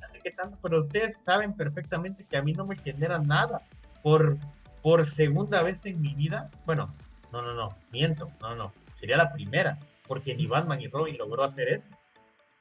no 0.00 0.08
sé 0.08 0.20
qué 0.24 0.30
tanto, 0.30 0.56
pero 0.62 0.80
ustedes 0.80 1.18
saben 1.22 1.52
perfectamente 1.52 2.24
que 2.24 2.36
a 2.38 2.42
mí 2.42 2.52
no 2.54 2.64
me 2.64 2.76
genera 2.78 3.18
nada. 3.18 3.60
Por, 4.02 4.38
por 4.80 5.04
segunda 5.04 5.62
vez 5.62 5.84
en 5.84 6.00
mi 6.00 6.14
vida, 6.14 6.48
bueno, 6.64 6.86
no, 7.30 7.42
no, 7.42 7.52
no, 7.52 7.76
miento, 7.90 8.28
no, 8.40 8.54
no, 8.54 8.72
sería 8.94 9.18
la 9.18 9.32
primera, 9.34 9.76
porque 10.06 10.34
ni 10.34 10.46
Batman 10.46 10.78
ni 10.78 10.86
Robin 10.86 11.18
logró 11.18 11.44
hacer 11.44 11.68
eso. 11.68 11.90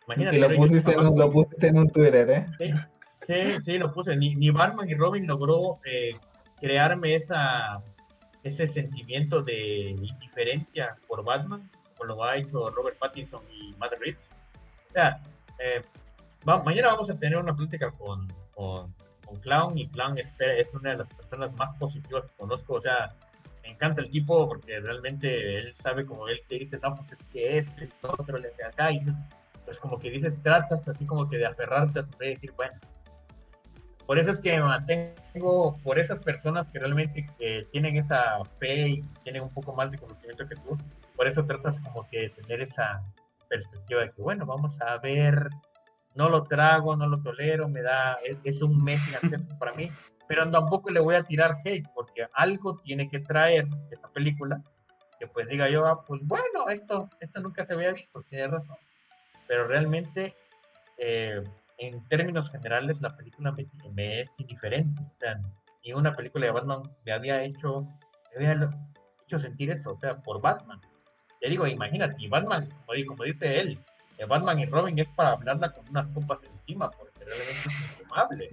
Imagínate, 0.08 0.36
Y 0.38 0.40
lo 0.42 0.56
pusiste, 0.56 0.92
en 0.94 1.00
un, 1.00 1.18
lo 1.18 1.32
pusiste 1.32 1.68
en 1.68 1.78
un 1.78 1.90
Twitter, 1.90 2.30
¿eh? 2.30 2.48
Sí, 2.58 2.72
sí, 3.28 3.58
sí, 3.64 3.78
lo 3.78 3.92
puse. 3.94 4.16
Ni, 4.16 4.36
ni 4.36 4.50
Batman 4.50 4.90
y 4.90 4.96
Robin 4.96 5.28
logró 5.28 5.80
eh, 5.86 6.14
crearme 6.60 7.16
esa, 7.16 7.82
ese 8.44 8.68
sentimiento 8.68 9.44
de 9.44 9.90
indiferencia 9.92 10.96
por 11.08 11.24
Batman, 11.24 11.70
como 11.98 12.06
lo 12.16 12.24
ha 12.24 12.38
hecho 12.38 12.70
Robert 12.72 12.98
Pattinson 12.98 13.42
y 13.52 13.74
Matt 13.78 13.94
Reeves. 14.00 14.30
O 14.90 14.92
sea, 14.94 15.22
eh, 15.60 15.82
va- 16.48 16.64
mañana 16.64 16.90
vamos 16.90 17.10
a 17.10 17.18
tener 17.18 17.38
una 17.38 17.56
plática 17.56 17.92
con, 17.92 18.28
con, 18.56 18.94
con 19.26 19.40
Clown 19.42 19.78
y 19.78 19.88
Clown 19.90 20.18
espera, 20.18 20.54
es 20.54 20.74
una 20.74 20.92
de 20.92 20.98
las 20.98 21.08
personas 21.14 21.54
más 21.54 21.74
positivas 21.76 22.26
que 22.26 22.36
conozco. 22.38 22.76
O 22.76 22.82
sea, 22.82 23.14
me 23.64 23.70
encanta 23.72 24.02
el 24.02 24.10
tipo 24.10 24.48
porque 24.48 24.80
realmente 24.80 25.58
él 25.60 25.74
sabe 25.74 26.06
como 26.06 26.28
él 26.30 26.40
te 26.48 26.56
dice, 26.60 26.80
no, 26.82 26.96
pues 26.96 27.12
es 27.12 27.24
que 27.34 27.58
esto 27.58 27.84
y 27.84 27.90
lo 28.02 28.12
otro, 28.18 28.38
le 28.38 28.48
hace 28.48 28.64
acá, 28.64 28.92
y 28.92 29.02
pues 29.66 29.78
como 29.80 30.00
que 30.00 30.10
dices, 30.10 30.42
tratas 30.42 30.88
así 30.88 31.06
como 31.06 31.28
que 31.30 31.38
de 31.38 31.46
aferrarte 31.46 32.00
a 32.00 32.04
su 32.04 32.14
fe 32.14 32.28
y 32.28 32.34
decir, 32.36 32.54
bueno, 32.56 32.74
por 34.08 34.18
eso 34.18 34.32
es 34.32 34.40
que 34.40 34.56
me 34.56 34.64
mantengo 34.64 35.78
por 35.84 36.00
esas 36.00 36.20
personas 36.20 36.70
que 36.70 36.80
realmente 36.80 37.30
eh, 37.40 37.68
tienen 37.74 37.98
esa 37.98 38.44
fe 38.58 38.88
y 38.88 39.02
tienen 39.24 39.44
un 39.44 39.54
poco 39.54 39.76
más 39.76 39.92
de 39.92 39.98
conocimiento 39.98 40.48
que 40.48 40.56
tú, 40.56 40.78
por 41.14 41.28
eso 41.28 41.46
tratas 41.46 41.80
como 41.82 42.08
que 42.08 42.22
de 42.22 42.30
tener 42.30 42.62
esa 42.62 43.04
perspectiva 43.50 44.02
de 44.02 44.12
que, 44.12 44.22
bueno, 44.22 44.46
vamos 44.46 44.80
a 44.82 44.98
ver, 44.98 45.50
no 46.16 46.30
lo 46.30 46.44
trago, 46.44 46.96
no 46.96 47.06
lo 47.08 47.22
tolero, 47.22 47.68
me 47.68 47.82
da, 47.82 48.14
es, 48.24 48.38
es 48.46 48.62
un 48.62 48.82
mes 48.82 49.04
gigantesco 49.04 49.60
para 49.60 49.74
mí, 49.74 49.92
pero 50.26 50.50
tampoco 50.50 50.90
le 50.90 51.02
voy 51.02 51.16
a 51.16 51.24
tirar 51.24 51.58
hate, 51.66 51.88
porque 51.94 52.28
algo 52.34 52.80
tiene 52.80 53.10
que 53.10 53.20
traer 53.20 53.68
esa 53.92 54.08
película, 54.10 54.62
que 55.20 55.28
pues 55.28 55.50
diga 55.50 55.70
yo, 55.70 55.86
ah, 55.86 56.06
pues 56.06 56.22
bueno, 56.24 56.70
esto, 56.70 57.10
esto 57.20 57.42
nunca 57.42 57.66
se 57.66 57.74
había 57.74 57.92
visto, 57.92 58.24
tiene 58.30 58.48
razón, 58.48 58.78
pero 59.48 59.68
realmente 59.68 60.34
eh, 60.98 61.44
en 61.78 62.04
términos 62.08 62.50
generales, 62.52 63.02
la 63.02 63.16
película 63.16 63.52
me, 63.52 63.68
me 63.94 64.22
es 64.22 64.40
indiferente. 64.40 65.02
O 65.02 65.16
sea, 65.20 65.40
ni 65.84 65.94
una 65.94 66.16
película 66.16 66.46
de 66.46 66.52
Batman 66.52 66.82
me 67.06 67.12
había 67.12 67.44
hecho, 67.44 67.82
me 68.38 68.48
había 68.48 68.70
hecho 69.26 69.40
sentir 69.40 69.72
eso, 69.72 69.94
o 69.94 69.98
sea, 69.98 70.18
por 70.18 70.42
Batman. 70.42 70.82
Te 71.40 71.50
digo, 71.50 71.68
imagínate, 71.68 72.28
Batman, 72.28 72.68
como, 72.70 72.94
di- 72.94 73.06
como 73.06 73.24
dice 73.24 73.60
él, 73.60 73.80
Batman 74.28 74.58
y 74.60 74.66
Robin 74.66 74.98
es 74.98 75.10
para 75.10 75.34
hablarla 75.34 75.72
con 75.72 75.88
unas 75.90 76.10
copas 76.10 76.40
encima, 76.44 76.90
porque 76.90 77.24
realmente 77.24 77.68
es 77.68 77.82
infumable. 77.82 78.50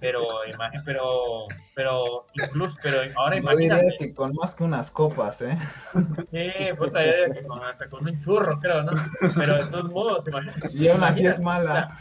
Pero, 0.00 0.22
pero, 0.84 1.46
pero, 1.74 2.26
incluso, 2.34 2.76
pero 2.82 2.98
ahora 3.16 3.36
diría 3.36 3.54
imagínate. 3.54 3.96
que 3.98 4.14
con 4.14 4.34
más 4.34 4.54
que 4.54 4.64
unas 4.64 4.90
copas, 4.90 5.40
¿eh? 5.40 5.56
Sí, 6.30 6.50
puta, 6.76 7.00
diría 7.00 7.30
que 7.32 7.42
con, 7.46 7.62
hasta 7.62 7.88
con 7.88 8.06
un 8.06 8.20
churro, 8.20 8.60
creo, 8.60 8.82
¿no? 8.82 8.92
Pero 9.34 9.64
de 9.64 9.70
todos 9.70 9.90
modos, 9.90 10.28
imagínate. 10.28 10.68
Y 10.74 10.88
aún 10.88 11.02
así 11.02 11.26
es 11.26 11.40
mala. 11.40 11.98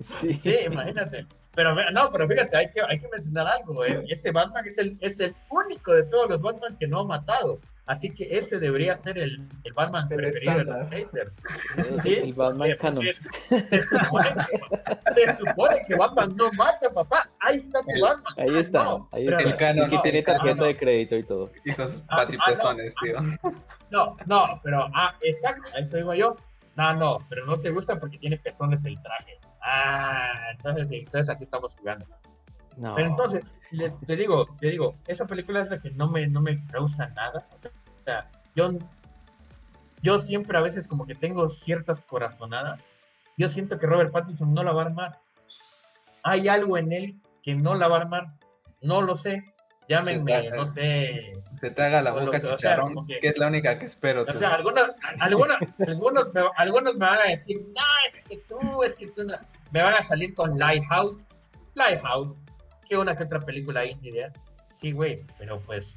Sí. 0.00 0.34
Sí, 0.42 0.56
imagínate. 0.66 1.26
Pero 1.54 1.74
no, 1.92 2.10
pero 2.10 2.28
fíjate, 2.28 2.56
hay 2.56 2.70
que, 2.70 2.80
hay 2.82 2.98
que 3.00 3.08
mencionar 3.08 3.48
algo. 3.48 3.84
eh, 3.84 4.04
Ese 4.08 4.30
Batman 4.30 4.64
es 4.66 4.78
el, 4.78 4.96
es 5.00 5.18
el 5.18 5.34
único 5.50 5.92
de 5.92 6.04
todos 6.04 6.30
los 6.30 6.40
Batman 6.40 6.76
que 6.78 6.86
no 6.86 7.00
ha 7.00 7.04
matado. 7.04 7.58
Así 7.86 8.10
que 8.10 8.28
ese 8.36 8.58
debería 8.60 8.96
ser 8.98 9.16
el, 9.18 9.40
el 9.64 9.72
Batman 9.72 10.06
El 10.10 10.16
preferido 10.18 10.58
de 10.58 10.64
los 10.64 10.76
estándar. 10.76 10.98
haters. 11.00 11.32
El, 11.78 12.02
Sí, 12.02 12.14
el 12.14 12.32
Batman 12.34 12.70
canon. 12.78 13.04
Se 13.48 13.82
supone, 13.82 14.28
que, 15.16 15.26
se 15.26 15.36
supone 15.38 15.82
que 15.88 15.96
Batman 15.96 16.36
no 16.36 16.52
mata, 16.52 16.90
papá. 16.94 17.28
Ahí 17.40 17.56
está 17.56 17.80
tu 17.80 17.90
El- 17.90 18.02
Batman. 18.02 18.34
Ahí 18.36 18.48
Ah, 18.54 18.60
está, 18.60 18.84
no, 18.84 19.08
ahí 19.10 19.26
está. 19.26 19.40
El 19.40 19.56
canon, 19.56 19.86
Y 19.86 19.90
que 19.90 19.96
no, 19.96 20.02
tiene 20.02 20.22
tarjeta 20.22 20.54
no. 20.54 20.64
de 20.64 20.76
crédito 20.76 21.16
y 21.16 21.22
todo. 21.24 21.50
Y 21.64 21.72
con 21.72 21.88
sus 21.88 22.02
Ah, 22.08 22.16
patipezones, 22.18 22.94
ah, 22.94 23.00
tío. 23.02 23.52
No, 23.90 24.16
no, 24.26 24.60
pero, 24.62 24.86
ah, 24.94 25.14
exacto, 25.22 25.70
eso 25.78 25.98
iba 25.98 26.14
yo. 26.14 26.36
No, 26.76 26.92
no, 26.94 27.18
pero 27.30 27.46
no 27.46 27.58
te 27.58 27.70
gusta 27.70 27.98
porque 27.98 28.18
tiene 28.18 28.36
pezones 28.36 28.84
el 28.84 29.00
traje. 29.02 29.38
Ah, 29.62 30.50
entonces, 30.52 30.88
sí, 30.88 30.96
entonces 30.98 31.28
aquí 31.28 31.44
estamos 31.44 31.76
jugando. 31.76 32.06
No. 32.76 32.94
Pero 32.94 33.08
entonces, 33.08 33.44
le- 33.72 33.90
te 33.90 34.16
digo, 34.16 34.46
te 34.60 34.68
digo, 34.70 34.94
esa 35.06 35.26
película 35.26 35.60
es 35.62 35.70
la 35.70 35.80
que 35.80 35.90
no 35.90 36.08
me, 36.08 36.26
no 36.28 36.40
me 36.40 36.64
causa 36.66 37.08
nada. 37.08 37.46
O 37.54 37.58
sea, 37.58 37.70
o 37.94 37.98
sea, 38.04 38.30
yo, 38.54 38.70
yo 40.02 40.18
siempre 40.18 40.56
a 40.56 40.62
veces 40.62 40.86
como 40.86 41.06
que 41.06 41.14
tengo 41.14 41.48
ciertas 41.48 42.04
corazonadas. 42.04 42.80
Yo 43.36 43.48
siento 43.48 43.78
que 43.78 43.86
Robert 43.86 44.12
Pattinson 44.12 44.54
no 44.54 44.62
la 44.62 44.72
va 44.72 44.82
a 44.82 44.86
armar. 44.86 45.18
Hay 46.22 46.48
algo 46.48 46.76
en 46.78 46.92
él 46.92 47.20
que 47.42 47.54
no 47.54 47.74
la 47.74 47.88
va 47.88 47.98
a 47.98 48.00
armar. 48.00 48.26
No 48.82 49.02
lo 49.02 49.16
sé. 49.16 49.42
Llámenme, 49.88 50.50
no 50.50 50.66
sé. 50.66 51.34
Se 51.60 51.70
te 51.70 51.82
haga 51.82 52.02
la 52.02 52.12
boca 52.12 52.40
que- 52.40 52.46
o 52.46 52.58
sea, 52.58 52.80
que- 53.06 53.18
que 53.20 53.28
es 53.28 53.38
la 53.38 53.48
única 53.48 53.78
que 53.78 53.86
espero. 53.86 54.22
O 54.28 54.32
sea, 54.38 54.54
algunos, 54.54 54.90
algunos, 55.18 55.56
algunos, 55.86 56.32
me, 56.34 56.42
algunos 56.56 56.94
me 56.94 57.06
van 57.06 57.18
a 57.20 57.30
decir, 57.30 57.60
no, 57.74 57.82
es 58.06 58.22
que 58.22 58.36
tú, 58.48 58.82
es 58.84 58.94
que 58.94 59.08
tú 59.08 59.24
no. 59.24 59.34
Me 59.72 59.82
van 59.82 59.94
a 59.94 60.02
salir 60.02 60.34
con 60.34 60.58
Lighthouse. 60.58 61.28
Lighthouse. 61.74 62.44
Que 62.88 62.96
una 62.96 63.16
que 63.16 63.24
otra 63.24 63.40
película 63.40 63.84
indie, 63.84 64.12
¿verdad? 64.12 64.34
Sí, 64.80 64.92
güey, 64.92 65.24
pero 65.38 65.58
pues 65.60 65.96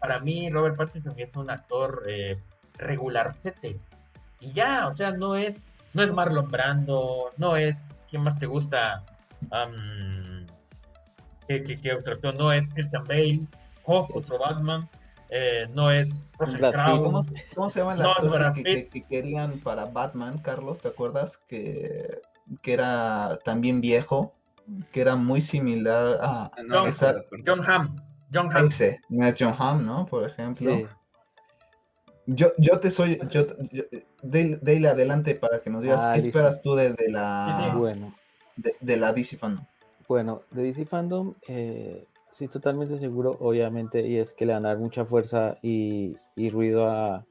para 0.00 0.18
mí 0.18 0.50
Robert 0.50 0.76
Pattinson 0.76 1.14
es 1.16 1.36
un 1.36 1.48
actor 1.48 2.02
eh, 2.08 2.36
regular 2.78 3.34
sete. 3.38 3.78
Y 4.40 4.52
ya, 4.52 4.88
o 4.88 4.94
sea, 4.94 5.12
no 5.12 5.36
es, 5.36 5.68
no 5.94 6.02
es 6.02 6.12
Marlon 6.12 6.50
Brando, 6.50 7.30
no 7.36 7.56
es, 7.56 7.94
¿quién 8.10 8.22
más 8.22 8.38
te 8.38 8.46
gusta? 8.46 9.04
Um, 9.42 10.31
¿qué, 11.60 11.64
qué, 11.64 11.80
qué, 11.80 11.92
otro 11.92 12.14
actor? 12.14 12.34
No 12.34 12.52
es 12.52 12.72
Christian 12.72 13.04
Bale, 13.04 13.40
Hoff, 13.84 14.10
otro 14.14 14.38
Batman. 14.38 14.88
Eh, 15.30 15.66
no 15.72 15.90
es 15.90 16.26
Russell 16.38 16.60
Crowe. 16.60 17.02
¿Cómo, 17.02 17.22
¿Cómo, 17.54 17.70
se 17.70 17.80
llama 17.80 17.94
el 17.94 18.02
actor 18.02 18.52
que, 18.52 18.62
que, 18.62 18.88
que, 18.88 19.02
querían 19.02 19.60
para 19.60 19.86
Batman, 19.86 20.38
Carlos? 20.38 20.78
¿Te 20.80 20.88
acuerdas? 20.88 21.38
Que, 21.48 22.20
que 22.60 22.72
era 22.72 23.38
también 23.44 23.80
viejo, 23.80 24.34
que 24.92 25.00
era 25.00 25.16
muy 25.16 25.40
similar 25.40 26.18
a... 26.20 26.50
John, 26.68 26.88
esa... 26.88 27.24
John 27.46 27.62
Hamm. 27.66 27.96
John 28.32 28.54
Hamm. 28.54 28.66
Ese, 28.66 29.00
no 29.08 29.26
es 29.26 29.34
John 29.38 29.54
Hamm, 29.58 29.86
¿no? 29.86 30.06
Por 30.06 30.28
ejemplo. 30.28 30.76
Sí. 30.76 30.86
Yo, 32.26 32.52
yo 32.58 32.78
te 32.78 32.90
soy, 32.90 33.18
yo, 33.30 33.46
yo 33.72 33.96
de, 34.22 34.88
adelante 34.88 35.34
para 35.34 35.60
que 35.60 35.70
nos 35.70 35.82
digas 35.82 36.00
ah, 36.02 36.12
qué 36.12 36.18
DC. 36.18 36.28
esperas 36.28 36.62
tú 36.62 36.74
de, 36.74 36.92
de 36.92 37.10
la, 37.10 37.58
sí, 37.64 37.70
sí. 37.70 37.76
bueno, 37.76 38.14
de, 38.56 38.76
de, 38.80 38.96
la 38.96 39.12
DC 39.12 39.36
Fandom. 39.36 39.64
Bueno, 40.12 40.42
de 40.50 40.64
DC 40.64 40.84
Fandom, 40.84 41.32
eh, 41.48 42.06
sí, 42.32 42.46
totalmente 42.46 42.98
seguro, 42.98 43.34
obviamente, 43.40 44.06
y 44.06 44.18
es 44.18 44.34
que 44.34 44.44
le 44.44 44.52
van 44.52 44.66
a 44.66 44.68
dar 44.68 44.78
mucha 44.78 45.06
fuerza 45.06 45.56
y, 45.62 46.18
y 46.36 46.50
ruido 46.50 46.86
a, 46.86 47.24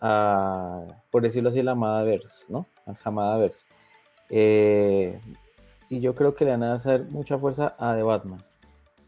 a, 0.00 0.84
por 1.10 1.22
decirlo 1.22 1.48
así, 1.48 1.62
la 1.62 1.72
Amadaverse, 1.72 2.44
¿no? 2.48 2.64
Al 2.86 2.96
Hamadaverse. 3.02 3.66
Eh, 4.30 5.18
y 5.90 5.98
yo 5.98 6.14
creo 6.14 6.36
que 6.36 6.44
le 6.44 6.52
van 6.52 6.62
a 6.62 6.74
hacer 6.74 7.06
mucha 7.10 7.38
fuerza 7.38 7.74
a 7.76 7.96
The 7.96 8.04
Batman, 8.04 8.40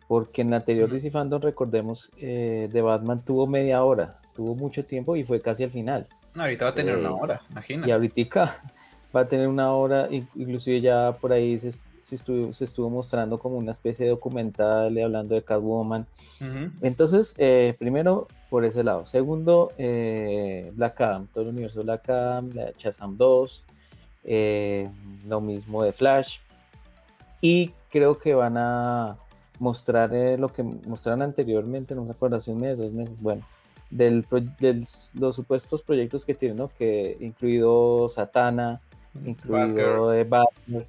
porque 0.08 0.42
en 0.42 0.50
la 0.50 0.56
anterior 0.56 0.90
DC 0.90 1.12
Fandom, 1.12 1.40
recordemos, 1.40 2.10
eh, 2.16 2.68
The 2.72 2.82
Batman 2.82 3.24
tuvo 3.24 3.46
media 3.46 3.84
hora, 3.84 4.18
tuvo 4.34 4.56
mucho 4.56 4.84
tiempo 4.84 5.14
y 5.14 5.22
fue 5.22 5.40
casi 5.40 5.62
al 5.62 5.70
final. 5.70 6.08
No, 6.34 6.42
ahorita 6.42 6.64
va 6.64 6.70
a 6.72 6.74
tener 6.74 6.96
eh, 6.96 6.98
una 6.98 7.14
hora, 7.14 7.42
imagínate. 7.48 7.88
Y 7.88 7.92
ahorita 7.92 8.60
va 9.14 9.20
a 9.20 9.26
tener 9.26 9.46
una 9.46 9.70
hora, 9.70 10.08
inclusive 10.10 10.80
ya 10.80 11.12
por 11.12 11.32
ahí 11.32 11.60
se, 11.60 11.70
se, 12.02 12.14
estuvo, 12.14 12.52
se 12.52 12.64
estuvo 12.64 12.90
mostrando 12.90 13.38
como 13.38 13.56
una 13.56 13.72
especie 13.72 14.04
de 14.04 14.10
documental 14.10 14.96
hablando 14.98 15.34
de 15.34 15.42
Catwoman. 15.42 16.06
Uh 16.40 16.44
-huh. 16.44 16.72
Entonces, 16.82 17.34
eh, 17.38 17.74
primero, 17.78 18.28
por 18.50 18.64
ese 18.64 18.84
lado. 18.84 19.06
Segundo, 19.06 19.72
eh, 19.78 20.70
Black 20.74 21.00
Adam, 21.00 21.26
todo 21.32 21.44
el 21.44 21.50
universo 21.50 21.82
Black 21.82 22.08
Adam, 22.08 22.50
la 22.54 22.72
Shazam 22.78 23.16
2, 23.16 23.64
eh, 24.24 24.88
lo 25.26 25.40
mismo 25.40 25.82
de 25.82 25.92
Flash. 25.92 26.38
Y 27.40 27.72
creo 27.90 28.18
que 28.18 28.34
van 28.34 28.56
a 28.56 29.16
mostrar 29.58 30.10
lo 30.38 30.48
que 30.48 30.62
mostraron 30.62 31.22
anteriormente, 31.22 31.94
no 31.94 32.04
me 32.04 32.12
acuerdo, 32.12 32.36
hace 32.36 32.52
un 32.52 32.60
mes, 32.60 32.78
dos 32.78 32.92
meses, 32.92 33.20
bueno, 33.20 33.44
de 33.90 34.24
los 35.14 35.34
supuestos 35.34 35.82
proyectos 35.82 36.24
que 36.24 36.34
tienen, 36.34 36.58
¿no? 36.58 36.68
Que 36.68 37.16
incluido 37.20 38.08
Satana, 38.08 38.80
incluido 39.24 40.12
eh, 40.12 40.24
Batman, 40.24 40.84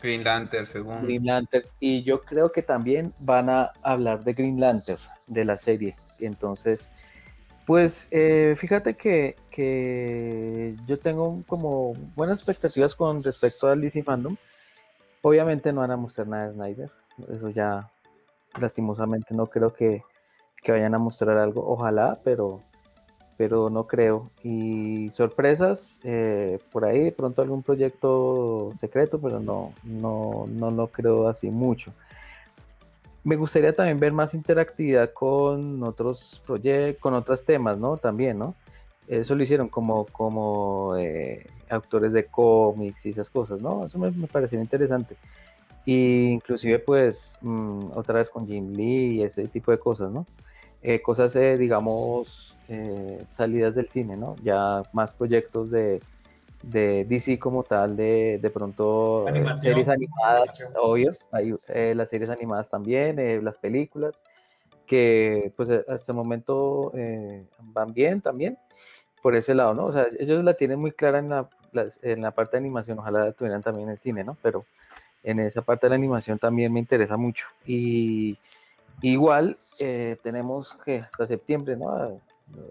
Green 0.00 0.24
Lantern, 0.24 0.66
según. 0.66 1.02
Green 1.02 1.26
Lantern, 1.26 1.64
y 1.80 2.02
yo 2.04 2.22
creo 2.22 2.52
que 2.52 2.62
también 2.62 3.12
van 3.20 3.50
a 3.50 3.72
hablar 3.82 4.22
de 4.24 4.32
Green 4.32 4.60
Lantern, 4.60 5.00
de 5.26 5.44
la 5.44 5.56
serie. 5.56 5.94
Entonces, 6.20 6.88
pues 7.66 8.08
eh, 8.12 8.54
fíjate 8.56 8.94
que, 8.94 9.36
que, 9.50 10.74
yo 10.86 10.98
tengo 10.98 11.42
como 11.46 11.94
buenas 12.14 12.38
expectativas 12.38 12.94
con 12.94 13.22
respecto 13.22 13.68
al 13.68 13.80
DC 13.80 14.02
Fandom. 14.04 14.36
Obviamente 15.22 15.72
no 15.72 15.80
van 15.80 15.90
a 15.90 15.96
mostrar 15.96 16.28
nada 16.28 16.46
de 16.46 16.54
Snyder, 16.54 16.90
eso 17.34 17.50
ya 17.50 17.90
lastimosamente 18.60 19.34
no 19.34 19.46
creo 19.46 19.74
que, 19.74 20.02
que 20.62 20.72
vayan 20.72 20.94
a 20.94 20.98
mostrar 20.98 21.36
algo, 21.36 21.68
ojalá, 21.68 22.18
pero, 22.24 22.62
pero 23.38 23.70
no 23.70 23.86
creo. 23.86 24.30
Y 24.42 25.08
sorpresas, 25.10 26.00
eh, 26.02 26.58
por 26.72 26.84
ahí 26.84 27.04
de 27.04 27.12
pronto 27.12 27.40
algún 27.40 27.62
proyecto 27.62 28.72
secreto, 28.74 29.18
pero 29.18 29.38
no, 29.40 29.72
no, 29.84 30.44
no 30.48 30.70
lo 30.72 30.88
creo 30.88 31.28
así 31.28 31.48
mucho. 31.48 31.92
Me 33.22 33.36
gustaría 33.36 33.72
también 33.72 34.00
ver 34.00 34.12
más 34.12 34.34
interactividad 34.34 35.12
con 35.12 35.82
otros 35.84 36.42
proyectos, 36.44 37.00
con 37.00 37.14
otros 37.14 37.44
temas, 37.44 37.78
¿no? 37.78 37.96
También, 37.96 38.38
¿no? 38.38 38.54
Eso 39.06 39.36
lo 39.36 39.42
hicieron 39.42 39.68
como, 39.68 40.06
como 40.06 40.96
eh, 40.96 41.46
autores 41.70 42.12
de 42.12 42.24
cómics 42.24 43.06
y 43.06 43.10
esas 43.10 43.30
cosas, 43.30 43.62
¿no? 43.62 43.86
Eso 43.86 43.98
me, 43.98 44.10
me 44.10 44.26
pareció 44.26 44.60
interesante. 44.60 45.16
Y 45.86 46.30
inclusive, 46.30 46.80
pues, 46.80 47.38
mmm, 47.40 47.92
otra 47.94 48.14
vez 48.14 48.28
con 48.30 48.46
Jim 48.48 48.72
Lee 48.72 49.18
y 49.18 49.22
ese 49.22 49.46
tipo 49.46 49.70
de 49.70 49.78
cosas, 49.78 50.10
¿no? 50.10 50.26
Eh, 50.82 51.02
cosas, 51.02 51.34
eh, 51.36 51.56
digamos, 51.56 52.56
eh, 52.68 53.22
salidas 53.26 53.74
del 53.74 53.88
cine, 53.88 54.16
¿no? 54.16 54.36
Ya 54.42 54.82
más 54.92 55.12
proyectos 55.12 55.70
de, 55.70 56.00
de 56.62 57.04
DC 57.04 57.38
como 57.38 57.64
tal, 57.64 57.96
de, 57.96 58.38
de 58.40 58.50
pronto 58.50 59.26
Animación, 59.26 59.58
series 59.60 59.88
animadas, 59.88 60.60
animación. 60.60 60.72
obvio, 60.80 61.10
hay, 61.32 61.54
eh, 61.68 61.94
las 61.96 62.10
series 62.10 62.30
animadas 62.30 62.70
también, 62.70 63.18
eh, 63.18 63.40
las 63.42 63.56
películas, 63.56 64.20
que 64.86 65.52
pues 65.56 65.68
hasta 65.70 66.12
el 66.12 66.16
momento 66.16 66.92
van 67.74 67.92
bien 67.92 68.20
también, 68.20 68.56
por 69.22 69.34
ese 69.34 69.54
lado, 69.54 69.74
¿no? 69.74 69.86
O 69.86 69.92
sea, 69.92 70.06
ellos 70.18 70.42
la 70.44 70.54
tienen 70.54 70.78
muy 70.78 70.92
clara 70.92 71.18
en 71.18 71.28
la, 71.28 71.48
en 72.02 72.22
la 72.22 72.30
parte 72.30 72.52
de 72.52 72.58
animación, 72.58 72.98
ojalá 72.98 73.24
la 73.26 73.32
tuvieran 73.32 73.62
también 73.62 73.88
en 73.88 73.92
el 73.92 73.98
cine, 73.98 74.24
¿no? 74.24 74.36
Pero 74.42 74.64
en 75.22 75.40
esa 75.40 75.62
parte 75.62 75.86
de 75.86 75.90
la 75.90 75.96
animación 75.96 76.38
también 76.38 76.72
me 76.72 76.80
interesa 76.80 77.16
mucho. 77.16 77.48
Y 77.66 78.38
Igual 79.02 79.56
eh, 79.80 80.16
tenemos 80.22 80.74
que 80.84 80.98
hasta 80.98 81.26
septiembre, 81.26 81.76
¿no? 81.76 82.20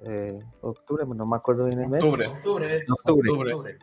Eh, 0.06 0.39
octubre, 0.61 1.06
no 1.06 1.25
me 1.25 1.35
acuerdo 1.35 1.65
bien 1.65 1.80
el 1.80 1.88
mes. 1.88 2.03
Octubre, 2.03 2.27
octubre, 2.27 2.85
octubre. 2.89 3.31
octubre. 3.31 3.77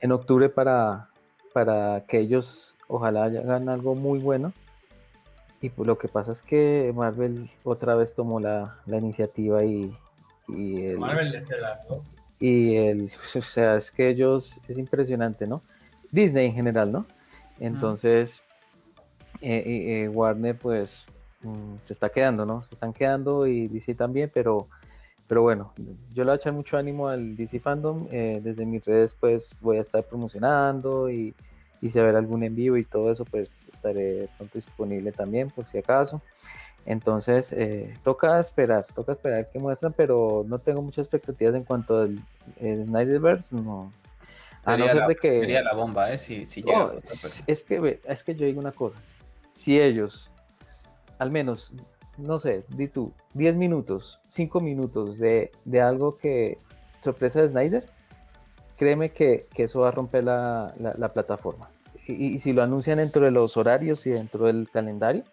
En 0.00 0.12
octubre 0.12 0.48
para, 0.48 1.08
para 1.52 2.04
que 2.06 2.20
ellos 2.20 2.76
ojalá 2.86 3.24
hagan 3.24 3.68
algo 3.68 3.94
muy 3.94 4.18
bueno. 4.18 4.52
Y 5.60 5.70
pues 5.70 5.86
lo 5.88 5.98
que 5.98 6.06
pasa 6.06 6.30
es 6.30 6.42
que 6.42 6.92
Marvel 6.94 7.50
otra 7.64 7.96
vez 7.96 8.14
tomó 8.14 8.38
la, 8.38 8.76
la 8.86 8.98
iniciativa 8.98 9.64
y, 9.64 9.92
y 10.46 10.84
el, 10.86 10.98
Marvel 10.98 11.32
desde 11.32 11.60
la 11.60 11.80
y 12.40 12.76
el, 12.76 13.10
o 13.34 13.42
sea, 13.42 13.76
es 13.76 13.90
que 13.90 14.08
ellos, 14.08 14.60
es 14.68 14.78
impresionante, 14.78 15.46
¿no? 15.46 15.62
Disney 16.10 16.46
en 16.46 16.54
general, 16.54 16.92
¿no? 16.92 17.06
Entonces, 17.58 18.42
mm. 19.40 19.44
eh, 19.44 20.02
eh, 20.04 20.08
Warner 20.08 20.56
pues 20.56 21.06
Se 21.86 21.92
está 21.92 22.08
quedando, 22.08 22.44
¿no? 22.44 22.64
Se 22.64 22.74
están 22.74 22.92
quedando 22.92 23.46
y 23.46 23.68
DC 23.68 23.94
también, 23.94 24.30
pero, 24.32 24.66
pero 25.28 25.42
bueno, 25.42 25.72
yo 26.12 26.24
le 26.24 26.30
voy 26.30 26.32
a 26.32 26.36
echar 26.36 26.52
mucho 26.52 26.76
ánimo 26.76 27.08
al 27.08 27.36
DC 27.36 27.60
Fandom. 27.60 28.08
Eh, 28.10 28.40
desde 28.42 28.66
mis 28.66 28.84
redes, 28.84 29.16
pues 29.18 29.54
voy 29.60 29.78
a 29.78 29.82
estar 29.82 30.02
promocionando 30.04 31.10
y, 31.10 31.34
y 31.80 31.90
si 31.90 31.98
haber 31.98 32.16
algún 32.16 32.42
en 32.42 32.56
vivo 32.56 32.76
y 32.76 32.84
todo 32.84 33.12
eso, 33.12 33.24
pues 33.24 33.68
estaré 33.68 34.28
pronto 34.36 34.58
disponible 34.58 35.12
también, 35.12 35.48
por 35.48 35.64
si 35.64 35.78
acaso. 35.78 36.20
Entonces, 36.86 37.52
eh, 37.52 37.94
toca 38.02 38.40
esperar, 38.40 38.86
toca 38.94 39.12
esperar 39.12 39.48
que 39.50 39.58
muestran, 39.58 39.92
pero 39.92 40.44
no 40.48 40.58
tengo 40.58 40.82
muchas 40.82 41.04
expectativas 41.04 41.54
en 41.54 41.62
cuanto 41.64 42.00
al 42.00 42.18
Snyderverse, 42.58 43.54
no. 43.54 43.92
A 44.64 44.76
no 44.76 44.86
ser 44.86 44.96
la, 44.96 45.08
de 45.08 45.16
que. 45.16 45.34
Sería 45.34 45.62
la 45.62 45.74
bomba, 45.74 46.12
¿eh? 46.12 46.18
Si, 46.18 46.46
si 46.46 46.62
llega. 46.62 46.78
No, 46.78 46.92
es, 46.92 47.44
es, 47.46 47.62
que, 47.62 48.00
es 48.04 48.22
que 48.22 48.34
yo 48.34 48.46
digo 48.46 48.60
una 48.60 48.72
cosa. 48.72 48.98
Si 49.52 49.78
ellos 49.78 50.30
al 51.18 51.30
menos, 51.30 51.72
no 52.16 52.38
sé, 52.38 52.64
di 52.68 52.88
tú, 52.88 53.12
10 53.34 53.56
minutos, 53.56 54.20
5 54.30 54.60
minutos 54.60 55.18
de, 55.18 55.50
de, 55.64 55.80
algo 55.80 56.16
que 56.16 56.58
sorpresa 57.02 57.40
de 57.42 57.48
Snyder, 57.48 57.84
créeme 58.76 59.10
que, 59.10 59.46
que 59.54 59.64
eso 59.64 59.80
va 59.80 59.88
a 59.88 59.92
romper 59.92 60.24
la, 60.24 60.74
la, 60.78 60.94
la 60.96 61.12
plataforma. 61.12 61.70
Y, 62.06 62.34
y, 62.34 62.38
si 62.38 62.52
lo 62.52 62.62
anuncian 62.62 62.98
dentro 62.98 63.24
de 63.24 63.30
los 63.30 63.56
horarios 63.56 64.06
y 64.06 64.10
dentro 64.10 64.46
del 64.46 64.68
calendario, 64.70 65.24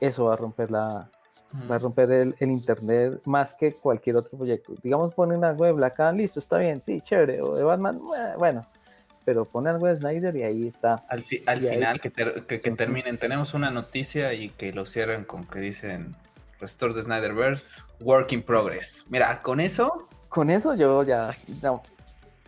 eso 0.00 0.26
va 0.26 0.34
a 0.34 0.36
romper 0.36 0.70
la 0.70 1.08
mm. 1.52 1.70
va 1.70 1.76
a 1.76 1.78
romper 1.78 2.10
el, 2.10 2.34
el, 2.38 2.50
internet 2.50 3.20
más 3.24 3.54
que 3.54 3.72
cualquier 3.72 4.16
otro 4.16 4.36
proyecto. 4.36 4.74
Digamos, 4.82 5.14
ponen 5.14 5.44
algo 5.44 5.64
de 5.64 5.72
Black 5.72 6.00
Adam, 6.00 6.16
listo, 6.16 6.38
está 6.38 6.58
bien, 6.58 6.82
sí, 6.82 7.00
chévere, 7.00 7.40
o 7.40 7.54
de 7.54 7.64
Batman, 7.64 8.00
bueno, 8.38 8.66
pero 9.26 9.44
pone 9.44 9.68
algo 9.68 9.88
de 9.88 9.96
Snyder 9.96 10.34
y 10.36 10.44
ahí 10.44 10.66
está. 10.68 11.04
Al, 11.08 11.24
fi 11.24 11.40
al 11.46 11.60
final, 11.60 11.94
ahí... 11.94 11.98
que, 11.98 12.10
ter 12.10 12.46
que, 12.46 12.60
que, 12.60 12.70
terminen, 12.70 13.18
tenemos 13.18 13.54
una 13.54 13.72
noticia 13.72 14.32
y 14.32 14.50
que 14.50 14.72
lo 14.72 14.86
cierren 14.86 15.24
con 15.24 15.44
que 15.44 15.58
dicen 15.58 16.14
Restore 16.60 16.94
de 16.94 17.02
Snyderverse, 17.02 17.82
Work 18.00 18.32
in 18.32 18.42
Progress. 18.42 19.04
Mira, 19.08 19.42
con 19.42 19.58
eso. 19.58 20.08
Con 20.28 20.48
eso 20.48 20.76
yo 20.76 21.02
ya. 21.02 21.34
No, 21.60 21.82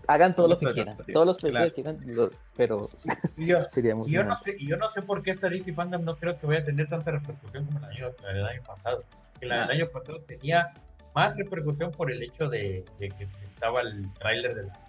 hagan 0.06 0.36
todo 0.36 0.46
lo 0.46 0.56
que 0.56 0.70
quieran. 0.70 0.96
Todos 1.12 1.26
los 1.26 1.38
proyectos 1.38 1.72
que 1.72 1.82
quieran, 1.82 2.00
lo, 2.06 2.30
pero. 2.56 2.88
Yo, 3.36 3.58
yo, 4.06 4.22
no 4.22 4.36
sé, 4.36 4.56
yo 4.60 4.76
no 4.76 4.88
sé 4.88 5.02
por 5.02 5.24
qué 5.24 5.32
esta 5.32 5.48
DC 5.48 5.72
Fandom 5.72 6.04
no 6.04 6.16
creo 6.16 6.38
que 6.38 6.46
vaya 6.46 6.60
a 6.60 6.64
tener 6.64 6.88
tanta 6.88 7.10
repercusión 7.10 7.66
como 7.66 7.80
el 7.80 7.84
año, 7.86 8.06
el 8.30 8.44
año 8.44 8.62
pasado. 8.62 9.02
Que 9.40 9.46
la 9.46 9.66
del 9.66 9.82
año 9.82 9.90
pasado 9.90 10.20
tenía 10.20 10.72
más 11.12 11.36
repercusión 11.36 11.90
por 11.90 12.12
el 12.12 12.22
hecho 12.22 12.48
de, 12.48 12.84
de 13.00 13.08
que 13.08 13.28
estaba 13.42 13.80
el 13.80 14.12
tráiler 14.14 14.54
de 14.54 14.62
la 14.64 14.87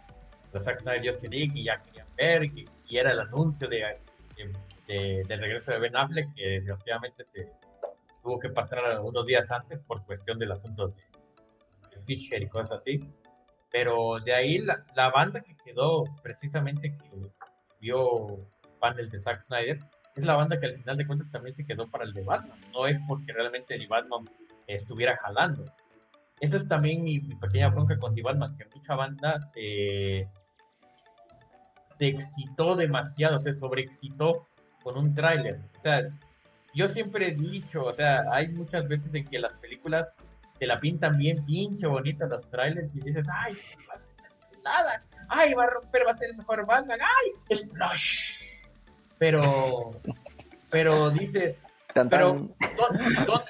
de 0.52 0.62
Zack 0.62 0.80
Snyder 0.80 1.06
Justice 1.06 1.30
League 1.30 1.52
y 1.54 1.66
ya 1.66 1.82
querían 1.82 2.58
y, 2.58 2.66
y 2.88 2.98
era 2.98 3.12
el 3.12 3.20
anuncio 3.20 3.68
de, 3.68 3.98
de, 4.36 4.54
de, 4.88 5.24
del 5.28 5.40
regreso 5.40 5.72
de 5.72 5.80
Ben 5.80 5.96
Affleck 5.96 6.34
que 6.34 6.48
desgraciadamente 6.48 7.24
se, 7.26 7.52
tuvo 8.22 8.40
que 8.40 8.50
pasar 8.50 9.00
unos 9.02 9.26
días 9.26 9.52
antes 9.52 9.82
por 9.84 10.04
cuestión 10.06 10.40
del 10.40 10.52
asunto 10.52 10.90
de, 10.90 10.94
Fisher 12.06 12.42
y 12.42 12.48
cosas 12.48 12.80
así. 12.80 13.04
Pero 13.72 14.20
de 14.20 14.34
ahí 14.34 14.60
la, 14.60 14.86
la, 14.96 15.10
banda 15.12 15.42
que 15.42 15.56
quedó 15.58 16.06
precisamente 16.24 16.96
que 16.96 17.32
vio 17.82 18.48
panel 18.80 19.10
de 19.10 19.20
Zack 19.20 19.44
Snyder 19.44 19.80
es 20.16 20.24
la 20.24 20.36
banda 20.36 20.60
que 20.60 20.68
al 20.68 20.78
final 20.78 20.98
de 20.98 21.06
cuentas 21.06 21.30
también 21.30 21.54
se 21.54 21.66
quedó 21.66 21.88
para 21.88 22.06
el 22.06 22.14
de 22.14 22.24
Batman. 22.24 22.60
No 22.72 22.88
es 22.88 23.00
porque 23.08 23.34
realmente 23.34 23.76
el 23.76 23.88
Batman 23.88 24.26
estuviera 24.66 25.18
jalando. 25.18 25.66
Esa 26.40 26.58
es 26.58 26.68
también 26.68 27.04
mi, 27.04 27.20
pequeña 27.20 27.70
bronca 27.70 27.98
con 28.00 28.16
The 28.16 28.22
Batman, 28.22 28.56
que 28.58 28.66
mucha 28.74 28.96
banda 28.96 29.40
se, 29.40 30.28
se 32.00 32.08
excitó 32.08 32.78
demasiado, 32.78 33.40
se 33.40 33.52
sobreexcitó 33.52 34.48
con 34.82 34.98
un 34.98 35.14
tráiler. 35.14 35.60
O 35.78 35.82
sea, 35.82 36.10
yo 36.74 36.88
siempre 36.88 37.28
he 37.28 37.32
dicho, 37.34 37.84
o 37.84 37.94
sea, 37.94 38.24
hay 38.32 38.48
muchas 38.48 38.88
veces 38.88 39.14
en 39.14 39.26
que 39.26 39.38
las 39.38 39.52
películas 39.56 40.10
te 40.58 40.66
la 40.66 40.80
pintan 40.80 41.18
bien 41.18 41.44
pinche 41.44 41.88
bonitas 41.88 42.30
los 42.30 42.50
trailers 42.50 42.96
y 42.96 43.02
dices, 43.02 43.28
ay, 43.30 43.54
va 43.90 43.96
a 43.96 44.00
ser 44.00 44.64
nada, 44.64 45.04
ay, 45.28 45.54
va 45.54 45.66
a 45.66 45.70
romper, 45.70 46.08
va 46.08 46.12
a 46.12 46.14
ser 46.14 46.30
el 46.30 46.38
mejor 46.38 46.66
Batman, 46.66 47.00
ay, 47.02 47.56
Splash. 47.56 48.46
Pero, 49.18 49.92
pero 50.72 51.10
dices, 51.10 51.58
pero, 52.10 52.48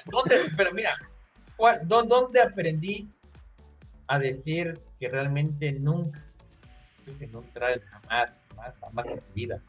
¿dónde, 0.06 0.40
pero 0.56 0.72
mira, 0.72 0.98
¿dónde 1.84 2.40
aprendí 2.40 3.08
a 4.08 4.18
decir 4.18 4.80
que 4.98 5.08
realmente 5.08 5.70
nunca 5.70 6.20
en 7.20 7.34
un 7.34 7.44
trailer 7.52 7.82
jamás, 7.86 8.39
jamás, 8.60 8.78
jamás 8.80 9.06
en 9.08 9.20
mi 9.28 9.42
vida? 9.42 9.60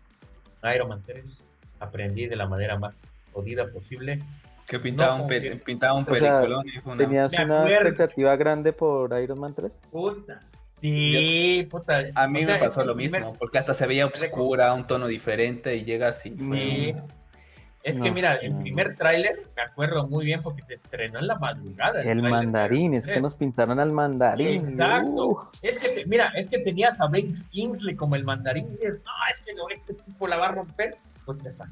Iron 0.76 0.90
Man 0.90 1.02
3 1.06 1.42
aprendí 1.80 2.28
de 2.28 2.36
la 2.36 2.46
manera 2.48 2.78
más 2.78 3.02
jodida 3.34 3.68
posible. 3.68 4.20
Que 4.68 4.80
pintaba 4.80 5.16
un, 5.16 5.28
pintaba 5.66 5.94
un 5.94 6.06
peliculón. 6.06 6.66
¿Tenías 6.98 7.34
una 7.34 7.70
expectativa 7.70 8.36
grande 8.36 8.74
por 8.74 9.20
Iron 9.22 9.40
Man 9.40 9.54
3? 9.54 9.82
Puta. 9.92 10.40
Sí, 10.80 11.68
puta. 11.70 12.06
A 12.16 12.28
mí 12.28 12.46
me 12.46 12.58
pasó 12.58 12.84
lo 12.84 12.96
mismo, 12.96 13.34
porque 13.38 13.58
hasta 13.58 13.74
se 13.74 13.86
veía 13.86 14.06
oscura, 14.06 14.74
un 14.74 14.88
tono 14.88 15.08
diferente 15.08 15.76
y 15.76 15.84
llega 15.84 16.10
así. 16.10 16.36
Sí. 16.38 16.96
Es 17.84 18.00
que 18.00 18.12
mira, 18.12 18.36
el 18.36 18.56
primer 18.58 18.96
tráiler 18.96 19.42
me 19.56 19.64
acuerdo 19.64 20.08
muy 20.08 20.26
bien 20.26 20.44
porque 20.44 20.62
se 20.64 20.76
estrenó 20.76 21.20
en 21.20 21.28
la 21.28 21.40
madrugada. 21.40 22.04
El, 22.04 22.22
mandarín, 22.22 22.94
es 22.94 23.08
que 23.08 23.20
nos 23.20 23.36
pintaron 23.36 23.80
al 23.80 23.92
mandarín. 23.92 24.68
Exacto. 24.68 25.50
Es 25.62 25.80
que 25.80 26.06
mira, 26.06 26.32
es 26.36 26.48
que 26.50 26.60
tenías 26.60 27.02
a 27.02 27.08
Banks 27.08 27.44
Kingsley 27.46 27.96
como 27.96 28.16
el 28.16 28.24
mandarín 28.24 28.68
y 28.68 28.72
dices, 28.72 29.02
no, 29.04 29.12
es 29.32 29.46
que 29.46 29.54
no, 29.56 29.68
este 29.70 29.96
tipo 29.96 30.28
la 30.28 30.38
va 30.38 30.48
a 30.48 30.52
romper. 30.52 30.96
Pues 31.26 31.42
ya 31.44 31.50
está. 31.50 31.68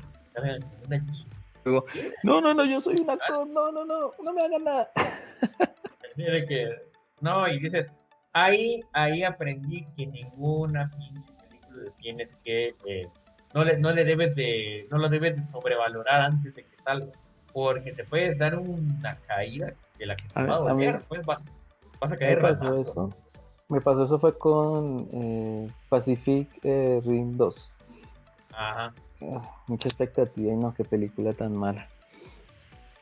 No, 2.23 2.41
no, 2.41 2.53
no, 2.53 2.65
yo 2.65 2.81
soy 2.81 2.95
un 3.01 3.09
actor, 3.09 3.47
no, 3.47 3.71
no, 3.71 3.85
no, 3.85 4.11
no 4.23 4.33
me 4.33 4.41
hagan 4.41 4.63
nada. 4.63 4.91
que, 6.15 6.75
no, 7.21 7.47
y 7.47 7.59
dices, 7.59 7.91
ahí, 8.33 8.81
ahí 8.93 9.23
aprendí 9.23 9.85
que 9.95 10.07
ninguna 10.07 10.89
película 10.89 11.93
tienes 11.97 12.35
que 12.43 12.75
eh, 12.85 13.07
no 13.53 13.63
le, 13.63 13.77
no 13.77 13.91
le 13.91 14.05
debes 14.05 14.35
de, 14.35 14.87
no 14.91 14.97
lo 14.97 15.09
debes 15.09 15.35
de 15.35 15.41
sobrevalorar 15.41 16.21
antes 16.21 16.53
de 16.55 16.63
que 16.63 16.77
salga, 16.77 17.11
porque 17.53 17.91
te 17.93 18.03
puedes 18.03 18.37
dar 18.37 18.57
una 18.57 19.17
caída 19.27 19.73
de 19.97 20.05
la 20.05 20.15
que 20.15 20.27
te 20.27 20.43
va 20.43 20.55
a 20.55 20.59
doler, 20.59 21.01
pues 21.07 21.25
vas 21.25 22.11
a 22.11 22.17
caer 22.17 22.41
me 22.41 22.53
pasó, 22.53 22.81
eso. 22.81 23.09
me 23.67 23.81
pasó 23.81 24.05
eso 24.05 24.19
fue 24.19 24.37
con 24.37 25.07
eh, 25.11 25.69
Pacific 25.89 26.47
eh, 26.63 27.01
Rim 27.05 27.37
2. 27.37 27.71
Ajá. 28.53 28.93
Ah, 29.21 29.63
mucha 29.67 29.89
expectativa 29.89 30.53
y 30.53 30.55
no, 30.55 30.73
qué 30.73 30.83
película 30.83 31.33
tan 31.33 31.55
mala. 31.55 31.87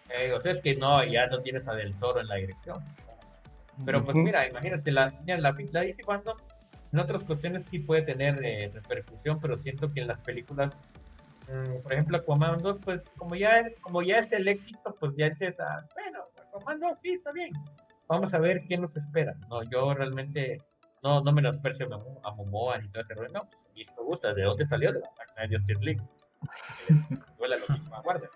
Eh, 0.09 0.31
o 0.33 0.41
sea, 0.41 0.51
es 0.53 0.61
que 0.61 0.75
no, 0.75 1.03
ya 1.03 1.27
no 1.27 1.41
tienes 1.41 1.67
a 1.67 1.73
Del 1.73 1.95
Toro 1.99 2.21
en 2.21 2.27
la 2.27 2.35
dirección. 2.35 2.83
Pero 3.85 4.03
pues 4.03 4.15
mira, 4.17 4.47
imagínate, 4.47 4.91
la, 4.91 5.13
la, 5.25 5.37
la, 5.37 5.55
la 5.71 5.81
dice 5.81 6.03
cuando 6.03 6.35
en 6.91 6.99
otras 6.99 7.23
cuestiones 7.23 7.65
sí 7.65 7.79
puede 7.79 8.03
tener 8.03 8.43
eh, 8.43 8.71
repercusión, 8.73 9.39
pero 9.39 9.57
siento 9.57 9.91
que 9.91 10.01
en 10.01 10.07
las 10.07 10.19
películas, 10.19 10.75
mm, 11.47 11.81
por 11.83 11.93
ejemplo, 11.93 12.17
Aquaman 12.17 12.61
2, 12.61 12.79
pues 12.83 13.09
como 13.17 13.35
ya, 13.35 13.59
es, 13.59 13.79
como 13.81 14.01
ya 14.01 14.19
es 14.19 14.31
el 14.31 14.47
éxito, 14.47 14.95
pues 14.99 15.13
ya 15.17 15.29
dices, 15.29 15.55
ah, 15.59 15.85
bueno, 15.93 16.19
Aquaman 16.47 16.79
2 16.79 16.99
sí, 16.99 17.13
está 17.13 17.31
bien. 17.31 17.51
Vamos 18.07 18.33
a 18.33 18.39
ver 18.39 18.63
qué 18.67 18.77
nos 18.77 18.95
espera. 18.95 19.35
No, 19.49 19.63
yo 19.63 19.93
realmente 19.93 20.61
no, 21.03 21.21
no 21.21 21.31
menosprecio 21.33 21.87
a 22.23 22.31
Momoa 22.31 22.77
ni 22.77 22.89
todo 22.89 23.01
ese 23.01 23.13
rollo. 23.13 23.31
No, 23.33 23.49
pues 23.49 23.65
a 23.65 23.73
mí 23.73 23.83
me 23.97 24.03
gusta. 24.03 24.33
¿De 24.33 24.43
dónde 24.43 24.65
salió? 24.65 24.93
De 24.93 24.99
la 24.99 25.47
Justice 25.49 25.81
League. 25.81 26.01
Eh, 26.89 26.93
duele 27.39 27.57
lo 27.59 27.65
que 27.65 28.01
guarda. 28.03 28.29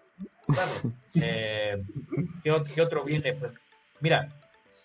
Claro. 0.48 0.72
Eh, 1.14 1.84
¿qué, 2.44 2.64
¿Qué 2.74 2.82
otro 2.82 3.04
viene? 3.04 3.34
Pues 3.34 3.54
mira, 4.00 4.28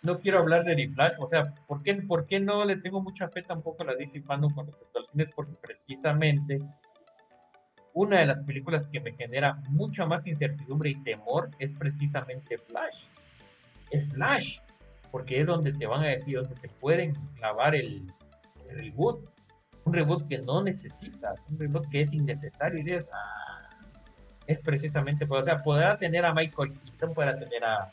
no 0.02 0.18
quiero 0.18 0.38
hablar 0.38 0.64
de 0.64 0.76
The 0.76 0.88
Flash, 0.88 1.14
o 1.18 1.28
sea, 1.28 1.54
¿por 1.66 1.82
qué, 1.82 1.94
¿por 1.94 2.26
qué 2.26 2.40
no 2.40 2.64
le 2.64 2.76
tengo 2.76 3.00
mucha 3.00 3.28
fe 3.28 3.42
tampoco 3.42 3.82
a 3.82 3.86
la 3.86 3.94
DC 3.94 4.22
con 4.22 4.66
respecto 4.66 4.98
al 4.98 5.06
cine? 5.06 5.24
Es 5.24 5.32
porque 5.32 5.54
precisamente 5.54 6.60
una 7.96 8.18
de 8.18 8.26
las 8.26 8.42
películas 8.42 8.86
que 8.86 9.00
me 9.00 9.12
genera 9.12 9.54
mucha 9.70 10.04
más 10.04 10.26
incertidumbre 10.26 10.90
y 10.90 11.02
temor 11.02 11.50
es 11.58 11.72
precisamente 11.72 12.58
Flash. 12.58 13.06
Es 13.90 14.10
Flash, 14.10 14.58
porque 15.10 15.40
es 15.40 15.46
donde 15.46 15.72
te 15.72 15.86
van 15.86 16.02
a 16.02 16.08
decir, 16.08 16.36
donde 16.36 16.54
te 16.56 16.68
pueden 16.68 17.14
clavar 17.36 17.74
el, 17.74 18.06
reboot. 18.70 19.30
Un 19.84 19.94
reboot 19.94 20.28
que 20.28 20.38
no 20.38 20.62
necesitas, 20.62 21.40
un 21.48 21.58
reboot 21.58 21.88
que 21.88 22.02
es 22.02 22.12
innecesario 22.12 22.80
y 22.80 22.82
dices, 22.82 23.08
ah, 23.14 23.68
es 24.46 24.60
precisamente, 24.60 25.26
o 25.28 25.42
sea, 25.42 25.62
podrá 25.62 25.96
tener 25.96 26.26
a 26.26 26.34
Michael 26.34 26.72
Keaton, 26.72 27.14
podrá 27.14 27.38
tener 27.38 27.64
a 27.64 27.90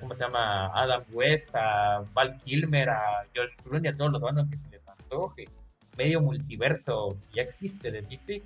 ¿cómo 0.00 0.14
se 0.14 0.24
llama? 0.24 0.66
Adam 0.74 1.02
West, 1.12 1.54
a 1.54 2.02
Val 2.12 2.38
Kilmer, 2.38 2.90
a 2.90 3.26
George 3.34 3.56
Clooney, 3.62 3.90
a 3.90 3.96
todos 3.96 4.12
los 4.12 4.20
bandos 4.20 4.48
que 4.48 4.56
se 4.56 4.68
les 4.70 4.88
antoje. 4.88 5.48
Medio 5.96 6.20
multiverso 6.20 7.16
ya 7.34 7.42
existe 7.42 7.90
de 7.90 8.02
DC, 8.02 8.42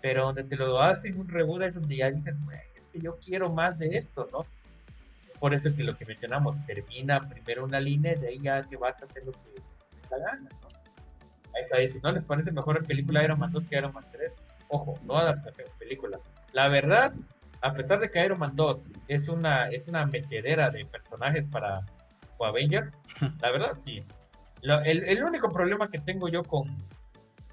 pero 0.00 0.26
donde 0.26 0.44
te 0.44 0.56
lo 0.56 0.80
hacen 0.80 1.18
un 1.18 1.28
reboot 1.28 1.62
es 1.62 1.74
donde 1.74 1.96
ya 1.96 2.10
dicen, 2.10 2.36
es 2.76 2.84
que 2.92 3.00
yo 3.00 3.16
quiero 3.18 3.50
más 3.50 3.78
de 3.78 3.96
esto, 3.96 4.28
¿no? 4.32 4.46
Por 5.38 5.54
eso 5.54 5.68
es 5.68 5.74
que 5.74 5.84
lo 5.84 5.96
que 5.96 6.04
mencionamos, 6.04 6.64
termina 6.66 7.20
primero 7.20 7.64
una 7.64 7.80
línea 7.80 8.14
y 8.14 8.18
de 8.18 8.28
ahí 8.28 8.40
ya 8.40 8.62
que 8.62 8.76
vas 8.76 9.00
a 9.02 9.06
hacer 9.06 9.24
lo 9.24 9.32
que 9.32 9.38
te 9.38 10.08
da 10.10 10.18
gana, 10.18 10.48
¿no? 10.62 10.68
Ahí 11.54 11.62
está, 11.84 11.98
y 11.98 12.00
no 12.02 12.12
les 12.12 12.24
parece 12.24 12.50
mejor 12.50 12.80
la 12.80 12.86
película 12.86 13.22
Iron 13.22 13.38
Man 13.38 13.52
2 13.52 13.66
que 13.66 13.76
Iron 13.76 13.92
Man 13.92 14.04
3, 14.12 14.32
ojo, 14.68 14.98
no 15.04 15.16
adaptación, 15.16 15.68
película. 15.78 16.18
La 16.52 16.68
verdad, 16.68 17.12
a 17.60 17.72
pesar 17.72 18.00
de 18.00 18.10
que 18.10 18.24
Iron 18.24 18.38
Man 18.38 18.54
2 18.54 18.88
es 19.08 19.28
una, 19.28 19.64
es 19.64 19.88
una 19.88 20.06
metedera 20.06 20.70
de 20.70 20.84
personajes 20.84 21.46
para 21.48 21.84
Avengers, 22.40 22.98
la 23.40 23.50
verdad 23.50 23.72
sí. 23.72 24.04
el, 24.62 25.22
único 25.24 25.50
problema 25.50 25.90
que 25.90 25.98
tengo 25.98 26.28
yo 26.28 26.44
con, 26.44 26.76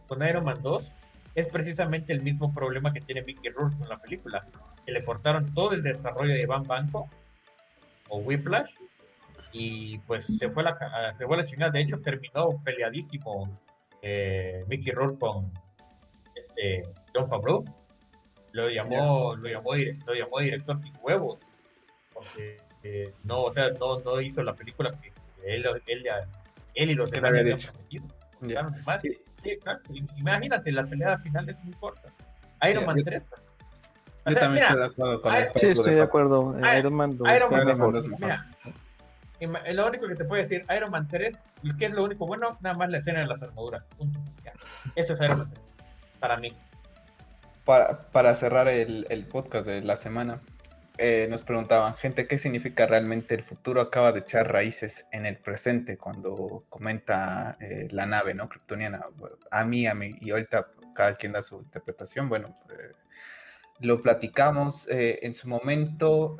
con 0.07 0.27
Iron 0.27 0.45
Man 0.45 0.61
2 0.61 0.91
es 1.35 1.47
precisamente 1.49 2.13
el 2.13 2.21
mismo 2.21 2.53
problema 2.53 2.93
que 2.93 3.01
tiene 3.01 3.21
Mickey 3.23 3.51
Rourke 3.51 3.77
con 3.77 3.89
la 3.89 3.97
película, 3.97 4.45
que 4.85 4.91
le 4.91 5.03
cortaron 5.03 5.53
todo 5.53 5.73
el 5.73 5.83
desarrollo 5.83 6.33
de 6.33 6.45
Van 6.45 6.63
Banco 6.63 7.09
o 8.09 8.19
Whiplash 8.19 8.71
y 9.51 9.97
pues 9.99 10.25
se 10.25 10.49
fue 10.49 10.63
la, 10.63 10.77
se 11.17 11.25
fue 11.25 11.37
la 11.37 11.45
chingada. 11.45 11.71
De 11.71 11.81
hecho, 11.81 11.99
terminó 12.01 12.61
peleadísimo 12.63 13.49
eh, 14.01 14.63
Mickey 14.67 14.91
Rourke 14.93 15.19
con 15.19 15.51
este, 16.35 16.83
John 17.13 17.27
Favreau 17.27 17.65
lo 18.55 18.69
llamó, 18.69 19.35
lo 19.35 19.49
llamó, 19.49 19.75
lo 19.75 20.13
llamó 20.13 20.39
director 20.39 20.77
sin 20.79 20.93
huevos, 21.01 21.39
porque 22.13 22.57
eh, 22.83 23.13
no, 23.23 23.43
o 23.43 23.53
sea, 23.53 23.69
no, 23.71 23.99
no 23.99 24.21
hizo 24.21 24.41
la 24.43 24.53
película 24.53 24.91
que, 24.91 25.11
él, 25.45 25.65
él, 25.87 26.05
él, 26.73 26.89
y 26.89 26.95
los 26.95 27.11
demás 27.11 27.31
habían 27.31 27.57
prometido. 27.57 28.05
sí. 29.01 29.17
sí, 29.43 29.57
claro. 29.61 29.81
Imagínate, 30.17 30.71
la 30.71 30.85
pelea 30.85 31.17
final 31.17 31.49
es 31.49 31.61
muy 31.65 31.73
corta. 31.73 32.09
Iron 32.69 32.85
Man 32.85 33.03
3. 33.03 33.25
Yo 34.27 34.35
también 34.35 34.63
estoy 34.63 34.79
de 34.79 34.85
acuerdo 34.85 35.21
con 35.21 35.35
él. 35.35 35.49
Sí, 35.55 35.67
estoy 35.67 35.95
de 35.95 36.01
acuerdo. 36.01 36.55
Iron 36.77 36.93
Man 36.93 37.17
2. 37.17 37.27
Iron 37.35 37.51
Man 37.51 37.91
2. 37.91 38.05
Mira, 39.39 39.73
lo 39.73 39.87
único 39.87 40.07
que 40.07 40.15
te 40.15 40.23
puedo 40.23 40.41
decir, 40.41 40.65
Iron 40.75 40.91
Man 40.91 41.09
3, 41.09 41.45
¿qué 41.77 41.85
es 41.87 41.91
lo 41.91 42.05
único 42.05 42.25
bueno? 42.25 42.57
Nada 42.61 42.77
más 42.77 42.89
la 42.89 42.99
escena 42.99 43.19
de 43.19 43.27
las 43.27 43.43
armaduras. 43.43 43.89
Punto. 43.97 44.17
Eso 44.95 45.11
es 45.13 45.19
Iron 45.19 45.39
Man 45.39 45.49
3. 45.51 45.61
Para 46.19 46.37
mí 46.37 46.55
para, 47.65 48.35
cerrar 48.35 48.67
el, 48.67 49.27
podcast 49.29 49.65
de 49.65 49.81
la 49.81 49.97
semana, 49.97 50.39
eh, 50.97 51.27
nos 51.29 51.41
preguntaban, 51.41 51.95
gente, 51.95 52.27
¿qué 52.27 52.37
significa 52.37 52.85
realmente 52.85 53.35
el 53.35 53.43
futuro 53.43 53.81
acaba 53.81 54.11
de 54.11 54.19
echar 54.19 54.51
raíces 54.51 55.07
en 55.11 55.25
el 55.25 55.37
presente 55.37 55.97
cuando 55.97 56.63
comenta 56.69 57.57
eh, 57.59 57.87
la 57.91 58.05
nave, 58.05 58.33
¿no? 58.33 58.47
Kryptoniana. 58.47 59.07
A 59.51 59.65
mí, 59.65 59.87
a 59.87 59.95
mí, 59.95 60.15
y 60.21 60.29
ahorita 60.29 60.67
cada 60.93 61.15
quien 61.15 61.33
da 61.33 61.41
su 61.41 61.57
interpretación. 61.57 62.29
Bueno, 62.29 62.57
eh, 62.69 62.93
lo 63.79 64.01
platicamos 64.01 64.87
en 64.89 65.33
su 65.33 65.49
momento, 65.49 66.37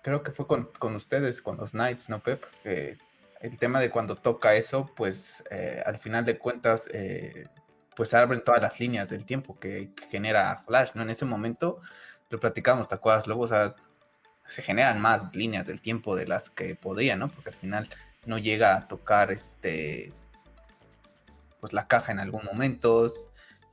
creo 0.00 0.22
que 0.22 0.32
fue 0.32 0.46
con, 0.46 0.70
con, 0.78 0.94
ustedes, 0.94 1.42
con 1.42 1.58
los 1.58 1.72
Knights, 1.72 2.08
¿no, 2.08 2.22
Pep? 2.22 2.42
el 2.64 3.58
tema 3.58 3.78
de 3.78 3.90
cuando 3.90 4.16
toca 4.16 4.54
eso, 4.54 4.90
pues 4.96 5.44
al 5.84 5.98
final 5.98 6.24
de 6.24 6.38
cuentas 6.38 6.88
pues 7.98 8.14
abren 8.14 8.44
todas 8.44 8.62
las 8.62 8.78
líneas 8.78 9.10
del 9.10 9.24
tiempo 9.24 9.58
que, 9.58 9.90
genera 10.08 10.62
Flash, 10.64 10.90
¿no? 10.94 11.02
En 11.02 11.10
ese 11.10 11.24
momento 11.24 11.80
lo 12.30 12.38
platicamos, 12.38 12.88
¿te 12.88 12.94
acuerdas, 12.94 13.26
Lobo? 13.26 13.42
O 13.42 13.48
sea, 13.48 13.74
se 14.46 14.62
generan 14.62 15.00
más 15.00 15.34
líneas 15.34 15.66
del 15.66 15.82
tiempo 15.82 16.14
de 16.14 16.28
las 16.28 16.48
que 16.48 16.76
podría, 16.76 17.16
¿no? 17.16 17.28
Porque 17.28 17.50
al 17.50 17.56
final 17.56 17.90
no 18.24 18.38
llega 18.38 18.76
a 18.76 18.86
tocar 18.86 19.32
este 19.32 20.12
pues 21.58 21.72
la 21.72 21.88
caja 21.88 22.12
en 22.12 22.20
algún 22.20 22.44
momento, 22.44 23.10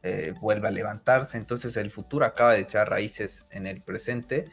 eh, 0.02 0.34
vuelve 0.42 0.70
a 0.70 0.72
levantarse, 0.72 1.38
entonces 1.38 1.78
el 1.78 1.92
futuro 1.92 2.26
acaba 2.26 2.54
de 2.54 2.62
echar 2.62 2.90
raíces 2.90 3.46
en 3.52 3.68
el 3.68 3.84
presente, 3.84 4.46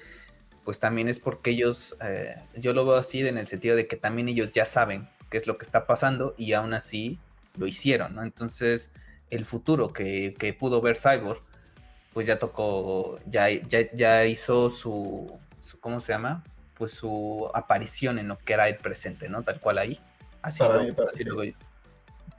pues 0.65 0.81
también 0.81 1.09
es 1.09 1.19
porque 1.19 1.53
ellos, 1.53 1.97
eh, 2.03 2.37
yo 2.57 2.75
lo 2.75 2.85
veo 2.85 2.97
así 2.97 3.27
en 3.27 3.39
el 3.39 3.47
sentido 3.47 3.75
de 3.75 3.87
que 3.87 3.97
también 3.97 4.29
ellos 4.29 4.53
ya 4.53 4.67
saben 4.67 5.09
qué 5.31 5.39
es 5.39 5.47
lo 5.47 5.57
que 5.57 5.65
está 5.65 5.87
pasando 5.87 6.35
y 6.37 6.53
aún 6.53 6.75
así 6.75 7.19
lo 7.57 7.67
hicieron, 7.67 8.15
¿no? 8.15 8.23
Entonces 8.23 8.93
el 9.33 9.47
futuro 9.47 9.93
que, 9.93 10.35
que 10.39 10.53
pudo 10.53 10.81
ver 10.81 10.97
Cyborg, 10.97 11.43
pues 12.13 12.27
ya 12.27 12.39
tocó, 12.39 13.19
ya, 13.27 13.49
ya, 13.51 13.91
ya 13.95 14.27
hizo 14.27 14.69
su, 14.69 15.33
¿cómo 15.81 16.01
se 16.01 16.13
llama? 16.13 16.45
Pues 16.75 16.93
su 16.93 17.51
aparición 17.55 18.19
en 18.19 18.29
lo 18.29 18.39
que 18.39 18.53
era 18.53 18.69
el 18.69 18.77
presente, 18.77 19.31
¿no? 19.31 19.43
Tal 19.43 19.59
cual 19.59 19.79
ahí. 19.79 19.99
Así, 20.43 20.63
lo, 20.63 21.45
yo. 21.45 21.53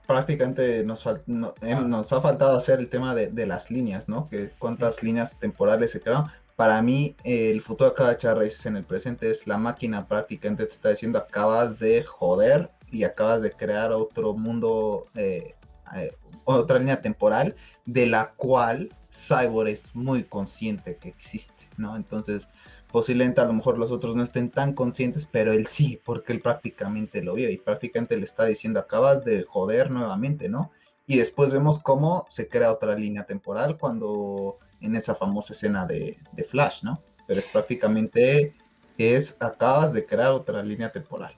Prácticamente 0.06 0.84
nos, 0.84 1.06
eh, 1.08 1.20
ah. 1.62 1.82
nos 1.82 2.14
ha 2.14 2.22
faltado 2.22 2.58
hacer 2.58 2.80
el 2.80 2.90
tema 2.90 3.16
de, 3.16 3.48
las 3.48 3.72
líneas, 3.72 4.08
¿no? 4.08 4.30
Que 4.30 4.52
cuántas 4.60 5.02
líneas 5.02 5.40
temporales 5.40 5.92
se 5.92 6.02
crearon. 6.02 6.30
Para 6.56 6.80
mí, 6.84 7.16
el 7.24 7.62
futuro 7.64 7.90
acaba 7.90 8.10
de 8.10 8.16
echar 8.16 8.38
raíces 8.38 8.66
en 8.68 8.78
el 8.78 8.84
presente. 8.84 9.32
Es 9.32 9.48
la 9.48 9.58
máquina 9.58 10.08
prácticamente 10.08 10.68
te 10.68 10.74
está 10.74 10.90
diciendo, 10.90 11.18
acabas 11.18 11.80
de 11.80 12.04
joder 12.04 12.70
y 12.92 13.06
acabas 13.06 13.42
de 13.42 13.52
crear 13.52 13.92
otro 13.92 14.34
mundo, 14.36 15.08
eh, 15.16 15.56
eh, 15.96 16.16
otra 16.46 16.80
línea 16.80 17.02
temporal 17.02 17.56
de 17.86 18.06
la 18.06 18.32
cual 18.32 18.90
Cyborg 19.12 19.70
es 19.70 19.96
muy 19.96 20.24
consciente 20.24 20.98
que 20.98 21.10
existe, 21.10 21.68
¿no? 21.78 21.96
Entonces, 21.96 22.50
posiblemente 22.92 23.42
a 23.42 23.46
lo 23.46 23.54
mejor 23.54 23.78
los 23.78 23.92
otros 23.92 24.16
no 24.16 24.24
estén 24.24 24.50
tan 24.50 24.74
conscientes, 24.74 25.28
pero 25.30 25.52
él 25.52 25.68
sí, 25.68 26.00
porque 26.06 26.34
él 26.34 26.42
prácticamente 26.42 27.24
lo 27.24 27.34
vio 27.34 27.50
y 27.50 27.58
prácticamente 27.58 28.18
le 28.18 28.26
está 28.26 28.46
diciendo, 28.46 28.80
acabas 28.80 29.26
de 29.26 29.44
joder 29.44 29.92
nuevamente, 29.92 30.50
¿no? 30.50 30.72
Y 31.06 31.18
después 31.18 31.52
vemos 31.52 31.80
cómo 31.80 32.26
se 32.30 32.48
crea 32.48 32.72
otra 32.72 32.96
línea 32.96 33.26
temporal 33.26 33.78
cuando 33.78 34.58
en 34.80 34.96
esa 34.96 35.16
famosa 35.16 35.54
escena 35.54 35.86
de, 35.86 36.18
Flash, 36.48 36.84
¿no? 36.84 37.02
Pero 37.28 37.40
es 37.40 37.48
prácticamente, 37.48 38.54
es, 38.98 39.38
acabas 39.42 39.94
de 39.94 40.06
crear 40.06 40.32
otra 40.32 40.62
línea 40.62 40.92
temporal. 40.92 41.34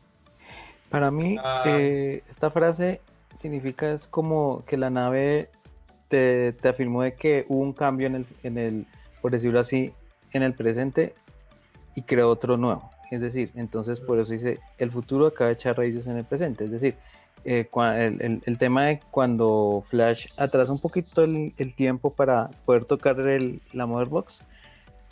Para 0.89 1.09
mí, 1.09 1.37
ah. 1.41 1.63
eh, 1.65 2.21
esta 2.29 2.51
frase 2.51 3.01
significa 3.45 3.91
es 3.91 4.07
como 4.07 4.63
que 4.65 4.75
la 4.75 4.89
nave 4.89 5.49
te, 6.07 6.53
te, 6.53 6.69
afirmó 6.69 7.03
de 7.03 7.13
que 7.13 7.45
hubo 7.47 7.61
un 7.61 7.73
cambio 7.73 8.07
en 8.07 8.15
el, 8.15 8.25
en 8.41 8.57
el, 8.57 8.85
por 9.21 9.31
decirlo 9.31 9.59
así, 9.59 9.93
en 10.31 10.41
el 10.41 10.53
presente 10.53 11.13
y 11.93 12.01
creó 12.01 12.29
otro 12.29 12.57
nuevo. 12.57 12.89
Es 13.11 13.21
decir, 13.21 13.51
entonces 13.55 13.99
por 13.99 14.19
eso 14.19 14.33
dice, 14.33 14.59
el 14.79 14.89
futuro 14.89 15.27
acaba 15.27 15.49
de 15.49 15.53
echar 15.53 15.77
raíces 15.77 16.07
en 16.07 16.17
el 16.17 16.25
presente. 16.25 16.65
Es 16.65 16.71
decir, 16.71 16.95
eh, 17.43 17.69
el, 17.71 18.57
tema 18.57 18.85
de 18.85 18.99
cuando 19.11 19.83
Flash 19.89 20.25
atrasa 20.37 20.71
un 20.71 20.79
poquito 20.79 21.23
el, 21.23 21.75
tiempo 21.75 22.11
para 22.11 22.49
poder 22.65 22.85
tocar 22.85 23.19
el, 23.19 23.61
la 23.73 23.85
Motherbox, 23.85 24.41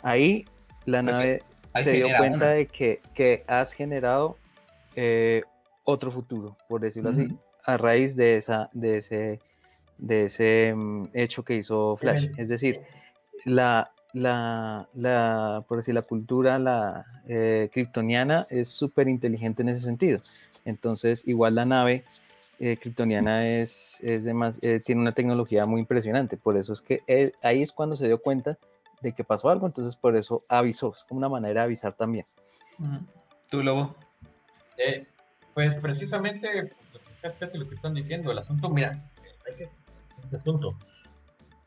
ahí 0.02 0.44
la 0.86 1.04
pues 1.04 1.16
nave 1.16 1.42
se 1.84 1.92
dio 1.92 2.08
cuenta 2.18 2.48
de 2.48 2.66
que, 2.66 3.00
que, 3.14 3.44
has 3.46 3.72
generado 3.72 4.36
eh, 4.96 5.42
otro 5.84 6.10
futuro, 6.10 6.56
por 6.68 6.80
decirlo 6.80 7.10
así, 7.10 7.28
a 7.64 7.76
raíz 7.76 8.16
de, 8.16 8.36
esa, 8.36 8.70
de 8.72 8.98
ese, 8.98 9.40
de 9.98 10.26
ese 10.26 10.74
mm, 10.74 11.08
hecho 11.14 11.42
que 11.42 11.56
hizo 11.56 11.96
Flash. 11.96 12.28
Es 12.36 12.48
decir, 12.48 12.80
la, 13.44 13.90
la, 14.12 14.88
la, 14.94 15.64
por 15.68 15.78
decir, 15.78 15.94
la 15.94 16.02
cultura 16.02 16.58
la 16.58 17.04
eh, 17.28 17.68
kryptoniana 17.72 18.46
es 18.50 18.68
súper 18.68 19.08
inteligente 19.08 19.62
en 19.62 19.70
ese 19.70 19.80
sentido. 19.80 20.20
Entonces, 20.64 21.26
igual 21.26 21.56
la 21.56 21.64
nave 21.64 22.04
eh, 22.60 22.76
kryptoniana 22.76 23.48
es, 23.48 24.00
es 24.02 24.26
eh, 24.26 24.80
tiene 24.80 25.00
una 25.00 25.12
tecnología 25.12 25.66
muy 25.66 25.80
impresionante. 25.80 26.36
Por 26.36 26.56
eso 26.56 26.72
es 26.72 26.80
que 26.80 27.32
ahí 27.42 27.62
es 27.62 27.72
cuando 27.72 27.96
se 27.96 28.06
dio 28.06 28.18
cuenta 28.20 28.58
de 29.00 29.12
que 29.12 29.24
pasó 29.24 29.50
algo. 29.50 29.66
Entonces, 29.66 29.96
por 29.96 30.16
eso 30.16 30.44
avisó. 30.48 30.92
Es 30.94 31.04
como 31.04 31.18
una 31.18 31.28
manera 31.28 31.60
de 31.60 31.64
avisar 31.66 31.94
también. 31.94 32.24
¿Tú, 33.50 33.62
Lobo? 33.62 33.94
Eh, 34.78 35.06
pues 35.52 35.76
precisamente 35.76 36.72
lo 37.54 37.68
que 37.68 37.74
están 37.74 37.94
diciendo. 37.94 38.30
El 38.30 38.38
asunto, 38.38 38.68
mira, 38.68 39.02
hay 39.46 39.56
que. 39.56 39.68
Este 40.22 40.36
asunto 40.36 40.76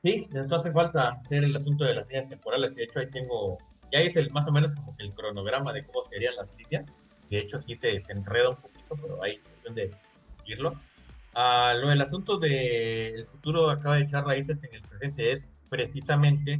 Sí, 0.04 0.28
eso 0.34 0.56
hace 0.56 0.72
falta 0.72 1.10
hacer 1.10 1.44
el 1.44 1.56
asunto 1.56 1.84
de 1.84 1.96
las 1.96 2.08
líneas 2.08 2.30
temporales. 2.30 2.76
De 2.76 2.84
hecho, 2.84 3.00
ahí 3.00 3.08
tengo, 3.08 3.58
ya 3.92 4.00
hice 4.02 4.20
el, 4.20 4.32
más 4.32 4.48
o 4.48 4.52
menos 4.52 4.74
como 4.76 4.96
que 4.96 5.04
el 5.04 5.14
cronograma 5.14 5.74
de 5.74 5.84
cómo 5.86 6.06
serían 6.06 6.36
las 6.36 6.48
líneas. 6.56 7.00
De 7.30 7.40
hecho, 7.40 7.60
sí 7.60 7.76
se, 7.76 8.00
se 8.00 8.14
enreda 8.14 8.52
un 8.52 8.56
poquito, 8.56 8.96
pero 9.02 9.24
hay 9.24 9.40
cuestión 9.40 9.76
de 9.76 9.92
seguirlo. 10.38 10.80
Ah, 11.34 11.74
lo 11.80 11.90
del 11.90 12.02
asunto 12.02 12.38
del 12.38 13.26
futuro 13.26 13.70
acaba 13.70 13.96
de 13.96 14.04
echar 14.04 14.26
raíces 14.26 14.64
en 14.64 14.76
el 14.76 14.82
presente 14.82 15.32
es 15.32 15.48
precisamente 15.70 16.60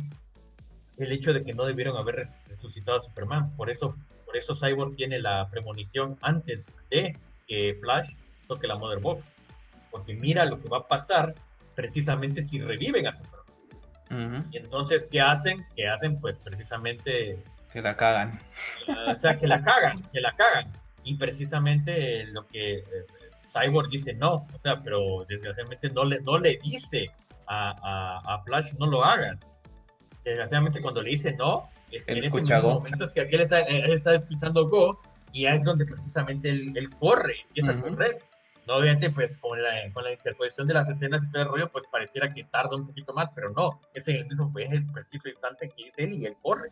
el 0.98 1.12
hecho 1.12 1.32
de 1.32 1.44
que 1.44 1.54
no 1.54 1.64
debieron 1.64 1.96
haber 1.96 2.28
resucitado 2.48 3.00
a 3.00 3.04
Superman. 3.04 3.56
Por 3.56 3.70
eso, 3.70 3.96
por 4.26 4.36
eso 4.36 4.56
Cyborg 4.56 4.96
tiene 4.96 5.20
la 5.20 5.48
premonición 5.50 6.18
antes 6.22 6.84
de 6.90 7.16
que 7.48 7.78
Flash 7.82 8.10
toque 8.48 8.68
la 8.68 8.76
Mother 8.76 9.00
Box. 9.00 9.26
Porque 9.92 10.14
mira 10.14 10.46
lo 10.46 10.60
que 10.62 10.70
va 10.70 10.80
a 10.80 10.88
pasar 10.88 11.34
precisamente 11.76 12.42
si 12.42 12.60
reviven 12.60 13.08
a 13.08 13.14
Superman. 13.14 14.48
Y 14.52 14.58
entonces, 14.58 15.08
¿qué 15.12 15.22
hacen? 15.22 15.66
¿Qué 15.76 15.88
hacen? 15.88 16.20
Pues 16.20 16.38
precisamente... 16.38 17.38
Que 17.72 17.82
la 17.82 17.96
cagan. 17.96 18.40
o 19.08 19.20
sea, 19.20 19.38
que 19.38 19.48
la 19.48 19.62
cagan, 19.62 20.02
que 20.12 20.22
la 20.22 20.34
cagan. 20.36 20.72
Y 21.04 21.16
precisamente 21.16 22.26
lo 22.26 22.46
que 22.48 22.78
eh, 22.78 22.84
Cyborg 23.52 23.90
dice, 23.90 24.14
no, 24.14 24.48
o 24.54 24.60
sea, 24.62 24.82
pero 24.82 25.26
desgraciadamente 25.28 25.90
no 25.90 26.06
le, 26.06 26.20
no 26.22 26.40
le 26.40 26.58
dice 26.64 27.12
a, 27.48 28.22
a, 28.26 28.44
Flash, 28.44 28.74
no 28.74 28.88
lo 28.88 29.04
hagas. 29.04 29.38
Desgraciadamente 30.24 30.82
cuando 30.82 31.02
le 31.02 31.12
dice 31.12 31.34
no, 31.34 31.70
es 31.92 32.08
en 32.08 32.18
escucha 32.18 32.60
Go. 32.60 32.76
momentos 32.76 33.14
que 33.14 33.22
aquí 33.22 33.36
él 33.36 33.42
está, 33.42 33.60
está, 33.62 34.16
escuchando 34.16 34.68
Go 34.68 35.00
y 35.32 35.46
es 35.46 35.64
donde 35.64 35.86
precisamente 35.86 36.50
él, 36.50 36.74
él 36.76 36.90
corre, 36.90 37.36
empieza 37.48 37.72
a 37.72 37.82
correr 37.82 38.18
obviamente, 38.76 39.10
pues 39.12 39.38
con 39.38 39.62
la, 39.62 39.92
con 39.94 40.04
la 40.04 40.12
interposición 40.12 40.68
de 40.68 40.74
las 40.74 40.90
escenas 40.90 41.24
y 41.24 41.32
todo 41.32 41.44
el 41.44 41.48
rollo, 41.48 41.72
pues 41.72 41.86
pareciera 41.92 42.34
que 42.34 42.44
tarda 42.44 42.76
un 42.76 42.86
poquito 42.86 43.14
más, 43.14 43.30
pero 43.34 43.52
no, 43.52 43.80
es 43.94 44.08
en 44.08 44.18
el 44.18 44.26
mismo 44.26 44.52
pues, 44.52 44.72
el 44.72 44.86
preciso 44.92 45.30
instante 45.30 45.70
que 45.70 45.86
dice 45.86 46.04
él 46.04 46.14
y 46.14 46.26
él 46.26 46.36
corre. 46.42 46.72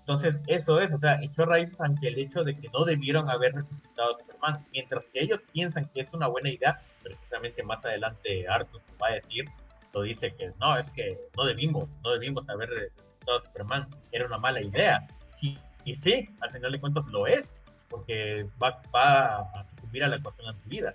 Entonces, 0.00 0.36
eso 0.48 0.80
es, 0.80 0.92
o 0.92 0.98
sea, 0.98 1.20
echó 1.22 1.44
raíces 1.44 1.80
ante 1.80 2.08
el 2.08 2.18
hecho 2.18 2.42
de 2.42 2.58
que 2.58 2.68
no 2.70 2.84
debieron 2.84 3.30
haber 3.30 3.54
resucitado 3.54 4.16
a 4.16 4.18
Superman, 4.18 4.66
mientras 4.72 5.06
que 5.08 5.20
ellos 5.20 5.40
piensan 5.52 5.88
que 5.90 6.00
es 6.00 6.12
una 6.12 6.26
buena 6.26 6.50
idea, 6.50 6.80
precisamente 7.02 7.62
más 7.62 7.84
adelante 7.84 8.48
Arthur 8.48 8.80
va 9.00 9.08
a 9.08 9.12
decir, 9.12 9.44
lo 9.92 10.02
dice 10.02 10.32
que 10.34 10.52
no, 10.58 10.76
es 10.76 10.90
que 10.90 11.16
no 11.36 11.44
debimos, 11.44 11.88
no 12.02 12.10
debimos 12.10 12.48
haber 12.48 12.70
resucitado 12.70 13.38
a 13.38 13.42
Superman, 13.44 13.88
era 14.10 14.26
una 14.26 14.38
mala 14.38 14.60
idea. 14.62 15.06
Y, 15.40 15.58
y 15.84 15.94
sí, 15.94 16.28
al 16.40 16.50
final 16.50 16.72
de 16.72 16.80
cuentas 16.80 17.06
lo 17.06 17.26
es, 17.26 17.60
porque 17.88 18.46
va, 18.62 18.80
va 18.94 19.40
a 19.40 19.64
sucumbir 19.64 20.04
a 20.04 20.08
la 20.08 20.16
ecuación 20.16 20.56
vida 20.66 20.94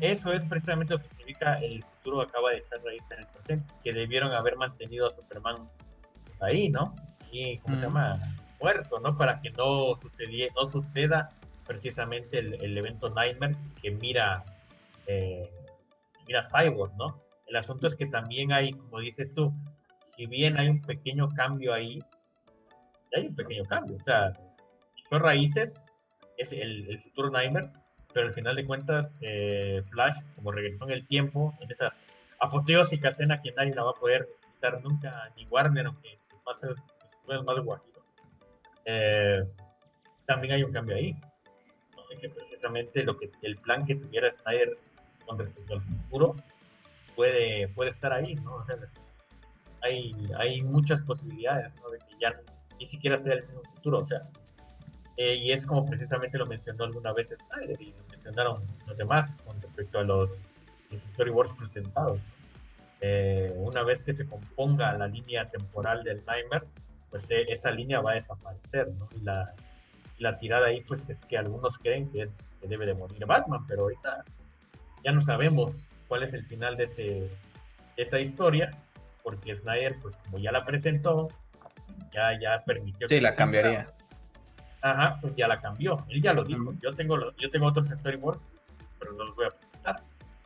eso 0.00 0.32
es 0.32 0.44
precisamente 0.44 0.94
lo 0.94 1.00
que 1.00 1.08
significa 1.08 1.54
el 1.54 1.82
futuro 1.82 2.22
acaba 2.22 2.50
de 2.50 2.58
echar 2.58 2.82
raíz 2.84 3.02
en 3.10 3.20
el 3.20 3.26
presente, 3.26 3.74
que 3.82 3.92
debieron 3.92 4.32
haber 4.32 4.56
mantenido 4.56 5.08
a 5.08 5.14
Superman 5.14 5.56
ahí, 6.40 6.68
¿no? 6.68 6.94
Y, 7.30 7.58
¿cómo 7.58 7.76
se 7.76 7.82
llama? 7.82 8.18
Muerto, 8.60 9.00
¿no? 9.00 9.16
Para 9.16 9.40
que 9.40 9.50
no, 9.50 9.94
no 9.94 10.68
suceda 10.68 11.30
precisamente 11.66 12.38
el, 12.38 12.76
evento 12.78 13.10
Nightmare 13.10 13.56
que 13.80 13.90
mira, 13.92 14.44
eh, 15.06 15.50
mira 16.26 16.42
Cyborg, 16.44 16.94
¿no? 16.96 17.20
El 17.46 17.56
asunto 17.56 17.86
es 17.86 17.96
que 17.96 18.06
también 18.06 18.52
hay, 18.52 18.72
como 18.72 19.00
dices 19.00 19.32
tú, 19.34 19.52
si 20.04 20.26
bien 20.26 20.58
hay 20.58 20.68
un 20.68 20.80
pequeño 20.80 21.28
cambio 21.30 21.72
ahí, 21.72 22.00
hay 23.16 23.26
un 23.28 23.34
pequeño 23.34 23.64
cambio, 23.64 23.96
o 23.96 24.04
sea, 24.04 24.32
raíces, 25.10 25.80
es 26.38 26.52
el, 26.52 26.88
el 26.88 27.02
futuro 27.02 27.30
Nightmare, 27.30 27.70
pero 28.12 28.28
al 28.28 28.34
final 28.34 28.56
de 28.56 28.66
cuentas, 28.66 29.14
eh, 29.20 29.82
Flash, 29.90 30.16
como 30.36 30.52
regresó 30.52 30.84
en 30.84 30.90
el 30.90 31.06
tiempo, 31.06 31.54
en 31.60 31.70
esa 31.70 31.94
apoteósica 32.40 33.10
escena 33.10 33.40
que 33.40 33.52
nadie 33.52 33.74
la 33.74 33.84
va 33.84 33.90
a 33.90 33.94
poder 33.94 34.28
quitar 34.54 34.82
nunca, 34.82 35.30
ni 35.36 35.46
Warner, 35.46 35.86
aunque 35.86 36.18
se 36.22 36.34
pase 36.44 36.68
los 37.26 37.44
más 37.44 37.60
guajitos, 37.60 38.02
eh, 38.84 39.44
también 40.26 40.54
hay 40.54 40.62
un 40.64 40.72
cambio 40.72 40.96
ahí. 40.96 41.12
No 41.96 42.04
sé 42.08 42.18
que 42.18 42.28
precisamente 42.28 43.02
lo 43.04 43.16
que, 43.16 43.30
el 43.42 43.56
plan 43.56 43.86
que 43.86 43.94
tuviera 43.94 44.32
Snyder 44.32 44.76
con 45.26 45.38
respecto 45.38 45.74
al 45.74 45.82
futuro 45.82 46.36
puede, 47.14 47.68
puede 47.68 47.90
estar 47.90 48.12
ahí, 48.12 48.34
¿no? 48.36 48.64
hay, 49.82 50.14
hay 50.38 50.62
muchas 50.62 51.02
posibilidades, 51.02 51.74
¿no? 51.76 51.90
De 51.90 51.98
que 51.98 52.14
ya 52.20 52.40
ni 52.78 52.86
siquiera 52.86 53.18
sea 53.18 53.34
el 53.34 53.46
mismo 53.46 53.62
futuro, 53.74 53.98
o 53.98 54.06
sea, 54.06 54.22
eh, 55.16 55.34
y 55.36 55.52
es 55.52 55.66
como 55.66 55.84
precisamente 55.84 56.38
lo 56.38 56.46
mencionó 56.46 56.84
alguna 56.84 57.12
vez 57.12 57.28
Snyder 57.28 57.80
y 57.80 57.92
lo 57.92 58.04
mencionaron 58.10 58.62
los 58.86 58.96
demás 58.96 59.36
con 59.44 59.60
respecto 59.60 59.98
a 59.98 60.04
los, 60.04 60.30
storyboards 61.12 61.54
presentados. 61.54 62.20
Eh, 63.00 63.50
una 63.56 63.82
vez 63.82 64.04
que 64.04 64.12
se 64.12 64.26
componga 64.26 64.92
la 64.92 65.06
línea 65.06 65.48
temporal 65.48 66.04
del 66.04 66.18
timer, 66.22 66.64
pues 67.10 67.24
eh, 67.30 67.46
esa 67.48 67.70
línea 67.70 68.00
va 68.00 68.12
a 68.12 68.14
desaparecer, 68.14 68.88
¿no? 68.98 69.08
Y 69.16 69.24
la, 69.24 69.54
la 70.18 70.38
tirada 70.38 70.66
ahí 70.66 70.82
pues 70.82 71.08
es 71.08 71.24
que 71.24 71.38
algunos 71.38 71.78
creen 71.78 72.10
que 72.10 72.22
es 72.22 72.50
que 72.60 72.68
debe 72.68 72.84
de 72.84 72.94
morir 72.94 73.24
Batman, 73.24 73.66
pero 73.66 73.82
ahorita 73.82 74.24
ya 75.02 75.12
no 75.12 75.22
sabemos 75.22 75.94
cuál 76.08 76.24
es 76.24 76.34
el 76.34 76.44
final 76.44 76.76
de 76.76 76.84
ese 76.84 77.30
de 77.96 78.02
esa 78.02 78.20
historia, 78.20 78.70
porque 79.22 79.56
Snyder 79.56 79.96
pues 80.00 80.16
como 80.18 80.38
ya 80.38 80.52
la 80.52 80.64
presentó, 80.64 81.28
ya 82.12 82.38
ya 82.38 82.62
permitió 82.64 83.08
Sí, 83.08 83.14
que 83.14 83.20
la 83.22 83.34
cambiaría. 83.34 83.88
Ajá, 84.82 85.18
pues 85.20 85.34
ya 85.36 85.46
la 85.48 85.60
cambió. 85.60 86.04
Él 86.08 86.20
ya 86.22 86.32
lo 86.32 86.44
dijo. 86.44 86.74
Yo 86.82 86.92
tengo 86.92 87.16
lo- 87.16 87.34
yo 87.36 87.50
tengo 87.50 87.66
otros 87.66 87.88
storyboards, 87.88 88.44
pero 88.98 89.12
no 89.12 89.24
los 89.24 89.36
voy 89.36 89.46
a 89.46 89.50
presentar. 89.50 90.02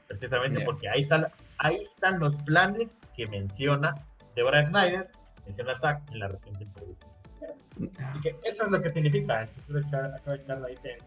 Precisamente 0.09 0.61
porque 0.65 0.89
ahí 0.89 1.01
están 1.03 1.27
ahí 1.59 1.77
están 1.77 2.19
los 2.21 2.37
planes 2.37 3.01
que 3.17 3.27
menciona 3.27 3.95
Deborah 4.35 4.63
Snyder, 4.65 5.11
menciona 5.47 5.75
Zack 5.77 6.03
en 6.13 6.19
la 6.21 6.29
reciente 6.29 6.65
introducción. 6.65 7.11
Así 8.05 8.21
que 8.21 8.37
eso 8.45 8.65
es 8.65 8.71
lo 8.71 8.81
que 8.81 8.93
significa. 8.93 9.47
Futuro 9.47 9.81
de 9.81 10.67
ahí 10.67 10.75
te- 10.77 10.99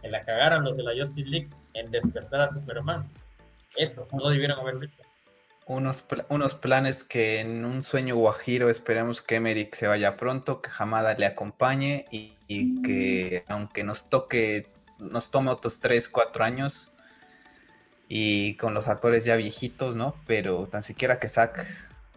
Que 0.00 0.08
la 0.08 0.24
cagaron 0.24 0.64
los 0.64 0.76
de 0.76 0.82
la 0.82 0.92
Justice 0.98 1.28
League 1.28 1.50
en 1.74 1.90
despertar 1.90 2.40
a 2.40 2.50
Superman. 2.50 3.04
Eso, 3.76 4.08
no 4.12 4.28
debieron 4.30 4.58
haberlo 4.58 4.84
hecho. 4.84 5.02
Unos, 5.70 6.04
unos 6.28 6.56
planes 6.56 7.04
que 7.04 7.38
en 7.38 7.64
un 7.64 7.84
sueño 7.84 8.16
guajiro 8.16 8.70
esperemos 8.70 9.22
que 9.22 9.36
Emmerich 9.36 9.72
se 9.76 9.86
vaya 9.86 10.16
pronto, 10.16 10.60
que 10.60 10.68
Hamada 10.76 11.14
le 11.14 11.26
acompañe 11.26 12.06
y, 12.10 12.36
y 12.48 12.82
que 12.82 13.44
aunque 13.46 13.84
nos 13.84 14.10
toque, 14.10 14.66
nos 14.98 15.30
tome 15.30 15.52
otros 15.52 15.78
3, 15.78 16.08
4 16.08 16.42
años 16.42 16.90
y 18.08 18.56
con 18.56 18.74
los 18.74 18.88
actores 18.88 19.24
ya 19.24 19.36
viejitos, 19.36 19.94
¿no? 19.94 20.16
Pero 20.26 20.66
tan 20.66 20.82
siquiera 20.82 21.20
que 21.20 21.28
Zack, 21.28 21.64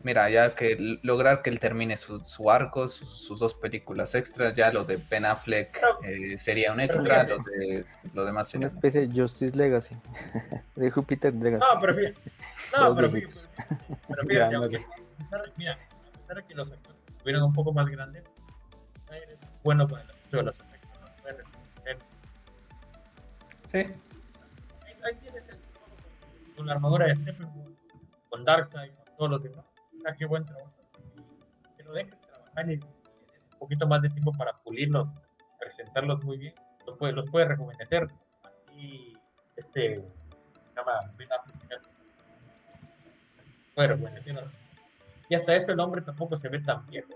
mira, 0.03 0.29
ya 0.29 0.53
que 0.55 0.99
lograr 1.01 1.41
que 1.41 1.49
él 1.49 1.59
termine 1.59 1.97
su, 1.97 2.19
su 2.25 2.49
arco, 2.51 2.87
sus, 2.89 3.09
sus 3.09 3.39
dos 3.39 3.53
películas 3.53 4.15
extras, 4.15 4.55
ya 4.55 4.71
lo 4.71 4.83
de 4.83 4.97
Ben 4.97 5.25
Affleck 5.25 5.79
eh, 6.03 6.37
sería 6.37 6.71
un 6.73 6.79
extra, 6.79 7.23
lo, 7.23 7.37
de, 7.39 7.85
lo 8.13 8.25
demás 8.25 8.49
sería 8.49 8.67
Una 8.67 8.71
un 8.73 8.77
especie 8.77 9.07
de 9.07 9.21
Justice 9.21 9.55
Legacy. 9.55 9.95
de 10.75 10.91
Júpiter 10.91 11.33
Legacy. 11.33 11.63
No, 11.73 11.79
pero 11.79 11.95
fíjate. 11.95 12.19
No, 12.77 12.95
pero 12.95 13.09
fíjate. 13.11 13.33
Pero 14.07 14.23
fíjate, 14.27 14.55
aunque- 14.57 14.85
mira, 15.57 15.73
a 15.73 16.17
pesar 16.19 16.37
de 16.37 16.43
que 16.47 16.55
los 16.55 16.71
actores 16.71 17.01
estuvieran 17.07 17.43
un 17.43 17.53
poco 17.53 17.73
más 17.73 17.87
grandes, 17.87 18.23
bueno 19.63 19.87
para 19.87 20.03
aspecto 20.03 20.37
de 20.37 20.43
los 20.43 20.55
efectos. 20.55 20.89
¿no? 21.01 21.99
Sí, 23.67 23.77
Ahí, 23.77 24.93
ahí 25.03 25.15
tienes 25.21 25.47
el 25.49 25.57
con 26.55 26.67
la 26.67 26.73
armadura 26.73 27.07
de 27.07 27.15
Steppenwolf, 27.15 27.75
con 28.29 28.45
Darkseid, 28.45 28.91
con 28.93 29.15
todos 29.17 29.31
los 29.31 29.43
demás. 29.43 29.65
Sea, 30.03 30.15
qué 30.15 30.25
buen 30.25 30.45
trabajo. 30.45 30.73
Que 31.77 31.83
lo 31.83 31.93
dejes 31.93 32.19
trabajar 32.19 32.69
y 32.69 32.75
un 32.75 33.59
poquito 33.59 33.87
más 33.87 34.01
de 34.01 34.09
tiempo 34.09 34.33
para 34.33 34.53
pulirlos, 34.57 35.09
presentarlos 35.59 36.23
muy 36.23 36.37
bien. 36.37 36.53
Los 36.85 36.97
puede, 36.97 37.13
los 37.13 37.29
puede 37.29 37.45
rejuvenecer. 37.45 38.07
Y 38.75 39.13
este 39.55 39.95
se 39.95 40.75
llama 40.75 41.11
Ben 41.17 41.29
puede 43.73 43.87
rejuvenecerlos. 43.87 44.51
Y 45.29 45.35
hasta 45.35 45.55
eso 45.55 45.71
el 45.71 45.79
hombre 45.79 46.01
tampoco 46.01 46.35
se 46.35 46.49
ve 46.49 46.59
tan 46.59 46.85
viejo. 46.87 47.09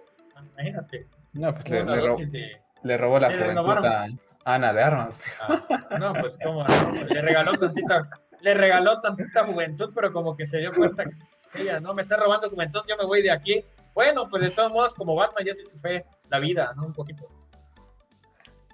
Imagínate, 0.53 1.07
no, 1.33 1.53
pues 1.53 1.69
le, 1.69 1.83
le 1.83 2.25
de, 2.27 2.61
le 2.83 2.97
robó 2.97 3.19
la 3.19 3.29
juventud 3.29 3.85
a 3.85 4.07
Ana 4.45 4.71
de 4.71 4.83
Armas. 4.83 5.21
Ah, 5.41 5.97
no, 5.99 6.13
pues 6.13 6.37
como 6.41 6.63
le 6.63 7.21
regaló 7.21 7.57
tantita, 7.57 8.09
le 8.41 8.53
regaló 8.53 9.01
tantita 9.01 9.45
juventud, 9.45 9.91
pero 9.93 10.13
como 10.13 10.37
que 10.37 10.47
se 10.47 10.59
dio 10.59 10.71
cuenta 10.73 11.05
que 11.05 11.15
ella 11.59 11.79
no 11.79 11.93
me 11.93 12.01
está 12.03 12.17
robando 12.17 12.49
juventud, 12.49 12.81
yo 12.87 12.97
me 12.97 13.05
voy 13.05 13.21
de 13.21 13.31
aquí. 13.31 13.63
Bueno, 13.93 14.29
pues 14.29 14.43
de 14.43 14.51
todos 14.51 14.71
modos, 14.71 14.93
como 14.93 15.15
Batman 15.15 15.43
ya 15.45 15.55
te 15.55 15.63
chupé 15.63 16.05
la 16.29 16.39
vida, 16.39 16.73
¿no? 16.75 16.85
Un 16.85 16.93
poquito. 16.93 17.27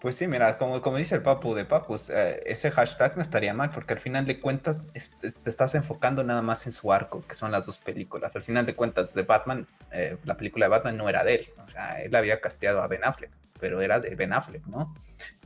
Pues 0.01 0.17
sí, 0.17 0.27
mira, 0.27 0.57
como, 0.57 0.81
como 0.81 0.97
dice 0.97 1.15
el 1.15 1.21
Papu 1.21 1.53
de 1.55 1.63
Papus, 1.63 2.09
eh, 2.09 2.41
ese 2.45 2.69
hashtag 2.71 3.15
no 3.15 3.21
estaría 3.21 3.53
mal, 3.53 3.69
porque 3.69 3.93
al 3.93 4.01
final 4.01 4.25
de 4.25 4.37
cuentas 4.41 4.81
es- 4.93 5.11
te 5.17 5.49
estás 5.49 5.75
enfocando 5.75 6.25
nada 6.25 6.41
más 6.41 6.65
en 6.65 6.73
su 6.73 6.91
arco, 6.91 7.21
que 7.25 7.35
son 7.35 7.51
las 7.51 7.65
dos 7.65 7.77
películas. 7.77 8.35
Al 8.35 8.41
final 8.43 8.65
de 8.65 8.75
cuentas, 8.75 9.13
de 9.13 9.21
Batman, 9.21 9.65
eh, 9.93 10.17
la 10.25 10.35
película 10.35 10.65
de 10.65 10.71
Batman 10.71 10.97
no 10.97 11.07
era 11.07 11.23
de 11.23 11.35
él, 11.35 11.47
o 11.65 11.69
sea, 11.69 12.01
él 12.01 12.13
había 12.15 12.41
casteado 12.41 12.81
a 12.81 12.87
Ben 12.87 13.05
Affleck, 13.05 13.31
pero 13.61 13.79
era 13.79 14.01
de 14.01 14.13
Ben 14.15 14.33
Affleck, 14.33 14.65
¿no? 14.67 14.93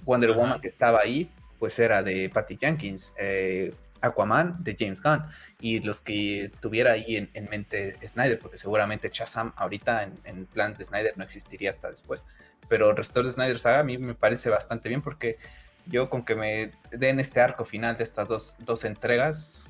Wonder. 0.06 0.32
Woman 0.32 0.60
que 0.60 0.70
estaba 0.70 1.02
ahí, 1.02 1.30
pues 1.60 1.78
era 1.78 2.02
de 2.02 2.32
Patty 2.34 2.58
Jenkins, 2.58 3.14
eh, 3.20 3.76
Aquaman 4.02 4.64
de 4.64 4.76
James 4.78 5.02
Gunn, 5.02 5.24
y 5.60 5.80
los 5.80 6.02
que 6.02 6.52
tuviera 6.60 6.92
ahí 6.92 7.18
en, 7.18 7.30
en 7.34 7.50
mente 7.50 7.98
Snyder, 8.08 8.40
porque 8.40 8.58
seguramente 8.58 9.10
Shazam 9.12 9.54
ahorita 9.56 10.04
en, 10.04 10.14
en 10.24 10.46
plan 10.46 10.74
de 10.74 10.84
Snyder 10.84 11.18
no 11.18 11.24
existiría 11.24 11.70
hasta 11.72 11.90
después 11.90 12.24
pero 12.68 12.94
Restore 12.94 13.28
de 13.28 13.34
Snyder 13.34 13.60
Saga 13.60 13.80
a 13.80 13.84
mí 13.84 13.98
me 13.98 14.14
parece 14.14 14.50
bastante 14.50 14.90
bien 14.90 15.02
porque 15.02 15.38
yo 15.86 16.10
con 16.10 16.24
que 16.24 16.36
me 16.36 16.72
den 16.92 17.20
este 17.20 17.42
arco 17.42 17.66
final 17.66 17.98
de 17.98 18.04
estas 18.04 18.28
dos, 18.28 18.56
dos 18.60 18.84
entregas 18.84 19.66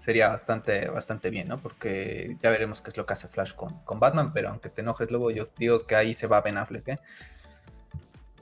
sería 0.00 0.28
bastante, 0.28 0.88
bastante 0.88 1.30
bien, 1.30 1.48
¿no? 1.48 1.58
Porque 1.58 2.36
ya 2.40 2.50
veremos 2.50 2.80
qué 2.80 2.90
es 2.90 2.96
lo 2.96 3.04
que 3.04 3.12
hace 3.12 3.28
Flash 3.28 3.54
con, 3.54 3.78
con 3.80 4.00
Batman, 4.00 4.32
pero 4.32 4.48
aunque 4.48 4.70
te 4.70 4.80
enojes 4.80 5.10
luego, 5.10 5.30
yo 5.30 5.48
digo 5.58 5.86
que 5.86 5.96
ahí 5.96 6.14
se 6.14 6.26
va 6.26 6.40
Ben 6.40 6.56
Affleck, 6.56 6.88
¿eh? 6.88 6.98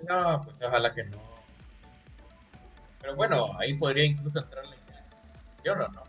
No, 0.09 0.43
pues 0.45 0.57
ojalá 0.63 0.95
que 0.95 1.05
no. 1.05 1.36
Pero 3.07 3.17
bueno, 3.17 3.57
ahí 3.61 3.75
podría 3.75 4.05
incluso 4.05 4.41
entrar 4.41 4.67
la 4.67 4.75
intención, 4.75 5.81
¿o 5.81 5.89
no? 5.89 6.03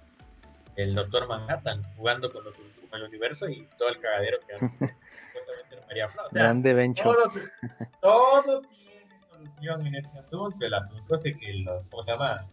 El 0.76 0.94
Doctor 0.94 1.28
Manhattan 1.28 1.84
jugando 1.96 2.32
con, 2.32 2.44
los, 2.44 2.56
con 2.56 3.00
el 3.00 3.04
universo 3.08 3.48
y 3.48 3.68
todo 3.78 3.90
el 3.90 4.00
cagadero 4.00 4.38
que 4.48 4.54
hace. 4.56 4.66
supuestamente 4.70 5.76
no 5.76 5.86
María 5.88 6.10
Fla. 6.10 6.24
O 6.24 6.30
sea, 6.32 6.42
Grande 6.44 6.74
Bencho. 6.74 7.04
todo, 7.04 7.32
todo 8.02 8.62
tiene 8.62 9.08
solución 9.30 9.88
en 9.88 9.96
este 9.96 10.18
asunto. 10.20 10.66
El 10.66 10.74
asunto 10.74 11.16
es 11.18 11.24
de 11.24 11.38
que 11.38 11.54
los, 11.54 11.86
¿cómo 11.88 12.04
se 12.04 12.12
llama? 12.12 12.46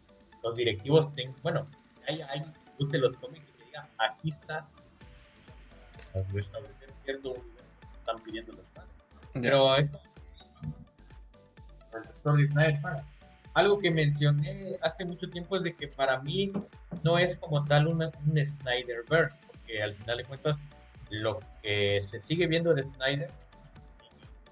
Los 0.43 0.57
directivos, 0.57 1.15
ten- 1.15 1.35
bueno, 1.43 1.67
hay, 2.07 2.21
hay, 2.21 2.45
use 2.79 2.99
los 2.99 3.17
cómics 3.17 3.47
que 3.57 3.65
digan, 3.65 3.87
aquí 3.99 4.29
está, 4.29 4.67
para 6.13 6.25
restablecer 6.33 6.91
cierto 7.03 7.31
universo 7.31 7.79
están 7.99 8.19
pidiendo 8.23 8.53
los 8.53 8.69
fans. 8.69 8.89
Pero 9.33 9.77
es 9.77 9.91
como 9.91 10.05
el 11.95 12.03
doctor 12.03 12.37
de 12.37 12.47
Snyder 12.49 12.81
paga. 12.83 13.05
Algo 13.55 13.79
que 13.79 13.91
mencioné 13.91 14.77
hace 14.83 15.05
mucho 15.05 15.29
tiempo 15.31 15.57
es 15.57 15.63
de 15.63 15.75
que 15.75 15.89
para 15.89 16.21
mí 16.21 16.53
no 17.03 17.19
es 17.19 17.39
como 17.39 17.65
tal 17.65 17.87
una, 17.87 18.11
un 18.27 18.47
Snyderverse, 18.47 19.41
porque 19.47 19.83
al 19.83 19.95
final 19.95 20.19
de 20.19 20.25
cuentas 20.25 20.59
lo 21.11 21.39
que 21.63 22.01
se 22.03 22.21
sigue 22.21 22.47
viendo 22.47 22.75
de 22.75 22.85
Snyder, 22.85 23.31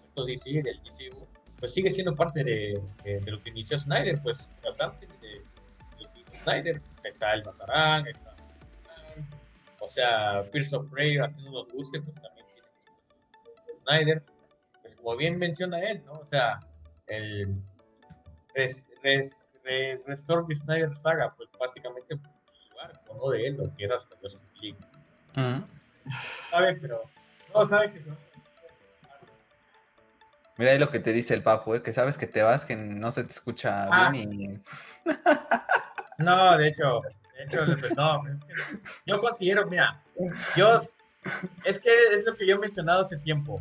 esto 0.05 0.25
DC, 0.25 0.63
del 0.63 0.81
DCU, 0.85 1.27
pues 1.59 1.75
sigue 1.75 1.91
siendo 1.91 2.15
parte 2.15 2.45
de, 2.45 2.81
lo 3.27 3.43
que 3.43 3.51
inició 3.51 3.79
Snyder, 3.79 4.21
pues 4.23 4.49
tratando 4.61 4.99
de, 5.01 5.07
de 5.21 6.39
Snyder, 6.45 6.81
está 7.05 7.35
el 7.35 7.43
Batarang, 7.43 8.07
está 8.07 8.33
o 9.83 9.89
sea, 9.89 10.45
Pierce 10.53 10.77
of 10.77 10.89
Prey 10.91 11.19
haciendo 11.19 11.51
unos 11.51 11.73
boosters, 11.73 12.05
pues 12.05 12.23
también 12.23 12.47
tiene 12.55 13.81
Snyder, 13.81 14.23
pues 14.81 14.95
como 14.95 15.17
bien 15.17 15.39
menciona 15.39 15.81
él, 15.81 16.03
¿no? 16.07 16.13
O 16.13 16.25
sea, 16.25 16.61
el 17.09 17.61
res, 18.55 18.87
res, 19.03 19.31
res- 19.65 20.01
Restore 20.07 20.45
the 20.49 20.55
Snyder 20.57 20.97
Saga, 20.97 21.35
pues 21.37 21.49
básicamente 21.59 22.15
lugar, 22.71 23.01
¿no? 23.15 23.31
de 23.31 23.47
él, 23.47 23.57
lo 23.57 23.75
que 23.77 23.85
era 23.85 23.97
hasta 23.97 24.15
los. 24.23 24.37
¿Sabe? 26.51 26.75
Pero 26.81 27.03
no 27.55 27.69
sabe 27.69 27.93
que 27.93 28.03
son 28.03 28.17
Mira 30.59 30.73
ahí 30.73 30.79
lo 30.79 30.91
que 30.91 31.01
te 31.01 31.13
dice 31.13 31.33
el 31.35 31.43
Papu, 31.43 31.75
¿eh? 31.75 31.83
Que 31.83 31.93
sabes 31.95 32.19
que 32.19 32.27
te 32.27 32.43
vas, 32.43 32.65
que 32.67 32.77
no 32.77 33.11
se 33.11 33.25
te 33.25 33.31
escucha 33.33 33.89
Ah. 33.91 34.11
bien 34.11 34.31
y... 34.31 34.61
No, 36.19 36.57
de 36.59 36.69
hecho, 36.69 37.01
de 37.37 37.45
hecho, 37.45 37.67
no, 37.97 38.23
es 38.29 38.45
que 38.45 38.79
yo 39.07 39.19
considero, 39.19 39.67
mira, 39.67 40.01
yo, 40.55 40.79
es 41.65 41.81
que 41.81 41.89
es 42.13 42.25
lo 42.27 42.37
que 42.37 42.47
yo 42.47 42.57
he 42.57 42.59
mencionado 42.59 43.01
hace 43.01 43.17
tiempo. 43.17 43.61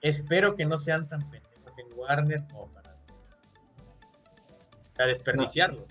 Espero 0.00 0.54
que 0.54 0.64
no 0.64 0.78
sean 0.78 1.06
tan 1.08 1.28
pendejos 1.28 1.76
en 1.78 1.86
Warner 1.98 2.44
como 2.50 2.68
para 4.98 5.10
desperdiciarlo. 5.10 5.86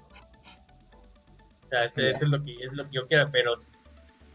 O 1.65 1.69
sea, 1.69 1.85
eso 1.85 2.01
es 2.01 2.21
lo 2.21 2.43
que 2.43 2.53
es 2.63 2.73
lo 2.73 2.83
que 2.85 2.91
yo 2.91 3.07
quiero, 3.07 3.27
pero 3.31 3.55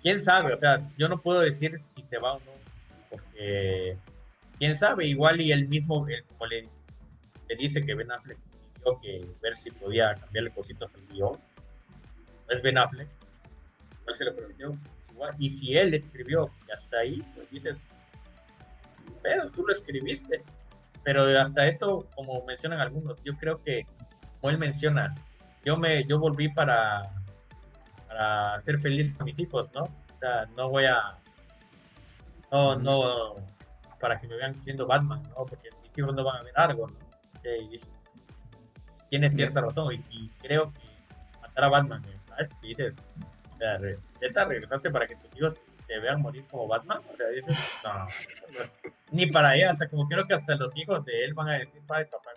quién 0.02 0.20
sabe, 0.20 0.52
o 0.52 0.58
sea, 0.58 0.90
yo 0.98 1.08
no 1.08 1.20
puedo 1.20 1.40
decir 1.40 1.78
si 1.78 2.02
se 2.02 2.18
va 2.18 2.34
o 2.34 2.40
no, 2.40 2.52
porque 3.08 3.96
quién 4.58 4.76
sabe, 4.76 5.06
igual 5.06 5.40
y 5.40 5.52
él 5.52 5.68
mismo, 5.68 6.06
él, 6.08 6.24
como 6.24 6.46
le, 6.46 6.68
le 7.48 7.56
dice 7.56 7.84
que 7.84 7.94
Ben 7.94 8.10
Affleck 8.10 8.38
pidió 8.74 9.00
que 9.00 9.26
ver 9.40 9.56
si 9.56 9.70
podía 9.70 10.14
cambiarle 10.14 10.50
cositas 10.50 10.94
al 10.94 11.06
guion. 11.08 11.38
Es 12.48 12.60
Ben 12.62 12.76
Affleck, 12.78 13.08
igual 14.00 14.16
se 14.16 14.24
lo 14.24 14.34
prometió. 14.34 14.72
Igual, 15.12 15.34
y 15.38 15.50
si 15.50 15.76
él 15.76 15.94
escribió 15.94 16.50
y 16.66 16.72
hasta 16.72 16.98
ahí, 16.98 17.22
pues 17.34 17.50
dices, 17.50 17.76
pero 19.22 19.50
tú 19.50 19.66
lo 19.66 19.72
escribiste. 19.72 20.42
Pero 21.04 21.24
hasta 21.40 21.66
eso, 21.66 22.06
como 22.14 22.44
mencionan 22.44 22.80
algunos, 22.80 23.22
yo 23.24 23.34
creo 23.36 23.60
que, 23.62 23.86
como 24.42 24.50
él 24.50 24.58
menciona, 24.58 25.14
yo 25.64 25.76
me 25.76 26.04
yo 26.04 26.18
volví 26.18 26.48
para, 26.48 27.08
para 28.08 28.56
hacer 28.56 28.80
feliz 28.80 29.14
a 29.20 29.24
mis 29.24 29.38
hijos, 29.38 29.72
¿no? 29.72 29.84
O 29.84 30.18
sea, 30.18 30.46
no 30.56 30.68
voy 30.68 30.84
a. 30.86 31.12
No, 32.50 32.76
no. 32.76 33.36
Para 34.00 34.20
que 34.20 34.26
me 34.26 34.34
vean 34.34 34.60
siendo 34.60 34.84
Batman, 34.84 35.22
¿no? 35.30 35.46
Porque 35.46 35.70
mis 35.80 35.96
hijos 35.96 36.12
no 36.12 36.24
van 36.24 36.38
a 36.38 36.42
ver 36.42 36.52
algo, 36.56 36.88
¿no? 36.88 36.96
Y 37.44 37.80
tiene 39.10 39.30
cierta 39.30 39.60
razón, 39.60 39.94
y, 40.10 40.28
creo 40.40 40.72
que 40.72 40.80
matar 41.40 41.64
a 41.64 41.68
Batman, 41.68 42.02
¿sabes? 42.28 42.50
Y 42.62 42.68
dices, 42.68 42.96
o 43.54 43.58
sea, 43.58 43.78
neta, 44.20 44.44
regresaste 44.44 44.90
para 44.90 45.06
que 45.06 45.16
tus 45.16 45.36
hijos 45.36 45.54
te 45.86 45.98
vean 46.00 46.22
morir 46.22 46.44
como 46.50 46.66
Batman, 46.66 47.00
o 47.12 47.16
sea, 47.16 47.28
dices, 47.28 47.56
no, 47.84 48.06
ni 49.10 49.26
para 49.26 49.54
ella, 49.54 49.72
hasta 49.72 49.88
como 49.88 50.08
creo 50.08 50.26
que 50.26 50.34
hasta 50.34 50.54
los 50.54 50.74
hijos 50.76 51.04
de 51.04 51.24
él 51.24 51.34
van 51.34 51.48
a 51.48 51.58
decir, 51.58 51.82
padre, 51.86 52.06
papá, 52.06 52.30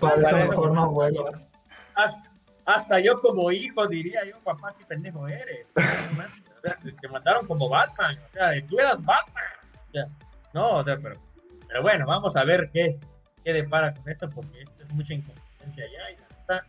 para 0.00 0.32
mejor 0.32 0.72
no 0.72 0.90
vuelvas. 0.90 1.46
Hasta, 1.94 2.32
hasta, 2.64 3.00
yo 3.00 3.20
como 3.20 3.50
hijo 3.50 3.86
diría 3.86 4.24
yo, 4.24 4.38
papá, 4.40 4.74
qué 4.78 4.84
pendejo 4.84 5.26
eres. 5.28 5.66
o 5.76 6.60
sea, 6.62 6.78
te 7.00 7.08
mataron 7.08 7.46
como 7.46 7.68
Batman, 7.68 8.18
o 8.18 8.32
sea, 8.32 8.66
tú 8.66 8.78
eras 8.78 9.04
Batman. 9.04 9.44
O 9.88 9.92
sea, 9.92 10.06
no, 10.54 10.76
o 10.76 10.84
sea, 10.84 10.96
pero, 10.96 11.16
pero 11.68 11.82
bueno, 11.82 12.06
vamos 12.06 12.36
a 12.36 12.44
ver 12.44 12.70
qué, 12.72 12.98
qué 13.44 13.52
depara 13.52 13.94
con 13.94 14.08
esto, 14.08 14.28
porque 14.30 14.62
esto 14.62 14.84
es 14.84 14.92
mucha 14.92 15.14
incompetencia 15.14 15.84
ya 15.84 16.10
y 16.10 16.14
está, 16.14 16.64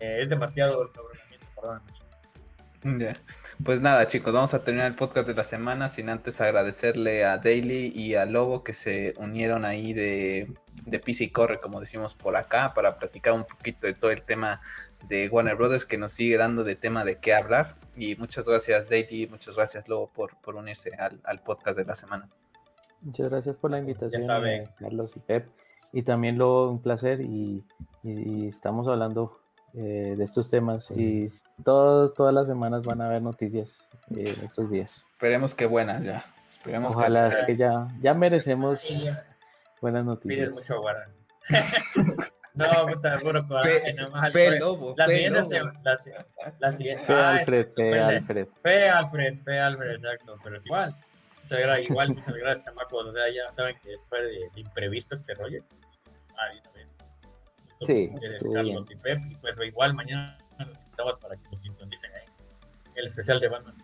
eh, 0.00 0.22
es 0.22 0.28
demasiado 0.28 0.82
el 0.82 0.88
perdón. 0.90 1.82
Pues 3.64 3.80
nada, 3.80 4.06
chicos, 4.08 4.32
vamos 4.32 4.54
a 4.54 4.64
terminar 4.64 4.88
el 4.88 4.96
podcast 4.96 5.28
de 5.28 5.34
la 5.34 5.44
semana 5.44 5.88
sin 5.88 6.08
antes 6.08 6.40
agradecerle 6.40 7.24
a 7.24 7.38
Daily 7.38 7.92
y 7.94 8.16
a 8.16 8.26
Lobo 8.26 8.64
que 8.64 8.72
se 8.72 9.14
unieron 9.18 9.64
ahí 9.64 9.92
de, 9.92 10.52
de 10.84 10.98
PC 10.98 11.30
Corre, 11.30 11.60
como 11.60 11.78
decimos 11.78 12.14
por 12.14 12.36
acá, 12.36 12.74
para 12.74 12.98
platicar 12.98 13.34
un 13.34 13.44
poquito 13.44 13.86
de 13.86 13.94
todo 13.94 14.10
el 14.10 14.22
tema 14.22 14.60
de 15.08 15.28
Warner 15.28 15.54
Brothers 15.54 15.86
que 15.86 15.96
nos 15.96 16.12
sigue 16.12 16.36
dando 16.36 16.64
de 16.64 16.74
tema 16.74 17.04
de 17.04 17.18
qué 17.18 17.34
hablar. 17.34 17.76
Y 17.96 18.16
muchas 18.16 18.46
gracias, 18.46 18.88
Daily, 18.90 19.28
muchas 19.28 19.54
gracias, 19.54 19.88
Lobo, 19.88 20.10
por, 20.12 20.36
por 20.40 20.56
unirse 20.56 20.90
al, 20.98 21.38
podcast 21.40 21.78
de 21.78 21.84
la 21.84 21.94
semana. 21.94 22.28
Muchas 23.00 23.30
gracias 23.30 23.56
por 23.56 23.70
la 23.70 23.78
invitación, 23.78 24.28
eh, 24.44 24.68
Carlos 24.78 25.16
y 25.16 25.20
Pep. 25.20 25.48
Y 25.92 26.02
también, 26.02 26.36
Lobo, 26.36 26.70
un 26.70 26.82
placer. 26.82 27.20
y 27.20 27.64
estamos 28.48 28.88
hablando 28.88 29.41
eh, 29.74 30.14
de 30.16 30.24
estos 30.24 30.50
temas 30.50 30.90
y 30.90 31.28
todos, 31.64 32.12
todas 32.14 32.34
las 32.34 32.46
semanas 32.46 32.82
van 32.82 33.00
a 33.00 33.06
haber 33.06 33.22
noticias 33.22 33.86
eh, 34.10 34.34
estos 34.42 34.70
días. 34.70 35.04
Esperemos 35.12 35.54
que 35.54 35.66
buenas 35.66 36.04
ya. 36.04 36.24
Esperemos 36.46 36.94
Ojalá 36.94 37.30
que, 37.30 37.36
es 37.36 37.46
que 37.46 37.56
ya, 37.56 37.88
ya 38.00 38.12
merecemos 38.12 38.86
buenas 39.80 40.04
noticias. 40.04 40.52
mucho 40.52 40.82
no, 42.54 42.86
puta, 42.86 43.18
puro 43.18 43.46
coraje, 43.48 43.94
nomás. 43.94 44.32
Fe, 44.32 44.58
lobo, 44.58 44.94
la 44.96 45.06
siguiente 45.06 45.40
la, 46.58 46.72
siguiente. 46.72 47.04
Fe 47.04 47.12
Alfred, 47.14 47.66
fe 47.74 48.00
Alfred. 48.00 48.48
Fe 48.62 48.88
Alfred, 48.90 49.38
fe 49.42 49.58
Alfred, 49.58 49.94
exacto, 49.94 50.36
pero 50.44 50.58
es 50.58 50.66
igual. 50.66 50.94
Muchas 51.42 51.60
gracias, 51.60 51.90
igual, 51.90 52.08
muchas 52.10 52.34
gracias, 52.34 52.66
chamacos. 52.66 53.06
O 53.06 53.12
sea, 53.12 53.24
ya 53.30 53.50
saben 53.52 53.76
que 53.82 53.94
es 53.94 54.06
fue 54.06 54.22
de, 54.22 54.50
imprevisto 54.56 55.14
este 55.14 55.34
rollo. 55.34 55.64
Ah, 56.36 56.52
Sí, 57.86 58.12
Carlos 58.52 58.90
y 58.90 58.96
Pep, 58.96 59.20
y 59.30 59.34
pues 59.36 59.56
igual 59.66 59.94
mañana 59.94 60.38
estamos 60.84 61.18
para 61.18 61.36
que 61.36 61.48
nos 61.50 61.60
sintonicen 61.60 62.10
ahí. 62.14 62.26
El 62.94 63.06
especial 63.06 63.40
de 63.40 63.48
Batman 63.48 63.74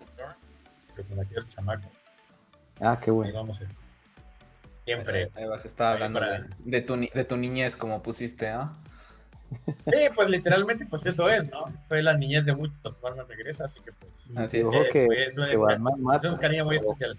que 0.94 1.02
con 1.04 1.20
aquellos 1.20 1.48
chamacos. 1.48 1.90
Ah, 2.80 2.98
qué 3.02 3.10
bueno. 3.10 3.28
Ahí 3.28 3.34
vamos 3.34 3.62
siempre. 4.84 5.30
Ahí 5.34 5.46
vas 5.46 5.64
a 5.64 5.68
estar 5.68 5.94
hablando 5.94 6.20
de, 6.58 6.80
tu, 6.80 6.96
de 6.96 7.24
tu 7.24 7.36
niñez, 7.36 7.76
como 7.76 8.02
pusiste, 8.02 8.50
¿no? 8.50 8.72
Sí, 9.86 9.96
pues 10.14 10.28
literalmente, 10.28 10.84
pues 10.86 11.06
eso 11.06 11.28
es, 11.28 11.50
¿no? 11.50 11.72
Fue 11.88 12.02
la 12.02 12.14
niñez 12.16 12.44
de 12.44 12.54
muchos, 12.54 13.00
Batman 13.00 13.26
regresa, 13.28 13.64
así 13.64 13.80
que 13.80 13.92
pues. 13.92 14.30
Así 14.36 14.58
es. 14.58 14.68
que, 14.92 15.06
pues, 15.06 15.28
es, 15.28 16.24
un 16.24 16.36
cariño 16.36 16.66
muy 16.66 16.76
especial. 16.76 17.16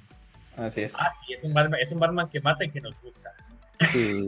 Así 0.57 0.81
es. 0.81 0.95
Ah, 0.99 1.13
y 1.27 1.33
es 1.33 1.43
un, 1.43 1.53
Batman, 1.53 1.79
es 1.81 1.91
un 1.91 1.99
Batman 1.99 2.29
que 2.29 2.39
mata 2.41 2.63
y 2.63 2.69
que 2.69 2.81
nos 2.81 2.99
gusta. 3.01 3.33
Sí. 3.91 4.27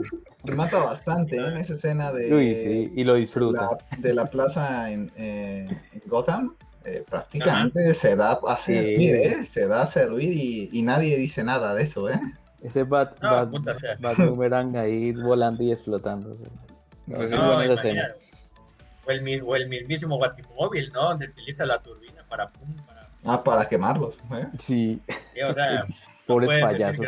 mata 0.56 0.80
bastante 0.80 1.38
¿eh? 1.38 1.48
en 1.48 1.58
esa 1.58 1.74
escena 1.74 2.12
de. 2.12 2.30
sí, 2.56 2.92
y 2.96 3.04
lo 3.04 3.16
disfruta. 3.16 3.78
de 3.98 4.14
la 4.14 4.26
plaza 4.28 4.92
en, 4.92 5.12
eh, 5.18 5.68
Gotham. 6.06 6.56
Eh, 6.84 7.04
prácticamente 7.08 7.94
se 7.94 8.16
da 8.16 8.40
a 8.48 8.56
servir, 8.58 9.14
¿eh? 9.16 9.46
Se 9.46 9.68
da 9.68 9.84
a 9.84 9.88
servir 9.88 10.34
y, 10.34 10.82
nadie 10.82 11.16
dice 11.16 11.44
nada 11.44 11.76
de 11.76 11.84
eso, 11.84 12.10
¿eh? 12.10 12.20
Ese 12.64 12.84
Bat, 12.84 13.20
Boomerang 14.18 14.76
ahí 14.78 15.12
volando 15.12 15.62
y 15.62 15.72
explotando. 15.72 16.36
Pues 17.06 17.30
no, 17.32 17.62
es 17.62 17.70
escena. 17.72 18.10
O 19.06 19.12
el, 19.12 19.42
o 19.44 19.56
el 19.56 19.68
mismísimo 19.68 20.18
Batimóvil, 20.18 20.92
¿no? 20.92 21.10
Donde 21.10 21.28
utiliza 21.28 21.66
la 21.66 21.80
turbina 21.80 22.24
para, 22.28 22.50
para... 22.88 23.08
Ah, 23.26 23.44
para 23.44 23.70
quemarlos, 23.70 24.20
¿eh? 24.34 24.48
Sí. 24.58 25.02
sí 25.08 25.42
o 25.42 25.54
sea, 25.54 25.86
Pobres 26.34 26.62
payasos. 26.62 27.06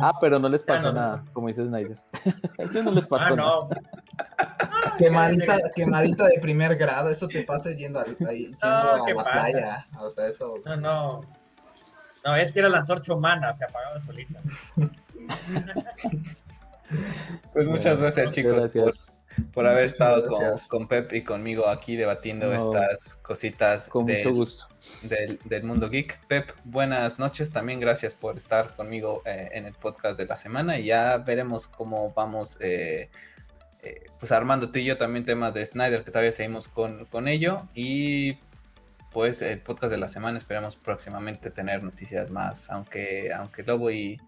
ah, 0.00 0.12
pero 0.20 0.38
no 0.38 0.48
les 0.48 0.62
pasó 0.62 0.92
nada, 0.92 1.24
como 1.32 1.48
dice 1.48 1.64
Snyder. 1.64 1.96
A 2.58 2.82
no 2.82 2.92
les 2.92 3.06
pasó 3.06 3.26
ah, 3.26 3.30
no. 3.30 3.68
nada. 3.68 4.96
quemadita, 4.98 5.58
quemadita 5.74 6.26
de 6.28 6.38
primer 6.40 6.76
grado, 6.76 7.10
eso 7.10 7.28
te 7.28 7.42
pasa 7.44 7.70
yendo, 7.72 8.00
a, 8.00 8.04
yendo 8.04 8.58
a 8.60 8.98
la 9.06 9.24
playa. 9.24 9.86
O 9.98 10.10
sea, 10.10 10.28
eso. 10.28 10.54
No, 10.64 10.76
no. 10.76 11.20
No, 12.24 12.36
es 12.36 12.52
que 12.52 12.58
era 12.58 12.68
la 12.68 12.78
antorcha 12.78 13.14
humana, 13.14 13.54
se 13.56 13.64
apagaba 13.64 13.98
solita. 14.00 14.40
pues 17.52 17.66
muchas 17.66 17.98
gracias, 17.98 18.30
chicos. 18.30 18.52
Gracias 18.54 19.09
por 19.52 19.66
haber 19.66 19.84
estado 19.84 20.26
con, 20.68 20.88
Pep 20.88 21.12
y 21.12 21.22
conmigo 21.22 21.68
aquí 21.68 21.96
debatiendo 21.96 22.52
estas 22.52 23.14
cositas 23.16 23.88
con 23.88 24.06
del, 24.06 24.18
mucho 24.18 24.34
gusto. 24.34 24.66
Del, 25.02 25.62
mundo 25.62 25.88
geek. 25.88 26.18
Pep, 26.26 26.50
buenas 26.64 27.18
noches, 27.18 27.50
también 27.50 27.80
gracias 27.80 28.14
por 28.14 28.36
estar 28.36 28.74
conmigo 28.76 29.22
eh, 29.24 29.50
en 29.52 29.66
el 29.66 29.74
podcast 29.74 30.18
de 30.18 30.26
la 30.26 30.36
semana. 30.36 30.78
Y 30.78 30.84
ya 30.84 31.18
veremos 31.18 31.68
cómo 31.68 32.12
vamos 32.14 32.56
eh, 32.60 33.10
eh, 33.82 34.04
pues 34.18 34.32
armando 34.32 34.70
tú 34.70 34.78
y 34.78 34.84
yo 34.84 34.98
también 34.98 35.24
temas 35.24 35.54
de 35.54 35.64
Snyder 35.64 36.04
que 36.04 36.10
todavía 36.10 36.32
seguimos 36.32 36.68
con, 36.68 37.06
con 37.06 37.28
ello. 37.28 37.68
Y 37.74 38.38
pues 39.12 39.42
el 39.42 39.60
podcast 39.60 39.90
de 39.90 39.98
la 39.98 40.08
semana 40.08 40.38
esperamos 40.38 40.76
próximamente 40.76 41.50
tener 41.50 41.82
noticias 41.82 42.30
más, 42.30 42.70
aunque, 42.70 43.32
aunque 43.32 43.62
Lobo 43.62 43.90
y 43.90 44.20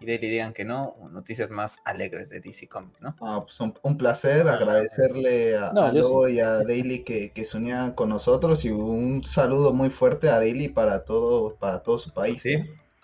y 0.00 0.06
Daily 0.06 0.28
digan 0.28 0.52
que 0.52 0.64
no, 0.64 0.94
noticias 1.10 1.50
más 1.50 1.78
alegres 1.84 2.30
de 2.30 2.40
DC 2.40 2.68
Comics, 2.68 3.00
¿no? 3.00 3.14
Ah, 3.20 3.44
pues 3.44 3.58
un, 3.60 3.96
placer 3.96 4.48
agradecerle 4.48 5.56
a, 5.56 5.92
Lobo 5.92 6.28
y 6.28 6.40
a 6.40 6.58
Daily 6.58 7.04
que, 7.04 7.30
que, 7.32 7.44
se 7.44 7.56
unían 7.56 7.92
con 7.92 8.08
nosotros 8.08 8.64
y 8.64 8.70
un 8.70 9.24
saludo 9.24 9.72
muy 9.72 9.90
fuerte 9.90 10.28
a 10.28 10.38
Daily 10.38 10.68
para 10.68 11.04
todo, 11.04 11.54
para 11.56 11.82
todo 11.82 11.98
su 11.98 12.12
país. 12.12 12.42
Sí, 12.42 12.56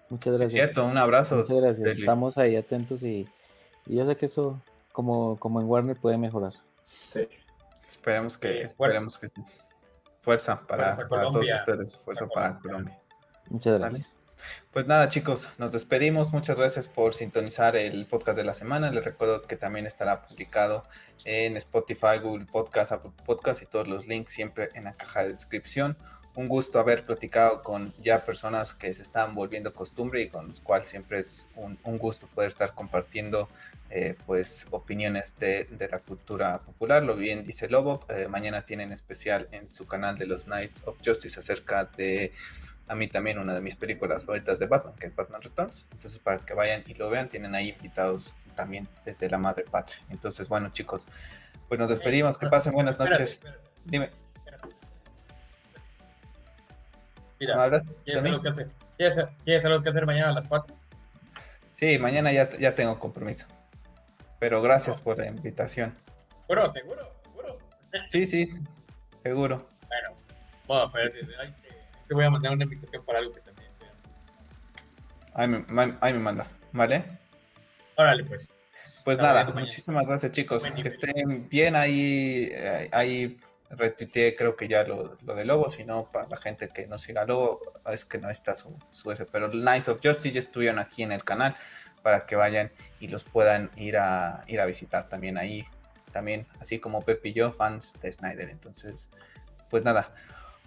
muchas 0.09 0.39
gracias. 0.39 0.53
cierto, 0.53 0.85
un 0.85 0.99
abrazo. 0.99 1.37
Muchas 1.37 1.57
gracias, 1.57 1.99
estamos 1.99 2.39
ahí 2.39 2.57
atentos 2.57 3.03
y, 3.03 3.29
yo 3.87 4.07
sé 4.07 4.17
que 4.17 4.27
eso, 4.27 4.61
como, 4.93 5.39
como 5.39 5.61
en 5.61 5.67
Warner, 5.67 5.97
puede 5.97 6.19
mejorar. 6.19 6.53
Sí. 7.13 7.29
Esperemos 7.89 8.39
que, 8.39 8.63
esperemos 8.63 9.19
que 9.19 9.27
Fuerza 10.21 10.61
para, 10.67 10.97
para 11.09 11.23
todos 11.23 11.47
ustedes, 11.51 11.99
fuerza 11.99 12.29
para 12.29 12.59
Colombia. 12.59 12.99
Muchas 13.49 13.79
gracias. 13.79 14.20
Pues 14.73 14.87
nada, 14.87 15.09
chicos, 15.09 15.49
nos 15.59 15.73
despedimos. 15.73 16.33
Muchas 16.33 16.57
gracias 16.57 16.87
por 16.87 17.15
sintonizar 17.15 17.75
el 17.75 18.07
podcast 18.07 18.37
de 18.37 18.45
la 18.45 18.55
semana. 18.55 18.91
Les 18.91 19.05
recuerdo 19.05 19.43
que 19.43 19.57
también 19.57 19.87
estará 19.87 20.23
publicado 20.23 20.85
en 21.25 21.57
Spotify, 21.57 22.19
Google 22.23 22.47
Podcast, 22.47 22.93
Apple 22.93 23.11
Podcast 23.27 23.63
y 23.63 23.67
todos 23.67 23.89
los 23.89 24.07
links 24.07 24.31
siempre 24.31 24.69
en 24.75 24.85
la 24.85 24.95
caja 24.95 25.25
de 25.25 25.31
descripción. 25.31 25.97
Un 26.37 26.47
gusto 26.47 26.79
haber 26.79 27.05
platicado 27.05 27.65
con 27.65 27.93
ya 28.01 28.25
personas 28.25 28.73
que 28.73 28.95
se 28.95 29.03
están 29.03 29.35
volviendo 29.35 29.75
costumbre 29.75 30.23
y 30.23 30.29
con 30.29 30.47
los 30.47 30.61
cuales 30.61 30.89
siempre 30.89 31.19
es 31.19 31.49
un, 31.57 31.77
gusto 31.99 32.29
poder 32.29 32.49
estar 32.49 32.73
compartiendo 32.73 33.49
eh, 33.91 34.15
pues 34.25 34.69
opiniones 34.71 35.35
de, 35.41 35.67
la 35.91 35.99
cultura 35.99 36.61
popular. 36.61 37.03
Lo 37.03 37.17
bien 37.17 37.45
dice 37.45 37.69
Lobo, 37.69 38.07
eh, 38.09 38.29
mañana 38.29 38.63
tienen 38.65 38.93
especial 38.93 39.49
en 39.51 39.73
su 39.75 39.89
canal 39.89 40.17
de 40.17 40.27
los 40.27 40.47
Night 40.47 40.71
of 40.85 40.97
Justice 41.05 41.41
acerca 41.41 41.87
de 41.87 42.33
a 42.91 42.97
mí 42.97 43.07
también 43.07 43.39
una 43.39 43.55
de 43.55 43.61
mis 43.61 43.77
películas 43.77 44.25
favoritas 44.25 44.59
de 44.59 44.67
Batman, 44.67 44.95
que 44.97 45.07
es 45.07 45.15
Batman 45.15 45.41
Returns. 45.41 45.87
Entonces, 45.93 46.19
para 46.19 46.39
que 46.39 46.55
vayan 46.55 46.83
y 46.89 46.95
lo 46.95 47.09
vean, 47.09 47.29
tienen 47.29 47.55
ahí 47.55 47.69
invitados 47.69 48.35
también 48.57 48.89
desde 49.05 49.31
la 49.31 49.39
madre 49.39 49.65
patria. 49.71 50.01
Entonces, 50.09 50.49
bueno, 50.49 50.71
chicos, 50.73 51.07
pues 51.69 51.79
nos 51.79 51.89
despedimos. 51.89 52.37
Que 52.37 52.49
pasen 52.49 52.73
buenas 52.73 52.99
noches. 52.99 53.45
Dime. 53.85 54.11
Mira, 57.39 57.81
¿quieres 58.05 58.25
algo, 58.25 58.43
que 58.43 58.49
hacer? 58.49 58.71
¿Quieres, 59.45 59.65
algo 59.65 59.83
que 59.83 59.89
hacer 59.89 60.05
mañana 60.05 60.31
a 60.31 60.33
las 60.33 60.47
4? 60.49 60.75
Sí, 61.71 61.97
mañana 62.01 62.33
ya, 62.33 62.51
ya 62.59 62.75
tengo 62.75 62.99
compromiso. 62.99 63.47
Pero 64.41 64.61
gracias 64.63 65.01
por 65.01 65.17
la 65.17 65.27
invitación. 65.29 65.95
¿Seguro? 66.41 66.69
¿Seguro? 66.71 67.13
¿Seguro? 67.23 67.59
Sí, 68.09 68.27
sí, 68.27 68.51
seguro. 69.23 69.69
Bueno, 69.87 70.17
bueno, 70.67 70.91
pero 70.93 71.11
te 72.11 72.15
voy 72.15 72.25
a 72.25 72.31
mandar 72.31 72.53
una 72.53 72.65
invitación 72.65 73.05
para 73.05 73.21
algo 73.21 73.33
que 73.33 73.41
también 73.41 73.71
Ahí 75.33 75.47
me, 75.47 75.97
ahí 76.01 76.13
me 76.13 76.19
mandas, 76.19 76.57
¿vale? 76.73 77.05
Órale, 77.97 78.25
pues. 78.25 78.51
Pues 79.05 79.19
nada, 79.19 79.45
muchísimas 79.45 80.09
gracias 80.09 80.33
chicos. 80.33 80.65
Que 80.65 80.89
estén 80.89 81.49
bien 81.49 81.77
ahí. 81.77 82.51
Eh, 82.53 82.89
ahí 82.91 83.39
retuiteé 83.71 84.35
creo 84.35 84.57
que 84.57 84.67
ya 84.67 84.83
lo, 84.83 85.17
lo 85.25 85.35
de 85.37 85.45
Lobo, 85.45 85.69
si 85.69 85.85
no, 85.85 86.11
para 86.11 86.27
la 86.27 86.37
gente 86.37 86.69
que 86.69 86.89
no 86.89 86.99
siga 86.99 87.25
Lobo, 87.25 87.61
es 87.87 88.05
que 88.05 88.19
no 88.19 88.29
está 88.29 88.57
su, 88.57 88.77
su 88.91 89.13
ese. 89.13 89.25
Pero 89.25 89.47
Nice 89.47 89.89
of 89.89 90.01
Justice 90.03 90.33
ya 90.33 90.41
estuvieron 90.41 90.81
aquí 90.81 91.05
en 91.05 91.13
el 91.13 91.23
canal. 91.23 91.55
para 92.03 92.27
que 92.27 92.35
vayan 92.35 92.73
y 92.99 93.07
los 93.07 93.23
puedan 93.23 93.71
ir 93.77 93.99
a, 93.99 94.43
ir 94.49 94.61
a 94.61 94.67
visitar 94.67 95.09
también 95.09 95.39
ahí, 95.39 95.65
también, 96.11 96.49
así 96.59 96.81
como 96.81 97.03
Pepe 97.03 97.29
y 97.29 97.35
yo, 97.35 97.53
fans 97.53 97.93
de 98.03 98.11
Snyder. 98.11 98.49
Entonces, 98.49 99.11
pues 99.69 99.85
nada, 99.85 100.13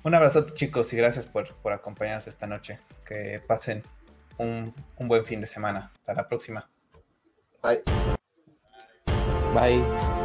un 0.03 0.15
abrazote 0.15 0.53
chicos 0.53 0.91
y 0.93 0.97
gracias 0.97 1.25
por, 1.25 1.53
por 1.55 1.73
acompañarnos 1.73 2.27
esta 2.27 2.47
noche. 2.47 2.79
Que 3.05 3.41
pasen 3.45 3.83
un, 4.37 4.73
un 4.97 5.07
buen 5.07 5.25
fin 5.25 5.41
de 5.41 5.47
semana. 5.47 5.91
Hasta 5.95 6.13
la 6.13 6.27
próxima. 6.27 6.69
Bye. 7.61 7.83
Bye. 9.53 10.22